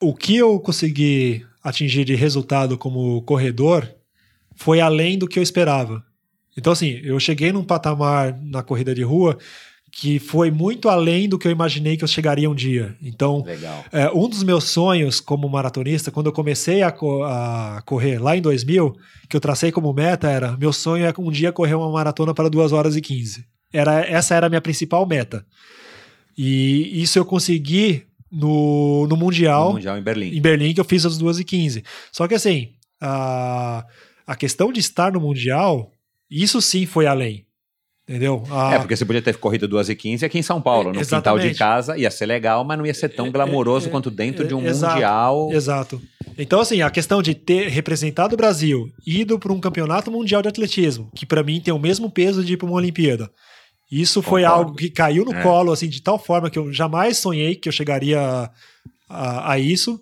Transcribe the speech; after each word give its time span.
o 0.00 0.14
que 0.14 0.36
eu 0.36 0.58
consegui 0.58 1.44
atingir 1.62 2.04
de 2.04 2.14
resultado 2.14 2.78
como 2.78 3.22
corredor 3.22 3.88
foi 4.56 4.80
além 4.80 5.18
do 5.18 5.28
que 5.28 5.38
eu 5.38 5.42
esperava. 5.42 6.02
Então, 6.56 6.72
assim, 6.72 7.00
eu 7.04 7.18
cheguei 7.20 7.52
num 7.52 7.64
patamar 7.64 8.38
na 8.42 8.62
corrida 8.62 8.94
de 8.94 9.02
rua 9.02 9.38
que 9.92 10.18
foi 10.18 10.50
muito 10.50 10.88
além 10.88 11.28
do 11.28 11.38
que 11.38 11.48
eu 11.48 11.52
imaginei 11.52 11.96
que 11.96 12.04
eu 12.04 12.08
chegaria 12.08 12.48
um 12.48 12.54
dia. 12.54 12.96
Então, 13.02 13.44
é, 13.92 14.08
um 14.10 14.28
dos 14.28 14.42
meus 14.42 14.64
sonhos 14.64 15.20
como 15.20 15.48
maratonista, 15.48 16.10
quando 16.10 16.26
eu 16.26 16.32
comecei 16.32 16.82
a, 16.82 16.92
co 16.92 17.24
a, 17.24 17.82
correr 17.84 18.18
lá 18.18 18.36
em 18.36 18.40
2000, 18.40 18.94
que 19.28 19.36
eu 19.36 19.40
tracei 19.40 19.72
como 19.72 19.92
meta 19.92 20.30
era, 20.30 20.56
meu 20.56 20.72
sonho 20.72 21.04
é 21.04 21.12
um 21.18 21.30
dia 21.30 21.52
correr 21.52 21.74
uma 21.74 21.90
maratona 21.90 22.32
para 22.32 22.48
2 22.48 22.72
horas 22.72 22.96
e 22.96 23.00
15. 23.00 23.44
Era, 23.72 24.00
essa 24.00 24.34
era 24.34 24.46
a 24.46 24.48
minha 24.48 24.60
principal 24.60 25.04
meta. 25.06 25.44
E 26.38 27.02
isso 27.02 27.18
eu 27.18 27.24
consegui 27.24 28.04
no, 28.30 29.06
no 29.08 29.16
Mundial. 29.16 29.68
No 29.68 29.74
Mundial 29.74 29.98
em 29.98 30.02
Berlim. 30.02 30.36
Em 30.36 30.40
Berlim, 30.40 30.74
que 30.74 30.80
eu 30.80 30.84
fiz 30.84 31.04
as 31.04 31.18
2 31.18 31.40
e 31.40 31.44
15. 31.44 31.84
Só 32.12 32.28
que 32.28 32.34
assim, 32.34 32.72
a, 33.00 33.84
a 34.26 34.36
questão 34.36 34.72
de 34.72 34.80
estar 34.80 35.12
no 35.12 35.20
Mundial, 35.20 35.90
isso 36.30 36.60
sim 36.60 36.86
foi 36.86 37.06
além. 37.06 37.46
Entendeu? 38.08 38.42
É, 38.72 38.78
porque 38.78 38.96
você 38.96 39.04
podia 39.04 39.22
ter 39.22 39.36
corrido 39.36 39.68
2 39.68 39.90
e 39.90 39.94
15 39.94 40.24
aqui 40.24 40.36
em 40.36 40.42
São 40.42 40.60
Paulo, 40.60 40.92
no 40.92 40.98
Exatamente. 40.98 41.44
quintal 41.44 41.52
de 41.52 41.56
casa, 41.56 41.96
ia 41.96 42.10
ser 42.10 42.26
legal, 42.26 42.64
mas 42.64 42.76
não 42.76 42.84
ia 42.84 42.92
ser 42.92 43.08
tão 43.10 43.26
é, 43.26 43.30
glamouroso 43.30 43.86
é, 43.86 43.90
quanto 43.90 44.10
dentro 44.10 44.48
de 44.48 44.52
um 44.52 44.66
exato, 44.66 44.94
mundial. 44.94 45.52
Exato. 45.52 46.02
Então, 46.36 46.58
assim, 46.58 46.82
a 46.82 46.90
questão 46.90 47.22
de 47.22 47.36
ter 47.36 47.68
representado 47.68 48.34
o 48.34 48.36
Brasil, 48.36 48.90
ido 49.06 49.38
para 49.38 49.52
um 49.52 49.60
campeonato 49.60 50.10
mundial 50.10 50.42
de 50.42 50.48
atletismo, 50.48 51.08
que 51.14 51.24
para 51.24 51.44
mim 51.44 51.60
tem 51.60 51.72
o 51.72 51.78
mesmo 51.78 52.10
peso 52.10 52.42
de 52.42 52.54
ir 52.54 52.56
para 52.56 52.66
uma 52.66 52.74
Olimpíada. 52.74 53.30
Isso 53.90 54.22
foi 54.22 54.42
Concordo. 54.42 54.64
algo 54.64 54.76
que 54.76 54.90
caiu 54.90 55.24
no 55.24 55.34
é. 55.34 55.42
colo, 55.42 55.72
assim, 55.72 55.88
de 55.88 56.00
tal 56.00 56.18
forma 56.18 56.48
que 56.48 56.58
eu 56.58 56.72
jamais 56.72 57.18
sonhei 57.18 57.56
que 57.56 57.68
eu 57.68 57.72
chegaria 57.72 58.20
a, 58.20 58.50
a, 59.08 59.52
a 59.52 59.58
isso. 59.58 60.00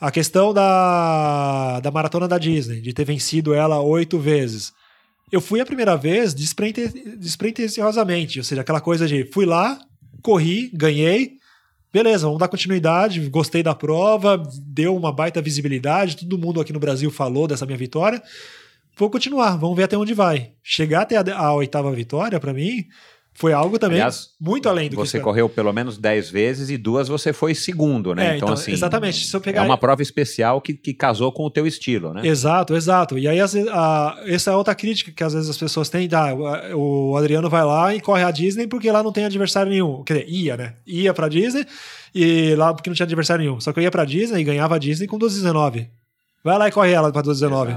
A 0.00 0.10
questão 0.10 0.52
da, 0.52 1.78
da 1.80 1.90
maratona 1.90 2.26
da 2.26 2.36
Disney, 2.36 2.80
de 2.80 2.92
ter 2.92 3.04
vencido 3.04 3.54
ela 3.54 3.80
oito 3.80 4.18
vezes 4.18 4.72
eu 5.32 5.40
fui 5.40 5.60
a 5.60 5.66
primeira 5.66 5.96
vez 5.96 6.34
despretensiosamente, 6.34 8.38
ou 8.38 8.44
seja, 8.44 8.60
aquela 8.60 8.82
coisa 8.82 9.08
de 9.08 9.24
fui 9.32 9.46
lá, 9.46 9.80
corri, 10.20 10.70
ganhei, 10.74 11.38
beleza, 11.90 12.26
vamos 12.26 12.38
dar 12.38 12.48
continuidade, 12.48 13.18
gostei 13.30 13.62
da 13.62 13.74
prova, 13.74 14.36
deu 14.60 14.94
uma 14.94 15.10
baita 15.10 15.40
visibilidade, 15.40 16.18
todo 16.18 16.36
mundo 16.36 16.60
aqui 16.60 16.70
no 16.70 16.78
Brasil 16.78 17.10
falou 17.10 17.48
dessa 17.48 17.64
minha 17.64 17.78
vitória. 17.78 18.22
Vou 18.94 19.08
continuar, 19.08 19.56
vamos 19.56 19.74
ver 19.74 19.84
até 19.84 19.96
onde 19.96 20.12
vai. 20.12 20.52
Chegar 20.62 21.00
até 21.00 21.16
a, 21.16 21.38
a 21.38 21.54
oitava 21.54 21.90
vitória, 21.92 22.38
para 22.38 22.52
mim, 22.52 22.84
foi 23.34 23.52
algo 23.52 23.78
também 23.78 23.96
Aliás, 23.96 24.30
muito 24.40 24.68
além 24.68 24.90
do 24.90 24.96
você 24.96 25.18
que 25.18 25.18
Você 25.18 25.20
correu 25.20 25.48
pelo 25.48 25.72
menos 25.72 25.96
10 25.96 26.30
vezes 26.30 26.70
e 26.70 26.76
duas 26.76 27.08
você 27.08 27.32
foi 27.32 27.54
segundo, 27.54 28.14
né? 28.14 28.22
É, 28.22 28.26
então, 28.36 28.48
então, 28.48 28.54
assim. 28.54 28.72
Exatamente. 28.72 29.26
Se 29.26 29.34
eu 29.34 29.40
pegar... 29.40 29.62
É 29.62 29.64
uma 29.64 29.78
prova 29.78 30.02
especial 30.02 30.60
que, 30.60 30.74
que 30.74 30.92
casou 30.92 31.32
com 31.32 31.44
o 31.44 31.50
teu 31.50 31.66
estilo, 31.66 32.12
né? 32.12 32.26
Exato, 32.26 32.74
exato. 32.74 33.18
E 33.18 33.26
aí, 33.26 33.40
a, 33.40 33.46
a, 33.72 34.22
essa 34.26 34.50
é 34.50 34.56
outra 34.56 34.74
crítica 34.74 35.10
que 35.10 35.24
às 35.24 35.32
vezes 35.32 35.48
as 35.48 35.56
pessoas 35.56 35.88
têm. 35.88 36.08
Ah, 36.12 36.76
o 36.76 37.16
Adriano 37.16 37.48
vai 37.48 37.64
lá 37.64 37.94
e 37.94 38.00
corre 38.00 38.22
a 38.22 38.30
Disney 38.30 38.66
porque 38.66 38.90
lá 38.90 39.02
não 39.02 39.12
tem 39.12 39.24
adversário 39.24 39.70
nenhum. 39.70 40.04
Quer 40.04 40.14
dizer, 40.14 40.28
ia, 40.28 40.56
né? 40.56 40.74
Ia 40.86 41.14
pra 41.14 41.28
Disney 41.28 41.66
e 42.14 42.54
lá 42.54 42.74
porque 42.74 42.90
não 42.90 42.94
tinha 42.94 43.06
adversário 43.06 43.44
nenhum. 43.44 43.60
Só 43.60 43.72
que 43.72 43.78
eu 43.78 43.82
ia 43.82 43.90
pra 43.90 44.04
Disney 44.04 44.40
e 44.40 44.44
ganhava 44.44 44.76
a 44.76 44.78
Disney 44.78 45.06
com 45.06 45.18
12,19. 45.18 45.88
Vai 46.44 46.58
lá 46.58 46.68
e 46.68 46.72
corre 46.72 46.92
ela 46.92 47.10
pra 47.10 47.22
12,19. 47.22 47.76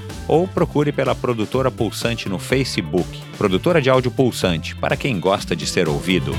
ou 0.31 0.47
procure 0.47 0.93
pela 0.93 1.13
produtora 1.13 1.69
Pulsante 1.69 2.29
no 2.29 2.39
Facebook, 2.39 3.05
produtora 3.37 3.81
de 3.81 3.89
áudio 3.89 4.09
Pulsante, 4.09 4.73
para 4.77 4.95
quem 4.95 5.19
gosta 5.19 5.53
de 5.53 5.67
ser 5.67 5.89
ouvido. 5.89 6.31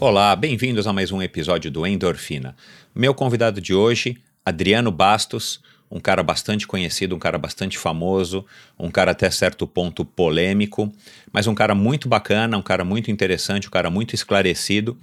Olá, 0.00 0.34
bem-vindos 0.34 0.84
a 0.84 0.92
mais 0.92 1.12
um 1.12 1.22
episódio 1.22 1.70
do 1.70 1.86
Endorfina. 1.86 2.56
Meu 2.92 3.14
convidado 3.14 3.60
de 3.60 3.72
hoje, 3.72 4.16
Adriano 4.44 4.90
Bastos, 4.90 5.60
um 5.88 6.00
cara 6.00 6.24
bastante 6.24 6.66
conhecido, 6.66 7.14
um 7.14 7.20
cara 7.20 7.38
bastante 7.38 7.78
famoso, 7.78 8.44
um 8.76 8.90
cara 8.90 9.12
até 9.12 9.30
certo 9.30 9.64
ponto 9.64 10.04
polêmico, 10.04 10.92
mas 11.32 11.46
um 11.46 11.54
cara 11.54 11.72
muito 11.72 12.08
bacana, 12.08 12.58
um 12.58 12.62
cara 12.62 12.84
muito 12.84 13.12
interessante, 13.12 13.68
um 13.68 13.70
cara 13.70 13.90
muito 13.90 14.12
esclarecido, 14.12 14.98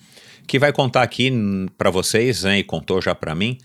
que 0.45 0.59
vai 0.59 0.73
contar 0.73 1.01
aqui 1.01 1.31
para 1.77 1.89
vocês, 1.89 2.43
né, 2.43 2.59
e 2.59 2.63
contou 2.65 3.01
já 3.01 3.15
para 3.15 3.33
mim, 3.33 3.57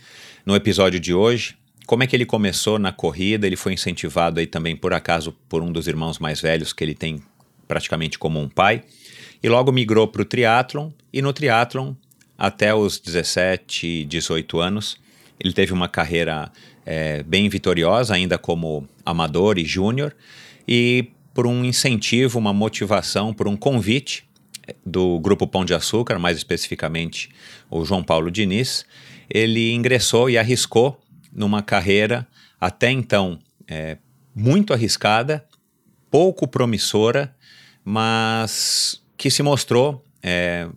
no 0.47 0.55
episódio 0.55 1.01
de 1.01 1.13
hoje, 1.13 1.57
como 1.87 2.03
é 2.03 2.07
que 2.07 2.17
ele 2.17 2.25
começou 2.25 2.79
na 2.79 2.93
corrida? 2.93 3.47
Ele 3.47 3.57
foi 3.57 3.75
incentivado 3.75 4.41
aí 4.41 4.47
também, 4.47 4.75
por 4.75 4.93
acaso, 4.93 5.33
por 5.49 5.63
um 5.63 5.71
dos 5.71 5.87
irmãos 5.87 6.19
mais 6.19 6.41
velhos 6.41 6.73
que 6.73 6.83
ele 6.83 6.95
tem 6.95 7.23
praticamente 7.69 8.19
como 8.19 8.41
um 8.41 8.49
pai. 8.49 8.83
E 9.43 9.49
logo 9.49 9.71
migrou 9.71 10.09
para 10.09 10.23
o 10.23 10.25
triatlon. 10.25 10.91
E 11.13 11.21
no 11.21 11.33
triatlon, 11.33 11.95
até 12.39 12.75
os 12.75 12.99
17, 12.99 14.05
18 14.07 14.59
anos, 14.61 14.97
ele 15.39 15.53
teve 15.53 15.73
uma 15.73 15.89
carreira 15.89 16.51
é, 16.87 17.23
bem 17.23 17.49
vitoriosa, 17.49 18.15
ainda 18.15 18.39
como 18.39 18.89
amador 19.05 19.59
e 19.59 19.65
júnior. 19.65 20.15
E 20.67 21.09
por 21.35 21.47
um 21.47 21.65
incentivo, 21.65 22.39
uma 22.39 22.53
motivação, 22.53 23.35
por 23.35 23.47
um 23.47 23.57
convite 23.57 24.25
é, 24.67 24.75
do 24.87 25.19
Grupo 25.21 25.47
Pão 25.47 25.65
de 25.65 25.75
Açúcar, 25.75 26.19
mais 26.19 26.37
especificamente 26.39 27.29
o 27.71 27.85
João 27.85 28.03
Paulo 28.03 28.31
Diniz, 28.31 28.87
ele 29.29 29.73
ingressou 29.73 30.31
e 30.31 30.39
arriscou 30.39 30.99
numa 31.35 31.63
carreira 31.63 32.27
até 32.61 32.91
então 32.91 33.39
é, 33.69 33.99
muito 34.35 34.73
arriscada, 34.73 35.45
pouco 36.11 36.47
promissora, 36.47 37.35
mas 37.85 39.03
que 39.17 39.31
se 39.31 39.43
mostrou, 39.43 40.05
é, 40.23 40.69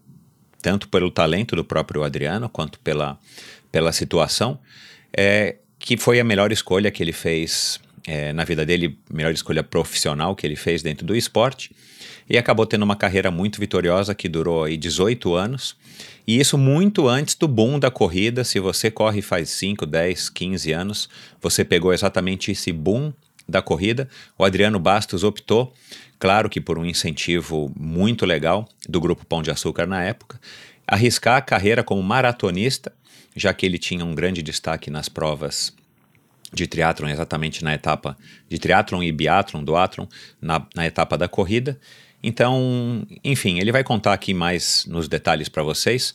tanto 0.61 0.89
pelo 0.89 1.09
talento 1.09 1.55
do 1.55 1.63
próprio 1.63 2.03
Adriano 2.03 2.49
quanto 2.49 2.79
pela, 2.79 3.19
pela 3.71 3.91
situação, 3.91 4.59
é, 5.15 5.57
que 5.79 5.95
foi 5.95 6.19
a 6.19 6.23
melhor 6.23 6.51
escolha 6.51 6.91
que 6.91 7.01
ele 7.01 7.13
fez 7.13 7.79
é, 8.07 8.31
na 8.31 8.45
vida 8.45 8.65
dele, 8.65 8.97
melhor 9.11 9.33
escolha 9.33 9.61
profissional 9.61 10.33
que 10.33 10.47
ele 10.47 10.55
fez 10.55 10.81
dentro 10.81 11.05
do 11.05 11.13
esporte, 11.13 11.71
e 12.29 12.37
acabou 12.37 12.65
tendo 12.65 12.83
uma 12.83 12.95
carreira 12.95 13.29
muito 13.29 13.59
vitoriosa 13.59 14.15
que 14.15 14.29
durou 14.29 14.63
aí 14.63 14.77
18 14.77 15.33
anos 15.35 15.75
e 16.25 16.39
isso 16.39 16.57
muito 16.57 17.07
antes 17.07 17.35
do 17.35 17.47
boom 17.47 17.79
da 17.79 17.89
corrida. 17.89 18.43
Se 18.43 18.59
você 18.59 18.91
corre 18.91 19.21
faz 19.21 19.49
5, 19.51 19.85
10, 19.85 20.29
15 20.29 20.71
anos, 20.73 21.09
você 21.41 21.63
pegou 21.63 21.93
exatamente 21.93 22.51
esse 22.51 22.73
boom 22.73 23.13
da 23.47 23.61
corrida. 23.61 24.09
O 24.37 24.43
Adriano 24.43 24.77
Bastos 24.77 25.23
optou, 25.23 25.73
claro 26.19 26.49
que 26.49 26.59
por 26.59 26.77
um 26.77 26.85
incentivo 26.85 27.71
muito 27.79 28.25
legal 28.25 28.67
do 28.89 28.99
Grupo 28.99 29.25
Pão 29.25 29.41
de 29.41 29.51
Açúcar 29.51 29.87
na 29.87 30.03
época, 30.03 30.37
arriscar 30.85 31.37
a 31.37 31.41
carreira 31.41 31.81
como 31.81 32.03
maratonista, 32.03 32.91
já 33.33 33.53
que 33.53 33.65
ele 33.65 33.77
tinha 33.77 34.03
um 34.03 34.13
grande 34.13 34.41
destaque 34.41 34.91
nas 34.91 35.07
provas 35.07 35.73
de 36.53 36.67
triatlon, 36.67 37.09
exatamente 37.09 37.63
na 37.63 37.73
etapa 37.73 38.17
de 38.47 38.57
triatlon 38.57 39.03
e 39.03 39.11
biatlon, 39.11 39.63
do 39.63 39.73
na, 40.41 40.65
na 40.75 40.85
etapa 40.85 41.17
da 41.17 41.27
corrida. 41.27 41.79
Então, 42.23 43.05
enfim, 43.23 43.59
ele 43.59 43.71
vai 43.71 43.83
contar 43.83 44.13
aqui 44.13 44.33
mais 44.33 44.85
nos 44.87 45.07
detalhes 45.07 45.49
para 45.49 45.63
vocês 45.63 46.13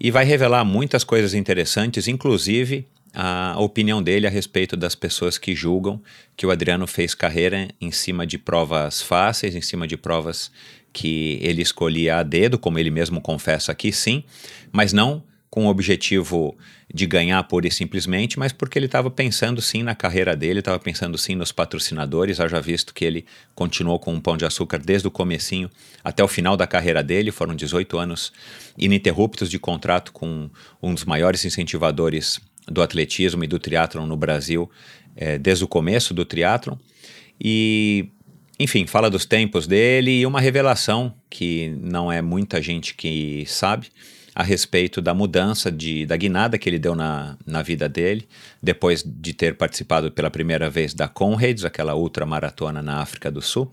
e 0.00 0.10
vai 0.10 0.24
revelar 0.24 0.64
muitas 0.64 1.04
coisas 1.04 1.34
interessantes, 1.34 2.08
inclusive 2.08 2.86
a 3.14 3.54
opinião 3.60 4.02
dele 4.02 4.26
a 4.26 4.30
respeito 4.30 4.76
das 4.76 4.96
pessoas 4.96 5.38
que 5.38 5.54
julgam 5.54 6.02
que 6.36 6.44
o 6.44 6.50
Adriano 6.50 6.84
fez 6.86 7.14
carreira 7.14 7.68
em 7.80 7.92
cima 7.92 8.26
de 8.26 8.36
provas 8.36 9.00
fáceis, 9.00 9.54
em 9.54 9.60
cima 9.60 9.86
de 9.86 9.96
provas 9.96 10.50
que 10.92 11.38
ele 11.40 11.62
escolhia 11.62 12.16
a 12.16 12.22
dedo, 12.24 12.58
como 12.58 12.78
ele 12.78 12.90
mesmo 12.90 13.20
confessa 13.20 13.70
aqui, 13.70 13.92
sim, 13.92 14.24
mas 14.72 14.92
não 14.92 15.22
com 15.54 15.66
o 15.66 15.68
objetivo 15.68 16.58
de 16.92 17.06
ganhar 17.06 17.40
pura 17.44 17.68
e 17.68 17.70
simplesmente, 17.70 18.36
mas 18.40 18.50
porque 18.50 18.76
ele 18.76 18.86
estava 18.86 19.08
pensando 19.08 19.62
sim 19.62 19.84
na 19.84 19.94
carreira 19.94 20.34
dele, 20.34 20.58
estava 20.58 20.80
pensando 20.80 21.16
sim 21.16 21.36
nos 21.36 21.52
patrocinadores, 21.52 22.40
haja 22.40 22.60
visto 22.60 22.92
que 22.92 23.04
ele 23.04 23.24
continuou 23.54 24.00
com 24.00 24.12
o 24.12 24.20
Pão 24.20 24.36
de 24.36 24.44
Açúcar 24.44 24.78
desde 24.78 25.06
o 25.06 25.12
comecinho 25.12 25.70
até 26.02 26.24
o 26.24 26.26
final 26.26 26.56
da 26.56 26.66
carreira 26.66 27.04
dele, 27.04 27.30
foram 27.30 27.54
18 27.54 27.96
anos 27.96 28.32
ininterruptos 28.76 29.48
de 29.48 29.56
contrato 29.60 30.10
com 30.10 30.50
um 30.82 30.92
dos 30.92 31.04
maiores 31.04 31.44
incentivadores 31.44 32.40
do 32.66 32.82
atletismo 32.82 33.44
e 33.44 33.46
do 33.46 33.60
triatlon 33.60 34.06
no 34.06 34.16
Brasil, 34.16 34.68
é, 35.14 35.38
desde 35.38 35.62
o 35.62 35.68
começo 35.68 36.12
do 36.12 36.24
triatlon, 36.24 36.74
e 37.40 38.08
enfim, 38.58 38.88
fala 38.88 39.08
dos 39.08 39.24
tempos 39.24 39.68
dele 39.68 40.18
e 40.18 40.26
uma 40.26 40.40
revelação 40.40 41.14
que 41.30 41.68
não 41.80 42.10
é 42.10 42.20
muita 42.20 42.60
gente 42.60 42.92
que 42.94 43.44
sabe 43.46 43.86
a 44.34 44.42
respeito 44.42 45.00
da 45.00 45.14
mudança 45.14 45.70
de, 45.70 46.04
da 46.04 46.16
guinada 46.16 46.58
que 46.58 46.68
ele 46.68 46.78
deu 46.78 46.94
na, 46.94 47.36
na 47.46 47.62
vida 47.62 47.88
dele, 47.88 48.26
depois 48.62 49.04
de 49.06 49.32
ter 49.32 49.54
participado 49.54 50.10
pela 50.10 50.30
primeira 50.30 50.68
vez 50.68 50.92
da 50.92 51.06
Conrads, 51.06 51.64
aquela 51.64 51.94
ultramaratona 51.94 52.82
na 52.82 53.00
África 53.00 53.30
do 53.30 53.40
Sul, 53.40 53.70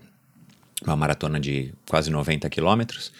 uma 0.84 0.96
maratona 0.96 1.40
de 1.40 1.72
quase 1.88 2.10
90 2.10 2.48
quilômetros, 2.48 3.12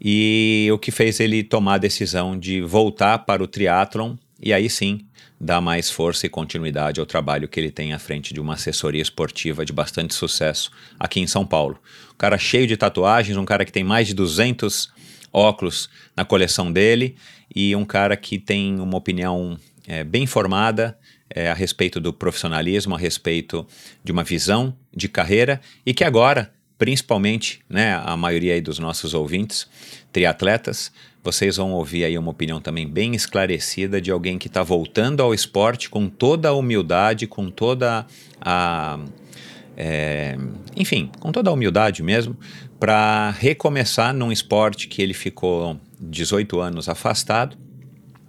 e 0.00 0.68
o 0.72 0.78
que 0.78 0.90
fez 0.90 1.20
ele 1.20 1.44
tomar 1.44 1.74
a 1.74 1.78
decisão 1.78 2.36
de 2.36 2.60
voltar 2.60 3.20
para 3.20 3.42
o 3.42 3.46
triatlon 3.46 4.16
e 4.42 4.52
aí 4.52 4.68
sim 4.68 5.00
dar 5.40 5.60
mais 5.60 5.90
força 5.90 6.26
e 6.26 6.28
continuidade 6.28 7.00
ao 7.00 7.06
trabalho 7.06 7.48
que 7.48 7.58
ele 7.58 7.70
tem 7.70 7.92
à 7.92 7.98
frente 7.98 8.32
de 8.32 8.40
uma 8.40 8.54
assessoria 8.54 9.02
esportiva 9.02 9.64
de 9.64 9.72
bastante 9.72 10.14
sucesso 10.14 10.70
aqui 10.98 11.20
em 11.20 11.26
São 11.26 11.46
Paulo. 11.46 11.78
Um 12.12 12.16
cara 12.16 12.38
cheio 12.38 12.66
de 12.66 12.76
tatuagens, 12.76 13.36
um 13.36 13.44
cara 13.44 13.64
que 13.64 13.72
tem 13.72 13.84
mais 13.84 14.06
de 14.08 14.14
200 14.14 14.90
óculos 15.34 15.90
na 16.16 16.24
coleção 16.24 16.72
dele 16.72 17.16
e 17.54 17.74
um 17.74 17.84
cara 17.84 18.16
que 18.16 18.38
tem 18.38 18.78
uma 18.80 18.96
opinião 18.96 19.58
é, 19.86 20.04
bem 20.04 20.26
formada 20.26 20.96
é, 21.28 21.50
a 21.50 21.54
respeito 21.54 22.00
do 22.00 22.12
profissionalismo, 22.12 22.94
a 22.94 22.98
respeito 22.98 23.66
de 24.02 24.12
uma 24.12 24.22
visão 24.22 24.76
de 24.94 25.08
carreira 25.08 25.60
e 25.84 25.92
que 25.92 26.04
agora, 26.04 26.52
principalmente, 26.78 27.60
né, 27.68 28.00
a 28.04 28.16
maioria 28.16 28.60
dos 28.62 28.78
nossos 28.78 29.12
ouvintes, 29.12 29.68
triatletas, 30.12 30.92
vocês 31.24 31.56
vão 31.56 31.72
ouvir 31.72 32.04
aí 32.04 32.18
uma 32.18 32.30
opinião 32.30 32.60
também 32.60 32.86
bem 32.86 33.14
esclarecida 33.14 33.98
de 33.98 34.10
alguém 34.10 34.38
que 34.38 34.46
está 34.46 34.62
voltando 34.62 35.22
ao 35.22 35.32
esporte 35.32 35.88
com 35.88 36.06
toda 36.06 36.50
a 36.50 36.52
humildade, 36.52 37.26
com 37.26 37.50
toda 37.50 38.06
a. 38.38 39.00
É, 39.76 40.36
enfim, 40.76 41.10
com 41.18 41.32
toda 41.32 41.50
a 41.50 41.52
humildade 41.52 42.02
mesmo, 42.02 42.36
para 42.84 43.30
recomeçar 43.30 44.12
num 44.12 44.30
esporte 44.30 44.88
que 44.88 45.00
ele 45.00 45.14
ficou 45.14 45.80
18 45.98 46.60
anos 46.60 46.86
afastado. 46.86 47.56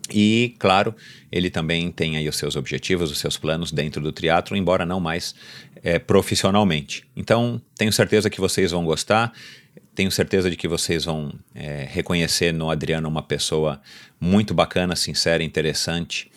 E, 0.10 0.56
claro, 0.58 0.96
ele 1.30 1.50
também 1.50 1.92
tem 1.92 2.16
aí 2.16 2.30
os 2.30 2.38
seus 2.38 2.56
objetivos, 2.56 3.12
os 3.12 3.18
seus 3.18 3.36
planos 3.36 3.70
dentro 3.74 4.02
do 4.02 4.14
teatro, 4.14 4.56
embora 4.56 4.86
não 4.86 5.02
mais 5.02 5.36
é, 5.84 6.00
profissionalmente. 6.00 7.04
Então, 7.18 7.62
tenho 7.78 7.92
certeza 7.92 8.30
que 8.30 8.40
vocês 8.40 8.72
vão 8.72 8.86
gostar. 8.86 9.34
Tenho 9.94 10.10
certeza 10.10 10.50
de 10.50 10.56
que 10.56 10.70
vocês 10.70 11.04
vão 11.04 11.34
é, 11.54 11.86
reconhecer 11.92 12.54
no 12.54 12.70
Adriano 12.70 13.10
uma 13.10 13.24
pessoa 13.24 13.82
muito 14.22 14.54
bacana, 14.54 14.96
sincera, 14.96 15.44
interessante 15.44 16.32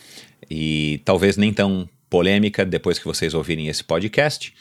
e 0.50 1.00
talvez 1.04 1.36
nem 1.36 1.52
tão 1.52 1.88
polêmica 2.10 2.64
depois 2.64 2.98
que 2.98 3.04
vocês 3.04 3.32
ouvirem 3.32 3.68
esse 3.68 3.84
podcast. 3.84 4.52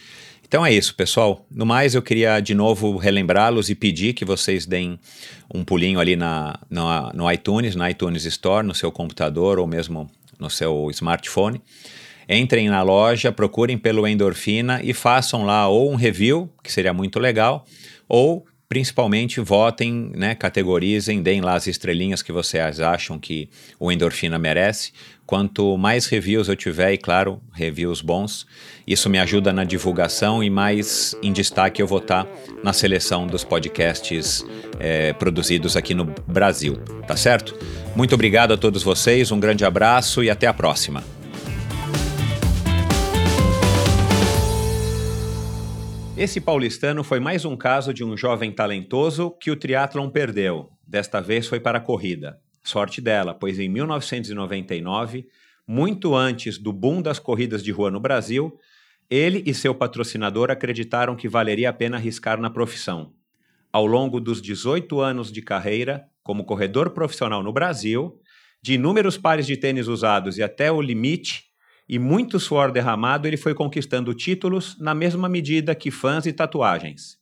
Então 0.47 0.65
é 0.65 0.73
isso, 0.73 0.95
pessoal. 0.95 1.45
No 1.51 1.65
mais, 1.65 1.93
eu 1.93 2.01
queria 2.01 2.39
de 2.39 2.55
novo 2.55 2.95
relembrá-los 2.95 3.69
e 3.69 3.75
pedir 3.75 4.13
que 4.13 4.23
vocês 4.23 4.65
deem 4.65 4.97
um 5.53 5.63
pulinho 5.63 5.99
ali 5.99 6.15
na, 6.15 6.57
no, 6.69 7.11
no 7.13 7.31
iTunes, 7.31 7.75
na 7.75 7.91
iTunes 7.91 8.23
Store, 8.23 8.65
no 8.65 8.73
seu 8.73 8.89
computador 8.89 9.59
ou 9.59 9.67
mesmo 9.67 10.09
no 10.39 10.49
seu 10.49 10.89
smartphone. 10.91 11.61
Entrem 12.29 12.69
na 12.69 12.81
loja, 12.81 13.31
procurem 13.31 13.77
pelo 13.77 14.07
Endorfina 14.07 14.81
e 14.83 14.93
façam 14.93 15.45
lá 15.45 15.67
ou 15.67 15.91
um 15.91 15.95
review, 15.95 16.49
que 16.63 16.71
seria 16.71 16.93
muito 16.93 17.19
legal, 17.19 17.65
ou 18.07 18.45
principalmente 18.69 19.39
votem, 19.39 20.11
né, 20.13 20.35
categorizem, 20.35 21.21
deem 21.21 21.39
lá 21.41 21.55
as 21.55 21.67
estrelinhas 21.67 22.21
que 22.21 22.33
vocês 22.33 22.79
acham 22.81 23.17
que 23.17 23.49
o 23.79 23.91
Endorfina 23.91 24.37
merece. 24.37 24.91
Quanto 25.27 25.77
mais 25.77 26.07
reviews 26.07 26.47
eu 26.47 26.55
tiver, 26.55 26.93
e 26.93 26.97
claro, 26.97 27.41
reviews 27.51 27.99
bons, 27.99 28.47
isso 28.87 29.09
me 29.09 29.19
ajuda 29.19 29.51
na 29.51 29.65
divulgação 29.65 30.41
e 30.41 30.49
mais 30.49 31.13
em 31.21 31.33
destaque 31.33 31.81
eu 31.81 31.85
vou 31.85 31.97
estar 31.97 32.25
na 32.63 32.71
seleção 32.71 33.27
dos 33.27 33.43
podcasts 33.43 34.45
é, 34.79 35.11
produzidos 35.11 35.75
aqui 35.75 35.93
no 35.93 36.05
Brasil, 36.25 36.77
tá 37.05 37.17
certo? 37.17 37.53
Muito 37.93 38.15
obrigado 38.15 38.53
a 38.53 38.57
todos 38.57 38.83
vocês, 38.83 39.29
um 39.29 39.37
grande 39.37 39.65
abraço 39.65 40.23
e 40.23 40.29
até 40.29 40.47
a 40.47 40.53
próxima. 40.53 41.03
Esse 46.15 46.39
paulistano 46.39 47.03
foi 47.03 47.19
mais 47.19 47.43
um 47.43 47.57
caso 47.57 47.93
de 47.93 48.01
um 48.01 48.15
jovem 48.15 48.49
talentoso 48.49 49.31
que 49.41 49.51
o 49.51 49.57
triatlon 49.57 50.09
perdeu. 50.09 50.69
Desta 50.87 51.19
vez 51.19 51.47
foi 51.47 51.59
para 51.59 51.79
a 51.79 51.81
corrida. 51.81 52.39
Sorte 52.67 52.99
dela, 52.99 53.33
pois 53.33 53.59
em 53.59 53.69
1999, 53.69 55.25
muito 55.65 56.13
antes 56.13 56.57
do 56.57 56.73
boom 56.73 57.01
das 57.01 57.17
corridas 57.17 57.63
de 57.63 57.71
rua 57.71 57.89
no 57.89 57.97
Brasil, 57.97 58.59
ele 59.09 59.41
e 59.45 59.53
seu 59.53 59.73
patrocinador 59.73 60.51
acreditaram 60.51 61.15
que 61.15 61.29
valeria 61.29 61.69
a 61.69 61.73
pena 61.73 61.95
arriscar 61.95 62.41
na 62.41 62.49
profissão. 62.49 63.13
Ao 63.71 63.85
longo 63.85 64.19
dos 64.19 64.41
18 64.41 64.99
anos 64.99 65.31
de 65.31 65.41
carreira, 65.41 66.09
como 66.21 66.43
corredor 66.43 66.89
profissional 66.89 67.41
no 67.41 67.53
Brasil, 67.53 68.19
de 68.61 68.73
inúmeros 68.73 69.17
pares 69.17 69.47
de 69.47 69.55
tênis 69.55 69.87
usados 69.87 70.37
e 70.37 70.43
até 70.43 70.69
o 70.69 70.81
limite, 70.81 71.45
e 71.87 71.97
muito 71.97 72.37
suor 72.37 72.69
derramado, 72.69 73.29
ele 73.29 73.37
foi 73.37 73.53
conquistando 73.53 74.13
títulos 74.13 74.77
na 74.77 74.93
mesma 74.93 75.29
medida 75.29 75.73
que 75.73 75.89
fãs 75.89 76.25
e 76.25 76.33
tatuagens. 76.33 77.17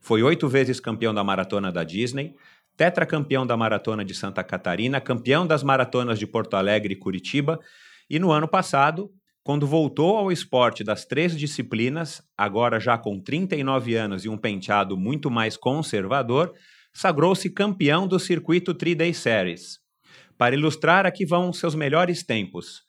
Foi 0.00 0.22
oito 0.22 0.48
vezes 0.48 0.80
campeão 0.80 1.12
da 1.12 1.24
maratona 1.24 1.70
da 1.70 1.84
Disney, 1.84 2.34
tetracampeão 2.76 3.46
da 3.46 3.56
maratona 3.56 4.04
de 4.04 4.14
Santa 4.14 4.44
Catarina, 4.44 5.00
campeão 5.00 5.46
das 5.46 5.62
maratonas 5.62 6.18
de 6.18 6.26
Porto 6.26 6.54
Alegre 6.54 6.94
e 6.94 6.96
Curitiba, 6.96 7.58
e 8.08 8.18
no 8.18 8.30
ano 8.30 8.46
passado, 8.46 9.10
quando 9.42 9.66
voltou 9.66 10.16
ao 10.16 10.32
esporte 10.32 10.82
das 10.82 11.04
três 11.04 11.36
disciplinas, 11.36 12.20
agora 12.36 12.78
já 12.80 12.98
com 12.98 13.20
39 13.20 13.94
anos 13.94 14.24
e 14.24 14.28
um 14.28 14.36
penteado 14.36 14.96
muito 14.96 15.30
mais 15.30 15.56
conservador, 15.56 16.52
sagrou-se 16.92 17.48
campeão 17.50 18.08
do 18.08 18.18
circuito 18.18 18.74
3-Day 18.74 19.14
Series. 19.14 19.78
Para 20.36 20.54
ilustrar, 20.54 21.06
aqui 21.06 21.24
vão 21.24 21.52
seus 21.52 21.74
melhores 21.74 22.22
tempos. 22.22 22.82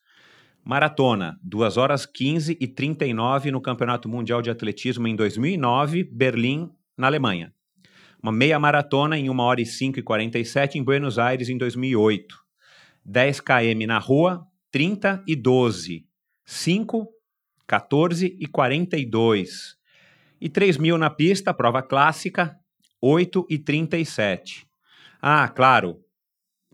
Maratona, 0.64 1.40
2 1.44 1.78
horas 1.78 2.06
15 2.06 2.58
e 2.60 2.68
39 2.68 3.52
no 3.52 3.62
Campeonato 3.62 4.10
Mundial 4.10 4.42
de 4.42 4.50
Atletismo 4.50 5.08
em 5.08 5.16
2009, 5.16 6.04
Berlim, 6.04 6.70
na 6.98 7.08
Alemanha. 7.08 7.54
Uma 8.22 8.32
meia 8.32 8.60
maratona 8.60 9.18
em 9.18 9.30
1 9.30 9.40
hora 9.40 9.62
e 9.62 9.66
5 9.66 10.00
e 10.00 10.04
47 10.04 10.78
em 10.78 10.84
Buenos 10.84 11.18
Aires 11.20 11.50
em 11.50 11.58
2008. 11.58 12.36
10 13.06 13.42
km 13.42 13.88
na 13.88 14.00
rua, 14.00 14.46
30 14.72 15.24
e 15.28 15.36
12. 15.36 16.06
5, 16.46 17.08
14 17.66 18.38
e 18.40 18.48
42. 18.48 19.76
E 20.40 20.48
3 20.50 20.78
mil 20.78 20.98
na 20.98 21.10
pista, 21.10 21.54
prova 21.54 21.82
clássica, 21.82 22.58
8 23.02 23.46
e 23.50 23.58
37. 23.58 24.68
Ah, 25.22 25.48
claro, 25.48 26.02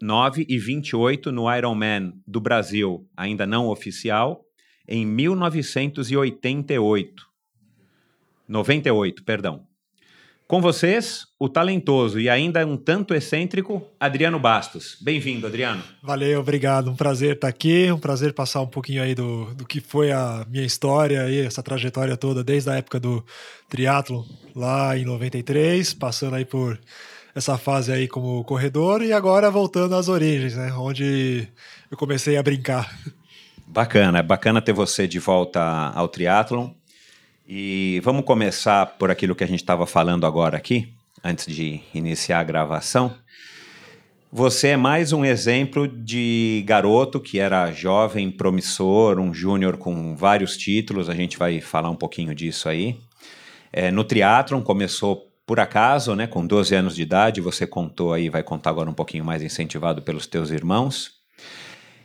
9 0.01 0.43
e 0.49 0.57
28 0.57 1.31
no 1.31 1.53
Ironman 1.53 2.13
do 2.27 2.41
Brasil, 2.41 3.07
ainda 3.15 3.45
não 3.45 3.67
oficial, 3.67 4.43
em 4.87 5.05
1988. 5.05 7.27
98, 8.47 9.23
perdão. 9.23 9.67
Com 10.47 10.61
vocês, 10.61 11.25
o 11.39 11.47
talentoso 11.47 12.19
e 12.19 12.29
ainda 12.29 12.65
um 12.65 12.77
tanto 12.77 13.15
excêntrico 13.15 13.81
Adriano 13.99 14.37
Bastos. 14.37 14.97
Bem-vindo, 15.01 15.47
Adriano. 15.47 15.81
Valeu, 16.01 16.39
obrigado. 16.41 16.91
Um 16.91 16.95
prazer 16.95 17.35
estar 17.35 17.47
aqui, 17.47 17.91
um 17.91 17.97
prazer 17.97 18.33
passar 18.33 18.61
um 18.61 18.67
pouquinho 18.67 19.01
aí 19.01 19.15
do, 19.15 19.53
do 19.55 19.65
que 19.65 19.79
foi 19.79 20.11
a 20.11 20.45
minha 20.49 20.65
história 20.65 21.29
e 21.29 21.39
essa 21.39 21.63
trajetória 21.63 22.17
toda 22.17 22.43
desde 22.43 22.69
a 22.69 22.75
época 22.75 22.99
do 22.99 23.25
triatlo 23.69 24.25
lá 24.55 24.97
em 24.97 25.05
93, 25.05 25.93
passando 25.93 26.35
aí 26.35 26.45
por 26.45 26.79
essa 27.33 27.57
fase 27.57 27.91
aí 27.91 28.07
como 28.07 28.43
corredor 28.43 29.01
e 29.01 29.11
agora 29.11 29.49
voltando 29.49 29.95
às 29.95 30.07
origens, 30.07 30.55
né? 30.55 30.71
Onde 30.73 31.47
eu 31.89 31.97
comecei 31.97 32.37
a 32.37 32.43
brincar. 32.43 32.95
Bacana, 33.65 34.19
é 34.19 34.23
bacana 34.23 34.61
ter 34.61 34.73
você 34.73 35.07
de 35.07 35.17
volta 35.17 35.61
ao 35.95 36.07
triatlon. 36.07 36.69
E 37.45 37.99
vamos 38.05 38.23
começar 38.23 38.85
por 38.85 39.11
aquilo 39.11 39.35
que 39.35 39.43
a 39.43 39.47
gente 39.47 39.59
estava 39.59 39.85
falando 39.85 40.25
agora 40.25 40.55
aqui, 40.55 40.93
antes 41.21 41.45
de 41.45 41.81
iniciar 41.93 42.39
a 42.39 42.43
gravação. 42.43 43.13
Você 44.31 44.69
é 44.69 44.77
mais 44.77 45.11
um 45.11 45.25
exemplo 45.25 45.85
de 45.85 46.63
garoto 46.65 47.19
que 47.19 47.39
era 47.39 47.69
jovem, 47.69 48.31
promissor, 48.31 49.19
um 49.19 49.33
júnior 49.33 49.75
com 49.75 50.15
vários 50.15 50.55
títulos, 50.55 51.09
a 51.09 51.13
gente 51.13 51.37
vai 51.37 51.59
falar 51.59 51.89
um 51.89 51.97
pouquinho 51.97 52.33
disso 52.33 52.69
aí. 52.69 52.97
É, 53.73 53.91
no 53.91 54.05
triatlon 54.05 54.61
começou 54.61 55.29
por 55.45 55.59
acaso, 55.59 56.15
né, 56.15 56.25
com 56.25 56.47
12 56.47 56.73
anos 56.73 56.95
de 56.95 57.01
idade, 57.01 57.41
você 57.41 57.67
contou 57.67 58.13
aí, 58.13 58.29
vai 58.29 58.41
contar 58.41 58.69
agora 58.69 58.89
um 58.89 58.93
pouquinho 58.93 59.25
mais 59.25 59.43
incentivado 59.43 60.01
pelos 60.01 60.25
teus 60.25 60.49
irmãos, 60.49 61.11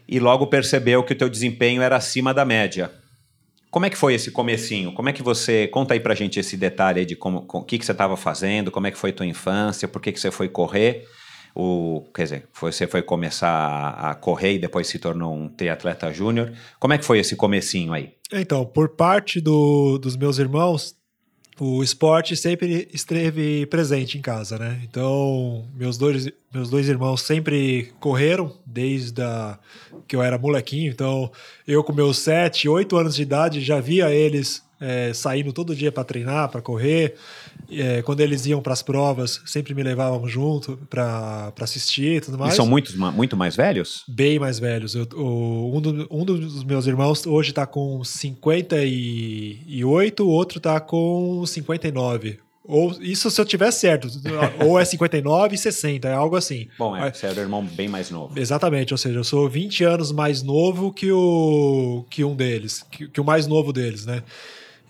e 0.08 0.18
logo 0.18 0.48
percebeu 0.48 1.04
que 1.04 1.12
o 1.12 1.16
teu 1.16 1.28
desempenho 1.28 1.80
era 1.80 1.94
acima 1.94 2.34
da 2.34 2.44
média. 2.44 2.90
Como 3.70 3.84
é 3.84 3.90
que 3.90 3.96
foi 3.96 4.14
esse 4.14 4.30
comecinho? 4.30 4.92
Como 4.92 5.08
é 5.08 5.12
que 5.12 5.22
você 5.22 5.68
conta 5.68 5.94
aí 5.94 6.00
pra 6.00 6.14
gente 6.14 6.40
esse 6.40 6.56
detalhe 6.56 7.04
de 7.04 7.14
como 7.14 7.46
o 7.52 7.62
que, 7.62 7.78
que 7.78 7.84
você 7.84 7.92
estava 7.92 8.16
fazendo, 8.16 8.70
como 8.70 8.86
é 8.86 8.90
que 8.90 8.98
foi 8.98 9.12
tua 9.12 9.26
infância, 9.26 9.86
por 9.86 10.00
que, 10.00 10.12
que 10.12 10.20
você 10.20 10.30
foi 10.30 10.48
correr? 10.48 11.06
O, 11.54 12.04
quer 12.14 12.22
dizer, 12.22 12.48
você 12.60 12.86
foi 12.86 13.02
começar 13.02 13.90
a 13.90 14.14
correr 14.14 14.54
e 14.54 14.58
depois 14.58 14.86
se 14.86 14.98
tornou 14.98 15.34
um 15.34 15.48
triatleta 15.48 16.12
júnior. 16.12 16.52
Como 16.78 16.94
é 16.94 16.98
que 16.98 17.04
foi 17.04 17.18
esse 17.18 17.34
comecinho 17.34 17.92
aí? 17.92 18.14
Então, 18.32 18.64
por 18.64 18.90
parte 18.90 19.40
do, 19.40 19.98
dos 19.98 20.16
meus 20.16 20.38
irmãos, 20.38 20.94
o 21.60 21.82
esporte 21.82 22.36
sempre 22.36 22.88
esteve 22.92 23.66
presente 23.66 24.16
em 24.16 24.20
casa, 24.20 24.58
né? 24.58 24.80
Então, 24.84 25.66
meus 25.74 25.98
dois, 25.98 26.28
meus 26.52 26.70
dois 26.70 26.88
irmãos 26.88 27.22
sempre 27.22 27.92
correram 27.98 28.56
desde 28.64 29.22
a, 29.22 29.58
que 30.06 30.14
eu 30.14 30.22
era 30.22 30.38
molequinho. 30.38 30.90
Então, 30.90 31.30
eu 31.66 31.82
com 31.82 31.92
meus 31.92 32.18
sete, 32.18 32.68
oito 32.68 32.96
anos 32.96 33.14
de 33.16 33.22
idade 33.22 33.60
já 33.60 33.80
via 33.80 34.10
eles 34.10 34.62
é, 34.80 35.12
saindo 35.12 35.52
todo 35.52 35.74
dia 35.74 35.90
para 35.90 36.04
treinar, 36.04 36.48
para 36.48 36.62
correr. 36.62 37.16
É, 37.70 38.00
quando 38.02 38.20
eles 38.20 38.46
iam 38.46 38.62
para 38.62 38.72
as 38.72 38.82
provas, 38.82 39.42
sempre 39.44 39.74
me 39.74 39.82
levavam 39.82 40.26
junto 40.26 40.78
para 40.88 41.52
assistir 41.60 42.16
e 42.16 42.20
tudo 42.20 42.38
mais. 42.38 42.54
E 42.54 42.56
são 42.56 42.66
muitos, 42.66 42.94
muito 42.94 43.36
mais 43.36 43.54
velhos? 43.54 44.04
Bem 44.08 44.38
mais 44.38 44.58
velhos. 44.58 44.94
Eu, 44.94 45.06
o, 45.14 45.76
um, 45.76 45.80
do, 45.80 46.06
um, 46.10 46.24
dos 46.24 46.64
meus 46.64 46.86
irmãos 46.86 47.26
hoje 47.26 47.50
está 47.50 47.66
com 47.66 48.02
58, 48.02 50.24
o 50.24 50.28
outro 50.28 50.56
está 50.58 50.80
com 50.80 51.44
59. 51.44 52.38
Ou 52.68 52.94
isso 53.00 53.30
se 53.30 53.40
eu 53.40 53.46
tiver 53.46 53.70
certo. 53.70 54.08
ou 54.64 54.78
é 54.78 54.84
59 54.84 55.54
e 55.54 55.58
60, 55.58 56.06
é 56.06 56.12
algo 56.12 56.36
assim. 56.36 56.68
Bom, 56.78 56.94
é, 56.94 57.10
você 57.10 57.26
é 57.26 57.32
o 57.32 57.38
irmão 57.38 57.64
bem 57.64 57.88
mais 57.88 58.10
novo. 58.10 58.38
Exatamente, 58.38 58.92
ou 58.92 58.98
seja, 58.98 59.18
eu 59.18 59.24
sou 59.24 59.48
20 59.48 59.82
anos 59.84 60.12
mais 60.12 60.42
novo 60.42 60.92
que 60.92 61.10
o 61.10 62.04
que 62.10 62.22
um 62.22 62.36
deles, 62.36 62.84
que, 62.90 63.08
que 63.08 63.20
o 63.20 63.24
mais 63.24 63.46
novo 63.46 63.72
deles, 63.72 64.04
né? 64.04 64.22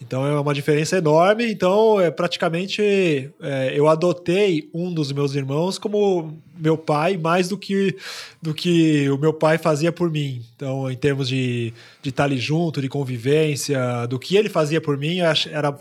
Então 0.00 0.24
é 0.26 0.38
uma 0.38 0.54
diferença 0.54 0.96
enorme. 0.96 1.50
Então, 1.50 2.00
é 2.00 2.10
praticamente 2.10 3.30
é, 3.40 3.72
eu 3.74 3.88
adotei 3.88 4.68
um 4.72 4.92
dos 4.92 5.12
meus 5.12 5.34
irmãos 5.34 5.78
como 5.78 6.36
meu 6.56 6.76
pai, 6.76 7.16
mais 7.16 7.48
do 7.48 7.58
que, 7.58 7.96
do 8.40 8.54
que 8.54 9.08
o 9.10 9.18
meu 9.18 9.32
pai 9.32 9.58
fazia 9.58 9.92
por 9.92 10.10
mim. 10.10 10.42
Então, 10.56 10.90
em 10.90 10.96
termos 10.96 11.28
de, 11.28 11.72
de 12.02 12.10
estar 12.10 12.24
ali 12.24 12.38
junto, 12.38 12.80
de 12.80 12.88
convivência, 12.88 14.06
do 14.06 14.18
que 14.18 14.36
ele 14.36 14.48
fazia 14.48 14.80
por 14.80 14.96
mim, 14.96 15.18
era 15.50 15.76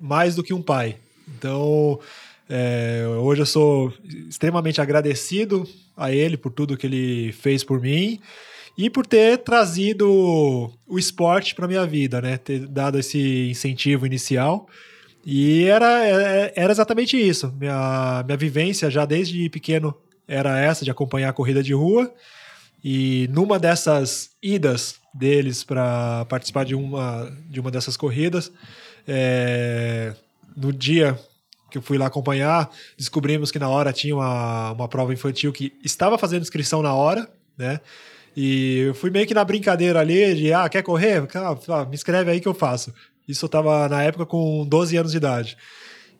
mais 0.00 0.34
do 0.34 0.42
que 0.42 0.54
um 0.54 0.62
pai. 0.62 0.96
Então, 1.36 1.98
é, 2.48 3.04
hoje 3.20 3.42
eu 3.42 3.46
sou 3.46 3.92
extremamente 4.28 4.80
agradecido 4.80 5.68
a 5.96 6.12
ele 6.12 6.36
por 6.36 6.52
tudo 6.52 6.76
que 6.76 6.86
ele 6.86 7.32
fez 7.32 7.64
por 7.64 7.80
mim 7.80 8.20
e 8.76 8.90
por 8.90 9.06
ter 9.06 9.38
trazido 9.38 10.70
o 10.86 10.98
esporte 10.98 11.54
para 11.54 11.66
minha 11.66 11.86
vida, 11.86 12.20
né? 12.20 12.36
Ter 12.36 12.66
dado 12.66 12.98
esse 12.98 13.48
incentivo 13.50 14.06
inicial. 14.06 14.68
E 15.24 15.64
era, 15.64 16.06
é, 16.06 16.52
era 16.54 16.72
exatamente 16.72 17.16
isso. 17.16 17.52
Minha, 17.58 18.22
minha 18.24 18.36
vivência 18.36 18.90
já 18.90 19.04
desde 19.04 19.48
pequeno 19.48 19.94
era 20.28 20.58
essa 20.58 20.84
de 20.84 20.90
acompanhar 20.90 21.30
a 21.30 21.32
corrida 21.32 21.62
de 21.62 21.72
rua. 21.72 22.12
E 22.84 23.28
numa 23.32 23.58
dessas 23.58 24.30
idas 24.42 24.96
deles 25.12 25.64
para 25.64 26.26
participar 26.26 26.64
de 26.64 26.74
uma, 26.74 27.32
de 27.48 27.58
uma 27.58 27.70
dessas 27.70 27.96
corridas, 27.96 28.52
é, 29.08 30.14
no 30.56 30.72
dia 30.72 31.18
que 31.70 31.78
eu 31.78 31.82
fui 31.82 31.98
lá 31.98 32.06
acompanhar, 32.06 32.70
descobrimos 32.96 33.50
que 33.50 33.58
na 33.58 33.68
hora 33.68 33.92
tinha 33.92 34.14
uma, 34.14 34.72
uma 34.72 34.88
prova 34.88 35.12
infantil 35.12 35.52
que 35.52 35.72
estava 35.82 36.16
fazendo 36.16 36.42
inscrição 36.42 36.82
na 36.82 36.94
hora, 36.94 37.28
né? 37.58 37.80
E 38.36 38.80
eu 38.88 38.94
fui 38.94 39.10
meio 39.10 39.26
que 39.26 39.32
na 39.32 39.44
brincadeira 39.44 39.98
ali 39.98 40.34
de, 40.34 40.52
ah, 40.52 40.68
quer 40.68 40.82
correr? 40.82 41.26
Ah, 41.34 41.84
me 41.86 41.94
escreve 41.94 42.30
aí 42.30 42.38
que 42.38 42.46
eu 42.46 42.52
faço. 42.52 42.92
Isso 43.26 43.46
eu 43.46 43.48
tava 43.48 43.88
na 43.88 44.02
época 44.02 44.26
com 44.26 44.66
12 44.66 44.96
anos 44.96 45.12
de 45.12 45.16
idade. 45.16 45.56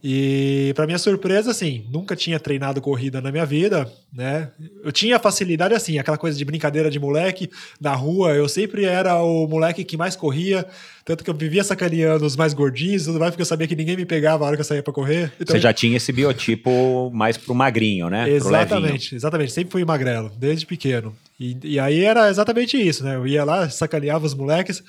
E 0.02 0.72
para 0.74 0.86
minha 0.86 0.98
surpresa, 0.98 1.50
assim, 1.50 1.84
nunca 1.90 2.14
tinha 2.14 2.38
treinado 2.38 2.80
corrida 2.80 3.20
na 3.20 3.32
minha 3.32 3.46
vida, 3.46 3.90
né? 4.12 4.50
Eu 4.84 4.92
tinha 4.92 5.18
facilidade 5.18 5.74
assim, 5.74 5.98
aquela 5.98 6.18
coisa 6.18 6.36
de 6.36 6.44
brincadeira 6.44 6.90
de 6.90 6.98
moleque 6.98 7.50
na 7.80 7.94
rua, 7.94 8.32
eu 8.32 8.48
sempre 8.48 8.84
era 8.84 9.20
o 9.22 9.46
moleque 9.48 9.84
que 9.84 9.96
mais 9.96 10.14
corria, 10.14 10.66
tanto 11.04 11.24
que 11.24 11.30
eu 11.30 11.34
vivia 11.34 11.64
sacaneando 11.64 12.24
os 12.24 12.36
mais 12.36 12.54
gordinhos, 12.54 13.04
tudo 13.04 13.18
mais, 13.18 13.30
porque 13.30 13.42
eu 13.42 13.46
sabia 13.46 13.66
que 13.66 13.76
ninguém 13.76 13.96
me 13.96 14.04
pegava 14.04 14.44
a 14.44 14.46
hora 14.48 14.56
que 14.56 14.60
eu 14.60 14.64
saía 14.64 14.82
para 14.82 14.92
correr. 14.92 15.32
Então, 15.40 15.54
Você 15.54 15.60
já 15.60 15.72
tinha 15.72 15.96
esse 15.96 16.12
biotipo 16.12 17.10
mais 17.12 17.36
pro 17.36 17.54
magrinho, 17.54 18.08
né? 18.08 18.28
Exatamente, 18.28 19.14
exatamente, 19.14 19.52
sempre 19.52 19.72
fui 19.72 19.84
magrelo, 19.84 20.30
desde 20.36 20.66
pequeno. 20.66 21.14
E, 21.38 21.56
e 21.62 21.78
aí 21.78 22.02
era 22.02 22.30
exatamente 22.30 22.76
isso, 22.76 23.04
né? 23.04 23.16
Eu 23.16 23.26
ia 23.26 23.44
lá, 23.44 23.68
sacaneava 23.68 24.24
os 24.24 24.34
moleques, 24.34 24.82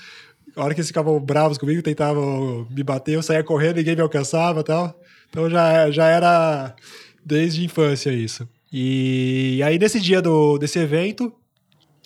a 0.57 0.63
hora 0.63 0.73
que 0.73 0.79
eles 0.79 0.87
ficavam 0.87 1.19
bravos 1.19 1.57
comigo, 1.57 1.81
tentavam 1.83 2.67
me 2.69 2.83
bater, 2.83 3.13
eu 3.13 3.23
saía 3.23 3.43
correndo, 3.43 3.77
ninguém 3.77 3.95
me 3.95 4.01
alcançava 4.01 4.61
e 4.61 4.63
tal. 4.63 4.99
Então 5.29 5.49
já, 5.49 5.91
já 5.91 6.07
era 6.07 6.75
desde 7.23 7.61
a 7.61 7.65
infância 7.65 8.09
isso. 8.11 8.47
E 8.73 9.61
aí 9.63 9.77
nesse 9.77 9.99
dia 9.99 10.21
do, 10.21 10.57
desse 10.57 10.79
evento, 10.79 11.31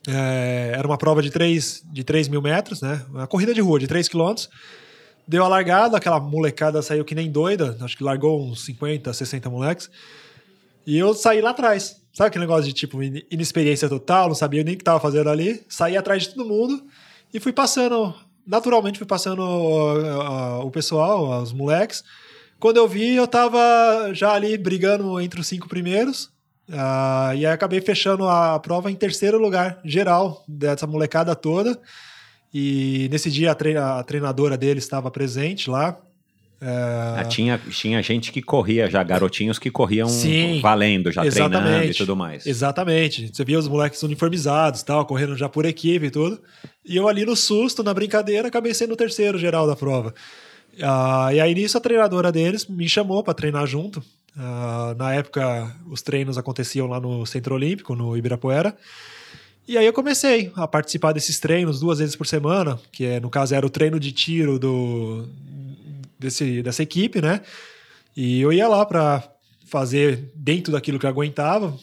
é, 0.08 0.74
era 0.76 0.86
uma 0.86 0.98
prova 0.98 1.22
de 1.22 1.32
3, 1.32 1.84
de 1.92 2.04
3 2.04 2.28
mil 2.28 2.42
metros, 2.42 2.82
né? 2.82 3.06
Uma 3.10 3.26
corrida 3.26 3.54
de 3.54 3.62
rua 3.62 3.80
de 3.80 3.88
3 3.88 4.08
quilômetros. 4.10 4.50
Deu 5.28 5.46
a 5.46 5.48
largada, 5.48 5.96
aquela 5.98 6.20
molecada 6.20 6.82
saiu 6.82 7.06
que 7.06 7.16
nem 7.16 7.32
doida, 7.32 7.78
acho 7.80 7.96
que 7.96 8.04
largou 8.04 8.44
uns 8.44 8.66
50, 8.66 9.14
60 9.14 9.50
moleques. 9.50 9.90
E 10.86 10.98
eu 10.98 11.14
saí 11.14 11.40
lá 11.42 11.52
atrás. 11.52 12.02
Sabe 12.12 12.28
aquele 12.28 12.44
negócio 12.44 12.66
de 12.66 12.74
tipo 12.74 13.02
inexperiência 13.02 13.88
total, 13.88 14.28
não 14.28 14.36
sabia 14.36 14.64
nem 14.64 14.74
o 14.74 14.78
que 14.78 14.82
estava 14.82 15.00
fazendo 15.00 15.30
ali. 15.30 15.64
Saí 15.70 15.96
atrás 15.96 16.24
de 16.24 16.34
todo 16.34 16.46
mundo 16.46 16.84
e 17.34 17.40
fui 17.40 17.54
passando, 17.54 18.14
naturalmente 18.46 18.98
fui 18.98 19.08
passando 19.08 19.42
uh, 19.42 20.66
o 20.66 20.72
pessoal, 20.72 21.42
os 21.42 21.54
moleques. 21.54 22.04
Quando 22.60 22.78
eu 22.78 22.88
vi, 22.88 23.16
eu 23.16 23.28
tava 23.28 24.12
já 24.14 24.34
ali 24.34 24.58
brigando 24.58 25.20
entre 25.20 25.40
os 25.40 25.48
cinco 25.48 25.68
primeiros. 25.68 26.26
Uh, 26.70 27.34
e 27.36 27.46
aí 27.46 27.48
acabei 27.48 27.82
fechando 27.82 28.28
a 28.28 28.60
prova 28.60 28.92
em 28.92 28.96
terceiro 28.96 29.38
lugar, 29.38 29.80
geral, 29.84 30.44
dessa 30.48 30.86
molecada 30.86 31.36
toda. 31.36 31.80
E 32.54 33.08
nesse 33.12 33.32
dia 33.32 33.52
a, 33.52 33.56
treina, 33.56 34.00
a 34.00 34.04
treinadora 34.04 34.58
dele 34.58 34.80
estava 34.80 35.10
presente 35.10 35.70
lá. 35.70 35.98
É... 36.62 37.24
Tinha, 37.24 37.58
tinha 37.58 38.04
gente 38.04 38.32
que 38.32 38.40
corria 38.40 38.88
já, 38.88 39.02
garotinhos 39.02 39.58
que 39.58 39.72
corriam 39.72 40.08
Sim, 40.08 40.60
valendo, 40.62 41.12
já 41.12 41.26
treinando 41.26 41.86
e 41.86 41.94
tudo 41.94 42.16
mais. 42.16 42.46
Exatamente. 42.46 43.32
Você 43.34 43.44
via 43.44 43.58
os 43.58 43.68
moleques 43.68 44.02
uniformizados, 44.04 44.84
tal, 44.84 45.04
correndo 45.06 45.36
já 45.36 45.50
por 45.50 45.66
equipe 45.66 46.06
e 46.06 46.12
tudo. 46.12 46.40
E 46.86 46.96
eu 46.96 47.08
ali 47.08 47.26
no 47.26 47.36
susto, 47.36 47.82
na 47.82 47.94
brincadeira, 47.94 48.48
acabei 48.48 48.76
sendo 48.76 48.94
o 48.94 48.98
terceiro 48.98 49.40
geral 49.40 49.66
da 49.66 49.76
prova. 49.76 50.14
Uh, 50.78 51.34
e 51.34 51.40
aí 51.42 51.54
nisso 51.54 51.78
a 51.78 51.82
treinadora 51.82 52.32
deles 52.32 52.68
me 52.68 52.88
chamou 52.88 53.24
para 53.24 53.34
treinar 53.34 53.66
junto. 53.66 53.98
Uh, 54.36 54.96
na 54.98 55.14
época 55.14 55.76
os 55.90 56.02
treinos 56.02 56.38
aconteciam 56.38 56.86
lá 56.86 57.00
no 57.00 57.26
Centro 57.26 57.56
Olímpico, 57.56 57.96
no 57.96 58.16
Ibirapuera. 58.16 58.78
E 59.68 59.78
aí 59.78 59.86
eu 59.86 59.94
comecei 59.94 60.52
a 60.56 60.68
participar 60.68 61.12
desses 61.12 61.40
treinos 61.40 61.80
duas 61.80 62.00
vezes 62.00 62.16
por 62.16 62.28
semana, 62.28 62.80
que 62.92 63.06
é, 63.06 63.20
no 63.20 63.30
caso 63.30 63.56
era 63.56 63.66
o 63.66 63.70
treino 63.70 64.00
de 64.00 64.12
tiro 64.12 64.60
do, 64.60 65.28
desse, 66.22 66.62
dessa 66.62 66.84
equipe, 66.84 67.22
né? 67.22 67.42
E 68.16 68.40
eu 68.40 68.54
ia 68.54 68.68
lá 68.68 68.86
para 68.86 69.24
fazer 69.66 70.32
dentro 70.36 70.72
daquilo 70.72 71.00
que 71.00 71.06
eu 71.06 71.10
aguentava, 71.10 71.78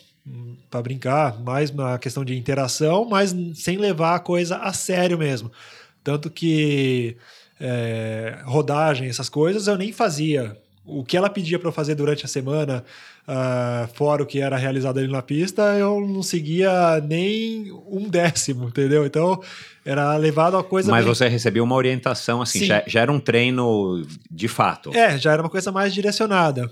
para 0.71 0.83
brincar, 0.83 1.40
mais 1.40 1.71
uma 1.71 1.99
questão 1.99 2.25
de 2.25 2.37
interação, 2.37 3.07
mas 3.07 3.35
sem 3.54 3.78
levar 3.78 4.14
a 4.14 4.21
coisa 4.21 4.59
a 4.59 4.73
sério 4.73 5.18
mesmo. 5.18 5.50
Tanto 6.04 6.30
que 6.30 7.16
é, 7.59 8.40
rodagem, 8.45 9.09
essas 9.09 9.28
coisas, 9.28 9.66
eu 9.66 9.76
nem 9.76 9.92
fazia. 9.92 10.57
O 10.88 11.04
que 11.04 11.16
ela 11.16 11.28
pedia 11.28 11.59
para 11.59 11.68
eu 11.68 11.73
fazer 11.73 11.95
durante 11.95 12.25
a 12.25 12.28
semana, 12.28 12.83
uh, 13.28 13.87
fora 13.95 14.23
o 14.23 14.26
que 14.26 14.40
era 14.40 14.57
realizado 14.57 14.99
ali 14.99 15.07
na 15.07 15.21
pista, 15.21 15.62
eu 15.78 16.00
não 16.00 16.23
seguia 16.23 17.00
nem 17.00 17.71
um 17.87 18.09
décimo, 18.11 18.68
entendeu? 18.68 19.04
Então 19.04 19.40
era 19.85 20.16
levado 20.16 20.57
a 20.57 20.64
coisa. 20.64 20.90
Mas 20.90 21.04
você 21.04 21.28
recebeu 21.28 21.62
uma 21.62 21.75
orientação, 21.75 22.40
assim, 22.40 22.64
já, 22.64 22.83
já, 22.87 23.00
era 23.00 23.12
um 23.12 23.21
treino 23.21 24.02
de 24.30 24.49
fato. 24.49 24.95
É, 24.97 25.18
já 25.18 25.33
era 25.33 25.42
uma 25.42 25.50
coisa 25.50 25.71
mais 25.71 25.92
direcionada. 25.92 26.71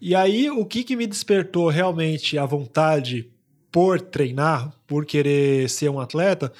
E 0.00 0.16
aí, 0.16 0.50
o 0.50 0.64
que, 0.64 0.82
que 0.82 0.96
me 0.96 1.06
despertou 1.06 1.68
realmente 1.68 2.36
a 2.36 2.44
vontade 2.44 3.30
por 3.70 4.00
treinar, 4.00 4.72
por 4.86 5.06
querer 5.06 5.70
ser 5.70 5.88
um 5.88 6.00
atleta, 6.00 6.52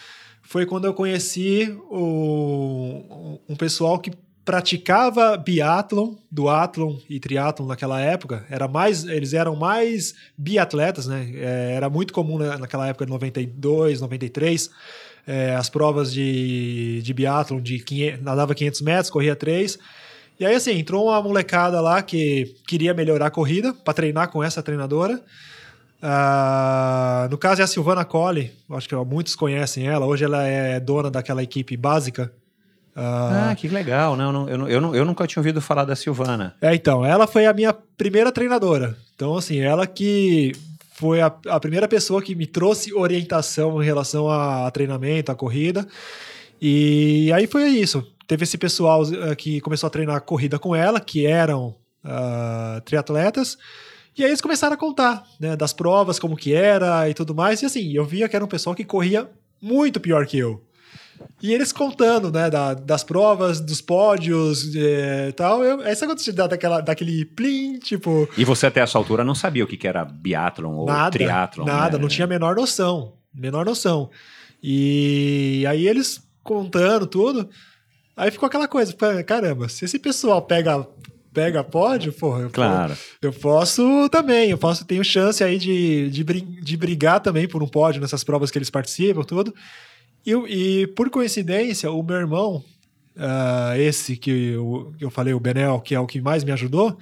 foi 0.43 0.65
quando 0.67 0.85
eu 0.85 0.95
conheci 0.95 1.75
o, 1.91 3.39
um 3.49 3.57
pessoal 3.57 3.99
que 3.99 4.13
praticava 4.45 5.37
biatlon, 5.37 6.15
duatlon 6.31 6.99
e 7.09 7.21
triatlon 7.21 7.67
naquela 7.67 8.01
época. 8.01 8.45
Era 8.51 8.67
mais, 8.67 9.05
eles 9.05 9.33
eram 9.33 9.55
mais 9.55 10.15
biatletas, 10.37 11.07
né? 11.07 11.31
É, 11.35 11.75
era 11.75 11.89
muito 11.89 12.13
comum 12.13 12.39
naquela 12.39 12.89
época 12.89 13.07
de 13.07 13.13
92, 13.13 14.01
93, 14.01 14.71
é, 15.27 15.55
as 15.55 15.71
provas 15.71 16.13
de, 16.13 17.01
de 17.03 17.15
biatlon 17.15 17.61
de 17.61 17.79
500, 17.79 18.23
nadava 18.23 18.55
500 18.55 18.81
metros, 18.81 19.11
corria 19.11 19.37
3. 19.37 19.79
E 20.41 20.47
aí, 20.47 20.55
assim, 20.55 20.73
entrou 20.73 21.05
uma 21.07 21.23
molecada 21.23 21.81
lá 21.81 22.03
que 22.03 22.57
queria 22.67 22.93
melhorar 22.93 23.27
a 23.27 23.31
corrida 23.31 23.73
para 23.73 23.95
treinar 23.95 24.29
com 24.29 24.43
essa 24.43 24.63
treinadora. 24.63 25.23
Uh, 26.03 27.29
no 27.31 27.39
caso 27.39 27.61
é 27.61 27.65
a 27.65 27.67
Silvana 27.69 28.05
Colli, 28.05 28.51
acho 28.71 28.89
que 28.89 28.95
muitos 28.97 29.37
conhecem 29.37 29.87
ela. 29.87 30.05
Hoje 30.05 30.25
ela 30.25 30.43
é 30.43 30.81
dona 30.81 31.09
daquela 31.09 31.45
equipe 31.45 31.77
básica. 31.77 32.33
Uh, 32.95 33.51
ah, 33.51 33.55
que 33.57 33.69
legal. 33.69 34.17
Não, 34.17 34.31
não, 34.31 34.49
eu, 34.49 34.69
eu, 34.69 34.95
eu 34.95 35.05
nunca 35.05 35.27
tinha 35.27 35.41
ouvido 35.41 35.61
falar 35.61 35.85
da 35.85 35.97
Silvana. 35.97 36.55
É, 36.61 36.75
então, 36.75 37.05
ela 37.05 37.27
foi 37.27 37.47
a 37.47 37.53
minha 37.53 37.73
primeira 37.73 38.31
treinadora. 38.31 38.97
Então, 39.15 39.37
assim, 39.37 39.61
ela 39.61 39.87
que 39.87 40.53
foi 40.95 41.21
a, 41.21 41.35
a 41.49 41.59
primeira 41.59 41.89
pessoa 41.89 42.23
que 42.23 42.35
me 42.35 42.47
trouxe 42.47 42.93
orientação 42.93 43.83
em 43.83 43.85
relação 43.85 44.29
a, 44.29 44.67
a 44.67 44.71
treinamento, 44.71 45.33
a 45.33 45.35
corrida. 45.35 45.87
E 46.61 47.33
aí 47.33 47.47
foi 47.47 47.69
isso. 47.69 48.07
Teve 48.27 48.45
esse 48.45 48.59
pessoal 48.59 49.03
uh, 49.03 49.35
que 49.37 49.61
começou 49.61 49.87
a 49.87 49.91
treinar 49.91 50.21
corrida 50.21 50.59
com 50.59 50.77
ela, 50.77 51.01
que 51.01 51.27
eram 51.27 51.75
uh, 52.05 52.81
triatletas. 52.85 53.57
E 54.17 54.23
aí 54.23 54.31
eles 54.31 54.43
começaram 54.43 54.75
a 54.75 54.77
contar, 54.77 55.25
né, 55.41 55.57
das 55.57 55.73
provas, 55.73 56.19
como 56.19 56.37
que 56.37 56.53
era 56.53 57.09
e 57.09 57.15
tudo 57.15 57.35
mais. 57.35 57.63
E 57.63 57.67
assim, 57.67 57.93
eu 57.93 58.05
via 58.05 58.29
que 58.29 58.37
era 58.37 58.45
um 58.45 58.49
pessoal 58.49 58.77
que 58.77 58.85
corria 58.85 59.29
muito 59.61 59.99
pior 59.99 60.27
que 60.27 60.39
eu. 60.39 60.63
E 61.41 61.53
eles 61.53 61.73
contando, 61.73 62.31
né, 62.31 62.49
da, 62.49 62.75
das 62.75 63.03
provas, 63.03 63.61
dos 63.61 63.81
pódios 63.81 64.75
e 64.75 64.85
é, 64.85 65.33
tal. 65.33 65.63
Eu, 65.65 65.81
sabe 65.97 66.13
quando 66.13 66.19
você 66.19 66.33
dá 66.33 66.47
daquela, 66.47 66.81
daquele 66.81 67.25
plim, 67.25 67.79
tipo... 67.79 68.29
E 68.37 68.45
você 68.45 68.67
até 68.67 68.81
essa 68.81 68.97
altura 68.99 69.25
não 69.25 69.35
sabia 69.35 69.65
o 69.65 69.67
que, 69.67 69.77
que 69.77 69.89
era 69.89 70.05
biathlon 70.05 70.75
ou 70.75 70.87
nada, 70.87 71.11
triatlon, 71.11 71.65
Nada, 71.65 71.97
né? 71.97 72.03
não 72.03 72.09
tinha 72.09 72.25
a 72.25 72.29
menor 72.29 72.55
noção. 72.55 73.15
Menor 73.35 73.65
noção. 73.65 74.11
E 74.63 75.65
aí 75.69 75.87
eles 75.87 76.23
contando 76.43 77.07
tudo... 77.07 77.49
Aí 78.15 78.31
ficou 78.31 78.47
aquela 78.47 78.69
coisa, 78.69 78.95
caramba, 79.27 79.71
se 79.71 79.87
esse 79.87 79.99
pessoal 79.99 80.43
pega 80.43 80.87
pega 81.33 81.65
pódio, 81.65 82.13
porra, 82.13 82.43
eu, 82.43 82.51
claro. 82.51 82.95
eu 83.21 83.33
posso 83.33 84.09
também, 84.11 84.51
eu 84.51 84.59
posso, 84.59 84.85
tenho 84.85 85.03
chance 85.03 85.43
aí 85.43 85.59
de, 85.59 86.11
de, 86.11 86.23
de 86.23 86.77
brigar 86.77 87.21
também 87.21 87.49
por 87.49 87.63
um 87.63 87.67
pódio 87.67 88.01
nessas 88.01 88.23
provas 88.23 88.51
que 88.51 88.59
eles 88.59 88.71
participam, 88.71 89.23
tudo. 89.23 89.55
E, 90.25 90.33
e 90.33 90.87
por 90.89 91.11
coincidência, 91.11 91.91
o 91.91 92.03
meu 92.03 92.17
irmão, 92.17 92.65
uh, 93.17 93.77
esse 93.77 94.17
que 94.17 94.31
eu, 94.31 94.93
que 94.99 95.05
eu 95.05 95.11
falei, 95.11 95.35
o 95.35 95.41
Benel, 95.41 95.81
que 95.81 95.95
é 95.95 96.01
o 96.01 96.07
que 96.07 96.21
mais 96.21 96.45
me 96.45 96.53
ajudou, 96.53 96.97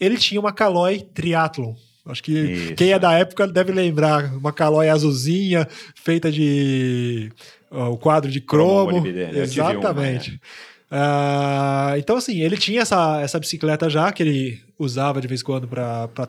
ele 0.00 0.16
tinha 0.16 0.40
uma 0.40 0.52
Caloi 0.52 1.00
Triathlon. 1.00 1.74
Acho 2.04 2.22
que 2.22 2.32
Isso. 2.32 2.74
quem 2.76 2.92
é 2.92 2.98
da 2.98 3.12
época 3.12 3.48
deve 3.48 3.72
lembrar, 3.72 4.32
uma 4.36 4.52
Caloi 4.52 4.88
azulzinha, 4.88 5.66
feita 5.96 6.30
de 6.30 7.32
o 7.70 7.96
quadro 7.96 8.30
de 8.30 8.40
cromo. 8.40 9.02
cromo 9.02 9.06
Exatamente. 9.08 10.30
Uma, 10.30 10.36
é. 10.36 11.94
Uh, 11.94 11.98
então, 11.98 12.16
assim, 12.16 12.40
ele 12.40 12.56
tinha 12.56 12.82
essa, 12.82 13.20
essa 13.20 13.40
bicicleta 13.40 13.90
já, 13.90 14.12
que 14.12 14.22
ele 14.22 14.62
usava 14.78 15.20
de 15.20 15.26
vez 15.26 15.40
em 15.40 15.44
quando 15.44 15.66
para 15.66 16.28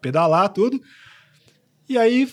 pedalar, 0.00 0.50
tudo. 0.50 0.80
E 1.88 1.96
aí, 1.96 2.28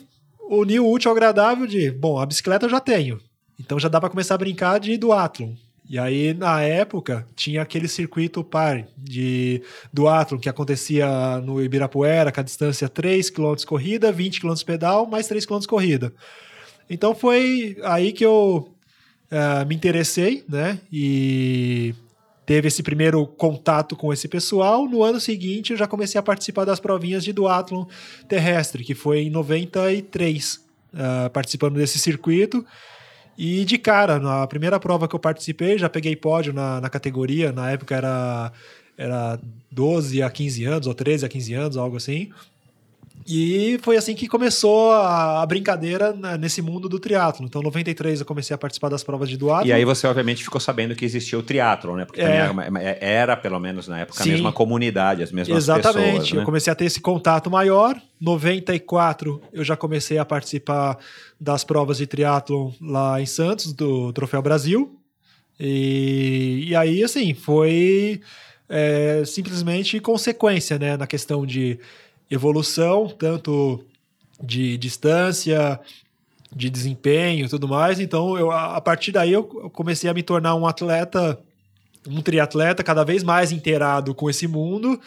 uniu 0.49 0.85
o 0.85 0.91
útil 0.91 1.09
ao 1.09 1.15
agradável 1.15 1.65
de, 1.65 1.91
bom, 1.91 2.19
a 2.19 2.25
bicicleta 2.25 2.65
eu 2.65 2.69
já 2.69 2.79
tenho. 2.79 3.19
Então 3.61 3.79
já 3.79 3.87
dá 3.87 3.99
para 3.99 4.09
começar 4.09 4.35
a 4.35 4.37
brincar 4.37 4.79
de 4.79 4.97
duatlon. 4.97 5.53
E 5.87 5.99
aí, 5.99 6.33
na 6.33 6.61
época, 6.61 7.27
tinha 7.35 7.61
aquele 7.61 7.87
circuito 7.87 8.43
par 8.43 8.87
de 8.97 9.61
duatlon 9.91 10.39
que 10.39 10.47
acontecia 10.47 11.39
no 11.41 11.61
Ibirapuera, 11.61 12.31
com 12.31 12.39
a 12.39 12.43
distância 12.43 12.87
3 12.87 13.29
km 13.29 13.55
corrida, 13.67 14.11
20 14.11 14.41
km 14.41 14.53
pedal, 14.65 15.05
mais 15.05 15.27
3 15.27 15.45
km 15.45 15.59
corrida. 15.67 16.13
Então 16.89 17.13
foi 17.13 17.77
aí 17.83 18.11
que 18.13 18.25
eu 18.25 18.73
uh, 19.31 19.65
me 19.67 19.75
interessei, 19.75 20.43
né? 20.47 20.79
E 20.91 21.93
teve 22.45 22.69
esse 22.69 22.81
primeiro 22.81 23.27
contato 23.27 23.95
com 23.95 24.11
esse 24.13 24.27
pessoal. 24.27 24.87
No 24.87 25.03
ano 25.03 25.19
seguinte, 25.19 25.71
eu 25.71 25.77
já 25.77 25.87
comecei 25.87 26.17
a 26.17 26.23
participar 26.23 26.65
das 26.65 26.79
provinhas 26.79 27.23
de 27.23 27.33
duatlon 27.33 27.85
terrestre, 28.27 28.83
que 28.83 28.95
foi 28.95 29.23
em 29.23 29.29
93, 29.29 30.55
uh, 30.55 30.59
ah, 30.93 31.29
participando 31.31 31.75
desse 31.75 31.99
circuito. 31.99 32.65
E 33.37 33.65
de 33.65 33.77
cara, 33.77 34.19
na 34.19 34.45
primeira 34.47 34.79
prova 34.79 35.07
que 35.07 35.15
eu 35.15 35.19
participei, 35.19 35.77
já 35.77 35.89
peguei 35.89 36.15
pódio 36.15 36.53
na, 36.53 36.81
na 36.81 36.89
categoria. 36.89 37.51
Na 37.51 37.71
época 37.71 37.95
era, 37.95 38.51
era 38.97 39.39
12 39.71 40.21
a 40.21 40.29
15 40.29 40.65
anos, 40.65 40.87
ou 40.87 40.93
13 40.93 41.25
a 41.25 41.29
15 41.29 41.53
anos, 41.53 41.77
algo 41.77 41.97
assim. 41.97 42.31
E 43.27 43.79
foi 43.81 43.97
assim 43.97 44.15
que 44.15 44.27
começou 44.27 44.91
a, 44.91 45.45
brincadeira 45.45 46.13
nesse 46.39 46.61
mundo 46.61 46.87
do 46.87 46.99
triatlo. 46.99 47.45
Então, 47.45 47.61
em 47.61 47.65
93 47.65 48.19
eu 48.19 48.25
comecei 48.25 48.53
a 48.53 48.57
participar 48.57 48.89
das 48.89 49.03
provas 49.03 49.29
de 49.29 49.37
duatlo. 49.37 49.67
E 49.67 49.73
aí 49.73 49.85
você 49.85 50.07
obviamente 50.07 50.43
ficou 50.43 50.59
sabendo 50.59 50.95
que 50.95 51.05
existia 51.05 51.37
o 51.37 51.43
triatlo, 51.43 51.95
né? 51.95 52.05
Porque 52.05 52.21
é. 52.21 52.25
era, 52.25 52.99
era, 52.99 53.37
pelo 53.37 53.59
menos 53.59 53.87
na 53.87 53.99
época, 53.99 54.23
Sim. 54.23 54.29
a 54.29 54.33
mesma 54.33 54.51
comunidade, 54.51 55.23
as 55.23 55.31
mesmas 55.31 55.57
Exatamente. 55.57 55.87
pessoas. 55.87 56.05
Exatamente. 56.05 56.35
Né? 56.35 56.41
Eu 56.41 56.45
comecei 56.45 56.71
a 56.71 56.75
ter 56.75 56.85
esse 56.85 57.01
contato 57.01 57.49
maior. 57.49 57.99
94 58.19 59.41
eu 59.51 59.63
já 59.63 59.75
comecei 59.75 60.17
a 60.17 60.25
participar 60.25 60.97
das 61.39 61.63
provas 61.63 61.97
de 61.97 62.07
triatlo 62.07 62.73
lá 62.79 63.19
em 63.19 63.25
Santos, 63.25 63.73
do 63.73 64.13
Troféu 64.13 64.41
Brasil. 64.41 64.97
E, 65.59 66.65
e 66.69 66.75
aí, 66.75 67.03
assim, 67.03 67.33
foi 67.33 68.21
é, 68.67 69.23
simplesmente 69.25 69.99
consequência, 69.99 70.79
né? 70.79 70.95
Na 70.95 71.05
questão 71.05 71.45
de 71.45 71.77
evolução, 72.31 73.07
tanto 73.07 73.83
de 74.41 74.77
distância, 74.77 75.79
de 76.55 76.69
desempenho 76.69 77.45
e 77.45 77.49
tudo 77.49 77.67
mais. 77.67 77.99
Então, 77.99 78.37
eu, 78.37 78.49
a 78.49 78.79
partir 78.81 79.11
daí, 79.11 79.33
eu 79.33 79.43
comecei 79.43 80.09
a 80.09 80.13
me 80.13 80.23
tornar 80.23 80.55
um 80.55 80.65
atleta, 80.65 81.39
um 82.07 82.21
triatleta 82.21 82.83
cada 82.83 83.03
vez 83.03 83.23
mais 83.23 83.51
inteirado 83.51 84.15
com 84.15 84.29
esse 84.29 84.47
mundo 84.47 84.99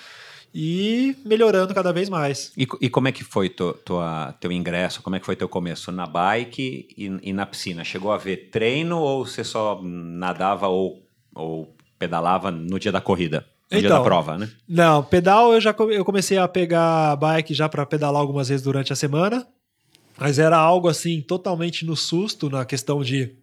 e 0.55 1.17
melhorando 1.25 1.75
cada 1.75 1.93
vez 1.93 2.09
mais. 2.09 2.53
E, 2.57 2.67
e 2.81 2.89
como 2.89 3.09
é 3.09 3.13
que 3.13 3.25
foi 3.25 3.49
tu, 3.49 3.73
tua, 3.85 4.33
teu 4.39 4.53
ingresso? 4.53 5.03
Como 5.03 5.17
é 5.17 5.21
que 5.21 5.27
foi 5.27 5.35
teu 5.35 5.49
começo 5.49 5.91
na 5.91 6.07
bike 6.07 6.89
e, 6.97 7.31
e 7.31 7.33
na 7.33 7.45
piscina? 7.45 7.83
Chegou 7.83 8.13
a 8.13 8.17
ver 8.17 8.51
treino 8.51 8.99
ou 8.99 9.27
você 9.27 9.43
só 9.43 9.81
nadava 9.83 10.69
ou, 10.69 11.03
ou 11.35 11.75
pedalava 11.99 12.53
no 12.53 12.79
dia 12.79 12.93
da 12.93 13.01
corrida? 13.01 13.45
No 13.75 13.79
então, 13.79 13.89
dia 13.89 13.89
da 13.89 13.95
então, 13.97 14.05
prova, 14.05 14.39
né? 14.39 14.49
Não, 14.69 15.03
pedal 15.03 15.53
eu 15.53 15.61
já 15.61 15.75
eu 15.91 16.05
comecei 16.05 16.39
a 16.39 16.49
pegar 16.49 17.17
bike 17.17 17.55
já 17.55 17.69
para 17.69 17.85
pedalar 17.85 18.21
algumas 18.21 18.49
vezes 18.49 18.63
durante 18.63 18.93
a 18.93 18.97
semana, 18.97 19.47
mas 20.19 20.39
era 20.39 20.57
algo 20.57 20.89
assim 20.89 21.21
totalmente 21.21 21.85
no 21.85 21.97
susto 21.97 22.49
na 22.49 22.65
questão 22.65 23.03
de 23.03 23.35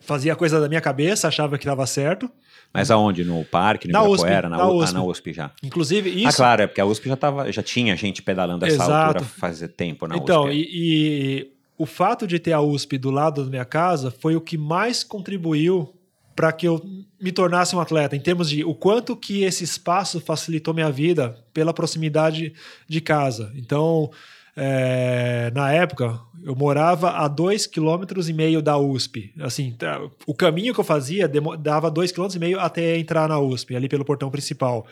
fazia 0.00 0.34
coisa 0.34 0.60
da 0.60 0.68
minha 0.68 0.80
cabeça, 0.80 1.28
achava 1.28 1.56
que 1.58 1.64
estava 1.64 1.86
certo. 1.86 2.30
Mas 2.72 2.90
aonde? 2.90 3.24
No 3.24 3.44
parque, 3.44 3.88
no 3.88 3.92
na 3.92 4.00
Ibirapuera? 4.00 4.48
USP, 4.48 4.50
na, 4.50 4.56
na, 4.56 4.70
USP. 4.70 4.90
Ah, 4.90 4.92
na 4.92 5.04
USP 5.04 5.32
já. 5.32 5.50
Inclusive 5.62 6.10
ah, 6.10 6.14
isso... 6.14 6.28
Ah, 6.28 6.32
claro, 6.32 6.62
é 6.62 6.66
porque 6.66 6.80
a 6.80 6.86
USP 6.86 7.08
já, 7.08 7.16
tava, 7.16 7.50
já 7.50 7.62
tinha 7.62 7.96
gente 7.96 8.22
pedalando 8.22 8.64
essa 8.64 8.76
Exato. 8.76 9.18
altura 9.18 9.24
fazer 9.24 9.68
tempo 9.68 10.06
na 10.06 10.16
então, 10.16 10.44
USP. 10.44 10.56
Então, 10.56 10.70
e, 10.72 11.40
e 11.42 11.52
o 11.76 11.86
fato 11.86 12.26
de 12.26 12.38
ter 12.38 12.52
a 12.52 12.60
USP 12.60 12.98
do 12.98 13.10
lado 13.10 13.44
da 13.44 13.50
minha 13.50 13.64
casa 13.64 14.10
foi 14.10 14.36
o 14.36 14.40
que 14.40 14.56
mais 14.56 15.02
contribuiu 15.02 15.92
para 16.34 16.52
que 16.52 16.66
eu 16.66 16.82
me 17.20 17.32
tornasse 17.32 17.74
um 17.76 17.80
atleta, 17.80 18.16
em 18.16 18.20
termos 18.20 18.48
de 18.48 18.64
o 18.64 18.74
quanto 18.74 19.16
que 19.16 19.42
esse 19.42 19.64
espaço 19.64 20.20
facilitou 20.20 20.72
minha 20.72 20.90
vida 20.90 21.36
pela 21.52 21.74
proximidade 21.74 22.54
de 22.88 23.00
casa. 23.00 23.52
Então, 23.54 24.10
é, 24.56 25.50
na 25.54 25.72
época, 25.72 26.20
eu 26.42 26.54
morava 26.54 27.10
a 27.10 27.28
dois 27.28 27.66
quilômetros 27.66 28.28
e 28.28 28.32
meio 28.32 28.62
da 28.62 28.76
USP. 28.78 29.32
Assim, 29.40 29.72
tá, 29.72 30.00
o 30.26 30.34
caminho 30.34 30.74
que 30.74 30.80
eu 30.80 30.84
fazia 30.84 31.30
dava 31.58 31.90
dois 31.90 32.10
quilômetros 32.10 32.36
e 32.36 32.40
meio 32.40 32.60
até 32.60 32.96
entrar 32.98 33.28
na 33.28 33.38
USP, 33.38 33.76
ali 33.76 33.88
pelo 33.88 34.04
portão 34.04 34.30
principal. 34.30 34.86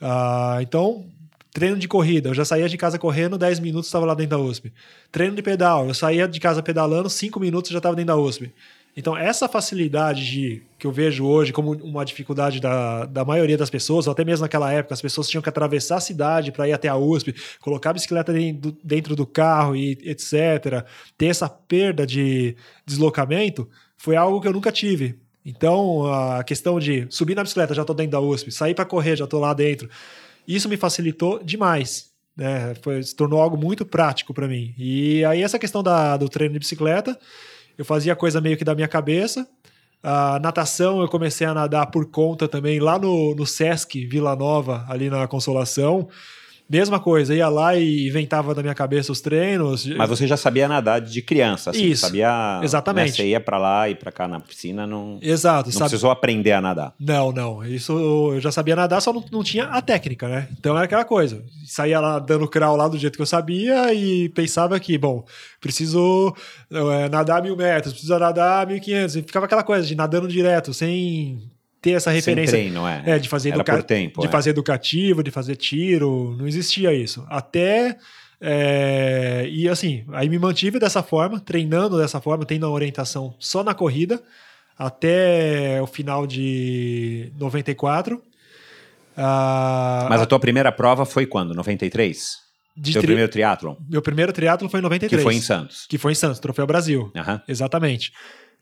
Ah, 0.00 0.58
então, 0.60 1.06
treino 1.52 1.76
de 1.76 1.88
corrida, 1.88 2.28
eu 2.30 2.34
já 2.34 2.44
saía 2.44 2.68
de 2.68 2.76
casa 2.76 2.98
correndo, 2.98 3.36
10 3.36 3.60
minutos 3.60 3.88
estava 3.88 4.06
lá 4.06 4.14
dentro 4.14 4.38
da 4.38 4.42
USP. 4.42 4.72
Treino 5.10 5.34
de 5.34 5.42
pedal, 5.42 5.88
eu 5.88 5.94
saía 5.94 6.28
de 6.28 6.38
casa 6.38 6.62
pedalando, 6.62 7.10
5 7.10 7.38
minutos 7.40 7.70
já 7.70 7.78
estava 7.78 7.96
dentro 7.96 8.14
da 8.14 8.16
USP. 8.16 8.52
Então, 8.96 9.16
essa 9.16 9.48
facilidade 9.48 10.28
de, 10.28 10.62
que 10.78 10.86
eu 10.86 10.90
vejo 10.90 11.24
hoje 11.24 11.52
como 11.52 11.72
uma 11.72 12.04
dificuldade 12.04 12.60
da, 12.60 13.06
da 13.06 13.24
maioria 13.24 13.56
das 13.56 13.70
pessoas, 13.70 14.06
ou 14.06 14.12
até 14.12 14.24
mesmo 14.24 14.42
naquela 14.42 14.72
época, 14.72 14.94
as 14.94 15.00
pessoas 15.00 15.28
tinham 15.28 15.40
que 15.40 15.48
atravessar 15.48 15.96
a 15.96 16.00
cidade 16.00 16.50
para 16.50 16.68
ir 16.68 16.72
até 16.72 16.88
a 16.88 16.96
USP, 16.96 17.34
colocar 17.60 17.90
a 17.90 17.92
bicicleta 17.92 18.32
dentro, 18.82 19.14
do 19.14 19.26
carro 19.26 19.76
e 19.76 19.92
etc., 20.02 20.84
ter 21.16 21.26
essa 21.26 21.48
perda 21.48 22.04
de 22.04 22.56
deslocamento, 22.84 23.68
foi 23.96 24.16
algo 24.16 24.40
que 24.40 24.48
eu 24.48 24.52
nunca 24.52 24.72
tive. 24.72 25.18
Então, 25.44 26.06
a 26.12 26.42
questão 26.42 26.78
de 26.78 27.06
subir 27.10 27.34
na 27.34 27.42
bicicleta, 27.42 27.74
já 27.74 27.82
estou 27.82 27.94
dentro 27.94 28.12
da 28.12 28.20
USP, 28.20 28.50
sair 28.50 28.74
para 28.74 28.84
correr, 28.84 29.16
já 29.16 29.24
estou 29.24 29.40
lá 29.40 29.54
dentro, 29.54 29.88
isso 30.46 30.68
me 30.68 30.76
facilitou 30.76 31.42
demais. 31.42 32.10
Né? 32.36 32.74
Foi, 32.82 33.02
se 33.02 33.14
tornou 33.14 33.40
algo 33.40 33.56
muito 33.56 33.86
prático 33.86 34.34
para 34.34 34.48
mim. 34.48 34.74
E 34.76 35.24
aí, 35.24 35.42
essa 35.42 35.58
questão 35.58 35.82
da, 35.82 36.16
do 36.16 36.28
treino 36.28 36.54
de 36.54 36.58
bicicleta 36.58 37.18
eu 37.76 37.84
fazia 37.84 38.16
coisa 38.16 38.40
meio 38.40 38.56
que 38.56 38.64
da 38.64 38.74
minha 38.74 38.88
cabeça. 38.88 39.46
A 40.02 40.38
natação 40.40 41.00
eu 41.00 41.08
comecei 41.08 41.46
a 41.46 41.52
nadar 41.52 41.86
por 41.90 42.06
conta 42.10 42.48
também 42.48 42.80
lá 42.80 42.98
no, 42.98 43.34
no 43.34 43.46
Sesc 43.46 44.06
Vila 44.06 44.34
Nova, 44.34 44.84
ali 44.88 45.10
na 45.10 45.26
Consolação. 45.28 46.08
Mesma 46.70 47.00
coisa, 47.00 47.34
ia 47.34 47.48
lá 47.48 47.74
e 47.76 48.06
inventava 48.06 48.54
da 48.54 48.62
minha 48.62 48.74
cabeça 48.76 49.10
os 49.10 49.20
treinos. 49.20 49.84
Mas 49.86 50.08
você 50.08 50.24
já 50.24 50.36
sabia 50.36 50.68
nadar 50.68 51.00
de 51.00 51.20
criança, 51.20 51.70
assim, 51.70 51.86
Isso, 51.86 52.02
sabia. 52.06 52.60
exatamente. 52.62 53.10
Né, 53.10 53.16
você 53.16 53.26
ia 53.26 53.40
pra 53.40 53.58
lá 53.58 53.88
e 53.88 53.96
pra 53.96 54.12
cá 54.12 54.28
na 54.28 54.38
piscina, 54.38 54.86
não, 54.86 55.18
Exato, 55.20 55.68
não 55.68 55.72
sabe? 55.72 55.90
precisou 55.90 56.12
aprender 56.12 56.52
a 56.52 56.60
nadar. 56.60 56.94
Não, 57.00 57.32
não. 57.32 57.64
Isso 57.64 57.92
eu 58.34 58.40
já 58.40 58.52
sabia 58.52 58.76
nadar, 58.76 59.02
só 59.02 59.12
não, 59.12 59.24
não 59.32 59.42
tinha 59.42 59.64
a 59.64 59.82
técnica, 59.82 60.28
né? 60.28 60.46
Então 60.52 60.76
era 60.76 60.84
aquela 60.84 61.04
coisa. 61.04 61.42
Saía 61.66 61.98
lá 61.98 62.20
dando 62.20 62.46
crawl 62.46 62.76
lá 62.76 62.86
do 62.86 62.96
jeito 62.96 63.16
que 63.16 63.22
eu 63.22 63.26
sabia 63.26 63.92
e 63.92 64.28
pensava 64.28 64.78
que, 64.78 64.96
bom, 64.96 65.24
preciso 65.60 66.32
é, 66.70 67.08
nadar 67.08 67.42
mil 67.42 67.56
metros, 67.56 67.92
preciso 67.94 68.16
nadar 68.16 68.64
mil 68.66 68.76
e 68.76 68.80
quinhentos. 68.80 69.16
E 69.16 69.22
ficava 69.22 69.46
aquela 69.46 69.64
coisa 69.64 69.84
de 69.84 69.96
nadando 69.96 70.28
direto, 70.28 70.72
sem 70.72 71.50
ter 71.80 71.92
essa 71.92 72.10
referência. 72.10 72.52
Sem 72.56 72.70
treino, 72.70 72.86
é. 72.86 73.02
É, 73.06 73.18
de 73.18 73.28
fazer, 73.28 73.50
Era 73.52 73.64
por 73.64 73.82
tempo, 73.82 74.20
de 74.20 74.26
é. 74.26 74.30
fazer 74.30 74.50
educativo, 74.50 75.22
de 75.22 75.30
fazer 75.30 75.56
tiro, 75.56 76.36
não 76.38 76.46
existia 76.46 76.92
isso. 76.92 77.24
Até. 77.28 77.96
é, 78.40 79.46
e 79.50 79.68
assim, 79.68 80.04
aí 80.12 80.28
me 80.28 80.38
mantive 80.38 80.78
dessa 80.78 81.02
forma, 81.02 81.40
treinando 81.40 81.98
dessa 81.98 82.20
forma, 82.20 82.44
tendo 82.44 82.66
a 82.66 82.70
orientação 82.70 83.34
só 83.38 83.62
na 83.64 83.74
corrida, 83.74 84.22
até 84.78 85.78
o 85.82 85.86
final 85.86 86.26
de 86.26 87.32
94. 87.38 88.22
Ah, 89.16 90.06
Mas 90.08 90.20
a 90.22 90.26
tua 90.26 90.38
primeira 90.38 90.72
prova 90.72 91.04
foi 91.04 91.26
quando? 91.26 91.54
93? 91.54 92.38
de 92.76 92.92
Teu 92.92 93.02
tri- 93.02 93.08
primeiro 93.08 93.30
triatlon? 93.30 93.74
Meu 93.88 94.00
primeiro 94.00 94.32
triatlo 94.32 94.68
foi 94.68 94.80
em 94.80 94.82
93. 94.82 95.20
Que 95.20 95.22
foi 95.24 95.34
em 95.34 95.40
Santos. 95.42 95.86
Que 95.86 95.98
foi 95.98 96.12
em 96.12 96.14
Santos, 96.14 96.38
Troféu 96.38 96.66
Brasil. 96.66 97.10
Aham. 97.14 97.42
Exatamente. 97.46 98.12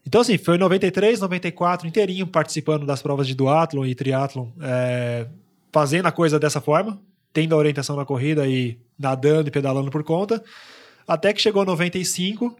Então, 0.06 0.20
assim, 0.20 0.38
foi 0.38 0.56
em 0.56 0.58
93, 0.58 1.20
94, 1.20 1.86
inteirinho 1.86 2.26
participando 2.26 2.86
das 2.86 3.02
provas 3.02 3.26
de 3.26 3.34
duatlon 3.34 3.84
e 3.84 3.94
triatlon, 3.94 4.48
é, 4.60 5.26
fazendo 5.72 6.06
a 6.06 6.12
coisa 6.12 6.38
dessa 6.38 6.60
forma, 6.60 6.98
tendo 7.32 7.54
a 7.54 7.58
orientação 7.58 7.94
na 7.96 8.04
corrida 8.04 8.46
e 8.46 8.78
nadando 8.98 9.48
e 9.48 9.50
pedalando 9.50 9.90
por 9.90 10.02
conta. 10.02 10.42
Até 11.06 11.32
que 11.32 11.40
chegou 11.40 11.64
95, 11.64 12.56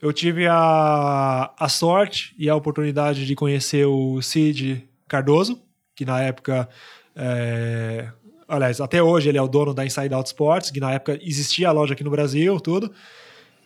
eu 0.00 0.12
tive 0.12 0.46
a, 0.48 1.52
a 1.58 1.68
sorte 1.68 2.34
e 2.38 2.48
a 2.48 2.56
oportunidade 2.56 3.24
de 3.24 3.34
conhecer 3.34 3.86
o 3.86 4.20
Cid 4.20 4.88
Cardoso, 5.06 5.62
que 5.94 6.04
na 6.04 6.20
época. 6.20 6.68
É, 7.14 8.08
aliás, 8.48 8.80
até 8.80 9.02
hoje 9.02 9.28
ele 9.28 9.38
é 9.38 9.42
o 9.42 9.46
dono 9.46 9.72
da 9.72 9.84
Inside 9.84 10.12
Out 10.12 10.28
Sports, 10.28 10.70
que 10.70 10.80
na 10.80 10.92
época 10.92 11.18
existia 11.22 11.68
a 11.68 11.72
loja 11.72 11.94
aqui 11.94 12.02
no 12.02 12.10
Brasil, 12.10 12.58
tudo. 12.58 12.92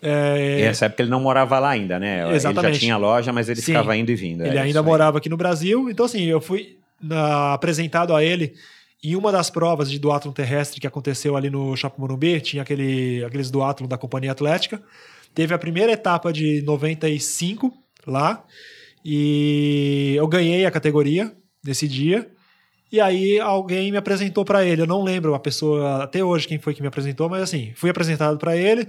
É, 0.09 0.61
E 0.61 0.63
nessa 0.63 0.87
época 0.87 1.03
ele 1.03 1.11
não 1.11 1.21
morava 1.21 1.59
lá 1.59 1.71
ainda, 1.71 1.99
né? 1.99 2.27
Ele 2.27 2.37
Exatamente. 2.37 2.75
já 2.75 2.81
tinha 2.81 2.97
loja, 2.97 3.33
mas 3.33 3.49
ele 3.49 3.61
Sim. 3.61 3.67
ficava 3.73 3.97
indo 3.97 4.11
e 4.13 4.15
vindo. 4.15 4.45
Ele 4.47 4.57
é 4.57 4.61
ainda 4.61 4.83
morava 4.83 5.19
aqui 5.19 5.29
no 5.29 5.37
Brasil, 5.37 5.91
então 5.91 6.07
assim, 6.07 6.23
eu 6.25 6.41
fui 6.41 6.77
na- 7.01 7.55
apresentado 7.55 8.15
a 8.15 8.23
ele 8.23 8.55
em 9.03 9.17
uma 9.17 9.33
das 9.33 9.51
provas 9.51 9.91
de 9.91 9.99
duatlon 9.99 10.33
terrestre 10.33 10.81
que 10.81 10.87
aconteceu 10.87 11.37
ali 11.37 11.51
no 11.51 11.77
Shopping 11.77 12.01
Morumbi, 12.01 12.41
tinha 12.41 12.63
aquele, 12.63 13.25
aqueles 13.25 13.51
duatlon 13.51 13.87
da 13.89 13.99
Companhia 13.99 14.33
Atlética. 14.33 14.81
Teve 15.35 15.53
a 15.53 15.59
primeira 15.59 15.93
etapa 15.93 16.33
de 16.33 16.63
95 16.63 17.73
lá 18.07 18.43
e 19.05 20.15
eu 20.17 20.27
ganhei 20.27 20.65
a 20.67 20.71
categoria 20.71 21.33
nesse 21.65 21.87
dia. 21.87 22.29
E 22.91 23.01
aí 23.01 23.39
alguém 23.41 23.91
me 23.91 23.97
apresentou 23.97 24.45
para 24.45 24.65
ele, 24.65 24.83
eu 24.83 24.87
não 24.87 25.03
lembro 25.03 25.35
a 25.35 25.39
pessoa 25.41 26.05
até 26.05 26.23
hoje 26.25 26.47
quem 26.47 26.59
foi 26.59 26.73
que 26.73 26.81
me 26.81 26.89
apresentou, 26.89 27.29
mas 27.29 27.43
assim, 27.43 27.73
fui 27.75 27.91
apresentado 27.91 28.39
para 28.39 28.57
ele 28.57 28.87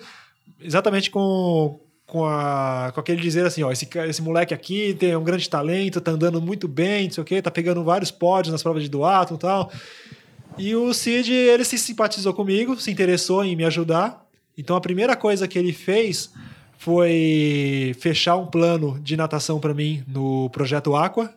exatamente 0.61 1.09
com 1.11 1.79
com, 2.07 2.25
a, 2.25 2.89
com 2.93 3.01
aquele 3.01 3.21
dizer 3.21 3.45
assim, 3.45 3.63
ó, 3.63 3.71
esse, 3.71 3.87
esse 4.07 4.21
moleque 4.21 4.53
aqui 4.53 4.95
tem 4.97 5.13
um 5.15 5.23
grande 5.23 5.49
talento, 5.49 5.99
tá 5.99 6.11
andando 6.11 6.41
muito 6.41 6.65
bem, 6.65 7.03
não 7.03 7.11
sei 7.11 7.21
o 7.21 7.25
quê, 7.25 7.41
tá 7.41 7.51
pegando 7.51 7.83
vários 7.83 8.09
pódios 8.11 8.53
nas 8.53 8.63
provas 8.63 8.81
de 8.81 8.89
duatlon 8.89 9.35
e 9.35 9.39
tal. 9.39 9.71
E 10.57 10.73
o 10.73 10.93
Cid, 10.93 11.31
ele 11.31 11.65
se 11.65 11.77
simpatizou 11.77 12.33
comigo, 12.33 12.79
se 12.79 12.89
interessou 12.89 13.43
em 13.43 13.57
me 13.57 13.65
ajudar. 13.65 14.25
Então 14.57 14.75
a 14.77 14.81
primeira 14.81 15.17
coisa 15.17 15.47
que 15.49 15.59
ele 15.59 15.73
fez 15.73 16.31
foi 16.77 17.95
fechar 17.99 18.37
um 18.37 18.45
plano 18.45 18.97
de 19.01 19.17
natação 19.17 19.59
para 19.59 19.73
mim 19.73 20.01
no 20.07 20.49
projeto 20.49 20.95
Aqua. 20.95 21.31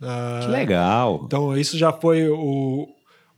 Ah, 0.00 0.40
Que 0.42 0.48
legal. 0.48 1.22
então, 1.26 1.56
isso 1.56 1.76
já 1.76 1.92
foi 1.92 2.28
o, 2.28 2.88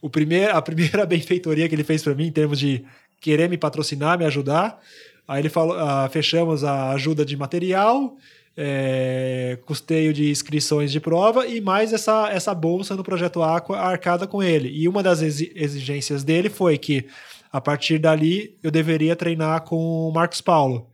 o 0.01 0.11
primeiro, 0.11 0.55
a 0.55 0.61
primeira 0.61 1.05
benfeitoria 1.07 1.69
que 1.69 1.75
ele 1.75 1.85
fez 1.85 2.03
para 2.03 2.15
mim 2.15 2.27
em 2.27 2.33
termos 2.33 2.59
de 2.59 2.85
querer 3.21 3.49
me 3.49 3.57
patrocinar, 3.57 4.19
me 4.19 4.27
ajudar. 4.27 4.79
Aí 5.27 5.41
ele 5.43 5.49
falou, 5.49 5.77
ah, 5.77 6.09
fechamos 6.09 6.63
a 6.63 6.91
ajuda 6.91 7.25
de 7.25 7.37
material, 7.37 8.17
é, 8.57 9.59
custeio 9.67 10.13
de 10.13 10.31
inscrições 10.31 10.93
de 10.93 11.01
prova 11.01 11.47
e 11.47 11.61
mais 11.61 11.93
essa, 11.93 12.31
essa 12.31 12.55
bolsa 12.55 12.95
no 12.97 13.03
projeto 13.03 13.43
Aqua 13.43 13.79
arcada 13.79 14.27
com 14.27 14.43
ele. 14.43 14.71
E 14.71 14.89
uma 14.89 15.03
das 15.03 15.21
exi- 15.23 15.53
exigências 15.55 16.23
dele 16.25 16.49
foi 16.49 16.79
que 16.79 17.07
a 17.53 17.61
partir 17.61 17.99
dali 17.99 18.57
eu 18.63 18.71
deveria 18.71 19.17
treinar 19.17 19.63
com 19.63 20.09
o 20.09 20.13
Marcos 20.13 20.41
Paulo. 20.41 20.87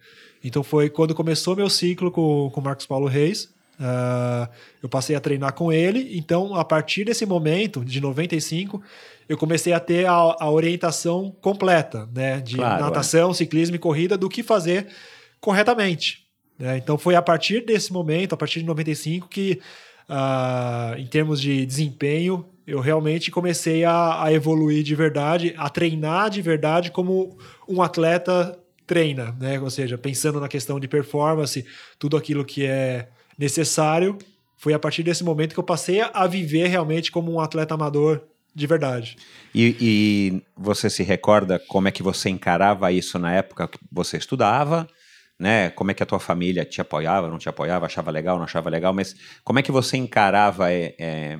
Então 0.42 0.62
foi 0.62 0.88
quando 0.90 1.14
começou 1.14 1.54
meu 1.54 1.70
ciclo 1.70 2.10
com 2.10 2.50
com 2.50 2.60
o 2.60 2.64
Marcos 2.64 2.86
Paulo 2.86 3.06
Reis. 3.06 3.51
Ah, 3.82 4.48
eu 4.80 4.88
passei 4.88 5.16
a 5.16 5.20
treinar 5.20 5.52
com 5.54 5.72
ele. 5.72 6.16
Então, 6.16 6.54
a 6.54 6.64
partir 6.64 7.04
desse 7.04 7.26
momento, 7.26 7.84
de 7.84 8.00
95, 8.00 8.80
eu 9.28 9.36
comecei 9.36 9.72
a 9.72 9.80
ter 9.80 10.06
a, 10.06 10.12
a 10.12 10.50
orientação 10.50 11.34
completa, 11.40 12.08
né? 12.14 12.40
De 12.40 12.56
Claro, 12.56 12.84
natação, 12.84 13.34
ciclismo 13.34 13.74
e 13.74 13.78
corrida, 13.80 14.16
do 14.16 14.28
que 14.28 14.42
fazer 14.42 14.86
corretamente. 15.40 16.20
né? 16.58 16.78
Então, 16.78 16.96
foi 16.96 17.16
a 17.16 17.22
partir 17.22 17.64
desse 17.66 17.92
momento, 17.92 18.34
a 18.34 18.36
partir 18.36 18.60
de 18.60 18.66
95, 18.66 19.28
que, 19.28 19.60
ah, 20.08 20.94
em 20.96 21.06
termos 21.06 21.40
de 21.40 21.66
desempenho, 21.66 22.46
eu 22.64 22.78
realmente 22.78 23.32
comecei 23.32 23.84
a, 23.84 24.22
a 24.22 24.32
evoluir 24.32 24.84
de 24.84 24.94
verdade, 24.94 25.52
a 25.58 25.68
treinar 25.68 26.30
de 26.30 26.40
verdade 26.40 26.92
como 26.92 27.36
um 27.68 27.82
atleta 27.82 28.56
treina, 28.86 29.36
né? 29.40 29.58
Ou 29.60 29.70
seja, 29.70 29.98
pensando 29.98 30.38
na 30.38 30.46
questão 30.48 30.78
de 30.78 30.86
performance, 30.86 31.64
tudo 31.98 32.16
aquilo 32.16 32.44
que 32.44 32.64
é 32.64 33.08
necessário, 33.38 34.18
foi 34.56 34.72
a 34.74 34.78
partir 34.78 35.02
desse 35.02 35.24
momento 35.24 35.54
que 35.54 35.60
eu 35.60 35.64
passei 35.64 36.00
a- 36.00 36.26
viver 36.26 36.68
realmente 36.68 37.10
como 37.10 37.32
um 37.32 37.40
atleta 37.40 37.74
amador 37.74 38.22
de 38.54 38.66
verdade. 38.66 39.16
E, 39.54 39.76
e 39.80 40.42
você 40.56 40.90
se 40.90 41.02
recorda 41.02 41.58
como 41.68 41.88
é 41.88 41.90
que 41.90 42.02
você 42.02 42.28
encarava 42.28 42.92
isso 42.92 43.18
na 43.18 43.32
época 43.32 43.66
que 43.68 43.78
você 43.90 44.16
estudava? 44.16 44.86
Né? 45.38 45.70
Como 45.70 45.90
é 45.90 45.94
que 45.94 46.02
a 46.02 46.06
tua 46.06 46.20
família 46.20 46.64
te 46.64 46.80
apoiava, 46.80 47.28
não 47.28 47.38
te 47.38 47.48
apoiava, 47.48 47.86
achava 47.86 48.10
legal, 48.10 48.36
não 48.36 48.44
achava 48.44 48.70
legal? 48.70 48.92
Mas 48.92 49.16
como 49.42 49.58
é 49.58 49.62
que 49.62 49.72
você 49.72 49.96
encarava? 49.96 50.70
é, 50.70 50.94
é, 50.98 51.38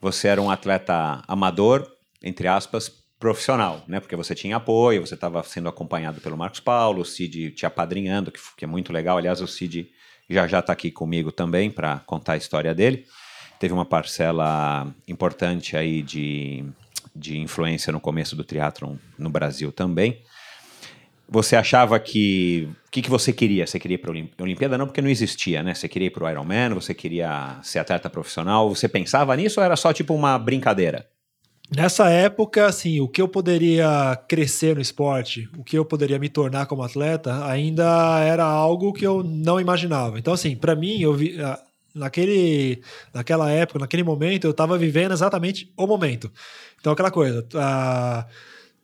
você 0.00 0.28
era 0.28 0.40
um 0.40 0.50
atleta 0.50 1.22
amador, 1.28 1.86
entre 2.22 2.48
aspas, 2.48 2.90
profissional, 3.18 3.84
né? 3.88 4.00
Porque 4.00 4.16
você 4.16 4.34
tinha 4.34 4.56
apoio, 4.56 5.04
você 5.06 5.14
estava 5.14 5.42
sendo 5.42 5.68
acompanhado 5.68 6.20
pelo 6.20 6.36
Marcos 6.36 6.60
Paulo, 6.60 7.02
o 7.02 7.04
Cid 7.04 7.50
te 7.50 7.66
apadrinhando, 7.66 8.30
que, 8.30 8.38
que 8.56 8.64
é 8.64 8.68
muito 8.68 8.92
legal. 8.92 9.18
Aliás, 9.18 9.40
o 9.40 9.46
Cid 9.46 9.88
já 10.28 10.46
já 10.46 10.58
está 10.58 10.72
aqui 10.72 10.90
comigo 10.90 11.32
também 11.32 11.70
para 11.70 12.00
contar 12.00 12.34
a 12.34 12.36
história 12.36 12.74
dele. 12.74 13.06
Teve 13.58 13.74
uma 13.74 13.84
parcela 13.84 14.86
importante 15.06 15.76
aí 15.76 16.02
de, 16.02 16.64
de 17.14 17.38
influência 17.38 17.92
no 17.92 18.00
começo 18.00 18.36
do 18.36 18.44
triatlon 18.44 18.96
no 19.18 19.30
Brasil 19.30 19.72
também. 19.72 20.22
Você 21.28 21.56
achava 21.56 21.98
que. 21.98 22.68
O 22.86 22.90
que, 22.90 23.02
que 23.02 23.10
você 23.10 23.32
queria? 23.32 23.66
Você 23.66 23.78
queria 23.78 23.96
ir 23.96 23.98
para 23.98 24.10
a 24.10 24.42
Olimpíada? 24.42 24.78
Não, 24.78 24.86
porque 24.86 25.02
não 25.02 25.10
existia, 25.10 25.62
né? 25.62 25.74
Você 25.74 25.86
queria 25.86 26.06
ir 26.06 26.10
para 26.10 26.24
o 26.24 26.30
Ironman, 26.30 26.70
você 26.70 26.94
queria 26.94 27.58
ser 27.62 27.80
atleta 27.80 28.08
profissional. 28.08 28.68
Você 28.74 28.88
pensava 28.88 29.36
nisso 29.36 29.60
ou 29.60 29.64
era 29.64 29.76
só 29.76 29.92
tipo 29.92 30.14
uma 30.14 30.38
brincadeira? 30.38 31.06
Nessa 31.70 32.08
época, 32.08 32.66
assim, 32.66 32.98
o 33.00 33.06
que 33.06 33.20
eu 33.20 33.28
poderia 33.28 34.18
crescer 34.26 34.74
no 34.74 34.80
esporte, 34.80 35.50
o 35.56 35.62
que 35.62 35.76
eu 35.76 35.84
poderia 35.84 36.18
me 36.18 36.30
tornar 36.30 36.64
como 36.64 36.82
atleta, 36.82 37.44
ainda 37.44 38.20
era 38.20 38.42
algo 38.44 38.92
que 38.92 39.06
eu 39.06 39.22
não 39.22 39.60
imaginava. 39.60 40.18
Então, 40.18 40.32
assim, 40.32 40.56
para 40.56 40.74
mim, 40.74 41.02
eu 41.02 41.12
vi, 41.12 41.38
ah, 41.42 41.60
naquele, 41.94 42.82
naquela 43.12 43.50
época, 43.50 43.78
naquele 43.80 44.02
momento, 44.02 44.46
eu 44.46 44.52
estava 44.52 44.78
vivendo 44.78 45.12
exatamente 45.12 45.70
o 45.76 45.86
momento. 45.86 46.32
Então, 46.80 46.94
aquela 46.94 47.10
coisa, 47.10 47.42
tá, 47.42 48.26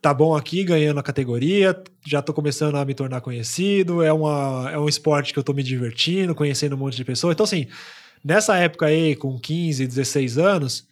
tá 0.02 0.12
bom 0.12 0.36
aqui, 0.36 0.62
ganhando 0.62 1.00
a 1.00 1.02
categoria, 1.02 1.82
já 2.06 2.20
tô 2.20 2.34
começando 2.34 2.76
a 2.76 2.84
me 2.84 2.92
tornar 2.92 3.22
conhecido, 3.22 4.02
é, 4.02 4.12
uma, 4.12 4.70
é 4.70 4.78
um 4.78 4.88
esporte 4.90 5.32
que 5.32 5.38
eu 5.38 5.44
tô 5.44 5.54
me 5.54 5.62
divertindo, 5.62 6.34
conhecendo 6.34 6.76
um 6.76 6.78
monte 6.78 6.98
de 6.98 7.04
pessoas. 7.04 7.32
Então, 7.32 7.44
assim, 7.44 7.66
nessa 8.22 8.58
época 8.58 8.84
aí, 8.86 9.16
com 9.16 9.38
15, 9.38 9.86
16 9.86 10.36
anos, 10.36 10.86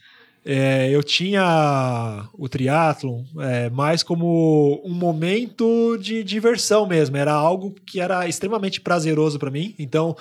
é, 0.44 0.90
eu 0.90 1.04
tinha 1.04 2.28
o 2.34 2.48
triatlon 2.48 3.22
é, 3.38 3.70
mais 3.70 4.02
como 4.02 4.82
um 4.84 4.92
momento 4.92 5.96
de 5.98 6.24
diversão 6.24 6.84
mesmo. 6.84 7.16
Era 7.16 7.32
algo 7.32 7.74
que 7.86 8.00
era 8.00 8.26
extremamente 8.26 8.80
prazeroso 8.80 9.38
para 9.38 9.50
mim. 9.50 9.72
Então, 9.78 10.16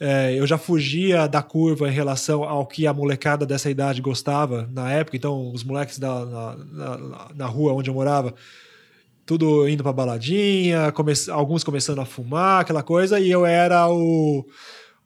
é, 0.00 0.34
eu 0.34 0.44
já 0.44 0.58
fugia 0.58 1.28
da 1.28 1.40
curva 1.40 1.88
em 1.88 1.92
relação 1.92 2.42
ao 2.42 2.66
que 2.66 2.86
a 2.86 2.92
molecada 2.92 3.46
dessa 3.46 3.70
idade 3.70 4.02
gostava 4.02 4.68
na 4.72 4.92
época. 4.92 5.16
Então, 5.16 5.52
os 5.52 5.62
moleques 5.62 6.00
da, 6.00 6.26
na, 6.26 6.56
na, 6.56 7.28
na 7.36 7.46
rua 7.46 7.72
onde 7.72 7.88
eu 7.88 7.94
morava, 7.94 8.34
tudo 9.24 9.68
indo 9.68 9.84
pra 9.84 9.92
baladinha, 9.92 10.90
come 10.90 11.12
alguns 11.30 11.62
começando 11.62 12.00
a 12.00 12.04
fumar, 12.04 12.62
aquela 12.62 12.82
coisa, 12.82 13.20
e 13.20 13.30
eu 13.30 13.46
era 13.46 13.88
o 13.88 14.44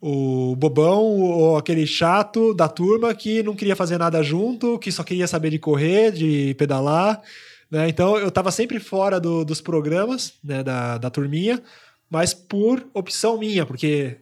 o 0.07 0.55
bobão 0.55 1.19
ou 1.19 1.57
aquele 1.57 1.87
chato 1.87 2.53
da 2.53 2.69
turma 2.69 3.15
que 3.15 3.43
não 3.43 3.57
queria 3.57 3.75
fazer 3.75 3.97
nada 3.97 4.23
junto, 4.23 4.79
que 4.79 4.93
só 4.93 5.03
queria 5.03 5.27
saber 5.27 5.49
de 5.49 5.59
correr, 5.59 6.13
de 6.13 6.53
pedalar. 6.59 7.23
Né? 7.71 7.89
Então 7.89 8.19
eu 8.19 8.29
estava 8.29 8.51
sempre 8.51 8.79
fora 8.79 9.19
do, 9.19 9.47
dos 9.47 9.63
programas 9.63 10.35
né, 10.45 10.63
da, 10.63 10.99
da 10.99 11.09
turminha, 11.09 11.63
mas 12.11 12.35
por 12.35 12.87
opção 12.93 13.39
minha, 13.39 13.65
porque 13.65 14.19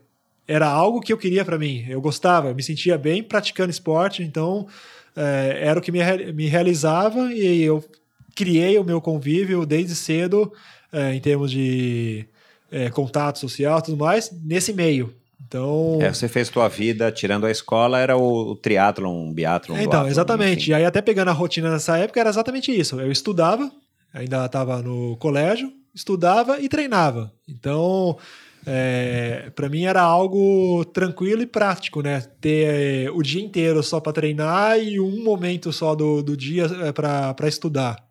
era 0.47 0.69
algo 0.69 1.01
que 1.01 1.13
eu 1.13 1.19
queria 1.19 1.45
para 1.45 1.59
mim. 1.59 1.85
Eu 1.89 2.01
gostava, 2.01 2.51
eu 2.51 2.55
me 2.55 2.63
sentia 2.63 2.97
bem 2.97 3.21
praticando 3.21 3.73
esporte, 3.73 4.23
então 4.23 4.69
é, 5.17 5.63
era 5.63 5.81
o 5.81 5.83
que 5.83 5.91
me, 5.91 5.99
me 6.33 6.47
realizava 6.47 7.35
e 7.35 7.61
eu 7.61 7.85
criei 8.37 8.79
o 8.79 8.85
meu 8.85 9.01
convívio 9.01 9.67
desde 9.67 9.97
cedo, 9.97 10.53
é, 10.93 11.13
em 11.13 11.21
termos 11.21 11.51
de 11.51 12.25
é, 12.71 12.89
contato 12.89 13.41
social 13.41 13.83
tudo 13.83 13.97
mais, 13.97 14.31
nesse 14.45 14.73
meio. 14.73 15.13
Então. 15.53 15.99
É, 16.01 16.13
você 16.13 16.29
fez 16.29 16.49
tua 16.49 16.67
vida, 16.67 17.13
tirando 17.13 17.45
a 17.45 17.51
escola, 17.51 17.99
era 17.99 18.17
o, 18.17 18.53
o 18.53 18.57
triatlon, 18.57 19.29
o 19.29 19.33
biatlon. 19.35 19.77
É, 19.77 19.85
então, 19.85 20.09
exatamente. 20.09 20.63
Enfim. 20.63 20.71
E 20.71 20.75
aí, 20.75 20.85
até 20.87 21.03
pegando 21.03 21.29
a 21.29 21.33
rotina 21.33 21.71
nessa 21.71 21.99
época, 21.99 22.19
era 22.19 22.31
exatamente 22.31 22.73
isso. 22.73 22.99
Eu 22.99 23.13
estudava, 23.13 23.71
ainda 24.15 24.47
estava 24.47 24.81
no 24.81 25.15
colégio, 25.19 25.71
estudava 25.95 26.59
e 26.59 26.71
treinava. 26.71 27.31
Então, 27.47 28.17
é, 28.67 29.51
para 29.55 29.69
mim 29.69 29.85
era 29.85 30.01
algo 30.01 30.87
tranquilo 30.87 31.43
e 31.43 31.47
prático, 31.47 32.01
né? 32.01 32.23
Ter 32.41 33.07
é, 33.07 33.11
o 33.11 33.23
dia 33.23 33.43
inteiro 33.43 33.83
só 33.83 34.01
para 34.01 34.13
treinar 34.15 34.79
e 34.79 34.99
um 34.99 35.23
momento 35.23 35.71
só 35.71 35.95
do, 35.95 36.23
do 36.23 36.35
dia 36.35 36.65
é, 36.65 36.93
para 36.93 37.47
estudar. 37.47 38.03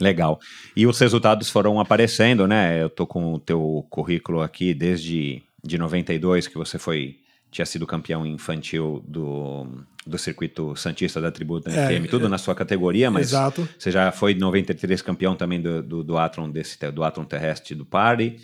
Legal. 0.00 0.40
E 0.74 0.86
os 0.86 0.98
resultados 0.98 1.50
foram 1.50 1.78
aparecendo, 1.78 2.48
né? 2.48 2.82
Eu 2.82 2.88
tô 2.88 3.06
com 3.06 3.34
o 3.34 3.38
teu 3.38 3.86
currículo 3.90 4.40
aqui 4.40 4.72
desde 4.72 5.42
de 5.64 5.78
92, 5.78 6.46
que 6.46 6.56
você 6.56 6.78
foi 6.78 7.18
tinha 7.50 7.64
sido 7.64 7.86
campeão 7.86 8.26
infantil 8.26 9.04
do, 9.06 9.68
do 10.04 10.18
circuito 10.18 10.74
Santista 10.74 11.20
da 11.20 11.30
Tributa 11.30 11.70
é, 11.70 12.00
FM, 12.00 12.10
tudo 12.10 12.26
é, 12.26 12.28
na 12.28 12.36
sua 12.36 12.52
categoria, 12.52 13.12
mas 13.12 13.28
exato. 13.28 13.68
você 13.78 13.92
já 13.92 14.10
foi 14.10 14.32
em 14.32 14.38
93 14.38 15.00
campeão 15.00 15.36
também 15.36 15.62
do, 15.62 15.80
do, 15.80 16.02
do 16.02 16.18
Atron 16.18 16.50
desse 16.50 16.76
do 16.90 17.04
Atron 17.04 17.24
terrestre 17.24 17.76
do 17.76 17.84
Party. 17.84 18.38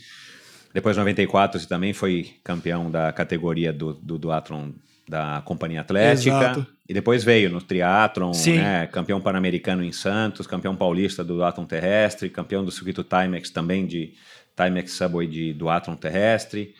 Depois, 0.72 0.96
em 0.96 1.00
94, 1.00 1.58
você 1.58 1.66
também 1.66 1.92
foi 1.92 2.36
campeão 2.44 2.88
da 2.88 3.10
categoria 3.12 3.72
do, 3.72 3.94
do, 3.94 4.16
do 4.16 4.30
Atron 4.30 4.72
da 5.08 5.42
Companhia 5.44 5.80
Atlética. 5.80 6.36
Exato. 6.36 6.66
E 6.88 6.94
depois 6.94 7.24
veio 7.24 7.50
no 7.50 7.60
triatlon, 7.60 8.30
né, 8.46 8.86
campeão 8.86 9.20
pan-americano 9.20 9.82
em 9.82 9.90
Santos, 9.90 10.46
campeão 10.46 10.76
paulista 10.76 11.24
do 11.24 11.42
Atron 11.42 11.64
terrestre, 11.64 12.30
campeão 12.30 12.64
do 12.64 12.70
circuito 12.70 13.02
Timex 13.02 13.50
também 13.50 13.86
de 13.86 14.14
Timex 14.56 14.92
Subway 14.92 15.26
de, 15.26 15.52
do 15.52 15.68
Atron 15.68 15.96
terrestre. 15.96 16.74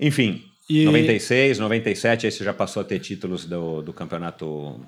Enfim, 0.00 0.42
e... 0.68 0.84
96, 0.84 1.58
97, 1.58 2.26
aí 2.26 2.32
você 2.32 2.42
já 2.42 2.54
passou 2.54 2.80
a 2.80 2.84
ter 2.84 2.98
títulos 2.98 3.44
do, 3.44 3.82
do 3.82 3.92
campeonato 3.92 4.80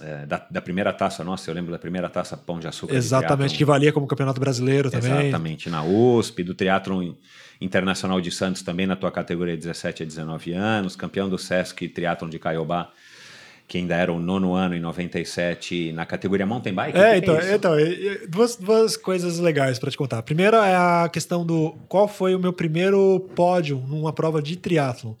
é, 0.00 0.24
da, 0.24 0.46
da, 0.50 0.62
primeira 0.62 0.92
taça, 0.92 1.22
nossa, 1.22 1.50
eu 1.50 1.54
lembro 1.54 1.70
da 1.70 1.78
primeira 1.78 2.08
taça 2.08 2.36
Pão 2.36 2.58
de 2.58 2.66
Açúcar. 2.66 2.94
Exatamente, 2.94 3.56
que 3.56 3.64
valia 3.64 3.92
como 3.92 4.06
campeonato 4.06 4.40
brasileiro 4.40 4.90
também. 4.90 5.10
Exatamente, 5.10 5.68
na 5.68 5.84
USP, 5.84 6.42
do 6.42 6.54
Triatlon 6.54 7.12
Internacional 7.60 8.20
de 8.20 8.30
Santos 8.30 8.62
também 8.62 8.86
na 8.86 8.96
tua 8.96 9.10
categoria 9.10 9.56
17 9.56 10.02
a 10.02 10.06
19 10.06 10.52
anos, 10.52 10.96
campeão 10.96 11.28
do 11.28 11.36
Sesc 11.36 11.86
Triatlon 11.88 12.30
de 12.30 12.38
Caiobá, 12.38 12.90
que 13.70 13.78
ainda 13.78 13.94
era 13.94 14.12
o 14.12 14.18
nono 14.18 14.52
ano 14.52 14.74
em 14.74 14.80
97 14.80 15.92
na 15.92 16.04
categoria 16.04 16.44
mountain 16.44 16.74
bike. 16.74 16.98
É, 16.98 17.16
então, 17.18 17.38
é 17.38 17.54
então 17.54 17.72
duas, 18.28 18.56
duas 18.56 18.96
coisas 18.96 19.38
legais 19.38 19.78
para 19.78 19.88
te 19.88 19.96
contar. 19.96 20.18
A 20.18 20.22
primeira 20.24 20.66
é 20.66 20.74
a 20.74 21.08
questão 21.08 21.46
do 21.46 21.76
qual 21.88 22.08
foi 22.08 22.34
o 22.34 22.38
meu 22.40 22.52
primeiro 22.52 23.20
pódio 23.36 23.80
numa 23.86 24.12
prova 24.12 24.42
de 24.42 24.56
triatlon, 24.56 25.12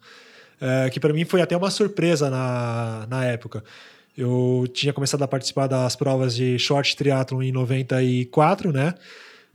é, 0.60 0.90
que 0.90 0.98
para 0.98 1.12
mim 1.12 1.24
foi 1.24 1.40
até 1.40 1.56
uma 1.56 1.70
surpresa 1.70 2.28
na, 2.28 3.06
na 3.08 3.24
época. 3.24 3.62
Eu 4.18 4.64
tinha 4.74 4.92
começado 4.92 5.22
a 5.22 5.28
participar 5.28 5.68
das 5.68 5.94
provas 5.94 6.34
de 6.34 6.58
short 6.58 6.96
triatlon 6.96 7.42
em 7.42 7.52
94, 7.52 8.72
né? 8.72 8.94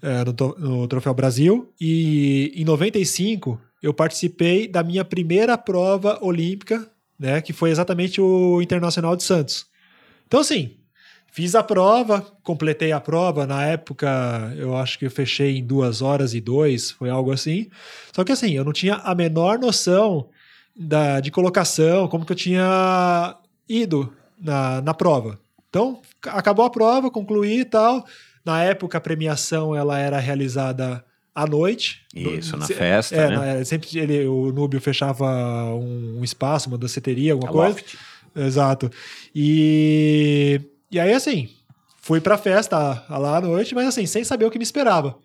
É, 0.01 0.23
no, 0.23 0.55
no 0.57 0.87
Troféu 0.87 1.13
Brasil. 1.13 1.69
E 1.81 2.53
em 2.55 2.63
95 2.63 3.59
eu 3.83 3.93
participei 3.93 4.69
da 4.69 4.81
minha 4.81 5.03
primeira 5.03 5.57
prova 5.57 6.17
olímpica 6.21 6.89
né? 7.19 7.41
Que 7.41 7.53
foi 7.53 7.69
exatamente 7.69 8.19
o 8.21 8.61
Internacional 8.61 9.15
de 9.15 9.23
Santos. 9.23 9.67
Então, 10.27 10.39
assim, 10.39 10.75
fiz 11.31 11.55
a 11.55 11.63
prova, 11.63 12.21
completei 12.43 12.91
a 12.91 12.99
prova. 12.99 13.45
Na 13.45 13.65
época, 13.65 14.53
eu 14.57 14.75
acho 14.75 14.97
que 14.97 15.05
eu 15.05 15.11
fechei 15.11 15.57
em 15.57 15.65
duas 15.65 16.01
horas 16.01 16.33
e 16.33 16.41
dois, 16.41 16.91
foi 16.91 17.09
algo 17.09 17.31
assim. 17.31 17.69
Só 18.13 18.23
que, 18.23 18.31
assim, 18.31 18.51
eu 18.51 18.63
não 18.63 18.73
tinha 18.73 18.95
a 18.95 19.13
menor 19.13 19.59
noção 19.59 20.29
da, 20.75 21.19
de 21.19 21.31
colocação, 21.31 22.07
como 22.07 22.25
que 22.25 22.31
eu 22.31 22.37
tinha 22.37 23.37
ido 23.67 24.13
na, 24.39 24.81
na 24.81 24.93
prova. 24.93 25.39
Então, 25.69 26.01
acabou 26.23 26.65
a 26.65 26.69
prova, 26.69 27.11
concluí 27.11 27.61
e 27.61 27.65
tal. 27.65 28.05
Na 28.43 28.63
época, 28.63 28.97
a 28.97 29.01
premiação 29.01 29.75
ela 29.75 29.99
era 29.99 30.19
realizada 30.19 31.03
à 31.35 31.45
noite. 31.45 32.01
Isso, 32.15 32.55
na 32.55 32.65
festa, 32.65 33.13
é, 33.13 33.29
né? 33.29 33.57
Na, 33.57 33.65
sempre 33.65 33.89
ele, 33.99 34.25
o 34.25 34.53
Núbio 34.53 34.79
fechava 34.79 35.25
um, 35.73 36.19
um 36.19 36.23
espaço, 36.23 36.69
uma 36.69 36.77
danceteria, 36.77 37.33
alguma 37.33 37.49
A 37.49 37.53
coisa. 37.53 37.69
Loft. 37.69 37.97
Exato. 38.33 38.89
E, 39.33 40.61
e 40.89 40.99
aí, 40.99 41.13
assim, 41.13 41.49
fui 42.01 42.21
pra 42.21 42.37
festa 42.37 43.03
lá 43.09 43.37
à 43.37 43.41
noite, 43.41 43.75
mas 43.75 43.87
assim, 43.87 44.05
sem 44.05 44.23
saber 44.23 44.45
o 44.45 44.51
que 44.51 44.57
me 44.57 44.63
esperava. 44.63 45.17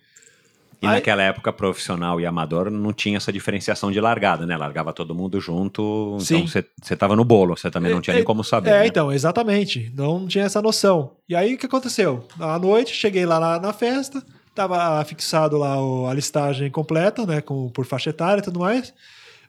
E 0.83 0.87
aí, 0.87 0.95
naquela 0.95 1.23
época, 1.23 1.53
profissional 1.53 2.19
e 2.21 2.25
amador 2.25 2.71
não 2.71 2.93
tinha 2.93 3.19
essa 3.19 3.31
diferenciação 3.31 3.93
de 3.93 4.01
largada, 4.01 4.47
né? 4.47 4.57
Largava 4.57 4.93
todo 4.93 5.15
mundo 5.15 5.39
junto, 5.39 6.13
então 6.15 6.21
sim. 6.21 6.37
então 6.39 6.63
você 6.83 6.95
estava 6.95 7.15
no 7.15 7.23
bolo, 7.23 7.57
você 7.57 7.71
também 7.71 7.93
não 7.93 8.01
tinha 8.01 8.15
é, 8.15 8.17
nem 8.17 8.25
como 8.25 8.43
saber. 8.43 8.71
É, 8.71 8.81
né? 8.81 8.87
então, 8.87 9.13
exatamente. 9.13 9.93
Não 9.95 10.27
tinha 10.27 10.45
essa 10.45 10.63
noção. 10.63 11.13
E 11.29 11.37
aí, 11.37 11.55
o 11.55 11.59
que 11.59 11.67
aconteceu? 11.67 12.27
À 12.39 12.59
noite, 12.59 12.95
cheguei 12.95 13.27
lá 13.27 13.39
na, 13.39 13.61
na 13.61 13.73
festa, 13.75 14.25
Tava 14.55 15.05
fixado 15.05 15.57
lá 15.57 15.77
a 16.11 16.15
listagem 16.15 16.71
completa, 16.71 17.25
né? 17.25 17.41
Com, 17.41 17.69
por 17.69 17.87
faixa 17.87 18.11
etária 18.11 18.41
e 18.41 18.45
tudo 18.45 18.61
mais. 18.61 18.93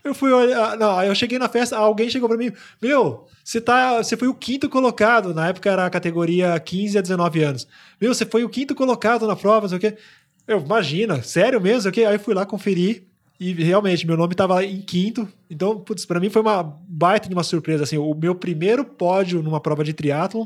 Eu 0.03 0.15
fui 0.15 0.31
olhar. 0.31 0.77
Não, 0.77 0.97
aí 0.97 1.07
eu 1.07 1.15
cheguei 1.15 1.37
na 1.37 1.47
festa, 1.47 1.77
alguém 1.77 2.09
chegou 2.09 2.27
para 2.27 2.37
mim, 2.37 2.51
meu, 2.81 3.27
você 3.43 3.61
tá. 3.61 3.97
Você 3.97 4.17
foi 4.17 4.27
o 4.27 4.33
quinto 4.33 4.69
colocado. 4.69 5.33
Na 5.33 5.49
época 5.49 5.69
era 5.69 5.85
a 5.85 5.89
categoria 5.89 6.59
15 6.59 6.97
a 6.97 7.01
19 7.01 7.43
anos. 7.43 7.67
Meu, 7.99 8.13
você 8.13 8.25
foi 8.25 8.43
o 8.43 8.49
quinto 8.49 8.73
colocado 8.73 9.27
na 9.27 9.35
prova, 9.35 9.61
não 9.61 9.69
sei 9.69 9.77
o 9.77 9.81
quê. 9.81 9.97
Eu, 10.47 10.59
imagina, 10.59 11.21
sério 11.21 11.61
mesmo? 11.61 11.89
Okay? 11.89 12.05
Aí 12.05 12.15
eu 12.15 12.19
fui 12.19 12.33
lá 12.33 12.45
conferir. 12.45 13.03
E 13.39 13.53
realmente, 13.53 14.05
meu 14.05 14.15
nome 14.15 14.33
estava 14.33 14.63
em 14.63 14.81
quinto. 14.81 15.27
Então, 15.49 15.79
putz, 15.79 16.05
pra 16.05 16.19
mim 16.19 16.29
foi 16.29 16.43
uma 16.43 16.61
baita 16.61 17.27
de 17.27 17.33
uma 17.33 17.43
surpresa. 17.43 17.83
Assim, 17.83 17.97
o 17.97 18.13
meu 18.13 18.35
primeiro 18.35 18.85
pódio 18.85 19.41
numa 19.41 19.59
prova 19.59 19.83
de 19.83 19.93
triatlon 19.93 20.45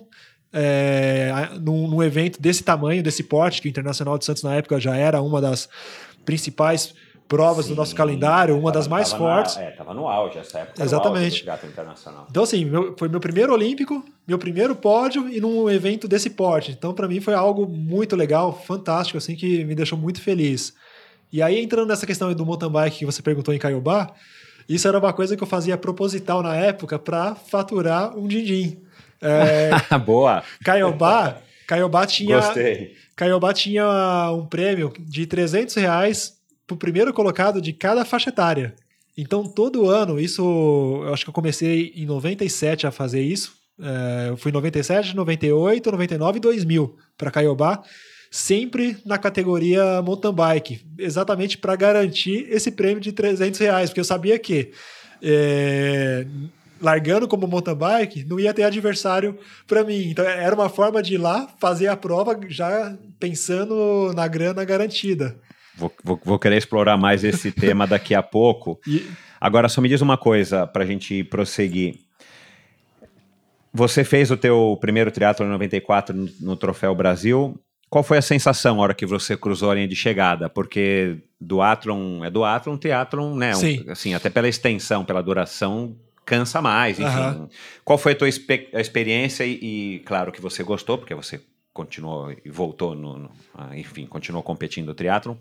é, 0.56 1.50
num, 1.60 1.88
num, 1.88 2.02
evento 2.02 2.42
desse 2.42 2.64
tamanho, 2.64 3.04
desse 3.04 3.22
porte, 3.24 3.62
que 3.62 3.68
o 3.68 3.70
Internacional 3.70 4.18
de 4.18 4.24
Santos 4.24 4.42
na 4.42 4.56
época 4.56 4.80
já 4.80 4.96
era 4.96 5.22
uma 5.22 5.42
das 5.42 5.68
principais 6.24 6.94
provas 7.28 7.66
Sim, 7.66 7.74
do 7.74 7.76
nosso 7.76 7.94
calendário, 7.94 8.56
uma 8.56 8.72
tava, 8.72 8.74
das 8.74 8.88
mais 8.88 9.12
fortes. 9.12 9.58
Na, 9.58 9.64
é, 9.64 9.72
tava 9.72 9.94
no 9.94 10.08
auge 10.08 10.38
essa 10.38 10.60
época. 10.60 10.82
Exatamente. 10.82 11.46
Então, 12.30 12.44
assim, 12.44 12.64
meu, 12.64 12.96
foi 12.98 13.10
meu 13.10 13.20
primeiro 13.20 13.52
Olímpico, 13.52 14.06
meu 14.26 14.38
primeiro 14.38 14.76
pódio 14.76 15.28
e 15.28 15.42
num 15.42 15.70
evento 15.70 16.08
desse 16.08 16.30
porte. 16.30 16.72
Então, 16.72 16.94
para 16.94 17.08
mim, 17.08 17.20
foi 17.20 17.34
algo 17.34 17.68
muito 17.68 18.16
legal, 18.16 18.58
fantástico, 18.58 19.18
assim, 19.18 19.36
que 19.36 19.66
me 19.66 19.76
deixou 19.76 19.98
muito 19.98 20.22
feliz. 20.22 20.74
E 21.34 21.42
aí, 21.42 21.62
entrando 21.62 21.90
nessa 21.90 22.06
questão 22.06 22.34
do 22.34 22.46
mountain 22.46 22.70
bike 22.70 23.00
que 23.00 23.06
você 23.06 23.22
perguntou 23.22 23.54
em 23.54 23.60
Caiobá, 23.60 24.14
isso 24.70 24.88
era 24.88 24.98
uma 24.98 25.12
coisa 25.12 25.36
que 25.36 25.44
eu 25.44 25.48
fazia 25.48 25.78
proposital 25.78 26.42
na 26.42 26.56
época 26.56 26.98
para 26.98 27.36
faturar 27.36 28.18
um 28.18 28.28
din-din. 28.28 28.85
É, 29.22 29.98
Boa. 30.00 30.44
Caiobá, 30.64 31.42
Caiobá 31.68 32.06
tinha. 32.06 32.40
Gostei. 32.40 32.96
Caiobá 33.16 33.54
tinha 33.54 34.32
um 34.32 34.46
prêmio 34.46 34.94
de 35.00 35.26
300 35.26 35.76
reais 35.76 36.34
pro 36.68 36.78
primeiro 36.78 37.14
colocado 37.14 37.62
de 37.62 37.74
cada 37.74 38.04
faixa 38.04 38.30
etária. 38.30 38.76
Então, 39.18 39.44
todo 39.46 39.90
ano, 39.90 40.20
isso. 40.20 41.02
Eu 41.06 41.14
acho 41.14 41.24
que 41.24 41.30
eu 41.30 41.34
comecei 41.34 41.94
em 41.96 42.06
97 42.06 42.86
a 42.86 42.92
fazer 42.92 43.22
isso. 43.22 43.54
É, 43.80 44.30
eu 44.30 44.38
fui 44.38 44.52
em 44.52 44.54
97, 44.54 45.16
98, 45.16 45.92
99 45.92 46.38
e 46.38 46.42
2000 46.42 46.98
para 47.18 47.32
Caiobá. 47.32 47.84
Sempre 48.32 48.98
na 49.06 49.18
categoria 49.18 50.02
mountain 50.02 50.34
bike, 50.34 50.82
exatamente 51.00 51.58
para 51.58 51.76
garantir 51.76 52.48
esse 52.50 52.70
prêmio 52.70 53.00
de 53.00 53.14
300 53.14 53.58
reais, 53.60 53.90
porque 53.90 54.02
eu 54.02 54.06
sabia 54.06 54.38
que 54.38 54.72
é, 55.22 56.26
largando 56.86 57.28
como 57.28 57.48
mountain 57.48 57.76
bike, 57.76 58.24
não 58.26 58.40
ia 58.40 58.54
ter 58.54 58.62
adversário 58.62 59.38
para 59.68 59.84
mim. 59.84 60.10
Então 60.12 60.24
era 60.24 60.54
uma 60.54 60.70
forma 60.70 61.02
de 61.02 61.16
ir 61.16 61.18
lá 61.18 61.48
fazer 61.60 61.88
a 61.88 61.98
prova 61.98 62.40
já 62.48 62.96
pensando 63.20 64.14
na 64.16 64.28
grana 64.28 64.64
garantida. 64.64 65.36
Vou, 65.76 65.92
vou, 66.04 66.22
vou 66.24 66.40
querer 66.40 66.58
explorar 66.58 66.96
mais 66.96 67.24
esse 67.24 67.50
tema 67.52 67.88
daqui 67.88 68.14
a 68.14 68.22
pouco. 68.22 68.80
E... 68.88 69.04
Agora, 69.42 69.68
só 69.68 69.82
me 69.82 69.90
diz 69.90 70.00
uma 70.00 70.16
coisa 70.16 70.68
para 70.68 70.84
a 70.84 70.86
gente 70.86 71.24
prosseguir. 71.24 71.96
Você 73.74 74.04
fez 74.04 74.30
o 74.30 74.38
teu 74.38 74.78
primeiro 74.80 75.12
triatlo 75.12 75.46
em 75.46 75.50
94 75.50 76.16
no, 76.16 76.30
no 76.40 76.56
Troféu 76.56 76.94
Brasil. 76.94 77.60
Qual 77.90 78.04
foi 78.04 78.20
a 78.20 78.22
sensação 78.22 78.76
na 78.76 78.82
hora 78.84 78.94
que 78.94 79.06
você 79.06 79.36
cruzou 79.36 79.72
a 79.72 79.76
linha 79.76 79.88
de 79.88 79.96
chegada? 79.96 80.50
Porque 80.50 81.18
duatlon 81.42 82.24
é 82.24 82.30
duatlon, 82.30 82.78
triatlon, 82.78 83.36
né? 83.36 83.54
Sim. 83.54 83.84
Um, 83.88 83.92
assim, 83.92 84.14
até 84.14 84.30
pela 84.30 84.48
extensão, 84.48 85.04
pela 85.04 85.22
duração, 85.22 85.96
cansa 86.26 86.62
mais, 86.62 87.00
enfim. 87.00 87.20
Uhum. 87.20 87.50
Qual 87.84 87.98
foi 87.98 88.14
a 88.14 88.16
tua 88.16 88.28
a 88.28 88.82
experiência 88.82 89.46
e, 89.46 89.60
e, 89.62 90.00
claro, 90.00 90.32
que 90.32 90.42
você 90.42 90.64
gostou, 90.64 90.98
porque 90.98 91.14
você 91.14 91.40
continuou 91.76 92.34
e 92.44 92.50
voltou, 92.50 92.96
no, 92.96 93.20
no, 93.20 93.32
enfim, 93.76 94.06
continuou 94.06 94.42
competindo 94.42 94.86
no 94.88 94.94
triatlon. 94.94 95.36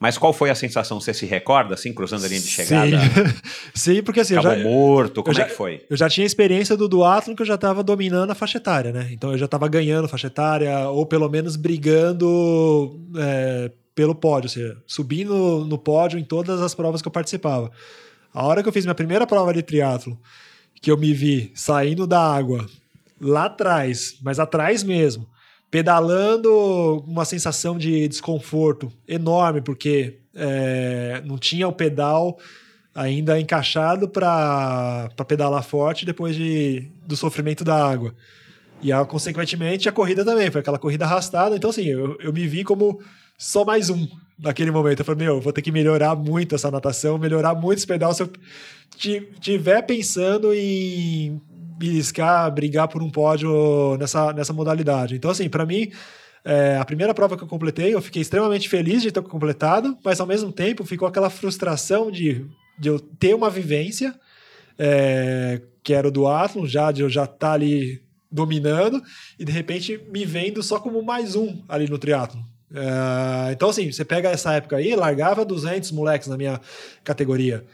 Mas 0.00 0.16
qual 0.16 0.32
foi 0.32 0.48
a 0.48 0.54
sensação? 0.54 0.98
Você 0.98 1.12
se 1.12 1.26
recorda, 1.26 1.74
assim, 1.74 1.92
cruzando 1.92 2.24
a 2.24 2.28
linha 2.28 2.40
de 2.40 2.46
chegada? 2.46 2.98
Sim, 2.98 3.34
Sim 3.96 4.02
porque 4.02 4.20
assim... 4.20 4.36
Acabou 4.36 4.56
já, 4.56 4.64
morto, 4.64 5.22
como 5.22 5.36
já, 5.36 5.42
é 5.42 5.46
que 5.46 5.54
foi? 5.54 5.84
Eu 5.90 5.96
já 5.96 6.08
tinha 6.08 6.26
experiência 6.26 6.78
do 6.78 6.88
duatlon 6.88 7.36
que 7.36 7.42
eu 7.42 7.46
já 7.46 7.56
estava 7.56 7.82
dominando 7.82 8.30
a 8.30 8.34
faixa 8.34 8.56
etária, 8.56 8.90
né? 8.90 9.10
Então 9.12 9.32
eu 9.32 9.38
já 9.38 9.44
estava 9.44 9.68
ganhando 9.68 10.08
faixa 10.08 10.28
etária, 10.28 10.88
ou 10.88 11.04
pelo 11.04 11.28
menos 11.28 11.56
brigando 11.56 12.98
é, 13.18 13.70
pelo 13.94 14.14
pódio, 14.14 14.46
ou 14.46 14.52
seja, 14.52 14.76
subindo 14.86 15.66
no 15.66 15.76
pódio 15.76 16.18
em 16.18 16.24
todas 16.24 16.62
as 16.62 16.74
provas 16.74 17.02
que 17.02 17.08
eu 17.08 17.12
participava. 17.12 17.70
A 18.36 18.44
hora 18.44 18.62
que 18.62 18.68
eu 18.68 18.72
fiz 18.72 18.84
minha 18.84 18.94
primeira 18.94 19.26
prova 19.26 19.50
de 19.54 19.62
triatlo, 19.62 20.20
que 20.82 20.90
eu 20.90 20.98
me 20.98 21.14
vi 21.14 21.50
saindo 21.54 22.06
da 22.06 22.20
água 22.20 22.66
lá 23.18 23.46
atrás, 23.46 24.18
mas 24.20 24.38
atrás 24.38 24.84
mesmo, 24.84 25.26
pedalando 25.70 27.02
uma 27.06 27.24
sensação 27.24 27.78
de 27.78 28.06
desconforto 28.06 28.92
enorme, 29.08 29.62
porque 29.62 30.18
é, 30.34 31.22
não 31.24 31.38
tinha 31.38 31.66
o 31.66 31.72
pedal 31.72 32.38
ainda 32.94 33.40
encaixado 33.40 34.06
para 34.06 35.08
pedalar 35.26 35.64
forte 35.64 36.04
depois 36.04 36.36
de, 36.36 36.90
do 37.06 37.16
sofrimento 37.16 37.64
da 37.64 37.88
água. 37.88 38.14
E, 38.82 38.92
a, 38.92 39.02
consequentemente, 39.06 39.88
a 39.88 39.92
corrida 39.92 40.26
também. 40.26 40.50
Foi 40.50 40.60
aquela 40.60 40.78
corrida 40.78 41.06
arrastada. 41.06 41.56
Então, 41.56 41.70
assim, 41.70 41.86
eu, 41.86 42.18
eu 42.20 42.34
me 42.34 42.46
vi 42.46 42.64
como 42.64 43.00
só 43.38 43.64
mais 43.64 43.88
um 43.88 44.06
naquele 44.38 44.70
momento. 44.70 45.00
Eu 45.00 45.04
falei, 45.04 45.26
meu, 45.26 45.40
vou 45.40 45.52
ter 45.52 45.62
que 45.62 45.72
melhorar 45.72 46.14
muito 46.14 46.54
essa 46.54 46.70
natação, 46.70 47.18
melhorar 47.18 47.54
muito 47.54 47.78
esse 47.78 47.86
pedal. 47.86 48.12
Se 48.12 48.22
eu 48.22 48.30
tiver 49.40 49.82
pensando 49.82 50.52
em 50.52 51.40
beliscar, 51.78 52.50
brigar 52.52 52.88
por 52.88 53.02
um 53.02 53.10
pódio 53.10 53.96
nessa, 53.98 54.32
nessa 54.32 54.52
modalidade. 54.52 55.14
Então, 55.14 55.30
assim, 55.30 55.48
para 55.48 55.66
mim, 55.66 55.90
é, 56.44 56.78
a 56.78 56.84
primeira 56.84 57.12
prova 57.12 57.36
que 57.36 57.42
eu 57.42 57.48
completei, 57.48 57.94
eu 57.94 58.00
fiquei 58.00 58.22
extremamente 58.22 58.68
feliz 58.68 59.02
de 59.02 59.12
ter 59.12 59.22
completado, 59.22 59.96
mas 60.04 60.20
ao 60.20 60.26
mesmo 60.26 60.52
tempo 60.52 60.84
ficou 60.84 61.06
aquela 61.06 61.28
frustração 61.28 62.10
de, 62.10 62.46
de 62.78 62.88
eu 62.88 62.98
ter 62.98 63.34
uma 63.34 63.50
vivência, 63.50 64.14
é, 64.78 65.60
que 65.82 65.92
era 65.92 66.08
o 66.08 66.10
do 66.10 66.26
Athlon, 66.26 66.66
já 66.66 66.90
de 66.90 67.02
eu 67.02 67.10
já 67.10 67.24
estar 67.24 67.36
tá 67.36 67.52
ali 67.52 68.02
dominando, 68.30 69.02
e 69.38 69.44
de 69.44 69.52
repente 69.52 70.00
me 70.10 70.24
vendo 70.24 70.62
só 70.62 70.80
como 70.80 71.02
mais 71.02 71.34
um 71.36 71.62
ali 71.68 71.88
no 71.88 71.98
triatlo. 71.98 72.40
É, 72.76 73.52
então, 73.52 73.70
assim, 73.70 73.90
você 73.90 74.04
pega 74.04 74.28
essa 74.28 74.52
época 74.52 74.76
aí, 74.76 74.94
largava 74.94 75.44
200 75.44 75.90
moleques 75.92 76.28
na 76.28 76.36
minha 76.36 76.60
categoria. 77.02 77.64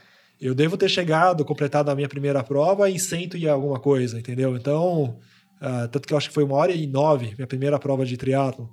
Eu 0.41 0.55
devo 0.55 0.77
ter 0.77 0.89
chegado, 0.89 1.45
completado 1.45 1.91
a 1.91 1.95
minha 1.95 2.09
primeira 2.09 2.43
prova 2.43 2.89
em 2.89 2.99
cento 2.99 3.37
e 3.37 3.49
alguma 3.49 3.81
coisa, 3.81 4.19
entendeu? 4.19 4.57
Então, 4.57 5.19
uh, 5.61 5.89
tanto 5.91 6.07
que 6.07 6.15
eu 6.15 6.19
acho 6.19 6.29
que 6.29 6.35
foi 6.35 6.45
uma 6.45 6.57
hora 6.57 6.73
e 6.73 6.87
nove, 6.87 7.35
minha 7.37 7.47
primeira 7.47 7.79
prova 7.79 8.07
de 8.07 8.17
triatlo. 8.17 8.71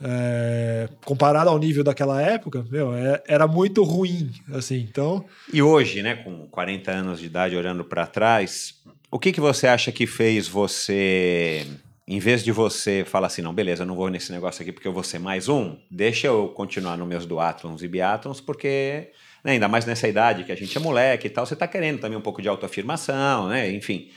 É, 0.00 0.88
comparado 1.04 1.50
ao 1.50 1.58
nível 1.58 1.82
daquela 1.82 2.22
época, 2.22 2.64
meu, 2.70 2.94
é, 2.94 3.20
era 3.26 3.48
muito 3.48 3.82
ruim, 3.82 4.30
assim, 4.52 4.86
então... 4.88 5.24
E 5.52 5.60
hoje, 5.60 6.02
né, 6.02 6.14
com 6.14 6.46
40 6.46 6.90
anos 6.92 7.18
de 7.18 7.26
idade, 7.26 7.56
olhando 7.56 7.84
para 7.84 8.06
trás, 8.06 8.74
o 9.10 9.18
que, 9.18 9.32
que 9.32 9.40
você 9.40 9.66
acha 9.66 9.90
que 9.90 10.06
fez 10.06 10.46
você, 10.46 11.66
em 12.08 12.18
vez 12.18 12.42
de 12.42 12.50
você 12.50 13.04
falar 13.06 13.28
assim, 13.28 13.42
não, 13.42 13.52
beleza, 13.52 13.82
eu 13.82 13.86
não 13.86 13.94
vou 13.94 14.08
nesse 14.08 14.32
negócio 14.32 14.62
aqui 14.62 14.72
porque 14.72 14.88
eu 14.88 14.92
vou 14.92 15.04
ser 15.04 15.18
mais 15.18 15.48
um, 15.48 15.76
deixa 15.90 16.26
eu 16.26 16.48
continuar 16.48 16.96
nos 16.96 17.06
meus 17.06 17.26
duatlons 17.26 17.82
e 17.82 17.88
biatlons, 17.88 18.40
porque 18.40 19.12
né? 19.42 19.52
Ainda 19.52 19.68
mais 19.68 19.86
nessa 19.86 20.08
idade 20.08 20.44
que 20.44 20.52
a 20.52 20.56
gente 20.56 20.76
é 20.76 20.80
moleque 20.80 21.26
e 21.26 21.30
tal, 21.30 21.46
você 21.46 21.54
está 21.54 21.66
querendo 21.66 22.00
também 22.00 22.18
um 22.18 22.20
pouco 22.20 22.42
de 22.42 22.48
autoafirmação, 22.48 23.48
né? 23.48 23.70
Enfim. 23.70 24.08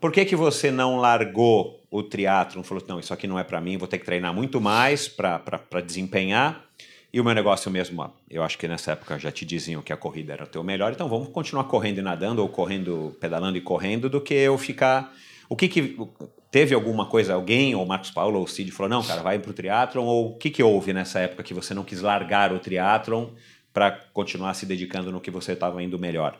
Por 0.00 0.10
que, 0.10 0.24
que 0.24 0.34
você 0.34 0.70
não 0.70 0.96
largou 0.96 1.80
o 1.90 2.02
triatlon? 2.02 2.62
Falou, 2.62 2.82
não, 2.88 2.98
isso 2.98 3.14
aqui 3.14 3.28
não 3.28 3.38
é 3.38 3.44
para 3.44 3.60
mim, 3.60 3.76
vou 3.76 3.86
ter 3.86 3.98
que 3.98 4.04
treinar 4.04 4.34
muito 4.34 4.60
mais 4.60 5.08
para 5.08 5.80
desempenhar. 5.86 6.64
E 7.12 7.20
o 7.20 7.24
meu 7.24 7.34
negócio 7.34 7.70
mesmo, 7.70 8.10
eu 8.28 8.42
acho 8.42 8.58
que 8.58 8.66
nessa 8.66 8.92
época 8.92 9.18
já 9.18 9.30
te 9.30 9.44
diziam 9.44 9.80
que 9.82 9.92
a 9.92 9.96
corrida 9.96 10.32
era 10.32 10.44
o 10.44 10.46
teu 10.46 10.64
melhor, 10.64 10.92
então 10.92 11.08
vamos 11.08 11.28
continuar 11.28 11.64
correndo 11.64 11.98
e 11.98 12.02
nadando, 12.02 12.42
ou 12.42 12.48
correndo, 12.48 13.16
pedalando 13.20 13.58
e 13.58 13.60
correndo, 13.60 14.08
do 14.08 14.20
que 14.20 14.34
eu 14.34 14.58
ficar. 14.58 15.14
O 15.48 15.54
que 15.54 15.68
que. 15.68 15.96
Teve 16.52 16.74
alguma 16.74 17.06
coisa, 17.06 17.32
alguém, 17.32 17.74
ou 17.74 17.86
Marcos 17.86 18.10
Paulo 18.10 18.38
ou 18.38 18.46
Cid, 18.46 18.70
falou: 18.72 18.90
não, 18.90 19.02
cara, 19.02 19.22
vai 19.22 19.38
para 19.38 19.50
o 19.50 19.54
triatlon, 19.54 20.04
ou 20.04 20.32
o 20.32 20.34
que, 20.34 20.50
que 20.50 20.62
houve 20.62 20.92
nessa 20.92 21.18
época 21.18 21.42
que 21.42 21.54
você 21.54 21.72
não 21.72 21.82
quis 21.82 22.02
largar 22.02 22.52
o 22.52 22.58
triatlon 22.58 23.28
para 23.72 23.90
continuar 24.12 24.52
se 24.52 24.66
dedicando 24.66 25.10
no 25.10 25.18
que 25.18 25.30
você 25.30 25.52
estava 25.52 25.82
indo 25.82 25.98
melhor? 25.98 26.38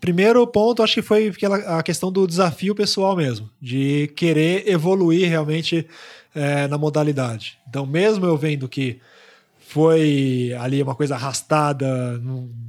Primeiro 0.00 0.46
ponto, 0.46 0.82
acho 0.82 0.96
que 0.96 1.02
foi 1.02 1.32
a 1.66 1.82
questão 1.82 2.12
do 2.12 2.26
desafio 2.26 2.74
pessoal 2.74 3.16
mesmo, 3.16 3.48
de 3.58 4.12
querer 4.14 4.68
evoluir 4.68 5.26
realmente 5.30 5.88
é, 6.34 6.68
na 6.68 6.76
modalidade. 6.76 7.58
Então, 7.66 7.86
mesmo 7.86 8.26
eu 8.26 8.36
vendo 8.36 8.68
que 8.68 9.00
foi 9.60 10.54
ali 10.60 10.82
uma 10.82 10.94
coisa 10.94 11.14
arrastada, 11.14 12.20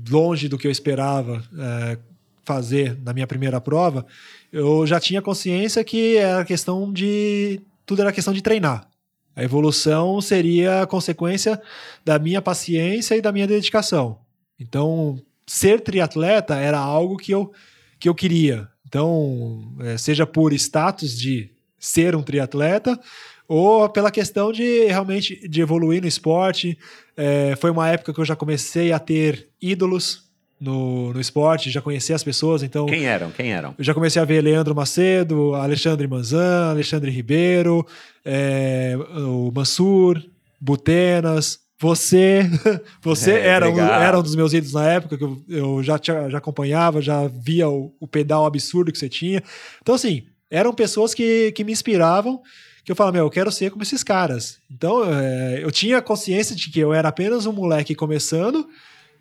longe 0.10 0.48
do 0.48 0.58
que 0.58 0.66
eu 0.66 0.72
esperava 0.72 1.44
é, 1.58 1.98
fazer 2.46 2.98
na 3.04 3.12
minha 3.12 3.28
primeira 3.28 3.60
prova, 3.60 4.06
eu 4.52 4.86
já 4.86 5.00
tinha 5.00 5.22
consciência 5.22 5.84
que 5.84 6.18
era 6.18 6.46
questão 6.46 6.92
de. 6.92 7.62
Tudo 7.86 8.02
era 8.02 8.12
questão 8.12 8.34
de 8.34 8.42
treinar. 8.42 8.88
A 9.36 9.44
evolução 9.44 10.20
seria 10.20 10.82
a 10.82 10.88
consequência 10.88 11.62
da 12.04 12.20
minha 12.20 12.42
paciência 12.42 13.16
e 13.16 13.22
da 13.22 13.32
minha 13.32 13.48
dedicação. 13.48 14.20
Então, 14.60 15.18
ser 15.48 15.82
triatleta 15.82 16.56
era 16.56 16.78
algo 16.78 17.16
que 17.16 17.34
eu, 17.34 17.52
que 18.00 18.10
eu 18.10 18.16
queria. 18.16 18.68
Então, 18.86 19.74
é, 19.80 19.98
seja 19.98 20.26
por 20.26 20.52
status 20.54 21.18
de 21.18 21.50
ser 21.80 22.16
um 22.16 22.22
triatleta 22.22 23.00
ou 23.48 23.88
pela 23.90 24.12
questão 24.12 24.52
de 24.52 24.86
realmente 24.86 25.48
de 25.48 25.62
evoluir 25.62 26.02
no 26.02 26.08
esporte. 26.08 26.78
É, 27.16 27.56
foi 27.56 27.72
uma 27.72 27.88
época 27.88 28.14
que 28.14 28.20
eu 28.20 28.26
já 28.26 28.36
comecei 28.36 28.92
a 28.92 29.00
ter 29.00 29.50
ídolos 29.62 30.29
no, 30.60 31.14
no 31.14 31.22
esporte, 31.22 31.72
já 31.72 31.82
conhecia 31.82 32.16
as 32.16 32.24
pessoas, 32.24 32.64
então... 32.64 32.86
Quem 32.86 33.06
eram? 33.06 33.32
Quem 33.32 33.54
eram? 33.54 33.74
Eu 33.78 33.84
já 33.84 33.94
comecei 33.94 34.22
a 34.22 34.26
ver 34.26 34.42
Leandro 34.42 34.76
Macedo, 34.76 35.56
Alexandre 35.56 36.08
Manzan, 36.08 36.72
Alexandre 36.72 37.10
Ribeiro, 37.10 37.86
é, 38.26 38.98
o 39.26 39.52
Mansur, 39.54 40.22
Butenas, 40.60 41.60
você, 41.80 42.42
você 43.02 43.32
é, 43.32 43.48
era, 43.48 43.70
um, 43.70 43.80
era 43.80 44.20
um 44.20 44.22
dos 44.24 44.36
meus 44.36 44.52
ídolos 44.52 44.74
na 44.74 44.86
época, 44.86 45.18
que 45.18 45.24
eu, 45.24 45.42
eu 45.48 45.82
já, 45.82 45.98
te, 45.98 46.12
já 46.30 46.38
acompanhava, 46.38 47.02
já 47.02 47.26
via 47.28 47.70
o, 47.70 47.96
o, 48.00 48.08
pedal 48.08 48.46
absurdo 48.46 48.92
que 48.92 49.00
você 49.00 49.08
tinha. 49.08 49.42
Então, 49.82 49.96
assim, 49.96 50.24
eram 50.52 50.74
pessoas 50.74 51.14
que, 51.14 51.54
que 51.54 51.64
me 51.64 51.72
inspiravam, 51.72 52.42
que 52.84 52.92
eu 52.92 52.96
falava, 52.98 53.16
meu, 53.16 53.26
eu 53.26 53.30
quero 53.30 53.50
ser 53.50 53.72
como 53.72 53.82
esses 53.82 54.04
caras. 54.04 54.58
Então, 54.70 55.06
é, 55.06 55.64
eu 55.64 55.72
tinha 55.72 56.02
consciência 56.02 56.54
de 56.54 56.70
que 56.70 56.82
eu 56.82 56.94
era 56.94 57.08
apenas 57.08 57.46
um 57.46 57.54
moleque 57.54 57.96
começando, 57.96 58.68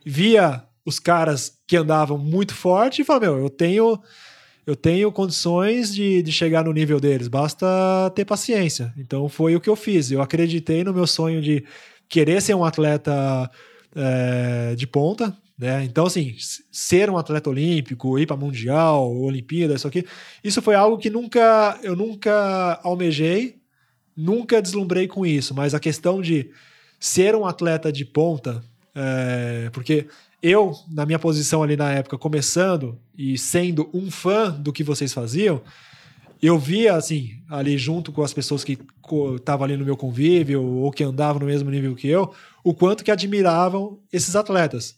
via 0.04 0.64
os 0.84 0.98
caras 0.98 1.52
que 1.66 1.76
andavam 1.76 2.18
muito 2.18 2.54
forte 2.54 3.02
e 3.02 3.04
fala, 3.04 3.20
meu, 3.20 3.38
eu 3.38 3.50
tenho 3.50 4.00
eu 4.66 4.76
tenho 4.76 5.10
condições 5.10 5.94
de, 5.94 6.22
de 6.22 6.30
chegar 6.30 6.62
no 6.62 6.74
nível 6.74 7.00
deles, 7.00 7.26
basta 7.26 7.66
ter 8.14 8.26
paciência. 8.26 8.92
Então 8.98 9.26
foi 9.26 9.56
o 9.56 9.60
que 9.60 9.70
eu 9.70 9.74
fiz. 9.74 10.10
Eu 10.10 10.20
acreditei 10.20 10.84
no 10.84 10.92
meu 10.92 11.06
sonho 11.06 11.40
de 11.40 11.64
querer 12.06 12.42
ser 12.42 12.54
um 12.54 12.62
atleta 12.62 13.50
é, 13.96 14.74
de 14.74 14.86
ponta, 14.86 15.34
né? 15.58 15.82
Então, 15.84 16.06
assim, 16.06 16.36
ser 16.70 17.10
um 17.10 17.16
atleta 17.16 17.50
olímpico, 17.50 18.18
ir 18.18 18.26
para 18.26 18.36
mundial, 18.36 19.10
Olimpíada, 19.10 19.74
isso 19.74 19.88
aqui, 19.88 20.06
isso 20.44 20.62
foi 20.62 20.74
algo 20.74 20.98
que 20.98 21.10
nunca 21.10 21.78
eu 21.82 21.96
nunca 21.96 22.78
almejei, 22.84 23.56
nunca 24.16 24.62
deslumbrei 24.62 25.08
com 25.08 25.26
isso. 25.26 25.54
Mas 25.54 25.74
a 25.74 25.80
questão 25.80 26.22
de 26.22 26.50
ser 27.00 27.34
um 27.34 27.46
atleta 27.46 27.90
de 27.90 28.04
ponta, 28.04 28.62
é, 28.94 29.70
porque 29.72 30.06
eu, 30.42 30.74
na 30.90 31.04
minha 31.04 31.18
posição 31.18 31.62
ali 31.62 31.76
na 31.76 31.90
época, 31.90 32.16
começando 32.16 32.98
e 33.16 33.36
sendo 33.36 33.88
um 33.92 34.10
fã 34.10 34.50
do 34.50 34.72
que 34.72 34.84
vocês 34.84 35.12
faziam, 35.12 35.60
eu 36.40 36.58
via, 36.58 36.94
assim, 36.94 37.32
ali 37.48 37.76
junto 37.76 38.12
com 38.12 38.22
as 38.22 38.32
pessoas 38.32 38.62
que 38.62 38.78
estavam 39.36 39.64
ali 39.64 39.76
no 39.76 39.84
meu 39.84 39.96
convívio 39.96 40.62
ou 40.62 40.92
que 40.92 41.02
andavam 41.02 41.40
no 41.40 41.46
mesmo 41.46 41.70
nível 41.70 41.96
que 41.96 42.06
eu, 42.06 42.32
o 42.62 42.72
quanto 42.72 43.02
que 43.02 43.10
admiravam 43.10 43.98
esses 44.12 44.36
atletas. 44.36 44.96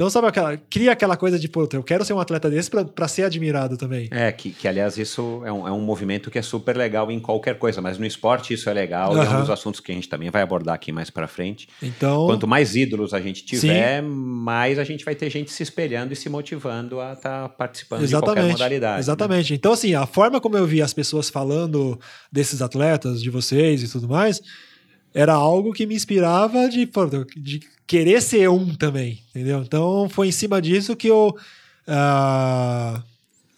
Então, 0.00 0.08
sabe 0.08 0.28
aquela. 0.28 0.56
Cria 0.56 0.92
aquela 0.92 1.14
coisa 1.14 1.38
de, 1.38 1.46
pô, 1.46 1.68
eu 1.70 1.82
quero 1.82 2.06
ser 2.06 2.14
um 2.14 2.18
atleta 2.18 2.48
desse 2.48 2.70
para 2.70 3.06
ser 3.06 3.24
admirado 3.24 3.76
também. 3.76 4.08
É, 4.10 4.32
que, 4.32 4.48
que 4.48 4.66
aliás, 4.66 4.96
isso 4.96 5.42
é 5.44 5.52
um, 5.52 5.68
é 5.68 5.70
um 5.70 5.82
movimento 5.82 6.30
que 6.30 6.38
é 6.38 6.42
super 6.42 6.74
legal 6.74 7.10
em 7.10 7.20
qualquer 7.20 7.58
coisa, 7.58 7.82
mas 7.82 7.98
no 7.98 8.06
esporte 8.06 8.54
isso 8.54 8.70
é 8.70 8.72
legal 8.72 9.12
uhum. 9.12 9.22
e 9.22 9.26
é 9.26 9.28
um 9.28 9.40
dos 9.40 9.50
assuntos 9.50 9.78
que 9.78 9.92
a 9.92 9.94
gente 9.94 10.08
também 10.08 10.30
vai 10.30 10.40
abordar 10.40 10.74
aqui 10.74 10.90
mais 10.90 11.10
para 11.10 11.28
frente. 11.28 11.68
Então. 11.82 12.24
Quanto 12.24 12.46
mais 12.46 12.74
ídolos 12.74 13.12
a 13.12 13.20
gente 13.20 13.44
tiver, 13.44 14.00
Sim. 14.00 14.08
mais 14.08 14.78
a 14.78 14.84
gente 14.84 15.04
vai 15.04 15.14
ter 15.14 15.28
gente 15.28 15.52
se 15.52 15.62
espelhando 15.62 16.14
e 16.14 16.16
se 16.16 16.30
motivando 16.30 16.98
a 16.98 17.12
estar 17.12 17.42
tá 17.42 17.48
participando 17.50 18.02
Exatamente. 18.02 18.30
de 18.30 18.40
qualquer 18.40 18.52
modalidade. 18.52 18.94
Né? 18.94 19.00
Exatamente. 19.00 19.52
Né? 19.52 19.56
Então, 19.56 19.72
assim, 19.74 19.94
a 19.94 20.06
forma 20.06 20.40
como 20.40 20.56
eu 20.56 20.66
vi 20.66 20.80
as 20.80 20.94
pessoas 20.94 21.28
falando 21.28 22.00
desses 22.32 22.62
atletas, 22.62 23.20
de 23.22 23.28
vocês 23.28 23.82
e 23.82 23.92
tudo 23.92 24.08
mais 24.08 24.40
era 25.14 25.32
algo 25.32 25.72
que 25.72 25.86
me 25.86 25.94
inspirava 25.94 26.68
de, 26.68 26.88
de 27.36 27.60
querer 27.86 28.22
ser 28.22 28.48
um 28.48 28.74
também, 28.74 29.22
entendeu? 29.30 29.62
Então 29.62 30.08
foi 30.08 30.28
em 30.28 30.32
cima 30.32 30.60
disso 30.62 30.96
que 30.96 31.08
eu 31.08 31.36
uh, 31.88 33.02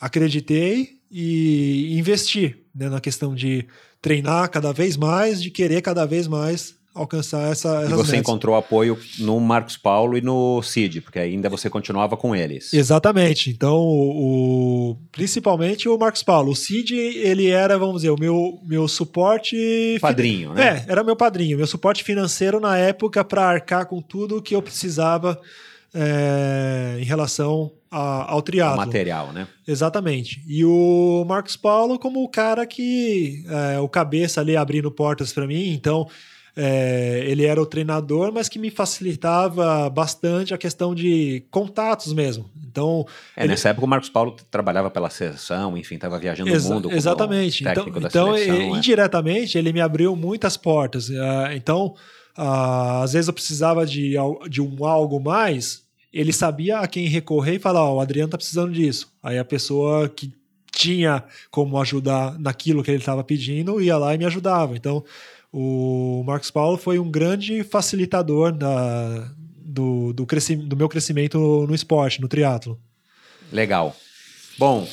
acreditei 0.00 0.98
e 1.10 1.98
investi 1.98 2.56
né, 2.74 2.88
na 2.88 3.00
questão 3.00 3.34
de 3.34 3.66
treinar 4.00 4.50
cada 4.50 4.72
vez 4.72 4.96
mais, 4.96 5.42
de 5.42 5.50
querer 5.50 5.82
cada 5.82 6.06
vez 6.06 6.26
mais 6.26 6.74
alcançar 6.94 7.50
essa. 7.50 7.84
E 7.84 7.88
você 7.88 8.12
metas. 8.12 8.12
encontrou 8.12 8.54
apoio 8.54 8.98
no 9.18 9.38
Marcos 9.40 9.76
Paulo 9.76 10.16
e 10.16 10.20
no 10.20 10.62
Cid, 10.62 11.00
porque 11.00 11.18
ainda 11.18 11.48
você 11.48 11.70
continuava 11.70 12.16
com 12.16 12.34
eles. 12.34 12.72
Exatamente. 12.72 13.50
Então, 13.50 13.78
o, 13.78 14.96
principalmente 15.10 15.88
o 15.88 15.98
Marcos 15.98 16.22
Paulo. 16.22 16.52
O 16.52 16.56
Cid, 16.56 16.94
ele 16.94 17.48
era, 17.48 17.78
vamos 17.78 17.96
dizer, 17.96 18.10
o 18.10 18.18
meu, 18.18 18.60
meu 18.64 18.86
suporte. 18.86 19.98
Padrinho, 20.00 20.52
né? 20.52 20.84
É, 20.86 20.92
era 20.92 21.02
meu 21.02 21.16
padrinho, 21.16 21.56
meu 21.56 21.66
suporte 21.66 22.04
financeiro 22.04 22.60
na 22.60 22.76
época 22.76 23.24
para 23.24 23.44
arcar 23.44 23.86
com 23.86 24.00
tudo 24.00 24.42
que 24.42 24.54
eu 24.54 24.62
precisava 24.62 25.40
é, 25.94 26.96
em 27.00 27.04
relação 27.04 27.72
a, 27.90 28.32
ao 28.32 28.42
triatlo. 28.42 28.78
material, 28.78 29.32
né? 29.32 29.46
Exatamente. 29.66 30.42
E 30.46 30.64
o 30.64 31.24
Marcos 31.26 31.56
Paulo 31.56 31.98
como 31.98 32.22
o 32.22 32.28
cara 32.28 32.66
que 32.66 33.44
é, 33.48 33.78
o 33.78 33.88
cabeça 33.88 34.40
ali 34.40 34.56
abrindo 34.56 34.90
portas 34.90 35.32
para 35.32 35.46
mim, 35.46 35.70
então 35.72 36.08
é, 36.56 37.24
ele 37.26 37.44
era 37.44 37.60
o 37.60 37.66
treinador, 37.66 38.32
mas 38.32 38.48
que 38.48 38.58
me 38.58 38.70
facilitava 38.70 39.88
bastante 39.88 40.52
a 40.52 40.58
questão 40.58 40.94
de 40.94 41.44
contatos 41.50 42.12
mesmo. 42.12 42.50
Então, 42.66 43.06
é, 43.36 43.42
ele... 43.42 43.48
nessa 43.48 43.70
época 43.70 43.86
o 43.86 43.88
Marcos 43.88 44.10
Paulo 44.10 44.36
trabalhava 44.50 44.90
pela 44.90 45.08
seleção, 45.08 45.76
enfim, 45.76 45.94
estava 45.94 46.18
viajando 46.18 46.50
Exa 46.50 46.68
o 46.68 46.74
mundo. 46.74 46.92
Exatamente. 46.92 47.64
então, 47.66 47.86
então 47.88 48.34
seleção, 48.34 48.54
é. 48.54 48.68
indiretamente, 48.68 49.56
ele 49.56 49.72
me 49.72 49.80
abriu 49.80 50.14
muitas 50.14 50.56
portas. 50.56 51.08
Uh, 51.08 51.52
então, 51.54 51.94
às 52.36 53.12
vezes 53.12 53.28
eu 53.28 53.34
precisava 53.34 53.84
de, 53.86 54.14
de 54.48 54.60
um 54.60 54.84
algo 54.84 55.20
mais, 55.20 55.82
ele 56.12 56.32
sabia 56.32 56.78
a 56.78 56.86
quem 56.86 57.06
recorrer 57.06 57.56
e 57.56 57.58
falar: 57.58 57.88
oh, 57.90 57.96
o 57.96 58.00
Adriano 58.00 58.26
está 58.26 58.36
precisando 58.36 58.72
disso. 58.72 59.12
Aí 59.22 59.38
a 59.38 59.44
pessoa 59.44 60.08
que 60.08 60.32
tinha 60.70 61.22
como 61.50 61.78
ajudar 61.80 62.38
naquilo 62.38 62.82
que 62.82 62.90
ele 62.90 62.98
estava 62.98 63.22
pedindo 63.22 63.80
ia 63.80 63.96
lá 63.96 64.14
e 64.14 64.18
me 64.18 64.24
ajudava. 64.24 64.74
Então, 64.76 65.04
o 65.52 66.24
Marcos 66.26 66.50
Paulo 66.50 66.78
foi 66.78 66.98
um 66.98 67.10
grande 67.10 67.62
facilitador 67.62 68.52
da, 68.52 69.30
do, 69.36 70.12
do, 70.14 70.26
do 70.66 70.76
meu 70.76 70.88
crescimento 70.88 71.66
no 71.68 71.74
esporte, 71.74 72.20
no 72.20 72.28
triatlo. 72.28 72.80
Legal. 73.52 73.94
Bom, 74.58 74.88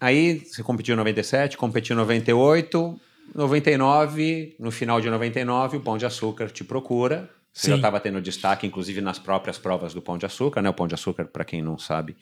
aí 0.00 0.38
você 0.38 0.62
competiu 0.62 0.94
em 0.94 0.96
97, 0.96 1.58
competiu 1.58 1.94
em 1.94 1.98
98, 1.98 2.98
99, 3.34 4.56
no 4.58 4.70
final 4.70 5.00
de 5.00 5.10
99, 5.10 5.76
o 5.76 5.80
Pão 5.80 5.98
de 5.98 6.06
Açúcar 6.06 6.48
te 6.48 6.64
procura. 6.64 7.28
Você 7.52 7.66
Sim. 7.66 7.70
já 7.70 7.76
estava 7.76 8.00
tendo 8.00 8.20
destaque, 8.20 8.66
inclusive 8.66 9.00
nas 9.00 9.18
próprias 9.18 9.58
provas 9.58 9.92
do 9.92 10.00
Pão 10.00 10.16
de 10.16 10.24
Açúcar, 10.24 10.62
né? 10.62 10.70
O 10.70 10.74
Pão 10.74 10.86
de 10.86 10.94
Açúcar, 10.94 11.26
para 11.26 11.44
quem 11.44 11.60
não 11.60 11.76
sabe, 11.76 12.16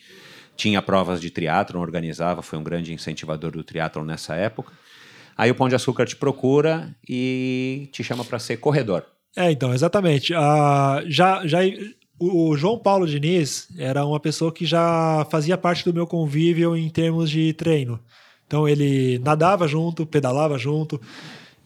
tinha 0.56 0.82
provas 0.82 1.20
de 1.20 1.30
triatlon, 1.30 1.80
organizava, 1.80 2.42
foi 2.42 2.58
um 2.58 2.64
grande 2.64 2.92
incentivador 2.92 3.52
do 3.52 3.62
triatlon 3.62 4.04
nessa 4.04 4.34
época. 4.34 4.72
Aí 5.38 5.52
o 5.52 5.54
Pão 5.54 5.68
de 5.68 5.76
Açúcar 5.76 6.04
te 6.04 6.16
procura 6.16 6.92
e 7.08 7.88
te 7.92 8.02
chama 8.02 8.24
para 8.24 8.40
ser 8.40 8.56
corredor. 8.56 9.04
É, 9.36 9.52
então, 9.52 9.72
exatamente. 9.72 10.34
Uh, 10.34 11.04
já, 11.06 11.46
já, 11.46 11.60
o 12.18 12.56
João 12.56 12.76
Paulo 12.76 13.06
Diniz 13.06 13.68
era 13.78 14.04
uma 14.04 14.18
pessoa 14.18 14.52
que 14.52 14.66
já 14.66 15.24
fazia 15.30 15.56
parte 15.56 15.84
do 15.84 15.94
meu 15.94 16.08
convívio 16.08 16.76
em 16.76 16.88
termos 16.90 17.30
de 17.30 17.52
treino. 17.52 18.00
Então 18.48 18.68
ele 18.68 19.20
nadava 19.20 19.68
junto, 19.68 20.04
pedalava 20.04 20.58
junto. 20.58 20.96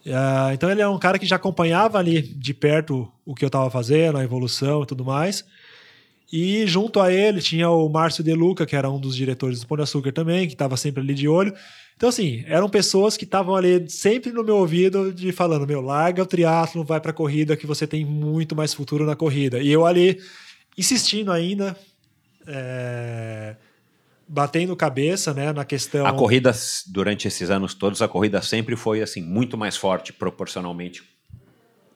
Uh, 0.05 0.53
então 0.53 0.69
ele 0.69 0.81
era 0.81 0.91
um 0.91 0.99
cara 0.99 1.17
que 1.17 1.25
já 1.25 1.37
acompanhava 1.37 1.97
ali 1.97 2.21
de 2.21 2.53
perto 2.53 3.11
o 3.25 3.33
que 3.33 3.43
eu 3.43 3.47
estava 3.47 3.71
fazendo, 3.71 4.19
a 4.19 4.23
evolução 4.23 4.83
e 4.83 4.85
tudo 4.85 5.03
mais. 5.03 5.43
E 6.31 6.67
junto 6.67 6.99
a 6.99 7.11
ele 7.11 7.41
tinha 7.41 7.69
o 7.69 7.89
Márcio 7.89 8.23
De 8.23 8.33
Luca, 8.33 8.65
que 8.65 8.75
era 8.75 8.89
um 8.89 8.99
dos 8.99 9.15
diretores 9.15 9.61
do 9.61 9.67
Pão 9.67 9.77
de 9.77 9.83
Açúcar 9.83 10.11
também, 10.11 10.45
que 10.45 10.53
estava 10.53 10.77
sempre 10.77 11.01
ali 11.01 11.13
de 11.15 11.27
olho. 11.27 11.53
Então, 11.95 12.09
assim, 12.09 12.43
eram 12.47 12.67
pessoas 12.69 13.15
que 13.15 13.23
estavam 13.23 13.55
ali 13.55 13.89
sempre 13.89 14.31
no 14.31 14.43
meu 14.43 14.57
ouvido, 14.57 15.13
de 15.13 15.31
falando: 15.31 15.67
meu, 15.67 15.81
larga 15.81 16.23
o 16.23 16.25
triatlo, 16.25 16.83
vai 16.83 16.99
para 16.99 17.11
a 17.11 17.13
corrida, 17.13 17.55
que 17.55 17.67
você 17.67 17.87
tem 17.87 18.05
muito 18.05 18.55
mais 18.55 18.73
futuro 18.73 19.05
na 19.05 19.15
corrida. 19.15 19.59
E 19.59 19.71
eu 19.71 19.85
ali 19.85 20.19
insistindo 20.77 21.31
ainda, 21.31 21.77
é, 22.47 23.55
batendo 24.27 24.75
cabeça 24.75 25.33
né, 25.33 25.53
na 25.53 25.63
questão. 25.63 26.05
A 26.05 26.13
corrida, 26.13 26.51
durante 26.87 27.27
esses 27.27 27.49
anos 27.49 27.73
todos, 27.73 28.01
a 28.01 28.07
corrida 28.07 28.41
sempre 28.41 28.75
foi 28.75 29.01
assim 29.01 29.21
muito 29.21 29.57
mais 29.57 29.77
forte 29.77 30.11
proporcionalmente 30.11 31.03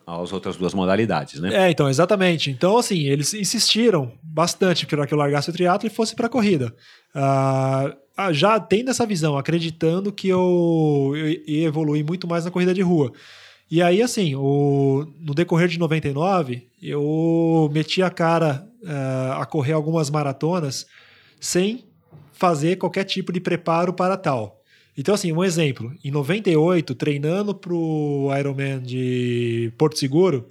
às 0.05 0.31
outras 0.31 0.55
duas 0.55 0.73
modalidades, 0.73 1.41
né? 1.41 1.67
É, 1.67 1.69
então, 1.69 1.89
exatamente. 1.89 2.49
Então, 2.49 2.77
assim, 2.77 3.07
eles 3.07 3.33
insistiram 3.33 4.13
bastante 4.23 4.85
para 4.85 5.05
que 5.05 5.13
eu 5.13 5.17
largasse 5.17 5.49
o 5.49 5.53
triatlo 5.53 5.87
e 5.87 5.91
fosse 5.91 6.15
para 6.15 6.27
a 6.27 6.29
corrida. 6.29 6.73
Uh, 7.13 8.06
já 8.31 8.59
tendo 8.59 8.89
essa 8.89 9.05
visão, 9.05 9.37
acreditando 9.37 10.11
que 10.11 10.27
eu, 10.27 11.13
eu 11.15 11.27
ia 11.47 11.67
evoluir 11.67 12.05
muito 12.05 12.27
mais 12.27 12.45
na 12.45 12.51
corrida 12.51 12.73
de 12.73 12.81
rua. 12.81 13.11
E 13.69 13.81
aí, 13.81 14.01
assim, 14.01 14.33
o, 14.35 15.05
no 15.19 15.33
decorrer 15.33 15.67
de 15.67 15.77
99, 15.77 16.67
eu 16.81 17.69
meti 17.73 18.01
a 18.01 18.09
cara 18.09 18.67
uh, 18.81 19.41
a 19.41 19.45
correr 19.45 19.73
algumas 19.73 20.09
maratonas 20.09 20.87
sem 21.39 21.85
fazer 22.31 22.77
qualquer 22.77 23.03
tipo 23.03 23.31
de 23.31 23.39
preparo 23.39 23.91
para 23.91 24.15
tal. 24.15 24.61
Então, 24.97 25.13
assim, 25.13 25.31
um 25.31 25.43
exemplo. 25.43 25.93
Em 26.03 26.09
98, 26.09 26.95
treinando 26.95 27.53
para 27.53 27.73
o 27.73 28.29
Ironman 28.37 28.81
de 28.81 29.71
Porto 29.77 29.99
Seguro, 29.99 30.49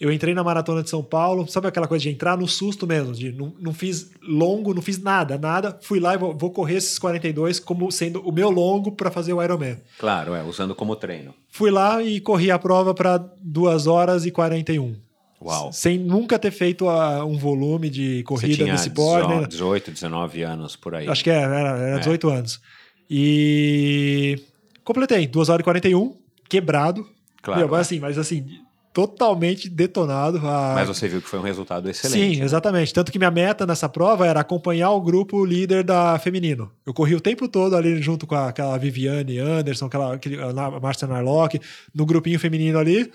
eu 0.00 0.10
entrei 0.10 0.32
na 0.32 0.42
Maratona 0.42 0.82
de 0.82 0.88
São 0.88 1.02
Paulo, 1.02 1.46
sabe 1.46 1.68
aquela 1.68 1.86
coisa 1.86 2.02
de 2.02 2.08
entrar 2.08 2.34
no 2.34 2.48
susto 2.48 2.86
mesmo, 2.86 3.12
de 3.12 3.32
não, 3.32 3.52
não 3.60 3.74
fiz 3.74 4.10
longo, 4.22 4.72
não 4.72 4.80
fiz 4.80 4.98
nada, 4.98 5.36
nada, 5.36 5.78
fui 5.82 6.00
lá 6.00 6.14
e 6.14 6.18
vou, 6.18 6.34
vou 6.34 6.50
correr 6.50 6.76
esses 6.76 6.98
42 6.98 7.60
como 7.60 7.92
sendo 7.92 8.26
o 8.26 8.32
meu 8.32 8.48
longo 8.48 8.92
para 8.92 9.10
fazer 9.10 9.34
o 9.34 9.42
Ironman. 9.42 9.76
Claro, 9.98 10.34
é, 10.34 10.42
usando 10.42 10.74
como 10.74 10.96
treino. 10.96 11.34
Fui 11.50 11.70
lá 11.70 12.02
e 12.02 12.18
corri 12.18 12.50
a 12.50 12.58
prova 12.58 12.94
para 12.94 13.18
2 13.42 13.86
horas 13.86 14.24
e 14.24 14.30
41. 14.30 14.96
Uau. 15.42 15.70
Sem 15.70 15.98
nunca 15.98 16.38
ter 16.38 16.50
feito 16.50 16.88
a, 16.88 17.22
um 17.24 17.36
volume 17.36 17.90
de 17.90 18.22
corrida 18.22 18.64
nesse 18.64 18.90
pós, 18.90 19.28
né? 19.28 19.46
18, 19.46 19.90
19 19.90 20.42
anos 20.42 20.76
por 20.76 20.94
aí. 20.94 21.08
Acho 21.08 21.22
que 21.22 21.30
era, 21.30 21.54
era, 21.54 21.78
era 21.78 21.98
18 21.98 22.30
é. 22.30 22.34
anos. 22.34 22.60
E 23.08 24.42
completei, 24.82 25.26
2 25.26 25.48
horas 25.50 25.60
e 25.60 25.64
41, 25.64 26.16
quebrado. 26.48 27.06
Claro. 27.42 27.60
Meu, 27.60 27.68
mas 27.68 27.80
assim, 27.80 27.98
mas 27.98 28.18
assim, 28.18 28.46
totalmente 28.92 29.68
detonado. 29.68 30.38
A... 30.38 30.74
Mas 30.74 30.88
você 30.88 31.08
viu 31.08 31.22
que 31.22 31.28
foi 31.28 31.38
um 31.38 31.42
resultado 31.42 31.88
excelente. 31.88 32.34
Sim, 32.34 32.40
né? 32.40 32.44
exatamente. 32.44 32.92
Tanto 32.92 33.12
que 33.12 33.18
minha 33.18 33.30
meta 33.30 33.66
nessa 33.66 33.88
prova 33.88 34.26
era 34.26 34.40
acompanhar 34.40 34.90
o 34.90 35.00
grupo 35.00 35.44
líder 35.44 35.84
da 35.84 36.18
feminino. 36.18 36.70
Eu 36.84 36.92
corri 36.92 37.14
o 37.14 37.20
tempo 37.20 37.48
todo 37.48 37.76
ali 37.76 38.00
junto 38.02 38.26
com 38.26 38.34
aquela 38.34 38.76
Viviane 38.78 39.38
Anderson, 39.38 39.86
aquela, 39.86 40.14
aquela 40.14 40.80
Marcia 40.80 41.06
Narlock, 41.06 41.60
no 41.94 42.04
grupinho 42.04 42.38
feminino 42.38 42.78
ali. 42.78 43.10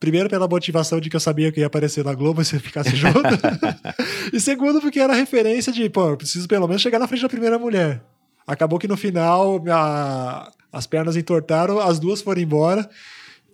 Primeiro, 0.00 0.28
pela 0.28 0.46
motivação 0.46 1.00
de 1.00 1.10
que 1.10 1.16
eu 1.16 1.20
sabia 1.20 1.50
que 1.50 1.60
ia 1.60 1.66
aparecer 1.66 2.04
na 2.04 2.14
Globo 2.14 2.44
se 2.44 2.58
ficasse 2.58 2.94
junto. 2.96 3.18
e 4.32 4.40
segundo, 4.40 4.80
porque 4.80 5.00
era 5.00 5.12
referência 5.12 5.72
de, 5.72 5.88
pô, 5.90 6.10
eu 6.10 6.16
preciso 6.16 6.46
pelo 6.46 6.68
menos 6.68 6.80
chegar 6.80 6.98
na 6.98 7.08
frente 7.08 7.22
da 7.22 7.28
primeira 7.28 7.58
mulher. 7.58 8.00
Acabou 8.46 8.78
que 8.78 8.88
no 8.88 8.96
final 8.96 9.62
a, 9.68 10.50
as 10.72 10.86
pernas 10.86 11.16
entortaram, 11.16 11.80
as 11.80 11.98
duas 11.98 12.22
foram 12.22 12.40
embora. 12.40 12.88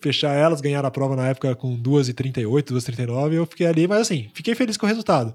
Fechar 0.05 0.35
elas, 0.35 0.61
ganhar 0.61 0.85
a 0.85 0.91
prova 0.91 1.17
na 1.17 1.29
época 1.29 1.57
com 1.57 1.75
2,38, 1.81 2.45
2,39. 2.75 3.33
Eu 3.33 3.47
fiquei 3.47 3.67
ali, 3.67 3.89
mas 3.89 4.03
assim, 4.03 4.29
fiquei 4.35 4.55
feliz 4.55 4.77
com 4.77 4.85
o 4.85 4.89
resultado. 4.89 5.35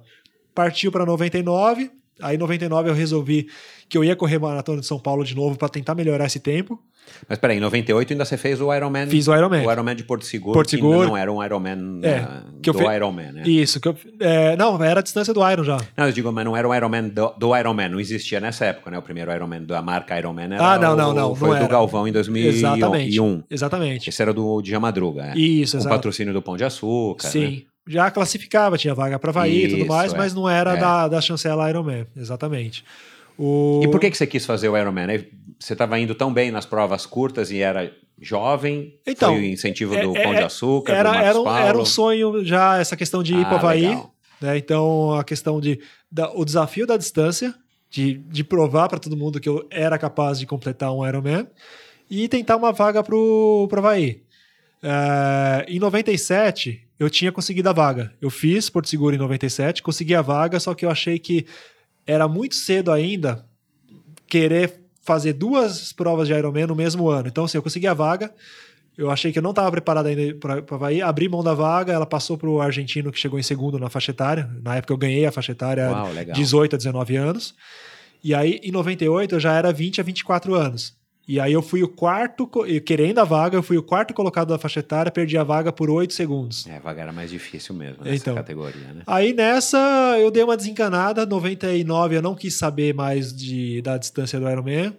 Partiu 0.54 0.92
para 0.92 1.08
99, 1.08 1.90
aí 2.22 2.38
99 2.38 2.90
eu 2.90 2.94
resolvi 2.94 3.48
que 3.88 3.98
eu 3.98 4.04
ia 4.04 4.16
correr 4.16 4.40
maratona 4.40 4.82
de 4.82 4.86
São 4.86 5.00
Paulo 5.00 5.24
de 5.24 5.36
novo 5.36 5.58
para 5.58 5.70
tentar 5.70 5.96
melhorar 5.96 6.26
esse 6.26 6.40
tempo. 6.40 6.80
Mas 7.28 7.38
peraí, 7.38 7.58
em 7.58 7.60
98 7.60 8.14
ainda 8.14 8.26
você 8.26 8.38
fez 8.38 8.62
o 8.62 8.74
Ironman. 8.74 9.08
Fiz 9.08 9.28
o 9.28 9.36
Ironman. 9.36 9.66
O 9.66 9.72
Ironman 9.72 9.96
de 9.96 10.04
Porto 10.04 10.26
Seguro. 10.26 10.54
Porto 10.54 10.70
Seguro. 10.70 11.08
não 11.08 11.18
era 11.18 11.32
um 11.32 11.44
Ironman 11.44 12.00
é, 12.04 12.20
uh, 12.20 12.60
que 12.62 12.70
eu 12.70 12.74
do 12.74 12.80
fe... 12.80 12.86
Ironman, 12.86 13.32
né? 13.32 13.44
Isso. 13.46 13.80
Que 13.80 13.88
eu, 13.88 13.98
é, 14.20 14.56
não, 14.56 14.82
era 14.84 15.00
a 15.00 15.04
distância 15.04 15.34
do 15.34 15.48
Iron 15.50 15.64
já. 15.64 15.78
Não, 15.98 16.06
eu 16.06 16.12
digo, 16.12 16.32
mas 16.32 16.46
não 16.46 16.56
era 16.56 16.68
um 16.68 16.76
Ironman 16.76 17.10
do, 17.10 17.34
do 17.38 17.58
Ironman. 17.58 17.90
Não 17.90 18.00
existia 18.00 18.40
nessa 18.40 18.66
época, 18.66 18.92
né? 18.92 18.98
O 18.98 19.02
primeiro 19.02 19.32
Ironman 19.34 19.64
da 19.64 19.82
marca 19.82 20.18
Ironman 20.18 20.54
era 20.54 20.74
Ah, 20.74 20.80
não, 20.80 20.96
não, 20.96 21.14
não. 21.14 21.36
Foi 21.36 21.58
não 21.58 21.66
do 21.66 21.68
Galvão 21.68 22.08
em 22.08 22.12
2001. 22.12 22.48
Exatamente. 22.48 23.20
Exatamente. 23.50 24.10
Esse 24.10 24.22
era 24.22 24.34
do 24.34 24.62
Dia 24.62 24.80
Madruga, 24.80 25.24
né? 25.24 25.34
Isso, 25.36 25.78
exato. 25.78 25.94
O 25.94 25.98
patrocínio 25.98 26.34
do 26.34 26.42
Pão 26.42 26.56
de 26.58 26.64
Açúcar. 26.64 27.28
Sim. 27.28 27.40
Né? 27.40 27.62
Já 27.88 28.12
classificava, 28.12 28.78
tinha 28.78 28.94
vaga 28.94 29.18
para 29.18 29.32
Havaí 29.32 29.66
e 29.66 29.70
tudo 29.70 29.86
mais, 29.86 30.14
é. 30.14 30.18
mas 30.18 30.34
não 30.34 30.48
era 30.48 30.74
é. 30.74 30.78
da, 30.78 31.08
da 31.08 31.22
chancela 31.22 31.70
Ironman. 31.70 32.06
Exatamente. 32.16 32.84
O... 33.38 33.82
E 33.84 33.88
por 33.88 34.00
que, 34.00 34.12
que 34.12 34.18
você 34.18 34.28
quis 34.28 34.46
fazer 34.46 34.70
o 34.70 34.78
Ironman? 34.78 35.26
Você 35.58 35.74
estava 35.74 36.00
indo 36.00 36.14
tão 36.14 36.34
bem 36.34 36.52
nas 36.52 36.66
provas 36.66 37.06
curtas 37.06 37.52
e 37.52 37.60
era 37.60 37.92
jovem? 38.22 39.00
Então, 39.08 39.34
foi 39.34 39.42
o 39.42 39.46
incentivo 39.46 39.96
do 39.96 40.16
é, 40.16 40.24
Pão 40.24 40.34
de 40.34 40.42
é, 40.42 40.44
Açúcar, 40.44 40.94
era, 40.94 41.12
do 41.12 41.18
era, 41.18 41.40
um, 41.40 41.58
era 41.58 41.78
um 41.78 41.86
sonho 41.86 42.44
já 42.44 42.78
essa 42.78 42.96
questão 42.96 43.24
de 43.24 43.34
ir 43.34 43.46
ah, 43.46 43.46
para 43.46 43.58
Havaí. 43.58 43.98
Né? 44.42 44.58
Então, 44.58 45.14
a 45.14 45.24
questão 45.24 45.60
de 45.60 45.80
da, 46.12 46.32
o 46.34 46.44
desafio 46.44 46.86
da 46.86 46.98
distância, 46.98 47.54
de, 47.90 48.16
de 48.16 48.44
provar 48.44 48.88
para 48.88 49.00
todo 49.00 49.18
mundo 49.18 49.40
que 49.40 49.50
eu 49.50 49.66
era 49.70 49.98
capaz 49.98 50.38
de 50.38 50.46
completar 50.46 50.94
um 50.94 51.08
Ironman 51.08 51.48
e 52.10 52.28
tentar 52.28 52.56
uma 52.56 52.72
vaga 52.72 53.04
para 53.04 53.16
o 53.16 53.70
Havaí. 53.72 54.22
É, 54.82 55.66
em 55.68 55.80
97, 55.80 56.89
eu 57.00 57.10
tinha 57.10 57.32
conseguido 57.32 57.70
a 57.70 57.74
vaga. 57.74 58.14
Eu 58.22 58.30
fiz 58.30 58.70
Porto 58.70 58.90
Seguro 58.90 59.16
em 59.16 59.20
97, 59.20 59.82
consegui 59.82 60.14
a 60.14 60.22
vaga, 60.22 60.60
só 60.60 60.76
que 60.76 60.86
eu 60.86 60.92
achei 60.92 61.18
que 61.18 61.46
era 62.06 62.28
muito 62.28 62.56
cedo 62.56 62.92
ainda 62.92 63.46
querer 64.28 64.82
fazer 65.02 65.34
duas 65.34 65.94
provas 65.94 66.28
de 66.28 66.34
Ironman 66.34 66.68
no 66.68 66.76
mesmo 66.76 67.08
ano. 67.08 67.30
Então, 67.30 67.46
assim, 67.46 67.58
eu 67.58 67.64
consegui 67.64 67.88
a 67.88 67.94
vaga. 67.94 68.34
Eu 68.98 69.10
achei 69.10 69.32
que 69.32 69.40
eu 69.40 69.44
não 69.44 69.52
estava 69.52 69.72
preparado 69.72 70.08
ainda 70.08 70.36
para 70.36 70.62
Havaí, 70.76 71.02
abri 71.02 71.30
mão 71.30 71.42
da 71.42 71.54
vaga, 71.54 71.94
ela 71.94 72.06
passou 72.06 72.38
para 72.38 72.50
o 72.50 72.60
argentino 72.60 73.14
que 73.14 73.18
chegou 73.18 73.40
em 73.40 73.44
segundo 73.44 73.80
na 73.80 73.90
faixa 73.90 74.12
etária. 74.12 74.50
Na 74.62 74.76
época 74.76 74.92
eu 74.92 74.98
ganhei 74.98 75.26
a 75.26 75.32
faixa 75.32 75.54
etária 75.54 75.90
Uau, 75.90 76.12
legal. 76.12 76.36
18 76.36 76.76
a 76.76 76.78
19 76.78 77.16
anos. 77.16 77.56
E 78.22 78.36
aí, 78.36 78.60
em 78.62 78.72
98, 78.72 79.36
eu 79.36 79.40
já 79.40 79.54
era 79.54 79.72
20 79.72 80.02
a 80.02 80.04
24 80.04 80.54
anos. 80.54 80.99
E 81.32 81.40
aí 81.40 81.54
eu 81.54 81.62
fui 81.62 81.84
o 81.84 81.88
quarto, 81.88 82.50
e 82.66 82.82
querendo 82.82 83.20
a 83.20 83.24
vaga, 83.24 83.56
eu 83.56 83.62
fui 83.62 83.78
o 83.78 83.84
quarto 83.84 84.16
colocado 84.16 84.48
da 84.48 84.58
faixa 84.58 84.80
etária, 84.80 85.12
perdi 85.12 85.38
a 85.38 85.44
vaga 85.44 85.72
por 85.72 85.88
8 85.88 86.12
segundos. 86.12 86.66
É, 86.66 86.80
vaga 86.80 87.04
era 87.04 87.14
mais 87.14 87.30
difícil 87.30 87.76
mesmo 87.76 88.04
nessa 88.04 88.16
Então. 88.16 88.34
categoria, 88.34 88.94
né? 88.96 89.04
Aí 89.06 89.32
nessa 89.32 89.78
eu 90.20 90.32
dei 90.32 90.42
uma 90.44 90.58
desencanada, 90.58 91.28
99 91.28 92.16
eu 92.16 92.22
não 92.24 92.34
quis 92.34 92.56
saber 92.56 92.96
mais 92.96 93.32
de, 93.32 93.80
da 93.84 93.96
distância 94.00 94.40
do 94.40 94.50
Ironman. 94.50 94.92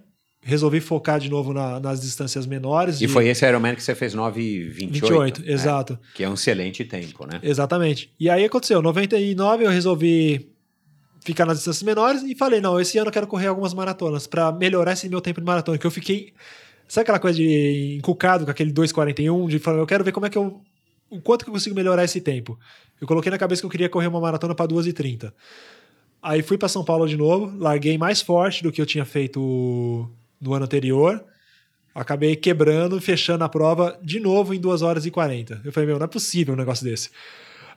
Resolvi 0.42 0.80
focar 0.80 1.18
de 1.18 1.28
novo 1.28 1.52
na- 1.52 1.80
nas 1.80 2.00
distâncias 2.00 2.46
menores. 2.46 2.96
E 2.96 3.00
de 3.00 3.08
foi 3.08 3.26
esse 3.28 3.44
Ironman 3.44 3.74
que 3.74 3.82
você 3.82 3.94
fez 3.96 4.14
9,28. 4.14 4.72
28, 4.72 5.42
né? 5.42 5.52
exato. 5.52 5.98
Que 6.14 6.22
é 6.24 6.30
um 6.30 6.34
excelente 6.34 6.84
tempo, 6.84 7.26
né? 7.26 7.40
Exatamente. 7.42 8.10
E 8.20 8.30
aí 8.30 8.44
aconteceu, 8.44 8.80
99 8.80 9.64
eu 9.64 9.70
resolvi 9.70 10.49
ficar 11.20 11.46
nas 11.46 11.58
distâncias 11.58 11.82
menores 11.82 12.22
e 12.22 12.34
falei, 12.34 12.60
não, 12.60 12.80
esse 12.80 12.98
ano 12.98 13.08
eu 13.08 13.12
quero 13.12 13.26
correr 13.26 13.46
algumas 13.46 13.74
maratonas 13.74 14.26
para 14.26 14.50
melhorar 14.52 14.92
esse 14.92 15.08
meu 15.08 15.20
tempo 15.20 15.40
de 15.40 15.46
maratona, 15.46 15.78
que 15.78 15.86
eu 15.86 15.90
fiquei 15.90 16.32
sabe 16.88 17.02
aquela 17.02 17.20
coisa 17.20 17.38
de 17.38 17.96
encucado 17.96 18.44
com 18.44 18.50
aquele 18.50 18.72
2:41, 18.72 19.48
de 19.48 19.58
falar, 19.60 19.78
eu 19.78 19.86
quero 19.86 20.02
ver 20.02 20.12
como 20.12 20.26
é 20.26 20.30
que 20.30 20.36
eu 20.36 20.60
o 21.08 21.20
quanto 21.20 21.44
que 21.44 21.50
eu 21.50 21.54
consigo 21.54 21.74
melhorar 21.74 22.04
esse 22.04 22.20
tempo. 22.20 22.58
Eu 23.00 23.06
coloquei 23.06 23.30
na 23.30 23.38
cabeça 23.38 23.62
que 23.62 23.66
eu 23.66 23.70
queria 23.70 23.88
correr 23.88 24.06
uma 24.06 24.20
maratona 24.20 24.54
para 24.54 24.66
2:30. 24.66 25.32
Aí 26.22 26.42
fui 26.42 26.58
para 26.58 26.68
São 26.68 26.84
Paulo 26.84 27.08
de 27.08 27.16
novo, 27.16 27.56
larguei 27.58 27.96
mais 27.96 28.20
forte 28.20 28.62
do 28.62 28.70
que 28.70 28.80
eu 28.80 28.86
tinha 28.86 29.04
feito 29.04 30.08
no 30.40 30.54
ano 30.54 30.64
anterior. 30.64 31.24
Acabei 31.94 32.36
quebrando, 32.36 33.00
fechando 33.00 33.42
a 33.42 33.48
prova 33.48 33.98
de 34.02 34.20
novo 34.20 34.54
em 34.54 34.60
2 34.60 34.82
horas 34.82 35.04
e 35.06 35.10
40. 35.10 35.60
Eu 35.64 35.72
falei, 35.72 35.88
meu, 35.88 35.98
não 35.98 36.04
é 36.04 36.08
possível 36.08 36.54
um 36.54 36.56
negócio 36.56 36.84
desse. 36.84 37.10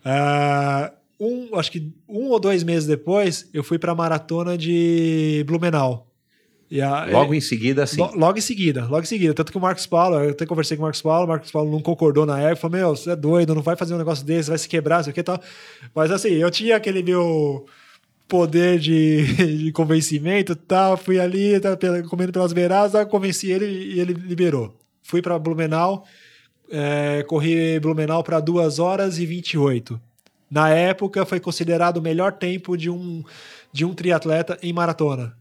Ah, 0.05 0.91
um, 1.25 1.55
acho 1.57 1.71
que 1.71 1.91
um 2.07 2.29
ou 2.29 2.39
dois 2.39 2.63
meses 2.63 2.87
depois, 2.87 3.49
eu 3.53 3.63
fui 3.63 3.77
para 3.79 3.91
a 3.91 3.95
maratona 3.95 4.57
de 4.57 5.43
Blumenau. 5.47 6.07
A- 6.81 7.05
Logo 7.11 7.33
em 7.35 7.41
seguida, 7.41 7.83
assim. 7.83 8.01
Lo- 8.01 8.15
Logo 8.15 8.37
em 8.37 8.41
seguida, 8.41 8.81
logo 8.85 9.01
em 9.01 9.05
seguida. 9.05 9.33
Tanto 9.33 9.51
que 9.51 9.57
o 9.57 9.61
Marcos 9.61 9.85
Paulo, 9.85 10.15
eu 10.17 10.31
até 10.31 10.45
conversei 10.45 10.75
com 10.75 10.81
o 10.83 10.85
Marcos 10.85 11.01
Paulo, 11.01 11.25
o 11.25 11.29
Marcos 11.29 11.51
Paulo 11.51 11.69
não 11.71 11.79
concordou 11.81 12.25
na 12.25 12.39
época, 12.39 12.55
falou: 12.61 12.77
Meu, 12.77 12.95
você 12.95 13.11
é 13.11 13.15
doido, 13.15 13.53
não 13.53 13.61
vai 13.61 13.75
fazer 13.75 13.93
um 13.93 13.97
negócio 13.99 14.25
desse, 14.25 14.49
vai 14.49 14.57
se 14.57 14.67
quebrar, 14.67 15.03
sei 15.03 15.11
o 15.11 15.13
que 15.13 15.19
e 15.19 15.23
tal. 15.23 15.39
Mas 15.93 16.09
assim, 16.09 16.29
eu 16.29 16.49
tinha 16.49 16.75
aquele 16.75 17.03
meu 17.03 17.65
poder 18.27 18.79
de, 18.79 19.23
de 19.65 19.71
convencimento 19.71 20.55
tal, 20.55 20.97
fui 20.97 21.19
ali, 21.19 21.59
tava 21.59 21.77
pela- 21.77 22.01
comendo 22.03 22.31
pelas 22.31 22.53
beiradas, 22.53 22.93
eu 22.95 23.05
convenci 23.05 23.51
ele 23.51 23.65
e 23.65 23.99
ele 23.99 24.13
liberou. 24.13 24.73
Fui 25.03 25.21
para 25.21 25.37
Blumenau, 25.37 26.05
é, 26.71 27.23
corri 27.27 27.79
Blumenau 27.79 28.23
para 28.23 28.39
2 28.39 28.79
horas 28.79 29.19
e 29.19 29.25
28. 29.27 30.01
Na 30.53 30.69
época, 30.69 31.25
foi 31.25 31.39
considerado 31.39 31.97
o 31.97 32.01
melhor 32.01 32.33
tempo 32.33 32.77
de 32.77 32.87
um, 32.87 33.23
de 33.71 33.83
um 33.83 33.91
triatleta 33.91 34.55
em 34.61 34.71
maratona. 34.71 35.35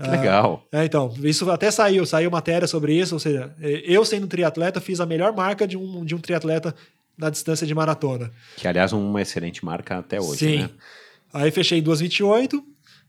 Que 0.00 0.08
legal. 0.08 0.64
É, 0.70 0.84
então, 0.84 1.12
isso 1.24 1.50
até 1.50 1.72
saiu, 1.72 2.06
saiu 2.06 2.30
matéria 2.30 2.68
sobre 2.68 2.94
isso, 2.94 3.14
ou 3.16 3.18
seja, 3.18 3.52
é, 3.60 3.82
eu 3.84 4.04
sendo 4.04 4.28
triatleta 4.28 4.80
fiz 4.80 5.00
a 5.00 5.06
melhor 5.06 5.34
marca 5.34 5.66
de 5.66 5.76
um, 5.76 6.04
de 6.04 6.14
um 6.14 6.18
triatleta 6.20 6.72
na 7.18 7.30
distância 7.30 7.66
de 7.66 7.74
maratona. 7.74 8.30
Que, 8.56 8.68
aliás, 8.68 8.92
uma 8.92 9.20
excelente 9.20 9.64
marca 9.64 9.98
até 9.98 10.20
hoje, 10.20 10.38
Sim. 10.38 10.58
né? 10.58 10.70
Aí 11.32 11.50
fechei 11.50 11.80
em 11.80 11.82
2,28, 11.82 12.62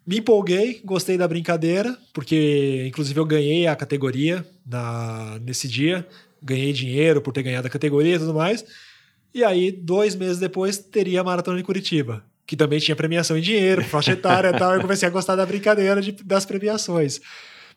me 0.06 0.18
empolguei, 0.18 0.82
gostei 0.84 1.16
da 1.16 1.28
brincadeira, 1.28 1.96
porque 2.12 2.86
inclusive 2.88 3.20
eu 3.20 3.26
ganhei 3.26 3.68
a 3.68 3.76
categoria 3.76 4.44
na, 4.66 5.38
nesse 5.44 5.68
dia, 5.68 6.08
ganhei 6.42 6.74
dinheiro 6.74 7.22
por 7.22 7.32
ter 7.32 7.44
ganhado 7.44 7.68
a 7.68 7.70
categoria 7.70 8.16
e 8.16 8.20
tudo 8.20 8.34
mais. 8.34 8.66
E 9.36 9.44
aí, 9.44 9.70
dois 9.70 10.16
meses 10.16 10.40
depois, 10.40 10.78
teria 10.78 11.20
a 11.20 11.24
maratona 11.24 11.58
de 11.58 11.64
Curitiba, 11.64 12.24
que 12.48 12.56
também 12.56 12.80
tinha 12.80 12.96
premiação 12.96 13.38
em 13.38 13.42
dinheiro, 13.42 13.84
faixa 13.84 14.14
etária 14.14 14.48
e 14.48 14.58
tal. 14.58 14.74
Eu 14.76 14.80
comecei 14.82 15.06
a 15.06 15.12
gostar 15.12 15.36
da 15.36 15.46
brincadeira 15.46 16.02
de- 16.02 16.14
das 16.24 16.46
premiações. 16.46 17.20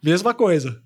Mesma 0.03 0.33
coisa. 0.33 0.81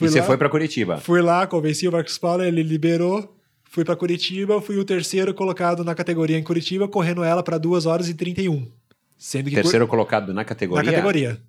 e 0.00 0.08
você 0.08 0.18
lá- 0.20 0.26
foi 0.26 0.36
para 0.36 0.48
Curitiba. 0.48 0.98
Fui 0.98 1.20
lá, 1.22 1.46
convenci 1.46 1.86
o 1.88 1.92
Marcos 1.92 2.16
Paulo, 2.18 2.42
ele 2.44 2.62
liberou. 2.64 3.36
Fui 3.64 3.84
para 3.84 3.94
Curitiba, 3.96 4.60
fui 4.60 4.76
o 4.78 4.84
terceiro 4.84 5.32
colocado 5.34 5.84
na 5.84 5.94
categoria 5.94 6.36
em 6.38 6.42
Curitiba, 6.42 6.86
correndo 6.88 7.22
ela 7.24 7.42
para 7.44 7.58
2 7.58 7.86
horas 7.86 8.08
e 8.08 8.14
31. 8.14 8.68
Sendo 9.18 9.48
que 9.50 9.54
Terceiro 9.56 9.86
colocado 9.88 10.32
na 10.34 10.42
Cur- 10.44 10.48
categoria. 10.48 10.84
na 10.84 10.90
categoria. 10.90 11.40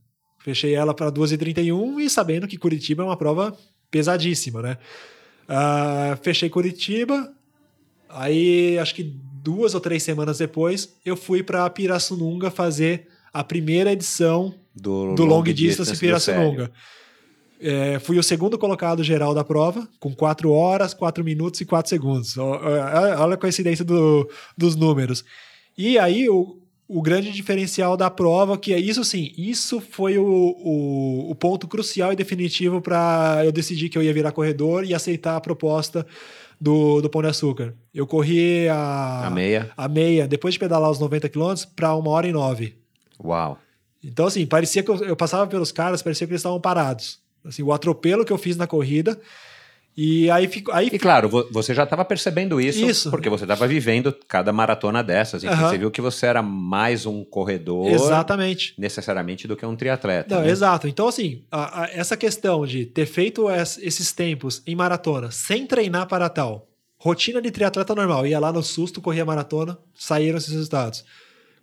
Fechei 0.44 0.76
ela 0.76 0.94
para 0.94 1.10
2 1.10 1.32
e 1.32 1.38
31 1.40 2.00
e 2.00 2.08
sabendo 2.10 2.48
que 2.48 2.56
Curitiba 2.58 3.02
é 3.02 3.06
uma 3.08 3.18
prova 3.18 3.56
pesadíssima, 3.90 4.62
né? 4.62 4.78
Ah, 5.48 6.18
fechei 6.22 6.50
Curitiba. 6.50 7.32
Aí, 8.10 8.78
acho 8.80 8.94
que 8.96 9.04
duas 9.04 9.74
ou 9.74 9.82
três 9.82 10.02
semanas 10.04 10.38
depois, 10.38 10.96
eu 11.06 11.16
fui 11.16 11.44
para 11.44 11.70
Pirassununga 11.70 12.50
fazer 12.50 13.08
a 13.34 13.44
primeira 13.44 13.92
edição 13.92 14.54
Do, 14.76 15.14
do 15.16 15.26
Long 15.26 15.44
Distance 15.44 15.92
do 15.92 16.00
Pirassununga. 16.00 16.72
É, 17.60 18.00
fui 18.00 18.18
o 18.20 18.24
segundo 18.24 18.58
colocado 18.58 19.04
geral 19.04 19.34
da 19.34 19.44
prova, 19.44 19.88
com 20.00 20.14
4 20.14 20.52
horas, 20.52 20.94
4 20.94 21.24
minutos 21.24 21.62
e 21.62 21.66
4 21.66 21.90
segundos. 21.90 22.38
Olha 22.38 23.34
a 23.34 23.38
coincidência 23.38 23.84
do- 23.86 24.30
dos 24.58 24.76
números. 24.76 25.24
E 25.78 25.98
aí, 25.98 26.30
o, 26.30 26.58
o 26.88 27.02
grande 27.02 27.32
diferencial 27.32 27.96
da 27.96 28.10
prova, 28.10 28.58
que 28.58 28.74
é 28.74 28.80
isso 28.80 29.04
sim, 29.06 29.32
isso 29.38 29.80
foi 29.82 30.18
o, 30.18 30.26
o, 30.26 31.32
o 31.32 31.36
ponto 31.36 31.68
crucial 31.68 32.12
e 32.12 32.16
definitivo 32.16 32.82
para 32.82 33.42
eu 33.46 33.52
decidir 33.52 33.90
que 33.90 33.98
eu 33.98 34.04
ia 34.04 34.14
virar 34.14 34.32
corredor 34.34 34.84
e 34.86 34.94
aceitar 34.94 35.36
a 35.38 35.42
proposta 35.42 36.06
do, 36.60 37.02
do 37.02 37.10
Pão 37.10 37.22
de 37.22 37.28
Açúcar. 37.28 37.74
Eu 37.94 38.06
corri 38.08 38.68
a, 38.70 39.28
A 39.28 39.30
meia. 39.30 39.72
a 39.76 39.88
meia, 39.88 40.28
depois 40.28 40.54
de 40.54 40.60
pedalar 40.60 40.90
os 40.92 41.00
90 41.00 41.28
quilômetros, 41.30 41.66
para 41.66 41.96
uma 41.96 42.10
hora 42.10 42.28
e 42.28 42.32
nove. 42.32 42.76
Uau. 43.24 43.58
Então, 44.04 44.28
assim, 44.28 44.46
parecia 44.46 44.84
que 44.84 44.90
eu, 44.92 44.98
eu 45.04 45.16
passava 45.16 45.48
pelos 45.48 45.72
caras, 45.72 46.02
parecia 46.02 46.28
que 46.28 46.32
eles 46.34 46.42
estavam 46.42 46.60
parados. 46.62 47.20
Assim, 47.44 47.64
o 47.64 47.72
atropelo 47.74 48.26
que 48.26 48.32
eu 48.34 48.38
fiz 48.38 48.56
na 48.58 48.68
corrida. 48.68 49.20
E 49.98 50.30
aí 50.30 50.48
fico. 50.50 50.72
Aí 50.74 50.90
E 50.92 51.00
claro, 51.00 51.30
vo- 51.30 51.48
você 51.52 51.74
já 51.74 51.84
estava 51.86 52.04
percebendo 52.04 52.60
isso, 52.60 52.84
Isso. 52.86 53.10
porque 53.10 53.30
você 53.30 53.46
estava 53.46 53.66
vivendo 53.66 54.14
cada 54.28 54.52
maratona 54.52 55.02
dessas. 55.02 55.42
Enfim, 55.44 55.54
Aham. 55.54 55.70
você 55.70 55.78
viu 55.78 55.90
que 55.90 56.02
você 56.02 56.26
era 56.26 56.42
mais 56.42 57.06
um 57.06 57.24
corredor 57.24 57.88
Exatamente. 57.90 58.74
necessariamente 58.78 59.48
do 59.48 59.56
que 59.56 59.66
um 59.66 59.76
triatleta. 59.76 60.36
Não, 60.36 60.42
né? 60.44 60.50
exato. 60.50 60.88
Então, 60.88 61.08
assim, 61.08 61.44
a- 61.50 61.84
a- 61.84 61.90
essa 61.94 62.18
questão 62.18 62.66
de 62.66 62.86
ter 62.86 63.06
feito 63.06 63.50
es- 63.50 63.80
esses 63.82 64.12
tempos 64.12 64.62
em 64.68 64.76
maratona 64.76 65.32
sem 65.32 65.66
treinar 65.66 66.08
para 66.08 66.28
tal, 66.28 66.68
rotina 66.98 67.42
de 67.42 67.50
triatleta 67.50 67.96
normal, 67.96 68.28
ia 68.28 68.38
lá 68.40 68.52
no 68.52 68.62
susto, 68.64 69.00
corria 69.02 69.24
maratona, 69.24 69.78
saíram 69.94 70.38
esses 70.38 70.52
resultados. 70.52 71.06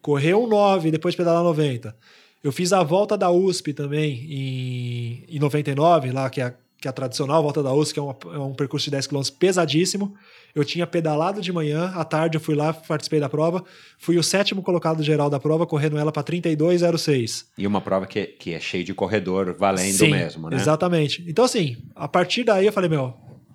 Correu 0.01 0.43
um 0.45 0.47
9, 0.49 0.91
depois 0.91 1.15
pedalar 1.15 1.43
90. 1.45 1.95
Eu 2.43 2.51
fiz 2.51 2.73
a 2.73 2.83
volta 2.83 3.17
da 3.17 3.31
USP 3.31 3.73
também 3.75 4.27
em, 4.29 5.25
em 5.37 5.39
99, 5.39 6.11
lá 6.11 6.29
que 6.31 6.41
é, 6.41 6.45
a, 6.45 6.55
que 6.83 6.89
é 6.89 6.91
a 6.91 6.93
tradicional 6.93 7.41
volta 7.43 7.63
da 7.63 7.73
USP, 7.73 7.95
que 7.95 8.01
é, 8.01 8.03
uma- 8.03 8.17
é 8.35 8.39
um 8.39 8.53
percurso 8.53 8.87
de 8.87 8.91
10 8.91 9.07
km 9.07 9.23
pesadíssimo. 9.39 10.15
Eu 10.53 10.65
tinha 10.65 10.85
pedalado 10.87 11.41
de 11.41 11.53
manhã, 11.53 11.93
à 11.95 12.05
tarde 12.05 12.37
eu 12.37 12.41
fui 12.41 12.57
lá, 12.57 12.75
participei 12.75 13.21
da 13.21 13.29
prova. 13.29 13.65
Fui 13.99 14.19
o 14.19 14.23
sétimo 14.23 14.63
colocado 14.63 15.01
geral 15.03 15.31
da 15.31 15.39
prova, 15.39 15.65
correndo 15.65 15.97
ela 15.97 16.11
para 16.11 16.25
32,06. 16.25 17.47
E 17.57 17.67
uma 17.67 17.81
prova 17.81 18.05
que, 18.05 18.27
que 18.27 18.53
é 18.53 18.61
cheia 18.61 18.83
de 18.85 18.93
corredor 18.93 19.55
valendo 19.59 19.97
Sim, 19.97 20.11
mesmo, 20.11 20.51
né? 20.51 20.57
Exatamente. 20.57 21.25
Então, 21.27 21.45
assim, 21.45 21.77
a 21.95 22.09
partir 22.09 22.43
daí 22.45 22.67
eu 22.67 22.73
falei, 22.73 22.91
meu, 22.91 23.15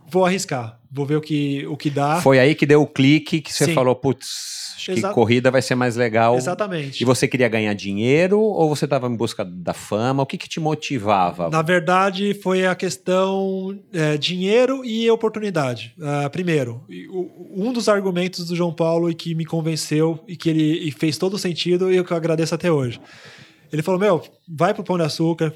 vou 0.10 0.26
arriscar, 0.26 0.80
vou 0.90 1.06
ver 1.06 1.18
o 1.18 1.22
que, 1.22 1.68
o 1.68 1.76
que 1.76 1.90
dá. 1.90 2.22
Foi 2.22 2.40
aí 2.40 2.56
que 2.56 2.66
deu 2.66 2.82
o 2.82 2.88
clique 2.88 3.42
que 3.42 3.54
você 3.54 3.66
Sim. 3.66 3.74
falou, 3.74 3.94
putz, 3.94 4.57
que 4.94 5.00
Exa- 5.00 5.14
corrida 5.14 5.50
vai 5.52 5.62
ser 5.62 5.76
mais 5.76 5.96
legal. 5.96 6.36
Exatamente. 6.36 7.02
E 7.02 7.06
você 7.06 7.28
queria 7.28 7.48
ganhar 7.48 7.74
dinheiro 7.74 8.40
ou 8.40 8.70
você 8.70 8.86
estava 8.86 9.08
em 9.08 9.16
busca 9.16 9.44
da 9.46 9.74
fama? 9.74 10.24
O 10.24 10.26
que, 10.26 10.38
que 10.38 10.48
te 10.50 10.60
motivava? 10.60 11.50
Na 11.50 11.62
verdade, 11.62 12.34
foi 12.34 12.66
a 12.66 12.76
questão 12.76 13.78
é, 13.94 14.18
dinheiro 14.18 14.84
e 14.86 15.10
oportunidade. 15.10 15.94
Ah, 16.02 16.30
primeiro, 16.30 16.84
um 17.56 17.72
dos 17.74 17.88
argumentos 17.90 18.48
do 18.48 18.56
João 18.56 18.74
Paulo 18.74 19.10
e 19.10 19.16
que 19.16 19.34
me 19.36 19.46
convenceu 19.46 20.20
e 20.28 20.36
que 20.36 20.50
ele 20.50 20.88
e 20.88 20.92
fez 20.92 21.18
todo 21.18 21.38
sentido 21.38 21.92
e 21.92 21.96
eu 21.98 22.04
que 22.06 22.12
eu 22.14 22.18
agradeço 22.18 22.54
até 22.56 22.72
hoje. 22.72 23.00
Ele 23.72 23.82
falou: 23.82 24.00
Meu, 24.00 24.24
vai 24.48 24.74
pro 24.74 24.84
Pão 24.84 24.98
de 24.98 25.04
Açúcar, 25.04 25.54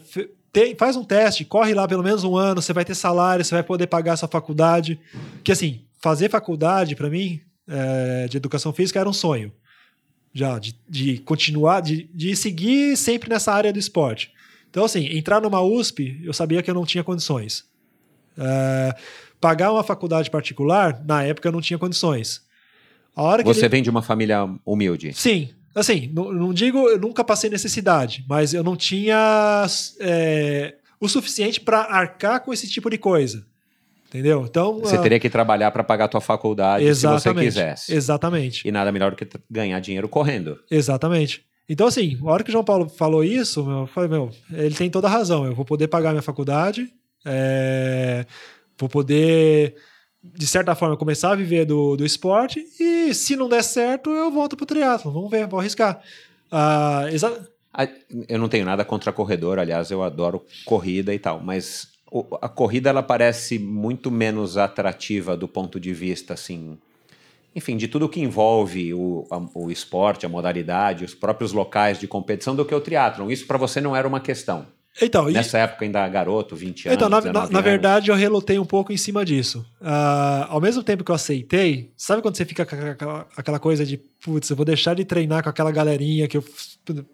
tem- 0.51 0.75
faz 0.75 0.95
um 0.95 1.03
teste, 1.03 1.45
corre 1.45 1.73
lá 1.73 1.87
pelo 1.87 2.03
menos 2.03 2.23
um 2.23 2.35
ano, 2.35 2.61
você 2.61 2.73
vai 2.73 2.83
ter 2.83 2.95
salário, 2.95 3.43
você 3.45 3.55
vai 3.55 3.63
poder 3.63 3.87
pagar 3.87 4.13
a 4.13 4.17
sua 4.17 4.27
faculdade. 4.27 4.99
Que 5.43 5.51
assim, 5.51 5.81
fazer 6.01 6.29
faculdade, 6.29 6.95
para 6.95 7.09
mim, 7.09 7.39
é, 7.67 8.27
de 8.27 8.37
educação 8.37 8.71
física 8.73 8.99
era 8.99 9.09
um 9.09 9.13
sonho. 9.13 9.51
Já, 10.33 10.57
de, 10.59 10.75
de 10.87 11.17
continuar, 11.19 11.81
de, 11.81 12.09
de 12.13 12.35
seguir 12.35 12.95
sempre 12.95 13.29
nessa 13.29 13.51
área 13.51 13.73
do 13.73 13.79
esporte. 13.79 14.31
Então, 14.69 14.85
assim, 14.85 15.05
entrar 15.17 15.41
numa 15.41 15.61
USP, 15.61 16.21
eu 16.23 16.31
sabia 16.33 16.63
que 16.63 16.69
eu 16.71 16.75
não 16.75 16.85
tinha 16.85 17.03
condições. 17.03 17.65
É, 18.37 18.95
pagar 19.41 19.71
uma 19.73 19.83
faculdade 19.83 20.31
particular, 20.31 21.03
na 21.05 21.23
época 21.23 21.49
eu 21.49 21.51
não 21.51 21.59
tinha 21.59 21.77
condições. 21.77 22.41
A 23.13 23.23
hora 23.23 23.43
que 23.43 23.47
Você 23.53 23.61
ele- 23.61 23.69
vem 23.69 23.83
de 23.83 23.89
uma 23.89 24.01
família 24.01 24.47
humilde. 24.65 25.11
Sim, 25.13 25.49
assim, 25.75 26.09
não, 26.13 26.31
não 26.31 26.53
digo, 26.53 26.87
eu 26.89 26.97
nunca 26.97 27.25
passei 27.25 27.49
necessidade, 27.49 28.23
mas 28.29 28.53
eu 28.53 28.63
não 28.63 28.77
tinha 28.77 29.65
é, 29.99 30.75
o 30.97 31.09
suficiente 31.09 31.59
para 31.59 31.79
arcar 31.81 32.39
com 32.39 32.53
esse 32.53 32.69
tipo 32.69 32.89
de 32.89 32.97
coisa. 32.97 33.45
Entendeu? 34.11 34.45
Então. 34.45 34.77
Você 34.81 34.97
uh, 34.97 35.01
teria 35.01 35.17
que 35.21 35.29
trabalhar 35.29 35.71
para 35.71 35.85
pagar 35.85 36.05
a 36.05 36.07
tua 36.09 36.19
faculdade 36.19 36.93
se 36.93 37.07
você 37.07 37.33
quisesse. 37.33 37.93
Exatamente. 37.93 38.67
E 38.67 38.71
nada 38.71 38.91
melhor 38.91 39.11
do 39.11 39.15
que 39.15 39.25
ganhar 39.49 39.79
dinheiro 39.79 40.09
correndo. 40.09 40.59
Exatamente. 40.69 41.45
Então, 41.69 41.87
assim, 41.87 42.19
a 42.21 42.29
hora 42.29 42.43
que 42.43 42.49
o 42.49 42.51
João 42.51 42.65
Paulo 42.65 42.89
falou 42.89 43.23
isso, 43.23 43.65
eu 43.71 43.87
falei, 43.87 44.09
meu, 44.09 44.29
ele 44.51 44.75
tem 44.75 44.89
toda 44.89 45.07
a 45.07 45.09
razão. 45.09 45.45
Eu 45.45 45.55
vou 45.55 45.63
poder 45.63 45.87
pagar 45.87 46.09
minha 46.09 46.21
faculdade, 46.21 46.91
é, 47.25 48.25
vou 48.77 48.89
poder, 48.89 49.75
de 50.21 50.45
certa 50.45 50.75
forma, 50.75 50.97
começar 50.97 51.31
a 51.31 51.35
viver 51.35 51.63
do, 51.63 51.95
do 51.95 52.05
esporte, 52.05 52.61
e 52.77 53.13
se 53.13 53.37
não 53.37 53.47
der 53.47 53.63
certo, 53.63 54.09
eu 54.09 54.29
volto 54.29 54.57
pro 54.57 54.65
triatlo. 54.65 55.13
Vamos 55.13 55.31
ver, 55.31 55.47
vou 55.47 55.61
arriscar. 55.61 56.01
Ah, 56.51 57.05
eu 58.27 58.37
não 58.37 58.49
tenho 58.49 58.65
nada 58.65 58.83
contra 58.83 59.13
corredor, 59.13 59.57
aliás, 59.57 59.89
eu 59.89 60.03
adoro 60.03 60.45
corrida 60.65 61.13
e 61.13 61.19
tal, 61.19 61.39
mas 61.41 61.90
a 62.41 62.49
corrida 62.49 62.89
ela 62.89 63.01
parece 63.01 63.57
muito 63.57 64.11
menos 64.11 64.57
atrativa 64.57 65.37
do 65.37 65.47
ponto 65.47 65.79
de 65.79 65.93
vista 65.93 66.33
assim 66.33 66.77
enfim, 67.55 67.75
de 67.75 67.87
tudo 67.87 68.07
que 68.07 68.21
envolve 68.21 68.93
o, 68.93 69.27
a, 69.29 69.41
o 69.53 69.69
esporte, 69.69 70.25
a 70.25 70.29
modalidade, 70.29 71.03
os 71.03 71.13
próprios 71.13 71.51
locais 71.51 71.99
de 71.99 72.07
competição 72.07 72.55
do 72.55 72.63
que 72.63 72.73
o 72.73 72.79
triatlon. 72.79 73.29
Isso 73.29 73.45
para 73.45 73.57
você 73.57 73.81
não 73.81 73.95
era 73.95 74.07
uma 74.07 74.21
questão. 74.21 74.65
Então, 75.01 75.25
Nessa 75.25 75.57
e... 75.57 75.61
época 75.61 75.85
ainda 75.85 76.07
garoto, 76.07 76.55
20 76.55 76.87
anos. 76.87 76.95
Então, 76.95 77.09
na, 77.09 77.21
na, 77.21 77.49
na 77.49 77.61
verdade, 77.61 78.11
eu 78.11 78.15
relutei 78.15 78.59
um 78.59 78.65
pouco 78.65 78.91
em 78.91 78.97
cima 78.97 79.23
disso. 79.23 79.65
Uh, 79.79 80.47
ao 80.49 80.59
mesmo 80.59 80.83
tempo 80.83 81.03
que 81.03 81.11
eu 81.11 81.15
aceitei, 81.15 81.91
sabe 81.95 82.21
quando 82.21 82.35
você 82.35 82.45
fica 82.45 82.65
com 82.65 82.75
aquela, 82.75 83.27
aquela 83.37 83.59
coisa 83.59 83.85
de, 83.85 83.97
putz, 83.97 84.49
eu 84.49 84.55
vou 84.55 84.65
deixar 84.65 84.93
de 84.93 85.05
treinar 85.05 85.43
com 85.43 85.49
aquela 85.49 85.71
galerinha 85.71 86.27
que 86.27 86.37
eu 86.37 86.43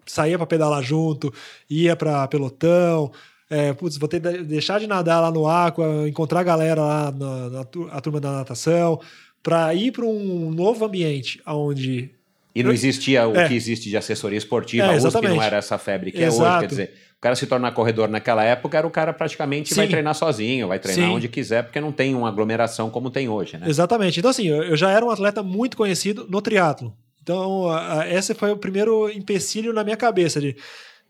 saía 0.06 0.36
para 0.36 0.46
pedalar 0.46 0.82
junto, 0.82 1.32
ia 1.70 1.94
para 1.94 2.26
pelotão, 2.26 3.12
é, 3.50 3.72
putz, 3.72 3.96
vou 3.96 4.08
ter 4.08 4.20
deixar 4.20 4.78
de 4.78 4.86
nadar 4.86 5.20
lá 5.20 5.30
no 5.30 5.46
Aqua, 5.46 6.08
encontrar 6.08 6.40
a 6.40 6.44
galera 6.44 6.80
lá 6.80 7.12
na, 7.12 7.50
na 7.50 7.60
a 7.90 8.00
turma 8.00 8.20
da 8.20 8.32
natação, 8.32 9.00
para 9.42 9.74
ir 9.74 9.92
para 9.92 10.04
um 10.04 10.50
novo 10.50 10.84
ambiente 10.84 11.40
onde 11.46 12.10
e 12.54 12.62
não 12.62 12.72
existia 12.72 13.28
o 13.28 13.36
é. 13.36 13.46
que 13.46 13.54
existe 13.54 13.88
de 13.88 13.96
assessoria 13.96 14.36
esportiva, 14.36 14.86
é, 14.86 14.90
a 14.90 14.96
USP 14.96 15.22
não 15.28 15.40
era 15.40 15.58
essa 15.58 15.78
febre 15.78 16.10
que 16.10 16.20
Exato. 16.20 16.42
é 16.42 16.50
hoje, 16.50 16.60
quer 16.60 16.66
dizer, 16.66 16.94
o 17.16 17.20
cara 17.20 17.36
se 17.36 17.46
tornar 17.46 17.70
corredor 17.70 18.08
naquela 18.08 18.42
época 18.42 18.76
era 18.76 18.86
o 18.86 18.90
cara 18.90 19.12
praticamente 19.12 19.68
Sim. 19.68 19.76
vai 19.76 19.86
treinar 19.86 20.14
sozinho, 20.14 20.66
vai 20.66 20.78
treinar 20.80 21.08
Sim. 21.08 21.14
onde 21.14 21.28
quiser, 21.28 21.62
porque 21.62 21.80
não 21.80 21.92
tem 21.92 22.16
uma 22.16 22.28
aglomeração 22.28 22.90
como 22.90 23.10
tem 23.10 23.28
hoje, 23.28 23.56
né? 23.56 23.68
Exatamente. 23.68 24.18
Então 24.18 24.30
assim, 24.30 24.48
eu 24.48 24.76
já 24.76 24.90
era 24.90 25.04
um 25.04 25.10
atleta 25.10 25.40
muito 25.40 25.76
conhecido 25.76 26.26
no 26.28 26.42
triatlo. 26.42 26.92
Então, 27.22 27.66
esse 28.10 28.34
foi 28.34 28.50
o 28.50 28.56
primeiro 28.56 29.10
empecilho 29.10 29.70
na 29.72 29.84
minha 29.84 29.98
cabeça 29.98 30.40
de 30.40 30.56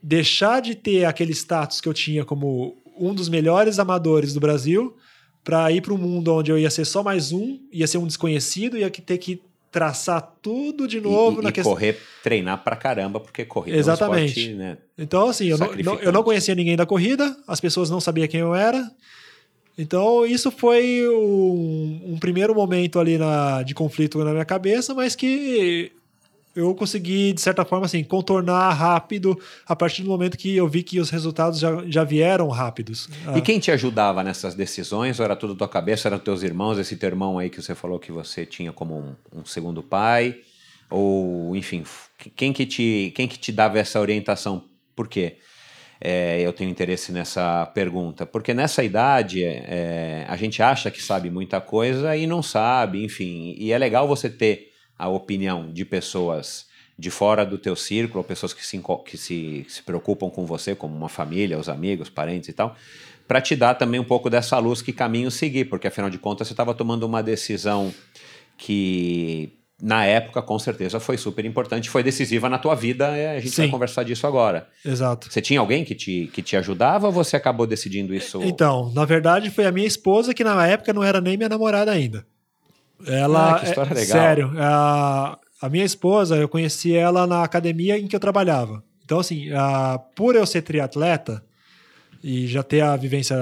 deixar 0.03 0.61
de 0.61 0.75
ter 0.75 1.05
aquele 1.05 1.33
status 1.33 1.81
que 1.81 1.89
eu 1.89 1.95
tinha 1.95 2.25
como 2.25 2.77
um 2.99 3.15
dos 3.15 3.29
melhores 3.29 3.79
amadores 3.79 4.33
do 4.33 4.41
Brasil 4.41 4.97
para 5.45 5.71
ir 5.73 5.81
para 5.81 5.95
um 5.95 5.99
mundo 5.99 6.35
onde 6.35 6.51
eu 6.51 6.59
ia 6.59 6.71
ser 6.71 6.85
só 6.85 7.03
mais 7.03 7.33
um, 7.33 7.59
ia 7.73 7.87
ser 7.87 7.99
um 7.99 8.07
desconhecido, 8.07 8.77
ia 8.77 8.91
ter 8.91 9.19
que 9.19 9.41
traçar 9.71 10.37
tudo 10.43 10.89
de 10.89 11.01
novo 11.01 11.41
e, 11.41 11.45
na 11.45 11.51
e 11.51 11.53
questão. 11.53 11.73
correr, 11.73 11.99
treinar 12.23 12.63
para 12.65 12.77
caramba, 12.77 13.21
porque 13.21 13.45
corrida 13.45 13.77
Exatamente. 13.77 14.19
é 14.19 14.23
um 14.23 14.27
esporte, 14.27 14.55
né? 14.55 14.79
Então, 14.97 15.29
assim, 15.29 15.47
eu 15.47 15.59
não, 15.59 15.95
eu 15.97 16.13
não 16.13 16.23
conhecia 16.23 16.55
ninguém 16.55 16.77
da 16.77 16.87
corrida, 16.87 17.37
as 17.47 17.61
pessoas 17.61 17.91
não 17.91 18.01
sabiam 18.01 18.27
quem 18.27 18.41
eu 18.41 18.55
era. 18.55 18.91
Então, 19.77 20.27
isso 20.27 20.51
foi 20.51 21.09
um, 21.09 22.01
um 22.13 22.19
primeiro 22.19 22.55
momento 22.55 22.99
ali 22.99 23.17
na, 23.17 23.63
de 23.63 23.75
conflito 23.75 24.25
na 24.25 24.33
minha 24.33 24.45
cabeça, 24.45 24.93
mas 24.93 25.15
que 25.15 25.93
eu 26.59 26.75
consegui, 26.75 27.33
de 27.33 27.41
certa 27.41 27.65
forma, 27.65 27.87
assim, 27.87 28.03
contornar 28.03 28.73
rápido 28.73 29.39
a 29.67 29.77
partir 29.77 30.03
do 30.03 30.09
momento 30.09 30.37
que 30.37 30.57
eu 30.57 30.67
vi 30.67 30.83
que 30.83 31.01
os 31.01 31.11
resultados 31.11 31.59
já, 31.59 31.85
já 31.87 32.05
vieram 32.05 32.49
rápidos. 32.49 33.09
E 33.37 33.41
quem 33.41 33.59
te 33.59 33.71
ajudava 33.71 34.23
nessas 34.23 34.55
decisões? 34.55 35.19
Ou 35.19 35.25
era 35.25 35.37
tudo 35.37 35.55
tua 35.55 35.69
cabeça? 35.69 36.09
Eram 36.09 36.19
teus 36.19 36.43
irmãos? 36.43 36.79
Esse 36.79 36.97
teu 36.97 37.09
irmão 37.09 37.39
aí 37.39 37.49
que 37.49 37.63
você 37.63 37.75
falou 37.75 37.99
que 37.99 38.11
você 38.11 38.45
tinha 38.45 38.73
como 38.73 38.99
um, 38.99 39.41
um 39.41 39.45
segundo 39.45 39.83
pai? 39.83 40.37
Ou, 40.91 41.55
enfim, 41.55 41.85
quem 42.35 42.53
que, 42.53 42.67
te, 42.67 43.13
quem 43.15 43.29
que 43.29 43.39
te 43.39 43.53
dava 43.53 43.79
essa 43.79 44.01
orientação? 44.01 44.65
Por 44.97 45.07
quê? 45.07 45.37
É, 46.01 46.41
eu 46.41 46.53
tenho 46.53 46.71
interesse 46.71 47.13
nessa 47.13 47.67
pergunta. 47.67 48.25
Porque 48.25 48.55
nessa 48.55 48.83
idade, 48.83 49.45
é, 49.45 50.25
a 50.29 50.37
gente 50.37 50.63
acha 50.63 50.91
que 50.91 51.03
sabe 51.03 51.31
muita 51.31 51.61
coisa 51.61 52.17
e 52.17 52.27
não 52.27 52.43
sabe, 52.43 53.05
enfim. 53.05 53.55
E 53.59 53.73
é 53.73 53.79
legal 53.79 54.07
você 54.09 54.31
ter 54.31 54.68
a 54.99 55.09
opinião 55.09 55.71
de 55.73 55.85
pessoas 55.85 56.67
de 56.99 57.11
fora 57.11 57.47
do 57.47 57.57
teu 57.57 57.77
círculo, 57.77 58.25
pessoas 58.25 58.53
que 58.53 58.67
se, 58.67 58.83
que 59.07 59.17
se, 59.17 59.65
se 59.69 59.83
preocupam 59.85 60.29
com 60.29 60.45
você, 60.45 60.75
como 60.75 60.97
uma 60.97 61.09
família, 61.09 61.57
os 61.57 61.69
amigos, 61.69 62.11
parentes 62.11 62.49
e 62.49 62.53
tal, 62.53 62.75
para 63.27 63.41
te 63.41 63.55
dar 63.55 63.75
também 63.75 64.01
um 64.01 64.05
pouco 64.05 64.29
dessa 64.29 64.59
luz 64.59 64.83
que 64.83 64.93
caminho 64.93 65.31
seguir, 65.31 65.67
porque 65.67 65.87
afinal 65.87 66.11
de 66.11 66.19
contas 66.19 66.49
você 66.49 66.55
estava 66.55 66.75
tomando 66.75 67.05
uma 67.05 67.23
decisão 67.23 67.95
que 68.57 69.53
na 69.81 70.05
época 70.05 70.43
com 70.43 70.59
certeza 70.59 70.99
foi 70.99 71.17
super 71.17 71.45
importante, 71.45 71.89
foi 71.89 72.03
decisiva 72.03 72.49
na 72.49 72.59
tua 72.59 72.75
vida, 72.75 73.11
a 73.11 73.39
gente 73.39 73.51
Sim. 73.51 73.63
vai 73.63 73.71
conversar 73.71 74.03
disso 74.03 74.27
agora. 74.27 74.69
Exato. 74.85 75.31
Você 75.31 75.41
tinha 75.41 75.61
alguém 75.61 75.85
que 75.85 75.95
te, 75.95 76.29
que 76.33 76.43
te 76.43 76.57
ajudava 76.57 77.07
ou 77.07 77.13
você 77.13 77.37
acabou 77.37 77.65
decidindo 77.65 78.13
isso? 78.13 78.43
Então, 78.43 78.91
na 78.93 79.05
verdade 79.05 79.51
foi 79.51 79.67
a 79.67 79.73
minha 79.73 79.87
esposa 79.87 80.35
que 80.35 80.43
na 80.43 80.67
época 80.67 80.93
não 80.93 81.05
era 81.05 81.21
nem 81.21 81.37
minha 81.37 81.49
namorada 81.49 81.93
ainda. 81.93 82.27
Ela, 83.07 83.55
ah, 83.55 83.59
que 83.61 83.67
história 83.67 83.91
é, 83.91 83.95
legal. 83.95 84.19
Sério, 84.19 84.53
a, 84.59 85.39
a 85.61 85.69
minha 85.69 85.85
esposa, 85.85 86.37
eu 86.37 86.49
conheci 86.49 86.95
ela 86.95 87.27
na 87.27 87.43
academia 87.43 87.99
em 87.99 88.07
que 88.07 88.17
eu 88.17 88.21
trabalhava. 88.21 88.83
Então, 89.05 89.19
assim, 89.19 89.51
a, 89.53 89.99
por 90.15 90.35
eu 90.35 90.47
ser 90.47 90.63
triatleta 90.63 91.43
e 92.23 92.47
já 92.47 92.63
ter 92.63 92.81
a 92.81 92.97
vivência 92.97 93.37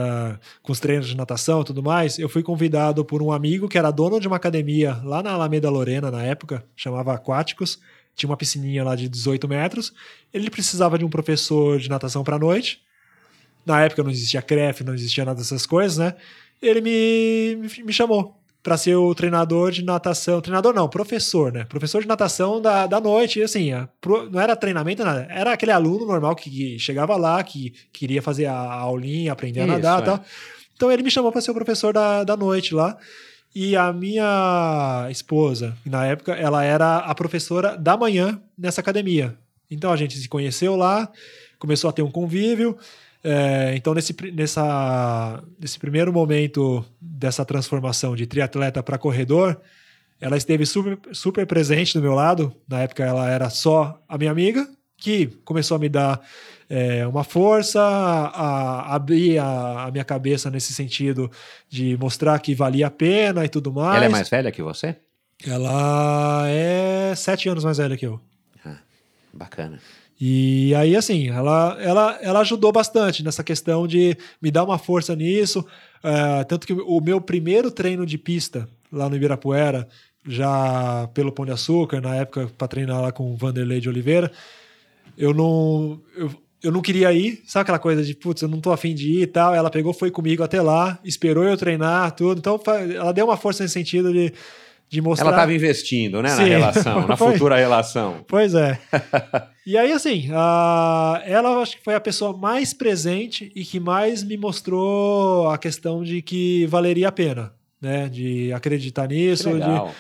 com 0.63 0.71
os 0.71 0.79
treinos 0.79 1.09
de 1.09 1.17
natação 1.17 1.63
e 1.63 1.65
tudo 1.65 1.83
mais, 1.83 2.19
eu 2.19 2.29
fui 2.29 2.43
convidado 2.43 3.05
por 3.05 3.23
um 3.23 3.33
amigo 3.33 3.69
que 3.69 3.79
era 3.79 3.91
dono 3.91 4.21
de 4.21 4.29
uma 4.29 4.37
academia 4.37 5.01
lá 5.03 5.23
na 5.23 5.33
Alameda 5.33 5.71
Lorena, 5.71 6.11
na 6.11 6.23
época, 6.23 6.65
chamava 6.77 7.15
Aquáticos. 7.15 7.81
Tinha 8.15 8.31
uma 8.31 8.37
piscininha 8.37 8.83
lá 8.83 8.95
de 8.95 9.09
18 9.09 9.47
metros. 9.47 9.93
Ele 10.33 10.49
precisava 10.49 10.99
de 10.99 11.05
um 11.05 11.11
professor 11.11 11.79
de 11.79 11.89
natação 11.89 12.25
para 12.25 12.39
noite. 12.39 12.81
Na 13.65 13.83
época 13.83 14.03
não 14.03 14.11
existia 14.11 14.41
CREF, 14.41 14.85
não 14.85 14.95
existia 14.95 15.25
nada 15.25 15.39
dessas 15.39 15.67
coisas, 15.67 15.99
né? 15.99 16.15
Ele 16.63 16.81
me, 16.81 17.69
me 17.83 17.93
chamou 17.93 18.35
para 18.67 18.77
ser 18.77 18.97
o 18.97 19.15
treinador 19.15 19.71
de 19.71 19.85
natação. 19.85 20.41
Treinador 20.41 20.75
não, 20.75 20.89
professor, 20.89 21.53
né? 21.53 21.65
Professor 21.67 22.03
de 22.03 22.09
natação 22.09 22.61
da, 22.61 22.89
da 22.89 23.01
noite. 23.01 23.39
E 23.39 23.45
assim, 23.45 23.71
a, 23.71 23.89
pro, 24.01 24.29
não 24.29 24.41
era 24.41 24.57
treinamento, 24.57 25.05
nada. 25.05 25.25
Era 25.31 25.53
aquele 25.53 25.71
aluno 25.71 26.05
normal 26.05 26.35
que, 26.35 26.51
que 26.51 26.77
chegava 26.77 27.15
lá, 27.15 27.41
que 27.45 27.73
queria 27.93 28.21
fazer 28.21 28.47
a, 28.47 28.57
a 28.57 28.81
aulinha, 28.81 29.31
aprender 29.31 29.61
Isso, 29.61 29.71
a 29.71 29.73
nadar 29.73 30.01
e 30.01 30.03
é. 30.03 30.05
tal. 30.05 30.25
Então 30.75 30.91
ele 30.91 31.05
me 31.05 31.13
chamou 31.13 31.31
para 31.31 31.41
ser 31.41 31.53
o 31.53 31.55
professor 31.55 31.95
da, 31.95 32.25
da 32.25 32.37
noite 32.37 32.75
lá. 32.75 32.99
E 33.55 33.77
a 33.77 33.93
minha 33.93 35.07
esposa, 35.13 35.77
na 35.87 36.05
época, 36.05 36.33
ela 36.33 36.65
era 36.65 36.97
a 36.97 37.15
professora 37.15 37.79
da 37.79 37.97
manhã 37.97 38.43
nessa 38.59 38.81
academia. 38.81 39.39
Então 39.71 39.93
a 39.93 39.97
gente 39.97 40.19
se 40.19 40.29
conheceu 40.29 40.75
lá, 40.75 41.09
começou 41.61 41.89
a 41.89 41.93
ter 41.93 42.03
um 42.03 42.11
convívio. 42.11 42.77
É, 43.29 43.75
então, 43.75 43.93
nesse, 43.93 44.15
nessa, 44.33 45.43
nesse 45.59 45.81
primeiro 45.81 46.13
momento 46.13 46.85
dessa 47.01 47.45
transformação 47.45 48.15
de 48.15 48.25
triatleta 48.25 48.81
para 48.85 48.97
corredor, 48.97 49.61
ela 50.21 50.37
esteve 50.37 50.65
super, 50.65 50.97
super 51.11 51.45
presente 51.45 51.93
do 51.95 52.01
meu 52.01 52.15
lado. 52.15 52.55
Na 52.69 52.83
época, 52.83 53.05
ela 53.05 53.29
era 53.29 53.51
só 53.51 54.01
a 54.09 54.17
minha 54.17 54.31
amiga, 54.31 54.69
que 54.97 55.27
começou 55.45 55.77
a 55.77 55.81
me 55.81 55.89
dar 55.89 56.21
é, 56.71 57.05
uma 57.05 57.25
força, 57.25 57.83
a, 57.83 58.29
a 58.29 58.95
abrir 58.95 59.39
a, 59.39 59.87
a, 59.87 59.91
minha 59.91 60.05
cabeça 60.05 60.49
nesse 60.49 60.73
sentido 60.73 61.29
de 61.69 61.97
mostrar 61.99 62.39
que 62.39 62.55
valia 62.55 62.87
a 62.87 62.91
pena 62.93 63.45
e 63.45 63.49
tudo 63.49 63.73
mais. 63.73 63.97
Ela 63.97 64.05
é 64.05 64.09
mais 64.09 64.29
velha 64.29 64.53
que 64.53 64.63
você? 64.63 64.95
Ela 65.45 66.45
é 66.49 67.13
sete 67.17 67.49
anos 67.49 67.65
mais 67.65 67.79
velha 67.79 67.97
que 67.97 68.07
eu. 68.07 68.21
Ah, 68.65 68.79
bacana. 69.35 69.81
E 70.19 70.75
aí, 70.75 70.97
assim, 70.97 71.29
ela, 71.29 71.77
ela, 71.81 72.19
ela 72.23 72.41
ajudou 72.41 72.73
bastante 72.73 73.23
nessa 73.23 73.45
questão 73.45 73.87
de 73.87 74.17
me 74.41 74.51
dar 74.51 74.65
uma 74.65 74.79
força 74.79 75.15
nisso. 75.15 75.65
É, 76.03 76.45
tanto 76.45 76.67
que 76.67 76.73
o 76.73 77.01
meu 77.01 77.21
primeiro 77.21 77.71
treino 77.71 78.07
de 78.07 78.17
pista 78.17 78.69
lá 78.91 79.09
no 79.09 79.17
Ibirapuera, 79.17 79.87
já 80.27 81.09
pelo 81.13 81.33
Pão 81.33 81.45
de 81.45 81.53
Açúcar, 81.53 82.01
na 82.01 82.17
época 82.17 82.51
para 82.57 82.69
treinar 82.69 83.01
lá 83.03 83.13
com 83.13 83.31
o 83.31 83.37
Vanderlei 83.37 83.81
de 83.81 83.89
Oliveira, 83.89 84.33
eu 85.17 85.35
não. 85.35 86.01
Eu, 86.17 86.31
eu 86.63 86.73
não 86.73 86.81
queria 86.81 87.13
ir, 87.13 87.43
sabe 87.47 87.63
aquela 87.63 87.79
coisa 87.79 88.03
de, 88.03 88.15
putz, 88.15 88.43
eu 88.43 88.49
não 88.49 88.61
tô 88.61 88.73
afim 88.73 88.95
de 88.95 89.13
ir 89.13 89.23
e 89.23 89.27
tal. 89.27 89.55
Ela 89.55 89.71
pegou, 89.71 89.93
foi 89.93 90.11
comigo 90.11 90.43
até 90.43 90.61
lá, 90.61 90.99
esperou 91.05 91.45
eu 91.45 91.57
treinar, 91.57 92.11
tudo. 92.13 92.39
Então, 92.39 92.59
ela 92.93 93.13
deu 93.13 93.27
uma 93.27 93.37
força 93.37 93.63
nesse 93.63 93.75
sentido 93.75 94.13
de 94.13 94.33
de 94.89 95.01
mostrar. 95.01 95.29
Ela 95.29 95.37
estava 95.37 95.55
investindo, 95.55 96.23
né, 96.23 96.31
Sim. 96.31 96.43
na 96.43 96.49
relação, 96.49 97.07
na 97.07 97.17
futura 97.17 97.57
relação. 97.57 98.25
Pois 98.27 98.55
é. 98.55 98.79
e 99.67 99.77
aí, 99.77 99.93
assim, 99.93 100.29
a... 100.33 101.23
ela 101.25 101.61
acho 101.61 101.77
que 101.77 101.85
foi 101.85 101.95
a 101.95 102.01
pessoa 102.01 102.37
mais 102.37 102.73
presente 102.73 103.51
e 103.55 103.65
que 103.65 103.81
mais 103.81 104.23
me 104.23 104.37
mostrou 104.37 105.49
a 105.51 105.59
questão 105.59 106.03
de 106.03 106.23
que 106.23 106.67
valeria 106.67 107.09
a 107.09 107.13
pena, 107.13 107.53
né, 107.81 108.09
de 108.09 108.53
acreditar 108.53 109.09
nisso. 109.09 109.51
De... 109.51 109.93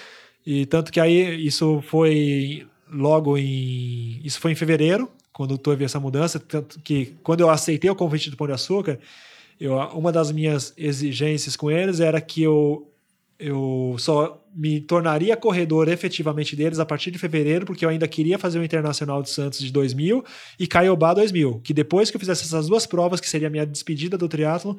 E 0.47 0.66
tanto 0.66 0.93
que 0.93 1.01
aí 1.01 1.45
isso 1.45 1.82
foi 1.89 2.66
logo 2.91 3.37
em. 3.37 4.20
Isso 4.24 4.39
foi 4.39 4.53
em 4.53 4.55
fevereiro, 4.55 5.11
quando 5.32 5.59
teve 5.59 5.84
essa 5.84 6.01
mudança, 6.01 6.39
tanto 6.39 6.80
que 6.80 7.14
quando 7.22 7.41
eu 7.41 7.51
aceitei 7.51 7.91
o 7.91 7.95
convite 7.95 8.30
do 8.30 8.37
Pão 8.37 8.47
de 8.47 8.55
Açúcar, 8.55 8.99
eu, 9.61 9.74
uma 9.91 10.12
das 10.12 10.32
minhas 10.32 10.72
exigências 10.78 11.57
com 11.57 11.70
eles 11.70 12.01
era 12.01 12.20
que 12.20 12.43
eu, 12.43 12.91
eu 13.39 13.97
só 13.99 14.43
me 14.57 14.80
tornaria 14.80 15.36
corredor 15.36 15.86
efetivamente 15.86 16.57
deles 16.57 16.78
a 16.78 16.86
partir 16.86 17.11
de 17.11 17.18
fevereiro, 17.18 17.66
porque 17.66 17.84
eu 17.84 17.90
ainda 17.90 18.09
queria 18.09 18.38
fazer 18.38 18.59
o 18.59 18.64
Internacional 18.64 19.22
de 19.22 19.28
Santos 19.28 19.59
de 19.59 19.70
2000 19.70 20.24
e 20.59 20.66
Caiobá 20.66 21.12
2000, 21.12 21.61
que 21.62 21.74
depois 21.74 22.11
que 22.11 22.16
eu 22.16 22.20
fizesse 22.20 22.44
essas 22.44 22.66
duas 22.66 22.86
provas, 22.86 23.20
que 23.20 23.28
seria 23.28 23.48
a 23.48 23.50
minha 23.50 23.66
despedida 23.66 24.16
do 24.16 24.26
triatlo, 24.26 24.78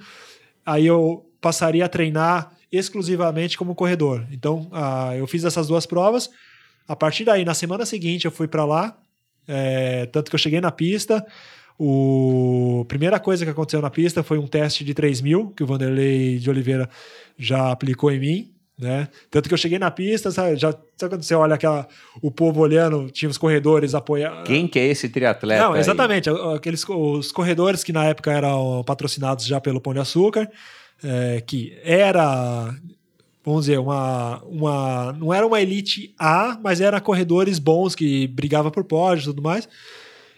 aí 0.65 0.88
eu 0.88 1.30
passaria 1.39 1.86
a 1.86 1.89
treinar 1.89 2.51
exclusivamente 2.71 3.55
como 3.55 3.75
corredor. 3.75 4.25
Então, 4.32 4.67
uh, 4.71 5.13
eu 5.13 5.28
fiz 5.28 5.43
essas 5.43 5.67
duas 5.67 5.86
provas. 5.86 6.30
A 6.88 6.95
partir 6.95 7.23
daí, 7.23 7.45
na 7.45 7.53
semana 7.53 7.86
seguinte, 7.86 8.25
eu 8.25 8.32
fui 8.32 8.47
para 8.47 8.65
lá, 8.65 8.97
é, 9.47 10.07
tanto 10.07 10.32
que 10.32 10.36
eu 10.36 10.39
cheguei 10.39 10.59
na 10.59 10.71
pista. 10.71 11.25
O 11.78 12.84
primeira 12.88 13.19
coisa 13.19 13.45
que 13.45 13.51
aconteceu 13.51 13.82
na 13.82 13.91
pista 13.91 14.23
foi 14.23 14.39
um 14.39 14.47
teste 14.47 14.84
de 14.84 14.95
3 14.95 15.21
mil 15.21 15.51
que 15.51 15.63
o 15.63 15.67
Vanderlei 15.67 16.39
de 16.39 16.49
Oliveira 16.49 16.89
já 17.38 17.71
aplicou 17.71 18.11
em 18.11 18.19
mim. 18.19 18.57
Né? 18.78 19.07
Tanto 19.32 19.49
que 19.49 19.53
eu 19.55 19.57
cheguei 19.57 19.80
na 19.80 19.89
pista, 19.89 20.30
sabe, 20.30 20.55
já 20.55 20.71
sabe 20.95 21.15
quando 21.15 21.23
você 21.23 21.34
olha 21.34 21.55
aquela, 21.55 21.88
o 22.21 22.30
povo 22.30 22.61
olhando, 22.61 23.09
tinha 23.09 23.28
os 23.28 23.38
corredores 23.38 23.95
apoiando. 23.95 24.43
Quem 24.43 24.67
que 24.67 24.78
é 24.78 24.86
esse 24.86 25.09
triatleta? 25.09 25.63
Não, 25.63 25.75
exatamente. 25.75 26.30
Aí? 26.30 26.36
Aqueles, 26.55 26.88
os 26.88 27.32
corredores 27.32 27.84
que 27.84 27.91
na 27.91 28.05
época 28.05 28.32
eram 28.32 28.84
patrocinados 28.86 29.45
já 29.47 29.59
pelo 29.59 29.82
Pão 29.82 29.93
de 29.93 29.99
Açúcar, 29.99 30.47
é, 31.03 31.41
que 31.41 31.75
era 31.84 32.71
vamos 33.47 33.65
dizer, 33.65 33.80
uma, 33.80 34.43
uma. 34.43 35.13
Não 35.13 35.34
era 35.34 35.47
uma 35.47 35.61
elite 35.61 36.13
A, 36.19 36.59
mas 36.61 36.82
era 36.82 36.99
corredores 36.99 37.59
bons 37.59 37.95
que 37.95 38.28
brigava 38.28 38.69
por 38.69 38.84
pódio 38.84 39.21
e 39.21 39.25
tudo 39.25 39.41
mais. 39.41 39.69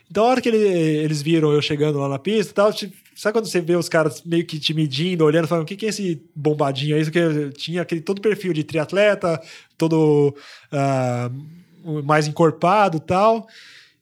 Então, 0.10 0.24
a 0.24 0.28
hora 0.28 0.42
que 0.42 0.48
ele, 0.48 0.60
eles 0.60 1.22
viram 1.22 1.52
eu 1.52 1.62
chegando 1.62 1.98
lá 1.98 2.08
na 2.08 2.20
pista 2.20 2.54
tal, 2.54 2.72
sabe 3.20 3.34
quando 3.34 3.48
você 3.48 3.60
vê 3.60 3.76
os 3.76 3.90
caras 3.90 4.24
meio 4.24 4.46
que 4.46 4.58
te 4.58 4.74
medindo, 4.74 5.26
olhando, 5.26 5.48
falando, 5.48 5.64
o 5.64 5.68
que, 5.68 5.76
que 5.76 5.86
é 5.86 5.90
esse 5.90 6.22
bombadinho 6.34 6.96
aí? 6.96 7.12
Que 7.12 7.50
tinha 7.50 7.82
aquele 7.82 8.00
todo 8.00 8.22
perfil 8.22 8.54
de 8.54 8.64
triatleta, 8.64 9.42
todo 9.78 10.34
uh, 10.72 12.02
mais 12.04 12.30
encorpado 12.30 12.98
tal. 12.98 13.46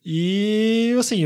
E, 0.06 0.96
assim, 1.00 1.24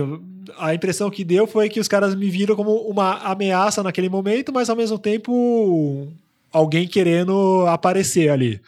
a 0.57 0.73
impressão 0.73 1.11
que 1.11 1.25
deu 1.25 1.45
foi 1.45 1.67
que 1.67 1.81
os 1.81 1.87
caras 1.89 2.15
me 2.15 2.29
viram 2.29 2.55
como 2.55 2.77
uma 2.77 3.17
ameaça 3.19 3.83
naquele 3.83 4.07
momento, 4.07 4.53
mas 4.53 4.69
ao 4.69 4.75
mesmo 4.75 4.97
tempo 4.97 6.07
alguém 6.49 6.87
querendo 6.87 7.65
aparecer 7.67 8.29
ali. 8.29 8.61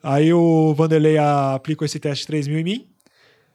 Aí 0.00 0.32
o 0.32 0.72
Vanderlei 0.74 1.18
aplicou 1.18 1.84
esse 1.84 1.98
teste 1.98 2.22
de 2.22 2.28
3 2.28 2.46
mil 2.46 2.60
em 2.60 2.64
mim. 2.64 2.86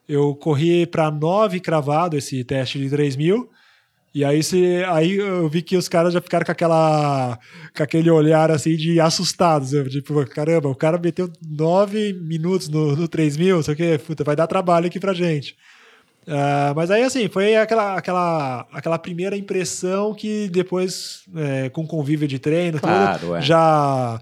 Eu 0.07 0.35
corri 0.35 0.85
para 0.85 1.09
9 1.09 1.61
cravado 1.61 2.17
esse 2.17 2.43
teste 2.43 2.77
de 2.77 2.89
3 2.89 3.15
mil. 3.15 3.49
E 4.17 4.25
aí, 4.25 4.41
se, 4.41 4.83
aí 4.87 5.17
eu 5.17 5.47
vi 5.47 5.61
que 5.61 5.77
os 5.77 5.87
caras 5.87 6.11
já 6.11 6.19
ficaram 6.19 6.43
com, 6.43 6.51
aquela, 6.51 7.37
com 7.75 7.83
aquele 7.83 8.09
olhar 8.09 8.49
assim 8.49 8.75
de 8.75 8.99
assustados. 8.99 9.73
Eu, 9.73 9.87
tipo, 9.87 10.25
caramba, 10.25 10.67
o 10.67 10.73
cara 10.73 10.97
meteu 10.97 11.31
9 11.47 12.13
minutos 12.13 12.67
no, 12.67 12.95
no 12.95 13.07
3 13.07 13.37
mil, 13.37 13.61
sei 13.61 13.75
o 13.75 13.77
que, 13.77 13.95
puta, 13.99 14.23
vai 14.23 14.35
dar 14.35 14.47
trabalho 14.47 14.87
aqui 14.87 14.99
pra 14.99 15.13
gente. 15.13 15.55
Uh, 16.23 16.73
mas 16.75 16.89
aí, 16.89 17.03
assim, 17.03 17.29
foi 17.29 17.55
aquela, 17.57 17.95
aquela, 17.95 18.67
aquela 18.71 18.97
primeira 18.97 19.37
impressão 19.37 20.15
que 20.15 20.49
depois, 20.49 21.21
é, 21.35 21.69
com 21.69 21.85
convívio 21.85 22.27
de 22.27 22.39
treino, 22.39 22.79
claro, 22.79 23.19
tudo, 23.19 23.35
é. 23.35 23.41
já, 23.43 24.19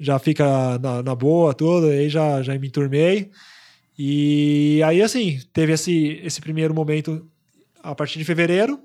já 0.00 0.18
fica 0.18 0.78
na, 0.78 1.02
na, 1.02 1.14
boa, 1.14 1.52
tudo, 1.52 1.88
aí 1.88 2.08
já, 2.08 2.40
já 2.40 2.58
me 2.58 2.68
enturmei. 2.68 3.30
E 3.98 4.80
aí, 4.86 5.02
assim, 5.02 5.38
teve 5.52 5.74
esse, 5.74 6.18
esse 6.24 6.40
primeiro 6.40 6.72
momento 6.72 7.26
a 7.82 7.94
partir 7.94 8.18
de 8.18 8.24
fevereiro. 8.24 8.80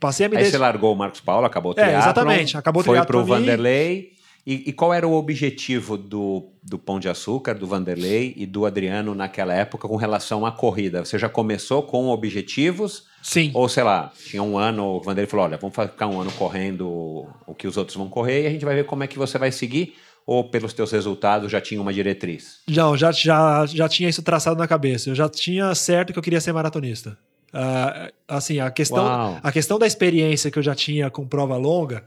Passei 0.00 0.26
a 0.26 0.28
me 0.28 0.36
Aí 0.36 0.44
você 0.44 0.58
largou 0.58 0.92
o 0.92 0.96
Marcos 0.96 1.20
Paulo, 1.20 1.46
acabou 1.46 1.72
o 1.72 1.74
triatlon, 1.74 1.96
é, 1.96 1.98
exatamente, 1.98 2.56
acabou 2.56 2.82
o 2.82 2.84
Foi 2.84 3.04
pro 3.04 3.24
Vanderlei. 3.24 4.14
E, 4.46 4.68
e, 4.68 4.72
qual 4.74 4.92
era 4.92 5.08
o 5.08 5.14
objetivo 5.14 5.96
do, 5.96 6.50
do 6.62 6.78
Pão 6.78 7.00
de 7.00 7.08
Açúcar, 7.08 7.54
do 7.54 7.66
Vanderlei 7.66 8.34
e 8.36 8.44
do 8.44 8.66
Adriano 8.66 9.14
naquela 9.14 9.54
época 9.54 9.88
com 9.88 9.96
relação 9.96 10.44
à 10.44 10.52
corrida? 10.52 11.02
Você 11.02 11.18
já 11.18 11.30
começou 11.30 11.82
com 11.82 12.08
objetivos? 12.08 13.06
Sim. 13.22 13.50
Ou, 13.54 13.66
sei 13.70 13.82
lá, 13.82 14.12
tinha 14.28 14.42
um 14.42 14.58
ano, 14.58 14.84
o 14.84 15.00
Vanderlei 15.00 15.26
falou, 15.26 15.46
olha, 15.46 15.56
vamos 15.56 15.74
ficar 15.74 16.08
um 16.08 16.20
ano 16.20 16.30
correndo 16.32 17.26
o 17.46 17.54
que 17.54 17.66
os 17.66 17.78
outros 17.78 17.96
vão 17.96 18.06
correr 18.06 18.42
e 18.42 18.46
a 18.46 18.50
gente 18.50 18.66
vai 18.66 18.74
ver 18.74 18.84
como 18.84 19.02
é 19.02 19.06
que 19.06 19.18
você 19.18 19.38
vai 19.38 19.50
seguir? 19.50 19.94
Ou 20.26 20.44
pelos 20.50 20.74
teus 20.74 20.92
resultados 20.92 21.50
já 21.50 21.60
tinha 21.60 21.80
uma 21.80 21.92
diretriz? 21.92 22.58
Não, 22.68 22.94
já, 22.98 23.12
já, 23.12 23.64
já 23.64 23.88
tinha 23.88 24.10
isso 24.10 24.22
traçado 24.22 24.58
na 24.58 24.68
cabeça. 24.68 25.08
Eu 25.08 25.14
já 25.14 25.28
tinha 25.28 25.74
certo 25.74 26.12
que 26.12 26.18
eu 26.18 26.22
queria 26.22 26.40
ser 26.40 26.52
maratonista. 26.52 27.16
Uh, 27.54 28.12
assim, 28.26 28.58
a 28.58 28.68
questão, 28.68 29.38
a 29.40 29.52
questão 29.52 29.78
da 29.78 29.86
experiência 29.86 30.50
que 30.50 30.58
eu 30.58 30.62
já 30.62 30.74
tinha 30.74 31.08
com 31.08 31.24
prova 31.24 31.56
longa 31.56 32.04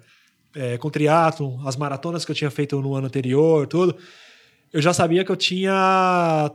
é, 0.58 0.78
com 0.78 0.90
triatlon, 0.90 1.60
as 1.68 1.76
maratonas 1.76 2.26
que 2.26 2.32
eu 2.32 2.36
tinha 2.36 2.50
feito 2.50 2.82
no 2.82 2.96
ano 2.96 3.06
anterior, 3.06 3.68
tudo, 3.68 3.96
eu 4.74 4.82
já 4.82 4.92
sabia 4.92 5.24
que 5.24 5.32
eu 5.32 5.36
tinha 5.36 6.52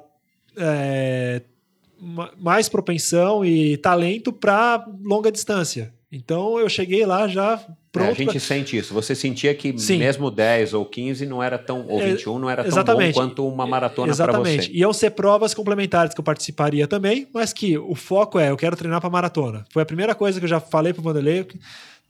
é, 0.57 1.43
mais 2.37 2.69
propensão 2.69 3.45
e 3.45 3.77
talento 3.77 4.33
para 4.33 4.85
longa 5.03 5.31
distância. 5.31 5.95
Então 6.13 6.59
eu 6.59 6.69
cheguei 6.69 7.07
lá 7.07 7.27
já 7.27 7.57
pronto. 7.91 8.09
É, 8.09 8.11
a 8.11 8.15
gente 8.15 8.31
pra... 8.33 8.41
sente 8.41 8.77
isso. 8.77 8.93
Você 8.93 9.15
sentia 9.15 9.55
que 9.55 9.77
Sim. 9.79 9.99
mesmo 9.99 10.31
10 10.31 10.75
ou 10.75 10.85
15 10.85 11.25
não 11.25 11.43
era 11.43 11.57
tão 11.57 11.87
ou 11.89 12.01
21 12.01 12.39
não 12.39 12.51
era 12.51 12.63
tão 12.63 12.85
bom 12.85 13.13
quanto 13.13 13.49
uma 13.49 13.67
maratona 13.67 14.15
para 14.15 14.33
você. 14.33 14.33
Exatamente. 14.33 14.77
Iam 14.77 14.93
ser 14.93 15.11
provas 15.11 15.55
complementares 15.55 16.13
que 16.15 16.21
eu 16.21 16.25
participaria 16.25 16.87
também, 16.87 17.27
mas 17.33 17.53
que 17.53 17.79
o 17.79 17.95
foco 17.95 18.39
é 18.39 18.51
eu 18.51 18.57
quero 18.57 18.77
treinar 18.77 19.01
para 19.01 19.09
maratona. 19.09 19.65
Foi 19.73 19.83
a 19.83 19.87
primeira 19.87 20.15
coisa 20.15 20.39
que 20.39 20.45
eu 20.45 20.51
já 20.51 20.61
falei 20.61 20.93
para 20.93 21.01
o 21.01 21.05
Vanderlei 21.05 21.47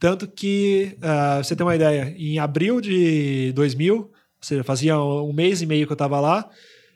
tanto 0.03 0.27
que, 0.27 0.97
uh, 0.97 1.41
você 1.41 1.55
tem 1.55 1.65
uma 1.65 1.77
ideia, 1.77 2.13
em 2.17 2.37
abril 2.37 2.81
de 2.81 3.53
2000, 3.53 3.95
ou 3.95 4.09
seja, 4.41 4.61
fazia 4.61 4.99
um 4.99 5.31
mês 5.31 5.61
e 5.61 5.65
meio 5.65 5.85
que 5.85 5.93
eu 5.93 5.95
estava 5.95 6.19
lá, 6.19 6.49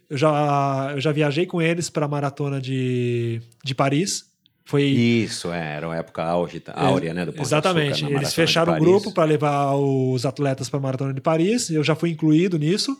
eu 0.09 0.17
já, 0.17 0.91
eu 0.93 0.99
já 0.99 1.13
viajei 1.13 1.45
com 1.45 1.61
eles 1.61 1.89
para 1.89 2.05
a 2.05 2.09
maratona 2.09 2.59
de, 2.59 3.41
de 3.63 3.73
Paris. 3.73 4.25
Foi... 4.67 4.83
Isso, 4.83 5.49
é, 5.53 5.77
era 5.77 5.87
uma 5.87 5.95
época 5.95 6.21
auge, 6.21 6.61
áurea, 6.75 7.13
né? 7.13 7.25
Exatamente. 7.39 8.03
Eles 8.03 8.33
fecharam 8.33 8.73
um 8.73 8.79
grupo 8.79 9.13
para 9.13 9.23
levar 9.23 9.73
os 9.75 10.25
atletas 10.25 10.69
para 10.69 10.77
a 10.77 10.81
maratona 10.81 11.13
de 11.13 11.21
Paris. 11.21 11.69
Eu 11.69 11.85
já 11.85 11.95
fui 11.95 12.09
incluído 12.09 12.59
nisso. 12.59 12.97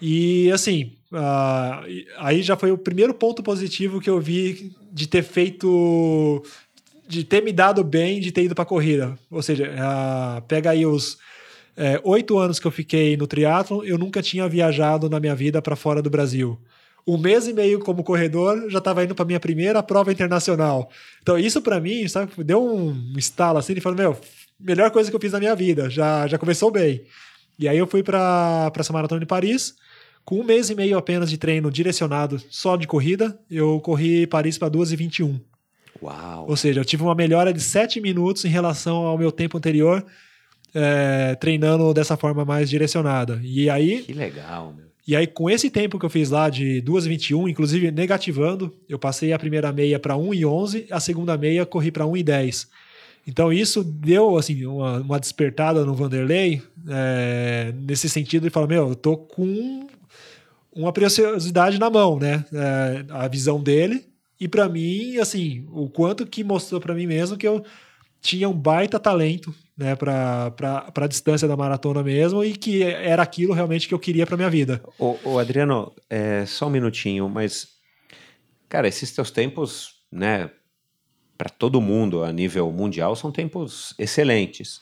E 0.00 0.50
assim, 0.50 0.92
uh, 1.12 1.84
aí 2.16 2.40
já 2.42 2.56
foi 2.56 2.70
o 2.70 2.78
primeiro 2.78 3.12
ponto 3.12 3.42
positivo 3.42 4.00
que 4.00 4.08
eu 4.08 4.18
vi 4.18 4.74
de 4.90 5.06
ter 5.06 5.22
feito 5.22 6.42
de 7.06 7.22
ter 7.22 7.42
me 7.42 7.52
dado 7.52 7.84
bem 7.84 8.18
de 8.18 8.32
ter 8.32 8.44
ido 8.44 8.54
para 8.54 8.64
corrida. 8.64 9.18
Ou 9.30 9.42
seja, 9.42 9.70
uh, 9.70 10.40
pega 10.48 10.70
aí 10.70 10.86
os 10.86 11.18
é, 11.76 12.00
oito 12.04 12.38
anos 12.38 12.58
que 12.58 12.66
eu 12.66 12.70
fiquei 12.70 13.18
no 13.18 13.26
triatlon, 13.26 13.84
eu 13.84 13.98
nunca 13.98 14.22
tinha 14.22 14.48
viajado 14.48 15.10
na 15.10 15.20
minha 15.20 15.34
vida 15.34 15.60
para 15.60 15.76
fora 15.76 16.00
do 16.00 16.08
Brasil. 16.08 16.58
Um 17.06 17.16
mês 17.16 17.46
e 17.46 17.52
meio 17.52 17.78
como 17.78 18.02
corredor, 18.02 18.68
já 18.68 18.78
estava 18.78 19.04
indo 19.04 19.14
para 19.14 19.24
minha 19.24 19.38
primeira 19.38 19.82
prova 19.82 20.10
internacional. 20.10 20.90
Então, 21.22 21.38
isso 21.38 21.62
para 21.62 21.78
mim, 21.78 22.08
sabe, 22.08 22.32
deu 22.42 22.62
um 22.62 23.14
estalo 23.16 23.58
assim, 23.58 23.78
falar, 23.80 23.94
meu, 23.94 24.18
melhor 24.58 24.90
coisa 24.90 25.08
que 25.08 25.14
eu 25.16 25.20
fiz 25.20 25.32
na 25.32 25.38
minha 25.38 25.54
vida, 25.54 25.88
já, 25.88 26.26
já 26.26 26.36
começou 26.36 26.70
bem. 26.70 27.04
E 27.58 27.68
aí 27.68 27.78
eu 27.78 27.86
fui 27.86 28.02
para 28.02 28.72
essa 28.76 28.92
maratona 28.92 29.20
de 29.20 29.26
Paris, 29.26 29.74
com 30.24 30.40
um 30.40 30.44
mês 30.44 30.68
e 30.70 30.74
meio 30.74 30.98
apenas 30.98 31.30
de 31.30 31.38
treino 31.38 31.70
direcionado 31.70 32.42
só 32.50 32.76
de 32.76 32.86
corrida, 32.86 33.38
eu 33.48 33.80
corri 33.80 34.26
Paris 34.26 34.58
para 34.58 34.68
2h21. 34.68 35.40
Uau. 36.02 36.46
Ou 36.48 36.56
seja, 36.56 36.80
eu 36.80 36.84
tive 36.84 37.04
uma 37.04 37.14
melhora 37.14 37.52
de 37.52 37.60
7 37.60 38.00
minutos 38.00 38.44
em 38.44 38.48
relação 38.48 38.96
ao 38.96 39.16
meu 39.16 39.30
tempo 39.30 39.56
anterior, 39.56 40.04
é, 40.74 41.36
treinando 41.36 41.94
dessa 41.94 42.16
forma 42.16 42.44
mais 42.44 42.68
direcionada. 42.68 43.40
E 43.42 43.70
aí. 43.70 44.02
Que 44.02 44.12
legal, 44.12 44.74
meu. 44.76 44.86
E 45.06 45.14
aí, 45.14 45.26
com 45.26 45.48
esse 45.48 45.70
tempo 45.70 45.98
que 45.98 46.04
eu 46.04 46.10
fiz 46.10 46.30
lá 46.30 46.50
de 46.50 46.82
2,21, 46.82 47.48
inclusive 47.48 47.90
negativando, 47.90 48.74
eu 48.88 48.98
passei 48.98 49.32
a 49.32 49.38
primeira 49.38 49.72
meia 49.72 49.98
para 49.98 50.14
1,11, 50.14 50.86
a 50.90 50.98
segunda 50.98 51.36
meia 51.38 51.64
corri 51.64 51.92
para 51.92 52.04
1,10. 52.04 52.66
Então, 53.26 53.52
isso 53.52 53.84
deu 53.84 54.36
assim, 54.36 54.66
uma, 54.66 54.98
uma 54.98 55.20
despertada 55.20 55.84
no 55.84 55.94
Vanderlei, 55.94 56.62
é, 56.88 57.72
nesse 57.76 58.08
sentido 58.08 58.44
de 58.44 58.50
falar: 58.50 58.66
meu, 58.66 58.88
eu 58.88 58.94
tô 58.94 59.16
com 59.16 59.86
uma 60.74 60.92
preciosidade 60.92 61.78
na 61.78 61.88
mão, 61.88 62.18
né? 62.18 62.44
É, 62.52 63.04
a 63.10 63.28
visão 63.28 63.62
dele 63.62 64.04
e 64.38 64.46
para 64.46 64.68
mim, 64.68 65.16
assim, 65.16 65.66
o 65.72 65.88
quanto 65.88 66.26
que 66.26 66.44
mostrou 66.44 66.80
para 66.80 66.94
mim 66.94 67.06
mesmo 67.06 67.36
que 67.36 67.48
eu 67.48 67.64
tinha 68.20 68.48
um 68.48 68.52
baita 68.52 69.00
talento, 69.00 69.54
né, 69.76 69.94
para 69.94 70.54
a 70.94 71.06
distância 71.06 71.46
da 71.46 71.56
maratona 71.56 72.02
mesmo 72.02 72.42
e 72.42 72.56
que 72.56 72.82
era 72.82 73.22
aquilo 73.22 73.52
realmente 73.52 73.86
que 73.86 73.94
eu 73.94 73.98
queria 73.98 74.26
para 74.26 74.36
minha 74.36 74.48
vida. 74.48 74.82
O, 74.98 75.38
Adriano, 75.38 75.92
é, 76.08 76.46
só 76.46 76.66
um 76.66 76.70
minutinho, 76.70 77.28
mas 77.28 77.68
cara, 78.68 78.88
esses 78.88 79.12
teus 79.12 79.30
tempos, 79.30 79.96
né, 80.10 80.50
para 81.36 81.50
todo 81.50 81.80
mundo 81.80 82.24
a 82.24 82.32
nível 82.32 82.70
mundial 82.72 83.14
são 83.14 83.30
tempos 83.30 83.94
excelentes. 83.98 84.80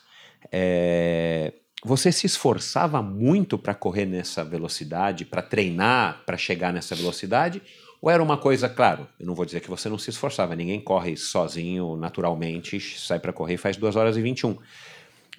É, 0.52 1.52
você 1.84 2.10
se 2.10 2.26
esforçava 2.26 3.02
muito 3.02 3.58
para 3.58 3.74
correr 3.74 4.06
nessa 4.06 4.44
velocidade, 4.44 5.24
para 5.24 5.42
treinar, 5.42 6.22
para 6.24 6.36
chegar 6.36 6.72
nessa 6.72 6.94
velocidade? 6.94 7.60
Ou 8.04 8.10
era 8.10 8.22
uma 8.22 8.36
coisa, 8.36 8.68
claro, 8.68 9.08
eu 9.18 9.24
não 9.24 9.34
vou 9.34 9.46
dizer 9.46 9.60
que 9.60 9.70
você 9.70 9.88
não 9.88 9.96
se 9.96 10.10
esforçava, 10.10 10.54
ninguém 10.54 10.78
corre 10.78 11.16
sozinho, 11.16 11.96
naturalmente, 11.96 12.78
sai 12.78 13.18
para 13.18 13.32
correr 13.32 13.54
e 13.54 13.56
faz 13.56 13.78
2 13.78 13.96
horas 13.96 14.18
e 14.18 14.20
21. 14.20 14.58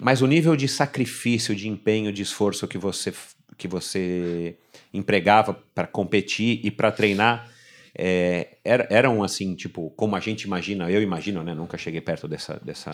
Mas 0.00 0.20
o 0.20 0.26
nível 0.26 0.56
de 0.56 0.66
sacrifício, 0.66 1.54
de 1.54 1.68
empenho, 1.68 2.12
de 2.12 2.22
esforço 2.22 2.66
que 2.66 2.76
você, 2.76 3.14
que 3.56 3.68
você 3.68 4.56
empregava 4.92 5.54
para 5.72 5.86
competir 5.86 6.58
e 6.64 6.72
para 6.72 6.90
treinar 6.90 7.48
é, 7.96 8.56
eram 8.64 9.22
assim, 9.22 9.54
tipo, 9.54 9.90
como 9.90 10.16
a 10.16 10.20
gente 10.20 10.42
imagina, 10.42 10.90
eu 10.90 11.00
imagino, 11.00 11.44
né? 11.44 11.54
Nunca 11.54 11.78
cheguei 11.78 12.00
perto 12.00 12.26
dessa, 12.26 12.60
dessa, 12.64 12.90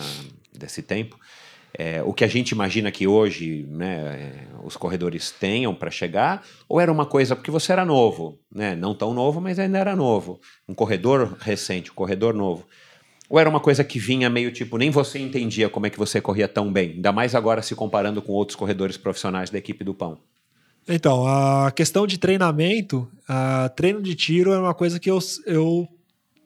desse 0.53 0.83
tempo 0.83 1.19
é, 1.79 2.03
o 2.03 2.13
que 2.13 2.25
a 2.25 2.29
gente 2.29 2.51
imagina 2.51 2.91
que 2.91 3.07
hoje 3.07 3.67
né, 3.71 4.47
os 4.63 4.77
corredores 4.77 5.31
tenham 5.31 5.75
para 5.75 5.91
chegar, 5.91 6.45
ou 6.69 6.81
era 6.81 6.93
uma 6.93 7.07
coisa 7.07 7.35
porque 7.35 7.51
você 7.51 7.73
era 7.73 7.85
novo, 7.85 8.39
né? 8.55 8.75
não 8.75 8.95
tão 8.95 9.15
novo, 9.15 9.41
mas 9.41 9.59
ainda 9.59 9.79
era 9.79 9.97
novo, 9.97 10.41
um 10.69 10.75
corredor 10.75 11.37
recente, 11.41 11.91
um 11.91 11.95
corredor 11.95 12.35
novo. 12.35 12.67
Ou 13.29 13.39
era 13.39 13.49
uma 13.49 13.61
coisa 13.61 13.83
que 13.83 13.99
vinha 13.99 14.29
meio 14.29 14.53
tipo, 14.53 14.77
nem 14.77 14.91
você 14.91 15.19
entendia 15.19 15.71
como 15.71 15.87
é 15.87 15.91
que 15.91 15.99
você 15.99 16.21
corria 16.21 16.47
tão 16.47 16.71
bem, 16.71 16.93
ainda 16.93 17.13
mais 17.13 17.35
agora 17.35 17.63
se 17.63 17.75
comparando 17.75 18.21
com 18.21 18.33
outros 18.33 18.57
corredores 18.57 18.99
profissionais 18.99 19.49
da 19.49 19.57
equipe 19.57 19.83
do 19.83 19.95
Pão. 19.95 20.19
Então, 20.87 21.27
a 21.27 21.71
questão 21.71 22.07
de 22.07 22.19
treinamento, 22.19 23.09
a 23.27 23.71
treino 23.71 24.03
de 24.03 24.15
tiro 24.15 24.53
é 24.53 24.59
uma 24.59 24.75
coisa 24.75 24.99
que 24.99 25.11
eu, 25.11 25.19
eu 25.47 25.89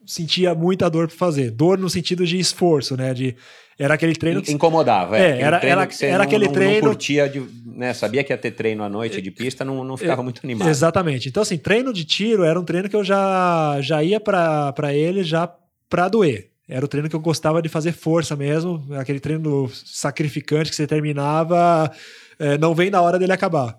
sentia 0.07 0.55
muita 0.55 0.89
dor 0.89 1.09
para 1.09 1.17
fazer. 1.17 1.51
Dor 1.51 1.79
no 1.79 1.91
sentido 1.91 2.27
de 2.27 2.39
esforço, 2.39 2.97
né? 2.97 3.13
De 3.13 3.37
era 3.79 3.93
aquele 3.93 4.15
treino 4.15 4.41
que 4.41 4.53
incomodava, 4.53 5.19
é, 5.19 5.33
é 5.33 5.41
era, 5.43 5.59
treino 5.59 5.81
era, 5.81 5.87
que 5.87 5.95
você 5.95 6.07
era 6.07 6.19
não, 6.19 6.25
aquele 6.25 6.47
não, 6.47 6.53
treino 6.53 6.87
não 6.87 6.93
curtia, 6.93 7.29
de, 7.29 7.43
né, 7.67 7.93
sabia 7.93 8.25
que 8.25 8.33
ia 8.33 8.39
ter 8.39 8.53
treino 8.53 8.83
à 8.83 8.89
noite 8.89 9.21
de 9.21 9.31
pista, 9.31 9.67
não, 9.67 9.85
não 9.85 9.99
ficava 9.99 10.23
muito 10.23 10.41
animado. 10.43 10.67
Exatamente. 10.67 11.29
Então 11.29 11.43
assim, 11.43 11.59
treino 11.59 11.93
de 11.93 12.03
tiro 12.05 12.43
era 12.43 12.59
um 12.59 12.65
treino 12.65 12.89
que 12.89 12.97
eu 12.97 13.05
já 13.05 13.79
já 13.83 14.03
ia 14.03 14.19
para 14.19 14.95
ele 14.95 15.23
já 15.23 15.53
para 15.91 16.09
doer. 16.09 16.51
Era 16.67 16.85
o 16.85 16.89
treino 16.89 17.09
que 17.09 17.15
eu 17.15 17.21
gostava 17.21 17.61
de 17.61 17.69
fazer 17.69 17.93
força 17.93 18.35
mesmo, 18.35 18.83
aquele 18.99 19.21
treino 19.21 19.71
sacrificante 19.73 20.71
que 20.71 20.77
você 20.77 20.87
terminava, 20.87 21.93
é, 22.39 22.57
não 22.57 22.75
vem 22.75 22.91
na 22.91 23.01
hora 23.03 23.19
dele 23.19 23.33
acabar. 23.33 23.79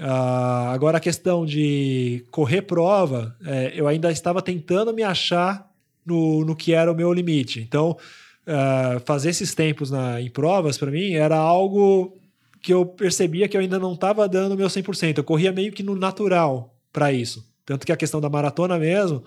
Uh, 0.00 0.70
agora 0.72 0.96
a 0.96 1.00
questão 1.00 1.44
de 1.44 2.24
correr 2.30 2.62
prova, 2.62 3.36
é, 3.44 3.72
eu 3.74 3.86
ainda 3.86 4.10
estava 4.10 4.40
tentando 4.40 4.94
me 4.94 5.02
achar 5.02 5.70
no, 6.06 6.42
no 6.42 6.56
que 6.56 6.72
era 6.72 6.90
o 6.90 6.94
meu 6.94 7.12
limite. 7.12 7.60
Então 7.60 7.98
uh, 8.46 9.00
fazer 9.04 9.28
esses 9.28 9.54
tempos 9.54 9.90
na, 9.90 10.18
em 10.18 10.30
provas, 10.30 10.78
para 10.78 10.90
mim, 10.90 11.12
era 11.12 11.36
algo 11.36 12.16
que 12.62 12.72
eu 12.72 12.86
percebia 12.86 13.46
que 13.46 13.56
eu 13.56 13.60
ainda 13.60 13.78
não 13.78 13.92
estava 13.92 14.26
dando 14.26 14.52
o 14.52 14.56
meu 14.56 14.68
100%. 14.68 15.18
Eu 15.18 15.24
corria 15.24 15.52
meio 15.52 15.70
que 15.70 15.82
no 15.82 15.94
natural 15.94 16.74
para 16.90 17.12
isso. 17.12 17.46
Tanto 17.66 17.84
que 17.84 17.92
a 17.92 17.96
questão 17.96 18.20
da 18.20 18.30
maratona 18.30 18.78
mesmo. 18.78 19.22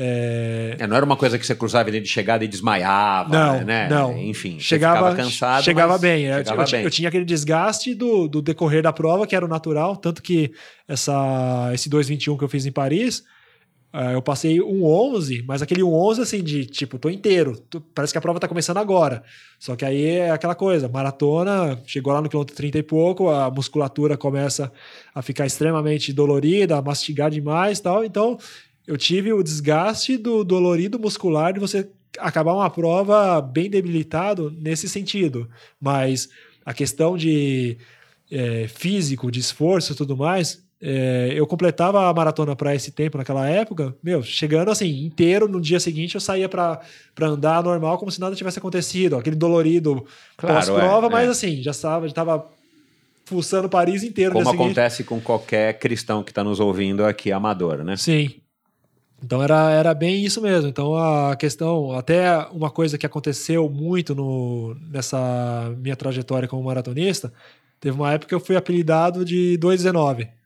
É... 0.00 0.76
É, 0.78 0.86
não 0.86 0.94
era 0.94 1.04
uma 1.04 1.16
coisa 1.16 1.36
que 1.36 1.44
você 1.44 1.56
cruzava 1.56 1.88
ele 1.88 1.98
de 1.98 2.06
chegada 2.06 2.44
e 2.44 2.48
desmaiava, 2.48 3.30
não, 3.30 3.64
né? 3.64 3.88
Não, 3.88 4.16
Enfim, 4.16 4.60
chegava 4.60 5.12
cansado. 5.16 5.64
Chegava 5.64 5.98
bem. 5.98 6.26
Chegava 6.26 6.62
eu, 6.62 6.70
bem. 6.70 6.84
eu, 6.84 6.90
tinha 6.90 7.08
aquele 7.08 7.24
desgaste 7.24 7.96
do, 7.96 8.28
do 8.28 8.40
decorrer 8.40 8.80
da 8.80 8.92
prova, 8.92 9.26
que 9.26 9.34
era 9.34 9.44
o 9.44 9.48
natural. 9.48 9.96
Tanto 9.96 10.22
que 10.22 10.52
essa, 10.86 11.72
esse 11.74 11.90
2,21 11.90 12.38
que 12.38 12.44
eu 12.44 12.48
fiz 12.48 12.64
em 12.64 12.70
Paris, 12.70 13.24
Uh, 13.90 14.12
eu 14.12 14.20
passei 14.20 14.60
um 14.60 14.84
11, 14.84 15.44
mas 15.46 15.62
aquele 15.62 15.82
um 15.82 15.94
11 15.94 16.20
assim 16.20 16.44
de 16.44 16.66
tipo, 16.66 16.98
tô 16.98 17.08
inteiro, 17.08 17.58
tô, 17.58 17.80
parece 17.80 18.12
que 18.12 18.18
a 18.18 18.20
prova 18.20 18.38
tá 18.38 18.46
começando 18.46 18.76
agora. 18.76 19.22
Só 19.58 19.74
que 19.76 19.82
aí 19.82 20.04
é 20.04 20.30
aquela 20.30 20.54
coisa, 20.54 20.90
maratona, 20.90 21.80
chegou 21.86 22.12
lá 22.12 22.20
no 22.20 22.28
quilômetro 22.28 22.54
30 22.54 22.78
e 22.78 22.82
pouco, 22.82 23.30
a 23.30 23.50
musculatura 23.50 24.14
começa 24.14 24.70
a 25.14 25.22
ficar 25.22 25.46
extremamente 25.46 26.12
dolorida, 26.12 26.76
a 26.76 26.82
mastigar 26.82 27.30
demais 27.30 27.80
tal. 27.80 28.04
Então, 28.04 28.36
eu 28.88 28.96
tive 28.96 29.30
o 29.34 29.42
desgaste 29.42 30.16
do 30.16 30.42
dolorido 30.42 30.98
muscular 30.98 31.52
de 31.52 31.60
você 31.60 31.90
acabar 32.18 32.54
uma 32.54 32.70
prova 32.70 33.38
bem 33.38 33.68
debilitado 33.68 34.50
nesse 34.50 34.88
sentido. 34.88 35.46
Mas 35.78 36.30
a 36.64 36.72
questão 36.72 37.14
de 37.14 37.76
é, 38.32 38.66
físico, 38.66 39.30
de 39.30 39.40
esforço 39.40 39.92
e 39.92 39.94
tudo 39.94 40.16
mais, 40.16 40.64
é, 40.80 41.34
eu 41.34 41.46
completava 41.46 42.08
a 42.08 42.14
maratona 42.14 42.56
para 42.56 42.74
esse 42.74 42.90
tempo 42.90 43.18
naquela 43.18 43.46
época, 43.46 43.94
meu, 44.02 44.22
chegando 44.22 44.70
assim, 44.70 45.04
inteiro, 45.04 45.46
no 45.46 45.60
dia 45.60 45.78
seguinte 45.78 46.14
eu 46.14 46.20
saía 46.20 46.48
para 46.48 46.80
andar 47.20 47.62
normal, 47.62 47.98
como 47.98 48.10
se 48.10 48.18
nada 48.18 48.34
tivesse 48.34 48.58
acontecido, 48.58 49.16
aquele 49.16 49.36
dolorido 49.36 50.02
claro, 50.34 50.54
pós-prova, 50.54 51.08
é, 51.08 51.10
mas 51.10 51.28
é. 51.28 51.30
assim, 51.30 51.62
já 51.62 51.72
estava, 51.72 52.06
já 52.06 52.12
estava 52.12 52.50
fuçando 53.26 53.68
Paris 53.68 54.02
inteiro. 54.02 54.32
Como 54.32 54.48
acontece 54.48 54.96
seguinte. 54.96 55.08
com 55.10 55.20
qualquer 55.20 55.78
cristão 55.78 56.22
que 56.22 56.30
está 56.30 56.42
nos 56.42 56.58
ouvindo 56.58 57.04
aqui, 57.04 57.30
amador, 57.30 57.84
né? 57.84 57.94
Sim. 57.94 58.40
Então 59.22 59.42
era, 59.42 59.70
era 59.70 59.94
bem 59.94 60.24
isso 60.24 60.40
mesmo. 60.40 60.68
Então 60.68 60.94
a 60.94 61.34
questão, 61.36 61.92
até 61.92 62.46
uma 62.52 62.70
coisa 62.70 62.96
que 62.96 63.06
aconteceu 63.06 63.68
muito 63.68 64.14
no, 64.14 64.76
nessa 64.90 65.74
minha 65.78 65.96
trajetória 65.96 66.48
como 66.48 66.62
maratonista, 66.62 67.32
teve 67.80 67.96
uma 67.96 68.12
época 68.12 68.28
que 68.28 68.34
eu 68.34 68.40
fui 68.40 68.56
apelidado 68.56 69.24
de 69.24 69.56
219 69.58 70.38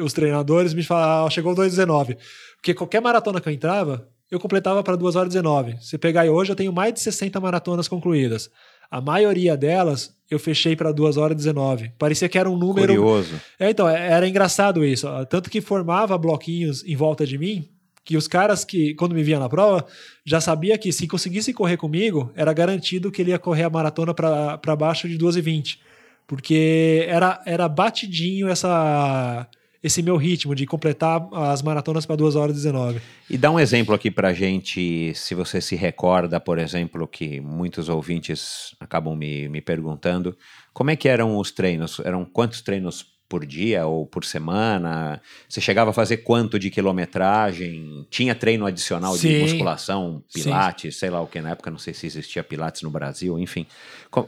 os 0.00 0.12
treinadores 0.12 0.72
me 0.72 0.82
falaram, 0.82 1.26
ah, 1.26 1.30
chegou 1.30 1.54
2,19. 1.54 2.16
Porque 2.56 2.72
qualquer 2.72 3.02
maratona 3.02 3.40
que 3.40 3.48
eu 3.48 3.52
entrava, 3.52 4.08
eu 4.30 4.40
completava 4.40 4.82
para 4.82 4.96
2 4.96 5.16
horas 5.16 5.28
19. 5.28 5.76
Se 5.80 5.98
pegar 5.98 6.22
aí 6.22 6.30
hoje, 6.30 6.52
eu 6.52 6.56
tenho 6.56 6.72
mais 6.72 6.94
de 6.94 7.00
60 7.00 7.38
maratonas 7.40 7.88
concluídas. 7.88 8.50
A 8.90 9.00
maioria 9.00 9.56
delas 9.56 10.14
eu 10.30 10.38
fechei 10.38 10.74
para 10.74 10.92
2 10.92 11.16
horas 11.16 11.36
19. 11.36 11.92
Parecia 11.98 12.28
que 12.28 12.38
era 12.38 12.48
um 12.48 12.56
número. 12.56 12.94
Curioso. 12.94 13.34
É, 13.58 13.70
então, 13.70 13.88
é, 13.88 14.12
era 14.12 14.26
engraçado 14.26 14.84
isso. 14.84 15.06
Tanto 15.28 15.50
que 15.50 15.60
formava 15.60 16.16
bloquinhos 16.16 16.84
em 16.84 16.96
volta 16.96 17.26
de 17.26 17.36
mim, 17.36 17.68
que 18.04 18.16
os 18.16 18.28
caras 18.28 18.64
que, 18.64 18.94
quando 18.94 19.14
me 19.14 19.22
via 19.22 19.38
na 19.38 19.48
prova, 19.48 19.86
já 20.24 20.40
sabia 20.40 20.76
que 20.76 20.92
se 20.92 21.08
conseguisse 21.08 21.54
correr 21.54 21.76
comigo, 21.76 22.30
era 22.36 22.52
garantido 22.52 23.10
que 23.10 23.22
ele 23.22 23.30
ia 23.30 23.38
correr 23.38 23.64
a 23.64 23.70
maratona 23.70 24.12
para 24.12 24.76
baixo 24.76 25.08
de 25.08 25.16
2 25.16 25.36
e 25.36 25.40
20. 25.40 25.80
Porque 26.26 27.06
era, 27.08 27.42
era 27.46 27.68
batidinho 27.68 28.48
essa 28.48 29.48
esse 29.82 30.02
meu 30.02 30.16
ritmo 30.16 30.54
de 30.54 30.64
completar 30.64 31.28
as 31.30 31.60
maratonas 31.60 32.06
para 32.06 32.16
2 32.16 32.36
horas 32.36 32.56
e 32.56 32.60
19. 32.60 33.02
E 33.28 33.36
dá 33.36 33.50
um 33.50 33.60
exemplo 33.60 33.94
aqui 33.94 34.10
para 34.10 34.32
gente, 34.32 35.12
se 35.14 35.34
você 35.34 35.60
se 35.60 35.76
recorda, 35.76 36.40
por 36.40 36.58
exemplo, 36.58 37.06
que 37.06 37.38
muitos 37.38 37.90
ouvintes 37.90 38.74
acabam 38.80 39.14
me, 39.14 39.46
me 39.46 39.60
perguntando, 39.60 40.34
como 40.72 40.90
é 40.90 40.96
que 40.96 41.06
eram 41.06 41.36
os 41.36 41.50
treinos? 41.50 42.00
Eram 42.02 42.24
quantos 42.24 42.62
treinos 42.62 43.13
por 43.34 43.44
dia 43.44 43.84
ou 43.84 44.06
por 44.06 44.24
semana? 44.24 45.20
Você 45.48 45.60
chegava 45.60 45.90
a 45.90 45.92
fazer 45.92 46.18
quanto 46.18 46.56
de 46.56 46.70
quilometragem? 46.70 48.06
Tinha 48.08 48.32
treino 48.32 48.64
adicional 48.64 49.16
sim, 49.16 49.28
de 49.28 49.38
musculação, 49.40 50.22
pilates, 50.32 50.94
sim. 50.94 51.00
sei 51.00 51.10
lá 51.10 51.20
o 51.20 51.26
que 51.26 51.40
na 51.40 51.50
época, 51.50 51.68
não 51.68 51.78
sei 51.78 51.92
se 51.92 52.06
existia 52.06 52.44
pilates 52.44 52.82
no 52.82 52.90
Brasil, 52.90 53.36
enfim. 53.36 53.66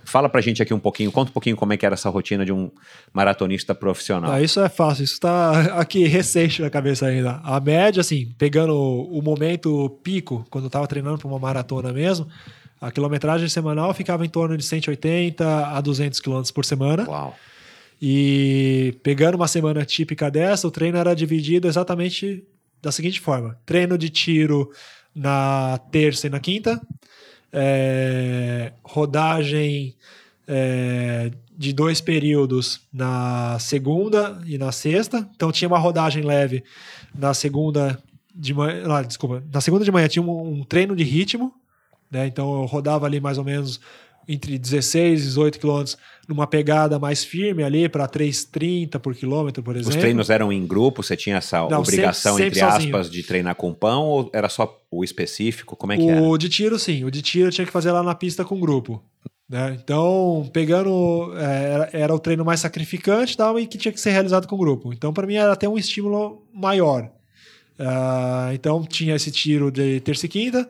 Fala 0.05 0.29
pra 0.29 0.41
gente 0.41 0.61
aqui 0.61 0.75
um 0.75 0.81
pouquinho, 0.81 1.13
conta 1.13 1.31
um 1.31 1.33
pouquinho 1.33 1.55
como 1.55 1.73
é 1.73 1.77
que 1.77 1.87
era 1.87 1.95
essa 1.95 2.11
rotina 2.11 2.45
de 2.45 2.53
um 2.53 2.69
maratonista 3.13 3.77
profissional. 3.77 4.33
Ah, 4.33 4.43
isso 4.43 4.59
é 4.59 4.69
fácil, 4.69 5.05
isso 5.05 5.21
tá 5.21 5.79
aqui 5.79 6.05
recente 6.09 6.61
na 6.61 6.69
cabeça 6.69 7.07
ainda. 7.07 7.41
A 7.45 7.61
média, 7.61 8.01
assim, 8.01 8.35
pegando 8.37 8.75
o 8.75 9.23
momento 9.23 9.89
pico, 10.03 10.45
quando 10.51 10.65
eu 10.65 10.71
tava 10.71 10.89
treinando 10.89 11.17
para 11.17 11.29
uma 11.29 11.39
maratona 11.39 11.93
mesmo, 11.93 12.27
a 12.81 12.91
quilometragem 12.91 13.49
semanal 13.49 13.95
ficava 13.95 14.27
em 14.27 14.29
torno 14.29 14.57
de 14.57 14.65
180 14.65 15.69
a 15.69 15.81
200 15.81 16.19
quilômetros 16.19 16.51
por 16.51 16.65
semana. 16.65 17.09
Uau. 17.09 17.37
E 18.01 18.99
pegando 19.03 19.37
uma 19.37 19.49
semana 19.49 19.85
típica 19.85 20.31
dessa, 20.31 20.69
o 20.69 20.71
treino 20.71 20.99
era 20.99 21.15
dividido 21.15 21.67
exatamente 21.67 22.45
da 22.83 22.93
seguinte 22.93 23.21
forma: 23.21 23.59
treino 23.65 23.97
de 23.97 24.11
tiro 24.11 24.71
na 25.15 25.79
terça 25.91 26.27
e 26.27 26.31
na 26.31 26.39
quinta, 26.39 26.81
é, 27.53 28.73
rodagem 28.83 29.95
é, 30.47 31.31
de 31.57 31.73
dois 31.73 32.01
períodos 32.01 32.83
na 32.93 33.59
segunda 33.59 34.39
e 34.47 34.59
na 34.59 34.71
sexta. 34.73 35.29
Então 35.35 35.51
tinha 35.51 35.69
uma 35.69 35.79
rodagem 35.79 36.23
leve 36.23 36.63
na 37.15 37.33
segunda 37.33 37.99
de 38.35 38.53
manhã. 38.53 38.85
Ah, 38.93 39.03
desculpa, 39.03 39.43
na 39.51 39.61
segunda 39.63 39.85
de 39.85 39.91
manhã 39.91 40.07
tinha 40.07 40.23
um, 40.23 40.59
um 40.61 40.65
treino 40.65 40.95
de 40.95 41.03
ritmo. 41.03 41.55
Né? 42.11 42.27
Então 42.27 42.61
eu 42.61 42.67
rodava 42.67 43.07
ali 43.07 43.21
mais 43.21 43.39
ou 43.39 43.45
menos 43.45 43.81
entre 44.29 44.59
16 44.59 45.21
e 45.21 45.25
18 45.25 45.59
quilômetros 45.59 45.97
numa 46.29 46.47
pegada 46.47 46.99
mais 46.99 47.25
firme 47.25 47.63
ali 47.63 47.89
para 47.89 48.09
3,30 48.09 48.99
por 48.99 49.15
quilômetro, 49.15 49.63
por 49.63 49.77
exemplo. 49.77 49.91
Os 49.91 50.01
treinos 50.01 50.31
eram 50.31 50.53
em 50.53 50.67
grupo? 50.67 51.03
Você 51.03 51.17
tinha 51.17 51.37
essa 51.37 51.59
Não, 51.69 51.81
obrigação, 51.81 52.37
sempre, 52.37 52.59
sempre 52.59 52.75
entre 52.75 52.87
aspas, 52.87 53.11
de 53.11 53.23
treinar 53.23 53.55
com 53.55 53.73
pão 53.73 54.05
ou 54.05 54.31
era 54.33 54.49
só 54.49 54.83
o 54.91 55.05
específico? 55.05 55.77
Como 55.77 55.93
é 55.93 55.97
que 55.97 56.03
o 56.03 56.11
era? 56.11 56.23
O 56.23 56.37
de 56.37 56.49
tiro, 56.49 56.79
sim. 56.79 57.05
O 57.05 57.11
de 57.11 57.23
tiro 57.23 57.49
eu 57.49 57.53
tinha 57.53 57.67
que 57.67 57.73
fazer 57.73 57.93
lá 57.93 58.03
na 58.03 58.15
pista 58.15 58.45
com 58.45 58.59
grupo. 58.59 59.03
Né? 59.49 59.79
Então, 59.81 60.49
pegando. 60.53 61.33
É, 61.37 61.73
era, 61.73 61.91
era, 61.93 62.15
o 62.15 62.19
treino 62.19 62.45
mais 62.45 62.61
sacrificante 62.61 63.37
tal, 63.37 63.59
e 63.59 63.67
que 63.67 63.79
tinha 63.79 63.93
que 63.93 64.01
ser 64.01 64.11
realizado 64.11 64.49
com 64.49 64.57
grupo. 64.57 64.93
Então, 64.93 65.13
para 65.13 65.27
mim, 65.27 65.37
era 65.37 65.53
até 65.53 65.69
um 65.69 65.79
estímulo 65.79 66.43
maior. 66.53 67.05
Uh, 67.79 68.53
então, 68.55 68.83
tinha 68.85 69.15
esse 69.15 69.31
tiro 69.31 69.71
de 69.71 70.01
terça 70.01 70.27
e 70.27 70.29
quinta. 70.29 70.69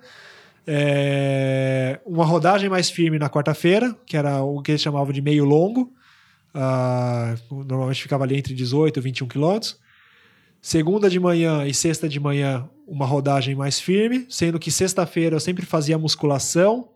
É, 0.67 2.01
uma 2.05 2.25
rodagem 2.25 2.69
mais 2.69 2.91
firme 2.91 3.19
na 3.19 3.31
quarta-feira, 3.31 3.95
que 4.05 4.17
era 4.17 4.43
o 4.43 4.61
que 4.61 4.73
eles 4.73 4.83
chamavam 4.83 5.13
de 5.13 5.23
meio 5.23 5.45
longo. 5.45 5.93
Uh, 6.55 7.65
normalmente 7.65 8.03
ficava 8.03 8.25
ali 8.25 8.37
entre 8.37 8.55
18 8.55 8.99
e 8.99 9.03
21 9.03 9.29
quilômetros. 9.29 9.79
Segunda 10.61 11.09
de 11.09 11.21
manhã 11.21 11.65
e 11.67 11.73
sexta 11.73 12.09
de 12.09 12.19
manhã, 12.19 12.69
uma 12.87 13.07
rodagem 13.07 13.55
mais 13.55 13.79
firme, 13.79 14.27
sendo 14.29 14.59
que 14.59 14.71
sexta-feira 14.71 15.37
eu 15.37 15.41
sempre 15.41 15.65
fazia 15.65 15.99
musculação 15.99 16.89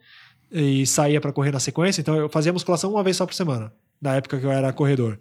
e 0.51 0.85
saía 0.87 1.21
para 1.21 1.33
correr 1.33 1.53
na 1.53 1.61
sequência. 1.61 2.01
Então 2.01 2.17
eu 2.17 2.29
fazia 2.29 2.53
musculação 2.53 2.91
uma 2.91 3.05
vez 3.05 3.17
só 3.17 3.27
por 3.27 3.35
semana, 3.35 3.73
na 4.01 4.17
época 4.17 4.41
que 4.41 4.45
eu 4.45 4.51
era 4.51 4.73
corredor. 4.73 5.21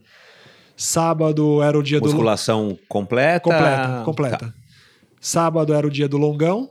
Sábado 0.75 1.61
era 1.61 1.77
o 1.77 1.83
dia 1.83 1.99
musculação 1.99 2.63
do. 2.63 2.69
Musculação 2.69 2.87
completa? 2.87 3.41
Completa, 3.41 4.03
completa. 4.05 4.37
Tá. 4.37 4.53
Sábado 5.19 5.73
era 5.73 5.85
o 5.85 5.89
dia 5.89 6.07
do 6.07 6.17
longão, 6.17 6.69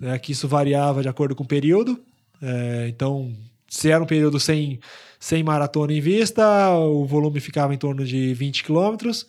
né, 0.00 0.18
que 0.18 0.32
isso 0.32 0.48
variava 0.48 1.02
de 1.02 1.08
acordo 1.08 1.36
com 1.36 1.44
o 1.44 1.46
período. 1.46 2.00
É, 2.42 2.86
então, 2.88 3.32
se 3.68 3.90
era 3.90 4.02
um 4.02 4.06
período 4.06 4.40
sem, 4.40 4.80
sem 5.18 5.42
maratona 5.42 5.92
em 5.92 6.00
vista, 6.00 6.70
o 6.70 7.04
volume 7.04 7.38
ficava 7.38 7.74
em 7.74 7.78
torno 7.78 8.04
de 8.04 8.32
20 8.32 8.64
quilômetros. 8.64 9.26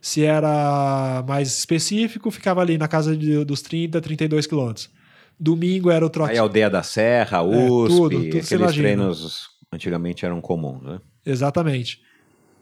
Se 0.00 0.24
era 0.24 1.22
mais 1.26 1.56
específico, 1.56 2.30
ficava 2.30 2.60
ali 2.60 2.76
na 2.76 2.88
casa 2.88 3.16
de, 3.16 3.44
dos 3.44 3.62
30, 3.62 4.00
32 4.00 4.46
quilômetros. 4.46 4.90
Domingo 5.38 5.90
era 5.90 6.04
o 6.04 6.10
trote. 6.10 6.32
Aí 6.32 6.38
Aldeia 6.38 6.70
da 6.70 6.82
Serra, 6.82 7.42
USP, 7.42 7.54
é, 7.54 7.88
tudo, 7.88 8.10
tudo 8.10 8.38
aqueles 8.38 8.74
treinos 8.74 9.48
antigamente 9.72 10.24
eram 10.24 10.40
comuns, 10.40 10.82
né? 10.82 11.00
Exatamente. 11.26 12.00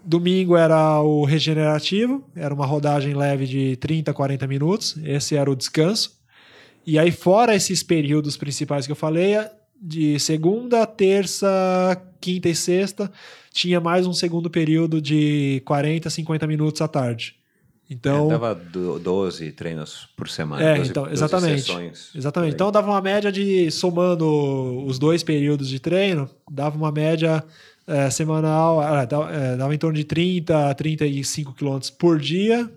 Domingo 0.04 0.56
era 0.56 1.00
o 1.00 1.24
regenerativo, 1.24 2.24
era 2.34 2.52
uma 2.52 2.66
rodagem 2.66 3.14
leve 3.14 3.46
de 3.46 3.76
30, 3.76 4.12
40 4.12 4.46
minutos. 4.46 4.96
Esse 5.04 5.36
era 5.36 5.50
o 5.50 5.54
descanso. 5.54 6.21
E 6.86 6.98
aí, 6.98 7.10
fora 7.10 7.54
esses 7.54 7.82
períodos 7.82 8.36
principais 8.36 8.86
que 8.86 8.92
eu 8.92 8.96
falei, 8.96 9.36
de 9.80 10.18
segunda, 10.18 10.86
terça, 10.86 12.00
quinta 12.20 12.48
e 12.48 12.54
sexta, 12.54 13.10
tinha 13.52 13.80
mais 13.80 14.06
um 14.06 14.12
segundo 14.12 14.48
período 14.48 15.00
de 15.00 15.62
40, 15.64 16.08
50 16.08 16.46
minutos 16.46 16.80
à 16.80 16.88
tarde. 16.88 17.36
Então, 17.90 18.26
é, 18.26 18.30
dava 18.30 18.54
12 18.54 19.52
treinos 19.52 20.08
por 20.16 20.28
semana. 20.28 20.62
É, 20.62 20.76
12, 20.76 20.90
então, 20.90 21.10
exatamente. 21.10 21.62
Sessões, 21.62 22.10
exatamente. 22.14 22.54
Então 22.54 22.72
dava 22.72 22.90
uma 22.90 23.02
média 23.02 23.30
de, 23.30 23.70
somando 23.70 24.84
os 24.86 24.98
dois 24.98 25.22
períodos 25.22 25.68
de 25.68 25.78
treino, 25.78 26.30
dava 26.50 26.76
uma 26.76 26.90
média 26.90 27.44
é, 27.86 28.08
semanal, 28.08 28.82
é, 28.82 29.06
dava, 29.06 29.32
é, 29.32 29.56
dava, 29.56 29.74
em 29.74 29.78
torno 29.78 29.96
de 29.96 30.04
30 30.04 30.70
a 30.70 30.74
35 30.74 31.52
quilômetros 31.52 31.90
por 31.90 32.18
dia, 32.18 32.70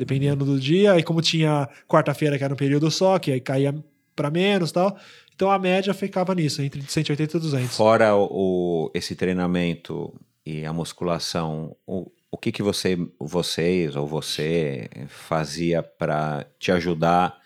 dependendo 0.00 0.44
do 0.44 0.58
dia. 0.58 0.98
E 0.98 1.02
como 1.02 1.20
tinha 1.20 1.68
quarta-feira, 1.86 2.36
que 2.36 2.44
era 2.44 2.54
um 2.54 2.56
período 2.56 2.90
só, 2.90 3.18
que 3.18 3.30
aí 3.30 3.40
caía 3.40 3.74
para 4.16 4.30
menos 4.30 4.72
tal, 4.72 4.98
então 5.34 5.50
a 5.50 5.58
média 5.58 5.94
ficava 5.94 6.34
nisso, 6.34 6.60
entre 6.60 6.82
180 6.82 7.36
e 7.36 7.40
200. 7.40 7.76
Fora 7.76 8.14
o, 8.14 8.28
o 8.30 8.90
esse 8.92 9.14
treinamento 9.14 10.12
e 10.44 10.66
a 10.66 10.72
musculação, 10.72 11.74
o, 11.86 12.10
o 12.30 12.36
que, 12.36 12.52
que 12.52 12.62
você, 12.62 12.98
vocês 13.18 13.96
ou 13.96 14.06
você 14.06 14.88
fazia 15.08 15.82
para 15.82 16.46
te 16.58 16.70
ajudar 16.72 17.38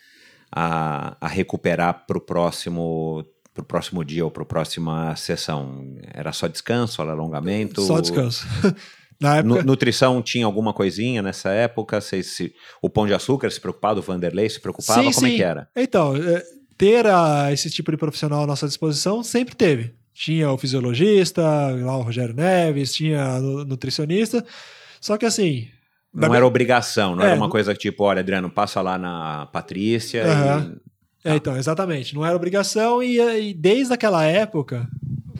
a, 0.50 1.16
a 1.20 1.28
recuperar 1.28 2.06
para 2.06 2.18
o 2.18 2.20
próximo 2.20 3.24
para 3.52 3.62
o 3.62 3.64
próximo 3.64 4.04
dia 4.04 4.24
ou 4.24 4.32
para 4.32 4.42
a 4.42 4.46
próxima 4.46 5.14
sessão? 5.14 5.96
Era 6.12 6.32
só 6.32 6.48
descanso, 6.48 7.00
era 7.00 7.12
alongamento? 7.12 7.82
Só 7.82 8.00
descanso. 8.00 8.44
Época... 9.26 9.62
Nutrição 9.62 10.22
tinha 10.22 10.46
alguma 10.46 10.72
coisinha 10.72 11.22
nessa 11.22 11.50
época? 11.50 12.00
Se, 12.00 12.22
se, 12.22 12.54
o 12.82 12.88
Pão 12.90 13.06
de 13.06 13.14
Açúcar 13.14 13.50
se 13.50 13.60
preocupava, 13.60 14.00
o 14.00 14.02
Vanderlei 14.02 14.48
se 14.48 14.60
preocupava? 14.60 15.00
Sim, 15.00 15.12
Como 15.12 15.26
sim. 15.26 15.34
é 15.34 15.36
que 15.36 15.42
era? 15.42 15.68
Então, 15.76 16.16
é, 16.16 16.42
ter 16.76 17.06
a, 17.06 17.52
esse 17.52 17.70
tipo 17.70 17.90
de 17.90 17.96
profissional 17.96 18.42
à 18.42 18.46
nossa 18.46 18.66
disposição 18.66 19.22
sempre 19.22 19.54
teve. 19.54 19.94
Tinha 20.12 20.50
o 20.50 20.58
fisiologista, 20.58 21.42
lá 21.42 21.96
o 21.96 22.02
Rogério 22.02 22.34
Neves, 22.34 22.94
tinha 22.94 23.38
o 23.38 23.64
nutricionista. 23.64 24.44
Só 25.00 25.16
que 25.16 25.26
assim. 25.26 25.68
Não 26.12 26.32
era 26.32 26.46
obrigação, 26.46 27.16
não 27.16 27.24
é, 27.24 27.28
era 27.28 27.36
uma 27.36 27.50
coisa 27.50 27.74
tipo, 27.74 28.04
olha, 28.04 28.20
Adriano, 28.20 28.48
passa 28.48 28.80
lá 28.80 28.96
na 28.96 29.46
Patrícia. 29.46 30.22
E... 31.24 31.28
É, 31.28 31.34
então, 31.34 31.56
exatamente. 31.56 32.14
Não 32.14 32.24
era 32.24 32.36
obrigação, 32.36 33.02
e, 33.02 33.18
e 33.18 33.54
desde 33.54 33.92
aquela 33.92 34.24
época, 34.24 34.86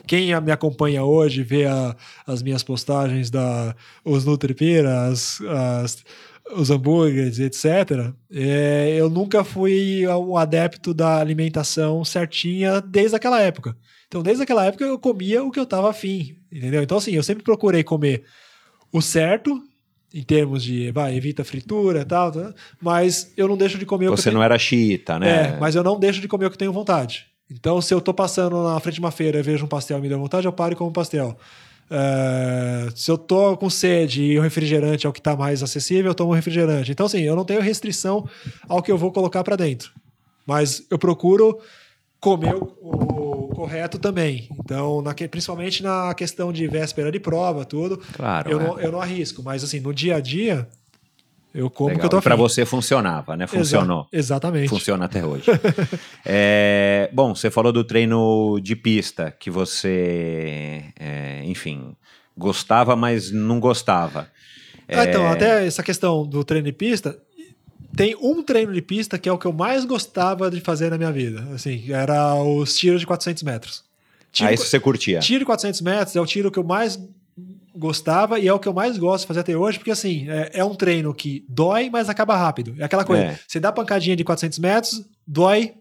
quem 0.05 0.39
me 0.41 0.51
acompanha 0.51 1.03
hoje 1.03 1.43
vê 1.43 1.65
a, 1.65 1.95
as 2.25 2.41
minhas 2.41 2.63
postagens 2.63 3.29
da 3.29 3.75
os 4.03 4.25
Nutripira, 4.25 5.07
as, 5.07 5.41
as 5.41 6.03
os 6.53 6.69
hambúrgueres, 6.69 7.39
etc., 7.39 8.13
é, 8.31 8.95
eu 8.95 9.09
nunca 9.09 9.43
fui 9.43 10.07
um 10.07 10.37
adepto 10.37 10.93
da 10.93 11.19
alimentação 11.19 12.05
certinha 12.05 12.79
desde 12.81 13.15
aquela 13.15 13.41
época. 13.41 13.75
Então, 14.07 14.21
desde 14.21 14.43
aquela 14.43 14.65
época, 14.65 14.83
eu 14.83 14.99
comia 14.99 15.43
o 15.43 15.51
que 15.51 15.59
eu 15.59 15.63
estava 15.63 15.89
afim, 15.89 16.37
entendeu? 16.51 16.83
Então, 16.83 16.97
assim, 16.97 17.11
eu 17.11 17.23
sempre 17.23 17.43
procurei 17.43 17.83
comer 17.83 18.23
o 18.91 19.01
certo, 19.01 19.61
em 20.13 20.23
termos 20.23 20.63
de, 20.63 20.91
vai, 20.91 21.15
evita 21.15 21.43
fritura 21.43 22.01
e 22.01 22.05
tal, 22.05 22.31
tá? 22.31 22.53
mas 22.81 23.33
eu 23.35 23.47
não 23.47 23.57
deixo 23.57 23.77
de 23.77 23.85
comer 23.85 24.05
Você 24.05 24.11
o 24.11 24.15
que 24.15 24.21
Você 24.21 24.29
não 24.29 24.35
tenho... 24.35 24.45
era 24.45 24.59
xiita, 24.59 25.19
né? 25.19 25.55
É, 25.55 25.59
mas 25.59 25.75
eu 25.75 25.83
não 25.83 25.99
deixo 25.99 26.21
de 26.21 26.27
comer 26.27 26.45
o 26.45 26.51
que 26.51 26.57
tenho 26.57 26.71
vontade. 26.71 27.25
Então, 27.49 27.79
se 27.81 27.93
eu 27.93 28.01
tô 28.01 28.13
passando 28.13 28.63
na 28.63 28.79
frente 28.79 28.95
de 28.95 28.99
uma 28.99 29.11
feira 29.11 29.39
e 29.39 29.43
vejo 29.43 29.65
um 29.65 29.67
pastel 29.67 29.99
e 29.99 30.01
me 30.01 30.09
dá 30.09 30.17
vontade, 30.17 30.47
eu 30.47 30.53
paro 30.53 30.73
e 30.73 30.75
como 30.75 30.91
pastel. 30.91 31.37
Uh, 31.85 32.91
se 32.97 33.11
eu 33.11 33.17
tô 33.17 33.55
com 33.55 33.69
sede 33.69 34.23
e 34.23 34.39
o 34.39 34.41
refrigerante 34.41 35.05
é 35.05 35.09
o 35.09 35.13
que 35.13 35.19
está 35.19 35.35
mais 35.35 35.61
acessível, 35.61 36.11
eu 36.11 36.15
tomo 36.15 36.33
refrigerante. 36.33 36.91
Então, 36.91 37.05
assim, 37.05 37.21
eu 37.21 37.35
não 37.35 37.45
tenho 37.45 37.61
restrição 37.61 38.27
ao 38.67 38.81
que 38.81 38.91
eu 38.91 38.97
vou 38.97 39.11
colocar 39.11 39.43
para 39.43 39.55
dentro. 39.55 39.91
Mas 40.45 40.85
eu 40.89 40.97
procuro 40.97 41.59
comer 42.19 42.55
o, 42.55 42.63
o 42.81 43.47
correto 43.49 43.99
também. 43.99 44.49
Então, 44.59 45.01
na, 45.03 45.13
principalmente 45.13 45.83
na 45.83 46.13
questão 46.15 46.51
de 46.51 46.67
véspera 46.67 47.11
de 47.11 47.19
prova, 47.19 47.63
tudo. 47.63 48.01
Claro. 48.13 48.49
Eu, 48.49 48.59
é. 48.59 48.63
não, 48.63 48.79
eu 48.79 48.91
não 48.91 49.01
arrisco. 49.01 49.43
Mas, 49.43 49.63
assim, 49.63 49.79
no 49.79 49.93
dia 49.93 50.15
a 50.15 50.19
dia, 50.19 50.67
eu 51.55 51.69
como 51.69 51.89
Legal. 51.89 52.01
que 52.01 52.05
eu 52.05 52.09
tô 52.09 52.21
Para 52.21 52.35
você 52.35 52.65
funcionava, 52.65 53.37
né? 53.37 53.47
Funcionou. 53.47 54.07
Exa 54.11 54.35
exatamente. 54.35 54.67
Funciona 54.67 55.05
até 55.05 55.25
hoje. 55.25 55.45
é, 56.25 57.09
bom, 57.13 57.33
você 57.33 57.49
falou 57.49 57.71
do 57.71 57.83
treino 57.83 58.59
de 58.61 58.75
pista, 58.75 59.31
que 59.31 59.49
você, 59.49 60.83
é, 60.99 61.41
enfim, 61.45 61.95
gostava, 62.37 62.95
mas 62.95 63.31
não 63.31 63.59
gostava. 63.59 64.27
Ah, 64.89 65.05
então, 65.05 65.23
é... 65.23 65.31
até 65.31 65.65
essa 65.65 65.81
questão 65.81 66.27
do 66.27 66.43
treino 66.43 66.65
de 66.65 66.73
pista, 66.73 67.17
tem 67.95 68.15
um 68.21 68.43
treino 68.43 68.73
de 68.73 68.81
pista 68.81 69.17
que 69.17 69.29
é 69.29 69.31
o 69.31 69.37
que 69.37 69.45
eu 69.47 69.53
mais 69.53 69.85
gostava 69.85 70.51
de 70.51 70.59
fazer 70.59 70.91
na 70.91 70.97
minha 70.97 71.11
vida. 71.11 71.47
Assim, 71.53 71.85
era 71.89 72.35
os 72.35 72.75
tiros 72.75 72.99
de 72.99 73.07
400 73.07 73.43
metros. 73.43 73.83
Tiro, 74.31 74.49
ah, 74.49 74.53
isso 74.53 74.65
você 74.65 74.79
curtia? 74.79 75.19
Tiro 75.19 75.39
de 75.39 75.45
400 75.45 75.79
metros 75.79 76.15
é 76.17 76.19
o 76.19 76.25
tiro 76.25 76.51
que 76.51 76.59
eu 76.59 76.63
mais 76.63 76.99
gostava 77.75 78.39
e 78.39 78.47
é 78.47 78.53
o 78.53 78.59
que 78.59 78.67
eu 78.67 78.73
mais 78.73 78.97
gosto 78.97 79.21
de 79.23 79.27
fazer 79.27 79.41
até 79.41 79.55
hoje, 79.55 79.77
porque 79.77 79.91
assim, 79.91 80.29
é, 80.29 80.51
é 80.53 80.63
um 80.63 80.73
treino 80.73 81.13
que 81.13 81.45
dói, 81.49 81.89
mas 81.91 82.09
acaba 82.09 82.35
rápido. 82.35 82.75
É 82.79 82.85
aquela 82.85 83.03
coisa, 83.03 83.23
é. 83.23 83.39
você 83.47 83.59
dá 83.59 83.71
pancadinha 83.71 84.15
de 84.15 84.23
400 84.23 84.59
metros, 84.59 85.05
dói, 85.27 85.73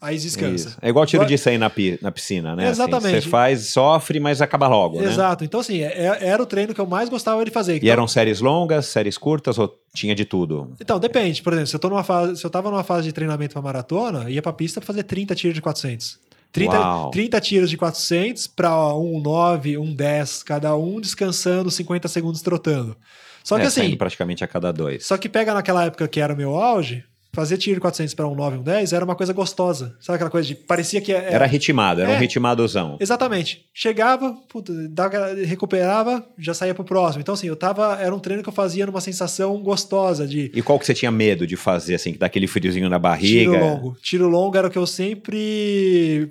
aí 0.00 0.16
descansa. 0.18 0.68
Isso. 0.68 0.78
É 0.80 0.88
igual 0.88 1.06
tiro 1.06 1.22
dói... 1.22 1.28
de 1.28 1.38
100 1.38 1.58
na, 1.58 1.70
pi, 1.70 1.98
na 2.02 2.10
piscina, 2.10 2.56
né? 2.56 2.64
Assim, 2.64 2.72
Exatamente. 2.72 3.16
Assim, 3.16 3.24
você 3.24 3.30
faz, 3.30 3.66
sofre, 3.66 4.20
mas 4.20 4.40
acaba 4.40 4.68
logo, 4.68 5.00
né? 5.00 5.06
Exato. 5.06 5.42
Né? 5.42 5.46
Então 5.46 5.60
assim, 5.60 5.80
é, 5.80 6.06
é, 6.06 6.28
era 6.28 6.42
o 6.42 6.46
treino 6.46 6.74
que 6.74 6.80
eu 6.80 6.86
mais 6.86 7.08
gostava 7.08 7.44
de 7.44 7.50
fazer. 7.50 7.76
Então... 7.76 7.86
E 7.86 7.90
eram 7.90 8.06
séries 8.06 8.40
longas, 8.40 8.86
séries 8.86 9.18
curtas 9.18 9.58
ou 9.58 9.78
tinha 9.94 10.14
de 10.14 10.24
tudo? 10.24 10.72
Então, 10.80 10.98
depende. 10.98 11.42
Por 11.42 11.52
exemplo, 11.52 11.68
se 11.68 11.76
eu, 11.76 11.80
tô 11.80 11.88
numa 11.88 12.04
fase, 12.04 12.36
se 12.36 12.44
eu 12.44 12.50
tava 12.50 12.70
numa 12.70 12.84
fase 12.84 13.04
de 13.04 13.12
treinamento 13.12 13.52
para 13.52 13.62
maratona, 13.62 14.30
ia 14.30 14.42
pra 14.42 14.52
pista 14.52 14.80
pra 14.80 14.86
fazer 14.86 15.02
30 15.02 15.34
tiros 15.34 15.54
de 15.54 15.60
400. 15.60 16.18
30, 16.52 17.10
30 17.10 17.40
tiros 17.40 17.70
de 17.70 17.76
400 17.76 18.46
para 18.46 18.94
um 18.94 19.20
9, 19.20 19.78
um 19.78 19.94
10 19.94 20.42
cada 20.42 20.76
um, 20.76 21.00
descansando 21.00 21.70
50 21.70 22.06
segundos 22.08 22.42
trotando. 22.42 22.96
Só 23.42 23.56
que 23.56 23.64
é, 23.64 23.66
assim. 23.66 23.96
praticamente 23.96 24.44
a 24.44 24.46
cada 24.46 24.70
dois. 24.72 25.06
Só 25.06 25.16
que 25.16 25.28
pega 25.28 25.54
naquela 25.54 25.84
época 25.84 26.06
que 26.06 26.20
era 26.20 26.34
o 26.34 26.36
meu 26.36 26.54
auge, 26.54 27.04
fazer 27.34 27.56
tiro 27.56 27.76
de 27.76 27.80
400 27.80 28.14
para 28.14 28.28
um 28.28 28.34
9, 28.34 28.58
um 28.58 28.62
10 28.62 28.92
era 28.92 29.04
uma 29.04 29.14
coisa 29.14 29.32
gostosa. 29.32 29.96
Sabe 30.00 30.16
aquela 30.16 30.30
coisa 30.30 30.48
de. 30.48 30.54
Parecia 30.54 31.00
que 31.00 31.12
era. 31.12 31.26
Era 31.26 31.46
ritmado, 31.46 32.02
era 32.02 32.12
é, 32.12 32.16
um 32.16 32.18
ritmadozão. 32.18 32.96
Exatamente. 33.00 33.66
Chegava, 33.72 34.32
puta, 34.48 34.72
dava, 34.88 35.34
recuperava, 35.34 36.24
já 36.38 36.52
saía 36.52 36.74
pro 36.74 36.84
próximo. 36.84 37.22
Então, 37.22 37.34
assim, 37.34 37.48
eu 37.48 37.56
tava. 37.56 37.98
Era 38.00 38.14
um 38.14 38.18
treino 38.18 38.42
que 38.42 38.48
eu 38.48 38.52
fazia 38.52 38.84
numa 38.86 39.00
sensação 39.00 39.56
gostosa 39.62 40.26
de. 40.26 40.50
E 40.54 40.62
qual 40.62 40.78
que 40.78 40.86
você 40.86 40.94
tinha 40.94 41.10
medo 41.10 41.46
de 41.46 41.56
fazer, 41.56 41.94
assim, 41.94 42.12
daquele 42.12 42.46
friozinho 42.46 42.88
na 42.88 42.98
barriga? 42.98 43.52
Tiro 43.52 43.64
longo. 43.64 43.96
Tiro 44.02 44.28
longo 44.28 44.56
era 44.56 44.68
o 44.68 44.70
que 44.70 44.78
eu 44.78 44.86
sempre 44.86 46.30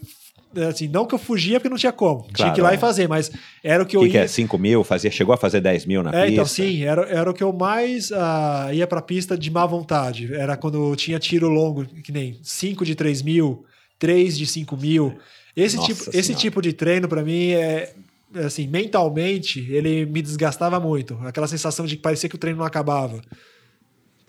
assim, 0.68 0.88
não 0.88 1.06
que 1.06 1.16
eu 1.16 1.20
fugia 1.20 1.60
porque 1.60 1.70
não 1.70 1.78
tinha 1.78 1.92
como. 1.92 2.20
Claro, 2.20 2.34
tinha 2.34 2.52
que 2.52 2.60
ir 2.60 2.64
lá 2.64 2.72
é. 2.72 2.76
e 2.76 2.78
fazer, 2.78 3.08
mas 3.08 3.32
era 3.64 3.84
o 3.84 3.86
que, 3.86 3.92
que 3.92 3.98
eu 3.98 4.06
ia. 4.06 4.12
que 4.12 4.18
é 4.18 4.28
5 4.28 4.58
mil? 4.58 4.84
Fazia, 4.84 5.12
chegou 5.12 5.34
a 5.34 5.38
fazer 5.38 5.62
10 5.62 5.86
mil 5.86 6.04
na 6.04 6.10
é, 6.10 6.14
pista? 6.14 6.32
Então, 6.34 6.46
sim, 6.46 6.84
era, 6.84 7.04
era 7.04 7.30
o 7.30 7.34
que 7.34 7.44
eu 7.44 7.54
mais 7.54 8.12
uh, 8.12 8.74
ia 8.74 8.86
pra 8.86 9.02
pista 9.02 9.38
de 9.38 9.50
má 9.50 9.66
vontade. 9.66 10.34
Era 10.34 10.58
quando 10.58 10.96
tinha 10.96 11.20
tiro 11.20 11.48
longo, 11.48 11.86
que 11.86 12.12
nem 12.12 12.40
5 12.42 12.86
de 12.86 12.96
3 12.96 13.22
mil, 13.22 13.66
3 13.98 14.38
de 14.38 14.46
5 14.46 14.78
mil. 14.78 15.18
Esse, 15.56 15.80
tipo, 15.80 16.04
esse 16.14 16.34
tipo 16.34 16.62
de 16.62 16.74
treino, 16.74 17.08
para 17.08 17.24
mim, 17.24 17.52
é. 17.52 17.94
Assim, 18.34 18.66
mentalmente, 18.66 19.60
ele 19.70 20.06
me 20.06 20.22
desgastava 20.22 20.80
muito. 20.80 21.20
Aquela 21.26 21.48
sensação 21.48 21.86
de 21.86 21.98
que 21.98 22.02
parecia 22.02 22.30
que 22.30 22.36
o 22.36 22.40
treino 22.40 22.60
não 22.60 22.66
acabava. 22.66 23.22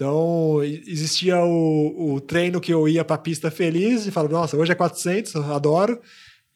Então, 0.02 0.64
existia 0.64 1.38
o, 1.44 2.14
o 2.14 2.20
treino 2.20 2.60
que 2.60 2.74
eu 2.74 2.88
ia 2.88 3.04
para 3.04 3.14
a 3.14 3.18
pista 3.18 3.52
feliz 3.52 4.04
e 4.04 4.10
falava, 4.10 4.32
nossa, 4.32 4.56
hoje 4.56 4.72
é 4.72 4.74
400, 4.74 5.36
adoro. 5.36 6.00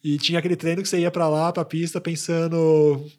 E 0.03 0.17
tinha 0.17 0.37
aquele 0.37 0.57
treino 0.57 0.81
que 0.81 0.89
você 0.89 0.99
ia 0.99 1.09
para 1.09 1.29
lá, 1.29 1.53
para 1.53 1.61
a 1.61 1.65
pista, 1.65 2.01
pensando 2.01 3.09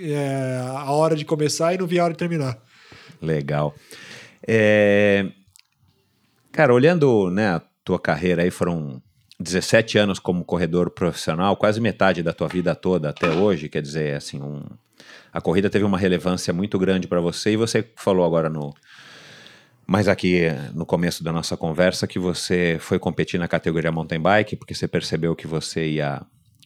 é, 0.00 0.62
a 0.66 0.90
hora 0.90 1.14
de 1.14 1.26
começar 1.26 1.74
e 1.74 1.78
não 1.78 1.86
via 1.86 2.00
a 2.00 2.04
hora 2.04 2.14
de 2.14 2.18
terminar. 2.18 2.58
Legal. 3.20 3.74
É... 4.48 5.26
Cara, 6.50 6.72
olhando 6.72 7.28
né, 7.30 7.48
a 7.48 7.62
tua 7.84 8.00
carreira 8.00 8.44
aí, 8.44 8.50
foram 8.50 9.02
17 9.38 9.98
anos 9.98 10.18
como 10.18 10.42
corredor 10.42 10.88
profissional, 10.88 11.54
quase 11.54 11.82
metade 11.82 12.22
da 12.22 12.32
tua 12.32 12.48
vida 12.48 12.74
toda 12.74 13.10
até 13.10 13.28
hoje, 13.28 13.68
quer 13.68 13.82
dizer, 13.82 14.16
assim, 14.16 14.40
um... 14.40 14.62
a 15.30 15.38
corrida 15.38 15.68
teve 15.68 15.84
uma 15.84 15.98
relevância 15.98 16.50
muito 16.50 16.78
grande 16.78 17.06
para 17.06 17.20
você 17.20 17.50
e 17.50 17.56
você 17.58 17.86
falou 17.94 18.24
agora 18.24 18.48
no 18.48 18.72
mas 19.86 20.08
aqui 20.08 20.42
no 20.74 20.86
começo 20.86 21.22
da 21.22 21.32
nossa 21.32 21.56
conversa 21.56 22.06
que 22.06 22.18
você 22.18 22.76
foi 22.80 22.98
competir 22.98 23.38
na 23.38 23.48
categoria 23.48 23.92
mountain 23.92 24.20
bike 24.20 24.56
porque 24.56 24.74
você 24.74 24.88
percebeu 24.88 25.36
que 25.36 25.46
você 25.46 25.86
ia 25.86 26.22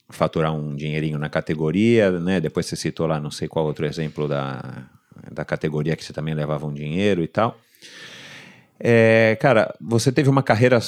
faturar 0.08 0.54
um 0.54 0.74
dinheirinho 0.74 1.18
na 1.18 1.28
categoria, 1.28 2.10
né? 2.12 2.40
Depois 2.40 2.66
você 2.66 2.76
citou 2.76 3.06
lá, 3.06 3.20
não 3.20 3.30
sei 3.30 3.46
qual 3.46 3.66
outro 3.66 3.84
exemplo 3.84 4.26
da, 4.26 4.86
da 5.30 5.44
categoria 5.44 5.96
que 5.96 6.04
você 6.04 6.12
também 6.12 6.34
levava 6.34 6.66
um 6.66 6.72
dinheiro 6.72 7.22
e 7.22 7.28
tal. 7.28 7.58
É, 8.80 9.36
cara, 9.40 9.74
você 9.80 10.10
teve 10.12 10.30
uma 10.30 10.42
carreira 10.42 10.78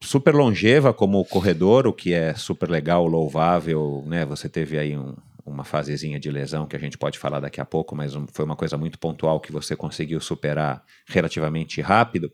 super 0.00 0.34
longeva 0.34 0.92
como 0.92 1.24
corredor, 1.24 1.86
o 1.86 1.92
que 1.92 2.12
é 2.12 2.34
super 2.34 2.68
legal, 2.68 3.06
louvável, 3.06 4.02
né? 4.06 4.24
Você 4.24 4.48
teve 4.48 4.78
aí 4.78 4.96
um, 4.96 5.14
uma 5.44 5.64
fasezinha 5.64 6.18
de 6.18 6.30
lesão 6.30 6.66
que 6.66 6.76
a 6.76 6.78
gente 6.78 6.96
pode 6.96 7.18
falar 7.18 7.40
daqui 7.40 7.60
a 7.60 7.64
pouco, 7.64 7.96
mas 7.96 8.12
foi 8.32 8.44
uma 8.44 8.56
coisa 8.56 8.76
muito 8.76 8.98
pontual 8.98 9.40
que 9.40 9.52
você 9.52 9.74
conseguiu 9.74 10.20
superar 10.20 10.84
relativamente 11.06 11.80
rápido. 11.80 12.30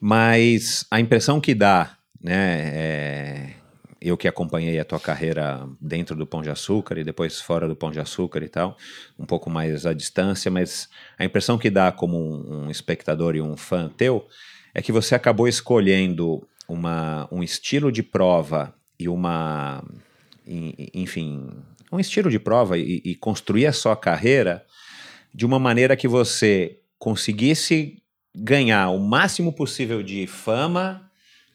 Mas 0.00 0.86
a 0.90 0.98
impressão 0.98 1.40
que 1.40 1.54
dá, 1.54 1.96
né, 2.22 2.72
é, 2.74 3.50
eu 4.00 4.16
que 4.16 4.26
acompanhei 4.26 4.78
a 4.78 4.84
tua 4.84 4.98
carreira 4.98 5.68
dentro 5.78 6.16
do 6.16 6.26
Pão 6.26 6.40
de 6.40 6.48
Açúcar 6.48 6.98
e 6.98 7.04
depois 7.04 7.40
fora 7.40 7.68
do 7.68 7.76
Pão 7.76 7.90
de 7.90 8.00
Açúcar 8.00 8.42
e 8.42 8.48
tal, 8.48 8.76
um 9.18 9.26
pouco 9.26 9.50
mais 9.50 9.84
à 9.84 9.92
distância, 9.92 10.50
mas 10.50 10.88
a 11.18 11.24
impressão 11.24 11.58
que 11.58 11.68
dá 11.68 11.92
como 11.92 12.16
um, 12.16 12.64
um 12.64 12.70
espectador 12.70 13.36
e 13.36 13.42
um 13.42 13.56
fã 13.56 13.88
teu 13.88 14.26
é 14.74 14.80
que 14.80 14.92
você 14.92 15.14
acabou 15.14 15.46
escolhendo 15.46 16.46
uma, 16.66 17.28
um 17.30 17.42
estilo 17.42 17.92
de 17.92 18.02
prova 18.02 18.74
e 18.98 19.08
uma, 19.08 19.84
enfim, 20.46 21.48
um 21.92 22.00
estilo 22.00 22.30
de 22.30 22.38
prova 22.38 22.78
e, 22.78 23.00
e 23.04 23.14
construir 23.14 23.66
a 23.66 23.72
sua 23.72 23.96
carreira 23.96 24.64
de 25.32 25.46
uma 25.46 25.58
maneira 25.58 25.96
que 25.96 26.08
você 26.08 26.78
conseguisse 26.98 28.02
ganhar 28.34 28.90
o 28.90 28.98
máximo 28.98 29.52
possível 29.52 30.02
de 30.02 30.26
fama, 30.26 31.10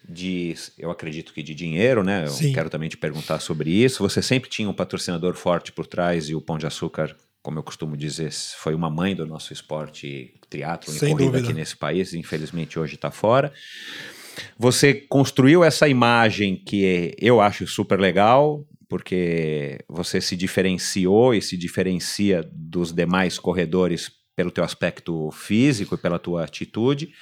de, 0.08 0.54
eu 0.78 0.92
acredito 0.92 1.34
que 1.34 1.42
de 1.42 1.56
dinheiro, 1.56 2.04
né? 2.04 2.26
Eu 2.26 2.32
Sim. 2.32 2.54
quero 2.54 2.70
também 2.70 2.90
te 2.90 2.98
perguntar 2.98 3.40
sobre 3.40 3.72
isso. 3.72 4.04
Você 4.04 4.22
sempre 4.22 4.50
tinha 4.50 4.70
um 4.70 4.74
patrocinador 4.74 5.36
forte 5.36 5.72
por 5.72 5.88
trás 5.88 6.30
e 6.30 6.36
o 6.36 6.42
Pão 6.42 6.58
de 6.58 6.68
Açúcar, 6.68 7.16
como 7.42 7.60
eu 7.60 7.64
costumo 7.64 7.96
dizer, 7.96 8.32
foi 8.32 8.74
uma 8.74 8.90
mãe 8.90 9.16
do 9.16 9.26
nosso 9.26 9.54
esporte 9.54 10.34
triatlo 10.50 10.96
e 10.96 11.00
corrida 11.00 11.18
dúvida. 11.18 11.40
aqui 11.40 11.54
nesse 11.54 11.76
país. 11.76 12.14
Infelizmente 12.14 12.80
hoje 12.80 12.96
está 12.96 13.12
fora. 13.12 13.52
Você 14.58 14.94
construiu 14.94 15.64
essa 15.64 15.88
imagem 15.88 16.56
que 16.56 17.16
eu 17.20 17.40
acho 17.40 17.66
super 17.68 18.00
legal, 18.00 18.66
porque 18.88 19.80
você 19.88 20.22
se 20.22 20.36
diferenciou 20.36 21.34
e 21.34 21.42
se 21.42 21.58
diferencia 21.58 22.48
dos 22.54 22.92
demais 22.92 23.40
corredores 23.40 24.12
pelo 24.36 24.52
teu 24.52 24.64
aspecto 24.64 25.32
físico 25.32 25.96
e 25.96 25.98
pela 25.98 26.20
tua 26.20 26.44
atitude. 26.44 27.14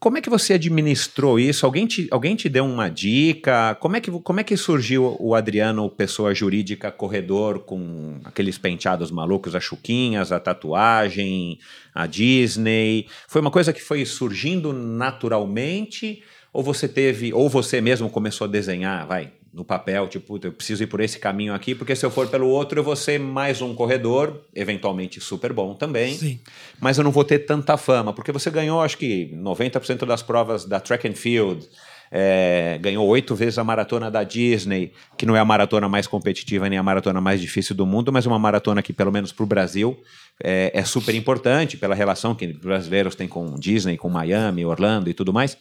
Como 0.00 0.16
é 0.16 0.22
que 0.22 0.30
você 0.30 0.54
administrou 0.54 1.38
isso? 1.38 1.66
Alguém 1.66 1.86
te, 1.86 2.08
alguém 2.10 2.34
te 2.34 2.48
deu 2.48 2.64
uma 2.64 2.88
dica? 2.88 3.74
Como 3.74 3.96
é, 3.96 4.00
que, 4.00 4.10
como 4.10 4.40
é 4.40 4.42
que 4.42 4.56
surgiu 4.56 5.14
o 5.20 5.34
Adriano, 5.34 5.90
pessoa 5.90 6.34
jurídica, 6.34 6.90
corredor, 6.90 7.60
com 7.60 8.18
aqueles 8.24 8.56
penteados 8.56 9.10
malucos, 9.10 9.54
as 9.54 9.62
chuquinhas, 9.62 10.32
a 10.32 10.40
tatuagem, 10.40 11.58
a 11.94 12.06
Disney? 12.06 13.08
Foi 13.28 13.42
uma 13.42 13.50
coisa 13.50 13.74
que 13.74 13.82
foi 13.82 14.06
surgindo 14.06 14.72
naturalmente? 14.72 16.22
Ou 16.50 16.62
você 16.62 16.88
teve, 16.88 17.34
ou 17.34 17.50
você 17.50 17.82
mesmo 17.82 18.08
começou 18.08 18.46
a 18.46 18.48
desenhar, 18.48 19.06
vai, 19.06 19.30
no 19.52 19.64
papel, 19.64 20.06
tipo, 20.06 20.38
eu 20.42 20.52
preciso 20.52 20.82
ir 20.82 20.86
por 20.86 21.00
esse 21.00 21.18
caminho 21.18 21.52
aqui, 21.52 21.74
porque 21.74 21.96
se 21.96 22.06
eu 22.06 22.10
for 22.10 22.28
pelo 22.28 22.48
outro, 22.48 22.78
eu 22.78 22.84
vou 22.84 22.94
ser 22.94 23.18
mais 23.18 23.60
um 23.60 23.74
corredor, 23.74 24.44
eventualmente 24.54 25.20
super 25.20 25.52
bom 25.52 25.74
também, 25.74 26.14
Sim. 26.14 26.40
mas 26.80 26.98
eu 26.98 27.04
não 27.04 27.10
vou 27.10 27.24
ter 27.24 27.40
tanta 27.40 27.76
fama, 27.76 28.12
porque 28.12 28.30
você 28.30 28.50
ganhou, 28.50 28.80
acho 28.80 28.96
que 28.96 29.34
90% 29.34 30.06
das 30.06 30.22
provas 30.22 30.64
da 30.64 30.78
track 30.78 31.08
and 31.08 31.14
field, 31.14 31.68
é, 32.12 32.78
ganhou 32.80 33.06
oito 33.06 33.34
vezes 33.34 33.58
a 33.58 33.64
maratona 33.64 34.10
da 34.10 34.24
Disney, 34.24 34.92
que 35.16 35.24
não 35.24 35.36
é 35.36 35.40
a 35.40 35.44
maratona 35.44 35.88
mais 35.88 36.06
competitiva 36.06 36.68
nem 36.68 36.78
a 36.78 36.82
maratona 36.82 37.20
mais 37.20 37.40
difícil 37.40 37.74
do 37.74 37.86
mundo, 37.86 38.12
mas 38.12 38.26
uma 38.26 38.38
maratona 38.38 38.82
que, 38.82 38.92
pelo 38.92 39.12
menos 39.12 39.30
para 39.30 39.44
o 39.44 39.46
Brasil, 39.46 39.96
é, 40.42 40.72
é, 40.74 40.84
super 40.84 41.14
importante 41.14 41.76
pela 41.76 41.94
relação 41.94 42.34
que 42.34 42.48
brasileiros 42.48 43.14
têm 43.14 43.28
com 43.28 43.54
Disney, 43.54 43.96
com 43.96 44.08
Miami, 44.08 44.64
Orlando 44.64 45.08
e 45.08 45.14
tudo 45.14 45.32
mais. 45.32 45.56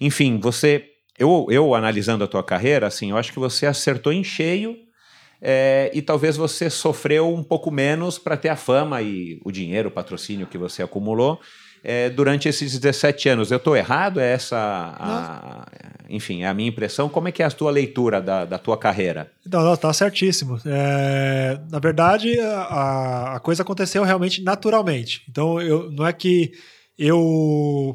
Enfim, 0.00 0.38
você 0.40 0.84
eu, 1.20 1.46
eu 1.50 1.74
analisando 1.74 2.24
a 2.24 2.26
tua 2.26 2.42
carreira, 2.42 2.86
assim, 2.86 3.10
eu 3.10 3.18
acho 3.18 3.30
que 3.30 3.38
você 3.38 3.66
acertou 3.66 4.10
em 4.10 4.24
cheio 4.24 4.74
é, 5.42 5.90
e 5.92 6.00
talvez 6.00 6.34
você 6.34 6.70
sofreu 6.70 7.32
um 7.32 7.42
pouco 7.42 7.70
menos 7.70 8.18
para 8.18 8.38
ter 8.38 8.48
a 8.48 8.56
fama 8.56 9.02
e 9.02 9.38
o 9.44 9.52
dinheiro, 9.52 9.90
o 9.90 9.92
patrocínio 9.92 10.46
que 10.46 10.56
você 10.56 10.82
acumulou 10.82 11.38
é, 11.84 12.08
durante 12.08 12.48
esses 12.48 12.78
17 12.78 13.28
anos. 13.28 13.50
Eu 13.50 13.58
estou 13.58 13.76
errado? 13.76 14.18
É 14.18 14.32
essa, 14.32 14.56
a, 14.58 15.66
enfim, 16.08 16.42
é 16.42 16.48
a 16.48 16.54
minha 16.54 16.68
impressão. 16.68 17.08
Como 17.08 17.28
é 17.28 17.32
que 17.32 17.42
é 17.42 17.46
a 17.46 17.50
tua 17.50 17.70
leitura 17.70 18.20
da, 18.20 18.46
da 18.46 18.58
tua 18.58 18.78
carreira? 18.78 19.30
Não, 19.44 19.62
não, 19.62 19.76
tá 19.76 19.92
certíssimo. 19.92 20.58
É, 20.64 21.58
na 21.70 21.78
verdade, 21.78 22.38
a, 22.40 23.36
a 23.36 23.40
coisa 23.40 23.62
aconteceu 23.62 24.04
realmente 24.04 24.42
naturalmente. 24.42 25.22
Então, 25.28 25.60
eu, 25.60 25.90
não 25.90 26.06
é 26.06 26.12
que 26.12 26.52
eu 26.98 27.94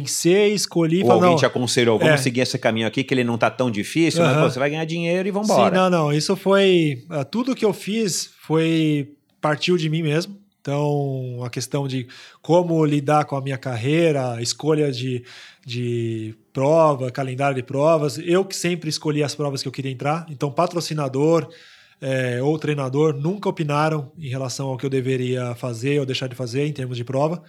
pensei, 0.00 0.52
escolhi. 0.52 1.02
Ou 1.02 1.12
alguém 1.12 1.36
te 1.36 1.46
aconselhou, 1.46 1.98
vamos 1.98 2.14
é. 2.14 2.16
seguir 2.18 2.40
esse 2.40 2.58
caminho 2.58 2.86
aqui, 2.86 3.04
que 3.04 3.14
ele 3.14 3.24
não 3.24 3.38
tá 3.38 3.50
tão 3.50 3.70
difícil, 3.70 4.22
uhum. 4.22 4.28
né? 4.28 4.42
Pô, 4.42 4.50
você 4.50 4.58
vai 4.58 4.70
ganhar 4.70 4.84
dinheiro 4.84 5.28
e 5.28 5.30
vamos 5.30 5.48
embora. 5.48 5.74
Sim, 5.74 5.80
não, 5.80 5.90
não. 5.90 6.12
Isso 6.12 6.36
foi. 6.36 7.04
Uh, 7.10 7.24
tudo 7.24 7.54
que 7.54 7.64
eu 7.64 7.72
fiz 7.72 8.30
foi. 8.40 9.12
partiu 9.40 9.76
de 9.76 9.88
mim 9.88 10.02
mesmo. 10.02 10.38
Então, 10.60 11.42
a 11.44 11.50
questão 11.50 11.86
de 11.86 12.06
como 12.40 12.82
lidar 12.86 13.26
com 13.26 13.36
a 13.36 13.40
minha 13.42 13.58
carreira, 13.58 14.40
escolha 14.40 14.90
de, 14.90 15.22
de 15.64 16.34
prova, 16.54 17.10
calendário 17.10 17.54
de 17.54 17.62
provas. 17.62 18.16
Eu 18.16 18.46
que 18.46 18.56
sempre 18.56 18.88
escolhi 18.88 19.22
as 19.22 19.34
provas 19.34 19.60
que 19.60 19.68
eu 19.68 19.72
queria 19.72 19.92
entrar. 19.92 20.24
Então, 20.30 20.50
patrocinador 20.50 21.50
é, 22.00 22.42
ou 22.42 22.58
treinador 22.58 23.14
nunca 23.14 23.48
opinaram 23.48 24.10
em 24.18 24.28
relação 24.28 24.68
ao 24.68 24.78
que 24.78 24.86
eu 24.86 24.90
deveria 24.90 25.54
fazer 25.54 26.00
ou 26.00 26.06
deixar 26.06 26.28
de 26.28 26.34
fazer 26.34 26.66
em 26.66 26.72
termos 26.72 26.96
de 26.96 27.04
prova. 27.04 27.42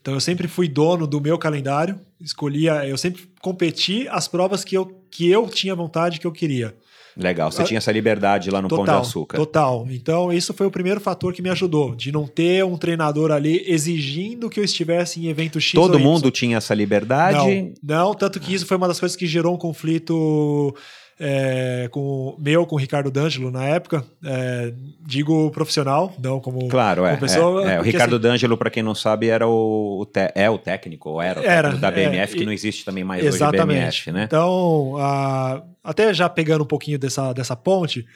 Então 0.00 0.14
eu 0.14 0.20
sempre 0.20 0.48
fui 0.48 0.68
dono 0.68 1.06
do 1.06 1.20
meu 1.20 1.38
calendário, 1.38 1.98
escolhia, 2.20 2.86
eu 2.86 2.96
sempre 2.96 3.28
competi 3.40 4.06
as 4.08 4.26
provas 4.26 4.64
que 4.64 4.74
eu, 4.74 4.86
que 5.10 5.28
eu 5.28 5.48
tinha 5.48 5.74
vontade, 5.74 6.18
que 6.18 6.26
eu 6.26 6.32
queria. 6.32 6.74
Legal, 7.18 7.50
você 7.50 7.62
a, 7.62 7.64
tinha 7.64 7.78
essa 7.78 7.90
liberdade 7.90 8.48
lá 8.48 8.62
no 8.62 8.68
total, 8.68 8.84
Pão 8.84 8.94
de 8.94 9.00
Açúcar. 9.00 9.36
Total. 9.36 9.86
Então, 9.90 10.32
isso 10.32 10.54
foi 10.54 10.68
o 10.68 10.70
primeiro 10.70 11.00
fator 11.00 11.32
que 11.32 11.42
me 11.42 11.50
ajudou, 11.50 11.96
de 11.96 12.12
não 12.12 12.28
ter 12.28 12.64
um 12.64 12.76
treinador 12.76 13.32
ali 13.32 13.64
exigindo 13.66 14.48
que 14.48 14.60
eu 14.60 14.64
estivesse 14.64 15.20
em 15.20 15.26
evento 15.26 15.60
X. 15.60 15.72
Todo 15.72 15.98
mundo 15.98 16.30
tinha 16.30 16.58
essa 16.58 16.72
liberdade? 16.74 17.74
Não, 17.82 18.06
não, 18.06 18.14
tanto 18.14 18.38
que 18.38 18.54
isso 18.54 18.66
foi 18.66 18.76
uma 18.76 18.86
das 18.86 19.00
coisas 19.00 19.16
que 19.16 19.26
gerou 19.26 19.52
um 19.52 19.58
conflito 19.58 20.72
é, 21.20 21.88
com 21.90 22.36
meu 22.38 22.64
com 22.64 22.76
o 22.76 22.78
Ricardo 22.78 23.10
D'Angelo 23.10 23.50
na 23.50 23.64
época, 23.64 24.04
é, 24.24 24.72
digo 25.00 25.50
profissional, 25.50 26.14
não 26.22 26.40
como, 26.40 26.68
claro, 26.68 27.02
como 27.02 27.14
é, 27.14 27.16
pessoa. 27.16 27.70
É, 27.70 27.74
é. 27.74 27.80
o 27.80 27.82
Ricardo 27.82 28.16
assim, 28.16 28.22
D'Angelo, 28.22 28.56
para 28.56 28.70
quem 28.70 28.82
não 28.82 28.94
sabe, 28.94 29.28
era 29.28 29.46
o, 29.46 30.06
te, 30.06 30.30
é 30.34 30.48
o 30.48 30.58
técnico, 30.58 31.10
ou 31.10 31.22
era 31.22 31.40
o 31.40 31.44
era, 31.44 31.72
da 31.72 31.90
BMF, 31.90 32.34
é, 32.34 32.38
que 32.38 32.44
não 32.44 32.52
existe 32.52 32.84
também 32.84 33.02
mais 33.02 33.24
exatamente. 33.24 33.62
hoje 33.62 33.78
BMF, 33.80 34.12
né? 34.12 34.24
Então, 34.24 34.96
a, 34.98 35.62
até 35.82 36.14
já 36.14 36.28
pegando 36.28 36.62
um 36.62 36.68
pouquinho 36.68 36.98
dessa, 36.98 37.32
dessa 37.32 37.56
ponte, 37.56 38.06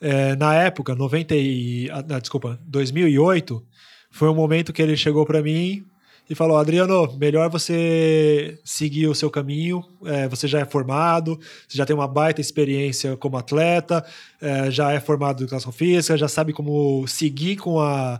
é, 0.00 0.36
na 0.36 0.54
época, 0.54 0.94
90 0.94 1.34
e, 1.34 1.88
ah, 1.90 2.02
desculpa, 2.18 2.58
2008, 2.66 3.62
foi 4.10 4.28
um 4.28 4.34
momento 4.34 4.72
que 4.72 4.82
ele 4.82 4.96
chegou 4.96 5.24
para 5.24 5.42
mim 5.42 5.84
e 6.28 6.34
falou: 6.34 6.56
Adriano, 6.56 7.12
melhor 7.18 7.48
você 7.48 8.58
seguir 8.64 9.06
o 9.06 9.14
seu 9.14 9.30
caminho. 9.30 9.84
É, 10.04 10.28
você 10.28 10.46
já 10.46 10.60
é 10.60 10.64
formado, 10.64 11.38
você 11.68 11.76
já 11.76 11.86
tem 11.86 11.94
uma 11.94 12.08
baita 12.08 12.40
experiência 12.40 13.16
como 13.16 13.36
atleta, 13.36 14.04
é, 14.40 14.70
já 14.70 14.92
é 14.92 15.00
formado 15.00 15.40
em 15.40 15.44
educação 15.44 15.72
física, 15.72 16.16
já 16.16 16.28
sabe 16.28 16.52
como 16.52 17.06
seguir 17.06 17.56
com 17.56 17.80
a 17.80 18.18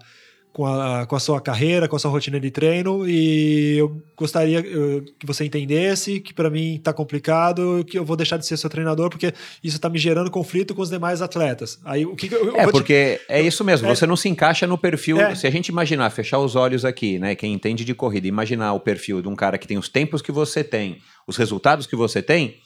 com 0.52 0.66
a, 0.66 1.06
com 1.06 1.16
a 1.16 1.20
sua 1.20 1.40
carreira, 1.40 1.89
com 1.89 1.97
a 1.97 1.98
sua 1.98 2.10
rotina 2.10 2.40
de 2.40 2.51
treino 2.51 3.09
e 3.09 3.77
eu 3.78 4.02
gostaria 4.16 4.60
eu, 4.60 5.02
que 5.18 5.27
você 5.27 5.44
entendesse 5.44 6.20
que 6.20 6.35
para 6.35 6.51
mim 6.51 6.77
está 6.77 6.93
complicado, 6.93 7.85
que 7.86 7.98
eu 7.98 8.05
vou 8.05 8.16
deixar 8.16 8.36
de 8.36 8.47
ser 8.47 8.56
seu 8.56 8.68
treinador 8.68 9.10
porque 9.10 9.32
isso 9.62 9.77
está 9.77 9.89
me 9.89 9.98
gerando 9.98 10.31
conflito 10.31 10.74
com 10.74 10.82
os 10.82 10.90
demais 10.90 11.22
atletas. 11.22 11.78
Aí 11.85 12.05
o 12.05 12.16
que 12.16 12.32
eu, 12.32 12.56
É, 12.56 12.66
porque 12.66 13.20
te... 13.27 13.32
é 13.32 13.40
isso 13.40 13.64
mesmo, 13.64 13.89
é, 13.89 13.94
você 13.94 14.06
não 14.06 14.16
se 14.16 14.28
encaixa 14.28 14.66
no 14.66 14.77
perfil, 14.77 15.20
é, 15.20 15.35
se 15.35 15.47
a 15.47 15.51
gente 15.51 15.68
imaginar, 15.68 16.10
fechar 16.10 16.39
os 16.39 16.56
olhos 16.56 16.85
aqui, 16.85 17.18
né, 17.18 17.35
quem 17.35 17.52
entende 17.52 17.85
de 17.85 17.94
corrida, 17.94 18.27
imaginar 18.27 18.72
o 18.72 18.81
perfil 18.81 19.22
de 19.22 19.28
um 19.28 19.36
cara 19.36 19.56
que 19.56 19.68
tem 19.68 19.78
os 19.78 19.89
tempos 19.89 20.20
que 20.20 20.32
você 20.32 20.64
tem, 20.64 20.98
os 21.27 21.36
resultados 21.36 21.86
que 21.86 21.94
você 21.94 22.20
tem, 22.20 22.56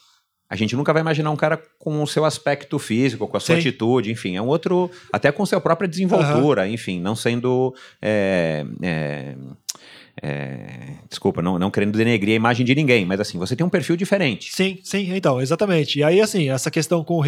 a 0.55 0.57
gente 0.57 0.77
nunca 0.77 0.93
vai 0.93 1.03
imaginar 1.03 1.33
um 1.33 1.37
cara 1.37 1.61
com 1.81 2.01
o 2.01 2.07
seu 2.07 2.25
aspecto 2.25 2.79
físico, 2.79 3.27
com 3.27 3.37
a 3.37 3.41
sua 3.41 3.57
Sim. 3.57 3.61
atitude, 3.61 4.13
enfim, 4.13 4.37
é 4.37 4.41
um 4.41 4.47
outro, 4.47 4.89
até 5.13 5.33
com 5.33 5.45
sua 5.45 5.61
própria 5.61 5.89
desenvoltura, 5.89 6.63
uhum. 6.63 6.69
enfim, 6.69 7.01
não 7.01 7.17
sendo 7.17 7.75
é, 8.01 8.65
é, 8.81 9.35
é, 10.23 10.67
desculpa, 11.09 11.43
não, 11.43 11.59
não 11.59 11.73
querendo 11.73 11.99
denegrir 11.99 12.35
a 12.35 12.37
imagem 12.37 12.65
de 12.65 12.73
ninguém, 12.73 13.05
mas 13.05 13.19
assim, 13.19 13.37
você 13.37 13.57
tem 13.57 13.67
um 13.67 13.69
perfil 13.69 13.97
diferente. 13.97 14.55
Sim, 14.55 14.79
sim, 14.85 15.13
então, 15.13 15.41
exatamente. 15.41 15.99
E 15.99 16.05
aí, 16.05 16.21
assim, 16.21 16.49
essa 16.51 16.71
questão 16.71 17.03
com 17.03 17.25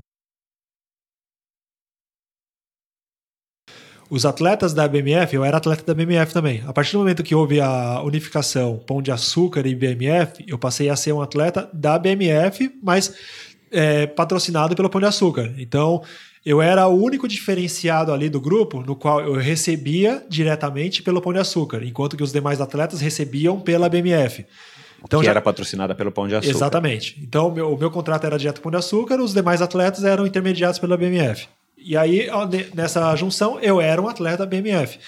os 4.08 4.24
atletas 4.24 4.72
da 4.72 4.86
BMF, 4.86 5.34
eu 5.34 5.44
era 5.44 5.56
atleta 5.56 5.82
da 5.84 5.94
BMF 5.94 6.32
também. 6.32 6.62
A 6.66 6.72
partir 6.72 6.92
do 6.92 6.98
momento 6.98 7.22
que 7.22 7.34
houve 7.34 7.60
a 7.60 8.00
unificação 8.02 8.78
Pão 8.86 9.02
de 9.02 9.10
Açúcar 9.10 9.66
e 9.66 9.74
BMF, 9.74 10.44
eu 10.46 10.58
passei 10.58 10.88
a 10.88 10.96
ser 10.96 11.12
um 11.12 11.20
atleta 11.20 11.68
da 11.72 11.98
BMF, 11.98 12.70
mas 12.82 13.14
é, 13.70 14.06
patrocinado 14.06 14.76
pelo 14.76 14.88
Pão 14.88 15.00
de 15.00 15.06
Açúcar. 15.06 15.52
Então, 15.58 16.02
eu 16.44 16.62
era 16.62 16.86
o 16.86 17.02
único 17.02 17.26
diferenciado 17.26 18.12
ali 18.12 18.28
do 18.28 18.40
grupo 18.40 18.80
no 18.80 18.94
qual 18.94 19.20
eu 19.20 19.34
recebia 19.34 20.24
diretamente 20.28 21.02
pelo 21.02 21.20
Pão 21.20 21.32
de 21.32 21.40
Açúcar, 21.40 21.82
enquanto 21.82 22.16
que 22.16 22.22
os 22.22 22.32
demais 22.32 22.60
atletas 22.60 23.00
recebiam 23.00 23.58
pela 23.58 23.88
BMF. 23.88 24.46
Então, 25.04 25.20
que 25.20 25.26
já... 25.26 25.32
era 25.32 25.42
patrocinada 25.42 25.94
pelo 25.94 26.12
Pão 26.12 26.28
de 26.28 26.36
Açúcar. 26.36 26.56
Exatamente. 26.56 27.18
Então, 27.20 27.48
o 27.48 27.52
meu, 27.52 27.72
o 27.72 27.78
meu 27.78 27.90
contrato 27.90 28.24
era 28.24 28.38
direto 28.38 28.60
Pão 28.60 28.70
de 28.70 28.78
Açúcar, 28.78 29.20
os 29.20 29.34
demais 29.34 29.60
atletas 29.60 30.04
eram 30.04 30.24
intermediados 30.24 30.78
pela 30.78 30.96
BMF. 30.96 31.48
E 31.88 31.96
aí, 31.96 32.26
nessa 32.74 33.14
junção, 33.14 33.60
eu 33.60 33.80
era 33.80 34.02
um 34.02 34.08
atleta 34.08 34.44
BMF. 34.44 34.98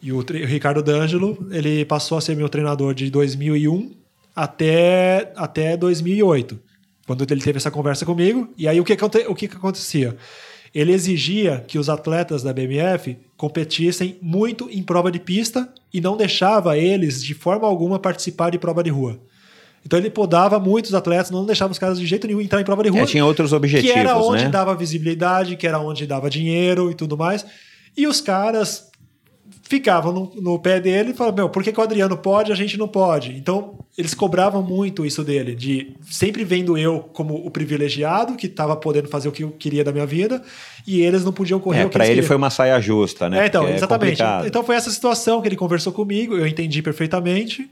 E 0.00 0.12
o, 0.12 0.18
o 0.18 0.46
Ricardo 0.46 0.80
D'Angelo, 0.80 1.36
ele 1.50 1.84
passou 1.84 2.16
a 2.16 2.20
ser 2.20 2.36
meu 2.36 2.48
treinador 2.48 2.94
de 2.94 3.10
2001 3.10 3.92
até, 4.34 5.32
até 5.34 5.76
2008, 5.76 6.56
quando 7.08 7.26
ele 7.28 7.40
teve 7.40 7.56
essa 7.56 7.72
conversa 7.72 8.06
comigo. 8.06 8.48
E 8.56 8.68
aí, 8.68 8.80
o 8.80 8.84
que, 8.84 8.92
o 9.26 9.34
que, 9.34 9.48
que 9.48 9.56
acontecia? 9.56 10.16
Ele 10.72 10.92
exigia 10.92 11.64
que 11.66 11.76
os 11.76 11.90
atletas 11.90 12.44
da 12.44 12.52
BMF 12.52 13.18
competissem 13.36 14.16
muito 14.22 14.70
em 14.70 14.80
prova 14.80 15.10
de 15.10 15.18
pista 15.18 15.68
e 15.92 16.00
não 16.00 16.16
deixava 16.16 16.78
eles, 16.78 17.20
de 17.20 17.34
forma 17.34 17.66
alguma, 17.66 17.98
participar 17.98 18.50
de 18.50 18.60
prova 18.60 18.84
de 18.84 18.90
rua. 18.90 19.18
Então 19.84 19.98
ele 19.98 20.10
podava 20.10 20.58
muitos 20.58 20.94
atletas, 20.94 21.30
não 21.30 21.44
deixava 21.44 21.72
os 21.72 21.78
caras 21.78 21.98
de 21.98 22.06
jeito 22.06 22.26
nenhum 22.26 22.40
entrar 22.40 22.60
em 22.60 22.64
prova 22.64 22.82
de 22.82 22.88
rua. 22.88 23.02
É, 23.02 23.06
tinha 23.06 23.24
outros 23.24 23.52
objetivos, 23.52 23.92
Que 23.92 23.98
era 23.98 24.16
onde 24.16 24.44
né? 24.44 24.50
dava 24.50 24.74
visibilidade, 24.74 25.56
que 25.56 25.66
era 25.66 25.78
onde 25.78 26.06
dava 26.06 26.30
dinheiro 26.30 26.90
e 26.90 26.94
tudo 26.94 27.16
mais. 27.16 27.44
E 27.96 28.06
os 28.06 28.20
caras 28.20 28.90
ficavam 29.64 30.12
no, 30.12 30.32
no 30.40 30.58
pé 30.58 30.80
dele 30.80 31.10
e 31.10 31.14
falavam, 31.14 31.36
meu, 31.36 31.48
por 31.48 31.62
que, 31.62 31.72
que 31.72 31.80
o 31.80 31.82
Adriano 31.82 32.16
pode 32.16 32.52
a 32.52 32.54
gente 32.54 32.76
não 32.78 32.86
pode? 32.86 33.32
Então 33.32 33.78
eles 33.96 34.14
cobravam 34.14 34.62
muito 34.62 35.04
isso 35.04 35.24
dele, 35.24 35.54
de 35.54 35.94
sempre 36.02 36.44
vendo 36.44 36.76
eu 36.78 37.00
como 37.12 37.34
o 37.34 37.50
privilegiado, 37.50 38.36
que 38.36 38.46
estava 38.46 38.76
podendo 38.76 39.08
fazer 39.08 39.28
o 39.28 39.32
que 39.32 39.44
eu 39.44 39.50
queria 39.50 39.82
da 39.84 39.92
minha 39.92 40.06
vida, 40.06 40.42
e 40.86 41.00
eles 41.00 41.24
não 41.24 41.32
podiam 41.32 41.58
correr 41.58 41.80
é, 41.80 41.84
o 41.86 41.88
que 41.88 41.94
Para 41.94 42.04
ele 42.04 42.14
queriam. 42.14 42.28
foi 42.28 42.36
uma 42.36 42.50
saia 42.50 42.80
justa, 42.80 43.28
né? 43.28 43.44
É, 43.44 43.46
então, 43.46 43.62
Porque 43.62 43.76
exatamente. 43.76 44.22
É 44.22 44.46
então 44.46 44.62
foi 44.62 44.76
essa 44.76 44.90
situação 44.90 45.40
que 45.40 45.48
ele 45.48 45.56
conversou 45.56 45.92
comigo, 45.92 46.36
eu 46.36 46.46
entendi 46.46 46.82
perfeitamente. 46.82 47.68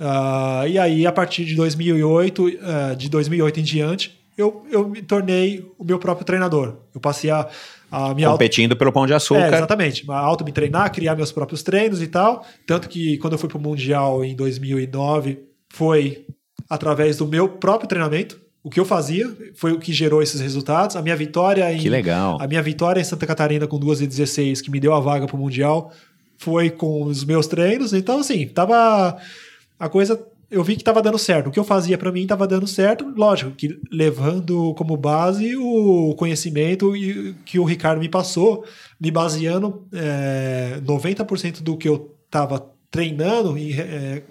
Uh, 0.00 0.66
e 0.68 0.78
aí, 0.78 1.06
a 1.06 1.12
partir 1.12 1.44
de 1.44 1.54
2008, 1.54 2.44
uh, 2.44 2.96
de 2.96 3.08
2008 3.08 3.60
em 3.60 3.62
diante, 3.62 4.18
eu, 4.36 4.66
eu 4.70 4.88
me 4.88 5.00
tornei 5.02 5.64
o 5.78 5.84
meu 5.84 5.98
próprio 5.98 6.26
treinador. 6.26 6.76
Eu 6.94 7.00
passei 7.00 7.30
a, 7.30 7.48
a 7.90 8.14
me 8.14 8.24
Competindo 8.24 8.72
auto... 8.72 8.78
pelo 8.78 8.92
pão 8.92 9.06
de 9.06 9.14
açúcar. 9.14 9.42
É, 9.42 9.54
exatamente. 9.54 10.04
A 10.08 10.18
auto 10.18 10.44
me 10.44 10.52
treinar, 10.52 10.92
criar 10.92 11.14
meus 11.14 11.30
próprios 11.30 11.62
treinos 11.62 12.02
e 12.02 12.08
tal. 12.08 12.44
Tanto 12.66 12.88
que 12.88 13.16
quando 13.18 13.34
eu 13.34 13.38
fui 13.38 13.48
para 13.48 13.58
o 13.58 13.60
Mundial 13.60 14.24
em 14.24 14.34
2009, 14.34 15.38
foi 15.68 16.26
através 16.68 17.16
do 17.16 17.26
meu 17.26 17.48
próprio 17.48 17.88
treinamento. 17.88 18.42
O 18.62 18.70
que 18.70 18.80
eu 18.80 18.84
fazia 18.84 19.30
foi 19.54 19.72
o 19.72 19.78
que 19.78 19.92
gerou 19.92 20.22
esses 20.22 20.40
resultados. 20.40 20.96
A 20.96 21.02
minha 21.02 21.14
vitória 21.14 21.72
em. 21.72 21.78
Que 21.78 21.88
legal. 21.88 22.38
A 22.40 22.46
minha 22.46 22.62
vitória 22.62 23.00
em 23.00 23.04
Santa 23.04 23.26
Catarina 23.26 23.66
com 23.66 23.78
2 23.78 24.00
e 24.00 24.06
16, 24.06 24.62
que 24.62 24.70
me 24.70 24.80
deu 24.80 24.94
a 24.94 25.00
vaga 25.00 25.26
para 25.26 25.36
o 25.36 25.38
Mundial, 25.38 25.92
foi 26.38 26.70
com 26.70 27.04
os 27.04 27.24
meus 27.24 27.46
treinos. 27.46 27.92
Então, 27.92 28.18
assim, 28.18 28.48
tava 28.48 29.18
a 29.84 29.88
coisa 29.88 30.18
eu 30.50 30.62
vi 30.62 30.76
que 30.76 30.82
estava 30.82 31.02
dando 31.02 31.18
certo. 31.18 31.48
O 31.48 31.50
que 31.50 31.58
eu 31.58 31.64
fazia 31.64 31.98
para 31.98 32.12
mim 32.12 32.22
estava 32.22 32.46
dando 32.46 32.66
certo, 32.66 33.12
lógico, 33.16 33.50
que 33.50 33.78
levando 33.90 34.72
como 34.74 34.96
base 34.96 35.56
o 35.56 36.14
conhecimento 36.16 36.92
que 37.44 37.58
o 37.58 37.64
Ricardo 37.64 38.00
me 38.00 38.08
passou, 38.08 38.64
me 39.00 39.10
baseando 39.10 39.86
é, 39.92 40.80
90% 40.82 41.62
do 41.62 41.76
que 41.76 41.88
eu 41.88 42.14
estava 42.26 42.70
treinando 42.90 43.58
em, 43.58 43.72
é, 43.72 44.22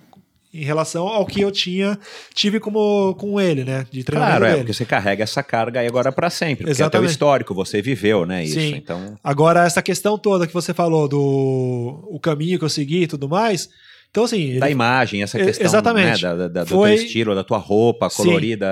em 0.53 0.63
relação 0.63 1.07
ao 1.07 1.25
que 1.25 1.41
eu 1.41 1.51
tinha 1.51 1.99
tive 2.33 2.59
como 2.59 3.13
com 3.15 3.41
ele, 3.41 3.63
né, 3.63 3.85
de 3.91 4.03
treinamento 4.03 4.37
Claro, 4.37 4.45
é, 4.45 4.49
dele. 4.49 4.63
porque 4.63 4.73
você 4.73 4.85
carrega 4.85 5.23
essa 5.23 5.43
carga 5.43 5.81
aí 5.81 5.87
agora 5.87 6.11
para 6.11 6.29
sempre, 6.29 6.57
porque 6.63 6.71
Exatamente. 6.71 6.95
é 6.95 6.99
teu 6.99 7.11
histórico, 7.11 7.53
você 7.53 7.81
viveu, 7.81 8.25
né, 8.25 8.43
isso. 8.43 8.59
Sim. 8.59 8.75
Então, 8.75 9.17
Agora 9.23 9.65
essa 9.65 9.81
questão 9.81 10.17
toda 10.17 10.47
que 10.47 10.53
você 10.53 10.73
falou 10.73 11.07
do 11.07 12.07
o 12.09 12.19
caminho 12.19 12.57
que 12.57 12.65
eu 12.65 12.69
segui 12.69 13.03
e 13.03 13.07
tudo 13.07 13.27
mais, 13.27 13.69
então, 14.13 14.25
assim. 14.25 14.59
da 14.59 14.67
ele- 14.67 14.73
imagem, 14.73 15.23
essa 15.23 15.39
questão 15.39 15.65
exatamente. 15.65 16.21
né, 16.23 16.29
da, 16.29 16.35
da- 16.35 16.47
da- 16.47 16.63
do 16.65 16.69
Foi- 16.69 16.95
teu 16.95 17.03
estilo, 17.03 17.33
da 17.33 17.43
tua 17.43 17.57
roupa 17.57 18.07
Sim. 18.11 18.17
colorida, 18.23 18.67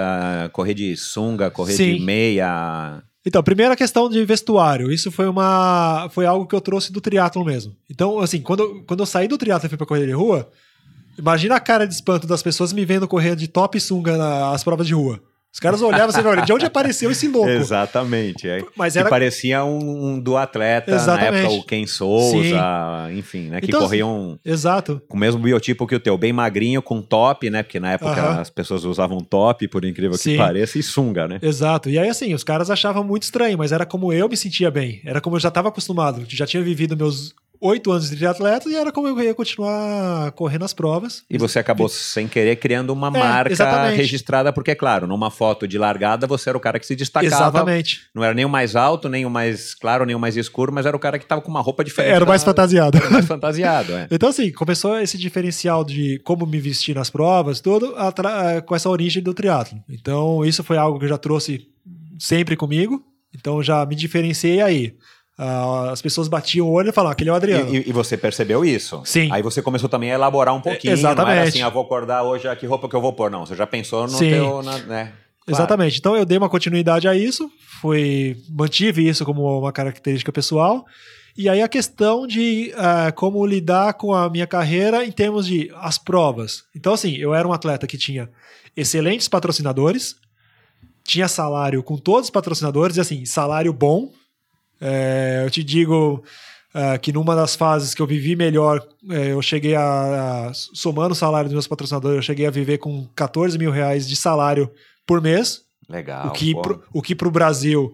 correr 0.53 0.76
de 0.76 0.95
sunga, 0.95 1.49
correr 1.49 1.73
Sim. 1.73 1.95
de 1.95 1.99
meia. 2.01 3.01
Então, 3.26 3.41
primeira 3.41 3.76
questão 3.76 4.07
de 4.07 4.23
vestuário. 4.23 4.91
Isso 4.91 5.11
foi 5.11 5.27
uma 5.27 6.07
foi 6.11 6.26
algo 6.27 6.45
que 6.45 6.55
eu 6.55 6.61
trouxe 6.61 6.91
do 6.91 7.01
triatlo 7.01 7.43
mesmo. 7.43 7.76
Então, 7.89 8.19
assim, 8.19 8.39
quando, 8.39 8.61
eu- 8.61 8.84
quando 8.85 8.99
eu 8.99 9.05
saí 9.07 9.27
do 9.27 9.38
triatlo 9.38 9.65
e 9.65 9.69
fui 9.69 9.77
pra 9.77 9.88
correr 9.88 10.05
de 10.05 10.11
rua, 10.11 10.47
imagina 11.18 11.55
a 11.55 11.59
cara 11.59 11.88
de 11.88 11.93
espanto 11.93 12.26
das 12.27 12.41
pessoas 12.43 12.72
me 12.72 12.85
vendo 12.85 13.07
correr 13.07 13.35
de 13.35 13.47
top 13.47 13.77
e 13.77 13.81
sunga 13.81 14.18
nas 14.18 14.63
provas 14.63 14.85
de 14.88 14.93
rua. 14.93 15.19
Os 15.53 15.60
caras 15.60 15.82
olhavam 15.82 16.07
assim, 16.10 16.22
olha, 16.26 16.44
de 16.44 16.53
onde 16.53 16.65
apareceu 16.65 17.11
esse 17.11 17.28
louco? 17.28 17.49
Exatamente. 17.49 18.48
É, 18.48 18.64
Mas 18.76 18.94
que 18.94 18.99
era- 18.99 19.10
parecia 19.10 19.64
um, 19.65 20.06
um 20.14 20.19
do 20.19 20.38
atleta, 20.38 20.91
na 20.91 20.98
Exatamente. 20.98 21.44
época 21.45 21.60
o 21.60 21.64
Ken 21.64 21.86
Souza, 21.86 23.10
enfim, 23.14 23.49
né? 23.49 23.60
Que 23.60 23.68
Então, 23.68 23.82
corriam 23.82 24.40
Exato. 24.45 25.02
com 25.07 25.18
o 25.18 25.19
mesmo 25.19 25.41
biotipo 25.41 25.86
que 25.86 25.95
o 25.95 25.99
teu, 25.99 26.18
bem 26.18 26.32
magrinho, 26.32 26.82
com 26.82 27.02
top, 27.02 27.49
né? 27.49 27.64
Porque 27.64 27.80
na 27.80 27.91
época 27.94 28.11
Aham. 28.11 28.40
as 28.41 28.49
pessoas 28.49 28.86
usavam 28.86 29.19
top, 29.19 29.68
por 29.68 29.84
incrível 29.86 30.11
que 30.18 30.23
Sim. 30.23 30.38
pareça, 30.38 30.80
e 30.80 30.84
sunga, 30.84 31.28
né? 31.28 31.40
Exato. 31.41 31.90
E 31.90 31.99
aí, 31.99 32.07
assim, 32.10 32.34
os 32.34 32.44
caras 32.44 32.69
achavam 32.69 33.03
muito 33.03 33.23
estranho, 33.23 33.57
mas 33.57 33.72
era 33.72 33.86
como 33.86 34.14
eu 34.14 34.30
me 34.30 34.38
sentia 34.38 34.72
bem. 34.72 35.02
Era 35.06 35.19
como 35.19 35.36
eu 35.36 35.40
já 35.40 35.49
estava 35.49 35.68
acostumado. 35.69 36.23
Já 36.30 36.45
tinha 36.45 36.64
vivido 36.64 36.95
meus 36.95 37.34
oito 37.61 37.91
anos 37.91 38.09
de 38.09 38.15
triatleta 38.17 38.67
e 38.69 38.75
era 38.75 38.91
como 38.91 39.07
eu 39.07 39.21
ia 39.21 39.35
continuar 39.35 40.31
correndo 40.31 40.65
as 40.65 40.73
provas. 40.73 41.23
E 41.29 41.38
você 41.38 41.59
acabou, 41.59 41.88
sem 41.88 42.27
querer, 42.27 42.55
criando 42.55 42.91
uma 42.91 43.07
É, 43.07 43.11
marca 43.11 43.51
exatamente. 43.51 43.97
registrada, 43.97 44.51
porque, 44.51 44.73
claro, 44.75 45.05
numa 45.05 45.29
foto 45.29 45.67
de 45.67 45.77
largada 45.77 46.25
você 46.25 46.49
era 46.49 46.57
o 46.57 46.61
cara 46.61 46.79
que 46.79 46.85
se 46.88 46.95
destacava. 46.95 47.27
Exatamente. 47.35 48.01
Não 48.15 48.23
era 48.23 48.33
nem 48.33 48.43
o 48.45 48.49
mais 48.49 48.75
alto, 48.75 49.07
nem 49.07 49.25
o 49.25 49.29
mais 49.29 49.75
claro, 49.75 50.05
nem 50.05 50.15
o 50.15 50.19
mais 50.19 50.35
escuro, 50.35 50.73
mas 50.73 50.85
era 50.85 50.95
o 50.97 50.99
cara 50.99 51.19
que 51.19 51.25
tava 51.25 51.41
com 51.41 51.49
uma 51.51 51.61
roupa 51.61 51.83
diferente. 51.83 52.13
Era 52.15 52.25
o 52.25 52.27
mais 52.27 52.41
da- 52.41 52.45
fantasiado. 52.47 52.97
era 52.97 53.07
o 53.07 53.13
mais 53.13 53.25
fantasiado, 53.27 53.93
é. 53.93 54.07
Então, 54.11 54.29
assim, 54.29 54.51
começou 54.51 54.99
esse 54.99 55.17
diferencial 55.17 55.83
de 55.85 56.19
como 56.23 56.45
me 56.45 56.59
vestir 56.59 56.95
nas 56.95 57.09
provas, 57.09 57.59
tudo 57.61 57.93
atra- 57.95 58.61
com 58.63 58.75
essa 58.75 58.89
origem 58.89 59.21
do 59.21 59.33
triatlo. 59.33 59.77
Então, 59.88 60.43
isso 60.43 60.63
foi 60.63 60.77
algo 60.77 60.97
que 60.97 61.05
eu 61.05 61.09
já 61.09 61.17
trouxe 61.17 61.67
sempre 62.19 62.55
comigo. 62.55 63.03
Então, 63.35 63.61
já 63.63 63.85
me 63.85 63.95
diferenciei 63.95 64.61
aí. 64.61 64.93
Ah, 65.43 65.89
as 65.91 66.03
pessoas 66.03 66.27
batiam 66.27 66.68
o 66.68 66.72
olho 66.72 66.89
e 66.89 66.91
falavam, 66.91 67.13
aquele 67.13 67.31
é 67.31 67.34
o 67.34 67.35
Adriano. 67.35 67.73
E, 67.73 67.89
e- 67.89 67.91
você 67.91 68.15
percebeu 68.15 68.63
isso? 68.63 69.01
Sim. 69.03 69.27
Aí 69.31 69.41
você 69.41 69.59
começou 69.59 69.89
também 69.89 70.11
a 70.11 70.13
elaborar 70.13 70.53
um 70.53 70.61
pouquinho. 70.61 70.93
Não 70.93 70.99
exatamente. 70.99 71.38
era 71.39 71.49
assim, 71.49 71.61
ah, 71.63 71.69
vou 71.69 71.81
acordar 71.81 72.22
hoje, 72.22 72.47
ah, 72.47 72.55
que 72.55 72.68
roupa 72.68 72.88
que 72.88 72.95
eu 72.95 73.01
vou 73.01 73.11
pôr. 73.11 73.31
Não, 73.31 73.43
você 73.43 73.55
já 73.55 73.65
pensou 73.65 74.03
no 74.03 74.09
Sim. 74.09 74.30
teu... 74.30 74.61
na- 74.61 74.77
né? 74.77 75.03
Claro. 75.05 75.13
Exatamente. 75.47 75.97
Então 75.97 76.15
eu 76.15 76.23
dei 76.26 76.38
uma 76.38 76.47
continuidade 76.47 77.07
a 77.07 77.15
isso, 77.15 77.49
fui 77.81 78.38
mantive 78.49 79.07
isso 79.07 79.26
como 79.26 79.57
uma 79.59 79.72
característica 79.72 80.31
pessoal. 80.31 80.85
E 81.35 81.49
aí 81.49 81.59
a 81.63 81.68
questão 81.68 82.27
de 82.27 82.72
ah, 82.77 83.11
como 83.11 83.43
lidar 83.43 83.93
com 83.95 84.13
a 84.13 84.30
minha 84.30 84.45
carreira 84.45 85.03
em 85.03 85.11
termos 85.11 85.47
de 85.47 85.72
as 85.77 85.97
provas. 85.97 86.65
Então 86.76 86.93
assim, 86.93 87.15
eu 87.15 87.34
era 87.34 87.47
um 87.47 87.51
atleta 87.53 87.88
que 87.88 87.97
tinha 87.97 88.30
excelentes 88.77 89.27
patrocinadores, 89.27 90.15
tinha 91.03 91.27
salário 91.27 91.81
com 91.81 91.97
todos 91.97 92.26
os 92.26 92.30
patrocinadores 92.30 92.97
e 92.97 93.01
assim 93.01 93.26
salário 93.26 93.73
bom. 93.73 94.11
É, 94.81 95.43
eu 95.45 95.49
te 95.51 95.63
digo 95.63 96.23
ah, 96.73 96.97
que 96.97 97.11
numa 97.13 97.35
das 97.35 97.55
fases 97.55 97.93
que 97.93 98.01
eu 98.01 98.07
vivi 98.07 98.35
melhor, 98.35 98.81
eh, 99.09 99.33
eu 99.33 99.41
cheguei 99.41 99.75
a, 99.75 100.47
a- 100.47 100.51
somando 100.53 101.11
o 101.11 101.15
salário 101.15 101.49
dos 101.49 101.53
meus 101.53 101.67
patrocinadores, 101.67 102.15
eu 102.15 102.21
cheguei 102.21 102.45
a 102.47 102.51
viver 102.51 102.77
com 102.77 103.05
14 103.13 103.57
mil 103.57 103.71
reais 103.71 104.07
de 104.07 104.15
salário 104.15 104.71
por 105.05 105.21
mês, 105.21 105.61
Legal. 105.89 106.27
o 106.27 106.31
que 106.31 106.53
pro, 106.53 106.81
o 106.93 107.01
que 107.01 107.13
para 107.13 107.27
o 107.27 107.31
Brasil 107.31 107.93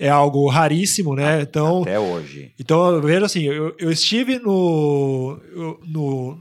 é 0.00 0.08
algo 0.08 0.48
raríssimo, 0.48 1.14
né? 1.14 1.42
Então, 1.42 1.82
Até 1.82 1.98
hoje. 1.98 2.52
então 2.58 2.90
eu 2.90 3.00
vejo 3.02 3.24
assim, 3.24 3.44
eu, 3.44 3.74
eu 3.78 3.90
estive 3.90 4.38
no, 4.40 5.38
no, 5.86 6.40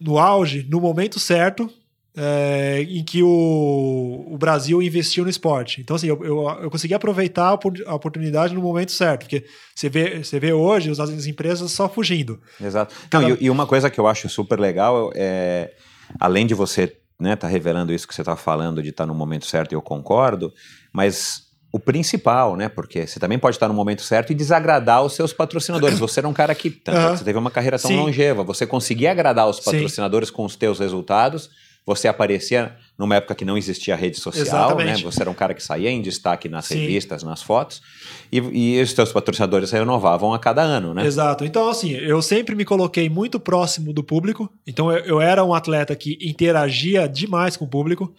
no 0.00 0.18
auge, 0.18 0.66
no 0.70 0.80
momento 0.80 1.20
certo, 1.20 1.70
é, 2.16 2.82
em 2.88 3.04
que 3.04 3.22
o, 3.22 4.26
o 4.30 4.36
Brasil 4.38 4.82
investiu 4.82 5.24
no 5.24 5.30
esporte. 5.30 5.80
Então, 5.80 5.94
assim, 5.96 6.08
eu, 6.08 6.18
eu, 6.24 6.48
eu 6.62 6.70
consegui 6.70 6.94
aproveitar 6.94 7.46
a 7.48 7.52
opor- 7.54 7.82
a 7.86 7.94
oportunidade 7.94 8.54
no 8.54 8.60
momento 8.60 8.92
certo, 8.92 9.20
porque 9.22 9.44
você 9.74 9.88
vê, 9.88 10.22
você 10.22 10.40
vê 10.40 10.52
hoje 10.52 10.90
as 10.90 10.98
as 11.00 11.26
empresas 11.26 11.70
só 11.72 11.88
fugindo. 11.88 12.40
Exato. 12.60 12.94
Cada- 13.08 13.28
Não, 13.28 13.36
e, 13.36 13.44
e 13.44 13.50
uma 13.50 13.66
coisa 13.66 13.88
que 13.90 13.98
eu 14.00 14.06
acho 14.06 14.28
super 14.28 14.58
legal 14.58 15.10
é, 15.14 15.70
além 16.18 16.46
de 16.46 16.54
você 16.54 16.96
né, 17.18 17.36
tá 17.36 17.46
revelando 17.46 17.92
isso 17.92 18.08
que 18.08 18.14
você 18.14 18.22
está 18.22 18.34
falando, 18.36 18.82
de 18.82 18.88
estar 18.88 19.04
no 19.06 19.14
momento 19.14 19.44
certo, 19.46 19.72
e 19.72 19.74
eu 19.74 19.82
concordo, 19.82 20.52
mas 20.92 21.42
o 21.72 21.78
principal, 21.78 22.56
né? 22.56 22.68
Porque 22.68 23.06
você 23.06 23.20
também 23.20 23.38
pode 23.38 23.54
estar 23.56 23.68
no 23.68 23.74
momento 23.74 24.02
certo 24.02 24.32
e 24.32 24.34
desagradar 24.34 25.04
os 25.04 25.12
seus 25.12 25.32
patrocinadores. 25.32 25.98
Você 26.00 26.18
era 26.18 26.26
um 26.26 26.32
cara 26.32 26.52
que 26.54 26.68
tanto, 26.70 26.96
Aham. 26.98 27.16
você 27.16 27.22
teve 27.22 27.38
uma 27.38 27.50
carreira 27.50 27.78
tão 27.78 27.88
Sim. 27.90 27.96
longeva, 27.98 28.42
você 28.42 28.66
conseguia 28.66 29.12
agradar 29.12 29.48
os 29.48 29.58
Sim. 29.58 29.64
patrocinadores 29.66 30.30
com 30.30 30.44
os 30.44 30.56
teus 30.56 30.80
resultados. 30.80 31.48
Você 31.90 32.06
aparecia 32.06 32.76
numa 32.96 33.16
época 33.16 33.34
que 33.34 33.44
não 33.44 33.58
existia 33.58 33.96
rede 33.96 34.16
social, 34.16 34.76
né? 34.76 34.96
Você 34.98 35.22
era 35.22 35.28
um 35.28 35.34
cara 35.34 35.52
que 35.54 35.62
saía 35.62 35.90
em 35.90 36.00
destaque 36.00 36.48
nas 36.48 36.66
Sim. 36.66 36.78
revistas, 36.78 37.24
nas 37.24 37.42
fotos, 37.42 37.82
e, 38.30 38.38
e 38.38 38.80
os 38.80 38.92
teus 38.92 39.10
patrocinadores 39.10 39.72
renovavam 39.72 40.32
a 40.32 40.38
cada 40.38 40.62
ano, 40.62 40.94
né? 40.94 41.04
Exato. 41.04 41.44
Então, 41.44 41.68
assim, 41.68 41.90
eu 41.90 42.22
sempre 42.22 42.54
me 42.54 42.64
coloquei 42.64 43.08
muito 43.08 43.40
próximo 43.40 43.92
do 43.92 44.04
público. 44.04 44.48
Então, 44.64 44.92
eu, 44.92 45.04
eu 45.04 45.20
era 45.20 45.44
um 45.44 45.52
atleta 45.52 45.96
que 45.96 46.16
interagia 46.22 47.08
demais 47.08 47.56
com 47.56 47.64
o 47.64 47.68
público. 47.68 48.14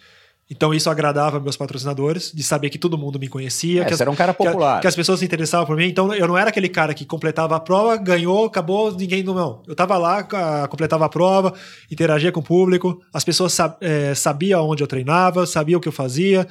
Então, 0.54 0.74
isso 0.74 0.90
agradava 0.90 1.40
meus 1.40 1.56
patrocinadores, 1.56 2.30
de 2.36 2.44
saber 2.44 2.70
que 2.70 2.78
todo 2.78 2.98
mundo 2.98 3.18
me 3.18 3.30
conhecia. 3.30 3.84
É, 3.84 3.86
que 3.86 3.94
as, 3.94 4.02
era 4.02 4.12
um 4.12 4.16
cara 4.16 4.34
que 4.34 4.44
popular. 4.44 4.82
que 4.82 4.88
as 4.88 4.94
pessoas 4.96 5.20
se 5.20 5.26
interessavam 5.26 5.66
por 5.66 5.78
mim. 5.78 5.86
Então, 5.88 6.14
eu 6.14 6.28
não 6.28 6.38
era 6.38 6.50
aquele 6.50 6.68
cara 6.68 6.94
que 6.94 7.06
completava 7.06 7.56
a 7.56 7.60
prova, 7.62 7.96
ganhou, 7.96 8.46
acabou, 8.46 8.92
ninguém 8.92 9.24
não. 9.24 9.64
Eu 9.66 9.74
tava 9.74 9.98
lá, 9.98 10.22
ca- 10.24 10.68
completava 10.68 11.06
a 11.06 11.10
prova, 11.10 11.54
interagia 11.90 12.34
com 12.34 12.42
o 12.42 12.44
público. 12.44 13.02
As 13.14 13.24
pessoas 13.24 13.54
sab- 13.54 13.78
eh, 13.80 14.14
sabiam 14.14 14.68
onde 14.68 14.84
eu 14.84 14.88
treinava, 14.88 15.46
sabiam 15.46 15.78
o 15.78 15.82
que 15.82 15.88
eu 15.88 15.92
fazia. 15.94 16.46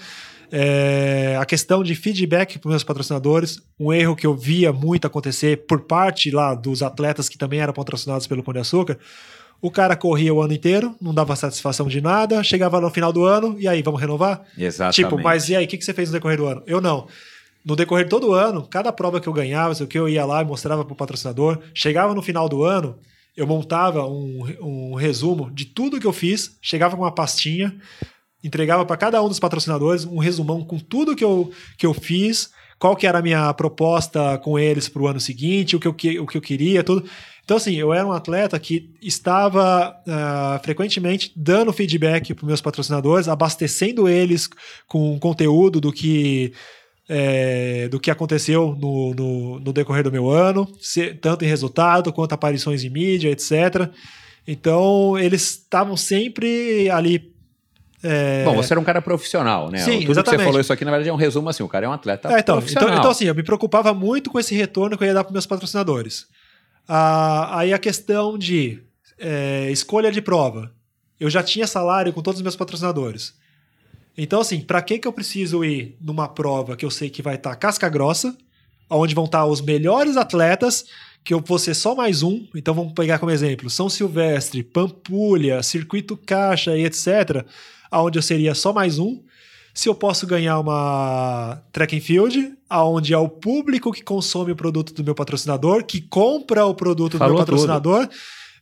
É, 0.52 1.36
a 1.38 1.44
questão 1.44 1.82
de 1.82 1.94
feedback 1.94 2.58
para 2.58 2.70
meus 2.70 2.82
patrocinadores, 2.82 3.60
um 3.78 3.92
erro 3.92 4.16
que 4.16 4.26
eu 4.26 4.34
via 4.34 4.72
muito 4.72 5.06
acontecer 5.06 5.58
por 5.68 5.82
parte 5.82 6.30
lá 6.30 6.54
dos 6.54 6.82
atletas 6.82 7.28
que 7.28 7.38
também 7.38 7.60
eram 7.60 7.72
patrocinados 7.72 8.26
pelo 8.26 8.42
Pão 8.42 8.52
de 8.54 8.60
Açúcar. 8.60 8.98
O 9.62 9.70
cara 9.70 9.94
corria 9.94 10.32
o 10.32 10.40
ano 10.40 10.54
inteiro, 10.54 10.94
não 11.00 11.12
dava 11.12 11.36
satisfação 11.36 11.86
de 11.86 12.00
nada, 12.00 12.42
chegava 12.42 12.80
no 12.80 12.90
final 12.90 13.12
do 13.12 13.24
ano, 13.24 13.56
e 13.58 13.68
aí, 13.68 13.82
vamos 13.82 14.00
renovar? 14.00 14.42
Exatamente. 14.56 14.96
Tipo, 14.96 15.22
mas 15.22 15.48
e 15.48 15.56
aí, 15.56 15.64
o 15.64 15.68
que, 15.68 15.76
que 15.76 15.84
você 15.84 15.92
fez 15.92 16.08
no 16.08 16.14
decorrer 16.14 16.38
do 16.38 16.46
ano? 16.46 16.62
Eu 16.66 16.80
não. 16.80 17.06
No 17.62 17.76
decorrer 17.76 18.04
de 18.04 18.10
todo 18.10 18.28
o 18.28 18.32
ano, 18.32 18.66
cada 18.66 18.90
prova 18.90 19.20
que 19.20 19.28
eu 19.28 19.32
ganhava, 19.32 19.74
o 19.82 19.86
que 19.86 19.98
eu 19.98 20.08
ia 20.08 20.24
lá 20.24 20.40
e 20.40 20.46
mostrava 20.46 20.82
para 20.82 20.94
o 20.94 20.96
patrocinador, 20.96 21.58
chegava 21.74 22.14
no 22.14 22.22
final 22.22 22.48
do 22.48 22.64
ano, 22.64 22.98
eu 23.36 23.46
montava 23.46 24.06
um, 24.06 24.44
um 24.60 24.94
resumo 24.94 25.50
de 25.50 25.66
tudo 25.66 26.00
que 26.00 26.06
eu 26.06 26.12
fiz, 26.12 26.56
chegava 26.62 26.96
com 26.96 27.02
uma 27.02 27.14
pastinha, 27.14 27.76
entregava 28.42 28.86
para 28.86 28.96
cada 28.96 29.22
um 29.22 29.28
dos 29.28 29.38
patrocinadores 29.38 30.06
um 30.06 30.18
resumão 30.18 30.64
com 30.64 30.78
tudo 30.78 31.14
que 31.14 31.24
eu, 31.24 31.50
que 31.76 31.86
eu 31.86 31.92
fiz, 31.92 32.50
qual 32.78 32.96
que 32.96 33.06
era 33.06 33.18
a 33.18 33.22
minha 33.22 33.52
proposta 33.52 34.38
com 34.38 34.58
eles 34.58 34.88
para 34.88 35.02
o 35.02 35.06
ano 35.06 35.20
seguinte, 35.20 35.76
o 35.76 35.80
que, 35.80 35.86
eu, 35.86 36.22
o 36.22 36.26
que 36.26 36.38
eu 36.38 36.40
queria, 36.40 36.82
tudo. 36.82 37.04
Então, 37.50 37.56
assim, 37.56 37.74
eu 37.74 37.92
era 37.92 38.06
um 38.06 38.12
atleta 38.12 38.56
que 38.60 38.90
estava 39.02 39.92
ah, 40.06 40.60
frequentemente 40.62 41.32
dando 41.34 41.72
feedback 41.72 42.32
para 42.32 42.46
meus 42.46 42.60
patrocinadores, 42.60 43.26
abastecendo 43.26 44.08
eles 44.08 44.48
com 44.86 45.18
conteúdo 45.18 45.80
do 45.80 45.90
que 45.92 46.52
é, 47.08 47.88
do 47.88 47.98
que 47.98 48.08
aconteceu 48.08 48.76
no, 48.80 49.12
no, 49.14 49.58
no 49.58 49.72
decorrer 49.72 50.04
do 50.04 50.12
meu 50.12 50.30
ano, 50.30 50.68
se- 50.80 51.12
tanto 51.14 51.44
em 51.44 51.48
resultado 51.48 52.12
quanto 52.12 52.34
aparições 52.34 52.84
em 52.84 52.88
mídia, 52.88 53.30
etc. 53.30 53.90
Então, 54.46 55.18
eles 55.18 55.42
estavam 55.42 55.96
sempre 55.96 56.88
ali. 56.88 57.32
é, 58.00 58.44
Bom, 58.44 58.54
você 58.54 58.72
era 58.74 58.78
um 58.80 58.84
cara 58.84 59.02
profissional, 59.02 59.68
né? 59.72 59.78
Sim, 59.78 59.94
Tudo 59.94 60.04
que 60.04 60.10
exatamente. 60.12 60.38
você 60.42 60.44
falou 60.46 60.60
isso 60.60 60.72
aqui, 60.72 60.84
na 60.84 60.92
verdade, 60.92 61.10
é 61.10 61.12
um 61.12 61.16
resumo 61.16 61.48
assim. 61.48 61.64
O 61.64 61.68
cara 61.68 61.84
é 61.84 61.88
um 61.88 61.92
atleta 61.92 62.28
É, 62.32 62.38
então, 62.38 62.58
profissional. 62.58 62.88
então, 62.90 62.98
então, 63.00 63.10
assim, 63.10 63.24
eu 63.24 63.34
me 63.34 63.42
preocupava 63.42 63.92
muito 63.92 64.30
com 64.30 64.38
esse 64.38 64.54
retorno 64.54 64.96
que 64.96 65.02
eu 65.02 65.08
ia 65.08 65.14
dar 65.14 65.24
para 65.24 65.32
meus 65.32 65.46
patrocinadores. 65.46 66.26
Ah, 66.92 67.60
aí 67.60 67.72
a 67.72 67.78
questão 67.78 68.36
de 68.36 68.82
é, 69.16 69.70
escolha 69.70 70.10
de 70.10 70.20
prova. 70.20 70.74
Eu 71.20 71.30
já 71.30 71.40
tinha 71.40 71.64
salário 71.64 72.12
com 72.12 72.20
todos 72.20 72.40
os 72.40 72.42
meus 72.42 72.56
patrocinadores. 72.56 73.32
Então, 74.18 74.40
assim, 74.40 74.60
para 74.60 74.82
que, 74.82 74.98
que 74.98 75.06
eu 75.06 75.12
preciso 75.12 75.64
ir 75.64 75.96
numa 76.00 76.26
prova 76.26 76.76
que 76.76 76.84
eu 76.84 76.90
sei 76.90 77.08
que 77.08 77.22
vai 77.22 77.36
estar 77.36 77.54
casca 77.54 77.88
grossa, 77.88 78.36
onde 78.90 79.14
vão 79.14 79.26
estar 79.26 79.46
os 79.46 79.60
melhores 79.60 80.16
atletas, 80.16 80.84
que 81.22 81.32
eu 81.32 81.40
vou 81.40 81.60
ser 81.60 81.74
só 81.74 81.94
mais 81.94 82.24
um. 82.24 82.44
Então, 82.56 82.74
vamos 82.74 82.92
pegar 82.92 83.20
como 83.20 83.30
exemplo 83.30 83.70
São 83.70 83.88
Silvestre, 83.88 84.64
Pampulha, 84.64 85.62
Circuito 85.62 86.16
Caixa 86.16 86.76
e 86.76 86.84
etc., 86.84 87.46
aonde 87.88 88.18
eu 88.18 88.22
seria 88.22 88.52
só 88.52 88.72
mais 88.72 88.98
um 88.98 89.22
se 89.80 89.88
eu 89.88 89.94
posso 89.94 90.26
ganhar 90.26 90.58
uma 90.58 91.62
track 91.72 91.96
and 91.96 92.02
field, 92.02 92.52
aonde 92.68 93.14
é 93.14 93.16
o 93.16 93.30
público 93.30 93.90
que 93.90 94.02
consome 94.02 94.52
o 94.52 94.54
produto 94.54 94.92
do 94.92 95.02
meu 95.02 95.14
patrocinador, 95.14 95.86
que 95.86 96.02
compra 96.02 96.66
o 96.66 96.74
produto 96.74 97.16
Falou 97.16 97.32
do 97.32 97.36
meu 97.38 97.46
patrocinador, 97.46 98.06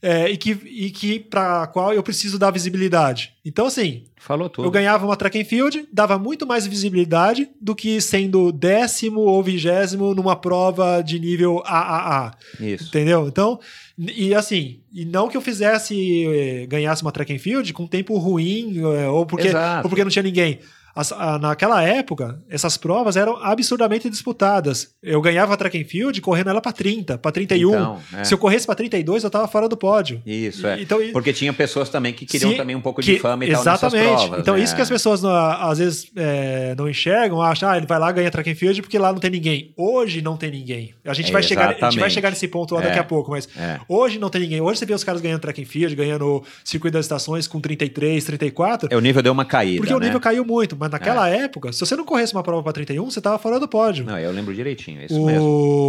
é, 0.01 0.31
e 0.31 0.36
que, 0.36 0.51
e 0.65 0.90
que 0.90 1.19
para 1.19 1.66
qual 1.66 1.93
eu 1.93 2.05
preciso 2.05 2.39
dar 2.39 2.53
visibilidade. 2.53 3.32
Então, 3.45 3.66
assim, 3.66 4.05
Falou 4.16 4.49
tudo. 4.49 4.69
eu 4.69 4.70
ganhava 4.70 5.05
uma 5.05 5.16
track 5.16 5.40
and 5.40 5.45
field, 5.45 5.89
dava 5.93 6.16
muito 6.20 6.47
mais 6.47 6.69
visibilidade 6.69 7.49
do 7.61 7.74
que 7.74 8.01
sendo 8.01 8.53
décimo 8.53 9.23
ou 9.23 9.43
vigésimo 9.43 10.15
numa 10.15 10.36
prova 10.36 11.03
de 11.03 11.19
nível 11.19 11.61
AAA. 11.66 12.31
Isso. 12.61 12.86
Entendeu? 12.90 13.27
Então, 13.27 13.59
e 13.99 14.32
assim, 14.36 14.78
e 14.93 15.05
não 15.05 15.28
que 15.28 15.36
eu 15.36 15.40
fizesse, 15.40 16.27
eh, 16.28 16.66
ganhasse 16.69 17.03
uma 17.03 17.11
track 17.11 17.35
and 17.35 17.40
field 17.40 17.73
com 17.73 17.89
tempo 17.89 18.16
ruim, 18.19 18.78
eh, 18.78 19.09
ou 19.09 19.27
porque, 19.27 19.49
Exato. 19.49 19.85
ou 19.85 19.90
porque 19.90 20.05
não 20.05 20.11
tinha 20.12 20.23
ninguém. 20.23 20.61
As- 20.98 21.12
a- 21.12 21.38
naquela 21.38 21.82
época, 21.82 22.42
essas 22.50 22.76
provas 22.76 23.16
eram 23.16 23.36
absurdamente 23.42 24.10
disputadas. 24.10 24.90
Eu 25.02 25.20
ganhava 25.20 25.56
track 25.56 25.80
and 25.80 25.84
field 25.84 26.20
correndo 26.20 26.50
ela 26.50 26.60
para 26.60 26.72
30, 26.72 27.16
para 27.18 27.30
31. 27.30 27.68
Então, 27.70 27.98
é. 28.14 28.24
Se 28.24 28.34
eu 28.34 28.38
corresse 28.38 28.66
para 28.66 28.74
32, 28.74 29.22
eu 29.24 29.30
tava 29.30 29.46
fora 29.46 29.68
do 29.68 29.76
pódio. 29.76 30.20
Isso, 30.26 30.66
é. 30.66 30.80
Então, 30.82 30.98
Porque 31.12 31.32
tinha 31.32 31.52
pessoas 31.52 31.88
também 31.88 32.12
que 32.12 32.26
queriam 32.26 32.54
também 32.54 32.74
um 32.74 32.80
pouco 32.80 33.00
que- 33.00 33.12
de 33.14 33.18
fama 33.20 33.44
e 33.44 33.52
tal 33.52 33.64
nessas 33.64 33.82
Exatamente. 33.92 34.16
provas. 34.22 34.40
então, 34.40 34.54
né? 34.56 34.62
isso 34.62 34.74
que 34.74 34.82
as 34.82 34.88
pessoas 34.88 35.24
às 35.24 35.78
vezes 35.78 36.10
é, 36.16 36.74
não 36.76 36.88
enxergam, 36.88 37.40
acham, 37.40 37.68
ah, 37.70 37.76
ele 37.76 37.86
vai 37.86 37.98
lá 37.98 38.10
ganha 38.10 38.30
track 38.30 38.50
and 38.50 38.54
field 38.56 38.82
porque 38.82 38.98
lá 38.98 39.12
não 39.12 39.20
tem 39.20 39.30
ninguém. 39.30 39.72
Hoje 39.76 40.20
não 40.20 40.36
tem 40.36 40.50
ninguém. 40.50 40.94
A 41.04 41.14
gente, 41.14 41.28
É, 41.30 41.32
vai, 41.32 41.42
chegar, 41.42 41.68
a 41.68 41.72
gente 41.72 41.80
vai 41.80 41.88
exatamente. 41.90 42.14
chegar 42.14 42.30
nesse 42.30 42.48
ponto 42.48 42.74
lá 42.74 42.80
É. 42.82 42.84
daqui 42.86 42.98
a 42.98 43.04
pouco, 43.04 43.30
mas 43.30 43.48
É. 43.56 43.78
hoje 43.88 44.18
não 44.18 44.28
tem 44.30 44.40
ninguém. 44.40 44.60
Hoje 44.60 44.80
você 44.80 44.86
vê 44.86 44.94
os 44.94 45.04
caras 45.04 45.20
ganhando 45.20 45.40
track 45.40 45.62
and 45.62 45.66
field, 45.66 45.94
ganhando 45.94 46.42
circuito 46.64 46.94
das 46.94 47.04
estações 47.04 47.46
com 47.46 47.60
33, 47.60 48.24
34. 48.24 48.88
É, 48.92 48.96
o 48.96 49.00
nível 49.00 49.22
deu 49.22 49.32
uma 49.32 49.44
caída, 49.44 49.78
Porque 49.80 49.94
o 49.94 49.98
né? 50.00 50.06
nível 50.06 50.20
caiu 50.20 50.44
muito, 50.44 50.76
mas 50.76 50.88
naquela 50.89 51.28
época, 51.28 51.73
se 51.73 51.81
você 51.81 51.94
não 51.97 52.05
corresse 52.05 52.32
uma 52.35 52.43
prova 52.43 52.62
para 52.62 52.73
31, 52.73 53.10
você 53.10 53.20
tava 53.20 53.39
fora 53.39 53.59
do 53.60 53.69
pódio. 53.69 54.05
Não, 54.05 54.19
eu 54.19 54.31
lembro 54.32 54.55
direitinho, 54.55 55.01
é 55.01 55.06
isso 55.06 55.24
mesmo. 55.24 55.43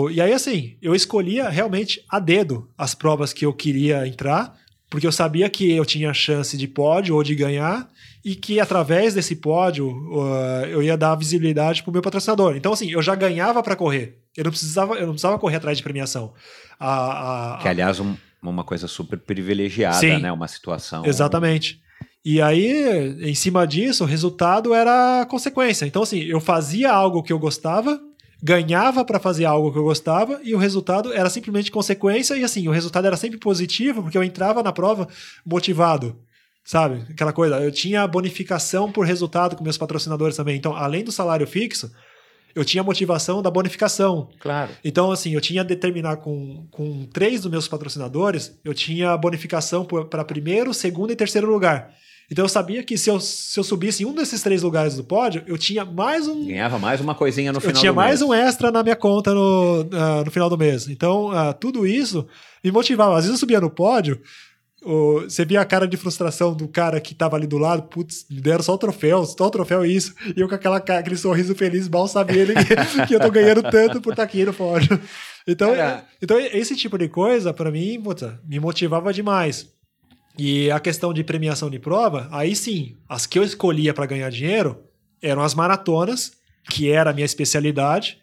O... 0.05 0.09
E 0.11 0.19
aí, 0.21 0.33
assim, 0.33 0.77
eu 0.81 0.93
escolhia 0.95 1.49
realmente 1.49 2.03
a 2.09 2.19
dedo 2.19 2.69
as 2.77 2.93
provas 2.93 3.31
que 3.33 3.45
eu 3.45 3.53
queria 3.53 4.07
entrar, 4.07 4.55
porque 4.89 5.05
eu 5.07 5.11
sabia 5.11 5.49
que 5.49 5.71
eu 5.71 5.85
tinha 5.85 6.13
chance 6.13 6.57
de 6.57 6.67
pódio 6.67 7.15
ou 7.15 7.23
de 7.23 7.35
ganhar, 7.35 7.87
e 8.25 8.35
que 8.35 8.59
através 8.59 9.13
desse 9.13 9.35
pódio 9.35 9.87
uh, 9.89 10.65
eu 10.65 10.83
ia 10.83 10.97
dar 10.97 11.15
visibilidade 11.15 11.83
pro 11.83 11.91
meu 11.91 12.01
patrocinador. 12.01 12.55
Então, 12.57 12.73
assim, 12.73 12.91
eu 12.91 13.01
já 13.01 13.15
ganhava 13.15 13.63
para 13.63 13.75
correr. 13.75 14.17
Eu 14.35 14.43
não 14.43 14.51
precisava, 14.51 14.95
eu 14.95 15.01
não 15.05 15.13
precisava 15.13 15.39
correr 15.39 15.55
atrás 15.57 15.77
de 15.77 15.83
premiação. 15.83 16.33
A, 16.79 17.55
a- 17.55 17.57
Que, 17.61 17.67
aliás, 17.67 17.99
um- 17.99 18.15
uma 18.41 18.63
coisa 18.63 18.87
super 18.87 19.17
privilegiada, 19.19 19.97
Sim. 19.97 20.19
né? 20.19 20.31
Uma 20.31 20.47
situação... 20.47 21.05
Exatamente. 21.05 21.79
E 22.23 22.41
aí, 22.41 23.15
em 23.21 23.33
cima 23.33 23.65
disso, 23.65 24.03
o 24.03 24.07
resultado 24.07 24.73
era 24.73 25.21
a 25.21 25.25
consequência. 25.25 25.85
Então, 25.85 26.03
assim, 26.03 26.19
eu 26.23 26.39
fazia 26.39 26.91
algo 26.91 27.23
que 27.23 27.31
eu 27.31 27.39
gostava, 27.39 27.99
ganhava 28.43 29.05
para 29.05 29.19
fazer 29.19 29.45
algo 29.45 29.71
que 29.71 29.77
eu 29.77 29.83
gostava, 29.83 30.39
e 30.43 30.53
o 30.53 30.57
resultado 30.57 31.13
era 31.13 31.29
simplesmente 31.29 31.71
consequência, 31.71 32.35
e 32.35 32.43
assim, 32.43 32.67
o 32.67 32.71
resultado 32.71 33.07
era 33.07 33.17
sempre 33.17 33.37
positivo, 33.37 34.03
porque 34.03 34.17
eu 34.17 34.23
entrava 34.23 34.61
na 34.61 34.73
prova 34.73 35.07
motivado. 35.45 36.17
Sabe? 36.63 37.03
Aquela 37.09 37.33
coisa, 37.33 37.59
eu 37.61 37.71
tinha 37.71 38.05
bonificação 38.05 38.91
por 38.91 39.05
resultado 39.05 39.55
com 39.55 39.63
meus 39.63 39.77
patrocinadores 39.77 40.35
também. 40.35 40.57
Então, 40.57 40.75
além 40.75 41.03
do 41.03 41.11
salário 41.11 41.47
fixo, 41.47 41.91
eu 42.53 42.65
tinha 42.65 42.83
motivação 42.83 43.41
da 43.41 43.49
bonificação. 43.49 44.29
Claro. 44.39 44.71
Então, 44.83 45.11
assim, 45.11 45.33
eu 45.33 45.41
tinha 45.41 45.63
determinar 45.63 46.17
com, 46.17 46.67
com 46.69 47.05
três 47.05 47.41
dos 47.41 47.49
meus 47.49 47.67
patrocinadores, 47.67 48.59
eu 48.63 48.73
tinha 48.73 49.15
bonificação 49.17 49.85
para 49.85 50.25
primeiro, 50.25 50.73
segundo 50.73 51.11
e 51.11 51.15
terceiro 51.15 51.49
lugar. 51.49 51.95
Então 52.31 52.45
eu 52.45 52.49
sabia 52.49 52.83
que 52.83 52.97
se 52.97 53.09
eu, 53.09 53.19
se 53.19 53.59
eu 53.59 53.63
subisse 53.63 54.03
em 54.03 54.05
um 54.05 54.13
desses 54.13 54.41
três 54.43 54.61
lugares 54.61 54.95
do 54.95 55.03
pódio, 55.03 55.43
eu 55.47 55.57
tinha 55.57 55.83
mais 55.83 56.27
um. 56.27 56.45
Ganhava 56.45 56.77
mais 56.77 57.01
uma 57.01 57.15
coisinha 57.15 57.51
no 57.51 57.57
Eu 57.57 57.61
final 57.61 57.79
tinha 57.79 57.91
do 57.91 57.95
mais 57.95 58.19
mês. 58.19 58.21
um 58.21 58.33
extra 58.33 58.71
na 58.71 58.83
minha 58.83 58.95
conta 58.95 59.33
no, 59.33 59.87
ah, 59.93 60.23
no 60.23 60.29
final 60.31 60.47
do 60.49 60.57
mês. 60.57 60.87
Então, 60.87 61.31
ah, 61.31 61.53
tudo 61.53 61.87
isso 61.87 62.27
me 62.63 62.71
motivava. 62.71 63.13
Às 63.17 63.23
vezes 63.25 63.31
eu 63.31 63.39
subia 63.39 63.59
no 63.59 63.69
pódio, 63.71 64.21
o- 64.83 65.21
você 65.21 65.43
via 65.43 65.59
a 65.59 65.65
cara 65.65 65.87
de 65.87 65.97
frustração 65.97 66.53
do 66.53 66.67
cara 66.67 67.01
que 67.01 67.15
tava 67.15 67.35
ali 67.35 67.47
do 67.47 67.57
lado, 67.57 67.83
putz, 67.83 68.25
me 68.29 68.39
deram 68.39 68.63
só 68.63 68.75
o 68.75 68.77
troféu, 68.77 69.25
só 69.25 69.47
o 69.47 69.49
troféu 69.49 69.83
e 69.83 69.95
isso. 69.95 70.13
E 70.37 70.39
eu 70.39 70.47
com 70.47 70.53
aquela, 70.55 70.77
aquele 70.77 71.17
sorriso 71.17 71.55
feliz, 71.55 71.89
mal 71.89 72.07
sabia 72.07 72.41
ele 72.43 72.53
que, 72.53 72.63
que 73.07 73.15
eu 73.15 73.19
tô 73.19 73.31
ganhando 73.31 73.63
tanto 73.63 73.99
por 73.99 74.11
estar 74.11 74.21
aqui 74.23 74.45
no 74.45 74.53
pódio. 74.53 74.99
Então, 75.47 75.73
então 76.21 76.39
esse 76.39 76.75
tipo 76.75 76.95
de 76.95 77.09
coisa, 77.09 77.51
para 77.51 77.71
mim, 77.71 77.99
puta, 77.99 78.39
me 78.47 78.59
motivava 78.59 79.11
demais. 79.11 79.67
E 80.39 80.71
a 80.71 80.79
questão 80.79 81.13
de 81.13 81.21
premiação 81.21 81.69
de 81.69 81.77
prova, 81.77 82.29
aí 82.31 82.55
sim, 82.55 82.95
as 83.09 83.25
que 83.25 83.37
eu 83.37 83.43
escolhia 83.43 83.93
para 83.93 84.05
ganhar 84.05 84.29
dinheiro 84.29 84.79
eram 85.21 85.41
as 85.41 85.53
maratonas, 85.53 86.31
que 86.69 86.89
era 86.89 87.09
a 87.09 87.13
minha 87.13 87.25
especialidade. 87.25 88.17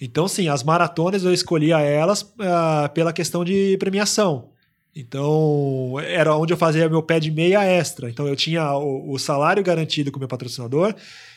Então, 0.00 0.28
sim, 0.28 0.48
as 0.48 0.62
maratonas 0.62 1.24
eu 1.24 1.34
escolhia 1.34 1.80
elas 1.80 2.32
ah, 2.38 2.88
pela 2.94 3.12
questão 3.12 3.44
de 3.44 3.76
premiação. 3.78 4.50
Então, 4.94 5.94
era 6.06 6.36
onde 6.36 6.52
eu 6.52 6.56
fazia 6.56 6.88
meu 6.88 7.02
pé 7.02 7.18
de 7.18 7.32
meia 7.32 7.64
extra. 7.64 8.08
Então, 8.08 8.28
eu 8.28 8.36
tinha 8.36 8.72
o, 8.76 9.10
o 9.10 9.18
salário 9.18 9.60
garantido 9.64 10.12
com 10.12 10.18
o 10.18 10.20
meu 10.20 10.28
patrocinador, 10.28 10.94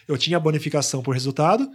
eu 0.07 0.15
tinha 0.15 0.37
a 0.37 0.39
bonificação 0.39 1.01
por 1.01 1.15
resultado, 1.15 1.67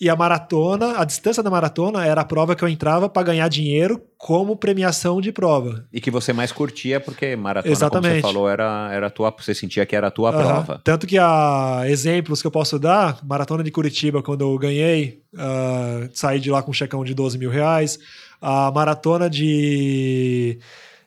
E 0.00 0.08
a 0.08 0.16
maratona, 0.16 0.98
a 0.98 1.04
distância 1.04 1.42
da 1.42 1.50
maratona 1.50 2.06
era 2.06 2.22
a 2.22 2.24
prova 2.24 2.56
que 2.56 2.64
eu 2.64 2.68
entrava 2.68 3.06
para 3.06 3.22
ganhar 3.22 3.46
dinheiro 3.48 4.00
como 4.16 4.56
premiação 4.56 5.20
de 5.20 5.30
prova. 5.30 5.84
E 5.92 6.00
que 6.00 6.10
você 6.10 6.32
mais 6.32 6.50
curtia 6.50 6.98
porque 6.98 7.36
maratona, 7.36 7.70
Exatamente. 7.70 8.08
como 8.08 8.14
você 8.14 8.22
falou, 8.22 8.48
era, 8.48 8.88
era 8.92 9.06
a 9.08 9.10
tua, 9.10 9.30
você 9.38 9.54
sentia 9.54 9.84
que 9.84 9.94
era 9.94 10.06
a 10.06 10.10
tua 10.10 10.30
Aham. 10.30 10.38
prova. 10.38 10.80
Tanto 10.82 11.06
que 11.06 11.18
há 11.18 11.82
exemplos 11.86 12.40
que 12.40 12.46
eu 12.46 12.50
posso 12.50 12.78
dar, 12.78 13.18
maratona 13.22 13.62
de 13.62 13.70
Curitiba, 13.70 14.22
quando 14.22 14.40
eu 14.40 14.56
ganhei, 14.58 15.20
ah, 15.36 16.08
saí 16.14 16.40
de 16.40 16.50
lá 16.50 16.62
com 16.62 16.70
um 16.70 16.74
checão 16.74 17.04
de 17.04 17.12
12 17.12 17.36
mil 17.36 17.50
reais. 17.50 17.98
A 18.40 18.72
maratona 18.72 19.28
de, 19.28 20.58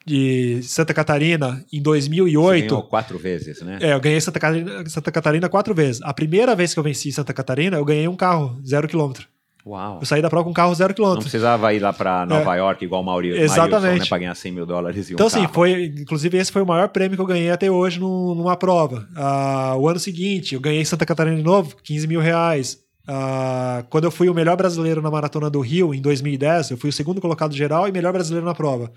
de 0.05 0.61
Santa 0.63 0.93
Catarina, 0.93 1.63
em 1.71 1.77
Você 1.77 1.83
2008, 1.83 2.67
ganhou 2.67 2.83
quatro 2.83 3.17
vezes, 3.17 3.61
né? 3.61 3.77
É, 3.81 3.93
eu 3.93 3.99
ganhei 3.99 4.19
Santa 4.19 4.39
Catarina, 4.39 4.89
Santa 4.89 5.11
Catarina 5.11 5.49
quatro 5.49 5.73
vezes. 5.73 6.01
A 6.03 6.13
primeira 6.13 6.55
vez 6.55 6.73
que 6.73 6.79
eu 6.79 6.83
venci 6.83 7.11
Santa 7.11 7.33
Catarina, 7.33 7.77
eu 7.77 7.85
ganhei 7.85 8.07
um 8.07 8.15
carro, 8.15 8.59
zero 8.65 8.87
quilômetro. 8.87 9.27
Uau. 9.65 9.99
Eu 10.01 10.05
saí 10.05 10.21
da 10.21 10.29
prova 10.29 10.43
com 10.43 10.49
um 10.49 10.53
carro 10.53 10.75
zero 10.75 10.89
Não 10.89 10.95
quilômetro. 10.95 11.21
precisava 11.21 11.73
ir 11.73 11.79
lá 11.79 11.93
pra 11.93 12.25
Nova 12.25 12.53
York 12.53 12.83
igual 12.83 13.01
o 13.01 13.05
Mauri, 13.05 13.29
Exatamente. 13.29 13.71
Marilson, 13.81 14.03
né? 14.03 14.09
Pra 14.09 14.17
ganhar 14.17 14.35
100 14.35 14.51
mil 14.51 14.65
dólares 14.65 15.09
e 15.09 15.13
um 15.13 15.15
Então, 15.15 15.27
assim, 15.27 15.41
carro. 15.43 15.53
foi. 15.53 15.85
Inclusive, 15.85 16.37
esse 16.37 16.51
foi 16.51 16.61
o 16.61 16.65
maior 16.65 16.89
prêmio 16.89 17.15
que 17.15 17.21
eu 17.21 17.25
ganhei 17.25 17.49
até 17.49 17.71
hoje 17.71 17.97
num- 17.97 18.35
numa 18.35 18.57
prova. 18.57 19.07
Ah, 19.15 19.73
o 19.77 19.87
ano 19.87 19.99
seguinte, 20.01 20.53
eu 20.55 20.59
ganhei 20.59 20.83
Santa 20.83 21.05
Catarina 21.05 21.37
de 21.37 21.43
novo, 21.43 21.77
15 21.81 22.05
mil 22.07 22.19
reais. 22.19 22.77
Ah, 23.07 23.85
quando 23.89 24.03
eu 24.03 24.11
fui 24.11 24.27
o 24.27 24.33
melhor 24.33 24.57
brasileiro 24.57 25.01
na 25.01 25.09
Maratona 25.09 25.49
do 25.49 25.61
Rio, 25.61 25.93
em 25.93 26.01
2010, 26.01 26.71
eu 26.71 26.77
fui 26.77 26.89
o 26.89 26.93
segundo 26.93 27.21
colocado 27.21 27.55
geral 27.55 27.87
e 27.87 27.91
melhor 27.93 28.11
brasileiro 28.11 28.45
na 28.45 28.53
prova. 28.53 28.91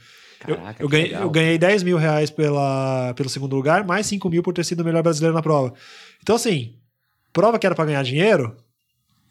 Eu, 0.46 0.56
Caraca, 0.56 0.82
eu 0.82 0.88
que 0.88 0.92
ganhei, 0.92 1.06
legal. 1.08 1.22
eu 1.22 1.30
ganhei 1.30 1.58
10 1.58 1.82
mil 1.82 1.96
reais 1.96 2.30
pela, 2.30 3.14
pelo 3.14 3.28
segundo 3.28 3.54
lugar, 3.54 3.84
mais 3.84 4.06
5 4.06 4.28
mil 4.28 4.42
por 4.42 4.52
ter 4.52 4.64
sido 4.64 4.80
o 4.80 4.84
melhor 4.84 5.02
brasileiro 5.02 5.34
na 5.34 5.42
prova. 5.42 5.72
Então, 6.22 6.36
assim, 6.36 6.76
prova 7.32 7.58
que 7.58 7.66
era 7.66 7.74
para 7.74 7.86
ganhar 7.86 8.02
dinheiro 8.02 8.56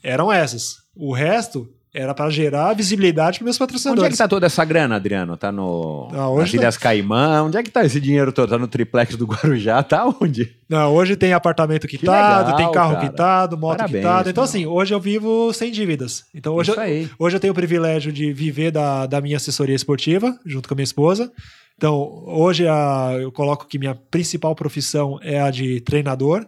eram 0.02 0.32
essas. 0.32 0.78
O 0.96 1.14
resto 1.14 1.75
era 1.96 2.14
para 2.14 2.30
gerar 2.30 2.74
visibilidade 2.74 3.40
para 3.40 3.46
meus 3.46 3.56
Onde 3.56 3.64
é 3.64 3.66
patrocinadores. 3.68 4.12
que 4.12 4.18
tá 4.18 4.28
toda 4.28 4.46
essa 4.46 4.66
grana, 4.66 4.96
Adriano? 4.98 5.38
Tá 5.38 5.52
no 5.52 6.10
Ah, 6.12 6.36
nas 6.40 6.52
tá- 6.52 6.58
Ilhas 6.58 6.78
Caimã? 6.78 7.42
Onde 7.44 7.58
é 7.58 7.64
que 7.64 7.72
tá 7.72 7.86
esse 7.86 8.00
dinheiro 8.02 8.32
todo? 8.32 8.50
Tá 8.50 8.58
no 8.58 8.68
triplex 8.68 9.16
do 9.16 9.26
Guarujá? 9.26 9.82
Tá 9.88 10.06
onde? 10.22 10.54
Não, 10.68 10.94
hoje 10.94 11.16
tem 11.16 11.32
apartamento 11.34 11.88
quitado, 11.88 12.44
legal, 12.52 12.58
tem 12.58 12.72
carro 12.72 12.94
cara. 12.96 13.08
quitado, 13.10 13.58
moto 13.58 13.78
Parabéns, 13.78 14.04
quitada. 14.04 14.30
Então, 14.30 14.44
meu. 14.44 14.50
assim, 14.50 14.66
hoje 14.66 14.94
eu 14.94 15.00
vivo 15.00 15.54
sem 15.54 15.72
dívidas. 15.72 16.26
Então, 16.34 16.54
hoje, 16.56 16.72
Isso 16.72 16.80
eu, 16.82 17.10
hoje 17.20 17.36
eu 17.38 17.40
tenho 17.40 17.52
o 17.52 17.56
privilégio 17.56 18.12
de 18.12 18.34
viver 18.34 18.72
da, 18.72 19.06
da 19.06 19.22
minha 19.22 19.38
assessoria 19.38 19.76
esportiva, 19.76 20.38
junto 20.46 20.68
com 20.68 20.74
a 20.74 20.78
minha 20.78 20.84
esposa. 20.84 21.32
Então, 21.78 22.24
hoje 22.26 22.68
a, 22.68 23.12
eu 23.20 23.32
coloco 23.32 23.68
que 23.68 23.78
minha 23.78 23.96
principal 24.10 24.56
profissão 24.56 25.20
é 25.22 25.40
a 25.42 25.52
de 25.52 25.82
treinador. 25.82 26.46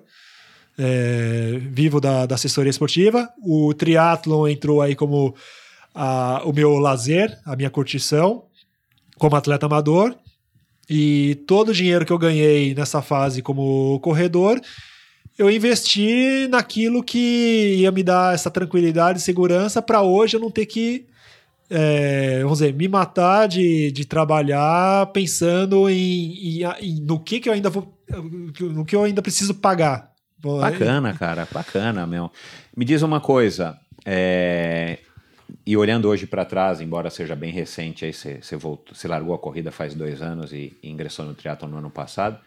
É, 0.80 1.58
vivo 1.72 2.00
da, 2.00 2.26
da 2.26 2.36
assessoria 2.36 2.70
esportiva. 2.70 3.28
O 3.44 3.74
triatlon 3.74 4.48
entrou 4.48 4.82
aí 4.82 4.96
como 4.96 5.34
a- 5.96 6.42
o 6.46 6.54
meu 6.54 6.78
lazer, 6.78 7.36
a 7.46 7.56
minha 7.56 7.70
curtição, 7.70 8.44
como 9.18 9.36
atleta 9.36 9.66
amador. 9.66 10.16
E 10.90 11.36
todo 11.48 11.70
o 11.70 11.74
dinheiro 11.74 12.06
que 12.06 12.14
eu 12.14 12.18
ganhei 12.18 12.74
nessa 12.76 13.02
fase 13.02 13.42
como 13.42 14.00
corredor, 14.02 14.62
eu 15.38 15.50
investi 15.52 16.48
naquilo 16.50 17.04
que 17.04 17.78
ia 17.80 17.92
me 17.92 18.04
dar 18.04 18.34
essa 18.36 18.50
tranquilidade 18.50 19.20
e 19.20 19.22
segurança 19.22 19.82
para 19.82 20.02
hoje 20.02 20.38
eu 20.38 20.40
não 20.42 20.50
ter 20.52 20.66
que, 20.66 21.06
é, 21.70 22.40
vamos 22.44 22.60
dizer, 22.60 22.74
me 22.74 22.88
matar 22.88 23.48
de, 23.48 23.92
de 23.92 24.06
trabalhar 24.06 25.08
pensando 25.08 25.90
em, 25.90 26.62
em- 26.62 26.64
em- 26.82 27.02
no 27.02 27.20
que, 27.20 27.40
que 27.40 27.50
eu 27.50 27.54
ainda 27.54 27.70
vou, 27.70 27.92
no 28.62 28.86
que 28.86 28.96
eu 28.96 29.04
ainda 29.04 29.22
preciso 29.22 29.54
pagar. 29.56 30.16
Bom, 30.40 30.60
Bacana, 30.60 31.14
cara, 31.14 31.48
bacana, 31.52 32.06
meu. 32.06 32.32
Me 32.76 32.86
diz 32.86 33.02
uma 33.02 33.20
coisa, 33.20 33.80
é, 34.06 35.00
e 35.66 35.76
olhando 35.76 36.08
hoje 36.08 36.28
para 36.28 36.46
trás, 36.46 36.80
embora 36.82 37.10
seja 37.10 37.36
bem 37.36 37.52
recente, 37.52 38.06
aí 38.06 38.14
você, 38.14 38.40
você 38.42 38.56
voltou, 38.56 38.96
você 38.96 39.08
largou 39.08 39.34
a 39.34 39.40
corrida 39.40 39.72
faz 39.72 39.94
dois 39.94 40.22
anos 40.22 40.54
e, 40.54 40.78
e 40.82 40.90
ingressou 40.90 41.26
no 41.26 41.34
triatlo 41.34 41.68
no 41.68 41.78
ano 41.78 41.90
passado. 41.90 42.40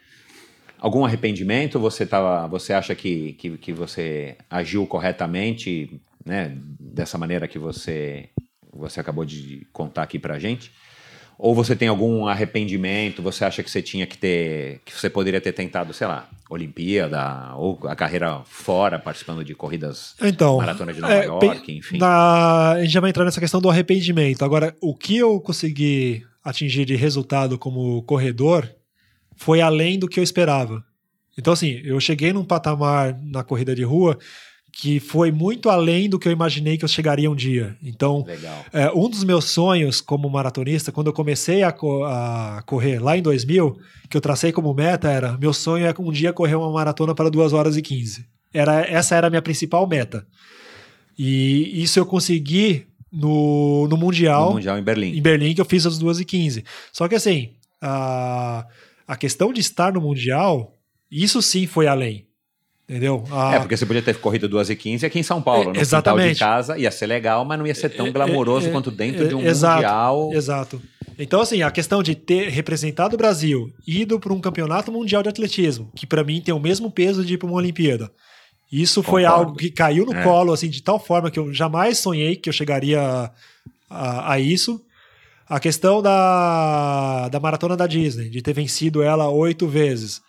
Algum 0.79 1.05
arrependimento? 1.05 1.79
Você 1.79 2.07
tava, 2.07 2.47
você 2.49 2.73
acha 2.73 2.95
que, 2.95 3.35
que, 3.35 3.59
que 3.59 3.73
você 3.73 4.37
agiu 4.49 4.87
corretamente, 4.87 6.01
né, 6.25 6.57
dessa 6.79 7.19
maneira 7.19 7.47
que 7.47 7.59
você 7.59 8.31
você 8.73 9.01
acabou 9.01 9.25
de 9.25 9.67
contar 9.73 10.05
aqui 10.05 10.19
pra 10.19 10.39
gente? 10.39 10.73
Ou 11.37 11.55
você 11.55 11.75
tem 11.75 11.89
algum 11.89 12.27
arrependimento? 12.27 13.23
Você 13.23 13.45
acha 13.45 13.63
que 13.63 13.71
você 13.71 13.83
tinha 13.83 14.07
que 14.07 14.17
ter, 14.17 14.81
que 14.85 14.95
você 14.95 15.11
poderia 15.11 15.41
ter 15.41 15.53
tentado, 15.53 15.93
sei 15.93 16.07
lá, 16.07 16.29
Olimpíada 16.51 17.55
ou 17.57 17.79
a 17.85 17.95
carreira 17.97 18.43
fora, 18.45 18.99
participando 18.99 19.45
de 19.45 19.55
corridas 19.55 20.15
Então, 20.21 20.57
maratona 20.59 20.93
de 20.93 21.01
Nova 21.01 21.15
é, 21.15 21.25
York, 21.25 21.73
enfim. 21.73 21.97
na- 21.99 22.73
a 22.73 22.81
gente 22.83 22.93
já 22.93 23.01
vai 23.01 23.11
entrar 23.11 23.25
nessa 23.25 23.41
questão 23.41 23.61
do 23.61 23.71
arrependimento. 23.71 24.45
Agora, 24.45 24.77
o 24.81 24.95
que 24.95 25.17
eu 25.17 25.41
consegui 25.41 26.23
atingir 26.45 26.85
de 26.85 26.97
resultado 26.97 27.59
como 27.59 28.03
corredor 28.03 28.69
foi 29.37 29.61
além 29.61 29.99
do 29.99 30.09
que 30.09 30.19
eu 30.19 30.25
esperava. 30.25 30.85
Então, 31.39 31.53
assim, 31.53 31.81
eu 31.85 31.99
cheguei 32.01 32.33
num 32.33 32.45
patamar 32.45 33.19
na 33.23 33.43
corrida 33.43 33.75
de 33.75 33.83
rua 33.85 34.19
que 34.73 35.01
foi 35.01 35.33
muito 35.33 35.69
além 35.69 36.09
do 36.09 36.19
que 36.19 36.29
eu 36.29 36.33
imaginei 36.33 36.79
que 36.79 36.85
eu 36.85 36.89
chegaria 36.89 37.31
um 37.31 37.35
dia. 37.35 37.77
Então, 37.83 38.23
é, 38.73 38.91
um 38.93 39.09
dos 39.09 39.25
meus 39.25 39.47
sonhos 39.47 40.01
como 40.01 40.29
maratonista, 40.31 40.93
quando 40.93 41.09
eu 41.09 41.13
comecei 41.13 41.63
a, 41.63 41.73
co- 41.73 42.05
a 42.05 42.63
correr 42.67 42.99
lá 43.01 43.17
em 43.17 43.23
2000, 43.23 43.77
que 44.09 44.17
eu 44.17 44.21
tracei 44.21 44.53
como 44.53 44.73
meta 44.73 45.11
era, 45.11 45.37
meu 45.39 45.53
sonho 45.53 45.87
é 45.87 45.95
um 45.99 46.13
dia 46.13 46.33
correr 46.33 46.55
uma 46.55 46.71
maratona 46.73 47.15
para 47.15 47.29
2 47.31 47.53
horas 47.53 47.77
e 47.77 47.83
15. 47.83 48.25
Era, 48.53 48.81
essa 48.83 49.15
era 49.15 49.27
a 49.27 49.31
minha 49.31 49.43
principal 49.43 49.87
meta. 49.87 50.27
E 51.19 51.83
isso 51.83 51.99
eu 51.99 52.07
consegui 52.07 52.87
no, 53.13 53.87
no 53.89 53.97
Mundial, 53.97 54.47
No 54.49 54.55
Mundial 54.55 54.79
em 54.79 54.83
Berlim. 54.83 55.17
em 55.17 55.23
Berlim, 55.23 55.55
que 55.55 55.61
eu 55.61 55.65
fiz 55.65 55.85
às 55.87 55.99
2 55.99 56.21
e 56.21 56.25
15. 56.25 56.65
Só 56.93 57.09
que 57.09 57.15
assim, 57.15 57.51
a, 57.81 58.67
a 59.07 59.17
questão 59.17 59.53
de 59.53 59.61
estar 59.61 59.93
no 59.93 60.01
Mundial, 60.01 60.77
isso 61.11 61.43
sim 61.43 61.67
foi 61.67 61.87
além. 61.87 62.27
Entendeu? 62.91 63.23
A- 63.31 63.55
É, 63.55 63.59
porque 63.61 63.77
você 63.77 63.87
podia 63.87 64.03
ter 64.03 64.17
corrido 64.19 64.49
2 64.49 64.69
e 64.69 64.75
15 64.75 65.07
aqui 65.07 65.21
em 65.21 65.23
São 65.23 65.41
Paulo, 65.41 65.71
É, 65.71 65.75
no 65.75 65.81
exatamente. 65.81 66.33
de 66.35 66.41
casa, 66.41 66.77
ia 66.77 66.91
ser 66.91 67.07
legal, 67.07 67.45
mas 67.45 67.57
não 67.57 67.65
ia 67.65 67.75
ser 67.75 67.89
tão 67.91 68.09
É, 68.09 68.11
glamouroso 68.11 68.67
é, 68.67 68.73
quanto 68.73 68.91
dentro 68.91 69.25
é, 69.25 69.29
de 69.29 69.35
um 69.37 69.47
exato, 69.47 69.75
Mundial. 69.77 70.31
Exato. 70.33 70.83
Então, 71.17 71.41
assim, 71.41 71.63
a 71.63 71.71
questão 71.71 72.03
de 72.03 72.17
ter 72.17 72.49
representado 72.49 73.15
o 73.15 73.17
Brasil, 73.17 73.73
ido 73.87 74.19
para 74.19 74.33
um 74.33 74.41
campeonato 74.41 74.91
mundial 74.91 75.23
de 75.23 75.29
atletismo, 75.29 75.89
que 75.95 76.05
para 76.05 76.25
mim 76.25 76.41
tem 76.41 76.53
o 76.53 76.59
mesmo 76.59 76.91
peso 76.91 77.25
de 77.25 77.35
ir 77.35 77.39
para 77.39 77.47
uma 77.47 77.59
Olimpíada. 77.59 78.11
Isso 78.73 79.05
foi 79.05 79.23
Concordo. 79.23 79.45
algo 79.47 79.57
que 79.57 79.71
caiu 79.71 80.05
no 80.05 80.13
É. 80.15 80.25
colo, 80.25 80.53
assim, 80.53 80.69
de 80.69 80.83
tal 80.83 80.99
forma 80.99 81.31
que 81.31 81.39
eu 81.39 81.55
jamais 81.55 81.99
sonhei 81.99 82.35
que 82.35 82.49
eu 82.49 82.53
chegaria 82.53 83.01
a, 83.01 83.31
a- 83.89 84.33
a 84.33 84.41
isso. 84.41 84.81
A 85.49 85.61
questão 85.61 86.03
da, 86.03 87.29
da 87.29 87.39
maratona 87.39 87.77
da 87.77 87.87
Disney, 87.87 88.29
de 88.31 88.41
ter 88.43 88.53
vencido 88.53 89.01
ela 89.03 89.29
oito 89.29 89.69
vezes. 89.69 90.21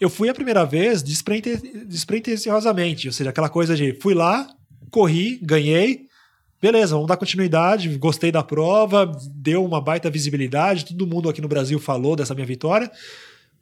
Eu 0.00 0.08
fui 0.08 0.30
a 0.30 0.34
primeira 0.34 0.64
vez 0.64 1.02
desprete- 1.02 1.84
despretensiosamente, 1.86 3.06
ou 3.06 3.12
seja, 3.12 3.28
aquela 3.30 3.50
coisa 3.50 3.76
de 3.76 3.92
fui 4.00 4.14
lá, 4.14 4.48
corri, 4.90 5.38
ganhei, 5.42 6.06
beleza, 6.60 6.94
vamos 6.94 7.06
dar 7.06 7.18
continuidade, 7.18 7.96
gostei 7.98 8.32
da 8.32 8.42
prova, 8.42 9.12
deu 9.34 9.62
uma 9.64 9.80
baita 9.80 10.08
visibilidade, 10.10 10.86
todo 10.86 11.06
mundo 11.06 11.28
aqui 11.28 11.42
no 11.42 11.48
Brasil 11.48 11.78
falou 11.78 12.16
dessa 12.16 12.34
minha 12.34 12.46
vitória. 12.46 12.90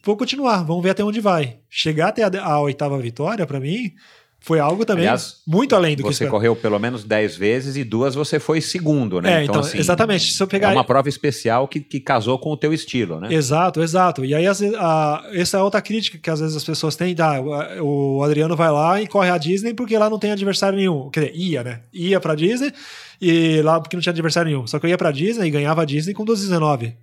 Vou 0.05 0.17
continuar, 0.17 0.63
vamos 0.63 0.83
ver 0.83 0.91
até 0.91 1.03
onde 1.03 1.21
vai. 1.21 1.59
Chegar 1.69 2.09
até 2.09 2.23
a, 2.23 2.45
a 2.45 2.61
oitava 2.61 2.97
vitória, 2.99 3.45
para 3.45 3.59
mim, 3.59 3.93
foi 4.41 4.61
algo 4.61 4.85
também 4.85 5.03
Aliás, 5.05 5.37
muito 5.47 5.75
além 5.75 5.97
do 5.97 6.03
que 6.05 6.09
Você 6.15 6.27
correu 6.27 6.55
pelo 6.57 6.79
menos 6.79 7.05
10 7.05 7.37
vezes 7.37 7.77
e 7.77 7.85
duas 7.85 8.15
você 8.15 8.39
foi 8.39 8.61
segundo, 8.61 9.21
né? 9.21 9.41
É, 9.41 9.45
então, 9.45 9.61
exatamente. 9.75 10.33
Se 10.33 10.43
eu 10.43 10.47
pegar 10.47 10.71
É 10.71 10.73
uma 10.75 10.85
prova 10.85 11.09
especial 11.09 11.67
que, 11.69 11.81
que 11.81 12.01
casou 12.01 12.39
com 12.39 12.51
o 12.53 12.57
teu 12.57 12.73
estilo, 12.73 13.21
né? 13.21 13.35
Exato, 13.35 13.83
exato. 13.83 14.25
E 14.25 14.35
aí, 14.35 14.47
às 14.47 14.61
vezes, 14.61 14.75
a- 14.79 15.23
essa 15.33 15.59
é 15.59 15.63
outra 15.63 15.83
crítica 15.83 16.19
que 16.19 16.31
às 16.31 16.41
vezes 16.41 16.57
as 16.57 16.65
pessoas 16.65 16.95
têm. 16.97 17.15
Ah, 17.19 17.83
o 17.83 18.23
Adriano 18.23 18.57
vai 18.57 18.71
lá 18.71 19.03
e 19.03 19.07
corre 19.07 19.29
a 19.31 19.37
Disney 19.39 19.75
porque 19.75 19.99
lá 19.99 20.09
não 20.09 20.19
tem 20.19 20.31
adversário 20.31 20.79
nenhum. 20.79 21.11
Quer 21.11 21.21
dizer, 21.27 21.37
ia, 21.37 21.63
né? 21.65 21.81
Ia 21.93 22.21
pra 22.21 22.35
Disney 22.35 22.73
e 23.21 23.61
lá 23.63 23.81
porque 23.81 23.97
não 23.97 24.01
tinha 24.03 24.13
adversário 24.13 24.51
nenhum. 24.51 24.67
Só 24.67 24.79
que 24.79 24.87
eu 24.87 24.91
ia 24.91 24.97
pra 24.99 25.11
Disney 25.11 25.49
e 25.49 25.51
ganhava 25.51 25.83
a 25.83 25.85
Disney 25.85 26.15
com 26.15 26.25
12,19. 26.25 26.95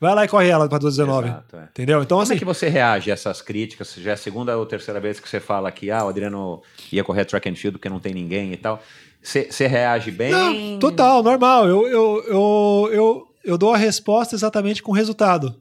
Vai 0.00 0.14
lá 0.14 0.24
e 0.24 0.28
corre 0.28 0.48
ela 0.48 0.68
pra 0.68 0.78
12,19. 0.78 1.24
Exato, 1.24 1.56
é. 1.56 1.62
Entendeu? 1.64 2.02
Então, 2.02 2.16
Como 2.18 2.22
assim. 2.22 2.34
é 2.34 2.38
que 2.38 2.44
você 2.44 2.68
reage 2.68 3.10
a 3.10 3.14
essas 3.14 3.42
críticas? 3.42 3.94
Já 3.94 4.10
é 4.10 4.14
a 4.14 4.16
segunda 4.16 4.56
ou 4.56 4.64
terceira 4.64 5.00
vez 5.00 5.18
que 5.18 5.28
você 5.28 5.40
fala 5.40 5.72
que 5.72 5.90
ah, 5.90 6.04
o 6.04 6.08
Adriano 6.08 6.62
ia 6.92 7.02
correr 7.02 7.24
track 7.24 7.48
and 7.48 7.56
field 7.56 7.78
porque 7.78 7.88
não 7.88 7.98
tem 7.98 8.14
ninguém 8.14 8.52
e 8.52 8.56
tal. 8.56 8.82
Você 9.20 9.50
você 9.50 9.66
reage 9.66 10.10
bem? 10.10 10.30
Não, 10.30 10.78
total, 10.78 11.22
normal. 11.22 11.66
Eu, 11.66 11.88
eu, 11.88 12.24
eu, 12.26 12.90
eu, 12.92 13.28
eu 13.44 13.58
dou 13.58 13.74
a 13.74 13.76
resposta 13.76 14.34
exatamente 14.36 14.82
com 14.82 14.92
o 14.92 14.94
resultado. 14.94 15.56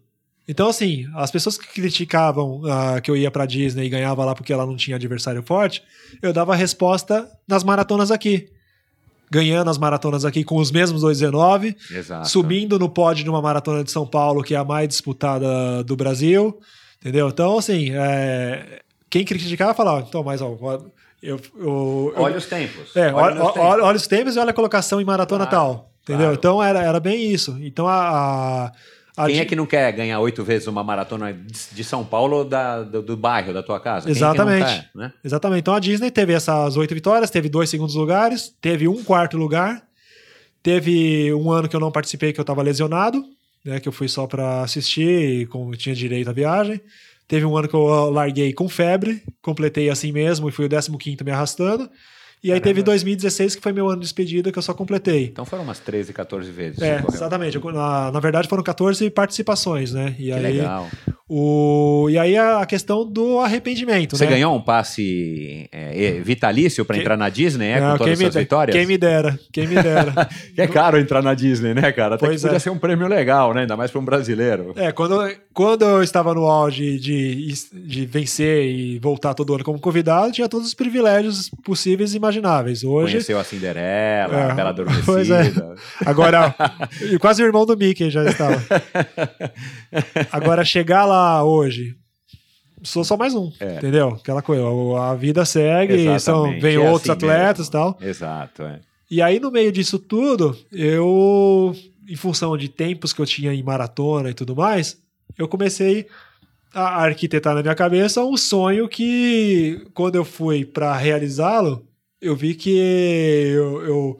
Então, 0.47 0.69
assim, 0.69 1.05
as 1.15 1.30
pessoas 1.30 1.57
que 1.57 1.68
criticavam 1.68 2.61
ah, 2.65 3.01
que 3.01 3.11
eu 3.11 3.18
ia 3.18 3.30
pra 3.31 3.45
Disney 3.45 3.85
e 3.85 3.89
ganhava 3.89 4.23
lá 4.23 4.34
porque 4.34 4.53
ela 4.53 4.65
não 4.65 4.77
tinha 4.77 4.95
adversário 4.95 5.43
forte, 5.43 5.84
eu 6.22 6.31
dava 6.31 6.53
a 6.53 6.55
resposta 6.55 7.27
nas 7.47 7.64
maratonas 7.64 8.11
aqui. 8.11 8.49
Ganhando 9.29 9.69
as 9.69 9.77
maratonas 9.77 10.23
aqui 10.23 10.43
com 10.43 10.55
os 10.57 10.71
mesmos 10.71 11.01
2,19, 11.03 11.75
Exato. 11.91 12.29
subindo 12.29 12.79
no 12.79 12.87
pódio 12.87 13.23
de 13.23 13.29
uma 13.29 13.41
maratona 13.41 13.83
de 13.83 13.91
São 13.91 14.05
Paulo, 14.07 14.41
que 14.41 14.55
é 14.55 14.57
a 14.57 14.63
mais 14.63 14.87
disputada 14.87 15.83
do 15.83 15.95
Brasil. 15.97 16.57
Entendeu? 17.01 17.27
Então, 17.27 17.57
assim, 17.57 17.91
é, 17.93 18.81
quem 19.09 19.25
criticava 19.25 19.73
falava, 19.73 20.05
então, 20.07 20.23
mas 20.23 20.41
ó, 20.41 20.47
Eu, 20.51 20.79
eu, 21.21 21.39
eu- 21.65 22.13
Olha 22.15 22.37
os 22.37 22.45
tempos. 22.45 22.95
é, 22.95 23.11
olha, 23.13 23.35
tempos. 23.35 23.53
olha- 23.57 23.83
olha 23.83 23.95
os 23.97 24.07
tempos 24.07 24.35
e 24.35 24.39
olha 24.39 24.51
a 24.51 24.53
colocação 24.53 25.01
em 25.01 25.05
maratona 25.05 25.45
Claro, 25.47 25.65
tal. 25.73 25.91
Entendeu? 26.03 26.19
claro. 26.27 26.35
Então 26.35 26.63
era, 26.63 26.81
era 26.81 26.99
bem 26.99 27.31
isso. 27.33 27.57
Então 27.59 27.85
a, 27.87 28.67
a 28.67 28.71
Quem 29.26 29.35
di- 29.35 29.41
é 29.41 29.45
que 29.45 29.56
não 29.56 29.65
quer 29.65 29.91
ganhar 29.94 30.19
oito 30.19 30.44
vezes 30.44 30.68
uma 30.68 30.84
maratona 30.84 31.34
de 31.34 31.57
de 31.72 31.84
São 31.84 32.06
Paulo 32.06 32.38
ou 32.38 32.45
da, 32.45 32.84
do, 32.84 33.02
do 33.02 33.18
bairro, 33.18 33.53
da 33.53 33.64
tua 33.64 33.80
casa? 33.80 34.07
É 34.07 34.11
Exatamente. 34.11 34.65
quer, 34.65 34.89
né? 34.94 35.14
Exatamente. 35.23 35.60
Então 35.60 35.73
a 35.73 35.80
Disney 35.80 36.11
teve 36.11 36.34
essas 36.34 36.77
oito 36.77 36.94
vitórias, 36.94 37.30
teve 37.31 37.49
dois 37.49 37.69
segundos 37.69 37.95
lugares, 37.95 38.53
teve 38.61 38.88
um 38.88 39.03
quarto 39.03 39.38
lugar, 39.38 39.84
teve 40.61 41.34
um 41.34 41.52
ano 41.52 41.68
que 41.68 41.76
eu 41.76 41.80
não 41.80 41.91
participei 41.91 42.31
que 42.31 42.39
eu 42.39 42.44
estava 42.44 42.61
lesionado, 42.61 43.23
né, 43.65 43.80
que 43.80 43.88
eu 43.88 43.91
fui 43.91 44.07
só 44.07 44.27
para 44.27 44.61
assistir 44.61 45.41
e 45.41 45.45
com, 45.45 45.72
tinha 45.72 45.95
direito 45.95 46.30
à 46.30 46.34
viagem. 46.34 46.80
Teve 47.27 47.45
um 47.45 47.57
ano 47.57 47.68
que 47.68 47.76
eu 47.76 48.10
larguei 48.10 48.53
com 48.53 48.69
febre, 48.69 49.22
completei 49.41 49.89
assim 49.89 50.11
mesmo 50.11 50.48
e 50.48 50.52
fui 50.52 50.65
o 50.65 50.69
15 50.69 51.18
me 51.23 51.31
arrastando. 51.31 51.89
E 52.43 52.51
aí 52.51 52.59
Caramba. 52.59 52.64
teve 52.64 52.84
2016, 52.84 53.55
que 53.55 53.61
foi 53.61 53.72
meu 53.73 53.88
ano 53.88 53.97
de 53.97 54.03
despedida, 54.03 54.51
que 54.51 54.57
eu 54.57 54.61
só 54.64 54.73
completei. 54.73 55.26
Então 55.26 55.43
foram 55.45 55.64
umas 55.64 55.80
13, 55.80 56.14
14 56.14 56.51
vezes. 56.51 56.81
É, 56.81 57.03
exatamente. 57.11 57.57
Na, 57.59 58.11
na 58.11 58.19
verdade 58.19 58.47
foram 58.47 58.64
14 58.64 59.09
participações, 59.09 59.91
né? 59.91 60.15
E 60.19 60.26
Que 60.26 60.31
aí, 60.34 60.41
legal. 60.41 60.88
O, 61.29 62.07
e 62.09 62.17
aí 62.17 62.37
a, 62.37 62.65
questão 62.65 63.05
do 63.05 63.39
arrependimento, 63.39 64.15
Você 64.15 64.23
né? 64.23 64.31
ganhou 64.31 64.55
um 64.55 64.61
passe 64.61 65.67
é, 65.73 66.21
vitalício 66.21 66.85
para 66.85 66.97
entrar 66.97 67.17
na 67.17 67.27
Disney, 67.27 67.67
é, 67.67 67.81
Não, 67.81 67.91
com 67.91 67.97
todas 67.97 68.13
quem, 68.13 68.23
me, 68.23 68.29
essas 68.29 68.41
vitórias? 68.41 68.77
quem 68.77 68.85
me 68.85 68.97
dera, 68.97 69.37
quem 69.51 69.67
me 69.67 69.75
dera. 69.75 70.13
É 70.57 70.65
caro 70.65 70.97
entrar 70.97 71.21
na 71.21 71.33
Disney, 71.33 71.73
né, 71.73 71.91
cara? 71.91 72.15
Até 72.15 72.25
Pois 72.25 72.37
que 72.41 72.47
podia 72.47 72.57
é. 72.57 72.59
ser 72.59 72.69
um 72.69 72.79
prêmio 72.79 73.07
legal, 73.07 73.53
né? 73.53 73.61
Ainda 73.61 73.75
mais 73.75 73.91
para 73.91 73.99
um 73.99 74.05
brasileiro. 74.05 74.73
É, 74.75 74.91
quando, 74.91 75.19
quando 75.53 75.83
eu 75.83 76.01
estava 76.01 76.33
no 76.33 76.45
auge 76.45 76.97
de, 76.97 77.53
de 77.73 78.05
vencer 78.05 78.65
e 78.65 78.97
voltar 78.97 79.33
todo 79.33 79.53
ano 79.53 79.63
como 79.63 79.79
convidado, 79.79 80.31
tinha 80.31 80.47
todos 80.47 80.67
os 80.67 80.73
privilégios 80.73 81.51
possíveis 81.63 82.13
e 82.13 82.17
imagináveis. 82.17 82.83
Hoje, 82.83 83.13
Conheceu 83.13 83.39
a 83.39 83.43
Cinderela, 83.43 84.33
É, 84.33 84.51
a 84.51 84.55
Bela 84.55 84.69
Adormecida. 84.69 85.03
pois 85.05 85.29
é. 85.29 85.51
agora, 86.05 86.55
e 87.01 87.19
quase 87.19 87.43
o 87.43 87.45
irmão 87.45 87.65
do 87.65 87.77
Mickey 87.77 88.09
já 88.09 88.23
estava. 88.23 88.63
Agora, 90.31 90.63
chegar 90.65 91.05
lá 91.05 91.16
hoje, 91.44 91.95
sou 92.84 93.03
só 93.03 93.18
mais 93.18 93.34
um, 93.35 93.52
É. 93.60 93.77
entendeu? 93.77 94.10
Aquela 94.10 94.41
coisa, 94.41 94.64
a 94.99 95.15
vida 95.15 95.44
segue, 95.45 96.03
são, 96.19 96.45
Exatamente, 96.45 96.61
vem 96.61 96.76
é 96.76 96.80
outros 96.80 97.10
assim 97.10 97.11
atletas 97.11 97.68
e 97.68 97.72
tal. 97.72 97.98
Exato, 98.02 98.64
é. 98.64 98.80
E 99.10 99.22
aí, 99.22 99.39
no 99.39 99.49
meio 99.52 99.72
disso 99.72 99.98
tudo, 99.98 100.57
eu, 100.72 101.73
em 102.07 102.15
função 102.15 102.57
de 102.57 102.68
tempos 102.68 103.14
que 103.14 103.22
eu 103.22 103.26
tinha 103.26 103.53
em 103.53 103.64
maratona 103.64 104.30
e 104.30 104.34
tudo 104.34 104.56
mais, 104.56 104.98
eu 105.38 105.48
comecei 105.48 106.07
a 106.73 107.03
arquitetar 107.03 107.56
na 107.56 107.61
minha 107.61 107.76
cabeça 107.76 108.23
um 108.23 108.35
sonho 108.35 108.88
que, 108.88 109.88
quando 109.94 110.15
eu 110.15 110.26
fui 110.26 110.65
para 110.65 110.95
realizá-lo, 110.95 111.85
eu 112.22 112.35
vi 112.35 112.53
que 112.53 112.76
eu, 112.77 113.81
eu, 113.85 114.19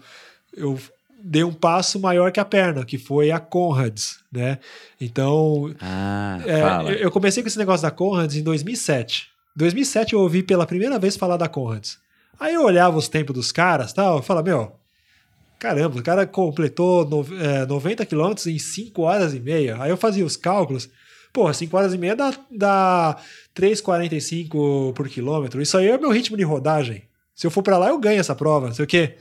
eu 0.56 0.80
dei 1.30 1.44
um 1.44 1.54
passo 1.54 2.00
maior 2.00 2.32
que 2.32 2.40
a 2.40 2.46
perna, 2.46 2.86
que 2.86 2.98
foi 2.98 3.32
a 3.32 3.40
Conrads, 3.40 4.20
né? 4.32 4.60
Então, 5.00 5.74
Ah, 5.82 6.40
é, 6.46 7.04
eu 7.04 7.12
comecei 7.12 7.44
com 7.44 7.48
esse 7.48 7.58
negócio 7.58 7.82
da 7.82 7.92
Conrads 7.92 8.38
em 8.38 8.44
2007. 8.44 9.28
Em 9.56 9.60
2007 9.60 10.14
eu 10.14 10.22
ouvi 10.22 10.42
pela 10.42 10.66
primeira 10.66 10.98
vez 10.98 11.18
falar 11.18 11.36
da 11.36 11.50
Conrads. 11.50 11.98
Aí 12.40 12.54
eu 12.54 12.64
olhava 12.64 12.98
os 12.98 13.10
tempos 13.10 13.36
dos 13.36 13.52
caras 13.52 13.92
tal, 13.92 14.18
eu 14.18 14.24
falava, 14.24 14.48
meu, 14.48 14.72
caramba, 15.60 16.00
o 16.00 16.04
cara 16.04 16.26
completou 16.26 17.06
no, 17.06 17.26
é, 17.42 17.66
90 17.66 18.06
quilômetros 18.06 18.48
em 18.48 18.58
5 18.58 19.02
horas 19.02 19.34
e 19.34 19.40
meia. 19.40 19.76
Aí 19.82 19.90
eu 19.90 19.98
fazia 19.98 20.26
os 20.26 20.38
cálculos, 20.38 20.90
porra, 21.34 21.54
5 21.54 21.76
horas 21.76 21.94
e 21.94 21.98
meia 21.98 22.16
dá, 22.16 22.34
dá 22.50 23.18
3,45 23.54 24.94
por 24.94 25.10
quilômetro. 25.10 25.62
Isso 25.62 25.78
aí 25.78 25.88
é 25.88 25.98
meu 25.98 26.12
ritmo 26.12 26.38
de 26.38 26.44
rodagem. 26.44 27.04
Se 27.36 27.46
eu 27.46 27.52
for 27.52 27.62
pra 27.62 27.78
lá, 27.78 27.90
eu 27.90 28.00
ganho 28.00 28.20
essa 28.20 28.34
prova, 28.36 28.68
não 28.68 28.74
sei 28.74 28.86
o 28.86 28.88
quê. 28.88 29.18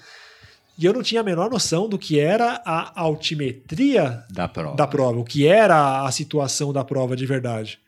E 0.78 0.84
eu 0.84 0.92
não 0.92 1.02
tinha 1.02 1.20
a 1.22 1.24
menor 1.24 1.50
noção 1.50 1.88
do 1.88 1.98
que 1.98 2.18
era 2.20 2.60
a 2.64 3.00
altimetria 3.00 4.24
Da 4.30 4.46
prova. 4.48 4.76
da 4.76 4.86
prova, 4.86 5.18
o 5.20 5.24
que 5.24 5.46
era 5.46 6.04
a 6.06 6.10
situação 6.10 6.72
da 6.72 6.84
prova 6.84 7.16
de 7.16 7.24
verdade. 7.26 7.78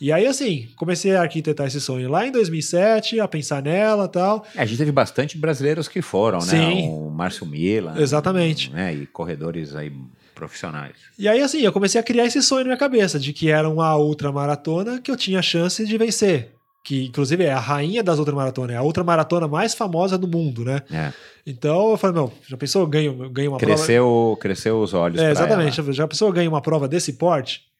E 0.00 0.10
aí, 0.10 0.26
assim, 0.26 0.68
comecei 0.76 1.14
a 1.14 1.20
arquitetar 1.22 1.66
esse 1.68 1.80
sonho 1.80 2.08
lá 2.10 2.26
em 2.26 2.32
2007, 2.32 3.20
a 3.20 3.28
pensar 3.28 3.62
nela 3.62 4.08
tal. 4.08 4.44
É, 4.54 4.62
a 4.62 4.64
gente 4.64 4.78
teve 4.78 4.90
bastante 4.90 5.38
brasileiros 5.38 5.86
que 5.86 6.02
foram, 6.02 6.38
né? 6.40 6.44
Sim. 6.44 6.88
O 6.88 7.08
Márcio 7.10 7.46
Mila. 7.46 7.94
Exatamente. 8.00 8.70
Né? 8.72 8.94
E 8.94 9.06
corredores 9.06 9.76
aí 9.76 9.92
profissionais. 10.34 10.94
E 11.16 11.28
aí, 11.28 11.40
assim, 11.40 11.60
eu 11.60 11.72
comecei 11.72 12.00
a 12.00 12.04
criar 12.04 12.24
esse 12.26 12.42
sonho 12.42 12.62
na 12.62 12.68
minha 12.68 12.76
cabeça, 12.76 13.16
de 13.20 13.32
que 13.32 13.48
era 13.48 13.68
uma 13.68 13.94
ultramaratona 13.96 15.00
que 15.00 15.08
eu 15.10 15.16
tinha 15.16 15.40
chance 15.40 15.86
de 15.86 15.96
vencer. 15.96 16.51
Que, 16.84 17.06
inclusive, 17.06 17.44
é 17.44 17.52
a 17.52 17.60
rainha 17.60 18.02
das 18.02 18.18
ultramaratonas, 18.18 18.74
é 18.74 18.78
a 18.78 18.82
ultramaratona 18.82 19.46
mais 19.46 19.72
famosa 19.72 20.18
do 20.18 20.26
mundo, 20.26 20.64
né? 20.64 20.82
É. 20.90 21.12
Então, 21.46 21.92
eu 21.92 21.96
falei, 21.96 22.16
meu, 22.16 22.32
já 22.46 22.56
pensou, 22.56 22.82
eu 22.82 22.88
ganho, 22.88 23.30
ganho 23.30 23.52
uma 23.52 23.58
prova... 23.58 23.74
Cresceu, 23.74 24.38
cresceu 24.40 24.80
os 24.80 24.92
olhos. 24.92 25.20
É, 25.20 25.30
exatamente. 25.30 25.80
ela. 25.80 25.92
Já 25.92 26.08
pensou 26.08 26.28
eu 26.28 26.32
ganho 26.32 26.50
uma 26.50 26.60
prova 26.60 26.88
desse 26.88 27.12
porte? 27.12 27.71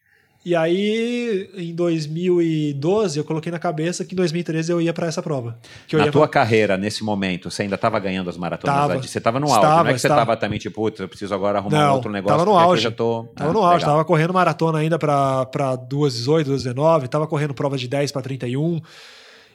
E 0.45 0.57
aí, 0.57 1.49
em 1.57 1.73
2012, 1.73 3.17
eu 3.17 3.25
coloquei 3.25 3.53
na 3.53 3.61
cabeça 3.61 4.05
que 4.05 4.13
em 4.13 4.17
2013 4.17 4.73
eu 4.73 4.81
ia 4.81 4.93
para 4.93 5.07
essa 5.07 5.23
prova. 5.23 5.57
Que 5.87 5.97
Na 5.97 6.11
tua 6.11 6.27
carreira, 6.27 6.77
nesse 6.77 7.05
momento, 7.05 7.49
você 7.49 7.63
ainda 7.63 7.77
estava 7.77 7.97
ganhando 8.01 8.29
as 8.29 8.37
maratonas? 8.37 8.77
Tava. 8.77 9.01
Você 9.03 9.19
estava 9.19 9.39
no 9.39 9.47
auge, 9.47 9.61
não 9.61 9.87
é 9.87 9.93
que 9.93 10.01
você 10.01 10.09
estava. 10.09 10.37
também 10.37 10.59
tipo, 10.59 10.75
putz, 10.81 10.99
eu 10.99 11.09
preciso 11.09 11.33
agora 11.33 11.59
arrumar 11.59 11.79
Não, 11.79 11.91
um 11.93 11.95
outro 11.95 12.11
negócio. 12.11 12.37
tava 12.37 12.51
no 12.51 12.59
auge. 12.59 12.81
Eu 12.87 12.91
já 12.91 12.97
tô... 12.97 13.25
Tava 13.37 13.51
Ah, 13.51 13.53
no 13.53 13.61
auge, 13.61 13.77
legal. 13.85 13.91
tava 13.91 14.05
correndo 14.05 14.35
maratona 14.35 14.79
ainda 14.81 14.99
para 14.99 15.47
2,18, 15.89 16.45
2,19, 16.47 17.07
tava 17.07 17.27
correndo 17.29 17.55
prova 17.55 17.79
de 17.79 17.87
10 17.87 18.11
para 18.11 18.23
31. 18.23 18.81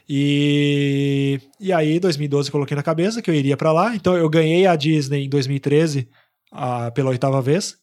E, 0.08 1.38
e 1.60 1.70
aí, 1.70 1.96
em 1.96 2.00
2012, 2.00 2.48
eu 2.48 2.52
coloquei 2.52 2.74
na 2.74 2.82
cabeça 2.82 3.20
que 3.20 3.30
eu 3.30 3.34
iria 3.34 3.58
para 3.58 3.72
lá. 3.72 3.94
Então, 3.94 4.16
eu 4.16 4.28
ganhei 4.30 4.66
a 4.66 4.74
Disney 4.74 5.26
em 5.26 5.28
2013 5.28 6.08
ah, 6.50 6.90
pela 6.94 7.10
oitava 7.10 7.42
vez, 7.42 7.74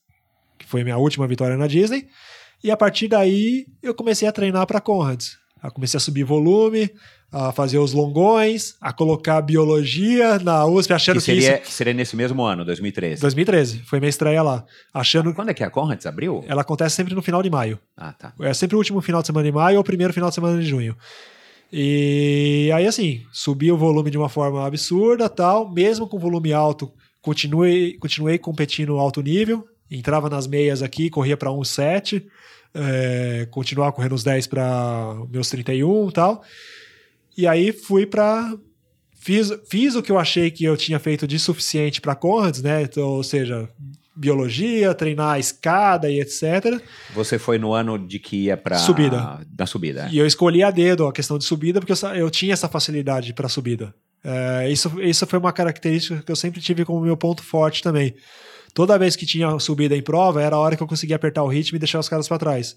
que 0.57 0.65
foi 0.65 0.81
a 0.81 0.83
minha 0.83 0.97
última 0.97 1.27
vitória 1.27 1.55
na 1.55 1.67
Disney. 1.67 2.07
E 2.65 2.71
a 2.71 2.75
partir 2.75 3.07
daí, 3.07 3.67
eu 3.83 3.93
comecei 3.93 4.27
a 4.27 4.31
treinar 4.31 4.65
para 4.65 4.81
Conrads. 4.81 5.37
Eu 5.63 5.71
comecei 5.71 5.97
a 5.99 6.01
subir 6.01 6.23
volume, 6.23 6.89
a 7.31 7.51
fazer 7.51 7.77
os 7.77 7.93
longões, 7.93 8.75
a 8.81 8.91
colocar 8.91 9.39
biologia 9.41 10.39
na 10.39 10.65
USP, 10.65 10.91
achando 10.91 11.15
Que 11.17 11.19
que, 11.19 11.25
seria, 11.25 11.53
isso. 11.53 11.61
que 11.61 11.71
seria 11.71 11.93
nesse 11.93 12.15
mesmo 12.15 12.41
ano, 12.43 12.65
2013. 12.65 13.21
2013, 13.21 13.83
foi 13.85 13.99
minha 13.99 14.09
estreia 14.09 14.41
lá. 14.41 14.65
Achando 14.91 15.31
Quando 15.35 15.49
é 15.49 15.53
que 15.53 15.63
a 15.63 15.69
Conrads 15.69 16.07
abriu? 16.07 16.43
ela 16.47 16.61
acontece 16.61 16.95
sempre 16.95 17.13
no 17.13 17.21
final 17.21 17.43
de 17.43 17.51
maio. 17.51 17.77
Ah, 17.95 18.13
tá. 18.13 18.33
É 18.41 18.51
sempre 18.55 18.75
o 18.75 18.79
último 18.79 18.99
final 18.99 19.21
de 19.21 19.27
semana 19.27 19.45
de 19.45 19.51
maio 19.51 19.77
ou 19.77 19.81
o 19.81 19.85
primeiro 19.85 20.11
final 20.11 20.29
de 20.29 20.35
semana 20.35 20.59
de 20.59 20.65
junho. 20.65 20.95
E 21.71 22.71
aí, 22.73 22.87
assim, 22.87 23.21
subi 23.31 23.71
o 23.71 23.77
volume 23.77 24.09
de 24.09 24.17
uma 24.17 24.29
forma 24.29 24.65
absurda, 24.65 25.29
tal, 25.29 25.71
mesmo 25.71 26.07
com 26.07 26.17
volume 26.17 26.51
alto, 26.51 26.91
continuei, 27.21 27.93
continuei 27.99 28.39
competindo 28.39 28.97
alto 28.97 29.21
nível, 29.21 29.67
entrava 29.91 30.29
nas 30.29 30.47
meias 30.47 30.81
aqui, 30.81 31.09
corria 31.11 31.35
para 31.37 31.51
1,7, 31.51 32.23
é, 32.75 33.47
continuava 33.49 33.91
correndo 33.91 34.13
os 34.13 34.23
10 34.23 34.47
para 34.47 35.15
meus 35.31 35.49
31 35.49 36.09
e 36.09 36.11
tal. 36.11 36.43
E 37.37 37.47
aí 37.47 37.71
fui 37.71 38.05
para 38.05 38.53
fiz, 39.15 39.51
fiz 39.67 39.95
o 39.95 40.03
que 40.03 40.11
eu 40.11 40.19
achei 40.19 40.51
que 40.51 40.63
eu 40.63 40.77
tinha 40.77 40.99
feito 40.99 41.27
de 41.27 41.39
suficiente 41.39 41.99
para 41.99 42.15
Conrads, 42.15 42.61
né? 42.61 42.83
Então, 42.83 43.07
ou 43.07 43.23
seja, 43.23 43.67
biologia, 44.15 44.93
treinar 44.93 45.33
a 45.33 45.39
escada 45.39 46.09
e 46.09 46.19
etc. 46.19 46.81
Você 47.13 47.39
foi 47.39 47.57
no 47.57 47.73
ano 47.73 47.97
de 47.97 48.19
que 48.19 48.45
ia 48.45 48.55
pra... 48.55 48.77
Subida. 48.77 49.41
Na 49.57 49.65
subida. 49.65 50.05
é. 50.05 50.09
E 50.11 50.17
eu 50.17 50.25
escolhi 50.25 50.63
a 50.63 50.71
dedo 50.71 51.07
a 51.07 51.11
questão 51.11 51.37
de 51.37 51.43
subida 51.43 51.79
porque 51.81 51.91
eu, 51.93 52.09
eu 52.09 52.29
tinha 52.29 52.53
essa 52.53 52.69
facilidade 52.69 53.33
para 53.33 53.49
subida. 53.49 53.93
É, 54.23 54.69
isso, 54.71 54.91
isso 55.01 55.25
foi 55.27 55.37
uma 55.37 55.51
característica 55.51 56.21
que 56.21 56.31
eu 56.31 56.35
sempre 56.35 56.61
tive 56.61 56.85
como 56.85 57.01
meu 57.01 57.17
ponto 57.17 57.43
forte 57.43 57.83
também. 57.83 58.15
Toda 58.75 58.99
vez 58.99 59.15
que 59.15 59.25
tinha 59.25 59.57
subida 59.57 59.95
em 59.97 60.01
prova, 60.03 60.43
era 60.43 60.55
a 60.55 60.59
hora 60.59 60.75
que 60.75 60.83
eu 60.83 60.87
conseguia 60.87 61.15
apertar 61.15 61.41
o 61.43 61.47
ritmo 61.47 61.77
e 61.77 61.79
deixar 61.79 61.97
os 61.97 62.07
caras 62.09 62.27
para 62.27 62.37
trás. 62.37 62.75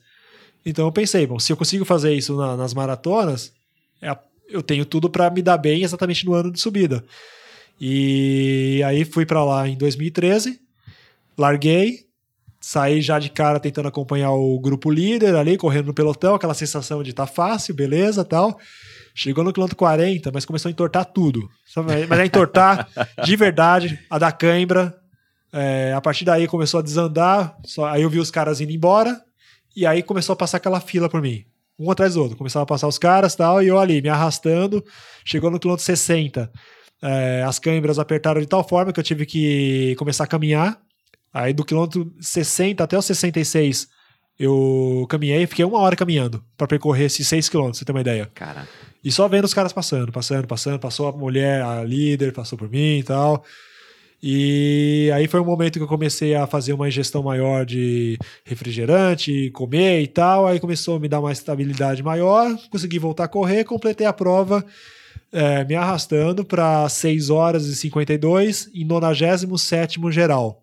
Então 0.64 0.86
eu 0.86 0.92
pensei, 0.92 1.26
bom, 1.26 1.38
se 1.38 1.52
eu 1.52 1.56
consigo 1.56 1.84
fazer 1.84 2.14
isso 2.14 2.34
na- 2.36 2.56
nas 2.56 2.72
maratonas, 2.72 3.52
é 4.00 4.16
eu 4.48 4.62
tenho 4.62 4.86
tudo 4.86 5.10
para 5.10 5.28
me 5.28 5.42
dar 5.42 5.58
bem 5.58 5.82
exatamente 5.82 6.24
no 6.24 6.32
ano 6.32 6.50
de 6.50 6.58
subida. 6.58 7.04
E 7.80 8.82
aí 8.86 9.04
fui 9.04 9.26
para 9.26 9.44
lá 9.44 9.68
em 9.68 9.76
2013, 9.76 10.58
larguei, 11.36 12.06
saí 12.60 13.00
já 13.00 13.18
de 13.18 13.28
cara 13.28 13.60
tentando 13.60 13.88
acompanhar 13.88 14.32
o 14.32 14.58
grupo 14.58 14.90
líder 14.90 15.34
ali, 15.36 15.56
correndo 15.56 15.86
no 15.86 15.94
pelotão, 15.94 16.34
aquela 16.34 16.54
sensação 16.54 17.02
de 17.02 17.12
tá 17.12 17.26
fácil, 17.26 17.74
beleza, 17.74 18.24
tal. 18.24 18.58
Chegou 19.14 19.44
no 19.44 19.52
quilômetro 19.52 19.76
40, 19.76 20.30
mas 20.32 20.44
começou 20.44 20.68
a 20.68 20.72
entortar 20.72 21.04
tudo. 21.04 21.48
Mas 22.08 22.18
a 22.20 22.26
entortar 22.26 22.88
de 23.24 23.36
verdade, 23.36 23.98
a 24.08 24.18
da 24.18 24.30
cãibra. 24.32 24.97
É, 25.52 25.92
a 25.94 26.00
partir 26.00 26.24
daí 26.24 26.46
começou 26.46 26.80
a 26.80 26.82
desandar, 26.82 27.56
só, 27.64 27.86
aí 27.86 28.02
eu 28.02 28.10
vi 28.10 28.18
os 28.18 28.30
caras 28.30 28.60
indo 28.60 28.72
embora, 28.72 29.20
e 29.74 29.86
aí 29.86 30.02
começou 30.02 30.32
a 30.32 30.36
passar 30.36 30.58
aquela 30.58 30.80
fila 30.80 31.08
por 31.08 31.22
mim. 31.22 31.44
Um 31.78 31.90
atrás 31.90 32.14
do 32.14 32.22
outro. 32.22 32.36
Começava 32.36 32.64
a 32.64 32.66
passar 32.66 32.88
os 32.88 32.98
caras 32.98 33.34
tal, 33.34 33.62
e 33.62 33.68
eu 33.68 33.78
ali, 33.78 34.02
me 34.02 34.08
arrastando. 34.08 34.84
Chegou 35.24 35.50
no 35.50 35.60
quilômetro 35.60 35.84
60. 35.84 36.50
É, 37.00 37.44
as 37.46 37.58
câimbras 37.58 37.98
apertaram 37.98 38.40
de 38.40 38.46
tal 38.48 38.66
forma 38.66 38.92
que 38.92 38.98
eu 38.98 39.04
tive 39.04 39.24
que 39.24 39.94
começar 39.96 40.24
a 40.24 40.26
caminhar. 40.26 40.80
Aí 41.32 41.52
do 41.52 41.64
quilômetro 41.64 42.12
60 42.20 42.82
até 42.82 42.98
o 42.98 43.02
66 43.02 43.86
eu 44.38 45.04
caminhei, 45.08 45.46
fiquei 45.46 45.64
uma 45.64 45.80
hora 45.80 45.96
caminhando 45.96 46.44
para 46.56 46.68
percorrer 46.68 47.06
esses 47.06 47.26
6 47.26 47.48
quilômetros, 47.48 47.78
você 47.78 47.84
tem 47.84 47.94
uma 47.94 48.00
ideia. 48.00 48.30
Cara, 48.34 48.68
E 49.02 49.10
só 49.10 49.26
vendo 49.26 49.44
os 49.44 49.54
caras 49.54 49.72
passando, 49.72 50.12
passando, 50.12 50.46
passando. 50.46 50.78
Passou 50.78 51.08
a 51.08 51.12
mulher, 51.12 51.62
a 51.62 51.82
líder, 51.82 52.32
passou 52.32 52.56
por 52.56 52.68
mim 52.68 52.98
e 52.98 53.02
tal. 53.02 53.44
E 54.22 55.10
aí 55.14 55.28
foi 55.28 55.40
um 55.40 55.44
momento 55.44 55.78
que 55.78 55.82
eu 55.82 55.88
comecei 55.88 56.34
a 56.34 56.46
fazer 56.46 56.72
uma 56.72 56.88
ingestão 56.88 57.22
maior 57.22 57.64
de 57.64 58.18
refrigerante, 58.44 59.50
comer 59.50 60.02
e 60.02 60.08
tal. 60.08 60.46
Aí 60.46 60.58
começou 60.58 60.96
a 60.96 61.00
me 61.00 61.08
dar 61.08 61.20
uma 61.20 61.30
estabilidade 61.30 62.02
maior, 62.02 62.56
consegui 62.70 62.98
voltar 62.98 63.24
a 63.24 63.28
correr, 63.28 63.64
completei 63.64 64.06
a 64.06 64.12
prova 64.12 64.64
é, 65.32 65.64
me 65.64 65.74
arrastando 65.74 66.44
para 66.44 66.88
6 66.88 67.30
horas 67.30 67.66
e 67.66 67.74
52 67.74 68.70
em 68.74 68.84
97 68.84 70.00
geral. 70.10 70.62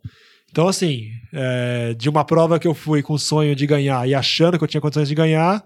Então, 0.51 0.67
assim, 0.67 1.11
é, 1.33 1.93
de 1.97 2.09
uma 2.09 2.23
prova 2.23 2.59
que 2.59 2.67
eu 2.67 2.73
fui 2.73 3.01
com 3.01 3.13
o 3.13 3.19
sonho 3.19 3.55
de 3.55 3.67
ganhar 3.67 4.07
e 4.07 4.15
achando 4.15 4.57
que 4.57 4.63
eu 4.63 4.67
tinha 4.67 4.81
condições 4.81 5.07
de 5.07 5.15
ganhar, 5.15 5.63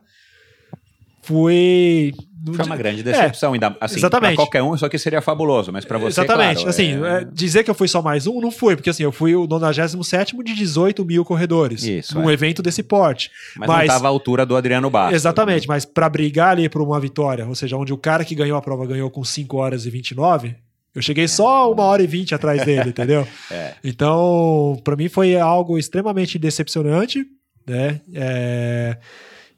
fui. 1.29 2.13
Foi 2.55 2.65
uma 2.65 2.77
grande 2.77 3.03
decepção, 3.03 3.51
é, 3.51 3.53
ainda 3.55 3.77
assim, 3.79 3.97
exatamente. 3.97 4.35
Pra 4.35 4.45
qualquer 4.45 4.63
um 4.63 4.73
isso 4.73 4.85
aqui 4.85 4.97
seria 4.97 5.21
fabuloso, 5.21 5.71
mas 5.73 5.83
para 5.85 5.97
você, 5.97 6.21
Exatamente, 6.21 6.55
claro, 6.55 6.69
assim, 6.69 7.05
é... 7.05 7.27
dizer 7.31 7.63
que 7.63 7.69
eu 7.69 7.75
fui 7.75 7.87
só 7.87 8.01
mais 8.01 8.25
um, 8.25 8.39
não 8.39 8.49
fui, 8.49 8.75
porque 8.75 8.89
assim, 8.89 9.03
eu 9.03 9.11
fui 9.11 9.35
o 9.35 9.45
97 9.45 10.35
de 10.41 10.55
18 10.55 11.03
mil 11.05 11.25
corredores, 11.25 11.83
isso, 11.83 12.17
num 12.17 12.29
é. 12.29 12.33
evento 12.33 12.63
desse 12.63 12.81
porte. 12.81 13.29
Mas, 13.57 13.67
mas 13.67 13.77
não 13.77 13.85
estava 13.85 14.07
à 14.07 14.09
altura 14.09 14.45
do 14.45 14.55
Adriano 14.55 14.89
Bastos. 14.89 15.15
Exatamente, 15.15 15.67
mas 15.67 15.83
para 15.83 16.07
brigar 16.09 16.51
ali 16.51 16.69
por 16.69 16.81
uma 16.81 16.99
vitória, 16.99 17.45
ou 17.45 17.53
seja, 17.53 17.75
onde 17.75 17.91
o 17.91 17.97
cara 17.97 18.23
que 18.23 18.33
ganhou 18.33 18.57
a 18.57 18.61
prova 18.61 18.87
ganhou 18.87 19.11
com 19.11 19.23
5 19.23 19.57
horas 19.57 19.85
e 19.85 19.89
29, 19.89 20.55
eu 20.95 21.01
cheguei 21.01 21.27
só 21.27 21.71
uma 21.71 21.83
hora 21.83 22.01
e 22.01 22.07
vinte 22.07 22.33
atrás 22.33 22.63
dele, 22.65 22.89
entendeu? 22.89 23.27
É. 23.51 23.73
Então, 23.83 24.79
para 24.83 24.95
mim 24.95 25.09
foi 25.09 25.35
algo 25.35 25.77
extremamente 25.77 26.37
decepcionante, 26.37 27.25
né? 27.67 27.99
É... 28.13 28.97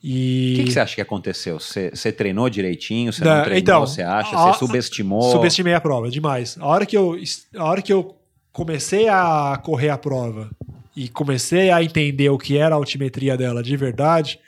E... 0.04 0.54
O 0.54 0.56
que, 0.58 0.64
que, 0.66 0.72
você 0.74 0.80
acha 0.80 0.96
que 0.96 1.02
aconteceu? 1.02 1.60
Você, 1.60 1.92
você 1.94 2.12
treinou 2.12 2.50
direitinho? 2.50 3.14
Você 3.14 3.24
não, 3.24 3.36
Não, 3.36 3.44
treinou? 3.44 3.60
então, 3.60 3.80
você 3.86 4.02
acha? 4.02 4.36
a- 4.36 4.52
Você 4.54 4.60
subestimou? 4.60 5.32
Subestimei 5.32 5.74
a 5.74 5.82
prova 5.82 6.10
demais. 6.10 6.58
A 6.60 6.66
hora 6.68 6.86
que 6.86 6.98
eu, 6.98 7.16
a 7.56 7.64
hora 7.66 7.82
que 7.82 7.94
eu 7.94 8.16
comecei 8.52 9.08
a 9.08 9.60
correr 9.64 9.90
a 9.90 9.98
prova 9.98 10.50
e 10.96 11.08
comecei 11.08 11.70
a 11.70 11.84
entender 11.84 12.30
o 12.30 12.38
que 12.38 12.58
era 12.58 12.74
a 12.76 12.78
altimetria 12.78 13.38
dela 13.38 13.62
de 13.64 13.78
verdade, 13.78 14.40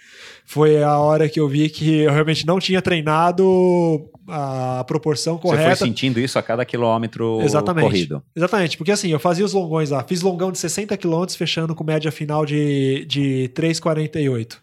foi 0.46 0.82
a 0.84 0.98
hora 0.98 1.30
que 1.30 1.40
eu 1.40 1.48
vi 1.48 1.70
que 1.70 2.00
eu 2.00 2.12
realmente 2.12 2.46
não 2.46 2.60
tinha 2.60 2.82
treinado 2.82 4.10
a 4.28 4.84
proporção 4.88 5.36
Você 5.36 5.42
correta. 5.42 5.76
foi 5.76 5.88
sentindo 5.88 6.20
isso 6.20 6.38
a 6.40 6.44
cada 6.44 6.66
quilômetro 6.66 7.40
Exatamente. 7.42 7.86
corrido. 7.86 8.24
Exatamente, 8.36 8.78
porque 8.78 8.92
assim, 8.92 9.10
eu 9.12 9.20
fazia 9.20 9.46
os 9.46 9.54
longões 9.54 9.90
lá, 9.90 10.04
fiz 10.04 10.22
longão 10.22 10.52
de 10.52 10.58
60 10.58 10.98
km 10.98 11.26
fechando 11.38 11.76
com 11.76 11.84
média 11.84 12.12
final 12.12 12.46
de, 12.46 13.06
de 13.06 13.50
3,48. 13.56 14.58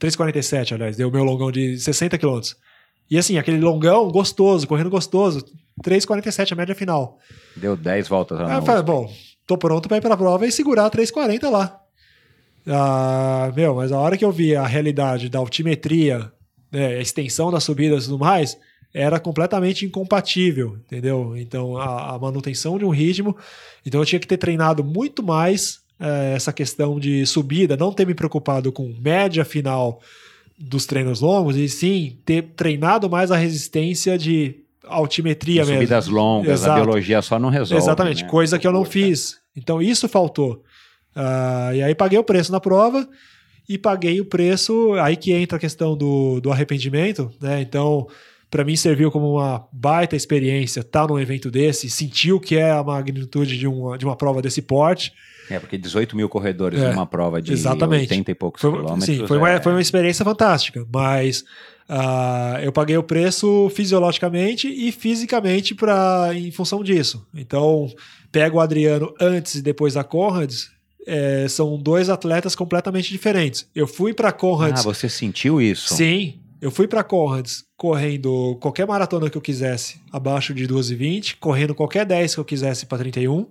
3,47, 0.00 0.72
aliás, 0.72 0.96
deu 0.96 1.08
o 1.08 1.12
meu 1.12 1.24
longão 1.24 1.50
de 1.50 1.78
60 1.78 2.16
km. 2.18 2.40
E 3.10 3.18
assim, 3.18 3.38
aquele 3.38 3.58
longão 3.58 4.08
gostoso, 4.10 4.66
correndo 4.66 4.90
gostoso, 4.90 5.44
3,47 5.82 6.52
a 6.52 6.54
média 6.56 6.74
final. 6.74 7.18
Deu 7.56 7.76
10 7.76 8.08
voltas. 8.08 8.38
Aí 8.38 8.46
lá 8.46 8.54
eu 8.56 8.62
falei, 8.62 8.82
bom, 8.82 9.10
tô 9.46 9.56
pronto 9.56 9.88
pra 9.88 9.96
ir 9.96 10.00
pra 10.00 10.16
prova 10.16 10.46
e 10.46 10.52
segurar 10.52 10.90
3,40 10.90 11.50
lá. 11.50 11.80
Ah, 12.66 13.50
meu, 13.56 13.74
mas 13.74 13.90
a 13.90 13.98
hora 13.98 14.16
que 14.16 14.24
eu 14.24 14.30
vi 14.30 14.54
a 14.54 14.66
realidade 14.66 15.28
da 15.28 15.38
altimetria, 15.38 16.30
né, 16.70 16.96
a 16.96 17.00
extensão 17.00 17.50
das 17.50 17.64
subidas 17.64 18.04
e 18.04 18.06
tudo 18.08 18.18
mais, 18.18 18.58
era 18.92 19.18
completamente 19.18 19.86
incompatível, 19.86 20.76
entendeu? 20.76 21.34
Então, 21.36 21.76
a, 21.78 22.14
a 22.14 22.18
manutenção 22.18 22.78
de 22.78 22.84
um 22.84 22.90
ritmo. 22.90 23.36
Então, 23.86 24.00
eu 24.00 24.06
tinha 24.06 24.18
que 24.18 24.26
ter 24.26 24.36
treinado 24.36 24.84
muito 24.84 25.22
mais 25.22 25.80
essa 25.98 26.52
questão 26.52 26.98
de 26.98 27.26
subida, 27.26 27.76
não 27.76 27.92
ter 27.92 28.06
me 28.06 28.14
preocupado 28.14 28.70
com 28.70 28.94
média 29.00 29.44
final 29.44 30.00
dos 30.58 30.86
treinos 30.86 31.20
longos, 31.20 31.56
e 31.56 31.68
sim 31.68 32.18
ter 32.24 32.42
treinado 32.56 33.08
mais 33.08 33.30
a 33.30 33.36
resistência 33.36 34.18
de 34.18 34.56
altimetria 34.84 35.62
mesmo. 35.62 35.74
Subidas 35.74 36.08
longas, 36.08 36.60
Exato. 36.60 36.80
a 36.80 36.84
biologia 36.84 37.22
só 37.22 37.38
não 37.38 37.48
resolve. 37.48 37.82
Exatamente, 37.82 38.24
né? 38.24 38.28
coisa 38.28 38.58
que 38.58 38.66
eu 38.66 38.72
não 38.72 38.84
fiz. 38.84 39.38
Então 39.56 39.80
isso 39.80 40.08
faltou. 40.08 40.62
Ah, 41.14 41.70
e 41.74 41.82
aí 41.82 41.94
paguei 41.94 42.18
o 42.18 42.24
preço 42.24 42.50
na 42.50 42.60
prova 42.60 43.08
e 43.68 43.76
paguei 43.76 44.20
o 44.20 44.24
preço. 44.24 44.94
Aí 44.94 45.16
que 45.16 45.32
entra 45.32 45.58
a 45.58 45.60
questão 45.60 45.96
do, 45.96 46.40
do 46.40 46.50
arrependimento, 46.50 47.30
né? 47.40 47.60
Então, 47.60 48.06
para 48.50 48.64
mim 48.64 48.76
serviu 48.76 49.10
como 49.10 49.34
uma 49.34 49.66
baita 49.72 50.16
experiência 50.16 50.80
estar 50.80 51.06
num 51.06 51.18
evento 51.18 51.50
desse, 51.50 51.90
sentir 51.90 52.32
o 52.32 52.40
que 52.40 52.56
é 52.56 52.70
a 52.70 52.82
magnitude 52.82 53.58
de 53.58 53.66
uma, 53.66 53.98
de 53.98 54.04
uma 54.04 54.16
prova 54.16 54.40
desse 54.40 54.62
porte. 54.62 55.12
É, 55.50 55.58
porque 55.58 55.76
18 55.78 56.16
mil 56.16 56.28
corredores 56.28 56.80
É, 56.80 56.88
numa 56.90 57.06
prova 57.06 57.40
de 57.40 57.52
exatamente. 57.52 58.02
80 58.02 58.30
e 58.30 58.34
poucos 58.34 58.60
Foi, 58.60 58.70
quilômetros. 58.72 59.04
sim, 59.04 59.26
foi, 59.26 59.38
uma, 59.38 59.50
é- 59.50 59.60
foi 59.62 59.72
uma 59.72 59.80
experiência 59.80 60.24
fantástica, 60.24 60.86
mas 60.92 61.44
ah, 61.88 62.58
eu 62.62 62.70
paguei 62.72 62.96
o 62.96 63.02
preço 63.02 63.70
fisiologicamente 63.74 64.68
e 64.68 64.92
fisicamente 64.92 65.74
pra, 65.74 66.30
em 66.34 66.50
função 66.50 66.82
disso. 66.82 67.26
Então, 67.34 67.90
pego 68.30 68.58
o 68.58 68.60
Adriano 68.60 69.14
antes 69.20 69.54
e 69.54 69.62
depois 69.62 69.94
da 69.94 70.04
Conrads, 70.04 70.70
é, 71.06 71.46
são 71.48 71.78
dois 71.78 72.10
atletas 72.10 72.54
completamente 72.54 73.10
diferentes. 73.10 73.66
Eu 73.74 73.86
fui 73.86 74.12
para 74.12 74.28
Ah, 74.28 74.32
Conrads, 74.32 74.84
você 74.84 75.08
sentiu 75.08 75.60
isso? 75.62 75.94
sim, 75.94 76.38
eu 76.60 76.70
fui 76.70 76.86
para 76.86 77.02
Conrads 77.02 77.64
correndo 77.76 78.58
qualquer 78.60 78.86
maratona 78.86 79.30
que 79.30 79.38
eu 79.38 79.40
quisesse 79.40 80.00
abaixo 80.12 80.52
de 80.52 80.66
2,20, 80.66 81.36
correndo 81.40 81.74
qualquer 81.74 82.04
10 82.04 82.34
que 82.34 82.40
eu 82.40 82.44
quisesse 82.44 82.84
para 82.84 82.98
31. 82.98 83.46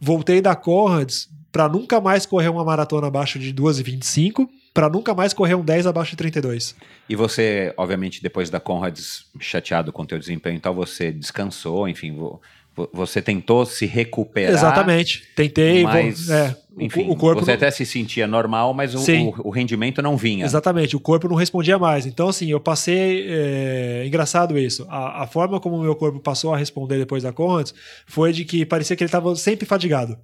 Voltei 0.00 0.40
da 0.40 0.54
Conrads 0.54 1.28
para 1.50 1.68
nunca 1.68 2.00
mais 2.00 2.24
correr 2.26 2.48
uma 2.48 2.64
maratona 2.64 3.06
abaixo 3.08 3.38
de 3.38 3.52
2,25, 3.52 4.46
para 4.74 4.88
nunca 4.88 5.14
mais 5.14 5.32
correr 5.32 5.54
um 5.54 5.64
10 5.64 5.86
abaixo 5.86 6.10
de 6.12 6.16
32. 6.18 6.74
E 7.08 7.16
você, 7.16 7.72
obviamente, 7.76 8.22
depois 8.22 8.50
da 8.50 8.60
Conrads, 8.60 9.24
chateado 9.40 9.92
com 9.92 10.02
o 10.02 10.06
teu 10.06 10.18
desempenho 10.18 10.56
e 10.56 10.60
tal, 10.60 10.74
você 10.74 11.10
descansou, 11.10 11.88
enfim, 11.88 12.14
vo- 12.14 12.40
vo- 12.76 12.88
você 12.92 13.20
tentou 13.22 13.64
se 13.66 13.86
recuperar. 13.86 14.52
Exatamente. 14.52 15.24
Tentei, 15.34 15.82
Mas, 15.82 16.28
é, 16.28 16.56
o- 16.67 16.67
enfim, 16.80 17.08
o 17.10 17.16
corpo 17.16 17.40
você 17.44 17.50
não- 17.52 17.56
até 17.56 17.70
se 17.70 17.84
sentia 17.86 18.26
normal, 18.26 18.72
mas 18.74 18.94
o, 18.94 18.98
o- 19.28 19.48
o 19.48 19.50
rendimento 19.50 20.00
não 20.02 20.16
vinha. 20.16 20.44
Exatamente, 20.44 20.96
o 20.96 21.00
corpo 21.00 21.28
não 21.28 21.36
respondia 21.36 21.78
mais. 21.78 22.06
Então, 22.06 22.28
assim, 22.28 22.50
eu 22.50 22.60
passei. 22.60 23.26
É, 23.28 24.04
engraçado 24.06 24.58
isso. 24.58 24.86
A, 24.88 25.22
a 25.22 25.26
forma 25.26 25.58
como 25.60 25.76
o 25.76 25.82
meu 25.82 25.94
corpo 25.94 26.18
passou 26.20 26.52
a 26.54 26.56
responder 26.56 26.98
depois 26.98 27.22
da 27.22 27.32
Conrads 27.32 27.74
foi 28.06 28.32
de 28.32 28.44
que 28.44 28.64
parecia 28.66 28.94
que 28.96 29.02
ele 29.02 29.08
estava 29.08 29.34
sempre 29.36 29.66
fadigado. 29.66 30.16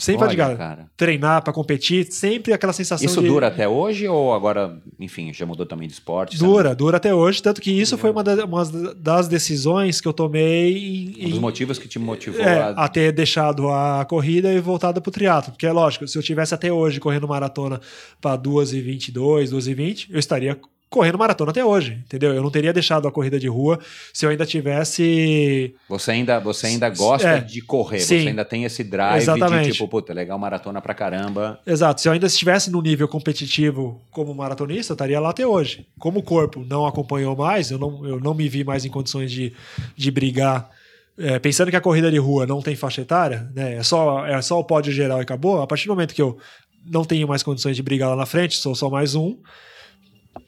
Sempre 0.00 0.18
Olha, 0.22 0.26
fadigado. 0.26 0.56
cara. 0.56 0.86
Treinar 0.96 1.42
para 1.42 1.52
competir, 1.52 2.06
sempre 2.12 2.52
aquela 2.52 2.72
sensação 2.72 3.04
Isso 3.04 3.20
de. 3.20 3.26
dura 3.26 3.48
até 3.48 3.66
hoje 3.68 4.06
ou 4.06 4.32
agora, 4.32 4.80
enfim, 5.00 5.32
já 5.34 5.44
mudou 5.44 5.66
também 5.66 5.88
de 5.88 5.94
esporte? 5.94 6.38
Dura, 6.38 6.72
dura 6.72 6.98
até 6.98 7.12
hoje. 7.12 7.42
Tanto 7.42 7.60
que 7.60 7.72
isso 7.72 7.98
foi 7.98 8.10
uma, 8.10 8.22
da- 8.22 8.44
uma 8.44 8.64
das 8.94 9.26
decisões 9.26 10.00
que 10.00 10.06
eu 10.06 10.12
tomei 10.12 11.14
em, 11.18 11.26
Um 11.26 11.28
dos 11.30 11.38
em- 11.38 11.40
motivos 11.40 11.80
que 11.80 11.88
te 11.88 11.98
motivou 11.98 12.40
é, 12.40 12.60
a... 12.60 12.68
a 12.70 12.88
ter 12.88 13.10
deixado 13.10 13.68
a 13.70 14.04
corrida 14.04 14.52
e 14.52 14.60
voltado 14.60 15.02
pro 15.02 15.10
triatlo. 15.10 15.50
Porque 15.50 15.66
é 15.66 15.72
lógico, 15.72 16.06
se 16.06 16.16
eu 16.16 16.22
tivesse 16.22 16.54
até 16.54 16.72
hoje 16.72 17.00
correndo 17.00 17.26
maratona 17.26 17.80
para 18.20 18.36
2 18.36 18.74
e 18.74 18.80
22, 18.80 19.50
2 19.50 19.66
e 19.66 19.74
20, 19.74 20.12
eu 20.12 20.18
estaria 20.20 20.56
correndo 20.90 21.18
maratona 21.18 21.50
até 21.50 21.64
hoje, 21.64 21.92
entendeu? 22.04 22.32
Eu 22.34 22.42
não 22.42 22.50
teria 22.50 22.72
deixado 22.72 23.06
a 23.06 23.12
corrida 23.12 23.38
de 23.38 23.46
rua 23.48 23.78
se 24.12 24.24
eu 24.24 24.30
ainda 24.30 24.46
tivesse 24.46 25.74
Você 25.88 26.10
ainda, 26.10 26.38
você 26.40 26.66
ainda 26.68 26.88
gosta 26.90 27.28
É. 27.28 27.40
de 27.40 27.60
correr, 27.60 28.00
Sim. 28.00 28.22
você 28.22 28.28
ainda 28.28 28.44
tem 28.44 28.64
esse 28.64 28.82
drive 28.82 29.22
Exatamente. 29.22 29.66
de 29.66 29.72
tipo, 29.72 29.86
puta, 29.88 30.12
legal 30.12 30.38
maratona 30.38 30.80
pra 30.80 30.94
caramba. 30.94 31.60
Exato, 31.66 32.00
se 32.00 32.08
eu 32.08 32.12
ainda 32.12 32.26
estivesse 32.26 32.70
no 32.70 32.80
nível 32.80 33.06
competitivo 33.08 34.00
como 34.10 34.34
maratonista, 34.34 34.92
eu 34.92 34.94
estaria 34.94 35.20
lá 35.20 35.30
até 35.30 35.46
hoje. 35.46 35.86
Como 35.98 36.20
o 36.20 36.22
corpo 36.22 36.64
não 36.68 36.86
acompanhou 36.86 37.36
mais, 37.36 37.70
eu 37.70 37.78
não, 37.78 38.06
eu 38.06 38.20
não 38.20 38.34
me 38.34 38.48
vi 38.48 38.64
mais 38.64 38.84
em 38.84 38.88
condições 38.90 39.30
de, 39.30 39.52
de 39.96 40.10
brigar. 40.10 40.70
É, 41.18 41.38
pensando 41.38 41.68
que 41.70 41.76
a 41.76 41.80
corrida 41.80 42.10
de 42.10 42.18
rua 42.18 42.46
não 42.46 42.62
tem 42.62 42.76
faixa 42.76 43.00
etária, 43.02 43.50
né, 43.54 43.74
é, 43.74 43.82
só, 43.82 44.24
é 44.24 44.40
só 44.40 44.58
o 44.58 44.64
pódio 44.64 44.92
geral 44.92 45.18
e 45.18 45.22
acabou, 45.22 45.60
a 45.60 45.66
partir 45.66 45.86
do 45.86 45.90
momento 45.92 46.14
que 46.14 46.22
eu 46.22 46.38
não 46.86 47.04
tenho 47.04 47.26
mais 47.26 47.42
condições 47.42 47.74
de 47.76 47.82
brigar 47.82 48.08
lá 48.08 48.14
na 48.16 48.24
frente, 48.24 48.56
sou 48.56 48.72
só 48.74 48.88
mais 48.88 49.16
um, 49.16 49.36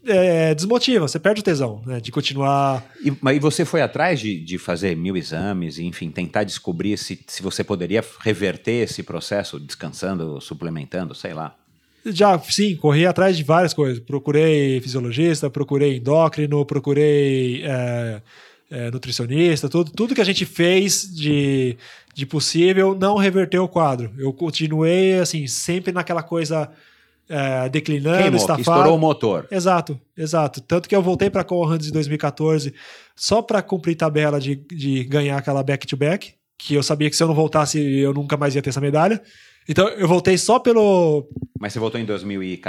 é, 0.07 0.55
desmotiva, 0.55 1.07
você 1.07 1.19
perde 1.19 1.41
o 1.41 1.45
tesão 1.45 1.83
né, 1.87 2.01
de 2.01 2.11
continuar. 2.11 2.85
E, 3.05 3.13
mas 3.21 3.41
você 3.41 3.65
foi 3.65 3.83
atrás 3.83 4.21
de, 4.21 4.39
de 4.41 4.59
fazer 4.59 4.97
mil 4.97 5.17
exames, 5.17 5.79
enfim, 5.79 6.11
tentar 6.11 6.45
descobrir 6.45 6.97
se, 6.97 7.19
se 7.27 7.43
você 7.43 7.63
poderia 7.63 8.05
reverter 8.21 8.85
esse 8.85 9.03
processo 9.03 9.59
descansando, 9.59 10.41
suplementando, 10.41 11.15
sei 11.15 11.35
lá. 11.35 11.57
Já, 12.05 12.39
sim, 12.39 12.77
corri 12.77 13.07
atrás 13.07 13.37
de 13.37 13.45
várias 13.45 13.75
coisas. 13.75 14.01
Procurei 14.01 14.81
fisiologista, 14.81 15.51
procurei 15.51 15.99
endócrino, 15.99 16.65
procurei 16.65 17.63
é, 17.63 18.23
é, 18.71 18.91
nutricionista, 18.91 19.69
tudo, 19.69 19.91
tudo 19.91 20.15
que 20.15 20.21
a 20.21 20.25
gente 20.25 20.47
fez 20.47 21.03
de, 21.15 21.77
de 22.15 22.25
possível 22.25 22.97
não 22.99 23.17
reverteu 23.17 23.65
o 23.65 23.69
quadro. 23.69 24.13
Eu 24.17 24.33
continuei, 24.33 25.19
assim, 25.19 25.47
sempre 25.47 25.93
naquela 25.93 26.23
coisa 26.23 26.71
é, 27.31 27.69
declinando, 27.69 28.19
Queimou, 28.19 28.37
estafado. 28.41 28.61
estourou 28.61 28.97
o 28.97 28.99
motor. 28.99 29.47
Exato, 29.51 29.99
exato. 30.19 30.61
Tanto 30.61 30.89
que 30.89 30.95
eu 30.97 31.01
voltei 31.01 31.31
para 31.31 31.43
a 31.43 31.45
Conrads 31.45 31.89
em 31.89 31.93
2014 31.93 32.75
só 33.17 33.41
para 33.41 33.63
cumprir 33.63 33.95
tabela 33.95 34.41
de, 34.41 34.57
de 34.57 35.05
ganhar 35.05 35.37
aquela 35.39 35.63
back-to-back, 35.63 36.35
que 36.59 36.75
eu 36.75 36.83
sabia 36.83 37.09
que 37.09 37.15
se 37.17 37.23
eu 37.23 37.29
não 37.29 37.35
voltasse 37.35 37.79
eu 37.81 38.13
nunca 38.13 38.37
mais 38.37 38.55
ia 38.55 38.61
ter 38.63 38.71
essa 38.71 38.81
medalha. 38.81 39.23
Então 39.69 39.87
eu 39.91 40.09
voltei 40.09 40.37
só 40.37 40.59
pelo 40.59 41.29
Mas 41.61 41.73
você 41.73 41.79
voltou 41.79 42.01
em 42.01 42.05
2014? 42.05 42.63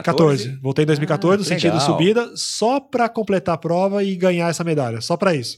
14. 0.45 0.59
Voltei 0.61 0.83
em 0.83 0.85
2014, 0.85 1.35
Ah, 1.35 1.37
no 1.39 1.43
sentido 1.43 1.73
legal. 1.73 1.85
subida, 1.87 2.31
só 2.35 2.79
para 2.79 3.09
completar 3.09 3.55
a 3.55 3.57
prova 3.57 4.03
e 4.03 4.15
ganhar 4.15 4.49
essa 4.49 4.63
medalha, 4.63 5.01
só 5.01 5.17
para 5.17 5.33
isso. 5.33 5.57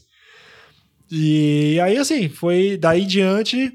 E 1.10 1.78
aí, 1.80 1.98
assim, 1.98 2.28
foi 2.28 2.76
daí 2.78 3.02
em 3.02 3.06
diante 3.06 3.72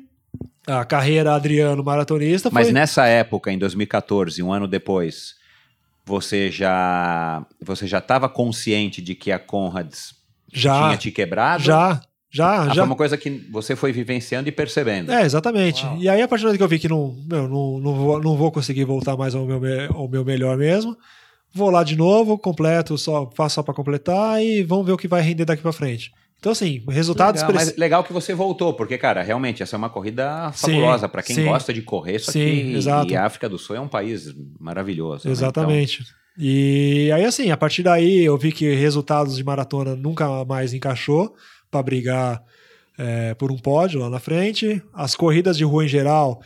a 0.70 0.86
carreira 0.86 1.34
Adriano 1.34 1.84
maratonista. 1.84 2.50
Mas 2.52 2.68
foi... 2.68 2.74
nessa 2.74 3.06
época, 3.08 3.52
em 3.52 3.58
2014, 3.58 4.42
um 4.44 4.54
ano 4.54 4.68
depois, 4.68 5.36
você 6.06 6.50
já 6.52 7.46
você 7.62 7.86
já 7.88 8.00
estava 8.00 8.28
consciente 8.30 9.02
de 9.02 9.16
que 9.16 9.32
a 9.32 9.40
Conrads 9.40 10.14
já, 10.54 10.86
tinha 10.88 10.98
te 10.98 11.12
quebrado? 11.12 11.64
já, 11.64 12.02
já, 12.32 12.62
Ah, 12.62 12.68
já. 12.68 12.74
Foi 12.76 12.84
uma 12.84 12.96
coisa 12.96 13.18
que 13.18 13.30
você 13.52 13.76
foi 13.76 13.92
vivenciando 13.92 14.50
e 14.50 14.52
percebendo. 14.52 15.12
É, 15.12 15.24
exatamente. 15.24 15.86
Uau. 15.86 15.98
E 15.98 16.08
aí, 16.10 16.22
a 16.22 16.28
partir 16.28 16.44
do 16.44 16.48
momento 16.48 16.58
que 16.60 16.64
eu 16.64 16.68
vi 16.68 16.80
que 16.80 16.88
não, 16.88 17.16
meu, 17.28 17.48
não, 17.48 17.80
não, 17.80 17.96
vou, 17.96 18.22
não 18.22 18.36
vou 18.38 18.52
conseguir 18.52 18.86
voltar 18.86 19.16
mais 19.18 19.34
ao 19.36 19.46
meu, 19.46 19.60
me- 19.60 19.88
ao 19.88 20.08
meu 20.08 20.24
melhor 20.26 20.58
mesmo, 20.58 20.96
vou 21.54 21.70
lá 21.70 21.84
de 21.84 21.96
novo, 21.96 22.38
completo, 22.38 22.98
só 22.98 23.30
faço 23.36 23.56
só 23.56 23.64
para 23.64 23.74
completar 23.74 24.42
e 24.44 24.64
vamos 24.64 24.86
ver 24.86 24.92
o 24.94 24.98
que 24.98 25.08
vai 25.08 25.22
render 25.22 25.46
daqui 25.46 25.62
para 25.62 25.72
frente. 25.74 26.12
Então, 26.40 26.54
assim, 26.54 26.82
resultados 26.88 27.42
Legal, 27.42 27.56
mas 27.56 27.76
legal 27.76 28.04
que 28.04 28.14
você 28.14 28.34
voltou, 28.34 28.74
porque, 28.74 28.98
cara, 28.98 29.22
realmente, 29.22 29.62
essa 29.62 29.76
é 29.76 29.78
uma 29.78 29.90
corrida 29.90 30.52
fabulosa 30.54 31.10
para 31.10 31.22
quem 31.22 31.36
sim. 31.36 31.46
gosta 31.46 31.74
de 31.74 31.82
correr. 31.82 32.16
Isso 32.16 32.32
Sim, 32.32 32.40
aqui, 32.40 32.76
exato. 32.76 33.12
e 33.12 33.16
a 33.16 33.26
África 33.26 33.50
do 33.50 33.58
Sul 33.58 33.76
é 33.76 33.80
um 33.80 33.90
país 33.90 34.34
maravilhoso. 34.58 35.28
né? 35.28 35.34
Exatamente. 35.34 36.06
E 36.38 37.12
aí, 37.14 37.26
assim, 37.26 37.52
a 37.52 37.58
partir 37.58 37.84
daí 37.84 38.24
eu 38.24 38.38
vi 38.38 38.54
que 38.54 38.74
resultados 38.74 39.36
de 39.36 39.44
maratona 39.44 39.98
nunca 39.98 40.46
mais 40.46 40.74
encaixou 40.74 41.36
para 41.70 41.84
brigar 41.84 42.42
é, 42.98 43.34
por 43.34 43.52
um 43.52 43.58
pódio 43.58 44.00
lá 44.00 44.10
na 44.10 44.20
frente. 44.20 44.82
As 44.94 45.16
corridas 45.16 45.58
de 45.58 45.66
rua 45.66 45.84
em 45.84 45.90
geral, 45.90 46.42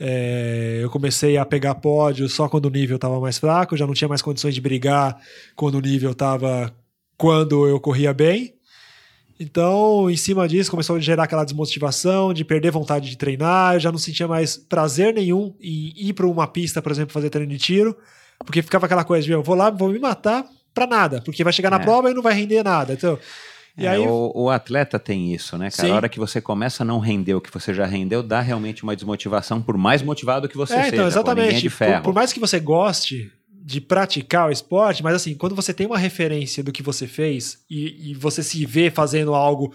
é, 0.00 0.80
eu 0.82 0.90
comecei 0.90 1.36
a 1.36 1.44
pegar 1.44 1.76
pódio 1.76 2.28
só 2.28 2.48
quando 2.48 2.66
o 2.66 2.70
nível 2.70 2.96
estava 2.96 3.20
mais 3.20 3.38
fraco, 3.38 3.76
já 3.76 3.86
não 3.86 3.94
tinha 3.94 4.08
mais 4.08 4.22
condições 4.22 4.56
de 4.56 4.60
brigar 4.60 5.16
quando 5.54 5.76
o 5.76 5.80
nível 5.80 6.10
estava 6.10 6.74
quando 7.16 7.68
eu 7.68 7.78
corria 7.78 8.12
bem. 8.12 8.55
Então, 9.38 10.08
em 10.10 10.16
cima 10.16 10.48
disso, 10.48 10.70
começou 10.70 10.96
a 10.96 11.00
gerar 11.00 11.24
aquela 11.24 11.44
desmotivação 11.44 12.32
de 12.32 12.44
perder 12.44 12.70
vontade 12.70 13.08
de 13.10 13.16
treinar. 13.18 13.74
Eu 13.74 13.80
já 13.80 13.92
não 13.92 13.98
sentia 13.98 14.26
mais 14.26 14.56
prazer 14.56 15.12
nenhum 15.12 15.54
em 15.60 15.92
ir 15.96 16.12
para 16.14 16.26
uma 16.26 16.46
pista, 16.46 16.80
por 16.80 16.90
exemplo, 16.90 17.12
fazer 17.12 17.28
treino 17.28 17.50
de 17.52 17.58
tiro, 17.58 17.96
porque 18.44 18.62
ficava 18.62 18.86
aquela 18.86 19.04
coisa 19.04 19.26
de 19.26 19.32
eu 19.32 19.42
vou 19.42 19.54
lá, 19.54 19.68
vou 19.70 19.90
me 19.90 19.98
matar 19.98 20.44
para 20.72 20.86
nada, 20.86 21.20
porque 21.22 21.44
vai 21.44 21.52
chegar 21.52 21.70
na 21.70 21.76
É. 21.76 21.80
prova 21.80 22.10
e 22.10 22.14
não 22.14 22.22
vai 22.22 22.34
render 22.34 22.62
nada. 22.62 22.94
Então, 22.94 23.18
É, 23.78 23.88
aí, 23.88 24.06
o, 24.06 24.32
o 24.34 24.48
atleta 24.48 24.98
tem 24.98 25.34
isso, 25.34 25.58
né, 25.58 25.70
cara? 25.70 25.88
Sim. 25.88 25.92
A 25.92 25.96
hora 25.96 26.08
que 26.08 26.18
você 26.18 26.40
começa 26.40 26.82
a 26.82 26.86
não 26.86 26.98
render 26.98 27.34
o 27.34 27.40
que 27.42 27.52
você 27.52 27.74
já 27.74 27.84
rendeu, 27.84 28.22
dá 28.22 28.40
realmente 28.40 28.82
uma 28.82 28.96
desmotivação, 28.96 29.60
por 29.60 29.76
mais 29.76 30.00
motivado 30.00 30.48
que 30.48 30.56
você 30.56 30.72
é, 30.74 30.76
seja. 30.76 30.86
então, 30.88 30.96
ninguém 30.98 31.04
é 31.04 31.08
exatamente. 31.08 31.70
Por, 31.70 32.02
por 32.02 32.14
mais 32.14 32.32
que 32.32 32.40
você 32.40 32.58
goste 32.58 33.30
de 33.68 33.80
praticar 33.80 34.48
o 34.48 34.52
esporte, 34.52 35.02
mas 35.02 35.16
assim, 35.16 35.34
quando 35.34 35.56
você 35.56 35.74
tem 35.74 35.88
uma 35.88 35.98
referência 35.98 36.62
do 36.62 36.70
que 36.70 36.84
você 36.84 37.04
fez 37.08 37.58
e, 37.68 38.10
e 38.12 38.14
você 38.14 38.40
se 38.40 38.64
vê 38.64 38.92
fazendo 38.92 39.34
algo 39.34 39.74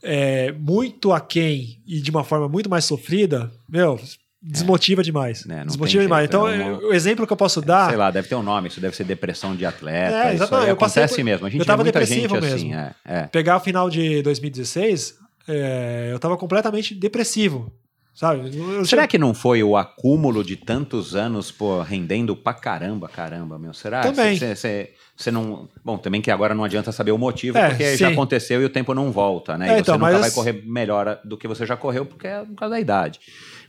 é, 0.00 0.52
muito 0.52 1.12
aquém 1.12 1.80
e 1.84 2.00
de 2.00 2.10
uma 2.12 2.22
forma 2.22 2.48
muito 2.48 2.70
mais 2.70 2.84
sofrida, 2.84 3.50
meu, 3.68 3.98
desmotiva 4.40 5.02
demais. 5.02 5.44
É, 5.48 5.64
desmotiva 5.64 6.04
demais. 6.04 6.22
jeito, 6.30 6.36
Então, 6.36 6.48
é 6.48 6.62
uma- 6.62 6.78
o 6.78 6.92
exemplo 6.92 7.26
que 7.26 7.32
eu 7.32 7.36
posso 7.36 7.60
dar. 7.60 7.88
Sei 7.88 7.96
lá, 7.96 8.08
deve 8.12 8.28
ter 8.28 8.36
um 8.36 8.42
nome, 8.42 8.68
isso 8.68 8.80
deve 8.80 8.94
ser 8.94 9.02
depressão 9.02 9.56
de 9.56 9.66
atleta. 9.66 10.28
É, 10.28 10.34
exatamente, 10.34 10.68
eu 10.70 10.76
passei 10.76 11.02
acontece 11.02 11.20
por- 11.20 11.24
mesmo. 11.24 11.46
A 11.46 11.50
gente 11.50 11.58
eu 11.60 11.66
tava 11.66 11.82
depressivo 11.82 12.36
assim. 12.36 12.46
mesmo. 12.68 12.74
É, 12.74 12.94
é. 13.04 13.26
pegar 13.26 13.56
o 13.56 13.60
final 13.60 13.90
de 13.90 14.22
2016, 14.22 15.14
é, 15.48 16.10
eu 16.12 16.20
tava 16.20 16.36
completamente 16.36 16.94
depressivo. 16.94 17.72
Sabe? 18.14 18.56
Eu- 18.56 18.84
Será 18.84 19.02
tinha- 19.02 19.08
que 19.08 19.18
não 19.18 19.34
foi 19.34 19.62
o 19.64 19.76
acúmulo 19.76 20.44
de 20.44 20.54
tantos 20.56 21.16
anos, 21.16 21.50
pô, 21.50 21.82
rendendo 21.82 22.36
pra 22.36 22.54
caramba, 22.54 23.08
caramba, 23.08 23.58
meu? 23.58 23.74
Será? 23.74 24.02
Também. 24.02 24.38
Você 24.38 25.30
não. 25.32 25.68
Bom, 25.84 25.98
também 25.98 26.20
que 26.22 26.30
agora 26.30 26.54
não 26.54 26.62
adianta 26.62 26.92
saber 26.92 27.10
o 27.10 27.18
motivo, 27.18 27.58
É, 27.58 27.68
porque 27.70 27.96
já 27.96 28.06
sim. 28.08 28.12
aconteceu 28.12 28.62
e 28.62 28.64
o 28.64 28.68
tempo 28.70 28.94
não 28.94 29.10
volta, 29.10 29.58
né? 29.58 29.66
É, 29.68 29.72
e 29.72 29.74
você 29.74 29.80
então, 29.80 29.98
nunca 29.98 30.12
mas- 30.12 30.20
vai 30.20 30.30
correr 30.30 30.62
melhor 30.64 31.18
do 31.24 31.36
que 31.36 31.48
você 31.48 31.66
já 31.66 31.76
correu, 31.76 32.06
porque 32.06 32.26
é 32.28 32.44
por 32.44 32.54
causa 32.54 32.74
da 32.76 32.80
idade. 32.80 33.18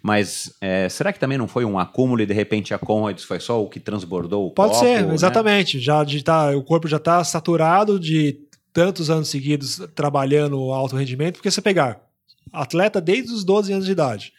Mas 0.01 0.53
é, 0.61 0.87
será 0.89 1.11
que 1.11 1.19
também 1.19 1.37
não 1.39 1.47
foi 1.47 1.65
um 1.65 1.79
acúmulo 1.79 2.21
e 2.21 2.25
de 2.27 2.33
repente 2.33 2.71
a 2.73 2.77
Conrads 2.77 3.23
foi 3.23 3.39
só 3.39 3.59
o 3.63 3.67
que 3.67 3.79
transbordou 3.79 4.45
o 4.45 4.51
Pode 4.51 4.73
copo, 4.73 4.85
ser, 4.85 5.03
né? 5.07 5.13
exatamente. 5.15 5.79
Já 5.79 6.03
de 6.03 6.23
tá, 6.23 6.51
o 6.55 6.61
corpo 6.63 6.87
já 6.87 6.97
está 6.97 7.23
saturado 7.23 7.99
de 7.99 8.37
tantos 8.71 9.09
anos 9.09 9.29
seguidos 9.29 9.81
trabalhando 9.95 10.71
alto 10.71 10.95
rendimento, 10.95 11.35
porque 11.35 11.49
você 11.49 11.61
pegar 11.61 12.04
atleta 12.53 12.99
desde 13.01 13.33
os 13.33 13.43
12 13.43 13.73
anos 13.73 13.85
de 13.85 13.91
idade. 13.91 14.33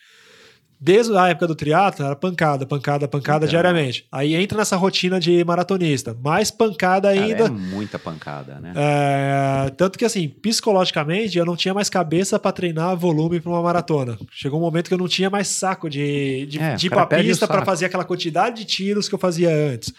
Desde 0.79 1.17
a 1.17 1.29
época 1.29 1.47
do 1.47 1.55
triatlo 1.55 2.05
era 2.05 2.15
pancada, 2.15 2.67
pancada, 2.67 3.09
pancada 3.09 3.47
Então. 3.47 3.49
diariamente. 3.49 4.07
Aí 4.13 4.35
entra 4.35 4.59
nessa 4.59 4.77
rotina 4.77 5.19
de 5.19 5.43
maratonista, 5.43 6.15
mais 6.23 6.51
pancada 6.51 7.09
Cara, 7.15 7.25
ainda. 7.25 7.45
É 7.45 7.49
muita 7.49 7.99
pancada, 7.99 8.61
né? 8.61 8.75
É, 8.77 9.71
tanto 9.71 9.99
que 9.99 10.05
assim, 10.05 10.29
psicologicamente, 10.29 11.39
eu 11.39 11.47
não 11.47 11.57
tinha 11.57 11.73
mais 11.73 11.89
cabeça 11.89 12.39
para 12.39 12.53
treinar 12.53 12.95
volume 12.95 13.41
para 13.41 13.51
uma 13.51 13.63
maratona. 13.63 14.19
Chegou 14.31 14.59
um 14.61 14.63
momento 14.63 14.89
que 14.89 14.95
eu 14.95 14.99
não 14.99 15.09
tinha 15.09 15.31
mais 15.31 15.49
saco 15.49 15.89
de, 15.89 16.45
de, 16.45 16.59
É, 16.61 16.75
de 16.75 16.89
ir 16.89 16.91
pra 16.91 17.07
pista 17.07 17.47
para 17.49 17.65
fazer 17.65 17.87
aquela 17.87 18.05
quantidade 18.05 18.57
de 18.57 18.65
tiros 18.67 19.09
que 19.09 19.15
eu 19.15 19.19
fazia 19.19 19.49
antes. 19.51 19.95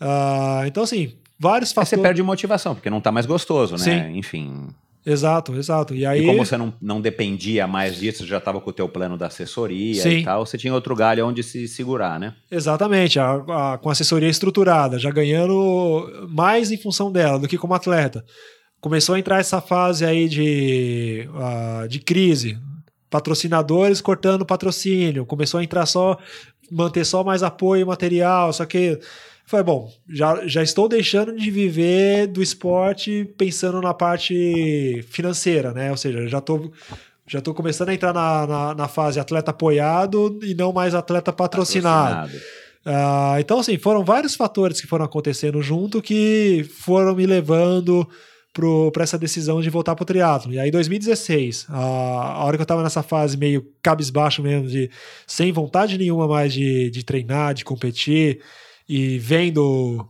Ah, 0.00 0.62
então, 0.64 0.84
assim, 0.84 1.14
vários 1.36 1.70
Aí 1.70 1.74
você 1.74 1.90
fatores. 1.96 2.02
perde 2.02 2.22
motivação, 2.22 2.76
porque 2.76 2.88
não 2.88 3.00
tá 3.00 3.10
mais 3.10 3.26
gostoso, 3.26 3.72
né? 3.74 3.78
Sim. 3.82 4.16
Enfim. 4.16 4.68
Exato, 5.06 5.54
exato. 5.56 5.94
E 5.94 6.06
aí. 6.06 6.22
E 6.22 6.26
como 6.26 6.44
você 6.44 6.56
não, 6.56 6.72
não 6.80 7.00
dependia 7.00 7.66
mais 7.66 7.96
disso, 7.96 8.18
você 8.22 8.26
já 8.26 8.38
estava 8.38 8.60
com 8.60 8.70
o 8.70 8.72
teu 8.72 8.88
plano 8.88 9.18
da 9.18 9.26
assessoria 9.26 10.00
Sim. 10.02 10.18
e 10.18 10.24
tal, 10.24 10.46
você 10.46 10.56
tinha 10.56 10.72
outro 10.72 10.94
galho 10.96 11.26
onde 11.26 11.42
se 11.42 11.68
segurar, 11.68 12.18
né? 12.18 12.34
Exatamente, 12.50 13.18
a, 13.20 13.34
a- 13.34 13.78
com 13.78 13.90
assessoria 13.90 14.28
estruturada, 14.28 14.98
já 14.98 15.10
ganhando 15.10 16.26
mais 16.30 16.72
em 16.72 16.76
função 16.78 17.12
dela 17.12 17.38
do 17.38 17.46
que 17.48 17.58
como 17.58 17.74
atleta. 17.74 18.24
Começou 18.80 19.14
a 19.14 19.18
entrar 19.18 19.40
essa 19.40 19.60
fase 19.60 20.04
aí 20.04 20.28
de, 20.28 21.28
ah, 21.34 21.86
de 21.88 21.98
crise, 22.00 22.58
patrocinadores 23.10 24.00
cortando 24.00 24.44
patrocínio, 24.44 25.24
começou 25.26 25.60
a 25.60 25.64
entrar 25.64 25.86
só, 25.86 26.18
manter 26.70 27.04
só 27.04 27.22
mais 27.22 27.42
apoio 27.42 27.86
material, 27.86 28.52
só 28.52 28.64
que 28.66 28.98
foi 29.46 29.62
bom, 29.62 29.92
já, 30.08 30.46
já 30.46 30.62
estou 30.62 30.88
deixando 30.88 31.36
de 31.36 31.50
viver 31.50 32.26
do 32.26 32.42
esporte 32.42 33.28
pensando 33.36 33.80
na 33.80 33.92
parte 33.92 35.04
financeira, 35.08 35.72
né? 35.72 35.90
Ou 35.90 35.96
seja, 35.96 36.26
já 36.26 36.38
estou 36.38 36.72
já 37.26 37.40
tô 37.40 37.54
começando 37.54 37.88
a 37.88 37.94
entrar 37.94 38.12
na, 38.12 38.46
na, 38.46 38.74
na 38.74 38.88
fase 38.88 39.18
atleta 39.18 39.50
apoiado 39.50 40.38
e 40.42 40.54
não 40.54 40.72
mais 40.72 40.94
atleta 40.94 41.32
patrocinado. 41.32 42.30
Ah, 42.84 43.36
então, 43.40 43.58
assim, 43.58 43.78
foram 43.78 44.04
vários 44.04 44.34
fatores 44.34 44.80
que 44.80 44.86
foram 44.86 45.06
acontecendo 45.06 45.62
junto 45.62 46.02
que 46.02 46.66
foram 46.80 47.14
me 47.14 47.24
levando 47.24 48.06
para 48.92 49.02
essa 49.02 49.18
decisão 49.18 49.60
de 49.60 49.70
voltar 49.70 49.96
para 49.96 50.02
o 50.02 50.06
triatlo. 50.06 50.52
E 50.52 50.60
aí, 50.60 50.70
2016, 50.70 51.66
a, 51.70 51.78
a 51.78 52.44
hora 52.44 52.56
que 52.56 52.60
eu 52.60 52.64
estava 52.64 52.82
nessa 52.82 53.02
fase 53.02 53.36
meio 53.36 53.66
cabisbaixo 53.82 54.42
mesmo, 54.42 54.68
de 54.68 54.90
sem 55.26 55.50
vontade 55.50 55.98
nenhuma 55.98 56.28
mais 56.28 56.52
de, 56.52 56.90
de 56.90 57.02
treinar, 57.02 57.54
de 57.54 57.64
competir, 57.64 58.40
e 58.88 59.18
vendo 59.18 60.06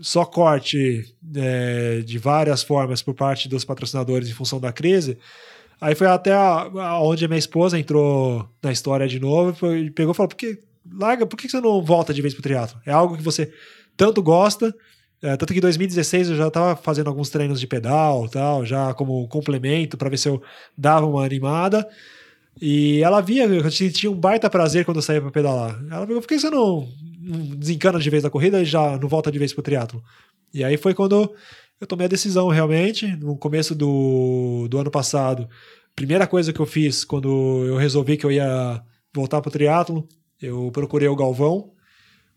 só 0.00 0.24
corte 0.24 1.04
é, 1.34 2.00
de 2.04 2.18
várias 2.18 2.62
formas 2.62 3.02
por 3.02 3.14
parte 3.14 3.48
dos 3.48 3.64
patrocinadores 3.64 4.28
em 4.28 4.32
função 4.32 4.60
da 4.60 4.72
crise, 4.72 5.18
aí 5.80 5.94
foi 5.94 6.06
até 6.06 6.32
a, 6.32 6.62
a 6.62 7.02
onde 7.02 7.24
a 7.24 7.28
minha 7.28 7.38
esposa 7.38 7.78
entrou 7.78 8.48
na 8.62 8.70
história 8.72 9.08
de 9.08 9.18
novo 9.18 9.52
foi- 9.54 9.90
pegou 9.90 10.12
e 10.12 10.16
falou, 10.16 10.28
por 10.28 10.36
que, 10.36 10.58
larga, 10.92 11.26
por 11.26 11.36
que 11.36 11.48
você 11.48 11.60
não 11.60 11.82
volta 11.82 12.14
de 12.14 12.22
vez 12.22 12.32
pro 12.32 12.42
triatlo? 12.42 12.80
É 12.86 12.92
algo 12.92 13.16
que 13.16 13.22
você 13.22 13.52
tanto 13.96 14.22
gosta, 14.22 14.72
é, 15.20 15.36
tanto 15.36 15.52
que 15.52 15.58
em 15.58 15.62
2016 15.62 16.30
eu 16.30 16.36
já 16.36 16.46
estava 16.46 16.76
fazendo 16.76 17.08
alguns 17.08 17.28
treinos 17.28 17.58
de 17.58 17.66
pedal, 17.66 18.28
tal, 18.28 18.64
já 18.64 18.94
como 18.94 19.26
complemento 19.26 19.96
para 19.96 20.08
ver 20.08 20.16
se 20.18 20.28
eu 20.28 20.40
dava 20.76 21.06
uma 21.06 21.24
animada. 21.24 21.84
E 22.60 23.00
ela 23.02 23.20
via 23.20 23.44
eu 23.44 23.68
tinha- 23.70 24.10
um 24.10 24.14
baita 24.14 24.48
prazer 24.50 24.84
quando 24.84 24.96
eu 24.98 25.02
saía 25.02 25.20
para 25.20 25.30
pedalar. 25.30 25.78
Ela 25.90 26.06
falou: 26.06 26.20
por 26.20 26.26
que 26.28 26.38
você 26.38 26.50
não 26.50 26.88
desencana 27.18 27.98
de 27.98 28.10
vez 28.10 28.22
da 28.22 28.30
corrida 28.30 28.62
e 28.62 28.64
já 28.64 28.96
não 28.96 29.08
volta 29.08 29.30
de 29.30 29.38
vez 29.38 29.52
pro 29.52 29.62
triatlo? 29.62 30.02
E 30.52 30.62
aí 30.62 30.76
foi 30.76 30.94
quando 30.94 31.34
eu 31.80 31.86
tomei 31.86 32.06
a 32.06 32.08
decisão 32.08 32.48
realmente, 32.48 33.06
no 33.16 33.36
começo 33.36 33.74
do, 33.74 34.66
do 34.68 34.78
ano 34.78 34.90
passado. 34.90 35.48
Primeira 35.94 36.26
coisa 36.26 36.52
que 36.52 36.60
eu 36.60 36.66
fiz 36.66 37.04
quando 37.04 37.64
eu 37.66 37.76
resolvi 37.76 38.16
que 38.16 38.24
eu 38.24 38.32
ia 38.32 38.82
voltar 39.12 39.40
pro 39.40 39.50
triatlo, 39.50 40.06
eu 40.40 40.70
procurei 40.72 41.08
o 41.08 41.16
Galvão, 41.16 41.72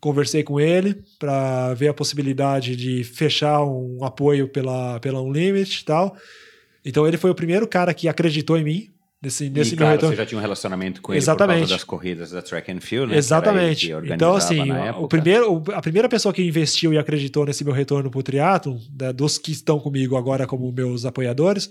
conversei 0.00 0.42
com 0.42 0.58
ele 0.58 1.02
para 1.18 1.74
ver 1.74 1.88
a 1.88 1.94
possibilidade 1.94 2.74
de 2.74 3.04
fechar 3.04 3.64
um 3.64 4.04
apoio 4.04 4.48
pela, 4.48 4.98
pela 5.00 5.22
Unlimited 5.22 5.80
e 5.80 5.84
tal. 5.84 6.16
Então 6.84 7.06
ele 7.06 7.16
foi 7.16 7.30
o 7.30 7.34
primeiro 7.34 7.66
cara 7.68 7.94
que 7.94 8.08
acreditou 8.08 8.58
em 8.58 8.64
mim 8.64 8.91
nesse, 9.22 9.48
nesse 9.48 9.74
e 9.74 9.76
meu 9.76 9.78
claro, 9.78 9.92
retorno. 9.92 10.16
você 10.16 10.22
já 10.22 10.26
tinha 10.26 10.38
um 10.38 10.42
relacionamento 10.42 11.00
com 11.00 11.12
ele 11.12 11.20
por 11.20 11.22
Exatamente. 11.22 11.58
causa 11.60 11.74
das 11.74 11.84
corridas 11.84 12.30
da 12.32 12.42
Track 12.42 12.72
and 12.72 12.80
Field, 12.80 13.12
né? 13.12 13.18
Exatamente. 13.18 13.92
Então, 14.06 14.34
assim, 14.34 14.60
o 14.98 15.06
primeiro, 15.06 15.62
a 15.72 15.80
primeira 15.80 16.08
pessoa 16.08 16.34
que 16.34 16.42
investiu 16.42 16.92
e 16.92 16.98
acreditou 16.98 17.46
nesse 17.46 17.64
meu 17.64 17.72
retorno 17.72 18.10
pro 18.10 18.22
triatlo, 18.22 18.80
né, 18.98 19.12
dos 19.12 19.38
que 19.38 19.52
estão 19.52 19.78
comigo 19.78 20.16
agora 20.16 20.46
como 20.46 20.70
meus 20.72 21.06
apoiadores, 21.06 21.70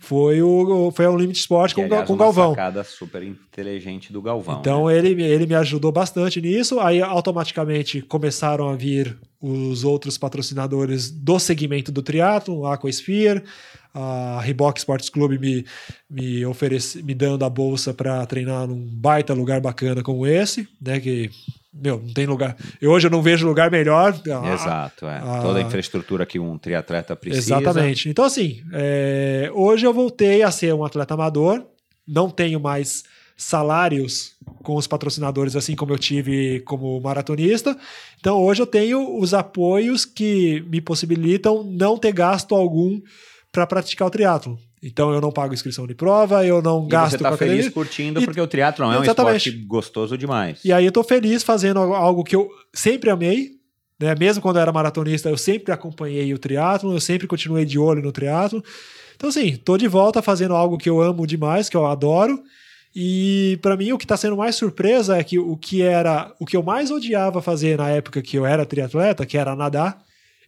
foi 0.00 0.40
o 0.40 0.92
foi 0.92 1.06
o 1.06 1.16
Limit 1.16 1.40
Sport 1.40 1.74
com, 1.74 1.82
aliás, 1.82 2.06
com 2.06 2.12
o 2.12 2.16
uma 2.16 2.24
Galvão. 2.26 2.50
sacada 2.50 2.84
super 2.84 3.22
inteligente 3.22 4.12
do 4.12 4.22
Galvão. 4.22 4.60
Então 4.60 4.86
né? 4.86 4.96
ele, 4.96 5.22
ele 5.22 5.44
me 5.44 5.56
ajudou 5.56 5.90
bastante 5.90 6.40
nisso. 6.40 6.78
Aí 6.78 7.02
automaticamente 7.02 8.00
começaram 8.00 8.68
a 8.68 8.76
vir 8.76 9.18
os 9.40 9.82
outros 9.82 10.16
patrocinadores 10.16 11.10
do 11.10 11.38
segmento 11.38 11.90
do 11.90 12.00
triatlo, 12.00 12.64
a 12.64 12.74
Aquasphere, 12.74 13.42
a 13.94 14.40
Reebok 14.42 14.78
Sports 14.78 15.08
Club 15.08 15.38
me, 15.40 15.64
me 16.08 16.44
oferece, 16.46 17.02
me 17.02 17.14
dando 17.14 17.44
a 17.44 17.50
bolsa 17.50 17.92
para 17.94 18.24
treinar 18.26 18.66
num 18.66 18.86
baita 18.86 19.32
lugar 19.34 19.60
bacana 19.60 20.02
como 20.02 20.26
esse, 20.26 20.68
né? 20.80 21.00
Que 21.00 21.30
meu, 21.72 22.00
não 22.04 22.12
tem 22.12 22.26
lugar. 22.26 22.56
Eu, 22.80 22.90
hoje 22.90 23.06
eu 23.06 23.10
não 23.10 23.22
vejo 23.22 23.46
lugar 23.46 23.70
melhor. 23.70 24.18
Exato, 24.52 25.06
é. 25.06 25.18
a- 25.18 25.40
Toda 25.42 25.58
a 25.58 25.62
infraestrutura 25.62 26.26
que 26.26 26.38
um 26.38 26.58
triatleta 26.58 27.14
precisa. 27.14 27.56
Exatamente. 27.56 28.08
Então, 28.08 28.24
assim, 28.24 28.62
é, 28.72 29.50
hoje 29.54 29.86
eu 29.86 29.92
voltei 29.94 30.42
a 30.42 30.50
ser 30.50 30.74
um 30.74 30.84
atleta 30.84 31.14
amador, 31.14 31.64
não 32.06 32.30
tenho 32.30 32.58
mais 32.58 33.04
salários 33.36 34.32
com 34.64 34.74
os 34.74 34.86
patrocinadores, 34.88 35.54
assim 35.54 35.76
como 35.76 35.92
eu 35.92 35.98
tive 35.98 36.60
como 36.60 37.00
maratonista. 37.00 37.76
Então, 38.18 38.36
hoje 38.42 38.60
eu 38.60 38.66
tenho 38.66 39.16
os 39.20 39.32
apoios 39.32 40.04
que 40.04 40.64
me 40.68 40.80
possibilitam 40.80 41.62
não 41.62 41.96
ter 41.96 42.12
gasto 42.12 42.54
algum 42.56 43.00
para 43.52 43.66
praticar 43.66 44.06
o 44.06 44.10
triatlo. 44.10 44.58
Então, 44.82 45.12
eu 45.12 45.20
não 45.20 45.32
pago 45.32 45.52
inscrição 45.52 45.86
de 45.86 45.94
prova, 45.94 46.44
eu 46.46 46.62
não 46.62 46.84
E 46.86 46.88
gasto 46.88 47.12
você 47.12 47.18
tá 47.18 47.30
com 47.30 47.36
feliz 47.36 47.52
academia. 47.66 47.70
curtindo, 47.72 48.20
E- 48.20 48.24
porque 48.24 48.40
o 48.40 48.46
triatlon 48.46 48.92
é 48.92 48.98
um 49.00 49.02
esporte 49.02 49.50
gostoso 49.50 50.16
demais. 50.16 50.64
E 50.64 50.72
aí 50.72 50.84
eu 50.84 50.92
tô 50.92 51.02
feliz 51.02 51.42
fazendo 51.42 51.78
algo 51.80 52.22
que 52.22 52.36
eu 52.36 52.48
sempre 52.72 53.10
amei, 53.10 53.50
né? 53.98 54.14
Mesmo 54.14 54.40
quando 54.40 54.56
eu 54.56 54.62
era 54.62 54.72
maratonista, 54.72 55.28
eu 55.28 55.36
sempre 55.36 55.72
acompanhei 55.72 56.32
o 56.32 56.38
triatlo, 56.38 56.92
eu 56.94 57.00
sempre 57.00 57.26
continuei 57.26 57.64
de 57.64 57.76
olho 57.78 58.00
no 58.00 58.12
triatlo. 58.12 58.62
Então 59.16 59.28
assim, 59.30 59.56
tô 59.56 59.76
de 59.76 59.88
volta 59.88 60.22
fazendo 60.22 60.54
algo 60.54 60.78
que 60.78 60.88
eu 60.88 61.00
amo 61.00 61.26
demais, 61.26 61.68
que 61.68 61.76
eu 61.76 61.84
adoro. 61.84 62.40
E 62.94 63.58
para 63.60 63.76
mim 63.76 63.90
o 63.92 63.98
que 63.98 64.06
tá 64.06 64.16
sendo 64.16 64.36
mais 64.36 64.54
surpresa 64.54 65.16
é 65.18 65.24
que 65.24 65.38
o 65.38 65.56
que 65.56 65.82
era, 65.82 66.32
o 66.38 66.46
que 66.46 66.56
eu 66.56 66.62
mais 66.62 66.90
odiava 66.92 67.42
fazer 67.42 67.76
na 67.76 67.88
época 67.90 68.22
que 68.22 68.38
eu 68.38 68.46
era 68.46 68.64
triatleta, 68.64 69.26
que 69.26 69.36
era 69.36 69.56
nadar, 69.56 70.00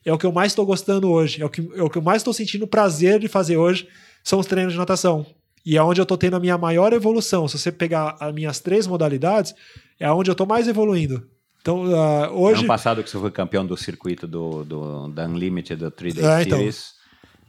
é 0.05 0.13
o 0.13 0.19
que 0.19 0.27
eu 0.27 0.33
mais 0.33 0.53
estou 0.53 0.65
gostando 0.65 1.11
hoje, 1.11 1.43
é 1.43 1.45
o 1.45 1.51
que, 1.51 1.69
é 1.75 1.83
o 1.83 1.91
que 1.91 1.99
eu 1.99 2.03
mais 2.03 2.21
estou 2.21 2.33
sentindo 2.33 2.67
prazer 2.67 3.19
de 3.19 3.29
fazer 3.29 3.57
hoje, 3.57 3.87
são 4.25 4.39
os 4.39 4.47
treinos 4.47 4.73
de 4.73 4.79
natação. 4.79 5.27
E 5.65 5.77
é 5.77 5.83
onde 5.83 6.01
eu 6.01 6.07
tô 6.07 6.17
tendo 6.17 6.37
a 6.37 6.41
minha 6.41 6.57
maior 6.57 6.93
evolução. 6.93 7.47
Se 7.47 7.59
você 7.59 7.71
pegar 7.71 8.17
as 8.19 8.33
minhas 8.33 8.61
três 8.61 8.87
modalidades, 8.87 9.55
é 9.99 10.11
onde 10.11 10.31
eu 10.31 10.35
tô 10.35 10.47
mais 10.47 10.67
evoluindo. 10.67 11.27
Então, 11.61 11.85
ah, 11.95 12.31
hoje. 12.33 12.61
Ano 12.61 12.69
passado 12.69 13.03
que 13.05 13.11
você 13.11 13.19
foi 13.19 13.31
campeão 13.31 13.67
do 13.67 13.77
circuito 13.77 14.27
do, 14.27 14.65
do, 14.65 15.09
da 15.09 15.27
Unlimited, 15.27 15.79
do 15.79 15.91
3 15.91 16.15
Day 16.15 16.25
É, 16.25 16.43
então. 16.43 16.59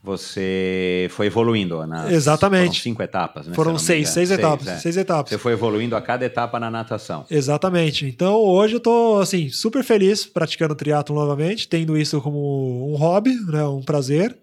Você 0.04 1.08
foi 1.12 1.28
evoluindo 1.28 1.86
nas 1.86 2.12
Exatamente. 2.12 2.64
foram 2.70 2.74
cinco 2.82 3.04
etapas, 3.04 3.48
né? 3.48 3.54
foram 3.54 3.78
seis, 3.78 4.00
engano. 4.10 4.14
seis 4.14 4.32
etapas. 4.32 4.68
é. 4.68 4.78
Seis 4.80 4.98
etapas. 4.98 5.30
Você 5.30 5.38
foi 5.38 5.54
evoluindo 5.54 5.96
a 5.96 6.02
cada 6.02 6.26
etapa 6.26 6.60
na 6.60 6.72
natação. 6.72 7.24
Exatamente. 7.30 8.06
Então 8.08 8.34
hoje 8.36 8.76
eu 8.76 8.80
tô 8.80 9.20
assim 9.22 9.50
super 9.50 9.84
feliz 9.84 10.26
praticando 10.26 10.74
triatlo 10.74 11.16
novamente, 11.16 11.68
tendo 11.68 11.96
isso 11.96 12.20
como 12.20 12.92
um 12.92 12.96
hobby, 12.96 13.36
né, 13.52 13.64
um 13.66 13.82
prazer. 13.84 14.36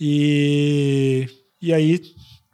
E 0.00 1.26
e 1.60 1.72
aí 1.72 2.00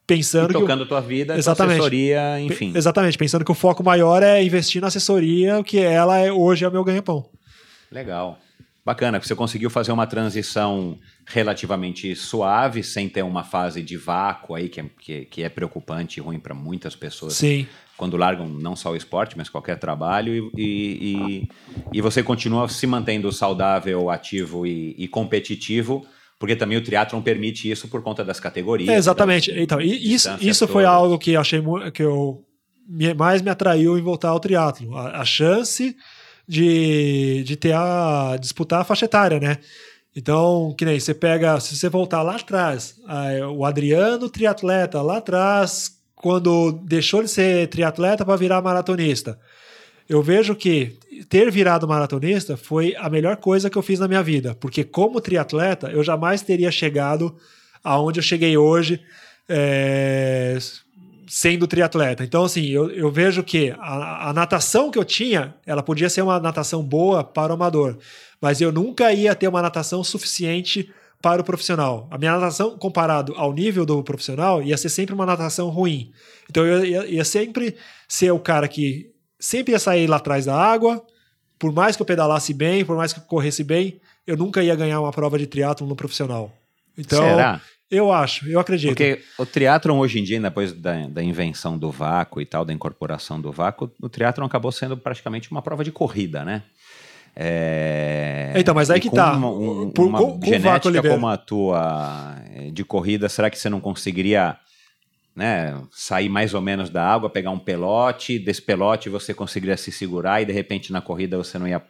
pensando 0.07 0.51
E 0.51 0.55
que 0.55 0.57
o- 0.57 0.61
tocando 0.61 0.85
tua 0.87 1.01
vida, 1.01 1.35
tua 1.35 1.39
Exatamente. 1.39 1.75
assessoria, 1.79 2.41
enfim. 2.41 2.73
exatamente, 2.75 3.17
pensando 3.17 3.45
que 3.45 3.53
o 3.53 3.55
foco 3.55 3.83
maior 3.85 4.23
é 4.23 4.43
investir 4.43 4.81
na 4.81 4.89
assessoria, 4.89 5.63
que 5.63 5.79
ela 5.79 6.19
é 6.19 6.33
hoje 6.33 6.65
é 6.65 6.69
o 6.69 6.73
meu 6.73 6.83
ganha-pão. 6.85 7.25
Legal. 7.91 8.39
Bacana, 8.85 9.21
você 9.23 9.33
conseguiu 9.35 9.71
fazer 9.71 9.93
uma 9.93 10.09
transição 10.09 10.99
relativamente 11.25 12.17
suave, 12.17 12.83
sem 12.83 13.09
ter 13.09 13.23
uma 13.23 13.45
fase 13.45 13.81
de 13.81 13.97
vácuo 13.97 14.57
aí, 14.57 14.69
que 14.69 14.81
é, 14.81 14.85
que, 15.01 15.25
que 15.27 15.43
é 15.45 15.49
preocupante 15.49 16.19
e 16.19 16.23
ruim 16.23 16.41
para 16.41 16.53
muitas 16.53 16.97
pessoas 16.97 17.35
Sim. 17.35 17.65
quando 17.97 18.17
largam 18.17 18.49
não 18.49 18.75
só 18.75 18.91
o 18.91 18.97
esporte, 18.97 19.39
mas 19.39 19.49
qualquer 19.49 19.79
trabalho, 19.79 20.51
e, 20.57 20.61
e, 20.61 21.15
e- 21.15 21.49
e 21.93 22.01
você 22.01 22.25
continua 22.25 22.69
se 22.69 22.85
mantendo 22.87 23.31
saudável, 23.31 24.11
ativo 24.11 24.67
e, 24.67 24.97
e 24.99 25.07
competitivo, 25.07 26.05
porque 26.37 26.57
também 26.57 26.77
o 26.77 26.83
triatlon 26.83 27.23
permite 27.23 27.71
isso 27.71 27.87
por 27.87 28.03
conta 28.03 28.25
das 28.25 28.41
categorias. 28.41 28.89
É, 28.93 28.97
exatamente. 28.97 29.53
Então, 29.57 29.81
isso, 29.81 30.29
isso 30.41 30.67
foi 30.67 30.85
algo 30.85 31.17
que 31.21 31.31
eu 31.33 31.41
achei 31.41 31.63
que 31.95 32.03
eu 32.03 32.45
mais 33.17 33.41
me 33.41 33.49
atraiu 33.49 33.97
em 33.97 34.03
voltar 34.03 34.31
ao 34.31 34.41
triatlo, 34.41 34.97
a, 34.97 35.21
a 35.21 35.25
chance 35.25 35.95
de, 36.47 37.43
de 37.45 37.57
ter 37.57 37.75
a 37.75 38.37
disputar 38.41 38.81
a 38.81 38.85
faixa 38.85 39.05
etária, 39.05 39.39
né? 39.39 39.59
Então, 40.15 40.75
que 40.77 40.85
nem 40.85 41.01
você 41.01 41.15
pega, 41.15 41.59
se 41.59 41.75
você 41.75 41.89
voltar 41.89 42.23
lá 42.23 42.37
atrás, 42.37 42.97
o 43.57 43.65
Adriano 43.65 44.29
triatleta 44.29 45.01
lá 45.01 45.19
atrás, 45.19 45.99
quando 46.15 46.73
deixou 46.85 47.23
de 47.23 47.29
ser 47.29 47.69
triatleta 47.69 48.25
para 48.25 48.37
virar 48.37 48.61
maratonista. 48.61 49.39
Eu 50.09 50.23
vejo 50.23 50.55
que 50.55 50.99
ter 51.29 51.51
virado 51.51 51.89
maratonista 51.89 52.57
foi 52.57 52.95
a 52.97 53.09
melhor 53.09 53.37
coisa 53.39 53.71
que 53.71 53.79
eu 53.79 53.83
fiz 53.83 53.99
na 53.99 54.09
minha 54.09 54.23
vida, 54.23 54.55
porque 54.55 54.85
como 54.85 55.21
triatleta 55.21 55.91
eu 55.91 56.05
jamais 56.05 56.43
teria 56.43 56.71
chegado 56.71 57.35
aonde 57.83 58.19
eu 58.19 58.23
cheguei 58.23 58.57
hoje 58.57 59.01
é, 59.49 60.59
sendo 61.27 61.67
triatleta. 61.67 62.25
Então, 62.25 62.45
assim, 62.45 62.67
eu, 62.67 62.91
eu 62.91 63.11
vejo 63.11 63.43
que 63.43 63.75
a, 63.79 64.31
a 64.31 64.33
natação 64.33 64.91
que 64.91 64.99
eu 64.99 65.05
tinha, 65.05 65.55
ela 65.67 65.83
podia 65.83 66.09
ser 66.09 66.23
uma 66.23 66.39
natação 66.41 66.83
boa 66.83 67.25
para 67.25 67.53
o 67.53 67.55
amador, 67.55 67.99
mas 68.41 68.61
eu 68.61 68.73
nunca 68.73 69.13
ia 69.13 69.35
ter 69.35 69.49
uma 69.49 69.63
natação 69.63 70.03
suficiente 70.03 70.91
para 71.21 71.41
o 71.41 71.45
profissional. 71.45 72.09
A 72.11 72.19
minha 72.19 72.33
natação, 72.33 72.77
comparado 72.77 73.35
ao 73.37 73.53
nível 73.53 73.87
do 73.87 74.03
profissional, 74.03 74.63
ia 74.63 74.77
ser 74.77 74.89
sempre 74.89 75.15
uma 75.15 75.25
natação 75.25 75.69
ruim. 75.69 76.13
Então, 76.51 76.67
eu 76.67 76.85
ia, 76.85 77.07
ia 77.07 77.25
sempre 77.25 77.77
ser 78.09 78.33
o 78.33 78.39
cara 78.39 78.67
que 78.67 79.13
sempre 79.39 79.73
ia 79.73 79.79
sair 79.79 80.07
lá 80.07 80.17
atrás 80.17 80.47
da 80.47 80.57
água, 80.57 81.05
por 81.59 81.73
mais 81.73 81.95
que 81.95 82.03
eu 82.03 82.07
pedalasse 82.07 82.53
bem, 82.53 82.85
por 82.85 82.97
mais 82.97 83.13
que 83.13 83.21
eu 83.21 83.25
corresse 83.25 83.63
bem, 83.63 84.01
eu 84.27 84.37
nunca 84.37 84.63
ia 84.63 84.75
ganhar 84.75 85.01
uma 85.01 85.13
prova 85.13 85.39
de 85.39 85.47
triatlo 85.47 85.87
no 85.87 85.95
profissional. 85.95 86.53
Então, 86.99 87.23
Será? 87.23 87.61
Eu 87.93 88.11
acho, 88.11 88.49
eu 88.49 88.59
acredito. 88.59 88.89
Porque 88.91 89.21
o 89.39 89.47
triatlon 89.47 89.99
hoje 89.99 90.19
em 90.19 90.25
dia, 90.25 90.41
depois 90.41 90.73
da, 90.73 91.07
da 91.07 91.23
invenção 91.23 91.77
do 91.79 91.91
vácuo 91.91 92.41
e 92.41 92.47
tal, 92.47 92.65
da 92.65 92.73
incorporação 92.73 93.41
do 93.41 93.53
vácuo, 93.53 93.91
o 94.01 94.09
triatlon 94.09 94.47
acabou 94.47 94.73
sendo 94.73 94.97
praticamente 94.97 95.51
uma 95.51 95.63
prova 95.63 95.85
de 95.85 95.93
corrida, 95.93 96.45
né? 96.45 96.63
É, 97.37 98.53
Então, 98.57 98.75
mas 98.75 98.91
aí 98.91 98.99
e 98.99 99.01
que 99.01 99.09
com 99.11 99.17
tá. 99.17 99.33
Uma, 99.37 99.49
um- 99.51 99.91
Por- 99.91 100.07
uma 100.07 100.19
com- 100.19 100.39
com 100.39 100.47
genética 100.47 100.91
libera. 100.91 101.15
como 101.15 101.27
a 101.29 101.37
tua 101.37 102.37
eh, 102.55 102.71
de 102.71 102.85
corrida, 102.85 103.29
será 103.29 103.49
que 103.51 103.59
você 103.59 103.69
não 103.69 103.81
conseguiria 103.81 104.57
né, 105.35 105.75
sair 105.91 106.29
mais 106.29 106.53
ou 106.53 106.61
menos 106.61 106.91
da 106.91 107.03
água, 107.03 107.31
pegar 107.31 107.51
um 107.51 107.59
pelote, 107.59 108.39
desse 108.39 108.61
pelote 108.61 109.09
você 109.09 109.33
conseguiria 109.33 109.79
se 109.79 109.91
segurar 109.91 110.43
e 110.43 110.45
de 110.45 110.53
repente 110.53 110.93
na 110.93 111.01
corrida 111.01 111.39
você 111.39 111.59
não 111.59 111.67
ia, 111.67 111.81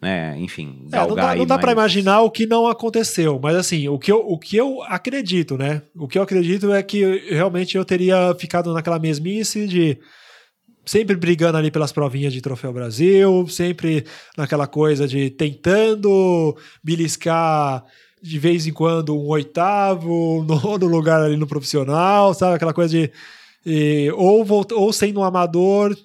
né, 0.00 0.36
enfim, 0.38 0.80
É, 0.92 0.96
não 0.98 1.06
galgar 1.08 1.28
dá, 1.28 1.36
não 1.36 1.46
dá 1.46 1.58
para 1.58 1.72
imaginar 1.72 2.20
o 2.22 2.30
que 2.30 2.46
não 2.46 2.66
aconteceu, 2.66 3.38
mas 3.42 3.56
assim, 3.56 3.88
o 3.88 3.98
que, 3.98 4.12
eu, 4.12 4.18
o 4.18 4.38
que 4.38 4.56
eu 4.56 4.82
acredito, 4.84 5.56
né? 5.56 5.82
O 5.96 6.06
que 6.06 6.18
eu 6.18 6.22
acredito 6.22 6.72
é 6.72 6.82
que 6.82 7.02
realmente 7.30 7.76
eu 7.76 7.84
teria 7.84 8.34
ficado 8.38 8.72
naquela 8.72 8.98
mesmice 8.98 9.66
de 9.66 9.98
sempre 10.84 11.16
brigando 11.16 11.58
ali 11.58 11.70
pelas 11.70 11.90
provinhas 11.92 12.32
de 12.32 12.40
Troféu 12.40 12.72
Brasil, 12.72 13.46
sempre 13.48 14.04
naquela 14.36 14.66
coisa 14.66 15.08
de 15.08 15.30
tentando 15.30 16.56
beliscar 16.82 17.84
de 18.22 18.38
vez 18.38 18.66
em 18.66 18.72
quando 18.72 19.16
um 19.16 19.26
oitavo, 19.28 20.44
nono 20.46 20.86
lugar 20.86 21.20
ali 21.22 21.36
no 21.36 21.46
profissional, 21.46 22.34
sabe? 22.34 22.56
Aquela 22.56 22.72
coisa 22.72 22.96
de. 22.98 23.10
e- 23.64 24.10
ou, 24.16 24.44
ou 24.72 24.92
sendo 24.92 25.20
um 25.20 25.24
amador, 25.24 25.96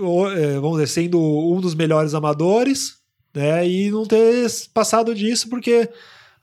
ou, 0.00 0.30
é, 0.30 0.54
vamos 0.54 0.78
dizer, 0.80 0.86
sendo 0.88 1.20
um 1.20 1.60
dos 1.60 1.74
melhores 1.74 2.14
amadores, 2.14 2.94
né? 3.34 3.66
E 3.66 3.90
não 3.90 4.04
ter 4.04 4.46
passado 4.72 5.14
disso 5.14 5.48
porque 5.48 5.88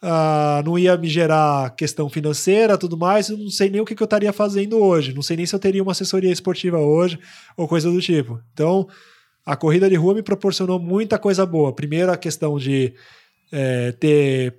ah, 0.01 0.61
não 0.65 0.79
ia 0.79 0.95
me 0.95 1.09
gerar 1.09 1.75
questão 1.75 2.09
financeira 2.09 2.77
tudo 2.77 2.97
mais. 2.97 3.29
Eu 3.29 3.37
não 3.37 3.49
sei 3.49 3.69
nem 3.69 3.81
o 3.81 3.85
que, 3.85 3.95
que 3.95 4.01
eu 4.01 4.05
estaria 4.05 4.31
fazendo 4.31 4.77
hoje. 4.79 5.13
Não 5.13 5.21
sei 5.21 5.37
nem 5.37 5.45
se 5.45 5.53
eu 5.53 5.59
teria 5.59 5.83
uma 5.83 5.91
assessoria 5.91 6.31
esportiva 6.31 6.79
hoje 6.79 7.19
ou 7.57 7.67
coisa 7.67 7.91
do 7.91 8.01
tipo. 8.01 8.41
Então, 8.53 8.87
a 9.45 9.55
corrida 9.55 9.89
de 9.89 9.95
rua 9.95 10.13
me 10.13 10.23
proporcionou 10.23 10.79
muita 10.79 11.17
coisa 11.17 11.45
boa. 11.45 11.73
Primeiro, 11.73 12.11
a 12.11 12.17
questão 12.17 12.57
de 12.57 12.93
é, 13.51 13.91
ter 13.93 14.55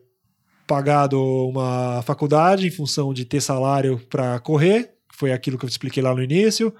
pagado 0.66 1.20
uma 1.48 2.02
faculdade 2.02 2.66
em 2.66 2.70
função 2.70 3.12
de 3.12 3.24
ter 3.24 3.40
salário 3.40 4.00
para 4.08 4.38
correr, 4.38 4.92
foi 5.12 5.32
aquilo 5.32 5.58
que 5.58 5.64
eu 5.64 5.68
expliquei 5.68 6.02
lá 6.02 6.14
no 6.14 6.22
início. 6.22 6.72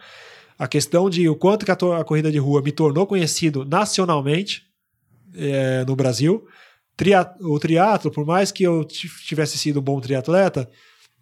A 0.57 0.69
questão 0.69 1.11
de 1.11 1.29
o 1.29 1.35
quanto 1.35 1.65
que 1.65 1.73
a, 1.73 1.75
a 1.75 2.05
corrida 2.05 2.31
de 2.31 2.39
rua 2.39 2.63
me 2.63 2.71
tornou 2.71 3.07
conhecido 3.07 3.65
nacionalmente 3.65 4.70
é, 5.35 5.85
no 5.87 5.95
Brasil. 5.97 6.45
Tria- 6.97 7.33
o 7.41 7.59
triatlo, 7.59 8.11
por 8.11 8.27
mais 8.27 8.53
que 8.53 8.63
eu 8.63 8.85
ti- 8.85 9.09
tivesse 9.27 9.57
sido 9.59 9.81
um 9.81 9.83
bom 9.83 10.01
triatleta, 10.01 10.69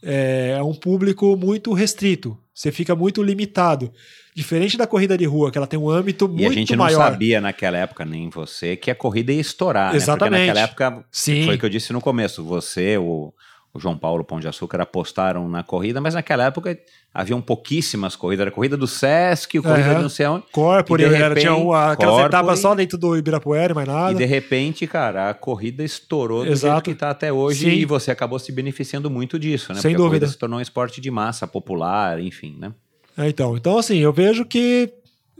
é, 0.03 0.57
é 0.59 0.63
um 0.63 0.75
público 0.75 1.37
muito 1.37 1.73
restrito. 1.73 2.37
Você 2.55 2.73
fica 2.73 2.95
muito 2.97 3.23
limitado. 3.23 3.93
Diferente 4.35 4.77
da 4.77 4.87
corrida 4.87 5.17
de 5.19 5.25
rua, 5.25 5.51
que 5.51 5.59
ela 5.59 5.67
tem 5.67 5.79
um 5.79 5.89
âmbito 5.91 6.29
muito 6.29 6.43
E 6.43 6.47
a 6.47 6.51
gente 6.53 6.75
não 6.77 6.85
maior. 6.85 7.11
sabia 7.11 7.41
naquela 7.41 7.79
época, 7.79 8.05
nem 8.05 8.29
você, 8.31 8.77
que 8.77 8.91
a 8.91 8.95
corrida 8.95 9.33
ia 9.33 9.41
estaurar. 9.41 9.95
Exatamente. 9.95 10.31
Né? 10.33 10.39
Porque 10.39 10.47
naquela 10.61 10.65
época, 10.93 11.05
Sim. 11.11 11.45
foi 11.45 11.57
o 11.57 11.59
que 11.59 11.65
eu 11.65 11.71
disse 11.71 11.93
no 11.93 12.01
começo, 12.01 12.45
você, 12.45 12.97
o, 12.99 13.33
o 13.79 13.81
João 13.81 13.97
Paulo 13.97 14.23
Pão 14.25 14.39
de 14.41 14.47
Açúcar 14.49 14.81
apostaram 14.83 15.49
na 15.49 15.63
corrida, 15.63 16.01
mas 16.01 16.15
naquela 16.15 16.45
época 16.45 16.79
haviam 17.15 17.41
pouquíssimas 17.41 18.15
corridas. 18.15 18.43
Era 18.43 18.51
a 18.51 18.53
corrida 18.53 18.77
do 18.77 18.87
Sesc, 18.87 19.57
a 19.59 19.63
corrida 19.63 19.89
Uhum. 19.89 19.95
do 19.97 20.03
não 20.03 20.09
sei 20.09 20.27
onde. 20.27 20.45
Corpore, 20.53 21.03
E 21.05 21.09
de 21.09 21.15
era, 21.15 21.35
tinha 21.35 21.51
repente, 21.53 21.67
uma, 21.67 21.93
aquelas 21.93 22.15
Corpore- 22.15 22.29
etapas 22.37 22.59
só 22.61 22.75
dentro 22.75 22.99
do 22.99 23.17
Ibirapuera, 23.17 23.73
mais 23.75 23.89
nada. 23.89 24.13
E 24.13 24.15
de 24.17 24.25
repente, 24.25 24.87
cara, 24.87 25.31
a 25.31 25.35
corrida 25.35 25.83
estourou 25.83 26.45
do 26.45 26.51
Exato. 26.51 26.73
jeito 26.75 26.85
que 26.85 26.91
está 26.91 27.11
até 27.11 27.33
hoje 27.33 27.65
Sim. 27.71 27.77
e 27.77 27.85
você 27.85 28.11
acabou 28.11 28.39
se 28.39 28.53
beneficiando 28.53 29.09
muito 29.09 29.39
disso, 29.39 29.73
né? 29.73 29.81
Sem 29.81 29.93
Porque 29.93 29.95
a 29.95 29.99
dúvida. 29.99 30.11
corrida 30.21 30.27
se 30.33 30.39
tornou 30.39 30.59
um 30.59 30.63
esporte 30.63 31.01
de 31.01 31.11
massa, 31.11 31.47
popular, 31.47 32.21
enfim, 32.21 32.57
né? 32.59 32.73
É, 33.17 33.29
então, 33.29 33.57
então, 33.57 33.79
assim, 33.79 33.99
eu 33.99 34.13
vejo 34.13 34.45
que 34.45 34.93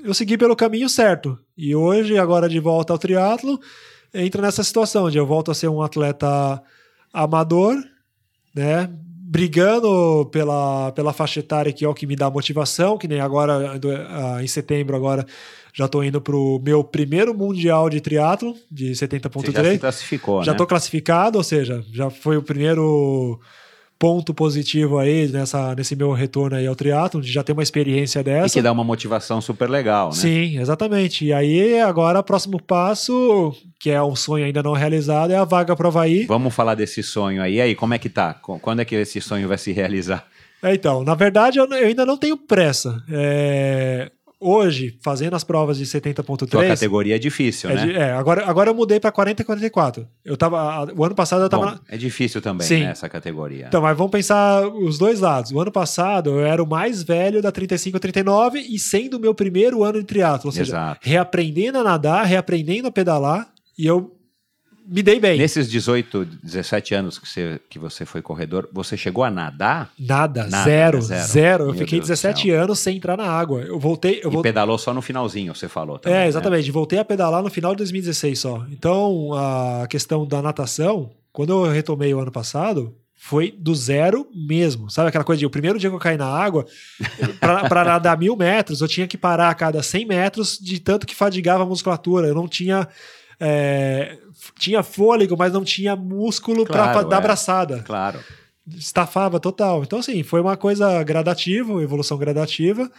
eu 0.03 0.15
segui 0.15 0.39
pelo 0.39 0.57
caminho 0.57 0.89
certo. 0.89 1.39
E 1.57 1.75
hoje, 1.75 2.17
agora 2.19 2.49
de 2.49 2.59
volta 2.61 2.93
ao 2.93 2.99
triatlo, 2.99 3.61
entra 4.15 4.43
nessa 4.43 4.63
situação 4.65 5.11
de 5.11 5.19
eu 5.19 5.27
volto 5.27 5.51
a 5.51 5.55
ser 5.55 5.69
um 5.69 5.83
atleta 5.83 6.63
amador, 7.13 7.77
né? 8.59 8.91
Brigando 9.31 10.27
pela, 10.33 10.91
pela 10.93 11.13
faixa 11.13 11.41
etária 11.41 11.73
que 11.73 11.85
é 11.85 11.89
o 11.89 11.95
que 11.95 12.07
me 12.07 12.17
dá 12.17 12.31
motivação, 12.31 12.97
que 12.97 13.07
nem 13.07 13.21
agora, 13.21 13.79
ah, 14.09 14.43
em 14.43 14.47
setembro, 14.47 14.97
agora 14.97 15.27
já 15.75 15.85
estou 15.85 16.03
indo 16.03 16.21
para 16.21 16.35
o 16.35 16.59
meu 16.59 16.83
primeiro 16.83 17.35
mundial 17.35 17.89
de 17.91 18.01
triatlo, 18.01 18.55
de 18.71 18.95
Você 18.95 19.07
já 19.07 19.19
70.3. 19.19 19.73
se 19.73 19.79
classificou, 19.79 20.43
Já 20.43 20.53
né? 20.53 20.55
estou 20.55 20.67
classificado, 20.67 21.39
ou 21.39 21.45
seja, 21.45 21.85
já 21.93 22.11
foi 22.11 22.37
o 22.37 22.43
primeiro 22.43 23.39
ponto 23.99 24.33
positivo 24.33 24.97
aí 24.99 25.27
nessa, 25.29 25.75
nesse 25.75 25.97
meu 25.97 26.13
retorno 26.13 26.57
aí 26.57 26.67
ao 26.67 26.77
triatlo, 26.77 27.21
de 27.21 27.33
já 27.33 27.43
ter 27.43 27.53
uma 27.53 27.63
experiência 27.63 28.21
E 28.21 28.23
dessa. 28.23 28.55
que 28.55 28.63
dá 28.63 28.71
uma 28.71 28.85
motivação 28.85 29.41
super 29.41 29.69
legal, 29.69 30.11
né? 30.11 30.15
Sim, 30.15 30.59
exatamente. 30.61 31.25
E 31.25 31.33
aí, 31.33 31.81
agora, 31.81 32.21
o 32.21 32.23
próximo 32.23 32.63
passo, 32.63 33.53
que 33.81 33.91
é 33.91 34.01
um 34.03 34.15
sonho 34.15 34.45
ainda 34.45 34.63
não 34.63 34.73
realizado, 34.73 35.33
é 35.33 35.37
a 35.37 35.45
vaga 35.45 35.75
para 35.75 35.87
o 35.87 35.89
Havaí. 35.89 36.27
Vamos 36.27 36.55
falar 36.55 36.75
desse 36.77 37.03
sonho 37.03 37.43
aí. 37.43 37.55
E 37.57 37.61
aí, 37.61 37.75
como 37.75 37.93
é 37.95 37.99
que 37.99 38.09
tá? 38.09 38.35
Qu- 38.35 38.59
Quando 38.61 38.81
é 38.81 38.85
que 38.85 38.95
esse 38.95 39.21
sonho 39.21 39.49
vai 39.49 39.59
se 39.59 39.73
realizar? 39.73 40.25
É, 40.63 40.75
então, 40.75 41.03
na 41.05 41.15
verdade, 41.15 41.59
eu, 41.59 41.67
eu 41.67 41.87
ainda 41.89 42.05
não 42.07 42.17
tenho 42.17 42.37
pressa. 42.37 43.03
É, 43.11 44.11
hoje, 44.41 44.97
fazendo 45.03 45.35
as 45.35 45.43
provas 45.45 45.79
de 45.79 45.85
Tua 45.91 46.01
70.3... 46.01 46.69
categoria 46.69 47.17
é 47.17 47.19
difícil, 47.19 47.71
É, 47.71 47.75
né? 47.75 47.87
de- 47.87 47.93
é, 47.97 48.13
agora, 48.13 48.45
agora 48.49 48.71
eu 48.71 48.75
mudei 48.75 49.01
para 49.01 49.11
40 49.11 49.43
e 49.43 49.45
44. 49.45 50.07
Eu 50.25 50.37
tava, 50.37 50.61
a- 50.61 50.85
o 50.97 51.05
ano 51.05 51.15
passado 51.15 51.43
eu 51.43 51.49
tava... 51.49 51.65
Bom, 51.67 51.71
na- 51.73 51.81
é 51.89 51.97
difícil 51.97 52.41
também, 52.41 52.67
Sim. 52.67 52.85
né, 52.85 52.91
essa 52.93 53.09
categoria. 53.09 53.67
Então, 53.69 53.83
mas 53.83 53.97
vamos 53.97 54.13
pensar 54.13 54.67
os 54.69 54.97
dois 54.99 55.21
lados. 55.21 55.51
O 55.51 55.61
ano 55.61 55.73
passado 55.73 56.31
eu 56.31 56.47
era 56.47 56.63
o 56.63 56.67
mais 56.69 57.03
velho 57.03 57.43
da 57.43 57.51
35 57.51 57.97
a 57.97 58.01
39 58.01 58.61
e 58.61 58.79
sendo 58.79 59.17
o 59.17 59.21
meu 59.21 59.35
primeiro 59.35 59.83
ano 59.83 59.99
de 60.01 60.05
triatlo, 60.07 60.49
ou 60.49 60.53
seja, 60.53 60.71
Exato. 60.73 61.01
reaprendendo 61.03 61.79
a 61.79 61.83
nadar, 61.85 62.25
reaprendendo 62.25 62.89
a 62.89 62.93
pedalar 62.93 63.49
e 63.79 63.87
eu 63.87 64.15
me 64.89 65.03
dei 65.03 65.21
bem. 65.21 65.39
Nesses 65.39 65.71
18, 65.71 66.25
17 66.43 66.95
anos 66.95 67.19
que 67.19 67.29
você, 67.29 67.61
que 67.69 67.79
você 67.79 68.07
foi 68.07 68.23
corredor, 68.23 68.69
você 68.73 68.97
chegou 68.97 69.23
a 69.23 69.31
nadar 69.31 69.91
Nada, 69.99 70.47
Nada, 70.47 70.65
zero, 70.65 71.03
zero. 71.03 71.27
zero. 71.29 71.63
Eu 71.65 71.67
Meu 71.73 71.75
fiquei 71.75 71.99
Deus 71.99 72.09
do 72.09 72.13
17 72.13 72.49
céu. 72.49 72.63
anos 72.63 72.79
sem 72.79 72.97
entrar 72.97 73.17
na 73.17 73.27
água. 73.27 73.61
Eu 73.61 73.79
voltei, 73.79 74.21
eu 74.23 74.31
e 74.31 74.33
voltei. 74.33 74.51
pedalou 74.51 74.79
só 74.79 74.95
no 74.95 75.03
finalzinho, 75.03 75.55
você 75.55 75.69
falou 75.69 75.99
também. 75.99 76.17
É, 76.19 76.23
né? 76.23 76.29
exatamente. 76.29 76.71
Voltei 76.71 76.99
a 76.99 77.05
pedalar 77.05 77.43
no 77.43 77.51
final 77.51 77.73
de 77.73 77.79
2016 77.79 78.39
só. 78.39 78.65
Então, 78.71 79.33
a 79.35 79.87
questão 79.89 80.27
da 80.27 80.41
natação, 80.41 81.11
quando 81.33 81.51
eu 81.67 81.71
retomei 81.71 82.13
o 82.15 82.21
ano 82.21 82.33
passado, 82.33 82.95
foi 83.21 83.51
do 83.51 83.75
zero 83.75 84.27
mesmo. 84.35 84.89
Sabe 84.91 85.09
aquela 85.09 85.25
coisa 85.25 85.41
de 85.41 85.47
o 85.47 85.51
primeiro 85.51 85.79
dia 85.79 85.91
que 85.91 85.97
eu 85.97 86.01
caí 86.01 86.17
na 86.17 86.27
água, 86.29 86.65
para 87.41 87.85
nadar 87.85 88.17
mil 88.17 88.37
metros, 88.37 88.81
eu 88.81 88.89
tinha 88.89 89.09
que 89.09 89.19
parar 89.19 89.51
a 89.51 89.55
cada 89.55 89.83
100 89.83 90.07
metros 90.07 90.57
de 90.59 90.79
tanto 90.81 91.07
que 91.07 91.15
fadigava 91.15 91.65
a 91.65 91.67
musculatura. 91.67 92.29
Eu 92.29 92.35
não 92.35 92.47
tinha. 92.49 92.87
É, 93.41 94.19
tinha 94.59 94.83
fôlego, 94.83 95.37
mas 95.37 95.53
não 95.53 95.65
tinha 95.65 95.95
músculo 95.97 96.65
Claro, 96.65 96.93
para 96.93 97.09
dar 97.09 97.17
é. 97.17 97.19
abraçada. 97.19 97.83
Claro. 97.87 98.21
Estafava 98.67 99.41
total. 99.41 99.83
Então, 99.83 99.99
assim, 99.99 100.23
foi 100.23 100.41
uma 100.41 100.57
coisa 100.57 101.03
gradativa, 101.03 101.83
evolução 101.83 102.19
gradativa. 102.19 102.91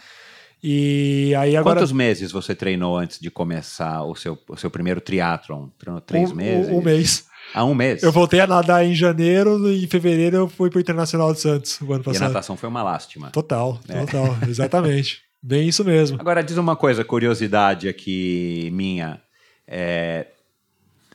E 0.62 1.34
aí 1.36 1.56
agora. 1.56 1.76
Quantos 1.80 1.92
meses 1.92 2.32
você 2.32 2.54
treinou 2.54 2.98
antes 2.98 3.18
de 3.18 3.30
começar 3.30 4.02
o 4.02 4.14
seu, 4.14 4.38
o 4.48 4.56
seu 4.56 4.70
primeiro 4.70 5.00
triatlon? 5.00 5.68
Treinou 5.78 6.00
três 6.00 6.32
um, 6.32 6.34
meses? 6.34 6.70
Um, 6.72 6.78
um 6.78 6.82
mês. 6.82 7.24
Ah, 7.54 7.64
um 7.64 7.74
mês? 7.74 8.02
Eu 8.02 8.12
voltei 8.12 8.40
a 8.40 8.46
nadar 8.46 8.84
em 8.84 8.94
janeiro 8.94 9.68
e 9.72 9.84
em 9.84 9.86
fevereiro 9.88 10.36
eu 10.36 10.48
fui 10.48 10.68
pro 10.70 10.78
Internacional 10.80 11.32
de 11.32 11.40
Santos 11.40 11.80
o 11.80 11.92
ano 11.92 12.00
E 12.00 12.00
a 12.00 12.04
passado. 12.04 12.28
natação 12.28 12.56
foi 12.56 12.68
uma 12.68 12.82
lástima. 12.82 13.30
Total, 13.30 13.80
É. 13.88 14.04
total, 14.04 14.36
exatamente. 14.46 15.22
Bem 15.42 15.66
isso 15.66 15.82
mesmo. 15.84 16.20
Agora, 16.20 16.42
diz 16.44 16.58
uma 16.58 16.76
coisa, 16.76 17.02
curiosidade 17.04 17.88
aqui 17.88 18.68
minha. 18.72 19.18
É, 19.72 20.26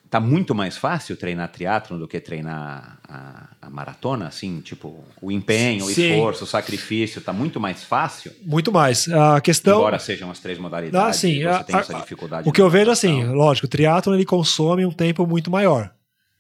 tá 0.10 0.20
muito 0.20 0.56
mais 0.56 0.78
fácil 0.78 1.18
treinar 1.18 1.52
triatlon 1.52 2.00
do 2.00 2.08
que 2.08 2.20
treinar 2.22 3.00
a, 3.08 3.50
a 3.64 3.70
maratona? 3.70 4.28
Assim, 4.28 4.62
tipo, 4.62 5.04
o 5.22 5.30
empenho, 5.32 5.84
o 5.84 5.90
Sim. 5.90 6.10
esforço, 6.14 6.46
o 6.46 6.48
sacrifício, 6.48 7.20
tá 7.22 7.34
muito 7.34 7.60
mais 7.60 7.84
fácil? 7.84 8.32
Muito 8.46 8.72
mais. 8.72 9.10
A 9.10 9.42
questão. 9.42 9.80
Embora 9.80 10.00
sejam 10.00 10.32
as 10.32 10.40
três 10.40 10.58
modalidades, 10.58 11.10
Ah, 11.18 11.20
sim, 11.20 11.42
você 11.42 11.48
a- 11.48 11.64
tem 11.64 11.76
a- 11.76 11.80
essa 11.80 11.94
dificuldade. 11.96 12.48
O 12.48 12.52
que 12.54 12.62
eu 12.62 12.70
vejo 12.70 12.92
assim, 12.92 13.26
lógico, 13.26 13.68
o 13.68 13.70
triatlon 13.70 14.16
ele 14.16 14.26
consome 14.26 14.86
um 14.86 14.92
tempo 14.92 15.28
muito 15.28 15.52
maior. 15.52 15.92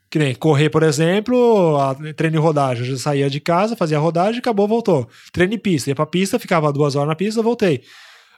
Que 0.09 0.19
nem 0.19 0.33
correr, 0.35 0.69
por 0.69 0.83
exemplo, 0.83 1.35
treino 2.15 2.37
em 2.37 2.39
rodagem. 2.39 2.85
Eu 2.85 2.91
já 2.95 2.97
saía 3.03 3.29
de 3.29 3.41
casa, 3.41 3.75
fazia 3.75 3.99
rodagem, 3.99 4.39
acabou, 4.39 4.65
voltou. 4.67 5.09
Treino 5.33 5.55
em 5.55 5.57
pista, 5.57 5.89
ia 5.89 5.95
pra 5.95 6.05
pista, 6.05 6.39
ficava 6.39 6.71
duas 6.71 6.95
horas 6.95 7.09
na 7.09 7.15
pista, 7.15 7.41
voltei. 7.41 7.81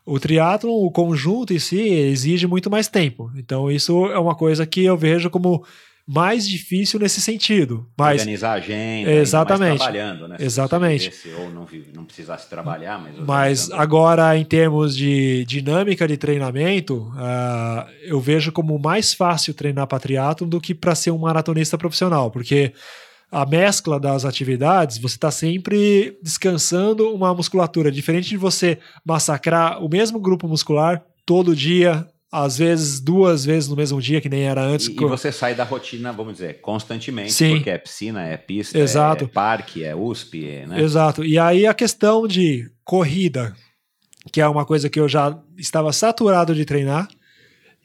O 0.07 0.19
triatlon, 0.21 0.85
o 0.85 0.89
conjunto 0.89 1.53
em 1.53 1.59
si, 1.59 1.81
exige 1.81 2.47
muito 2.47 2.71
mais 2.71 2.87
tempo. 2.87 3.29
Então, 3.35 3.69
isso 3.69 4.05
é 4.05 4.17
uma 4.17 4.33
coisa 4.33 4.65
que 4.65 4.85
eu 4.85 4.95
vejo 4.95 5.29
como 5.29 5.65
mais 6.07 6.47
difícil 6.47 6.97
nesse 6.97 7.19
sentido. 7.19 7.85
Mas 7.97 8.21
Organizar 8.21 8.51
a 8.51 8.53
agenda, 8.53 9.11
Exatamente. 9.11 9.77
trabalhando, 9.79 10.27
né? 10.29 10.37
Se 10.37 10.45
Exatamente. 10.45 11.09
vivesse 11.09 11.29
ou 11.37 11.49
não, 11.49 11.67
não 11.93 12.05
precisasse 12.05 12.49
trabalhar, 12.49 12.97
mas... 12.97 13.17
Mas 13.19 13.71
agora, 13.71 14.37
em 14.37 14.45
termos 14.45 14.95
de 14.95 15.43
dinâmica 15.43 16.07
de 16.07 16.15
treinamento, 16.15 17.11
ah, 17.17 17.85
eu 18.03 18.21
vejo 18.21 18.53
como 18.53 18.79
mais 18.79 19.13
fácil 19.13 19.53
treinar 19.53 19.85
para 19.87 19.99
triatlon 19.99 20.47
do 20.47 20.61
que 20.61 20.73
para 20.73 20.95
ser 20.95 21.11
um 21.11 21.17
maratonista 21.17 21.77
profissional, 21.77 22.31
porque 22.31 22.71
a 23.31 23.45
mescla 23.45 23.99
das 23.99 24.23
atividades, 24.23 24.97
você 24.97 25.15
está 25.15 25.29
sempre 25.29 26.17
descansando 26.21 27.13
uma 27.13 27.33
musculatura, 27.33 27.91
diferente 27.91 28.29
de 28.29 28.37
você 28.37 28.79
massacrar 29.05 29.83
o 29.83 29.89
mesmo 29.89 30.19
grupo 30.19 30.47
muscular 30.47 31.03
todo 31.25 31.55
dia, 31.55 32.07
às 32.31 32.57
vezes 32.57 32.99
duas 33.01 33.43
vezes 33.43 33.69
no 33.69 33.75
mesmo 33.75 34.01
dia, 34.01 34.21
que 34.21 34.29
nem 34.29 34.43
era 34.43 34.61
antes. 34.61 34.87
E, 34.87 34.91
e 34.93 34.95
você 34.95 35.31
sai 35.31 35.55
da 35.55 35.65
rotina, 35.65 36.13
vamos 36.13 36.33
dizer, 36.33 36.61
constantemente, 36.61 37.33
Sim. 37.33 37.55
porque 37.55 37.69
é 37.69 37.77
piscina, 37.77 38.23
é 38.23 38.37
pista, 38.37 38.77
Exato. 38.77 39.25
é 39.25 39.27
parque, 39.27 39.83
é 39.83 39.93
USP, 39.93 40.47
é, 40.47 40.65
né? 40.65 40.81
Exato. 40.81 41.23
E 41.23 41.37
aí 41.37 41.65
a 41.65 41.73
questão 41.73 42.27
de 42.27 42.69
corrida, 42.83 43.53
que 44.31 44.39
é 44.39 44.47
uma 44.47 44.65
coisa 44.65 44.89
que 44.89 44.99
eu 44.99 45.07
já 45.07 45.37
estava 45.57 45.91
saturado 45.91 46.55
de 46.55 46.63
treinar, 46.63 47.09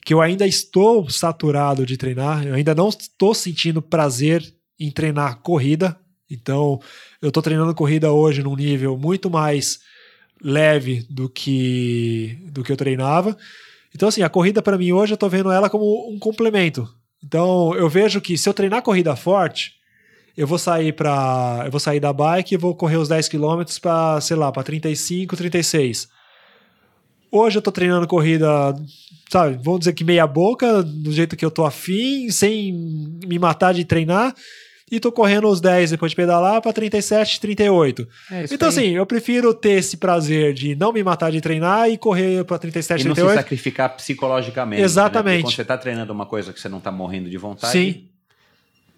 que 0.05 0.15
eu 0.15 0.21
ainda 0.21 0.47
estou 0.47 1.09
saturado 1.11 1.85
de 1.85 1.97
treinar, 1.97 2.47
eu 2.47 2.55
ainda 2.55 2.75
não 2.75 2.89
estou 2.89 3.35
sentindo 3.35 3.81
prazer 3.83 4.43
em 4.87 4.91
treinar 4.91 5.39
corrida. 5.39 5.97
Então, 6.31 6.81
eu 7.21 7.29
estou 7.29 7.43
treinando 7.43 7.75
corrida 7.75 8.11
hoje 8.11 8.43
num 8.43 8.57
nível 8.57 8.97
muito 8.97 9.31
mais 9.31 9.81
leve 10.43 11.07
do 11.09 11.29
que 11.29 12.39
do 12.51 12.65
que 12.65 12.73
eu 12.73 12.77
treinava. 12.77 13.37
Então, 13.95 14.09
assim, 14.09 14.23
a 14.23 14.29
corrida 14.29 14.63
para 14.63 14.79
mim 14.79 14.93
hoje 14.93 15.13
eu 15.13 15.17
estou 15.17 15.29
vendo 15.29 15.53
ela 15.53 15.71
como 15.71 16.11
um 16.11 16.19
complemento. 16.19 16.89
Então, 17.23 17.75
eu 17.77 17.89
vejo 17.89 18.21
que 18.21 18.37
se 18.37 18.49
eu 18.49 18.55
treinar 18.55 18.83
corrida 18.83 19.15
forte, 19.15 19.75
eu 20.37 20.47
vou 20.47 20.59
sair 20.59 20.93
para 20.93 21.63
eu 21.65 21.71
vou 21.71 21.79
sair 21.79 22.01
da 22.01 22.13
bike 22.13 22.55
e 22.55 22.59
vou 22.59 22.75
correr 22.75 22.97
os 22.97 23.09
10 23.09 23.29
km 23.29 23.63
para, 23.81 24.21
sei 24.21 24.37
lá, 24.37 24.51
para 24.51 24.63
35, 24.63 25.37
36. 25.37 26.09
Hoje 27.31 27.59
eu 27.59 27.63
tô 27.63 27.71
treinando 27.71 28.07
corrida, 28.07 28.75
sabe, 29.31 29.59
vamos 29.63 29.81
dizer 29.81 29.95
que 29.95 30.05
meia 30.05 30.27
boca, 30.27 30.83
do 30.83 31.11
jeito 31.13 31.37
que 31.37 31.45
eu 31.45 31.51
tô 31.51 31.65
afim, 31.65 32.31
sem 32.31 32.73
me 33.27 33.39
matar 33.39 33.73
de 33.73 33.87
treinar, 33.87 34.35
e 34.93 35.01
tô 35.01 35.11
correndo 35.11 35.49
os 35.49 35.59
10 35.61 35.91
depois 35.93 36.13
de 36.13 36.17
pedalar 36.17 36.61
para 36.61 36.71
37, 36.73 37.41
38. 37.41 38.07
É 38.31 38.45
Então 38.45 38.69
aí. 38.69 38.75
assim, 38.75 38.89
eu 38.91 39.07
prefiro 39.07 39.55
ter 39.55 39.73
esse 39.79 39.97
prazer 39.97 40.53
de 40.53 40.77
não 40.77 40.93
me 40.93 41.03
matar 41.03 41.33
de 41.33 41.41
treinar 41.41 41.89
e 41.89 41.97
correr 41.97 42.45
para 42.45 42.59
37, 42.59 43.01
E 43.01 43.05
não 43.09 43.15
se 43.15 43.21
38. 43.23 43.35
sacrificar 43.43 43.97
psicologicamente. 43.97 44.83
Exatamente. 44.83 45.37
Né? 45.39 45.43
Quando 45.45 45.55
você 45.55 45.63
está 45.63 45.79
treinando 45.79 46.13
uma 46.13 46.27
coisa 46.27 46.53
que 46.53 46.61
você 46.61 46.69
não 46.69 46.77
está 46.79 46.93
morrendo 46.93 47.31
de 47.31 47.39
vontade, 47.39 47.73
Sim. 47.73 48.05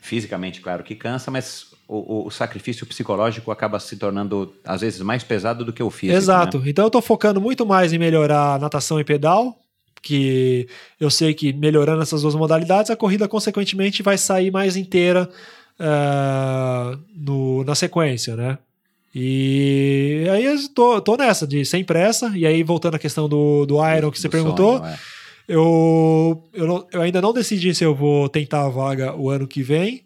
fisicamente, 0.00 0.60
claro 0.60 0.82
que 0.82 0.94
cansa, 0.94 1.30
mas 1.30 1.66
o, 1.88 1.96
o- 2.24 2.26
o 2.26 2.30
sacrifício 2.30 2.84
psicológico 2.86 3.50
acaba 3.50 3.78
se 3.80 3.96
tornando, 3.96 4.52
às 4.64 4.80
vezes, 4.80 5.00
mais 5.00 5.22
pesado 5.22 5.64
do 5.64 5.72
que 5.72 5.82
o 5.82 5.90
físico. 5.90 6.16
Exato. 6.18 6.58
né? 6.58 6.64
Então 6.70 6.84
eu 6.84 6.90
tô 6.90 7.00
focando 7.00 7.40
muito 7.40 7.64
mais 7.64 7.92
em 7.92 7.98
melhorar 7.98 8.58
natação 8.58 8.98
e 9.00 9.04
pedal, 9.04 9.58
que 10.02 10.68
eu 11.00 11.08
sei 11.08 11.32
que 11.32 11.52
melhorando 11.52 12.02
essas 12.02 12.22
duas 12.22 12.34
modalidades, 12.34 12.90
a 12.90 12.96
corrida, 12.96 13.26
consequentemente, 13.26 14.02
vai 14.02 14.18
sair 14.18 14.50
mais 14.50 14.76
inteira 14.76 15.30
ah, 15.78 16.96
no, 17.14 17.64
na 17.64 17.74
sequência, 17.74 18.36
né? 18.36 18.58
E 19.14 20.26
aí 20.32 20.44
eu 20.44 20.56
tô, 20.74 21.00
tô 21.00 21.16
nessa, 21.16 21.46
de 21.46 21.64
sem 21.64 21.84
pressa, 21.84 22.32
e 22.34 22.44
aí 22.44 22.62
voltando 22.64 22.96
à 22.96 22.98
questão 22.98 23.28
do, 23.28 23.64
do 23.64 23.76
Iron 23.96 24.10
que 24.10 24.18
você 24.20 24.26
Do 24.28 24.32
perguntou, 24.32 24.78
sonho, 24.78 24.90
é. 24.90 24.98
eu, 25.46 26.44
eu, 26.52 26.66
não- 26.66 26.86
eu 26.92 27.00
ainda 27.00 27.22
não 27.22 27.32
decidi 27.32 27.72
se 27.74 27.84
eu 27.84 27.94
vou 27.94 28.28
tentar 28.28 28.64
a 28.64 28.68
vaga 28.68 29.14
o 29.14 29.30
ano 29.30 29.46
que 29.46 29.62
vem 29.62 30.02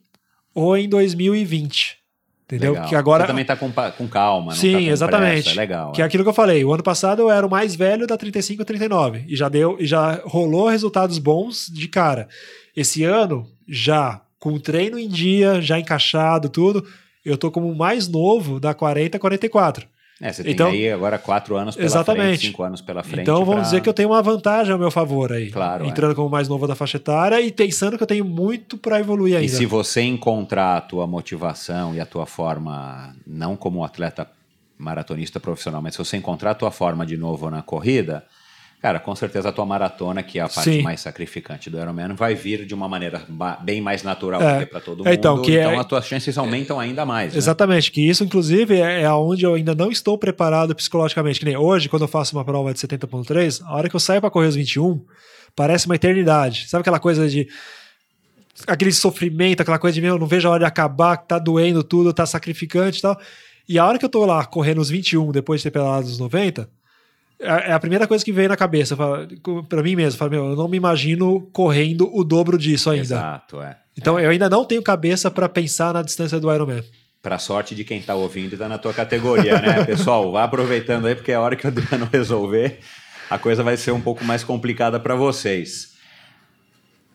ou 0.54 0.76
em 0.76 0.88
2020. 0.88 1.96
Entendeu? 2.44 2.72
Legal. 2.72 2.88
Que 2.88 2.94
agora 2.94 3.24
Você 3.24 3.26
também 3.26 3.44
tá 3.44 3.56
com, 3.56 3.70
com 3.70 4.08
calma, 4.08 4.54
Sim, 4.54 4.72
tá 4.72 4.78
com 4.78 4.84
exatamente. 4.86 5.42
pressa, 5.42 5.50
é 5.50 5.54
legal. 5.54 5.92
Que 5.92 6.00
é 6.00 6.04
é. 6.04 6.06
aquilo 6.06 6.22
que 6.22 6.30
eu 6.30 6.34
falei. 6.34 6.64
O 6.64 6.72
ano 6.72 6.82
passado 6.82 7.20
eu 7.20 7.30
era 7.30 7.46
o 7.46 7.50
mais 7.50 7.74
velho 7.74 8.06
da 8.06 8.16
35 8.16 8.62
e 8.62 8.64
39 8.64 9.24
e 9.28 9.36
já 9.36 9.50
deu 9.50 9.76
e 9.78 9.86
já 9.86 10.22
rolou 10.24 10.66
resultados 10.68 11.18
bons 11.18 11.66
de 11.70 11.86
cara. 11.88 12.26
Esse 12.74 13.04
ano 13.04 13.46
já 13.68 14.22
com 14.38 14.52
o 14.54 14.60
treino 14.60 14.98
em 14.98 15.08
dia, 15.08 15.60
já 15.60 15.78
encaixado 15.78 16.48
tudo, 16.48 16.84
eu 17.24 17.36
tô 17.36 17.50
como 17.50 17.70
o 17.70 17.76
mais 17.76 18.08
novo 18.08 18.58
da 18.60 18.72
40 18.74 19.16
a 19.16 19.20
44. 19.20 19.86
É, 20.20 20.32
você 20.32 20.42
tem 20.42 20.52
Então- 20.52 20.70
aí 20.70 20.90
agora 20.90 21.16
quatro 21.16 21.56
anos 21.56 21.76
pela 21.76 21.86
Exatamente. 21.86 22.26
frente, 22.38 22.46
cinco 22.48 22.62
anos 22.64 22.80
pela 22.80 23.04
frente. 23.04 23.20
então 23.22 23.38
vamos 23.44 23.54
pra- 23.54 23.62
dizer 23.62 23.80
que 23.82 23.88
eu 23.88 23.94
tenho 23.94 24.08
uma 24.08 24.20
vantagem 24.20 24.72
ao 24.72 24.78
meu 24.78 24.90
favor 24.90 25.32
aí, 25.32 25.48
Claro, 25.48 25.84
é. 25.84 25.88
entrando 25.88 26.12
como 26.14 26.26
o 26.26 26.30
mais 26.30 26.48
novo 26.48 26.66
da 26.66 26.74
faixa 26.74 26.96
etária 26.96 27.40
e 27.40 27.52
pensando 27.52 27.96
que 27.96 28.02
eu 28.02 28.06
tenho 28.06 28.24
muito 28.24 28.76
para 28.76 28.98
evoluir 28.98 29.36
ainda. 29.36 29.46
E 29.46 29.48
se 29.48 29.64
você 29.64 30.00
encontrar 30.02 30.76
a 30.76 30.80
tua 30.80 31.06
motivação 31.06 31.94
e 31.94 32.00
a 32.00 32.06
tua 32.06 32.26
forma, 32.26 33.14
não 33.24 33.54
como 33.56 33.84
atleta 33.84 34.26
maratonista 34.76 35.38
profissional, 35.40 35.80
mas 35.82 35.94
se 35.94 35.98
você 35.98 36.16
encontrar 36.16 36.50
a 36.52 36.54
tua 36.54 36.70
forma 36.72 37.04
de 37.06 37.16
novo 37.16 37.48
na 37.50 37.62
corrida, 37.62 38.24
cara, 38.80 39.00
com 39.00 39.14
certeza 39.14 39.48
a 39.48 39.52
tua 39.52 39.66
maratona, 39.66 40.22
que 40.22 40.38
é 40.38 40.42
a 40.42 40.48
parte 40.48 40.70
Sim. 40.70 40.82
mais 40.82 41.00
sacrificante 41.00 41.68
do 41.68 41.78
Ironman, 41.78 42.14
vai 42.14 42.34
vir 42.34 42.64
de 42.64 42.74
uma 42.74 42.88
maneira 42.88 43.22
bem 43.62 43.80
mais 43.80 44.02
natural 44.02 44.40
É. 44.40 44.64
para 44.66 44.80
todo 44.80 45.02
É, 45.02 45.10
mundo. 45.10 45.14
então, 45.18 45.42
que 45.42 45.56
é- 45.56 45.74
as 45.76 45.86
tuas 45.86 46.06
chances 46.06 46.38
aumentam 46.38 46.78
ainda 46.78 47.04
mais. 47.04 47.32
né? 47.32 47.38
Exatamente, 47.38 47.90
que 47.90 48.00
isso, 48.08 48.22
inclusive, 48.24 48.80
é, 48.80 49.02
é 49.02 49.12
onde 49.12 49.44
eu 49.44 49.54
ainda 49.54 49.74
não 49.74 49.90
estou 49.90 50.16
preparado 50.16 50.74
psicologicamente. 50.74 51.40
Que 51.40 51.44
nem 51.46 51.56
hoje, 51.56 51.88
quando 51.88 52.02
eu 52.02 52.08
faço 52.08 52.36
uma 52.36 52.44
prova 52.44 52.72
de 52.72 52.78
70.3, 52.78 53.60
a 53.64 53.74
hora 53.74 53.88
que 53.88 53.96
eu 53.96 54.00
saio 54.00 54.20
para 54.20 54.30
correr 54.30 54.46
os 54.46 54.54
21, 54.54 55.04
parece 55.56 55.86
uma 55.86 55.96
eternidade. 55.96 56.68
Sabe 56.68 56.82
aquela 56.82 57.00
coisa 57.00 57.28
de. 57.28 57.48
aquele 58.66 58.92
sofrimento, 58.92 59.60
aquela 59.60 59.78
coisa 59.78 59.94
de, 59.94 60.00
meu, 60.00 60.18
não 60.18 60.26
vejo 60.26 60.48
a 60.48 60.50
hora 60.50 60.60
de 60.60 60.64
acabar, 60.66 61.16
que 61.16 61.28
tá 61.28 61.38
doendo 61.38 61.82
tudo, 61.84 62.12
tá 62.12 62.26
sacrificante 62.26 62.98
e 62.98 63.02
tal. 63.02 63.16
E 63.68 63.78
a 63.78 63.86
hora 63.86 63.98
que 63.98 64.04
eu 64.04 64.08
tô 64.08 64.24
lá 64.24 64.44
correndo 64.44 64.80
os 64.80 64.88
21, 64.90 65.30
depois 65.30 65.60
de 65.60 65.64
ter 65.64 65.70
pedalado 65.70 66.06
os 66.06 66.18
90, 66.18 66.68
é 67.40 67.70
é 67.70 67.72
a 67.72 67.80
primeira 67.80 68.06
coisa 68.06 68.24
que 68.24 68.32
veio 68.32 68.48
na 68.48 68.56
cabeça. 68.56 68.96
Pra 69.68 69.82
mim 69.82 69.96
mesmo, 69.96 70.28
meu, 70.28 70.46
eu 70.50 70.56
não 70.56 70.68
me 70.68 70.76
imagino 70.76 71.42
correndo 71.52 72.10
o 72.12 72.24
dobro 72.24 72.58
disso 72.58 72.90
ainda. 72.90 73.02
Exato, 73.02 73.62
é. 73.62 73.76
Então 73.96 74.18
eu 74.18 74.30
ainda 74.30 74.48
não 74.48 74.64
tenho 74.64 74.82
cabeça 74.82 75.30
para 75.30 75.48
pensar 75.48 75.92
na 75.94 76.02
distância 76.02 76.38
do 76.38 76.52
Ironman. 76.52 76.84
Pra 77.22 77.38
sorte 77.38 77.74
de 77.74 77.84
quem 77.84 78.00
tá 78.00 78.14
ouvindo 78.14 78.54
e 78.54 78.56
tá 78.56 78.68
na 78.68 78.78
tua 78.78 78.94
categoria, 78.94 79.60
né? 79.60 79.82
Pessoal, 79.86 80.30
vá 80.30 80.44
aproveitando 80.44 81.06
aí, 81.06 81.14
porque 81.14 81.32
a 81.32 81.40
hora 81.40 81.56
que 81.56 81.66
o 81.66 81.68
Adriano 81.68 82.08
resolver, 82.12 82.78
a 83.28 83.38
coisa 83.38 83.62
vai 83.62 83.76
ser 83.76 83.90
um 83.90 84.00
pouco 84.00 84.24
mais 84.24 84.44
complicada 84.44 85.00
para 85.00 85.16
vocês. 85.16 85.96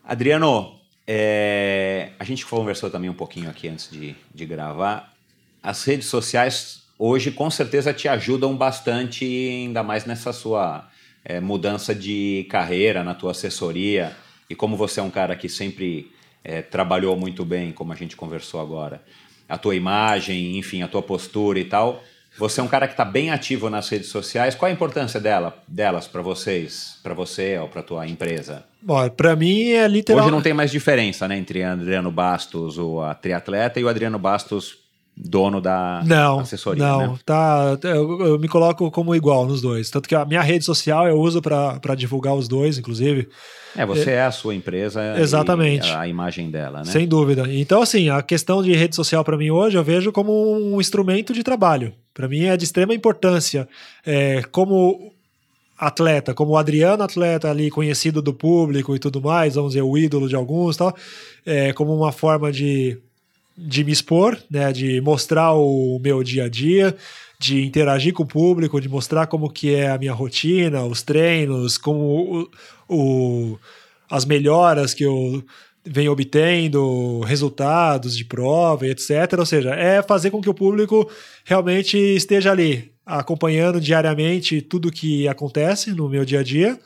Adriano, 0.04 0.78
é, 1.08 2.12
a 2.20 2.24
gente 2.26 2.46
conversou 2.46 2.90
também 2.90 3.10
um 3.10 3.14
pouquinho 3.14 3.50
aqui 3.50 3.70
antes 3.70 3.90
de, 3.90 4.16
de 4.34 4.46
gravar. 4.46 5.14
As 5.62 5.84
redes 5.86 6.08
sociais 6.08 6.83
hoje 6.98 7.32
com 7.32 7.50
certeza 7.50 7.94
te 7.94 8.08
ajudam 8.08 8.56
bastante, 8.56 9.26
ainda 9.26 9.84
mais 9.84 10.06
nessa 10.06 10.34
sua 10.34 10.88
é, 11.24 11.40
mudança 11.40 11.94
de 11.94 12.46
carreira, 12.50 13.04
na 13.04 13.14
tua 13.14 13.32
assessoria. 13.32 14.16
E 14.50 14.56
como 14.56 14.76
você 14.76 15.00
é 15.00 15.04
um 15.04 15.10
cara 15.10 15.36
que 15.36 15.50
sempre 15.50 16.12
é, 16.44 16.62
trabalhou 16.62 17.16
muito 17.16 17.46
bem, 17.46 17.72
como 17.72 17.94
a 17.94 17.96
gente 17.96 18.16
conversou 18.16 18.60
agora, 18.60 19.02
a 19.48 19.58
tua 19.58 19.76
imagem, 19.76 20.58
enfim, 20.58 20.82
a 20.82 20.88
tua 20.88 21.02
postura 21.02 21.60
e 21.60 21.66
tal. 21.66 22.04
Você 22.38 22.60
é 22.60 22.64
um 22.64 22.68
cara 22.68 22.88
que 22.88 22.94
está 22.94 23.06
bem 23.06 23.30
ativo 23.30 23.70
nas 23.70 23.88
redes 23.90 24.10
sociais. 24.10 24.56
Qual 24.56 24.68
a 24.68 24.74
importância 24.74 25.20
dela, 25.20 25.56
delas 25.68 26.08
para 26.08 26.22
vocês, 26.22 26.98
para 27.04 27.14
você 27.14 27.60
ou 27.60 27.68
para 27.68 27.84
tua 27.84 28.08
empresa? 28.08 28.66
Bom, 28.82 29.08
pra 29.10 29.36
mim 29.36 29.70
é 29.70 29.88
literal. 29.88 30.24
Hoje 30.24 30.32
não 30.32 30.42
tem 30.42 30.54
mais 30.54 30.72
diferença, 30.72 31.28
né, 31.28 31.38
entre 31.38 31.64
Adriano 31.64 32.12
Bastos, 32.12 32.80
o 32.80 33.02
a 33.02 33.14
triatleta, 33.14 33.80
e 33.80 33.84
o 33.84 33.88
Adriano 33.88 34.18
Bastos, 34.18 34.80
dono 35.16 35.62
da 35.62 36.02
Não, 36.06 36.40
assessoria. 36.40 36.84
não, 36.84 37.14
né? 37.14 37.20
tá. 37.26 37.78
Eu, 37.84 38.22
eu 38.26 38.40
me 38.40 38.48
coloco 38.48 38.90
como 38.92 39.16
igual 39.16 39.46
nos 39.46 39.62
dois. 39.62 39.90
Tanto 39.90 40.10
que 40.10 40.16
a 40.16 40.26
minha 40.26 40.42
rede 40.42 40.66
social 40.66 41.08
eu 41.08 41.20
uso 41.20 41.42
pra 41.42 41.80
pra 41.80 41.96
divulgar 41.96 42.34
os 42.34 42.48
dois, 42.48 42.78
inclusive. 42.78 43.30
É, 43.76 43.86
você 43.86 44.12
é, 44.12 44.24
a 44.24 44.32
sua 44.32 44.54
empresa 44.54 45.16
Exatamente. 45.18 45.90
a 45.92 46.08
imagem 46.08 46.52
dela, 46.52 46.80
né? 46.80 46.86
Sem 46.86 47.08
dúvida. 47.08 47.46
Então, 47.50 47.82
assim, 47.82 48.10
a 48.10 48.22
questão 48.22 48.62
de 48.62 48.72
rede 48.74 48.96
social 48.96 49.24
para 49.24 49.38
mim 49.38 49.50
hoje 49.50 49.78
eu 49.78 49.84
vejo 49.84 50.12
como 50.12 50.32
um 50.54 50.80
instrumento 50.80 51.34
de 51.34 51.44
trabalho. 51.44 51.94
Para 52.14 52.28
mim 52.28 52.46
é 52.46 52.56
de 52.56 52.64
extrema 52.64 52.94
importância. 52.94 53.68
É, 54.06 54.44
como 54.52 55.12
atleta, 55.78 56.34
como 56.34 56.52
o 56.52 56.58
Adriano 56.58 57.04
atleta 57.04 57.50
ali, 57.50 57.70
conhecido 57.70 58.22
do 58.22 58.34
público 58.34 58.96
e 58.96 59.00
tudo 59.00 59.22
mais, 59.22 59.56
vamos 59.56 59.72
dizer, 59.72 59.82
o 59.82 59.98
ídolo 59.98 60.30
de 60.30 60.36
alguns 60.36 60.76
e 60.76 60.80
tal, 60.80 60.96
é, 61.46 61.74
como 61.74 61.96
uma 61.96 62.12
forma 62.12 62.52
de, 62.52 62.98
de 63.58 63.84
me 63.84 63.92
expor, 63.92 64.38
né, 64.50 64.72
de 64.72 65.00
mostrar 65.02 65.54
o 65.54 66.00
meu 66.00 66.24
dia 66.24 66.46
a 66.46 66.50
dia, 66.50 66.96
de 67.40 67.64
interagir 67.66 68.14
com 68.14 68.24
o 68.24 68.28
público, 68.28 68.80
de 68.82 68.90
mostrar 68.90 69.28
como 69.28 69.50
que 69.50 69.74
é 69.76 69.90
a 69.90 69.98
minha 69.98 70.14
rotina, 70.14 70.84
os 70.84 71.02
treinos, 71.02 71.78
como 71.78 72.48
o, 72.88 73.54
o- 73.54 73.60
as 74.10 74.26
melhoras 74.26 74.94
que 74.94 75.04
eu 75.04 75.44
venho 75.86 76.12
obtendo, 76.12 77.20
resultados 77.22 78.16
de 78.16 78.24
prova, 78.24 78.88
etc. 78.88 79.10
Ou 79.38 79.46
seja, 79.46 79.72
é 79.76 80.02
fazer 80.02 80.32
com 80.32 80.42
que 80.42 80.50
o 80.50 80.54
público 80.54 81.10
realmente 81.44 81.98
esteja 81.98 82.52
ali, 82.52 82.92
acompanhando 83.06 83.82
diariamente 83.82 84.62
tudo 84.62 84.92
que 84.92 85.28
acontece 85.28 85.92
no 85.92 86.08
meu 86.08 86.24
dia 86.24 86.40
a 86.40 86.44
dia. 86.44 86.80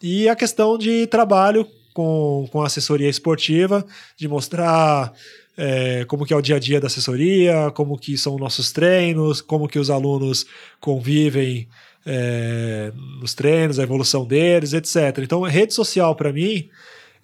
E 0.00 0.28
a 0.28 0.36
questão 0.36 0.78
de 0.78 1.06
trabalho 1.08 1.66
com, 1.92 2.48
com 2.52 2.62
assessoria 2.62 3.08
esportiva, 3.08 3.84
de 4.16 4.28
mostrar 4.28 5.12
é, 5.58 6.04
como 6.06 6.24
que 6.24 6.32
é 6.32 6.36
o 6.36 6.40
dia 6.40 6.56
a 6.56 6.58
dia 6.60 6.80
da 6.80 6.86
assessoria, 6.86 7.70
como 7.74 7.98
que 7.98 8.16
são 8.16 8.38
nossos 8.38 8.70
treinos, 8.72 9.40
como 9.40 9.66
que 9.68 9.78
os 9.78 9.90
alunos 9.90 10.46
convivem 10.80 11.68
é, 12.06 12.92
nos 13.20 13.34
treinos, 13.34 13.78
a 13.78 13.82
evolução 13.82 14.24
deles, 14.24 14.72
etc. 14.72 15.18
Então, 15.18 15.42
rede 15.42 15.74
social 15.74 16.14
para 16.14 16.32
mim, 16.32 16.68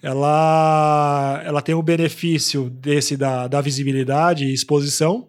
ela, 0.03 1.41
ela 1.45 1.61
tem 1.61 1.73
o 1.73 1.81
benefício 1.81 2.69
desse 2.69 3.15
da, 3.17 3.47
da 3.47 3.61
visibilidade 3.61 4.45
e 4.45 4.53
exposição, 4.53 5.27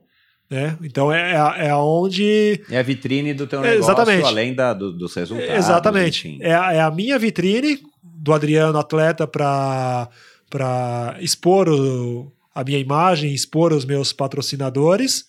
né? 0.51 0.77
Então 0.83 1.11
é, 1.12 1.33
é, 1.62 1.69
é 1.69 1.74
onde 1.74 2.61
É 2.70 2.78
a 2.78 2.83
vitrine 2.83 3.33
do 3.35 3.47
teu 3.47 3.61
negócio, 3.61 3.81
exatamente. 3.85 4.24
além 4.27 4.55
da, 4.55 4.73
do- 4.74 4.93
dos 4.93 5.15
resultados. 5.15 5.55
Exatamente. 5.55 6.28
enfim. 6.28 6.39
É, 6.43 6.55
a- 6.55 6.73
é 6.74 6.81
a 6.81 6.91
minha 6.91 7.19
vitrine 7.19 7.78
do 8.03 8.33
Adriano 8.33 8.78
atleta 8.78 9.27
para 9.27 10.09
expor 11.20 11.69
o- 11.69 12.31
a 12.57 12.65
minha 12.65 12.78
imagem, 12.78 13.35
expor 13.35 13.70
os 13.70 13.85
meus 13.85 14.15
patrocinadores 14.15 15.27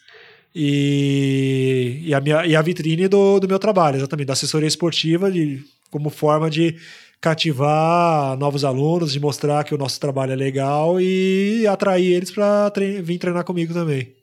e, 0.55 2.03
e, 2.05 2.13
a, 2.13 2.21
minha, 2.21 2.45
e 2.45 2.55
a 2.55 2.61
vitrine 2.61 3.09
do, 3.09 3.37
do 3.37 3.49
meu 3.49 3.59
trabalho, 3.59 3.97
exatamente, 3.97 4.27
da 4.27 4.33
assessoria 4.33 4.65
esportiva 4.67 5.29
de, 5.29 5.61
como 5.91 6.09
forma 6.09 6.49
de 6.49 6.77
cativar 7.19 8.37
novos 8.37 8.63
alunos, 8.63 9.11
de 9.11 9.19
mostrar 9.19 9.65
que 9.65 9.75
o 9.75 9.77
nosso 9.77 9.99
trabalho 9.99 10.31
é 10.31 10.35
legal 10.37 11.01
e 11.01 11.67
atrair 11.67 12.13
eles 12.13 12.31
para 12.31 12.71
vir 13.03 13.17
treinar 13.17 13.43
comigo 13.43 13.73
também. 13.73 14.16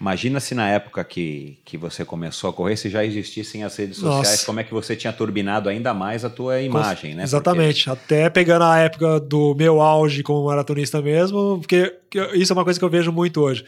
Imagina 0.00 0.40
se 0.40 0.54
na 0.54 0.66
época 0.66 1.04
que, 1.04 1.58
que 1.62 1.76
você 1.76 2.06
começou 2.06 2.48
a 2.48 2.52
correr, 2.54 2.74
se 2.74 2.88
já 2.88 3.04
existissem 3.04 3.64
as 3.64 3.76
redes 3.76 3.98
sociais, 3.98 4.30
Nossa. 4.30 4.46
como 4.46 4.58
é 4.58 4.64
que 4.64 4.72
você 4.72 4.96
tinha 4.96 5.12
turbinado 5.12 5.68
ainda 5.68 5.92
mais 5.92 6.24
a 6.24 6.30
tua 6.30 6.58
imagem, 6.62 7.14
né? 7.14 7.22
Exatamente. 7.22 7.90
Até 7.90 8.30
pegando 8.30 8.64
a 8.64 8.78
época 8.78 9.20
do 9.20 9.54
meu 9.54 9.78
auge 9.82 10.22
como 10.22 10.46
maratonista 10.46 11.02
mesmo, 11.02 11.58
porque 11.58 11.98
isso 12.32 12.50
é 12.50 12.54
uma 12.54 12.64
coisa 12.64 12.78
que 12.78 12.84
eu 12.84 12.88
vejo 12.88 13.12
muito 13.12 13.42
hoje. 13.42 13.62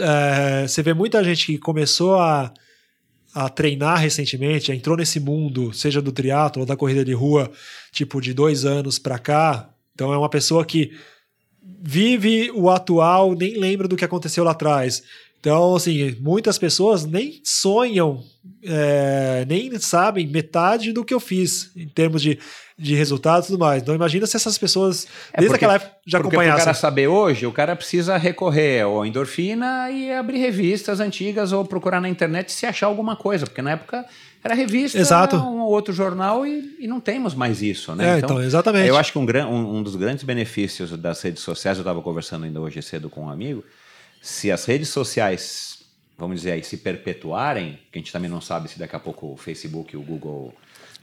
É, 0.00 0.66
você 0.66 0.82
vê 0.82 0.92
muita 0.92 1.22
gente 1.22 1.46
que 1.46 1.58
começou 1.58 2.16
a, 2.16 2.52
a 3.32 3.48
treinar 3.48 4.00
recentemente, 4.00 4.72
entrou 4.72 4.96
nesse 4.96 5.20
mundo, 5.20 5.72
seja 5.72 6.02
do 6.02 6.10
triatlo 6.10 6.62
ou 6.62 6.66
da 6.66 6.76
corrida 6.76 7.04
de 7.04 7.12
rua, 7.12 7.48
tipo 7.92 8.20
de 8.20 8.34
dois 8.34 8.64
anos 8.64 8.98
pra 8.98 9.16
cá. 9.16 9.70
Então 9.94 10.12
é 10.12 10.18
uma 10.18 10.28
pessoa 10.28 10.64
que 10.64 10.90
vive 11.80 12.50
o 12.52 12.68
atual, 12.68 13.32
nem 13.34 13.56
lembra 13.58 13.86
do 13.86 13.94
que 13.96 14.04
aconteceu 14.04 14.42
lá 14.42 14.50
atrás. 14.50 15.04
Então, 15.42 15.74
assim, 15.74 16.16
muitas 16.20 16.56
pessoas 16.56 17.04
nem 17.04 17.40
sonham, 17.42 18.22
é, 18.62 19.44
nem 19.48 19.76
sabem 19.80 20.24
metade 20.24 20.92
do 20.92 21.04
que 21.04 21.12
eu 21.12 21.18
fiz 21.18 21.72
em 21.74 21.88
termos 21.88 22.22
de, 22.22 22.38
de 22.78 22.94
resultados 22.94 23.48
e 23.48 23.50
tudo 23.52 23.58
mais. 23.60 23.82
Então, 23.82 23.92
imagina 23.92 24.24
se 24.24 24.36
essas 24.36 24.56
pessoas, 24.56 25.04
É 25.32 25.38
desde 25.40 25.48
porque- 25.48 25.64
aquela 25.64 25.74
época, 25.74 25.90
já 26.06 26.18
Porque 26.20 26.30
para 26.36 26.38
o 26.38 26.40
acompanhassem. 26.42 26.64
cara 26.64 26.74
saber 26.74 27.08
hoje, 27.08 27.44
o 27.44 27.50
cara 27.50 27.74
precisa 27.74 28.16
recorrer 28.16 28.82
ao 28.82 29.04
endorfina 29.04 29.90
e 29.90 30.12
abrir 30.12 30.38
revistas 30.38 31.00
antigas 31.00 31.50
ou 31.50 31.64
procurar 31.64 32.00
na 32.00 32.08
internet 32.08 32.52
se 32.52 32.64
achar 32.64 32.86
alguma 32.86 33.16
coisa, 33.16 33.44
porque 33.44 33.62
na 33.62 33.72
época 33.72 34.04
era 34.44 34.54
revista, 34.54 34.96
Exato. 34.96 35.34
um 35.38 35.58
ou 35.62 35.72
outro 35.72 35.92
jornal 35.92 36.46
e, 36.46 36.76
e 36.78 36.86
não 36.86 37.00
temos 37.00 37.34
mais 37.34 37.60
isso, 37.62 37.96
né? 37.96 38.14
É, 38.14 38.18
então, 38.20 38.40
exatamente. 38.40 38.86
Eu 38.88 38.96
acho 38.96 39.10
que 39.10 39.18
um, 39.18 39.26
um, 39.28 39.78
um 39.78 39.82
dos 39.82 39.96
grandes 39.96 40.22
benefícios 40.22 40.92
das 40.96 41.20
redes 41.20 41.42
sociais, 41.42 41.78
eu 41.78 41.82
estava 41.82 42.00
conversando 42.00 42.44
ainda 42.44 42.60
hoje 42.60 42.80
cedo 42.80 43.10
com 43.10 43.22
um 43.22 43.28
amigo, 43.28 43.64
se 44.22 44.52
as 44.52 44.64
redes 44.64 44.88
sociais, 44.88 45.80
vamos 46.16 46.36
dizer 46.36 46.52
aí, 46.52 46.62
se 46.62 46.76
perpetuarem, 46.76 47.80
que 47.90 47.98
a 47.98 48.00
gente 48.00 48.12
também 48.12 48.30
não 48.30 48.40
sabe 48.40 48.68
se 48.68 48.78
daqui 48.78 48.94
a 48.94 49.00
pouco 49.00 49.32
o 49.32 49.36
Facebook 49.36 49.92
e 49.92 49.96
o 49.98 50.02
Google 50.02 50.54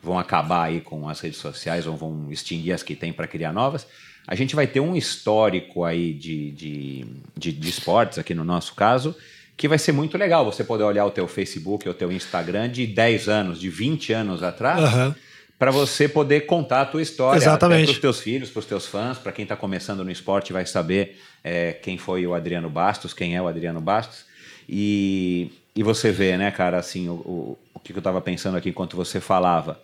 vão 0.01 0.17
acabar 0.17 0.63
aí 0.63 0.79
com 0.79 1.09
as 1.09 1.19
redes 1.19 1.37
sociais 1.37 1.85
ou 1.85 1.97
vão 1.97 2.31
extinguir 2.31 2.71
as 2.71 2.81
que 2.81 2.95
tem 2.95 3.11
para 3.11 3.27
criar 3.27 3.51
novas, 3.51 3.85
a 4.25 4.35
gente 4.35 4.55
vai 4.55 4.65
ter 4.65 4.79
um 4.79 4.95
histórico 4.95 5.83
aí 5.83 6.13
de, 6.13 6.51
de, 6.51 7.05
de, 7.37 7.51
de 7.51 7.69
esportes, 7.69 8.17
aqui 8.17 8.33
no 8.33 8.45
nosso 8.45 8.73
caso, 8.73 9.13
que 9.57 9.67
vai 9.67 9.77
ser 9.77 9.91
muito 9.91 10.17
legal 10.17 10.45
você 10.45 10.63
poder 10.63 10.85
olhar 10.85 11.05
o 11.05 11.11
teu 11.11 11.27
Facebook 11.27 11.89
ou 11.89 11.93
o 11.93 11.97
teu 11.97 12.09
Instagram 12.09 12.69
de 12.69 12.87
10 12.87 13.27
anos, 13.27 13.59
de 13.59 13.69
20 13.69 14.13
anos 14.13 14.41
atrás, 14.41 14.81
Aham. 14.81 15.15
Para 15.59 15.71
você 15.71 16.07
poder 16.07 16.45
contar 16.45 16.81
a 16.81 16.85
tua 16.85 17.01
história 17.01 17.57
para 17.57 17.91
os 17.91 17.99
teus 17.99 18.21
filhos, 18.21 18.49
para 18.49 18.59
os 18.61 18.65
teus 18.65 18.85
fãs, 18.87 19.17
para 19.17 19.33
quem 19.33 19.43
está 19.43 19.57
começando 19.57 20.05
no 20.05 20.09
esporte 20.09 20.53
vai 20.53 20.65
saber 20.65 21.21
é, 21.43 21.73
quem 21.73 21.97
foi 21.97 22.25
o 22.25 22.33
Adriano 22.33 22.69
Bastos, 22.69 23.13
quem 23.13 23.35
é 23.35 23.41
o 23.41 23.47
Adriano 23.47 23.81
Bastos. 23.81 24.23
E, 24.69 25.51
e 25.75 25.83
você 25.83 26.11
vê, 26.11 26.37
né, 26.37 26.49
cara, 26.49 26.77
assim, 26.77 27.09
o, 27.09 27.13
o, 27.13 27.59
o 27.73 27.79
que 27.79 27.91
eu 27.91 27.97
estava 27.97 28.21
pensando 28.21 28.55
aqui 28.55 28.69
enquanto 28.69 28.95
você 28.95 29.19
falava. 29.19 29.81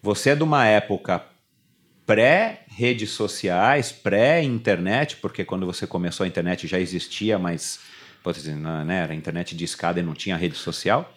Você 0.00 0.30
é 0.30 0.36
de 0.36 0.44
uma 0.44 0.64
época 0.64 1.24
pré-redes 2.06 3.10
sociais, 3.10 3.90
pré-internet, 3.90 5.16
porque 5.16 5.44
quando 5.44 5.66
você 5.66 5.88
começou 5.88 6.22
a 6.22 6.28
internet 6.28 6.68
já 6.68 6.78
existia, 6.78 7.36
mas 7.36 7.80
dizer, 8.32 8.54
não, 8.54 8.84
né, 8.84 9.02
era 9.02 9.14
internet 9.14 9.56
de 9.56 9.64
escada 9.64 9.98
e 9.98 10.02
não 10.04 10.14
tinha 10.14 10.36
rede 10.36 10.56
social. 10.56 11.12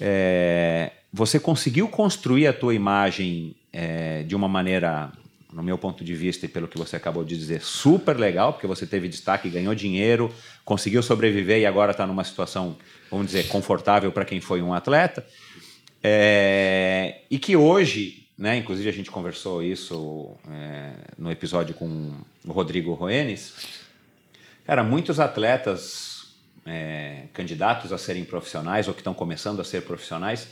É, 0.00 0.90
você 1.12 1.38
conseguiu 1.40 1.88
construir 1.88 2.46
a 2.46 2.52
tua 2.52 2.74
imagem 2.74 3.56
é, 3.72 4.22
de 4.22 4.34
uma 4.34 4.48
maneira, 4.48 5.12
no 5.52 5.62
meu 5.62 5.78
ponto 5.78 6.04
de 6.04 6.14
vista 6.14 6.46
e 6.46 6.48
pelo 6.48 6.68
que 6.68 6.78
você 6.78 6.96
acabou 6.96 7.24
de 7.24 7.36
dizer, 7.36 7.62
super 7.62 8.16
legal, 8.16 8.52
porque 8.52 8.66
você 8.66 8.86
teve 8.86 9.08
destaque, 9.08 9.48
ganhou 9.48 9.74
dinheiro, 9.74 10.32
conseguiu 10.64 11.02
sobreviver 11.02 11.60
e 11.60 11.66
agora 11.66 11.92
está 11.92 12.06
numa 12.06 12.24
situação, 12.24 12.76
vamos 13.10 13.26
dizer, 13.26 13.48
confortável 13.48 14.10
para 14.12 14.24
quem 14.24 14.40
foi 14.40 14.60
um 14.62 14.74
atleta. 14.74 15.26
É, 16.02 17.22
e 17.30 17.38
que 17.38 17.56
hoje, 17.56 18.26
né, 18.38 18.56
inclusive 18.56 18.88
a 18.88 18.92
gente 18.92 19.10
conversou 19.10 19.62
isso 19.62 20.36
é, 20.50 20.92
no 21.18 21.30
episódio 21.30 21.74
com 21.74 22.12
o 22.46 22.52
Rodrigo 22.52 22.92
Roenes, 22.94 23.54
cara, 24.64 24.84
muitos 24.84 25.18
atletas 25.18 26.34
é, 26.66 27.24
candidatos 27.32 27.92
a 27.92 27.98
serem 27.98 28.24
profissionais 28.24 28.88
ou 28.88 28.94
que 28.94 29.00
estão 29.00 29.14
começando 29.14 29.60
a 29.60 29.64
ser 29.64 29.82
profissionais 29.82 30.48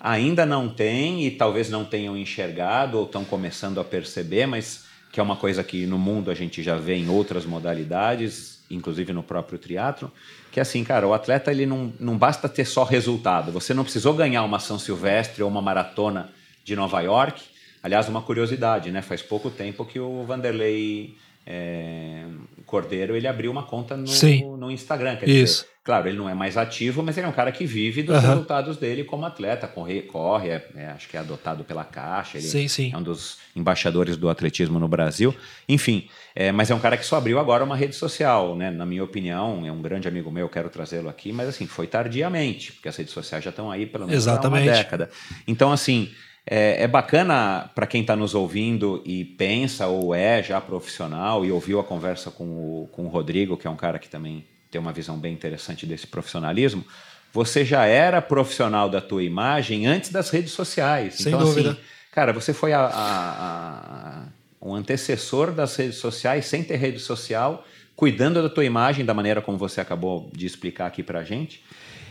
ainda 0.00 0.44
não 0.44 0.68
têm 0.68 1.26
e 1.26 1.30
talvez 1.30 1.70
não 1.70 1.84
tenham 1.84 2.16
enxergado 2.16 2.98
ou 2.98 3.04
estão 3.04 3.24
começando 3.24 3.80
a 3.80 3.84
perceber, 3.84 4.46
mas 4.46 4.84
que 5.12 5.20
é 5.20 5.22
uma 5.22 5.36
coisa 5.36 5.62
que 5.62 5.86
no 5.86 5.98
mundo 5.98 6.30
a 6.30 6.34
gente 6.34 6.62
já 6.62 6.76
vê 6.76 6.94
em 6.94 7.08
outras 7.08 7.44
modalidades, 7.44 8.58
inclusive 8.70 9.12
no 9.12 9.22
próprio 9.22 9.58
triatlo, 9.58 10.10
que 10.50 10.58
é 10.58 10.62
assim, 10.62 10.82
cara, 10.82 11.06
o 11.06 11.14
atleta 11.14 11.50
ele 11.50 11.66
não, 11.66 11.92
não 12.00 12.18
basta 12.18 12.48
ter 12.48 12.64
só 12.64 12.82
resultado. 12.84 13.52
Você 13.52 13.72
não 13.72 13.84
precisou 13.84 14.14
ganhar 14.14 14.42
uma 14.42 14.58
São 14.58 14.78
Silvestre 14.78 15.42
ou 15.42 15.48
uma 15.48 15.62
maratona 15.62 16.30
de 16.64 16.74
Nova 16.74 17.00
York. 17.00 17.42
Aliás, 17.82 18.08
uma 18.08 18.22
curiosidade, 18.22 18.90
né? 18.90 19.02
Faz 19.02 19.22
pouco 19.22 19.50
tempo 19.50 19.84
que 19.84 20.00
o 20.00 20.24
Vanderlei 20.24 21.16
é, 21.46 22.24
Cordeiro 22.64 23.14
ele 23.16 23.26
abriu 23.28 23.50
uma 23.50 23.62
conta 23.64 23.96
no, 23.96 24.06
Sim. 24.06 24.56
no 24.56 24.70
Instagram. 24.70 25.16
Quer 25.16 25.28
Isso. 25.28 25.62
dizer, 25.62 25.74
claro, 25.84 26.08
ele 26.08 26.16
não 26.18 26.28
é 26.28 26.34
mais 26.34 26.56
ativo, 26.56 27.02
mas 27.02 27.16
ele 27.16 27.26
é 27.26 27.28
um 27.28 27.32
cara 27.32 27.52
que 27.52 27.64
vive 27.66 28.02
dos 28.02 28.16
Aham. 28.16 28.28
resultados 28.28 28.76
dele 28.76 29.04
como 29.04 29.24
atleta. 29.24 29.66
Corre, 29.68 30.02
corre 30.02 30.48
é- 30.50 30.68
é, 30.76 30.86
acho 30.88 31.08
que 31.08 31.16
é 31.16 31.20
adotado 31.20 31.62
pela 31.64 31.84
Caixa. 31.84 32.38
Ele 32.38 32.46
Sim, 32.46 32.66
sim. 32.68 32.90
é 32.92 32.96
um 32.96 33.02
dos 33.02 33.38
embaixadores 33.54 34.16
do 34.16 34.28
atletismo 34.28 34.78
no 34.78 34.88
Brasil. 34.88 35.34
Enfim, 35.68 36.08
é, 36.34 36.50
mas 36.52 36.70
é 36.70 36.74
um 36.74 36.80
cara 36.80 36.96
que 36.96 37.04
só 37.06 37.16
abriu 37.16 37.38
agora 37.38 37.62
uma 37.64 37.76
rede 37.76 37.94
social, 37.94 38.56
né? 38.56 38.70
Na 38.70 38.84
minha 38.86 39.04
opinião, 39.04 39.66
é 39.66 39.70
um 39.72 39.80
grande 39.82 40.08
amigo 40.08 40.30
meu, 40.30 40.48
quero 40.48 40.68
trazê-lo 40.68 41.08
aqui, 41.08 41.32
mas 41.32 41.48
assim, 41.48 41.66
foi 41.66 41.86
tardiamente, 41.86 42.72
porque 42.72 42.88
as 42.88 42.96
redes 42.96 43.12
sociais 43.12 43.44
já 43.44 43.50
estão 43.50 43.70
aí 43.70 43.86
pelo 43.86 44.06
menos 44.06 44.26
há 44.26 44.32
uma 44.32 44.38
Exatamente. 44.38 44.70
década. 44.70 45.10
Então, 45.46 45.70
assim, 45.72 46.10
é, 46.46 46.82
é 46.82 46.88
bacana 46.88 47.70
para 47.74 47.86
quem 47.86 48.02
está 48.02 48.14
nos 48.14 48.34
ouvindo 48.34 49.02
e 49.04 49.24
pensa 49.24 49.86
ou 49.86 50.14
é 50.14 50.42
já 50.42 50.60
profissional 50.60 51.44
e 51.44 51.50
ouviu 51.50 51.80
a 51.80 51.84
conversa 51.84 52.30
com 52.30 52.44
o, 52.44 52.88
com 52.92 53.04
o 53.04 53.08
Rodrigo, 53.08 53.56
que 53.56 53.66
é 53.66 53.70
um 53.70 53.76
cara 53.76 53.98
que 53.98 54.08
também 54.08 54.44
tem 54.70 54.80
uma 54.80 54.92
visão 54.92 55.16
bem 55.16 55.32
interessante 55.32 55.86
desse 55.86 56.06
profissionalismo. 56.06 56.84
Você 57.32 57.64
já 57.64 57.86
era 57.86 58.20
profissional 58.22 58.88
da 58.88 59.00
tua 59.00 59.22
imagem 59.22 59.86
antes 59.86 60.10
das 60.10 60.30
redes 60.30 60.52
sociais. 60.52 61.14
Sem 61.14 61.32
então, 61.32 61.44
dúvida. 61.44 61.70
assim, 61.72 61.80
cara, 62.12 62.32
você 62.32 62.52
foi 62.52 62.72
a, 62.72 62.80
a- 62.80 62.90
a- 62.92 64.26
um 64.60 64.74
antecessor 64.74 65.52
das 65.52 65.74
redes 65.76 65.96
sociais, 65.96 66.46
sem 66.46 66.62
ter 66.62 66.76
rede 66.76 66.98
social, 66.98 67.64
cuidando 67.96 68.42
da 68.42 68.48
tua 68.48 68.64
imagem 68.64 69.04
da 69.04 69.12
maneira 69.14 69.40
como 69.42 69.58
você 69.58 69.80
acabou 69.80 70.30
de 70.32 70.46
explicar 70.46 70.86
aqui 70.86 71.02
pra 71.02 71.22
gente. 71.24 71.62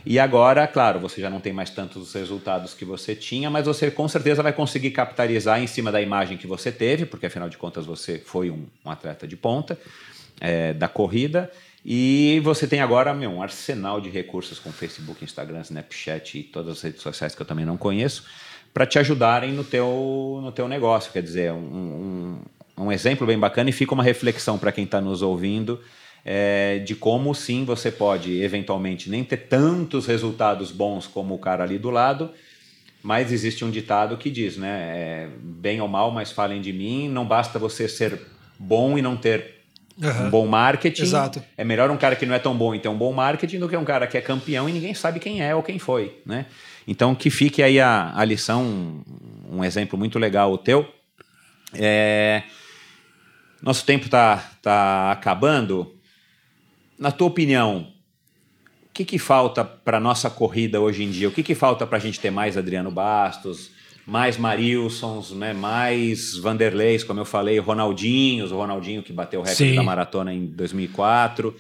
E 0.06 0.20
agora, 0.20 0.68
claro, 0.68 1.00
você 1.00 1.22
já 1.22 1.30
não 1.30 1.40
tem 1.40 1.54
mais 1.54 1.70
tantos 1.70 2.14
resultados 2.14 2.74
que 2.74 2.84
você 2.84 3.16
tinha, 3.16 3.50
mas 3.50 3.66
você 3.66 3.90
com 3.90 4.08
certeza 4.08 4.44
vai 4.44 4.52
conseguir 4.52 4.92
capitalizar 4.92 5.62
em 5.62 5.68
cima 5.68 5.92
da 5.92 6.02
imagem 6.02 6.38
que 6.38 6.46
você 6.46 6.72
teve, 6.72 7.06
porque 7.06 7.26
afinal 7.26 7.48
de 7.48 7.58
contas 7.58 7.86
você 7.86 8.20
foi 8.20 8.50
um, 8.50 8.66
um 8.84 8.90
atleta 8.90 9.26
de 9.26 9.38
ponta 9.38 9.80
é, 10.42 10.74
da 10.74 10.90
corrida. 10.90 11.50
E 11.86 12.42
você 12.44 12.68
tem 12.68 12.82
agora 12.82 13.14
meu, 13.14 13.32
um 13.32 13.42
arsenal 13.42 14.02
de 14.02 14.10
recursos 14.10 14.60
com 14.60 14.72
Facebook, 14.72 15.24
Instagram, 15.24 15.62
Snapchat 15.62 16.40
e 16.40 16.44
todas 16.44 16.78
as 16.78 16.82
redes 16.82 17.02
sociais 17.02 17.34
que 17.34 17.42
eu 17.42 17.46
também 17.46 17.66
não 17.66 17.78
conheço, 17.78 18.26
para 18.74 18.86
te 18.86 19.00
ajudarem 19.00 19.54
no 19.54 19.64
teu, 19.64 20.40
no 20.42 20.52
teu 20.52 20.68
negócio. 20.68 21.14
Quer 21.14 21.22
dizer, 21.22 21.52
um, 21.54 22.38
um, 22.78 22.86
um 22.86 22.92
exemplo 22.92 23.26
bem 23.26 23.40
bacana 23.40 23.70
e 23.70 23.74
fica 23.74 23.94
uma 23.94 24.04
reflexão 24.04 24.58
para 24.58 24.72
quem 24.72 24.84
está 24.84 25.00
nos 25.00 25.22
ouvindo 25.22 25.80
é, 26.26 26.80
de 26.80 26.96
como 26.96 27.34
sim 27.34 27.66
você 27.66 27.92
pode 27.92 28.42
eventualmente 28.42 29.10
nem 29.10 29.24
ter 29.24 29.38
tantos 29.38 30.06
resultados 30.06 30.72
bons 30.72 31.06
como 31.06 31.36
o 31.36 31.40
cara 31.40 31.64
ali 31.64 31.78
do 31.78 31.90
lado, 31.90 32.32
mas 33.02 33.32
existe 33.34 33.66
um 33.66 33.70
ditado 33.70 34.18
que 34.18 34.32
diz, 34.32 34.56
né? 34.56 34.94
é, 34.96 35.30
bem 35.38 35.82
ou 35.82 35.88
mal, 35.90 36.10
mas 36.10 36.32
falem 36.32 36.62
de 36.62 36.72
mim. 36.72 37.10
Não 37.10 37.26
basta 37.26 37.60
você 37.60 37.88
ser 37.88 38.18
bom 38.58 38.98
e 38.98 39.02
não 39.02 39.18
ter 39.18 39.64
Aham. 40.02 40.28
um 40.28 40.30
bom 40.30 40.48
marketing. 40.48 41.02
Exato. 41.02 41.44
É 41.58 41.66
melhor 41.66 41.92
um 41.92 41.98
cara 41.98 42.16
que 42.16 42.26
não 42.26 42.34
é 42.34 42.40
tão 42.40 42.56
bom 42.56 42.74
e 42.74 42.80
ter 42.80 42.88
um 42.88 42.98
bom 42.98 43.12
marketing 43.12 43.60
do 43.60 43.68
que 43.68 43.76
um 43.76 43.84
cara 43.84 44.08
que 44.08 44.18
é 44.18 44.22
campeão 44.22 44.70
e 44.70 44.72
ninguém 44.72 44.94
sabe 44.94 45.20
quem 45.20 45.42
é 45.42 45.54
ou 45.54 45.62
quem 45.62 45.78
foi, 45.78 46.22
né? 46.26 46.46
Então 46.88 47.14
que 47.14 47.30
fique 47.30 47.62
aí 47.62 47.80
a, 47.80 48.14
a 48.16 48.24
lição, 48.24 48.64
um, 48.64 49.58
um 49.58 49.64
exemplo 49.66 50.00
muito 50.00 50.18
legal 50.18 50.54
o 50.54 50.58
teu. 50.58 50.88
É, 51.74 52.44
nosso 53.62 53.86
tempo 53.86 54.08
tá, 54.08 54.52
tá 54.62 55.12
acabando. 55.12 55.94
Na 57.04 57.12
tua 57.12 57.28
opinião, 57.28 57.88
o 58.90 58.94
que, 58.94 59.04
que 59.04 59.20
falta 59.20 59.66
para 59.66 60.00
nossa 60.00 60.30
corrida 60.30 60.80
hoje 60.80 61.04
em 61.04 61.12
dia? 61.12 61.28
O 61.28 61.34
que, 61.34 61.44
que 61.44 61.54
falta 61.54 61.86
para 61.86 61.98
a 61.98 62.00
gente 62.00 62.18
ter 62.18 62.32
mais 62.32 62.56
Adriano 62.56 62.90
Bastos, 62.90 63.72
mais 64.08 64.38
Marilsons, 64.38 65.32
né? 65.32 65.52
mais 65.52 66.38
Vanderleis, 66.38 67.04
como 67.04 67.20
eu 67.20 67.26
falei, 67.26 67.60
Ronaldinhos, 67.60 68.54
o 68.54 68.56
Ronaldinho 68.56 69.04
que 69.04 69.12
bateu 69.12 69.42
o 69.42 69.44
recorde 69.44 69.72
Sim. 69.72 69.76
da 69.76 69.84
maratona 69.84 70.34
em 70.34 70.46
2004. 70.46 71.54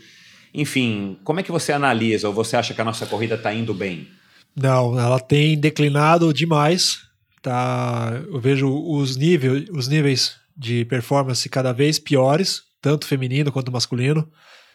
Enfim, 0.54 1.18
como 1.26 1.42
é 1.42 1.44
que 1.44 1.52
você 1.52 1.74
analisa 1.74 2.30
ou 2.30 2.34
você 2.34 2.56
acha 2.56 2.74
que 2.74 2.80
a 2.80 2.86
nossa 2.86 3.06
corrida 3.06 3.36
está 3.36 3.54
indo 3.54 3.74
bem? 3.74 4.08
Não, 4.56 4.98
ela 4.98 5.20
tem 5.20 5.60
declinado 5.60 6.34
demais. 6.34 7.00
Tá, 7.42 8.14
eu 8.32 8.40
vejo 8.40 8.74
os 8.74 9.18
níveis, 9.18 9.68
os 9.74 9.90
níveis 9.90 10.38
de 10.56 10.86
performance 10.86 11.50
cada 11.50 11.74
vez 11.74 12.00
piores, 12.00 12.62
tanto 12.82 13.06
feminino 13.06 13.52
quanto 13.52 13.74
masculino. 13.74 14.26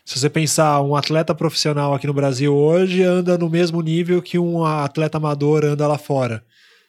Se 0.09 0.19
você 0.19 0.31
pensar, 0.31 0.81
um 0.81 0.97
atleta 0.97 1.35
profissional 1.35 1.93
aqui 1.93 2.07
no 2.07 2.15
Brasil 2.15 2.57
hoje 2.57 3.03
anda 3.03 3.37
no 3.37 3.51
mesmo 3.51 3.83
nível 3.83 4.23
que 4.23 4.39
um 4.39 4.65
atleta 4.65 5.19
amador 5.19 5.67
anda 5.67 5.87
lá 5.87 5.99
fora. 5.99 6.43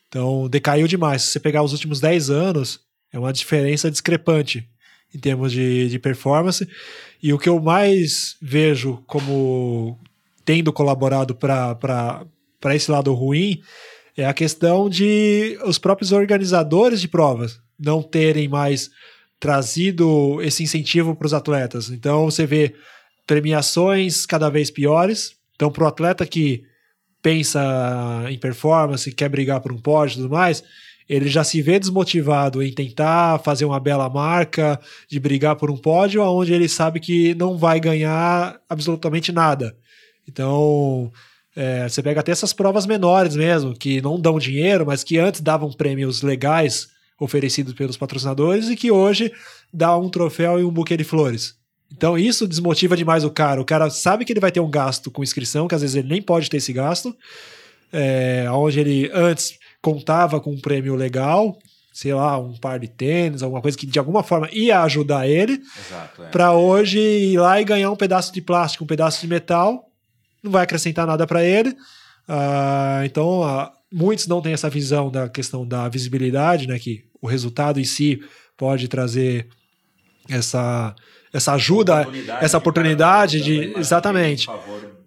Então, 0.07 0.47
decaiu 0.47 0.87
demais. 0.87 1.23
Se 1.23 1.31
você 1.31 1.39
pegar 1.41 1.61
os 1.61 1.73
últimos 1.73 1.99
10 1.99 2.29
anos, 2.29 2.79
é 3.11 3.19
uma 3.19 3.33
diferença 3.33 3.91
discrepante 3.91 4.65
em 5.13 5.19
termos 5.19 5.51
de, 5.51 5.89
de 5.89 5.99
performance. 5.99 6.65
E 7.21 7.33
o 7.33 7.37
que 7.37 7.49
eu 7.49 7.59
mais 7.59 8.37
vejo 8.41 9.03
como 9.05 9.99
tendo 10.45 10.71
colaborado 10.71 11.35
para 11.35 12.25
esse 12.73 12.89
lado 12.89 13.13
ruim 13.13 13.61
é 14.15 14.27
a 14.27 14.33
questão 14.33 14.89
de 14.89 15.59
os 15.65 15.77
próprios 15.77 16.13
organizadores 16.13 17.01
de 17.01 17.09
provas 17.09 17.59
não 17.77 18.01
terem 18.01 18.47
mais 18.47 18.89
trazido 19.37 20.41
esse 20.41 20.63
incentivo 20.63 21.13
para 21.17 21.27
os 21.27 21.33
atletas. 21.33 21.89
Então 21.89 22.31
você 22.31 22.45
vê 22.45 22.73
premiações 23.29 24.25
cada 24.25 24.49
vez 24.49 24.71
piores. 24.71 25.35
Então, 25.53 25.71
para 25.71 25.83
o 25.83 25.87
atleta 25.87 26.25
que 26.25 26.63
pensa 27.21 27.61
em 28.27 28.39
performance, 28.39 29.11
quer 29.11 29.29
brigar 29.29 29.61
por 29.61 29.71
um 29.71 29.77
pódio 29.77 30.13
e 30.13 30.21
tudo 30.23 30.31
mais, 30.31 30.63
ele 31.07 31.29
já 31.29 31.43
se 31.43 31.61
vê 31.61 31.77
desmotivado 31.77 32.63
em 32.63 32.73
tentar 32.73 33.37
fazer 33.43 33.65
uma 33.65 33.79
bela 33.79 34.09
marca, 34.09 34.79
de 35.07 35.19
brigar 35.19 35.55
por 35.57 35.69
um 35.69 35.77
pódio, 35.77 36.23
onde 36.23 36.55
ele 36.55 36.67
sabe 36.67 36.99
que 36.99 37.35
não 37.35 37.55
vai 37.55 37.79
ganhar 37.79 38.59
absolutamente 38.67 39.31
nada. 39.31 39.77
Então, 40.27 41.11
é, 41.55 41.87
você 41.87 42.01
pega 42.01 42.21
até 42.21 42.31
essas 42.31 42.51
provas 42.51 42.87
menores 42.87 43.35
mesmo, 43.35 43.75
que 43.75 44.01
não 44.01 44.19
dão 44.19 44.39
dinheiro, 44.39 44.87
mas 44.87 45.03
que 45.03 45.19
antes 45.19 45.41
davam 45.41 45.71
prêmios 45.71 46.23
legais 46.23 46.87
oferecidos 47.19 47.73
pelos 47.73 47.95
patrocinadores 47.95 48.69
e 48.69 48.75
que 48.75 48.89
hoje 48.89 49.31
dá 49.71 49.95
um 49.95 50.09
troféu 50.09 50.59
e 50.59 50.63
um 50.63 50.71
buquê 50.71 50.97
de 50.97 51.03
flores. 51.03 51.59
Então 51.91 52.17
isso 52.17 52.47
desmotiva 52.47 52.95
demais 52.95 53.23
o 53.23 53.31
cara. 53.31 53.61
O 53.61 53.65
cara 53.65 53.89
sabe 53.89 54.25
que 54.25 54.31
ele 54.31 54.39
vai 54.39 54.51
ter 54.51 54.59
um 54.59 54.69
gasto 54.69 55.09
com 55.09 55.23
inscrição, 55.23 55.67
que 55.67 55.75
às 55.75 55.81
vezes 55.81 55.95
ele 55.95 56.07
nem 56.07 56.21
pode 56.21 56.49
ter 56.49 56.57
esse 56.57 56.71
gasto, 56.71 57.15
é, 57.91 58.45
onde 58.51 58.79
ele 58.79 59.11
antes 59.13 59.57
contava 59.81 60.39
com 60.39 60.51
um 60.51 60.59
prêmio 60.59 60.95
legal, 60.95 61.57
sei 61.91 62.13
lá, 62.13 62.37
um 62.37 62.55
par 62.55 62.79
de 62.79 62.87
tênis, 62.87 63.41
alguma 63.41 63.61
coisa 63.61 63.77
que 63.77 63.85
de 63.85 63.97
alguma 63.97 64.23
forma 64.23 64.47
ia 64.51 64.81
ajudar 64.83 65.27
ele. 65.27 65.61
É. 66.19 66.23
para 66.29 66.53
hoje 66.53 66.99
ir 66.99 67.37
lá 67.37 67.59
e 67.59 67.65
ganhar 67.65 67.91
um 67.91 67.95
pedaço 67.95 68.31
de 68.31 68.41
plástico, 68.41 68.83
um 68.83 68.87
pedaço 68.87 69.21
de 69.21 69.27
metal, 69.27 69.85
não 70.43 70.51
vai 70.51 70.63
acrescentar 70.63 71.07
nada 71.07 71.25
para 71.25 71.43
ele. 71.43 71.69
Uh, 72.29 73.03
então, 73.05 73.41
uh, 73.41 73.69
muitos 73.91 74.27
não 74.27 74.41
têm 74.41 74.53
essa 74.53 74.69
visão 74.69 75.09
da 75.09 75.27
questão 75.27 75.67
da 75.67 75.89
visibilidade, 75.89 76.67
né? 76.67 76.77
Que 76.77 77.03
o 77.21 77.27
resultado 77.27 77.79
em 77.79 77.83
si 77.83 78.21
pode 78.55 78.87
trazer 78.87 79.47
essa, 80.29 80.95
essa 81.33 81.53
ajuda, 81.53 82.01
oportunidade 82.01 82.45
essa 82.45 82.57
oportunidade 82.57 83.41
de. 83.41 83.73
Exatamente. 83.77 84.47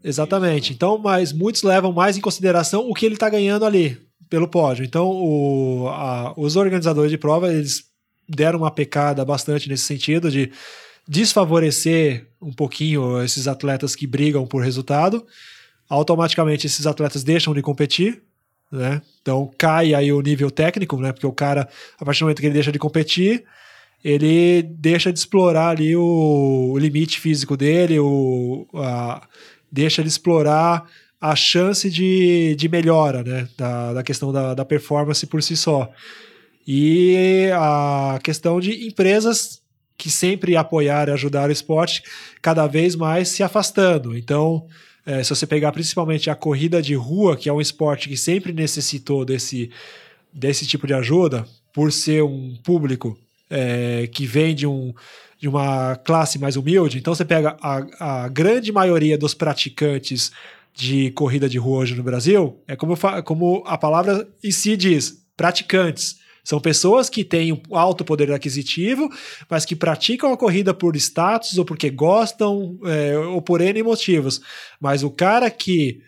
Exatamente. 0.05 0.73
Então, 0.73 0.99
mas 0.99 1.33
muitos 1.33 1.63
levam 1.63 1.93
mais 1.93 2.17
em 2.17 2.21
consideração 2.21 2.89
o 2.89 2.95
que 2.95 3.07
ele 3.07 3.15
está 3.15 3.29
ganhando 3.29 3.65
ali 3.65 4.01
pelo 4.29 4.49
pódio. 4.49 4.85
Então, 4.85 5.09
o, 5.09 5.89
a, 5.89 6.33
os 6.37 6.57
organizadores 6.57 7.11
de 7.11 7.19
prova, 7.19 7.53
eles 7.53 7.85
deram 8.29 8.61
uma 8.61 8.71
pecada 8.71 9.25
bastante 9.25 9.69
nesse 9.69 9.85
sentido 9.85 10.31
de 10.31 10.51
desfavorecer 11.07 12.27
um 12.41 12.53
pouquinho 12.53 13.23
esses 13.23 13.47
atletas 13.47 13.95
que 13.95 14.07
brigam 14.07 14.47
por 14.47 14.63
resultado. 14.63 15.25
Automaticamente 15.89 16.67
esses 16.67 16.87
atletas 16.87 17.23
deixam 17.23 17.53
de 17.53 17.61
competir, 17.61 18.23
né? 18.71 19.03
Então 19.21 19.51
cai 19.59 19.95
aí 19.95 20.13
o 20.13 20.21
nível 20.21 20.51
técnico, 20.51 20.97
né? 20.97 21.13
Porque 21.13 21.27
o 21.27 21.33
cara, 21.33 21.69
a 21.99 22.05
partir 22.05 22.21
do 22.21 22.25
momento 22.25 22.41
que 22.41 22.47
ele 22.47 22.55
deixa 22.55 22.73
de 22.73 22.79
competir, 22.79 23.45
ele 24.05 24.63
deixa 24.63 25.13
de 25.13 25.19
explorar 25.19 25.71
ali 25.71 25.95
o, 25.95 26.71
o 26.73 26.79
limite 26.79 27.21
físico 27.21 27.57
dele, 27.57 27.99
o, 27.99 28.67
a, 28.75 29.27
deixa 29.71 30.03
de 30.03 30.09
explorar 30.09 30.89
a 31.21 31.37
chance 31.37 31.89
de, 31.89 32.57
de 32.57 32.69
melhora, 32.69 33.23
né? 33.23 33.49
Da, 33.57 33.93
da 33.95 34.03
questão 34.03 34.33
da, 34.33 34.55
da 34.55 34.65
performance 34.65 35.25
por 35.27 35.43
si 35.43 35.57
só. 35.57 35.89
E 36.67 37.49
a 37.55 38.19
questão 38.23 38.61
de 38.61 38.87
empresas 38.87 39.63
que 39.97 40.11
sempre 40.11 40.57
apoiaram 40.57 41.13
e 41.13 41.15
ajudaram 41.15 41.51
o 41.51 41.53
esporte, 41.53 42.03
cada 42.41 42.67
vez 42.67 42.97
mais 42.97 43.29
se 43.29 43.43
afastando. 43.43 44.17
Então, 44.17 44.67
é, 45.07 45.23
se 45.23 45.31
você 45.31 45.47
pegar 45.47 45.71
principalmente 45.71 46.29
a 46.29 46.35
corrida 46.35 46.83
de 46.83 46.95
rua, 46.95 47.37
que 47.37 47.49
é 47.49 47.53
um 47.53 47.61
esporte 47.61 48.09
que 48.09 48.17
sempre 48.17 48.53
necessitou 48.53 49.25
desse, 49.25 49.71
desse 50.33 50.67
tipo 50.67 50.89
de 50.89 50.95
ajuda, 50.95 51.47
por 51.73 51.93
ser 51.93 52.25
um 52.25 52.57
público 52.65 53.17
é, 53.53 54.09
que 54.09 54.25
vem 54.25 54.55
de, 54.55 54.67
um, 54.67 54.93
de 55.39 55.49
uma 55.49 55.95
classe 55.97 56.39
mais 56.39 56.57
humilde, 56.57 56.99
então 56.99 57.15
você 57.15 57.25
pega 57.25 57.57
a, 57.61 58.25
a 58.25 58.29
grande 58.29 58.73
maioria 58.73 59.19
dos 59.19 59.35
praticantes 59.35 60.33
de 60.75 61.11
corrida 61.11 61.49
de 61.49 61.59
rua 61.59 61.81
hoje 61.81 61.95
no 61.95 62.03
Brasil, 62.03 62.59
é 62.67 62.75
como, 62.75 62.97
como 63.25 63.63
a 63.67 63.77
palavra 63.77 64.27
em 64.43 64.51
si 64.51 64.77
diz, 64.77 65.23
praticantes. 65.37 66.23
São 66.45 66.61
pessoas 66.61 67.09
que 67.09 67.23
têm 67.23 67.53
um 67.53 67.77
alto 67.77 68.05
poder 68.05 68.33
aquisitivo, 68.33 69.09
mas 69.49 69.65
que 69.65 69.77
praticam 69.77 70.33
a 70.33 70.37
corrida 70.37 70.75
por 70.75 70.97
status 70.97 71.57
ou 71.57 71.65
porque 71.65 71.89
gostam 71.89 72.79
é, 72.85 73.17
ou 73.17 73.41
por 73.41 73.61
N 73.61 73.83
motivos. 73.83 74.41
Mas 74.81 75.05
o 75.05 75.11
cara 75.11 75.51
que. 75.51 76.01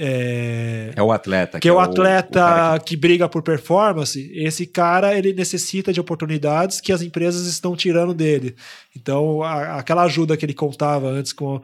É, 0.00 0.92
é 0.94 1.02
o 1.02 1.10
atleta. 1.10 1.58
Que, 1.58 1.62
que 1.62 1.68
é 1.68 1.72
o 1.72 1.80
atleta 1.80 2.76
o, 2.76 2.80
que... 2.80 2.84
que... 2.86 2.96
briga 2.96 3.28
por 3.28 3.42
performance. 3.42 4.30
Esse 4.32 4.64
cara 4.64 5.18
ele 5.18 5.32
necessita 5.32 5.92
de 5.92 6.00
oportunidades 6.00 6.80
que 6.80 6.92
as 6.92 7.02
empresas 7.02 7.46
estão 7.46 7.74
tirando 7.74 8.14
dele. 8.14 8.54
Então, 8.96 9.42
a, 9.42 9.78
aquela 9.78 10.04
ajuda 10.04 10.36
que 10.36 10.44
ele 10.44 10.54
contava 10.54 11.08
antes 11.08 11.32
com 11.32 11.60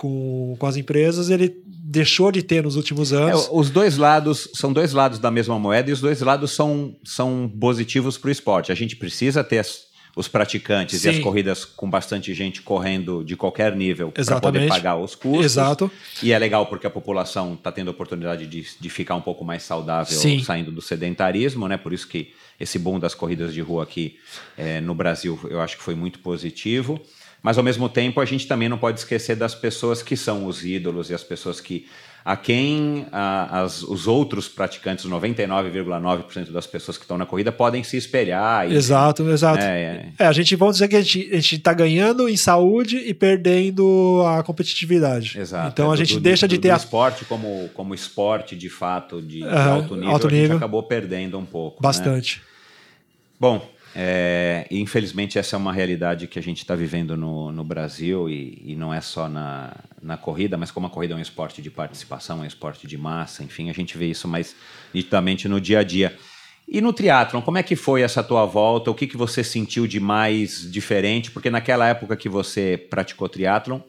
com, 0.00 0.56
com 0.58 0.66
as 0.66 0.78
empresas, 0.78 1.28
ele 1.28 1.54
deixou 1.66 2.32
de 2.32 2.42
ter 2.42 2.62
nos 2.62 2.74
últimos 2.74 3.12
anos. 3.12 3.44
É, 3.44 3.48
os 3.52 3.68
dois 3.68 3.98
lados 3.98 4.48
são 4.54 4.72
dois 4.72 4.94
lados 4.94 5.18
da 5.18 5.30
mesma 5.30 5.58
moeda 5.58 5.90
e 5.90 5.92
os 5.92 6.00
dois 6.00 6.22
lados 6.22 6.52
são, 6.52 6.96
são 7.04 7.52
positivos 7.60 8.16
para 8.16 8.28
o 8.28 8.30
esporte. 8.30 8.72
A 8.72 8.74
gente 8.74 8.96
precisa 8.96 9.44
ter 9.44 9.58
as, 9.58 9.89
os 10.16 10.28
praticantes 10.28 11.00
Sim. 11.00 11.08
e 11.08 11.10
as 11.10 11.18
corridas 11.18 11.64
com 11.64 11.88
bastante 11.88 12.34
gente 12.34 12.62
correndo 12.62 13.24
de 13.24 13.36
qualquer 13.36 13.74
nível 13.76 14.12
para 14.12 14.40
poder 14.40 14.68
pagar 14.68 14.96
os 14.96 15.14
custos. 15.14 15.44
Exato. 15.44 15.90
E 16.22 16.32
é 16.32 16.38
legal 16.38 16.66
porque 16.66 16.86
a 16.86 16.90
população 16.90 17.54
está 17.54 17.70
tendo 17.70 17.88
a 17.88 17.90
oportunidade 17.92 18.46
de, 18.46 18.66
de 18.78 18.90
ficar 18.90 19.14
um 19.14 19.20
pouco 19.20 19.44
mais 19.44 19.62
saudável 19.62 20.18
Sim. 20.18 20.42
saindo 20.42 20.72
do 20.72 20.82
sedentarismo, 20.82 21.68
né? 21.68 21.76
Por 21.76 21.92
isso 21.92 22.08
que 22.08 22.32
esse 22.58 22.78
boom 22.78 22.98
das 22.98 23.14
corridas 23.14 23.54
de 23.54 23.60
rua 23.60 23.84
aqui 23.84 24.18
é, 24.56 24.80
no 24.80 24.94
Brasil 24.94 25.38
eu 25.48 25.60
acho 25.60 25.76
que 25.76 25.82
foi 25.82 25.94
muito 25.94 26.18
positivo. 26.18 27.00
Mas 27.42 27.56
ao 27.56 27.64
mesmo 27.64 27.88
tempo 27.88 28.20
a 28.20 28.24
gente 28.24 28.46
também 28.46 28.68
não 28.68 28.76
pode 28.76 28.98
esquecer 28.98 29.34
das 29.34 29.54
pessoas 29.54 30.02
que 30.02 30.16
são 30.16 30.46
os 30.46 30.64
ídolos 30.64 31.08
e 31.08 31.14
as 31.14 31.24
pessoas 31.24 31.60
que 31.60 31.86
a 32.24 32.36
quem 32.36 33.06
a, 33.10 33.62
as, 33.62 33.82
os 33.82 34.06
outros 34.06 34.48
praticantes, 34.48 35.06
99,9% 35.06 36.50
das 36.50 36.66
pessoas 36.66 36.96
que 36.96 37.04
estão 37.04 37.16
na 37.16 37.26
corrida, 37.26 37.50
podem 37.50 37.82
se 37.82 37.96
espelhar. 37.96 38.70
E, 38.70 38.74
exato, 38.74 39.28
exato. 39.30 39.62
É, 39.62 39.80
é. 39.80 40.12
é, 40.18 40.26
a 40.26 40.32
gente 40.32 40.54
vamos 40.56 40.76
dizer 40.76 40.88
que 40.88 40.96
a 40.96 41.02
gente 41.02 41.56
está 41.56 41.72
ganhando 41.72 42.28
em 42.28 42.36
saúde 42.36 42.98
e 42.98 43.14
perdendo 43.14 44.22
a 44.26 44.42
competitividade. 44.42 45.38
Exato. 45.38 45.68
Então 45.68 45.90
é, 45.90 45.94
a 45.94 45.96
gente 45.96 46.14
do, 46.14 46.20
deixa 46.20 46.46
do, 46.46 46.50
de 46.50 46.58
ter. 46.58 46.68
O 46.68 46.74
a... 46.74 46.76
esporte 46.76 47.24
como, 47.24 47.70
como 47.74 47.94
esporte 47.94 48.54
de 48.54 48.68
fato 48.68 49.22
de, 49.22 49.40
de 49.40 49.44
alto 49.44 49.96
nível, 49.96 50.10
alto 50.10 50.28
nível, 50.28 50.44
a 50.44 50.46
gente 50.48 50.56
acabou 50.56 50.82
perdendo 50.82 51.38
um 51.38 51.46
pouco. 51.46 51.76
Né? 51.76 51.88
Bastante. 51.88 52.38
Né? 52.38 52.42
Bom, 53.40 53.66
é, 53.94 54.66
infelizmente, 54.70 55.38
essa 55.38 55.56
é 55.56 55.58
uma 55.58 55.72
realidade 55.72 56.26
que 56.28 56.38
a 56.38 56.42
gente 56.42 56.58
está 56.58 56.74
vivendo 56.76 57.16
no, 57.16 57.50
no 57.50 57.64
Brasil 57.64 58.28
e, 58.28 58.62
e, 58.64 58.76
não 58.76 58.94
é 58.94 59.00
só 59.00 59.28
na, 59.28 59.74
na 60.00 60.16
corrida, 60.16 60.56
mas 60.56 60.70
como 60.70 60.86
a 60.86 60.90
corrida 60.90 61.14
é 61.14 61.16
um 61.16 61.20
esporte 61.20 61.60
de 61.60 61.70
participação, 61.70 62.38
é 62.38 62.42
um 62.42 62.46
esporte 62.46 62.86
de 62.86 62.96
massa, 62.96 63.42
enfim, 63.42 63.68
a 63.68 63.72
gente 63.72 63.98
vê 63.98 64.06
isso 64.06 64.28
mais 64.28 64.54
nitidamente 64.94 65.48
no 65.48 65.60
dia 65.60 65.80
a 65.80 65.82
dia. 65.82 66.16
E 66.68 66.80
no 66.80 66.92
triatlon, 66.92 67.42
como 67.42 67.58
é 67.58 67.64
que 67.64 67.74
foi 67.74 68.02
essa 68.02 68.22
tua 68.22 68.46
volta? 68.46 68.92
O 68.92 68.94
que, 68.94 69.08
que 69.08 69.16
você 69.16 69.42
sentiu 69.42 69.88
de 69.88 69.98
mais 69.98 70.70
diferente? 70.70 71.32
Porque 71.32 71.50
naquela 71.50 71.88
época 71.88 72.16
que 72.16 72.28
você 72.28 72.78
praticou 72.88 73.28
triatlon, 73.28 73.80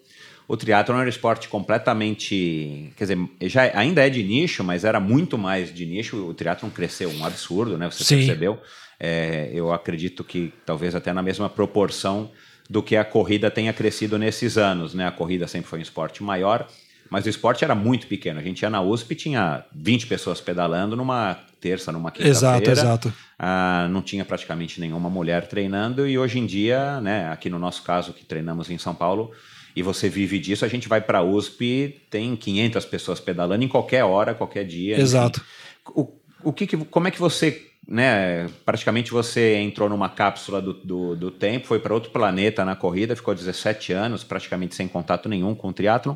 o 0.48 0.58
triatlon 0.58 0.98
era 0.98 1.06
um 1.06 1.10
esporte 1.10 1.48
completamente, 1.48 2.92
quer 2.98 3.04
dizer, 3.04 3.20
já 3.44 3.72
ainda 3.78 4.06
é 4.06 4.10
de 4.10 4.24
nicho, 4.24 4.64
mas 4.64 4.84
era 4.84 5.00
muito 5.00 5.38
mais 5.38 5.72
de 5.72 5.86
nicho. 5.86 6.18
O 6.28 6.34
triatlon 6.34 6.72
cresceu 6.72 7.12
um 7.12 7.24
absurdo, 7.24 7.78
né? 7.78 7.90
Você 7.90 8.04
Sim. 8.04 8.18
percebeu? 8.18 8.60
É, 9.04 9.50
eu 9.52 9.74
acredito 9.74 10.24
que 10.24 10.54
talvez 10.64 10.94
até 10.94 11.12
na 11.12 11.24
mesma 11.24 11.50
proporção 11.50 12.30
do 12.70 12.84
que 12.84 12.96
a 12.96 13.04
corrida 13.04 13.50
tenha 13.50 13.74
crescido 13.74 14.16
nesses 14.20 14.60
anos. 14.60 14.94
Né? 14.94 15.08
A 15.08 15.12
corrida 15.12 15.48
sempre 15.48 15.68
foi 15.68 15.80
um 15.80 15.82
esporte 15.82 16.22
maior, 16.22 16.68
mas 17.10 17.26
o 17.26 17.30
esporte 17.30 17.64
era 17.64 17.74
muito 17.74 18.06
pequeno. 18.06 18.40
A 18.40 18.44
gente 18.44 18.62
ia 18.62 18.70
na 18.70 18.80
USP 18.80 19.14
e 19.14 19.16
tinha 19.16 19.66
20 19.74 20.06
pessoas 20.06 20.40
pedalando 20.40 20.96
numa 20.96 21.40
terça, 21.60 21.92
numa 21.92 22.12
quinta-feira. 22.12 22.38
Exato, 22.38 22.70
exato. 22.70 23.14
Ah, 23.40 23.88
não 23.90 24.04
tinha 24.04 24.24
praticamente 24.24 24.80
nenhuma 24.80 25.10
mulher 25.10 25.48
treinando 25.48 26.08
e 26.08 26.20
hoje 26.20 26.38
em 26.38 26.46
dia, 26.46 27.02
né, 27.02 27.28
aqui 27.30 27.50
no 27.50 27.58
nosso 27.58 27.82
caso 27.82 28.14
que 28.14 28.24
treinamos 28.24 28.70
em 28.70 28.78
São 28.78 28.94
Paulo, 28.94 29.32
e 29.76 29.82
você 29.82 30.10
vive 30.10 30.38
disso, 30.38 30.64
a 30.64 30.68
gente 30.68 30.88
vai 30.88 31.02
para 31.02 31.20
a 31.20 31.24
USP, 31.24 32.02
tem 32.10 32.36
500 32.36 32.86
pessoas 32.86 33.20
pedalando 33.20 33.64
em 33.64 33.68
qualquer 33.68 34.04
hora, 34.04 34.36
qualquer 34.36 34.64
dia. 34.64 35.00
Exato. 35.00 35.40
Enfim. 35.40 35.94
O, 35.96 36.14
o 36.44 36.54
que, 36.54 36.68
que, 36.68 36.78
como 36.78 37.08
é 37.08 37.12
que 37.12 37.20
você 37.20 37.71
né, 37.88 38.48
praticamente 38.66 39.12
você 39.12 39.56
entrou 39.56 39.90
numa 39.90 40.10
cápsula 40.10 40.62
do, 40.62 40.74
do, 40.74 41.16
do 41.16 41.32
tempo, 41.32 41.68
foi 41.68 41.80
para 41.80 41.94
outro 41.94 42.12
planeta 42.12 42.64
na 42.64 42.76
corrida, 42.76 43.16
ficou 43.16 43.34
17 43.34 43.92
anos 43.94 44.24
praticamente 44.24 44.76
sem 44.76 44.88
contato 44.88 45.28
nenhum 45.28 45.56
com 45.56 45.70
o 45.70 45.74
triatlon 45.74 46.16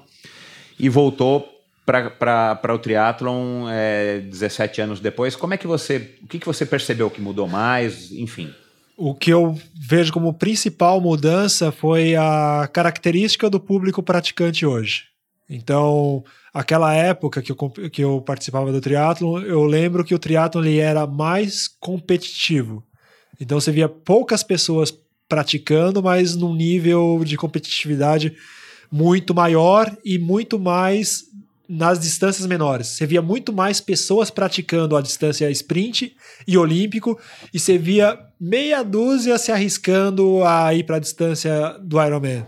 e 0.80 0.90
voltou 0.90 1.52
para 1.86 2.74
o 2.74 2.80
triatlon 2.80 3.70
é, 3.70 4.20
17 4.20 4.82
anos 4.82 5.00
depois. 5.00 5.36
Como 5.36 5.54
é 5.54 5.58
que 5.58 5.68
você, 5.68 6.18
o 6.24 6.28
que, 6.28 6.40
que 6.40 6.46
você 6.46 6.66
percebeu 6.66 7.10
que 7.10 7.22
mudou 7.22 7.48
mais, 7.48 8.12
enfim? 8.12 8.52
O 8.98 9.14
que 9.14 9.32
eu 9.32 9.60
vejo 9.74 10.12
como 10.12 10.34
principal 10.34 11.00
mudança 11.00 11.72
foi 11.72 12.16
a 12.16 12.68
característica 12.72 13.50
do 13.50 13.60
público 13.60 14.02
praticante 14.02 14.66
hoje. 14.66 15.04
Então, 15.50 16.24
aquela 16.56 16.96
época 16.96 17.42
que 17.42 17.52
eu, 17.52 17.56
que 17.92 18.02
eu 18.02 18.22
participava 18.22 18.72
do 18.72 18.80
triatlo, 18.80 19.40
eu 19.40 19.66
lembro 19.66 20.06
que 20.06 20.16
o 20.16 20.20
triatlo 20.20 20.64
ele 20.64 20.80
era 20.80 21.06
mais 21.06 21.68
competitivo. 21.68 22.82
Então 23.38 23.60
você 23.60 23.74
via 23.74 23.90
poucas 23.90 24.42
pessoas 24.42 24.98
praticando, 25.28 26.02
mas 26.02 26.34
num 26.34 26.56
nível 26.56 27.22
de 27.26 27.36
competitividade 27.36 28.38
muito 28.90 29.36
maior 29.36 29.94
e 30.06 30.18
muito 30.18 30.58
mais 30.58 31.26
nas 31.68 32.00
distâncias 32.00 32.48
menores. 32.48 32.88
Você 32.88 33.06
via 33.06 33.22
muito 33.22 33.52
mais 33.52 33.82
pessoas 33.82 34.30
praticando 34.30 34.96
a 34.96 35.02
distância 35.02 35.52
sprint 35.52 36.16
e 36.48 36.58
olímpico 36.58 37.20
e 37.54 37.60
você 37.60 37.78
via 37.78 38.18
meia 38.40 38.82
dúzia 38.82 39.38
se 39.38 39.52
arriscando 39.52 40.42
a 40.46 40.74
ir 40.74 40.86
para 40.86 40.96
a 40.96 41.00
distância 41.00 41.76
do 41.82 42.02
Ironman. 42.02 42.46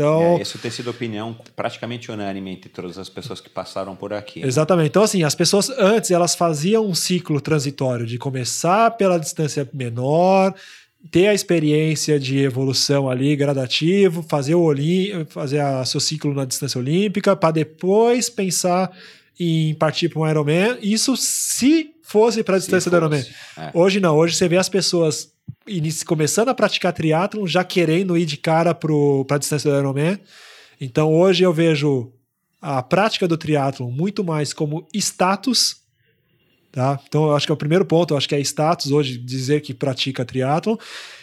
Então, 0.00 0.38
é, 0.38 0.42
isso 0.42 0.58
tem 0.58 0.70
sido 0.70 0.88
opinião 0.88 1.36
praticamente 1.54 2.10
unânime 2.10 2.52
entre 2.52 2.70
todas 2.70 2.96
as 2.96 3.10
pessoas 3.10 3.38
que 3.38 3.50
passaram 3.50 3.94
por 3.94 4.14
aqui. 4.14 4.42
Exatamente. 4.42 4.88
Então, 4.88 5.02
assim, 5.02 5.22
as 5.22 5.34
pessoas 5.34 5.68
antes 5.70 6.10
elas 6.10 6.34
faziam 6.34 6.86
um 6.86 6.94
ciclo 6.94 7.40
transitório 7.40 8.06
de 8.06 8.16
começar 8.16 8.92
pela 8.92 9.18
distância 9.18 9.68
menor, 9.74 10.54
ter 11.10 11.28
a 11.28 11.34
experiência 11.34 12.18
de 12.18 12.38
evolução 12.38 13.10
ali 13.10 13.36
gradativo, 13.36 14.24
fazer 14.26 14.54
o 14.54 14.62
olim, 14.62 15.26
fazer 15.28 15.60
a 15.60 15.84
seu 15.84 16.00
ciclo 16.00 16.32
na 16.32 16.46
distância 16.46 16.78
olímpica, 16.78 17.36
para 17.36 17.52
depois 17.52 18.30
pensar 18.30 18.90
em 19.38 19.74
partir 19.74 20.08
para 20.08 20.20
um 20.20 20.28
Ironman. 20.28 20.78
Isso 20.80 21.14
se 21.16 21.90
fosse 22.02 22.42
para 22.42 22.56
a 22.56 22.58
distância 22.58 22.90
do 22.90 22.96
Ironman. 22.96 23.24
É. 23.56 23.70
Hoje 23.74 24.00
não. 24.00 24.16
Hoje 24.16 24.34
você 24.34 24.48
vê 24.48 24.56
as 24.56 24.68
pessoas 24.68 25.30
começando 26.06 26.48
a 26.48 26.54
praticar 26.54 26.92
triatlon, 26.92 27.46
já 27.46 27.62
querendo 27.62 28.16
ir 28.16 28.26
de 28.26 28.36
cara 28.36 28.74
para 28.74 29.36
a 29.36 29.38
distância 29.38 29.70
do 29.70 29.78
Ironman. 29.78 30.18
Então 30.80 31.12
hoje 31.12 31.42
eu 31.44 31.52
vejo 31.52 32.12
a 32.60 32.82
prática 32.82 33.26
do 33.28 33.38
triatlon 33.38 33.90
muito 33.90 34.22
mais 34.24 34.52
como 34.52 34.86
status, 34.94 35.76
tá? 36.72 36.98
Então 37.06 37.24
eu 37.24 37.36
acho 37.36 37.46
que 37.46 37.52
é 37.52 37.54
o 37.54 37.58
primeiro 37.58 37.84
ponto, 37.84 38.12
eu 38.12 38.18
acho 38.18 38.28
que 38.28 38.34
é 38.34 38.40
status 38.40 38.90
hoje 38.90 39.18
dizer 39.18 39.60
que 39.60 39.72
pratica 39.72 40.24
triatlon. 40.24 40.76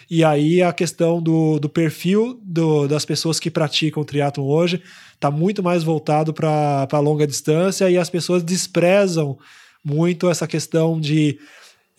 E 0.09 0.23
aí 0.23 0.61
a 0.61 0.71
questão 0.71 1.21
do, 1.21 1.59
do 1.59 1.67
perfil 1.67 2.39
do, 2.43 2.87
das 2.87 3.05
pessoas 3.05 3.39
que 3.39 3.51
praticam 3.51 4.03
triatlon 4.03 4.47
hoje 4.47 4.81
está 5.13 5.29
muito 5.29 5.61
mais 5.61 5.83
voltado 5.83 6.33
para 6.33 6.99
longa 6.99 7.27
distância 7.27 7.89
e 7.89 7.97
as 7.97 8.09
pessoas 8.09 8.43
desprezam 8.43 9.37
muito 9.83 10.29
essa 10.29 10.47
questão 10.47 10.99
de 10.99 11.39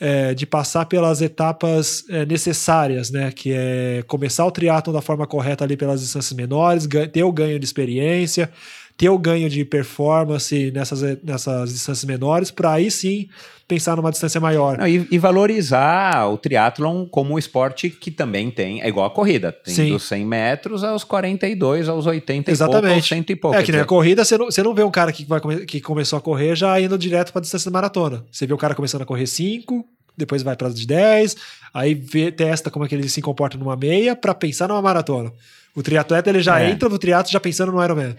é, 0.00 0.32
de 0.32 0.46
passar 0.46 0.86
pelas 0.86 1.20
etapas 1.20 2.04
é, 2.08 2.24
necessárias, 2.24 3.10
né? 3.10 3.32
Que 3.32 3.52
é 3.52 4.04
começar 4.06 4.44
o 4.46 4.50
triatlon 4.50 4.92
da 4.92 5.00
forma 5.02 5.26
correta 5.26 5.64
ali 5.64 5.76
pelas 5.76 6.00
distâncias 6.00 6.32
menores, 6.32 6.86
ter 7.12 7.24
o 7.24 7.32
ganho 7.32 7.58
de 7.58 7.64
experiência, 7.64 8.50
ter 8.98 9.08
o 9.08 9.16
ganho 9.16 9.48
de 9.48 9.64
performance 9.64 10.72
nessas, 10.72 11.00
nessas 11.22 11.72
distâncias 11.72 12.04
menores, 12.04 12.50
para 12.50 12.72
aí 12.72 12.90
sim 12.90 13.28
pensar 13.68 13.94
numa 13.94 14.10
distância 14.10 14.40
maior. 14.40 14.76
Não, 14.76 14.88
e, 14.88 15.06
e, 15.08 15.18
valorizar 15.18 16.26
o 16.26 16.36
triatlon 16.36 17.06
como 17.06 17.34
um 17.34 17.38
esporte 17.38 17.90
que 17.90 18.10
também 18.10 18.50
tem, 18.50 18.82
é 18.82 18.88
igual 18.88 19.06
a 19.06 19.10
corrida, 19.10 19.52
tem 19.52 19.72
sim. 19.72 19.92
dos 19.92 20.02
100 20.02 20.26
metros 20.26 20.82
aos 20.82 21.04
42, 21.04 21.88
aos 21.88 22.06
80 22.06 22.50
Exatamente. 22.50 22.82
e 22.82 22.82
pouco, 22.82 22.96
aos 22.96 23.06
100 23.06 23.24
e 23.28 23.36
pouco. 23.36 23.56
É 23.56 23.62
que 23.62 23.70
na 23.70 23.84
corrida 23.84 24.24
você 24.24 24.36
não, 24.36 24.46
você 24.46 24.62
não 24.64 24.74
vê 24.74 24.82
um 24.82 24.90
cara 24.90 25.12
que, 25.12 25.24
vai, 25.24 25.40
que 25.64 25.80
começou 25.80 26.16
a 26.16 26.20
correr 26.20 26.56
já 26.56 26.80
indo 26.80 26.98
direto 26.98 27.32
para 27.32 27.40
distância 27.40 27.70
da 27.70 27.74
maratona. 27.74 28.24
Você 28.32 28.48
vê 28.48 28.52
o 28.52 28.58
cara 28.58 28.74
começando 28.74 29.02
a 29.02 29.06
correr 29.06 29.28
5, 29.28 29.86
depois 30.16 30.42
vai 30.42 30.56
para 30.56 30.70
de 30.70 30.84
10, 30.84 31.36
aí 31.72 31.94
vê, 31.94 32.32
testa 32.32 32.68
como 32.68 32.84
é 32.84 32.88
que 32.88 32.96
ele 32.96 33.08
se 33.08 33.22
comporta 33.22 33.56
numa 33.56 33.76
meia 33.76 34.16
para 34.16 34.34
pensar 34.34 34.66
numa 34.66 34.82
maratona. 34.82 35.32
O 35.76 35.82
triatleta 35.84 36.28
ele 36.28 36.40
já 36.40 36.60
é. 36.60 36.70
entra 36.70 36.88
no 36.88 36.98
triatlo 36.98 37.30
já 37.30 37.38
pensando 37.38 37.70
no 37.70 37.84
Ironman. 37.84 38.16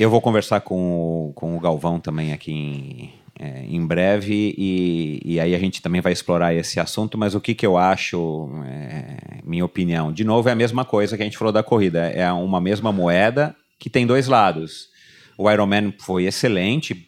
Eu 0.00 0.08
vou 0.08 0.22
conversar 0.22 0.62
com 0.62 1.28
o, 1.28 1.32
com 1.34 1.54
o 1.54 1.60
Galvão 1.60 2.00
também 2.00 2.32
aqui 2.32 2.50
em, 2.50 3.12
é, 3.38 3.66
em 3.66 3.86
breve 3.86 4.54
e, 4.56 5.20
e 5.22 5.38
aí 5.38 5.54
a 5.54 5.58
gente 5.58 5.82
também 5.82 6.00
vai 6.00 6.10
explorar 6.10 6.54
esse 6.54 6.80
assunto, 6.80 7.18
mas 7.18 7.34
o 7.34 7.40
que, 7.40 7.54
que 7.54 7.66
eu 7.66 7.76
acho, 7.76 8.48
é, 8.64 9.42
minha 9.44 9.62
opinião, 9.62 10.10
de 10.10 10.24
novo 10.24 10.48
é 10.48 10.52
a 10.52 10.54
mesma 10.54 10.86
coisa 10.86 11.18
que 11.18 11.22
a 11.22 11.26
gente 11.26 11.36
falou 11.36 11.52
da 11.52 11.62
corrida, 11.62 12.06
é 12.06 12.32
uma 12.32 12.62
mesma 12.62 12.90
moeda 12.90 13.54
que 13.78 13.90
tem 13.90 14.06
dois 14.06 14.26
lados. 14.26 14.88
O 15.36 15.50
Ironman 15.50 15.92
foi 15.98 16.24
excelente 16.24 17.06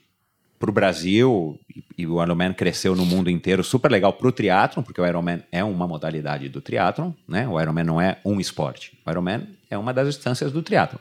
para 0.58 0.68
o 0.68 0.72
Brasil 0.74 1.58
e, 1.96 2.06
o 2.06 2.22
Ironman 2.22 2.52
cresceu 2.52 2.94
no 2.94 3.06
mundo 3.06 3.30
inteiro, 3.30 3.64
super 3.64 3.90
legal 3.90 4.12
para 4.12 4.28
o 4.28 4.32
triatlon, 4.32 4.82
porque 4.82 5.00
o 5.00 5.06
Ironman 5.06 5.42
é 5.50 5.64
uma 5.64 5.88
modalidade 5.88 6.46
do 6.50 6.60
triatlon, 6.60 7.12
né? 7.26 7.48
O 7.48 7.58
Ironman 7.58 7.84
não 7.84 7.98
é 7.98 8.18
um 8.22 8.38
esporte, 8.38 8.92
o 9.06 9.10
Ironman 9.10 9.48
é 9.70 9.78
uma 9.78 9.94
das 9.94 10.08
distâncias 10.08 10.52
do 10.52 10.60
triatlon. 10.60 11.00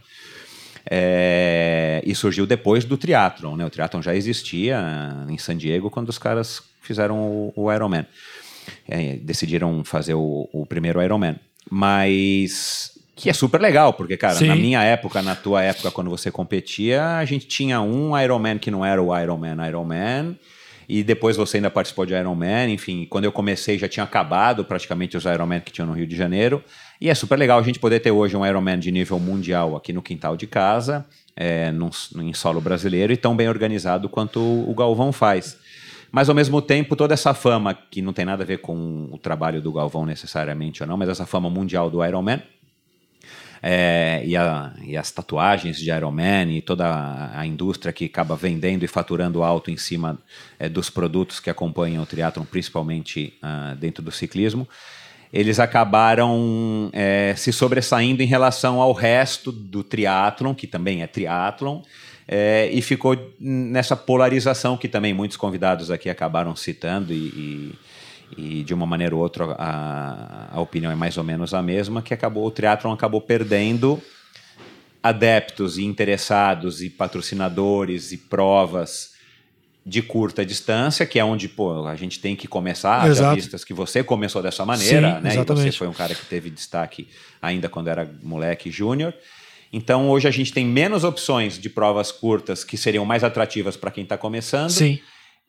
É, 0.90 2.02
e 2.06 2.16
surgiu 2.16 2.46
depois 2.46 2.86
do 2.86 2.98
triatlon, 2.98 3.56
né? 3.56 3.66
O 3.66 3.70
triatlon 3.70 4.02
já 4.02 4.16
existia 4.16 4.84
em 5.30 5.38
San 5.38 5.58
Diego 5.58 5.90
quando 5.90 6.10
os 6.10 6.18
caras 6.18 6.62
fizeram 6.82 7.18
o, 7.20 7.54
o 7.56 7.72
Ironman. 7.72 8.06
É, 8.88 9.16
decidiram 9.18 9.84
fazer 9.84 10.14
o, 10.14 10.50
o, 10.52 10.66
primeiro 10.66 11.02
Ironman. 11.02 11.36
Mas 11.70 12.92
que 13.16 13.30
é 13.30 13.34
super 13.34 13.62
legal, 13.62 13.94
porque, 13.94 14.18
cara, 14.18 14.36
Sim. 14.36 14.48
na 14.48 14.56
minha 14.56 14.82
época, 14.82 15.22
na 15.22 15.36
tua 15.36 15.62
época, 15.62 15.92
quando 15.92 16.10
você 16.10 16.32
competia, 16.32 17.18
a 17.18 17.26
gente 17.26 17.48
tinha 17.48 17.80
um 17.80 18.18
Ironman 18.18 18.58
que 18.58 18.72
não 18.72 18.84
era 18.84 19.02
o 19.02 19.16
Ironman 19.18 19.68
Ironman, 19.68 20.40
e 20.90 21.04
depois 21.04 21.38
você 21.38 21.58
ainda 21.58 21.70
participou 21.70 22.06
de 22.06 22.14
Ironman, 22.14 22.74
enfim, 22.74 23.06
quando 23.10 23.26
eu 23.26 23.32
comecei 23.32 23.78
já 23.78 23.88
tinha 23.88 24.04
acabado 24.04 24.66
praticamente 24.66 25.16
os 25.16 25.26
Ironman 25.26 25.60
que 25.62 25.72
tinham 25.72 25.88
no 25.88 25.94
Rio 25.94 26.08
de 26.08 26.16
Janeiro, 26.16 26.64
e 27.02 27.10
é 27.10 27.16
super 27.16 27.38
legal 27.38 27.58
a 27.58 27.64
gente 27.64 27.80
poder 27.80 28.00
ter 28.00 28.12
hoje 28.12 28.38
um 28.38 28.46
Ironman 28.46 28.78
de 28.78 28.92
nível 28.92 29.20
mundial 29.20 29.76
aqui 29.76 29.92
no 29.92 30.04
quintal 30.04 30.38
de 30.38 30.46
casa, 30.46 31.04
é, 31.36 31.72
num, 31.72 31.90
em 32.18 32.32
solo 32.32 32.62
brasileiro, 32.62 33.12
e 33.12 33.18
tão 33.18 33.36
bem 33.36 33.50
organizado 33.50 34.08
quanto 34.08 34.40
o 34.40 34.76
Galvão 34.76 35.12
faz. 35.12 35.58
Mas 36.12 36.30
ao 36.30 36.36
mesmo 36.36 36.62
tempo, 36.62 36.96
toda 36.96 37.16
essa 37.16 37.34
fama, 37.34 37.74
que 37.74 38.04
não 38.04 38.14
tem 38.14 38.24
nada 38.24 38.44
a 38.44 38.46
ver 38.46 38.60
com 38.60 39.10
o 39.12 39.18
trabalho 39.18 39.60
do 39.62 39.74
Galvão 39.74 40.06
necessariamente 40.06 40.84
ou 40.84 40.88
não, 40.88 40.96
mas 40.96 41.10
essa 41.10 41.26
fama 41.26 41.50
mundial 41.50 41.90
do 41.90 42.06
Ironman, 42.06 42.40
é, 43.64 44.24
e, 44.26 44.36
a, 44.36 44.74
e, 44.84 44.98
as 44.98 45.12
tatuagens 45.12 45.78
de 45.78 45.92
Iron 45.92 46.12
Man 46.12 46.46
e 46.46 46.62
toda 46.62 46.88
a, 46.88 47.42
a, 47.42 47.46
indústria 47.46 47.94
que 47.94 48.06
acaba 48.06 48.36
vendendo 48.36 48.84
e 48.84 48.88
faturando 48.88 49.44
alto 49.44 49.70
em 49.70 49.78
cima 49.78 50.18
é, 50.58 50.68
dos 50.68 50.90
produtos 50.90 51.40
que 51.40 51.50
acompanham 51.50 52.02
o 52.02 52.06
triatlon, 52.06 52.44
principalmente 52.44 53.38
uh, 53.44 53.76
dentro 53.76 54.04
do 54.04 54.12
ciclismo, 54.12 54.68
eles 55.34 55.60
acabaram 55.60 56.90
é, 56.92 57.34
se 57.38 57.54
sobressaindo 57.54 58.22
em 58.22 58.26
relação 58.26 58.82
ao 58.82 58.92
resto 58.92 59.52
do 59.52 59.84
triatlon, 59.84 60.54
que 60.54 60.68
também 60.68 61.02
é 61.02 61.08
triatlon, 61.08 61.82
é, 62.28 62.70
e 62.72 62.82
ficou 62.82 63.16
nessa 63.40 63.96
polarização 63.96 64.78
que 64.78 64.88
também 64.88 65.14
muitos 65.14 65.38
convidados 65.38 65.90
aqui 65.90 66.10
acabaram 66.10 66.56
citando 66.56 67.14
e, 67.14 67.16
e 67.16 67.76
e 68.38 68.64
de 68.64 68.74
uma 68.74 68.86
maneira 68.86 69.16
ou 69.16 69.22
outra 69.22 69.56
a, 69.58 70.50
a 70.52 70.62
opinião 70.62 70.92
é 70.92 70.96
mais 70.96 71.18
ou 71.18 71.24
menos 71.24 71.54
a 71.54 71.62
mesma, 71.62 72.02
que 72.02 72.14
acabou 72.14 72.46
o 72.46 72.52
triatlon 72.52 72.94
acabou 72.94 73.22
perdendo 73.22 74.02
adeptos 75.02 75.78
e 75.78 75.84
interessados 75.84 76.82
e 76.82 76.90
patrocinadores 76.90 78.12
e 78.12 78.18
provas 78.18 79.11
de 79.86 80.02
curta 80.02 80.46
distância, 80.46 81.06
que 81.06 81.20
é 81.20 81.26
onde 81.26 81.48
pô, 81.48 81.86
a 81.88 81.96
gente 81.96 82.20
tem 82.20 82.36
que 82.36 82.48
começar, 82.48 83.12
já 83.14 83.34
vistas 83.34 83.64
que 83.64 83.74
você 83.74 84.04
começou 84.04 84.42
dessa 84.42 84.64
maneira, 84.64 85.16
Sim, 85.16 85.22
né? 85.22 85.34
Exatamente. 85.34 85.68
E 85.68 85.72
você 85.72 85.78
foi 85.78 85.88
um 85.88 85.94
cara 85.94 86.14
que 86.14 86.26
teve 86.26 86.50
destaque 86.50 87.08
ainda 87.42 87.68
quando 87.68 87.88
era 87.88 88.10
moleque 88.22 88.70
júnior. 88.70 89.14
Então 89.74 90.10
hoje 90.10 90.28
a 90.28 90.32
gente 90.32 90.54
tem 90.54 90.66
menos 90.66 91.04
opções 91.04 91.58
de 91.58 91.70
provas 91.70 92.12
curtas 92.12 92.64
que 92.64 92.78
seriam 92.78 93.06
mais 93.06 93.24
atrativas 93.24 93.76
para 93.76 93.90
quem 93.90 94.04
está 94.04 94.18
começando. 94.18 94.70
Sim. 94.70 95.00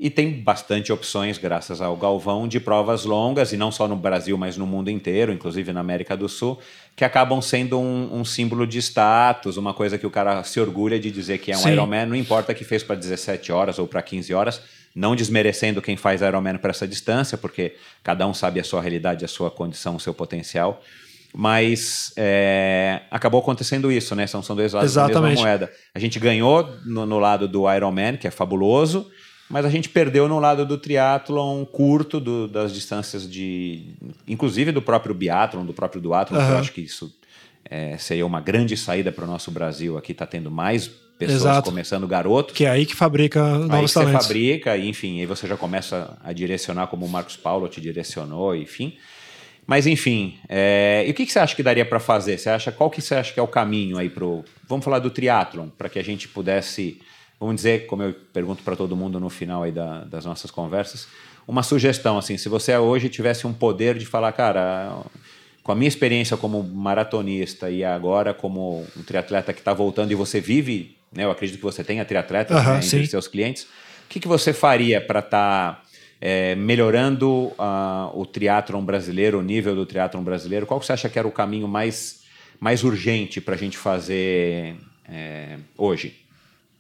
E 0.02 0.10
tem 0.10 0.32
bastante 0.32 0.92
opções, 0.92 1.38
graças 1.38 1.80
ao 1.80 1.96
Galvão, 1.96 2.48
de 2.48 2.58
provas 2.58 3.04
longas, 3.04 3.52
e 3.52 3.56
não 3.56 3.70
só 3.70 3.86
no 3.86 3.94
Brasil, 3.94 4.36
mas 4.36 4.56
no 4.56 4.66
mundo 4.66 4.90
inteiro, 4.90 5.32
inclusive 5.32 5.72
na 5.72 5.78
América 5.78 6.16
do 6.16 6.28
Sul, 6.28 6.58
que 6.96 7.04
acabam 7.04 7.40
sendo 7.40 7.78
um, 7.78 8.12
um 8.12 8.24
símbolo 8.24 8.66
de 8.66 8.80
status, 8.80 9.56
uma 9.56 9.72
coisa 9.72 9.96
que 9.96 10.04
o 10.04 10.10
cara 10.10 10.42
se 10.42 10.58
orgulha 10.58 10.98
de 10.98 11.08
dizer 11.08 11.38
que 11.38 11.52
é 11.52 11.56
um 11.56 11.60
Sim. 11.60 11.70
Ironman, 11.70 12.06
não 12.06 12.16
importa 12.16 12.52
que 12.52 12.64
fez 12.64 12.82
para 12.82 12.96
17 12.96 13.52
horas 13.52 13.78
ou 13.78 13.86
para 13.86 14.02
15 14.02 14.34
horas, 14.34 14.60
não 14.92 15.14
desmerecendo 15.14 15.80
quem 15.80 15.96
faz 15.96 16.20
Ironman 16.20 16.58
para 16.58 16.70
essa 16.70 16.88
distância, 16.88 17.38
porque 17.38 17.76
cada 18.02 18.26
um 18.26 18.34
sabe 18.34 18.58
a 18.58 18.64
sua 18.64 18.80
realidade, 18.80 19.24
a 19.24 19.28
sua 19.28 19.52
condição, 19.52 19.94
o 19.94 20.00
seu 20.00 20.12
potencial. 20.12 20.82
Mas 21.32 22.12
é, 22.16 23.02
acabou 23.08 23.40
acontecendo 23.40 23.92
isso, 23.92 24.16
né? 24.16 24.26
São, 24.26 24.42
são 24.42 24.56
dois 24.56 24.72
lados 24.72 24.90
Exatamente. 24.90 25.14
da 25.14 25.28
mesma 25.28 25.42
moeda. 25.42 25.72
A 25.94 26.00
gente 26.00 26.18
ganhou 26.18 26.68
no, 26.84 27.06
no 27.06 27.20
lado 27.20 27.46
do 27.46 27.72
Ironman, 27.72 28.16
que 28.16 28.26
é 28.26 28.32
fabuloso, 28.32 29.08
mas 29.52 29.66
a 29.66 29.68
gente 29.68 29.90
perdeu 29.90 30.26
no 30.26 30.38
lado 30.38 30.64
do 30.64 30.78
triatlon 30.78 31.62
curto, 31.66 32.18
do, 32.18 32.48
das 32.48 32.72
distâncias 32.72 33.30
de. 33.30 33.94
inclusive 34.26 34.72
do 34.72 34.80
próprio 34.80 35.14
biatlon, 35.14 35.66
do 35.66 35.74
próprio 35.74 36.00
duatlon, 36.00 36.38
uhum. 36.38 36.46
que 36.46 36.52
eu 36.52 36.56
acho 36.56 36.72
que 36.72 36.80
isso 36.80 37.14
é, 37.62 37.98
seria 37.98 38.24
uma 38.24 38.40
grande 38.40 38.78
saída 38.78 39.12
para 39.12 39.24
o 39.24 39.26
nosso 39.26 39.50
Brasil. 39.50 39.98
Aqui 39.98 40.12
está 40.12 40.24
tendo 40.24 40.50
mais 40.50 40.88
pessoas 41.18 41.42
Exato. 41.42 41.68
começando 41.68 42.08
garoto. 42.08 42.54
Que 42.54 42.64
é 42.64 42.70
aí 42.70 42.86
que 42.86 42.96
fabrica 42.96 43.42
novos 43.42 43.70
aí 43.74 43.82
você 43.82 43.94
talentos. 44.00 44.26
fabrica, 44.26 44.76
e, 44.78 44.88
enfim, 44.88 45.20
aí 45.20 45.26
você 45.26 45.46
já 45.46 45.56
começa 45.58 46.16
a 46.24 46.32
direcionar 46.32 46.86
como 46.86 47.04
o 47.04 47.08
Marcos 47.08 47.36
Paulo 47.36 47.68
te 47.68 47.78
direcionou, 47.78 48.56
enfim. 48.56 48.96
Mas 49.66 49.86
enfim, 49.86 50.38
é... 50.48 51.04
e 51.06 51.10
o 51.10 51.14
que, 51.14 51.26
que 51.26 51.32
você 51.32 51.38
acha 51.38 51.54
que 51.54 51.62
daria 51.62 51.84
para 51.84 52.00
fazer? 52.00 52.38
Você 52.38 52.48
acha 52.48 52.72
qual 52.72 52.88
que 52.88 53.02
você 53.02 53.16
acha 53.16 53.34
que 53.34 53.38
é 53.38 53.42
o 53.42 53.46
caminho 53.46 53.98
aí 53.98 54.08
pro? 54.08 54.42
Vamos 54.66 54.82
falar 54.82 54.98
do 54.98 55.10
triatlon 55.10 55.68
para 55.76 55.90
que 55.90 55.98
a 55.98 56.02
gente 56.02 56.26
pudesse 56.26 56.98
vamos 57.42 57.56
dizer, 57.56 57.86
como 57.86 58.04
eu 58.04 58.14
pergunto 58.32 58.62
para 58.62 58.76
todo 58.76 58.96
mundo 58.96 59.18
no 59.18 59.28
final 59.28 59.64
aí 59.64 59.72
da, 59.72 60.04
das 60.04 60.24
nossas 60.24 60.48
conversas, 60.48 61.08
uma 61.46 61.64
sugestão, 61.64 62.16
assim, 62.16 62.38
se 62.38 62.48
você 62.48 62.76
hoje 62.76 63.08
tivesse 63.08 63.48
um 63.48 63.52
poder 63.52 63.98
de 63.98 64.06
falar, 64.06 64.30
cara, 64.30 65.02
com 65.60 65.72
a 65.72 65.74
minha 65.74 65.88
experiência 65.88 66.36
como 66.36 66.62
maratonista 66.62 67.68
e 67.68 67.82
agora 67.82 68.32
como 68.32 68.86
um 68.96 69.02
triatleta 69.02 69.52
que 69.52 69.58
está 69.58 69.74
voltando 69.74 70.12
e 70.12 70.14
você 70.14 70.40
vive, 70.40 70.96
né, 71.12 71.24
eu 71.24 71.32
acredito 71.32 71.56
que 71.56 71.64
você 71.64 71.82
tenha 71.82 72.04
triatletas 72.04 72.56
uhum, 72.56 72.72
né, 72.74 72.76
entre 72.76 72.88
sim. 72.88 73.06
seus 73.06 73.26
clientes, 73.26 73.64
o 73.64 74.08
que, 74.08 74.20
que 74.20 74.28
você 74.28 74.52
faria 74.52 75.00
para 75.00 75.18
estar 75.18 75.74
tá, 75.74 75.82
é, 76.20 76.54
melhorando 76.54 77.28
uh, 77.28 78.12
o 78.14 78.24
triatlon 78.24 78.84
brasileiro, 78.84 79.40
o 79.40 79.42
nível 79.42 79.74
do 79.74 79.84
triatlon 79.84 80.22
brasileiro? 80.22 80.64
Qual 80.64 80.80
você 80.80 80.92
acha 80.92 81.08
que 81.08 81.18
era 81.18 81.26
o 81.26 81.32
caminho 81.32 81.66
mais, 81.66 82.20
mais 82.60 82.84
urgente 82.84 83.40
para 83.40 83.56
a 83.56 83.58
gente 83.58 83.76
fazer 83.76 84.76
é, 85.08 85.56
hoje? 85.76 86.21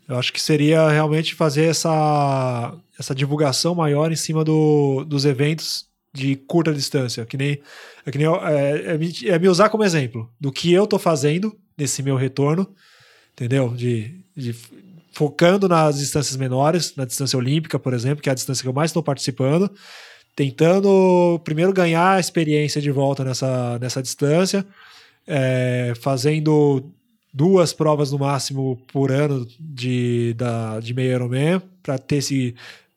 Eu 0.08 0.18
acho 0.18 0.32
que 0.32 0.40
seria 0.40 0.88
realmente 0.88 1.34
fazer 1.34 1.64
essa, 1.64 2.74
essa 2.98 3.14
divulgação 3.14 3.74
maior 3.74 4.10
em 4.12 4.16
cima 4.16 4.44
do, 4.44 5.04
dos 5.04 5.24
eventos 5.24 5.86
de 6.12 6.36
curta 6.36 6.72
distância, 6.72 7.24
que 7.24 7.36
nem, 7.36 7.58
é, 8.04 8.10
que 8.10 8.18
nem 8.18 8.26
é, 8.26 8.94
é, 8.94 9.28
é 9.28 9.38
me 9.38 9.48
usar 9.48 9.70
como 9.70 9.84
exemplo 9.84 10.30
do 10.38 10.52
que 10.52 10.72
eu 10.72 10.84
estou 10.84 10.98
fazendo 10.98 11.56
nesse 11.76 12.02
meu 12.02 12.16
retorno, 12.16 12.68
entendeu? 13.32 13.72
De, 13.74 14.14
de, 14.36 14.54
focando 15.12 15.68
nas 15.68 15.98
distâncias 15.98 16.36
menores, 16.36 16.94
na 16.96 17.04
distância 17.04 17.38
olímpica, 17.38 17.78
por 17.78 17.94
exemplo, 17.94 18.22
que 18.22 18.28
é 18.28 18.32
a 18.32 18.34
distância 18.34 18.62
que 18.62 18.68
eu 18.68 18.72
mais 18.72 18.90
estou 18.90 19.02
participando, 19.02 19.70
tentando 20.36 21.40
primeiro 21.44 21.72
ganhar 21.72 22.20
experiência 22.20 22.80
de 22.80 22.90
volta 22.90 23.24
nessa, 23.24 23.78
nessa 23.78 24.02
distância, 24.02 24.66
é, 25.26 25.92
fazendo 26.00 26.92
duas 27.32 27.72
provas 27.72 28.12
no 28.12 28.18
máximo 28.18 28.76
por 28.92 29.10
ano 29.10 29.46
de, 29.58 30.34
da, 30.34 30.80
de 30.80 30.92
meio 30.92 31.12
Ironman 31.12 31.62
para 31.82 31.98
ter 31.98 32.16
esse 32.16 32.54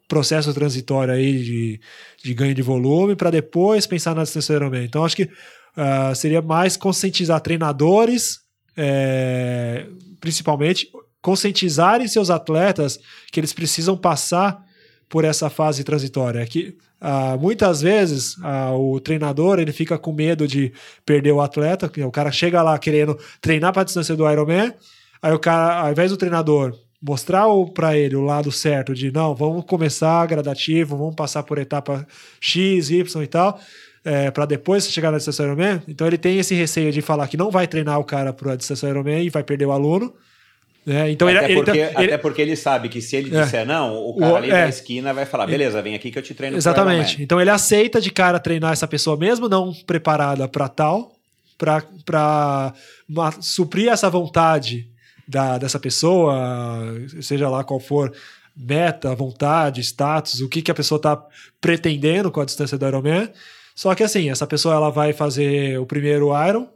processo 0.07 0.53
transitório 0.53 1.13
aí 1.13 1.43
de, 1.43 1.81
de 2.23 2.33
ganho 2.33 2.53
de 2.53 2.61
volume 2.61 3.15
para 3.15 3.31
depois 3.31 3.87
pensar 3.87 4.13
na 4.13 4.23
distância 4.23 4.53
Ironman. 4.53 4.83
Então 4.83 5.05
acho 5.05 5.15
que 5.15 5.23
uh, 5.23 6.15
seria 6.15 6.41
mais 6.41 6.75
conscientizar 6.75 7.39
treinadores, 7.41 8.39
é, 8.75 9.85
principalmente 10.19 10.89
conscientizarem 11.21 12.07
seus 12.07 12.29
atletas 12.29 12.99
que 13.31 13.39
eles 13.39 13.53
precisam 13.53 13.97
passar 13.97 14.63
por 15.09 15.23
essa 15.23 15.49
fase 15.49 15.83
transitória. 15.83 16.45
Que 16.45 16.77
ah, 17.07 17.37
muitas 17.37 17.83
vezes 17.83 18.35
ah, 18.41 18.73
o 18.75 18.99
treinador 18.99 19.59
ele 19.59 19.71
fica 19.71 19.95
com 19.95 20.11
medo 20.11 20.47
de 20.47 20.73
perder 21.05 21.31
o 21.33 21.39
atleta, 21.39 21.85
o 22.03 22.11
cara 22.11 22.31
chega 22.31 22.63
lá 22.63 22.79
querendo 22.79 23.15
treinar 23.39 23.71
para 23.71 23.83
a 23.83 23.85
distância 23.85 24.15
do 24.15 24.27
Ironman, 24.27 24.73
aí 25.21 25.31
o 25.31 25.37
cara, 25.37 25.81
ao 25.81 25.91
invés 25.91 26.09
do 26.09 26.17
treinador 26.17 26.75
mostrar 26.99 27.45
para 27.75 27.95
ele 27.95 28.15
o 28.15 28.21
lado 28.21 28.51
certo 28.51 28.95
de 28.95 29.11
não, 29.11 29.35
vamos 29.35 29.65
começar 29.65 30.25
gradativo, 30.25 30.97
vamos 30.97 31.13
passar 31.13 31.43
por 31.43 31.59
etapa 31.59 32.07
X, 32.41 32.89
Y 32.89 33.21
e 33.21 33.27
tal, 33.27 33.59
é, 34.03 34.31
para 34.31 34.47
depois 34.47 34.89
chegar 34.89 35.11
na 35.11 35.17
distância 35.17 35.43
Ironman, 35.43 35.83
então 35.87 36.07
ele 36.07 36.17
tem 36.17 36.39
esse 36.39 36.55
receio 36.55 36.91
de 36.91 37.03
falar 37.03 37.27
que 37.27 37.37
não 37.37 37.51
vai 37.51 37.67
treinar 37.67 37.99
o 37.99 38.03
cara 38.03 38.33
para 38.33 38.53
a 38.53 38.55
distância 38.55 38.87
Ironman 38.87 39.23
e 39.23 39.29
vai 39.29 39.43
perder 39.43 39.67
o 39.67 39.71
aluno, 39.71 40.11
é, 40.87 41.09
então 41.09 41.27
até, 41.27 41.51
ele, 41.51 41.55
porque, 41.55 41.77
ele, 41.79 41.89
até 41.95 42.17
porque 42.17 42.41
ele 42.41 42.55
sabe 42.55 42.89
que 42.89 43.01
se 43.01 43.15
ele 43.15 43.35
é. 43.35 43.43
disser 43.43 43.65
não, 43.65 43.95
o 43.95 44.17
cara 44.17 44.33
o, 44.33 44.35
ali 44.35 44.49
é, 44.49 44.63
da 44.63 44.69
esquina 44.69 45.13
vai 45.13 45.25
falar, 45.25 45.47
beleza, 45.47 45.81
vem 45.81 45.95
aqui 45.95 46.11
que 46.11 46.19
eu 46.19 46.23
te 46.23 46.33
treino. 46.35 46.55
Exatamente. 46.55 47.21
Então 47.21 47.41
ele 47.41 47.49
aceita 47.49 47.99
de 47.99 48.11
cara 48.11 48.39
treinar 48.39 48.73
essa 48.73 48.87
pessoa 48.87 49.17
mesmo 49.17 49.49
não 49.49 49.73
preparada 49.73 50.47
para 50.47 50.67
tal, 50.67 51.11
para 51.57 52.73
suprir 53.41 53.89
essa 53.89 54.09
vontade 54.09 54.87
da, 55.27 55.57
dessa 55.57 55.79
pessoa, 55.79 56.35
seja 57.21 57.49
lá 57.49 57.63
qual 57.63 57.79
for 57.79 58.13
meta, 58.55 59.13
vontade, 59.15 59.81
status, 59.81 60.39
o 60.39 60.47
que, 60.47 60.61
que 60.61 60.71
a 60.71 60.75
pessoa 60.75 60.97
está 60.97 61.21
pretendendo 61.59 62.31
com 62.31 62.41
a 62.41 62.45
distância 62.45 62.77
do 62.77 62.87
Ironman. 62.87 63.29
Só 63.73 63.93
que 63.95 64.03
assim, 64.03 64.29
essa 64.29 64.47
pessoa 64.47 64.75
ela 64.75 64.89
vai 64.89 65.11
fazer 65.11 65.79
o 65.79 65.85
primeiro 65.85 66.29
Iron, 66.47 66.67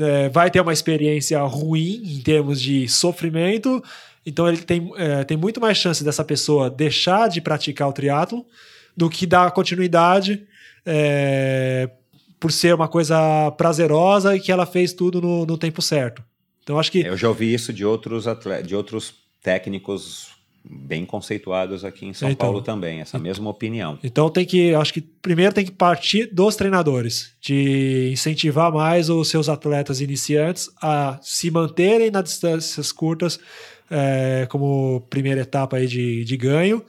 é, 0.00 0.28
vai 0.28 0.50
ter 0.50 0.60
uma 0.60 0.72
experiência 0.72 1.40
ruim 1.42 2.02
em 2.04 2.20
termos 2.20 2.60
de 2.60 2.88
sofrimento, 2.88 3.82
então 4.24 4.48
ele 4.48 4.58
tem, 4.58 4.92
é, 4.96 5.24
tem 5.24 5.36
muito 5.36 5.60
mais 5.60 5.78
chance 5.78 6.04
dessa 6.04 6.24
pessoa 6.24 6.68
deixar 6.68 7.28
de 7.28 7.40
praticar 7.40 7.88
o 7.88 7.92
triatlo 7.92 8.44
do 8.96 9.08
que 9.08 9.26
dar 9.26 9.50
continuidade 9.52 10.46
é, 10.84 11.88
por 12.38 12.52
ser 12.52 12.74
uma 12.74 12.88
coisa 12.88 13.50
prazerosa 13.52 14.36
e 14.36 14.40
que 14.40 14.52
ela 14.52 14.66
fez 14.66 14.92
tudo 14.92 15.20
no, 15.20 15.46
no 15.46 15.56
tempo 15.56 15.80
certo. 15.80 16.22
Então 16.62 16.78
acho 16.78 16.92
que 16.92 17.00
eu 17.00 17.16
já 17.16 17.28
ouvi 17.28 17.52
isso 17.52 17.72
de 17.72 17.84
outros 17.84 18.26
atletas, 18.26 18.66
de 18.66 18.76
outros 18.76 19.14
técnicos 19.42 20.37
bem 20.64 21.04
conceituados 21.04 21.84
aqui 21.84 22.06
em 22.06 22.12
São 22.12 22.30
então, 22.30 22.46
Paulo 22.46 22.62
também, 22.62 23.00
essa 23.00 23.18
mesma 23.18 23.48
opinião. 23.50 23.98
Então 24.02 24.28
tem 24.28 24.44
que, 24.44 24.74
acho 24.74 24.92
que 24.92 25.00
primeiro 25.00 25.54
tem 25.54 25.64
que 25.64 25.70
partir 25.70 26.26
dos 26.26 26.56
treinadores, 26.56 27.34
de 27.40 28.10
incentivar 28.12 28.72
mais 28.72 29.08
os 29.08 29.28
seus 29.28 29.48
atletas 29.48 30.00
iniciantes 30.00 30.70
a 30.82 31.18
se 31.22 31.50
manterem 31.50 32.10
nas 32.10 32.24
distâncias 32.24 32.92
curtas 32.92 33.40
é, 33.90 34.46
como 34.50 35.00
primeira 35.08 35.40
etapa 35.40 35.78
aí 35.78 35.86
de, 35.86 36.24
de 36.24 36.36
ganho. 36.36 36.84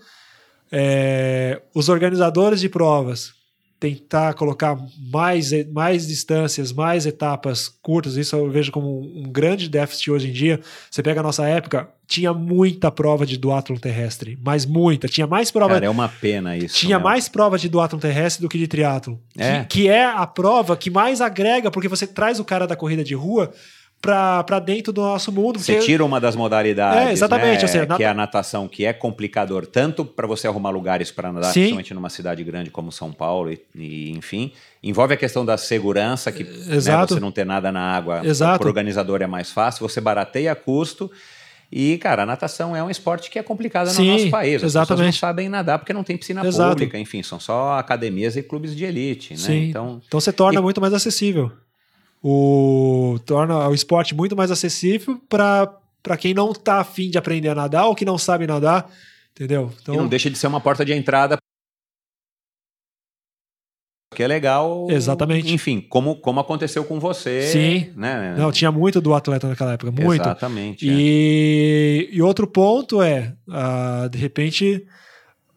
É, 0.72 1.62
os 1.74 1.90
organizadores 1.90 2.60
de 2.60 2.70
provas 2.70 3.39
tentar 3.80 4.34
colocar 4.34 4.78
mais, 5.12 5.52
mais 5.72 6.06
distâncias, 6.06 6.74
mais 6.74 7.06
etapas 7.06 7.70
curtas, 7.82 8.18
isso 8.18 8.36
eu 8.36 8.50
vejo 8.52 8.72
como 8.72 9.00
um, 9.00 9.32
grande 9.32 9.70
déficit 9.70 10.12
hoje 10.12 10.30
em 10.30 10.34
dia. 10.34 10.60
Você 10.92 11.02
pega 11.02 11.22
a 11.22 11.24
nossa 11.24 11.48
época, 11.48 11.90
tinha 12.06 12.34
muita 12.34 12.92
prova 12.92 13.26
de 13.26 13.38
duatlon 13.38 13.78
terrestre, 13.78 14.38
mas 14.44 14.66
muita. 14.66 15.08
Tinha 15.08 15.26
mais 15.26 15.50
prova. 15.50 15.76
Cara, 15.76 15.86
é 15.86 15.90
uma 15.90 16.10
pena 16.10 16.58
isso. 16.58 16.76
Tinha 16.76 16.98
mesmo. 16.98 17.10
mais 17.10 17.30
prova 17.30 17.58
de 17.58 17.70
duatlon 17.70 18.00
terrestre 18.00 18.42
do 18.42 18.50
que 18.50 18.58
de 18.58 18.68
triatlon. 18.68 19.16
É. 19.38 19.60
Que, 19.60 19.84
que 19.84 19.88
é 19.88 20.06
a 20.06 20.28
prova 20.28 20.76
que 20.76 20.90
mais 20.90 21.22
agrega, 21.22 21.72
porque 21.72 21.88
você 21.88 22.06
traz 22.06 22.40
o 22.40 22.46
cara 22.46 22.68
da 22.68 22.76
corrida 22.76 23.04
de 23.04 23.16
rua 23.16 23.54
para 24.02 24.60
dentro 24.60 24.94
do 24.94 25.02
nosso 25.02 25.32
mundo. 25.32 25.60
Você 25.60 25.80
tira 25.80 26.04
uma 26.04 26.20
das 26.20 26.36
modalidades, 26.36 27.10
é, 27.10 27.12
exatamente, 27.12 27.62
né, 27.62 27.68
seja, 27.68 27.86
que 27.86 28.04
é 28.04 28.08
a 28.08 28.14
natação, 28.14 28.68
que 28.68 28.86
é 28.86 28.94
complicador 28.94 29.66
tanto 29.66 30.06
para 30.06 30.26
você 30.26 30.48
arrumar 30.48 30.70
lugares 30.70 31.12
para 31.12 31.32
nadar, 31.32 31.52
Sim. 31.52 31.60
principalmente 31.62 31.94
numa 31.94 32.10
cidade 32.10 32.44
grande 32.44 32.70
como 32.70 32.92
São 32.92 33.12
Paulo, 33.12 33.52
e, 33.52 33.62
e 33.76 34.12
enfim, 34.12 34.54
envolve 34.82 35.14
a 35.14 35.18
questão 35.18 35.46
da 35.46 35.58
segurança, 35.58 36.32
que 36.32 36.44
né, 36.44 36.80
você 36.80 37.20
não 37.20 37.32
ter 37.32 37.46
nada 37.46 37.72
na 37.72 37.82
água, 37.82 38.22
para 38.58 38.64
o 38.64 38.68
organizador 38.68 39.22
é 39.22 39.28
mais 39.28 39.52
fácil, 39.52 39.88
você 39.88 40.00
barateia 40.00 40.56
custo. 40.56 41.12
E, 41.72 42.00
cara, 42.00 42.24
a 42.24 42.26
natação 42.26 42.76
é 42.76 42.82
um 42.82 42.90
esporte 42.90 43.30
que 43.30 43.38
é 43.38 43.44
complicado 43.44 43.90
Sim, 43.90 44.08
no 44.08 44.12
nosso 44.14 44.30
país. 44.32 44.56
As 44.56 44.72
exatamente. 44.72 44.88
pessoas 44.88 45.06
não 45.06 45.12
sabem 45.20 45.50
nadar 45.50 45.78
porque 45.78 45.94
não 45.94 46.04
tem 46.04 46.18
piscina 46.18 46.44
Exato. 46.44 46.72
pública, 46.72 46.98
enfim, 46.98 47.22
são 47.22 47.40
só 47.40 47.74
academias 47.78 48.36
e 48.36 48.42
clubes 48.42 48.76
de 48.76 48.86
elite, 48.86 49.34
né? 49.34 49.40
Sim. 49.40 49.70
Então, 49.70 50.02
então 50.08 50.20
você 50.20 50.34
torna 50.34 50.60
e... 50.60 50.64
muito 50.64 50.82
mais 50.82 50.96
acessível 50.96 51.52
o 52.22 53.18
torna 53.26 53.68
o 53.70 53.74
esporte 53.74 54.14
muito 54.14 54.36
mais 54.36 54.52
acessível 54.52 55.20
para 55.30 56.18
quem 56.18 56.34
não 56.34 56.52
está 56.52 56.80
afim 56.80 57.10
de 57.10 57.18
aprender 57.18 57.50
a 57.50 57.56
nadar 57.56 57.86
ou 57.86 57.96
que 57.96 58.06
não 58.06 58.18
sabe 58.18 58.46
nadar, 58.46 58.90
entendeu? 59.32 59.72
Então, 59.82 59.96
e 59.96 59.98
não 59.98 60.08
deixa 60.08 60.30
de 60.30 60.38
ser 60.38 60.48
uma 60.48 60.62
porta 60.62 60.84
de 60.84 60.94
entrada 60.94 61.38
que 64.20 64.24
é 64.24 64.28
legal. 64.28 64.88
Exatamente. 64.90 65.54
Enfim, 65.54 65.80
como, 65.80 66.16
como 66.18 66.42
aconteceu 66.42 66.84
com 66.84 67.00
você. 67.00 67.42
Sim. 67.44 67.94
Né? 67.96 68.36
Não, 68.38 68.52
tinha 68.52 68.70
muito 68.70 69.00
do 69.00 69.14
atleta 69.14 69.48
naquela 69.48 69.72
época, 69.72 69.92
muito. 69.92 70.22
Exatamente. 70.22 70.86
E, 70.86 72.10
é. 72.12 72.16
e 72.16 72.22
outro 72.22 72.46
ponto 72.46 73.02
é, 73.02 73.34
uh, 73.48 74.10
de 74.10 74.18
repente, 74.18 74.86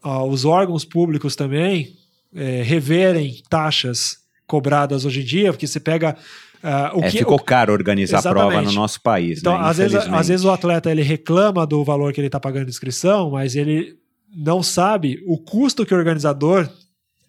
uh, 0.04 0.22
os 0.24 0.44
órgãos 0.44 0.84
públicos 0.84 1.34
também 1.34 1.96
é, 2.34 2.62
reverem 2.62 3.42
taxas 3.50 4.18
cobradas 4.46 5.04
hoje 5.04 5.22
em 5.22 5.24
dia, 5.24 5.52
porque 5.52 5.66
você 5.66 5.80
pega 5.80 6.16
Uh, 6.62 6.98
o 6.98 7.04
é, 7.04 7.10
que, 7.10 7.18
ficou 7.18 7.36
o... 7.36 7.42
caro 7.42 7.72
organizar 7.72 8.18
Exatamente. 8.18 8.44
a 8.44 8.46
prova 8.46 8.62
no 8.62 8.72
nosso 8.72 9.00
país. 9.00 9.40
Então, 9.40 9.58
né? 9.58 9.68
às, 9.68 9.78
vezes, 9.78 9.96
às 9.96 10.28
vezes 10.28 10.44
o 10.44 10.50
atleta 10.50 10.90
ele 10.90 11.02
reclama 11.02 11.66
do 11.66 11.82
valor 11.82 12.12
que 12.12 12.20
ele 12.20 12.28
está 12.28 12.38
pagando 12.38 12.66
de 12.66 12.70
inscrição, 12.70 13.30
mas 13.30 13.56
ele 13.56 13.96
não 14.34 14.62
sabe 14.62 15.20
o 15.26 15.36
custo 15.36 15.84
que 15.84 15.92
o 15.92 15.96
organizador 15.96 16.68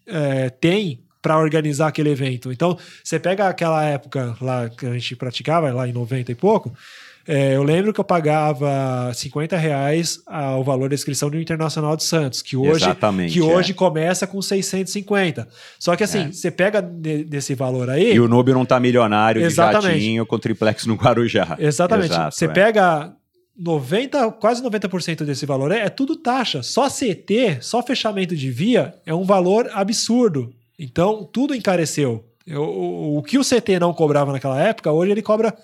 é, 0.06 0.50
tem 0.50 1.04
para 1.22 1.40
organizar 1.40 1.88
aquele 1.88 2.10
evento. 2.10 2.52
Então, 2.52 2.78
você 3.04 3.18
pega 3.18 3.48
aquela 3.48 3.84
época 3.86 4.36
lá 4.42 4.70
que 4.70 4.86
a 4.86 4.94
gente 4.94 5.16
praticava, 5.16 5.72
lá 5.72 5.88
em 5.88 5.94
90 5.94 6.32
e 6.32 6.36
pouco, 6.36 6.74
é, 7.26 7.56
eu 7.56 7.64
lembro 7.64 7.94
que 7.94 8.00
eu 8.00 8.04
pagava 8.04 9.12
50 9.14 9.56
reais 9.56 10.20
o 10.60 10.64
valor 10.64 10.90
da 10.90 10.96
inscrição 10.96 11.30
do 11.30 11.40
Internacional 11.40 11.96
de 11.96 12.04
Santos, 12.04 12.42
que 12.42 12.58
hoje, 12.58 12.86
que 13.32 13.42
hoje 13.42 13.72
é. 13.72 13.76
começa 13.76 14.28
com 14.28 14.42
650. 14.42 15.48
Só 15.80 15.96
que 15.96 16.04
assim, 16.04 16.26
é. 16.26 16.32
você 16.32 16.52
pega 16.52 16.82
desse 16.82 17.56
valor 17.56 17.90
aí. 17.90 18.14
E 18.14 18.20
o 18.20 18.28
Nubio 18.28 18.54
não 18.54 18.66
tá 18.66 18.80
milionário 18.80 19.42
Exatamente. 19.42 19.94
de 19.94 20.00
jatinho 20.00 20.26
com 20.26 20.38
triplex 20.38 20.86
no 20.86 20.96
Guarujá. 20.96 21.56
Exatamente. 21.60 22.12
Exato, 22.12 22.36
você 22.36 22.46
é. 22.46 22.50
pega 22.50 23.14
90, 23.58 24.32
quase 24.34 24.62
90% 24.62 25.24
desse 25.24 25.46
valor 25.46 25.72
é, 25.72 25.80
é 25.80 25.90
tudo 25.90 26.16
taxa. 26.16 26.62
Só 26.62 26.90
CT, 26.90 27.60
só 27.62 27.82
fechamento 27.82 28.36
de 28.36 28.52
via 28.52 28.96
é 29.06 29.14
um 29.14 29.24
valor 29.24 29.70
absurdo. 29.74 30.54
Então, 30.78 31.24
tudo 31.32 31.56
encareceu. 31.56 32.26
Eu, 32.46 32.64
o, 32.64 33.18
o 33.20 33.24
que 33.24 33.38
o 33.38 33.44
CT 33.44 33.80
não 33.80 33.94
cobrava 33.94 34.34
naquela 34.34 34.62
época, 34.62 34.92
hoje 34.92 35.12
ele 35.12 35.22
cobra 35.22 35.56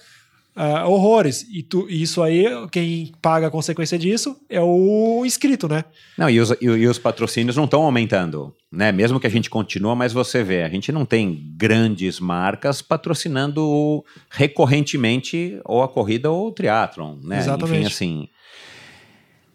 uh, 0.59 0.89
horrores. 0.89 1.47
E, 1.49 1.63
tu, 1.63 1.87
isso 1.89 2.21
aí, 2.21 2.45
quem 2.71 3.13
paga 3.21 3.47
a 3.47 3.51
consequência 3.51 3.97
disso 3.97 4.35
é 4.49 4.61
o 4.61 5.23
inscrito, 5.25 5.69
né? 5.69 5.85
Não, 6.17 6.29
e 6.29 6.39
os, 6.39 6.51
e, 6.51 6.65
e 6.65 6.87
os 6.87 6.99
patrocínios 6.99 7.55
não 7.55 7.63
estão 7.63 7.83
aumentando, 7.83 8.53
né? 8.69 8.91
Mesmo 8.91 9.19
que 9.19 9.27
a 9.27 9.31
gente 9.31 9.49
continua, 9.49 9.95
mas 9.95 10.11
você 10.11 10.43
vê, 10.43 10.63
a 10.63 10.69
gente 10.69 10.91
não 10.91 11.05
tem 11.05 11.53
grandes 11.55 12.19
marcas 12.19 12.81
patrocinando 12.81 14.03
recorrentemente 14.29 15.59
ou 15.63 15.81
a 15.81 15.87
corrida 15.87 16.29
ou 16.29 16.47
o 16.47 16.51
triatlon, 16.51 17.15
né? 17.23 17.39
Exatamente. 17.39 17.85
Enfim, 17.85 17.87
assim... 17.87 18.29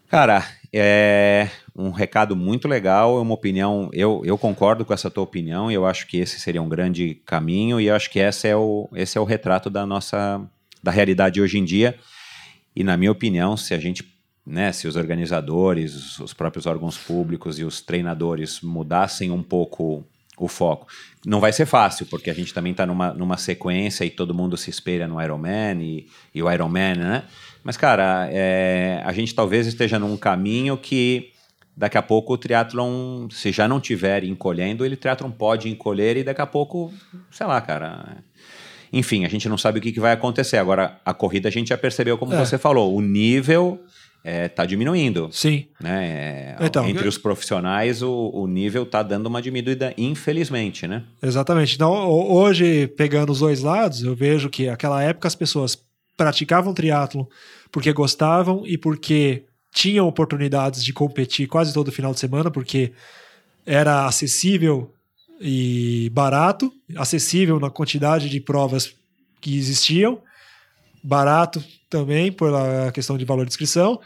Cara, 0.09 0.47
é 0.73 1.49
um 1.75 1.91
recado 1.91 2.37
muito 2.37 2.69
legal, 2.69 3.19
é 3.19 3.21
uma 3.21 3.35
opinião. 3.35 3.91
Eu, 3.93 4.23
eu 4.25 4.39
concordo 4.39 4.85
com 4.85 4.95
essa 4.95 5.11
tua 5.11 5.25
opinião 5.25 5.73
e 5.73 5.75
eu 5.75 5.85
acho 5.85 6.07
que 6.07 6.19
esse 6.19 6.39
seria 6.39 6.63
um 6.63 6.69
grande 6.69 7.17
caminho 7.27 7.81
e 7.81 7.87
eu 7.87 7.97
acho 7.97 8.09
que 8.11 8.21
esse 8.21 8.47
é 8.47 8.55
o, 8.55 8.89
esse 8.95 9.19
é 9.19 9.21
o 9.21 9.25
retrato 9.25 9.69
da 9.69 9.85
nossa 9.85 10.41
da 10.85 10.91
realidade 10.91 11.41
hoje 11.41 11.59
em 11.59 11.65
dia. 11.65 11.99
E 12.77 12.85
na 12.85 12.97
minha 12.97 13.11
opinião, 13.11 13.57
se 13.57 13.73
a 13.73 13.79
gente, 13.79 14.05
né, 14.47 14.71
se 14.71 14.87
os 14.87 14.97
organizadores, 14.97 16.21
os 16.21 16.35
próprios 16.35 16.67
órgãos 16.67 16.99
públicos 16.99 17.59
e 17.59 17.65
os 17.65 17.81
treinadores 17.81 18.61
mudassem 18.61 19.31
um 19.31 19.43
pouco 19.43 20.05
o 20.37 20.49
foco, 20.49 20.87
não 21.25 21.41
vai 21.41 21.53
ser 21.53 21.65
fácil, 21.65 22.07
porque 22.07 22.29
a 22.29 22.35
gente 22.35 22.53
também 22.53 22.73
está 22.73 22.85
numa, 22.85 23.15
numa 23.15 23.37
sequência 23.37 24.05
e 24.05 24.11
todo 24.11 24.35
mundo 24.35 24.57
se 24.57 24.69
espelha 24.69 25.09
no 25.09 25.23
Ironman 25.23 25.81
e, 25.81 26.09
e 26.35 26.43
o 26.43 26.53
Ironman, 26.53 26.97
né? 26.97 27.25
Mas, 27.63 27.77
cara, 27.77 28.29
é, 28.31 29.01
a 29.07 29.13
gente 29.13 29.35
talvez 29.35 29.67
esteja 29.67 29.99
num 29.99 30.17
caminho 30.17 30.77
que 30.77 31.31
daqui 31.77 31.97
a 31.97 32.03
pouco 32.03 32.35
o 32.35 32.39
triatlon, 32.39 33.29
se 33.31 33.51
já 33.51 33.67
não 33.67 33.81
tiver 33.81 34.25
encolhendo, 34.25 34.85
ele 34.85 34.97
triatlon 34.97 35.31
pode 35.31 35.69
encolher 35.69 36.17
e 36.17 36.25
daqui 36.25 36.43
a 36.43 36.47
pouco, 36.47 36.93
sei 37.31 37.47
lá, 37.47 37.61
cara, 37.61 38.19
enfim, 38.99 39.25
a 39.25 39.29
gente 39.29 39.49
não 39.49 39.59
sabe 39.59 39.79
o 39.79 39.83
que, 39.83 39.93
que 39.93 40.01
vai 40.01 40.13
acontecer. 40.13 40.57
Agora, 40.57 41.01
a 41.05 41.13
corrida 41.15 41.49
a 41.49 41.53
gente 41.53 41.69
já 41.69 41.79
percebeu, 41.79 42.17
como 42.19 42.33
É. 42.35 42.39
você 42.45 42.57
falou, 42.59 42.95
o 42.95 43.01
nível 43.01 43.81
está 44.25 44.65
diminuindo. 44.65 45.29
Sim. 45.31 45.67
Né? 45.79 46.57
É, 46.59 46.67
Então, 46.67 46.89
Entre 46.89 47.07
os 47.07 47.19
profissionais, 47.19 48.01
o, 48.03 48.31
o 48.33 48.47
nível 48.47 48.85
está 48.85 49.03
dando 49.03 49.27
uma 49.27 49.43
diminuída, 49.43 49.93
infelizmente, 49.99 50.87
né? 50.87 51.03
Exatamente. 51.23 51.75
Então, 51.75 51.93
ho- 51.93 52.33
hoje, 52.35 52.87
pegando 52.97 53.33
os 53.33 53.41
dois 53.41 53.61
lados, 53.61 54.03
eu 54.03 54.15
vejo 54.17 54.49
que 54.49 54.67
naquela 54.67 55.03
época 55.03 55.29
as 55.29 55.35
pessoas 55.35 55.77
praticavam 56.17 56.73
triatlo 56.73 57.29
porque 57.71 57.93
gostavam 57.93 58.63
e 58.65 58.79
porque 58.79 59.43
tinham 59.75 60.07
oportunidades 60.07 60.83
de 60.85 60.93
competir 60.93 61.47
quase 61.49 61.75
todo 61.75 61.91
final 61.93 62.15
de 62.15 62.21
semana, 62.21 62.51
porque 62.51 62.93
era 63.67 64.07
acessível 64.07 64.94
e 65.41 66.11
barato, 66.13 66.73
acessível 66.97 67.59
na 67.59 67.71
quantidade 67.71 68.29
de 68.29 68.41
provas 68.41 68.95
que 69.41 69.57
existiam, 69.57 70.19
barato 71.03 71.63
também 71.91 72.33
pela 72.33 72.91
questão 72.93 73.19
de 73.19 73.25
valor 73.25 73.45
de 73.45 73.51
inscrição. 73.53 74.01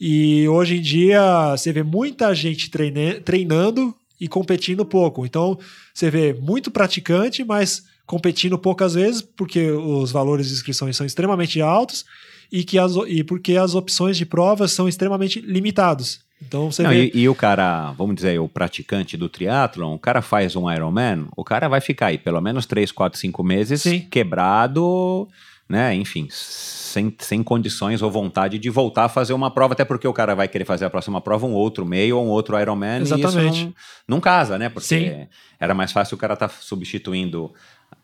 E 0.00 0.46
hoje 0.48 0.76
em 0.76 0.80
dia 0.80 1.50
você 1.56 1.72
vê 1.72 1.82
muita 1.82 2.34
gente 2.34 2.70
treine- 2.70 3.20
treinando 3.20 3.94
e 4.20 4.28
competindo 4.28 4.84
pouco. 4.84 5.24
Então 5.24 5.58
você 5.94 6.10
vê 6.10 6.32
muito 6.32 6.70
praticante, 6.70 7.44
mas 7.44 7.84
competindo 8.06 8.58
poucas 8.58 8.94
vezes, 8.94 9.22
porque 9.22 9.70
os 9.70 10.12
valores 10.12 10.48
de 10.48 10.54
inscrições 10.54 10.96
são 10.96 11.06
extremamente 11.06 11.60
altos 11.60 12.04
e, 12.50 12.64
que 12.64 12.78
as, 12.78 12.92
e 13.08 13.24
porque 13.24 13.56
as 13.56 13.74
opções 13.74 14.16
de 14.16 14.26
provas 14.26 14.72
são 14.72 14.88
extremamente 14.88 15.40
limitados. 15.40 16.20
Então 16.46 16.70
você 16.70 16.82
Não, 16.82 16.90
vê. 16.90 17.10
e, 17.14 17.20
e 17.20 17.28
o 17.28 17.34
cara, 17.34 17.92
vamos 17.92 18.16
dizer, 18.16 18.38
o 18.40 18.48
praticante 18.48 19.16
do 19.16 19.28
triatlon, 19.28 19.94
o 19.94 19.98
cara 19.98 20.20
faz 20.20 20.56
um 20.56 20.70
Ironman, 20.70 21.26
o 21.36 21.44
cara 21.44 21.68
vai 21.68 21.80
ficar 21.80 22.06
aí 22.06 22.18
pelo 22.18 22.40
menos 22.40 22.66
3, 22.66 22.90
4, 22.90 23.18
5 23.18 23.42
meses 23.44 23.82
Sim. 23.82 24.00
quebrado, 24.00 25.28
né? 25.68 25.94
Enfim, 25.94 26.26
sem, 26.30 27.14
sem 27.18 27.42
condições 27.42 28.02
ou 28.02 28.10
vontade 28.10 28.58
de 28.58 28.68
voltar 28.68 29.04
a 29.04 29.08
fazer 29.08 29.32
uma 29.32 29.50
prova, 29.50 29.72
até 29.72 29.84
porque 29.84 30.06
o 30.06 30.12
cara 30.12 30.34
vai 30.34 30.48
querer 30.48 30.64
fazer 30.64 30.84
a 30.84 30.90
próxima 30.90 31.20
prova 31.20 31.46
um 31.46 31.52
outro 31.52 31.86
meio 31.86 32.18
ou 32.18 32.26
um 32.26 32.28
outro 32.28 32.58
Ironman, 32.60 32.98
e 32.98 33.02
Exatamente. 33.02 33.56
isso 33.56 33.64
não, 33.66 34.16
não 34.16 34.20
casa, 34.20 34.58
né? 34.58 34.68
Porque 34.68 34.86
Sim. 34.86 35.26
era 35.58 35.74
mais 35.74 35.92
fácil 35.92 36.16
o 36.16 36.18
cara 36.18 36.34
estar 36.34 36.50
substituindo 36.50 37.52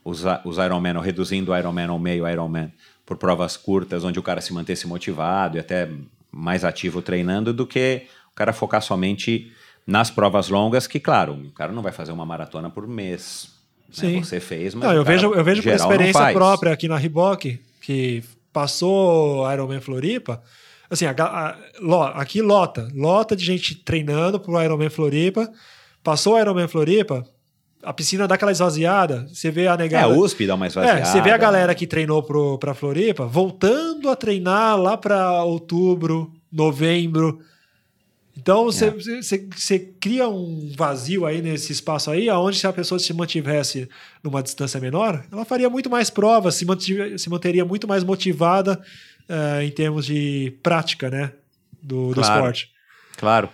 os, 0.04 0.24
os 0.44 0.58
Ironman 0.58 0.96
ou 0.96 1.02
reduzindo 1.02 1.52
o 1.52 1.56
Ironman 1.56 1.90
ou 1.90 1.98
meio 1.98 2.28
Ironman 2.28 2.72
por 3.04 3.16
provas 3.16 3.56
curtas, 3.56 4.04
onde 4.04 4.18
o 4.18 4.22
cara 4.22 4.40
se 4.40 4.52
mantesse 4.52 4.86
motivado 4.86 5.56
e 5.56 5.60
até 5.60 5.88
mais 6.30 6.64
ativo 6.64 7.00
treinando, 7.02 7.52
do 7.52 7.66
que 7.66 8.02
cara 8.38 8.52
focar 8.52 8.80
somente 8.82 9.52
nas 9.86 10.10
provas 10.10 10.48
longas, 10.48 10.86
que, 10.86 11.00
claro, 11.00 11.32
o 11.34 11.50
cara 11.52 11.72
não 11.72 11.82
vai 11.82 11.92
fazer 11.92 12.12
uma 12.12 12.24
maratona 12.26 12.70
por 12.70 12.86
mês. 12.86 13.48
né? 13.88 13.94
Sim. 13.94 14.22
Você 14.22 14.38
fez, 14.40 14.74
mas. 14.74 14.84
Não, 14.88 14.94
eu 14.94 15.02
vejo, 15.04 15.32
eu 15.34 15.42
vejo 15.44 15.62
por 15.62 15.72
experiência 15.72 16.32
própria 16.32 16.72
aqui 16.72 16.86
na 16.88 16.96
Riboc, 16.96 17.44
que 17.80 18.22
passou 18.52 19.50
Ironman 19.52 19.80
Floripa. 19.80 20.42
Assim, 20.90 21.04
a 21.06 21.10
a- 21.12 21.56
aqui 22.20 22.40
lota, 22.40 22.88
lota 22.94 23.34
de 23.36 23.44
gente 23.44 23.74
treinando 23.74 24.38
pro 24.40 24.60
Ironman 24.62 24.88
Floripa. 24.90 25.50
Passou 26.02 26.34
o 26.34 26.38
Ironman 26.38 26.68
Floripa, 26.68 27.24
a 27.82 27.92
piscina 27.92 28.26
dá 28.26 28.34
aquela 28.36 28.52
esvaziada, 28.52 29.26
você 29.32 29.50
vê 29.50 29.68
a 29.68 29.74
É, 29.74 29.76
negada. 29.76 30.04
a 30.12 30.16
USP 30.16 30.46
dá 30.46 30.54
uma 30.54 30.66
esvaziada. 30.66 31.00
É, 31.00 31.04
você 31.04 31.20
vê 31.20 31.30
a 31.30 31.36
galera 31.36 31.74
que 31.74 31.86
treinou 31.86 32.22
pro, 32.22 32.58
pra 32.58 32.74
Floripa 32.74 33.26
voltando 33.26 34.08
a 34.10 34.16
treinar 34.16 34.76
lá 34.80 34.96
para 34.96 35.42
outubro, 35.44 36.30
novembro. 36.52 37.40
Então 38.40 38.64
você, 38.64 38.86
É. 38.86 38.90
você, 39.50 39.78
cria 40.00 40.28
um 40.28 40.72
vazio 40.76 41.26
aí 41.26 41.42
nesse 41.42 41.72
espaço 41.72 42.08
aí, 42.10 42.28
aonde 42.28 42.56
se 42.58 42.66
a 42.68 42.72
pessoa 42.72 42.98
se 42.98 43.12
mantivesse 43.12 43.88
numa 44.22 44.40
distância 44.42 44.78
menor, 44.80 45.24
ela 45.32 45.44
faria 45.44 45.68
muito 45.68 45.90
mais 45.90 46.08
provas, 46.08 46.54
se, 46.54 46.64
se 47.18 47.28
manteria 47.28 47.64
muito 47.64 47.88
mais 47.88 48.04
motivada 48.04 48.80
eh, 49.28 49.64
em 49.64 49.70
termos 49.70 50.06
de 50.06 50.52
prática, 50.62 51.10
né? 51.10 51.32
Do, 51.82 52.08
do 52.08 52.14
Claro. 52.14 52.34
esporte. 52.34 52.70
Claro. 53.16 53.48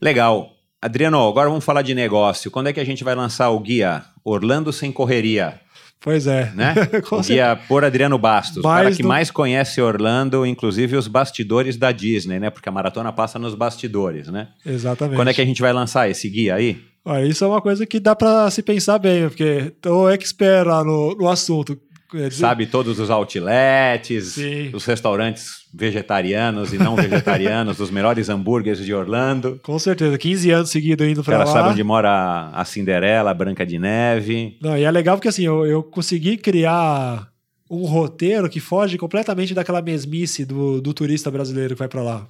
Legal. 0.00 0.50
Adriano, 0.82 1.26
agora 1.26 1.48
vamos 1.48 1.64
falar 1.64 1.80
de 1.82 1.94
negócio. 1.94 2.50
Quando 2.50 2.66
é 2.68 2.72
que 2.72 2.80
a 2.80 2.84
gente 2.84 3.02
vai 3.02 3.14
lançar 3.14 3.48
o 3.50 3.58
guia 3.58 4.04
Orlando 4.22 4.70
Sem 4.72 4.92
Correria? 4.92 5.58
Pois 6.04 6.26
é. 6.26 6.52
né? 6.54 6.74
O 7.10 7.22
guia 7.22 7.58
por 7.66 7.82
Adriano 7.82 8.18
Bastos, 8.18 8.58
o 8.58 8.62
cara 8.62 8.92
que 8.92 9.02
do- 9.02 9.08
mais 9.08 9.30
conhece 9.30 9.80
Orlando, 9.80 10.44
inclusive 10.44 10.96
os 10.98 11.08
bastidores 11.08 11.78
da 11.78 11.90
Disney, 11.92 12.38
né? 12.38 12.50
Porque 12.50 12.68
a 12.68 12.72
maratona 12.72 13.10
passa 13.10 13.38
nos 13.38 13.54
bastidores, 13.54 14.28
né? 14.28 14.48
Exatamente. 14.66 15.16
Quando 15.16 15.28
é 15.28 15.34
que 15.34 15.40
a 15.40 15.46
gente 15.46 15.62
vai 15.62 15.72
lançar 15.72 16.10
esse 16.10 16.28
guia 16.28 16.56
aí? 16.56 16.78
Olha, 17.06 17.24
isso 17.26 17.42
é 17.42 17.46
uma 17.48 17.60
coisa 17.62 17.86
que 17.86 17.98
dá 17.98 18.14
para 18.14 18.50
se 18.50 18.62
pensar 18.62 18.98
bem, 18.98 19.28
porque 19.28 19.72
tô 19.80 20.08
expert 20.10 20.66
lá 20.66 20.84
no, 20.84 21.14
no 21.16 21.26
assunto. 21.28 21.78
Dizer, 22.14 22.32
Sabe 22.32 22.66
todos 22.66 22.98
os 22.98 23.10
outlets, 23.10 24.32
Sim. 24.34 24.70
os 24.72 24.84
restaurantes 24.84 25.64
vegetarianos 25.72 26.72
e 26.72 26.78
não 26.78 26.94
vegetarianos, 26.94 27.78
os 27.80 27.90
melhores 27.90 28.28
hambúrgueres 28.28 28.84
de 28.84 28.94
Orlando. 28.94 29.60
Com 29.62 29.78
certeza, 29.78 30.16
15 30.16 30.50
anos 30.50 30.70
seguidos 30.70 31.06
indo 31.06 31.24
para 31.24 31.38
lá. 31.38 31.46
sabe 31.46 31.70
onde 31.70 31.82
mora 31.82 32.50
a 32.52 32.64
Cinderela, 32.64 33.30
a 33.30 33.34
Branca 33.34 33.66
de 33.66 33.78
Neve. 33.78 34.56
Não, 34.62 34.76
e 34.76 34.84
é 34.84 34.90
legal 34.90 35.16
porque 35.16 35.28
assim, 35.28 35.44
eu, 35.44 35.66
eu 35.66 35.82
consegui 35.82 36.36
criar 36.36 37.28
um 37.70 37.84
roteiro 37.86 38.48
que 38.48 38.60
foge 38.60 38.96
completamente 38.96 39.54
daquela 39.54 39.82
mesmice 39.82 40.44
do, 40.44 40.80
do 40.80 40.94
turista 40.94 41.30
brasileiro 41.30 41.74
que 41.74 41.78
vai 41.78 41.88
para 41.88 42.02
lá. 42.02 42.26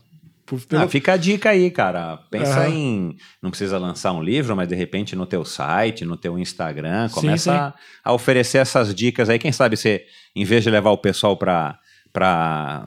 Por- 0.46 0.60
pelo- 0.60 0.82
Ah, 0.82 0.88
fica 0.88 1.14
a 1.14 1.16
dica 1.16 1.50
aí, 1.50 1.70
cara. 1.70 2.18
Pensa 2.30 2.60
Aham. 2.60 2.68
em. 2.68 3.16
Não 3.42 3.50
precisa 3.50 3.78
lançar 3.78 4.12
um 4.12 4.22
livro, 4.22 4.54
mas 4.54 4.68
de 4.68 4.74
repente 4.74 5.16
no 5.16 5.24
teu 5.26 5.44
site, 5.44 6.04
no 6.04 6.16
teu 6.16 6.38
Instagram, 6.38 7.08
Sim, 7.08 7.14
começa 7.14 7.50
sim. 7.52 7.56
A, 7.58 7.74
a 8.04 8.12
oferecer 8.12 8.58
essas 8.58 8.94
dicas 8.94 9.28
aí. 9.30 9.38
Quem 9.38 9.52
sabe 9.52 9.76
você, 9.76 10.04
em 10.36 10.44
vez 10.44 10.62
de 10.62 10.70
levar 10.70 10.90
o 10.90 10.98
pessoal 10.98 11.36
para 11.36 11.78
para 12.12 12.86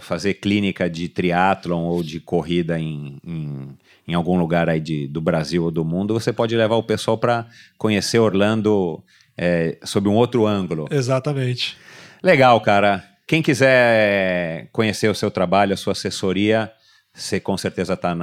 fazer 0.00 0.32
clínica 0.34 0.88
de 0.88 1.06
triatlon 1.06 1.82
ou 1.84 2.02
de 2.02 2.18
corrida 2.20 2.78
em, 2.80 3.18
em, 3.22 3.68
em 4.08 4.14
algum 4.14 4.38
lugar 4.38 4.66
aí 4.66 4.80
de, 4.80 5.06
do 5.08 5.20
Brasil 5.20 5.64
ou 5.64 5.70
do 5.70 5.84
mundo, 5.84 6.14
você 6.14 6.32
pode 6.32 6.56
levar 6.56 6.76
o 6.76 6.82
pessoal 6.82 7.18
para 7.18 7.46
conhecer 7.76 8.18
Orlando 8.18 9.04
é, 9.36 9.76
sob 9.84 10.08
um 10.08 10.14
outro 10.14 10.46
ângulo. 10.46 10.88
Exatamente. 10.90 11.76
Legal, 12.22 12.58
cara. 12.62 13.04
Quem 13.26 13.42
quiser 13.42 14.68
conhecer 14.72 15.08
o 15.10 15.14
seu 15.14 15.30
trabalho, 15.30 15.74
a 15.74 15.76
sua 15.76 15.92
assessoria, 15.92 16.72
você 17.14 17.38
com 17.38 17.56
certeza 17.58 17.92
está 17.94 18.14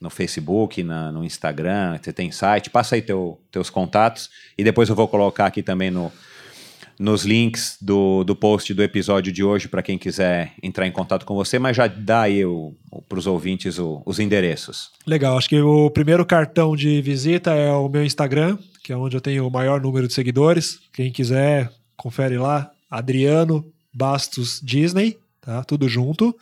no 0.00 0.10
Facebook, 0.10 0.82
na- 0.82 1.12
no 1.12 1.24
Instagram, 1.24 1.98
você 2.02 2.12
tem 2.12 2.30
site, 2.32 2.70
passa 2.70 2.94
aí 2.96 3.02
teu, 3.02 3.40
teus 3.50 3.70
contatos 3.70 4.28
e 4.58 4.64
depois 4.64 4.88
eu 4.88 4.94
vou 4.96 5.06
colocar 5.06 5.46
aqui 5.46 5.62
também 5.62 5.90
no, 5.90 6.10
nos 6.98 7.24
links 7.24 7.76
do, 7.80 8.24
do 8.24 8.34
post 8.34 8.72
do 8.74 8.82
episódio 8.82 9.32
de 9.32 9.44
hoje 9.44 9.68
para 9.68 9.82
quem 9.82 9.96
quiser 9.96 10.52
entrar 10.62 10.86
em 10.86 10.90
contato 10.92 11.24
com 11.24 11.34
você, 11.34 11.58
mas 11.58 11.76
já 11.76 11.86
dá 11.86 12.22
aí 12.22 12.42
para 13.08 13.18
os 13.18 13.26
ouvintes 13.26 13.78
o- 13.78 14.02
os 14.04 14.18
endereços. 14.18 14.90
Legal, 15.06 15.36
acho 15.38 15.48
que 15.48 15.60
o 15.60 15.90
primeiro 15.90 16.24
cartão 16.26 16.74
de 16.74 17.00
visita 17.02 17.52
é 17.52 17.70
o 17.70 17.88
meu 17.88 18.04
Instagram, 18.04 18.58
que 18.82 18.92
é 18.92 18.96
onde 18.96 19.16
eu 19.16 19.20
tenho 19.20 19.46
o 19.46 19.50
maior 19.50 19.80
número 19.80 20.08
de 20.08 20.14
seguidores. 20.14 20.78
Quem 20.92 21.12
quiser, 21.12 21.70
confere 21.96 22.38
lá. 22.38 22.70
Adriano 22.90 23.64
Bastos 23.92 24.60
Disney, 24.62 25.16
tá? 25.40 25.62
Tudo 25.64 25.88
junto. 25.88 26.34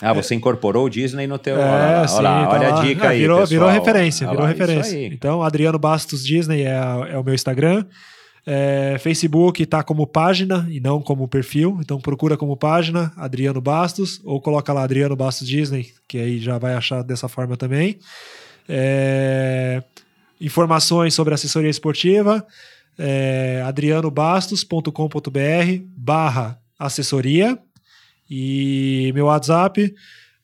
Ah, 0.00 0.12
você 0.12 0.34
incorporou 0.34 0.86
o 0.86 0.90
Disney 0.90 1.26
no 1.26 1.38
teu. 1.38 1.56
É, 1.56 1.60
olha 1.60 1.70
lá, 1.70 2.08
sim, 2.08 2.14
olha, 2.16 2.22
tá 2.22 2.48
olha 2.50 2.74
a 2.74 2.84
dica 2.84 3.06
Ah, 3.06 3.10
aí. 3.10 3.20
Virou, 3.20 3.38
pessoal. 3.40 3.48
virou 3.48 3.68
referência, 3.68 4.26
Olha 4.26 4.30
virou 4.32 4.46
lá, 4.46 4.52
referência. 4.52 5.06
Então, 5.06 5.42
Adriano 5.42 5.78
Bastos 5.78 6.24
Disney 6.24 6.62
é, 6.62 6.74
é 7.10 7.18
o 7.18 7.24
meu 7.24 7.34
Instagram. 7.34 7.84
É, 8.50 8.96
Facebook 9.00 9.66
tá 9.66 9.82
como 9.82 10.06
página 10.06 10.66
e 10.70 10.80
não 10.80 11.02
como 11.02 11.28
perfil. 11.28 11.76
Então 11.82 12.00
procura 12.00 12.34
como 12.34 12.56
página 12.56 13.12
Adriano 13.14 13.60
Bastos 13.60 14.22
ou 14.24 14.40
coloca 14.40 14.72
lá 14.72 14.84
Adriano 14.84 15.14
Bastos 15.14 15.46
Disney, 15.46 15.88
que 16.08 16.16
aí 16.16 16.38
já 16.38 16.56
vai 16.56 16.72
achar 16.74 17.02
dessa 17.02 17.28
forma 17.28 17.58
também. 17.58 17.98
É, 18.66 19.82
informações 20.40 21.12
sobre 21.12 21.34
assessoria 21.34 21.68
esportiva, 21.68 22.42
é, 22.98 23.62
adrianobastos.com.br 23.66 25.82
barra 25.94 26.58
assessoria 26.78 27.58
e 28.28 29.10
meu 29.14 29.26
WhatsApp 29.26 29.94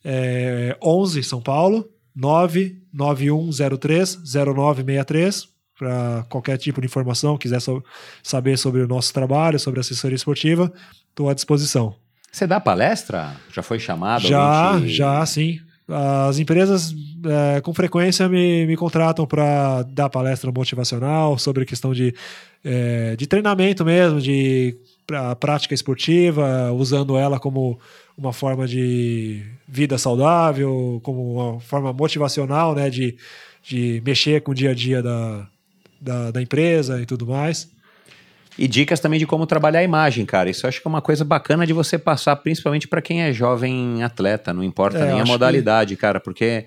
é 0.04 0.76
11 0.82 1.22
São 1.22 1.40
Paulo 1.40 1.88
99103 2.14 4.18
0963 4.24 5.48
para 5.78 6.24
qualquer 6.28 6.56
tipo 6.56 6.80
de 6.80 6.86
informação, 6.86 7.36
quiser 7.36 7.60
so- 7.60 7.82
saber 8.22 8.56
sobre 8.56 8.80
o 8.82 8.86
nosso 8.86 9.12
trabalho, 9.12 9.58
sobre 9.58 9.80
assessoria 9.80 10.14
esportiva, 10.14 10.72
estou 11.10 11.28
à 11.28 11.34
disposição. 11.34 11.96
Você 12.30 12.46
dá 12.46 12.60
palestra? 12.60 13.34
Já 13.52 13.62
foi 13.62 13.80
chamado? 13.80 14.26
Já, 14.26 14.80
já, 14.86 15.26
sim. 15.26 15.58
As 15.86 16.38
empresas 16.38 16.94
é, 17.56 17.60
com 17.60 17.74
frequência 17.74 18.28
me, 18.28 18.66
me 18.66 18.76
contratam 18.76 19.26
para 19.26 19.82
dar 19.82 20.08
palestra 20.08 20.50
motivacional 20.50 21.36
sobre 21.38 21.66
questão 21.66 21.92
de, 21.92 22.14
é, 22.64 23.14
de 23.16 23.26
treinamento 23.26 23.84
mesmo, 23.84 24.20
de 24.20 24.76
pra, 25.06 25.34
prática 25.36 25.74
esportiva, 25.74 26.72
usando 26.72 27.16
ela 27.16 27.38
como 27.38 27.78
uma 28.16 28.32
forma 28.32 28.66
de 28.66 29.42
vida 29.66 29.98
saudável, 29.98 31.00
como 31.02 31.34
uma 31.34 31.60
forma 31.60 31.92
motivacional, 31.92 32.74
né, 32.74 32.88
de, 32.88 33.16
de 33.62 34.02
mexer 34.04 34.40
com 34.42 34.52
o 34.52 34.54
dia 34.54 34.70
a 34.70 34.74
dia 34.74 35.02
da, 35.02 35.46
da, 36.00 36.30
da 36.30 36.42
empresa 36.42 37.00
e 37.00 37.06
tudo 37.06 37.26
mais. 37.26 37.72
E 38.56 38.68
dicas 38.68 39.00
também 39.00 39.18
de 39.18 39.26
como 39.26 39.46
trabalhar 39.46 39.80
a 39.80 39.82
imagem, 39.82 40.24
cara. 40.24 40.48
Isso 40.48 40.64
eu 40.64 40.68
acho 40.68 40.80
que 40.80 40.86
é 40.86 40.88
uma 40.88 41.02
coisa 41.02 41.24
bacana 41.24 41.66
de 41.66 41.72
você 41.72 41.98
passar, 41.98 42.36
principalmente 42.36 42.86
para 42.86 43.02
quem 43.02 43.22
é 43.22 43.32
jovem 43.32 44.02
atleta, 44.04 44.52
não 44.52 44.62
importa 44.62 44.98
É, 44.98 45.12
nem 45.12 45.20
a 45.20 45.24
modalidade, 45.24 45.96
cara, 45.96 46.20
porque 46.20 46.66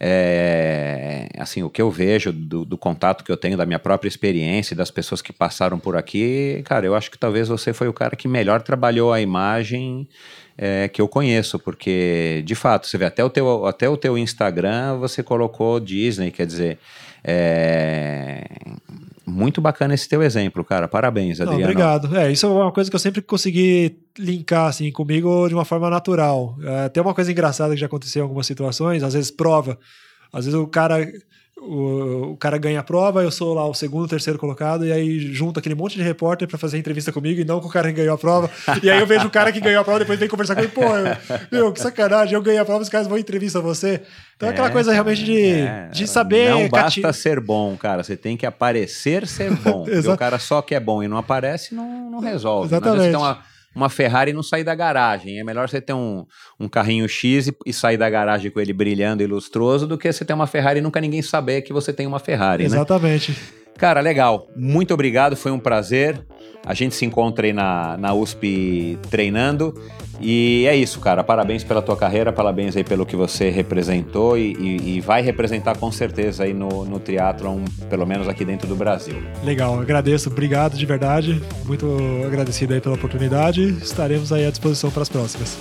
é, 0.00 1.28
assim, 1.38 1.62
o 1.62 1.70
que 1.70 1.82
eu 1.82 1.90
vejo 1.90 2.32
do, 2.32 2.64
do 2.64 2.78
contato 2.78 3.24
que 3.24 3.32
eu 3.32 3.36
tenho, 3.36 3.56
da 3.56 3.66
minha 3.66 3.78
própria 3.78 4.08
experiência, 4.08 4.74
e 4.74 4.76
das 4.76 4.90
pessoas 4.90 5.20
que 5.20 5.32
passaram 5.32 5.78
por 5.78 5.96
aqui, 5.96 6.62
cara, 6.64 6.86
eu 6.86 6.94
acho 6.94 7.10
que 7.10 7.18
talvez 7.18 7.48
você 7.48 7.72
foi 7.72 7.88
o 7.88 7.92
cara 7.92 8.14
que 8.14 8.28
melhor 8.28 8.62
trabalhou 8.62 9.12
a 9.12 9.20
imagem 9.20 10.08
é, 10.56 10.88
que 10.88 11.00
eu 11.00 11.08
conheço, 11.08 11.58
porque 11.58 12.42
de 12.44 12.54
fato, 12.54 12.86
você 12.86 12.96
vê 12.96 13.06
até 13.06 13.24
o 13.24 13.30
teu, 13.30 13.66
até 13.66 13.88
o 13.88 13.96
teu 13.96 14.16
Instagram 14.16 14.98
você 14.98 15.22
colocou 15.22 15.80
Disney, 15.80 16.30
quer 16.30 16.46
dizer, 16.46 16.78
é, 17.24 18.44
muito 19.28 19.60
bacana 19.60 19.94
esse 19.94 20.08
teu 20.08 20.22
exemplo, 20.22 20.64
cara. 20.64 20.88
Parabéns, 20.88 21.38
Não, 21.38 21.46
Adriano. 21.46 21.64
obrigado. 21.64 22.16
É, 22.16 22.32
isso 22.32 22.46
é 22.46 22.48
uma 22.48 22.72
coisa 22.72 22.90
que 22.90 22.96
eu 22.96 23.00
sempre 23.00 23.20
consegui 23.22 23.98
linkar 24.18 24.66
assim 24.68 24.90
comigo 24.90 25.46
de 25.48 25.54
uma 25.54 25.64
forma 25.64 25.88
natural. 25.90 26.56
É, 26.62 26.88
tem 26.88 27.02
uma 27.02 27.14
coisa 27.14 27.30
engraçada 27.30 27.74
que 27.74 27.80
já 27.80 27.86
aconteceu 27.86 28.20
em 28.20 28.22
algumas 28.24 28.46
situações, 28.46 29.02
às 29.02 29.14
vezes 29.14 29.30
prova, 29.30 29.78
às 30.32 30.44
vezes 30.46 30.58
o 30.58 30.66
cara 30.66 31.06
o, 31.60 32.32
o 32.32 32.36
cara 32.36 32.56
ganha 32.58 32.80
a 32.80 32.82
prova, 32.82 33.22
eu 33.22 33.30
sou 33.30 33.54
lá 33.54 33.66
o 33.66 33.74
segundo, 33.74 34.08
terceiro 34.08 34.38
colocado, 34.38 34.86
e 34.86 34.92
aí 34.92 35.18
junto 35.32 35.58
aquele 35.58 35.74
monte 35.74 35.96
de 35.96 36.02
repórter 36.02 36.46
para 36.48 36.58
fazer 36.58 36.78
entrevista 36.78 37.12
comigo 37.12 37.40
e 37.40 37.44
não 37.44 37.60
com 37.60 37.68
o 37.68 37.70
cara 37.70 37.88
que 37.88 37.94
ganhou 37.94 38.14
a 38.14 38.18
prova. 38.18 38.50
E 38.82 38.90
aí 38.90 39.00
eu 39.00 39.06
vejo 39.06 39.26
o 39.26 39.30
cara 39.30 39.50
que 39.52 39.60
ganhou 39.60 39.80
a 39.80 39.84
prova 39.84 39.98
depois 40.00 40.18
vem 40.18 40.28
conversar 40.28 40.54
comigo, 40.54 40.72
pô, 40.72 40.82
meu, 41.50 41.72
que 41.72 41.80
sacanagem, 41.80 42.34
eu 42.34 42.42
ganhei 42.42 42.60
a 42.60 42.64
prova, 42.64 42.82
os 42.82 42.88
caras 42.88 43.06
vão 43.06 43.16
em 43.18 43.20
entrevista 43.20 43.60
você. 43.60 44.02
Então 44.36 44.48
é 44.48 44.52
aquela 44.52 44.70
coisa 44.70 44.92
realmente 44.92 45.24
de, 45.24 45.42
é, 45.52 45.88
de 45.88 46.06
saber. 46.06 46.50
Não 46.50 46.68
cati- 46.68 47.00
basta 47.02 47.12
ser 47.20 47.40
bom, 47.40 47.76
cara. 47.76 48.04
Você 48.04 48.16
tem 48.16 48.36
que 48.36 48.46
aparecer 48.46 49.26
ser 49.26 49.50
bom. 49.56 49.82
Porque 49.90 50.08
o 50.08 50.16
cara 50.16 50.38
só 50.38 50.62
que 50.62 50.74
é 50.76 50.80
bom 50.80 51.02
e 51.02 51.08
não 51.08 51.16
aparece, 51.16 51.74
não, 51.74 52.08
não 52.10 52.20
resolve. 52.20 52.70
Não 52.70 52.78
Exatamente. 52.78 53.10
ter 53.10 53.38
uma, 53.78 53.88
Ferrari 53.88 54.32
não 54.32 54.42
sair 54.42 54.64
da 54.64 54.74
garagem. 54.74 55.38
É 55.38 55.44
melhor 55.44 55.68
você 55.68 55.80
ter 55.80 55.92
um, 55.92 56.26
um 56.58 56.68
carrinho 56.68 57.08
X 57.08 57.48
e, 57.48 57.56
e 57.64 57.72
sair 57.72 57.96
da 57.96 58.10
garagem 58.10 58.50
com 58.50 58.60
ele 58.60 58.72
brilhando 58.72 59.22
e 59.22 59.26
lustroso 59.26 59.86
do 59.86 59.96
que 59.96 60.12
você 60.12 60.24
ter 60.24 60.32
uma 60.32 60.46
Ferrari 60.46 60.80
e 60.80 60.82
nunca 60.82 61.00
ninguém 61.00 61.22
saber 61.22 61.62
que 61.62 61.72
você 61.72 61.92
tem 61.92 62.06
uma 62.06 62.18
Ferrari, 62.18 62.64
né? 62.64 62.68
Exatamente. 62.68 63.36
Cara, 63.78 64.00
legal. 64.00 64.48
Muito 64.56 64.92
obrigado, 64.92 65.36
foi 65.36 65.52
um 65.52 65.58
prazer. 65.58 66.20
A 66.68 66.74
gente 66.74 66.94
se 66.94 67.06
encontra 67.06 67.46
aí 67.46 67.52
na, 67.54 67.96
na 67.96 68.12
USP 68.12 68.98
treinando. 69.10 69.74
E 70.20 70.66
é 70.68 70.76
isso, 70.76 71.00
cara. 71.00 71.24
Parabéns 71.24 71.64
pela 71.64 71.80
tua 71.80 71.96
carreira, 71.96 72.30
parabéns 72.32 72.76
aí 72.76 72.84
pelo 72.84 73.06
que 73.06 73.16
você 73.16 73.48
representou 73.50 74.36
e, 74.36 74.52
e- 74.52 74.96
e 74.96 75.00
vai 75.00 75.22
representar 75.22 75.78
com 75.78 75.90
certeza 75.90 76.44
aí 76.44 76.52
no, 76.52 76.84
no 76.84 76.98
triatlon, 76.98 77.60
pelo 77.88 78.04
menos 78.04 78.28
aqui 78.28 78.44
dentro 78.44 78.68
do 78.68 78.76
Brasil. 78.76 79.14
Legal, 79.42 79.80
agradeço, 79.80 80.28
obrigado 80.28 80.76
de 80.76 80.84
verdade. 80.84 81.40
Muito 81.64 81.96
agradecido 82.26 82.74
aí 82.74 82.80
pela 82.82 82.96
oportunidade. 82.96 83.62
Estaremos 83.80 84.30
aí 84.32 84.44
à 84.44 84.50
disposição 84.50 84.90
para 84.90 85.02
as 85.02 85.08
próximas. 85.08 85.56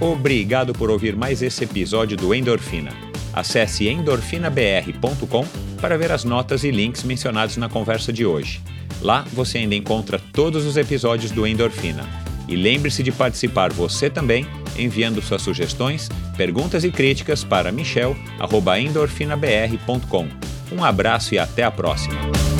Obrigado 0.00 0.72
por 0.72 0.90
ouvir 0.90 1.16
mais 1.16 1.42
esse 1.42 1.64
episódio 1.64 2.16
do 2.16 2.34
Endorfina. 2.34 2.92
Acesse 3.34 3.88
endorfinabr.com 3.88 5.44
para 5.80 5.96
ver 5.98 6.12
as 6.12 6.22
notas 6.24 6.62
e 6.64 6.70
links 6.70 7.02
mencionados 7.02 7.56
na 7.56 7.68
conversa 7.68 8.12
de 8.12 8.24
hoje. 8.24 8.62
Lá 9.00 9.24
você 9.32 9.58
ainda 9.58 9.74
encontra 9.74 10.20
todos 10.32 10.64
os 10.64 10.76
episódios 10.76 11.32
do 11.32 11.44
Endorfina. 11.46 12.08
E 12.46 12.56
lembre-se 12.56 13.02
de 13.02 13.10
participar 13.10 13.72
você 13.72 14.08
também, 14.08 14.46
enviando 14.78 15.20
suas 15.20 15.42
sugestões, 15.42 16.08
perguntas 16.36 16.84
e 16.84 16.90
críticas 16.90 17.42
para 17.42 17.72
michel.endorfinabr.com. 17.72 20.28
Um 20.72 20.84
abraço 20.84 21.34
e 21.34 21.38
até 21.38 21.64
a 21.64 21.70
próxima! 21.70 22.53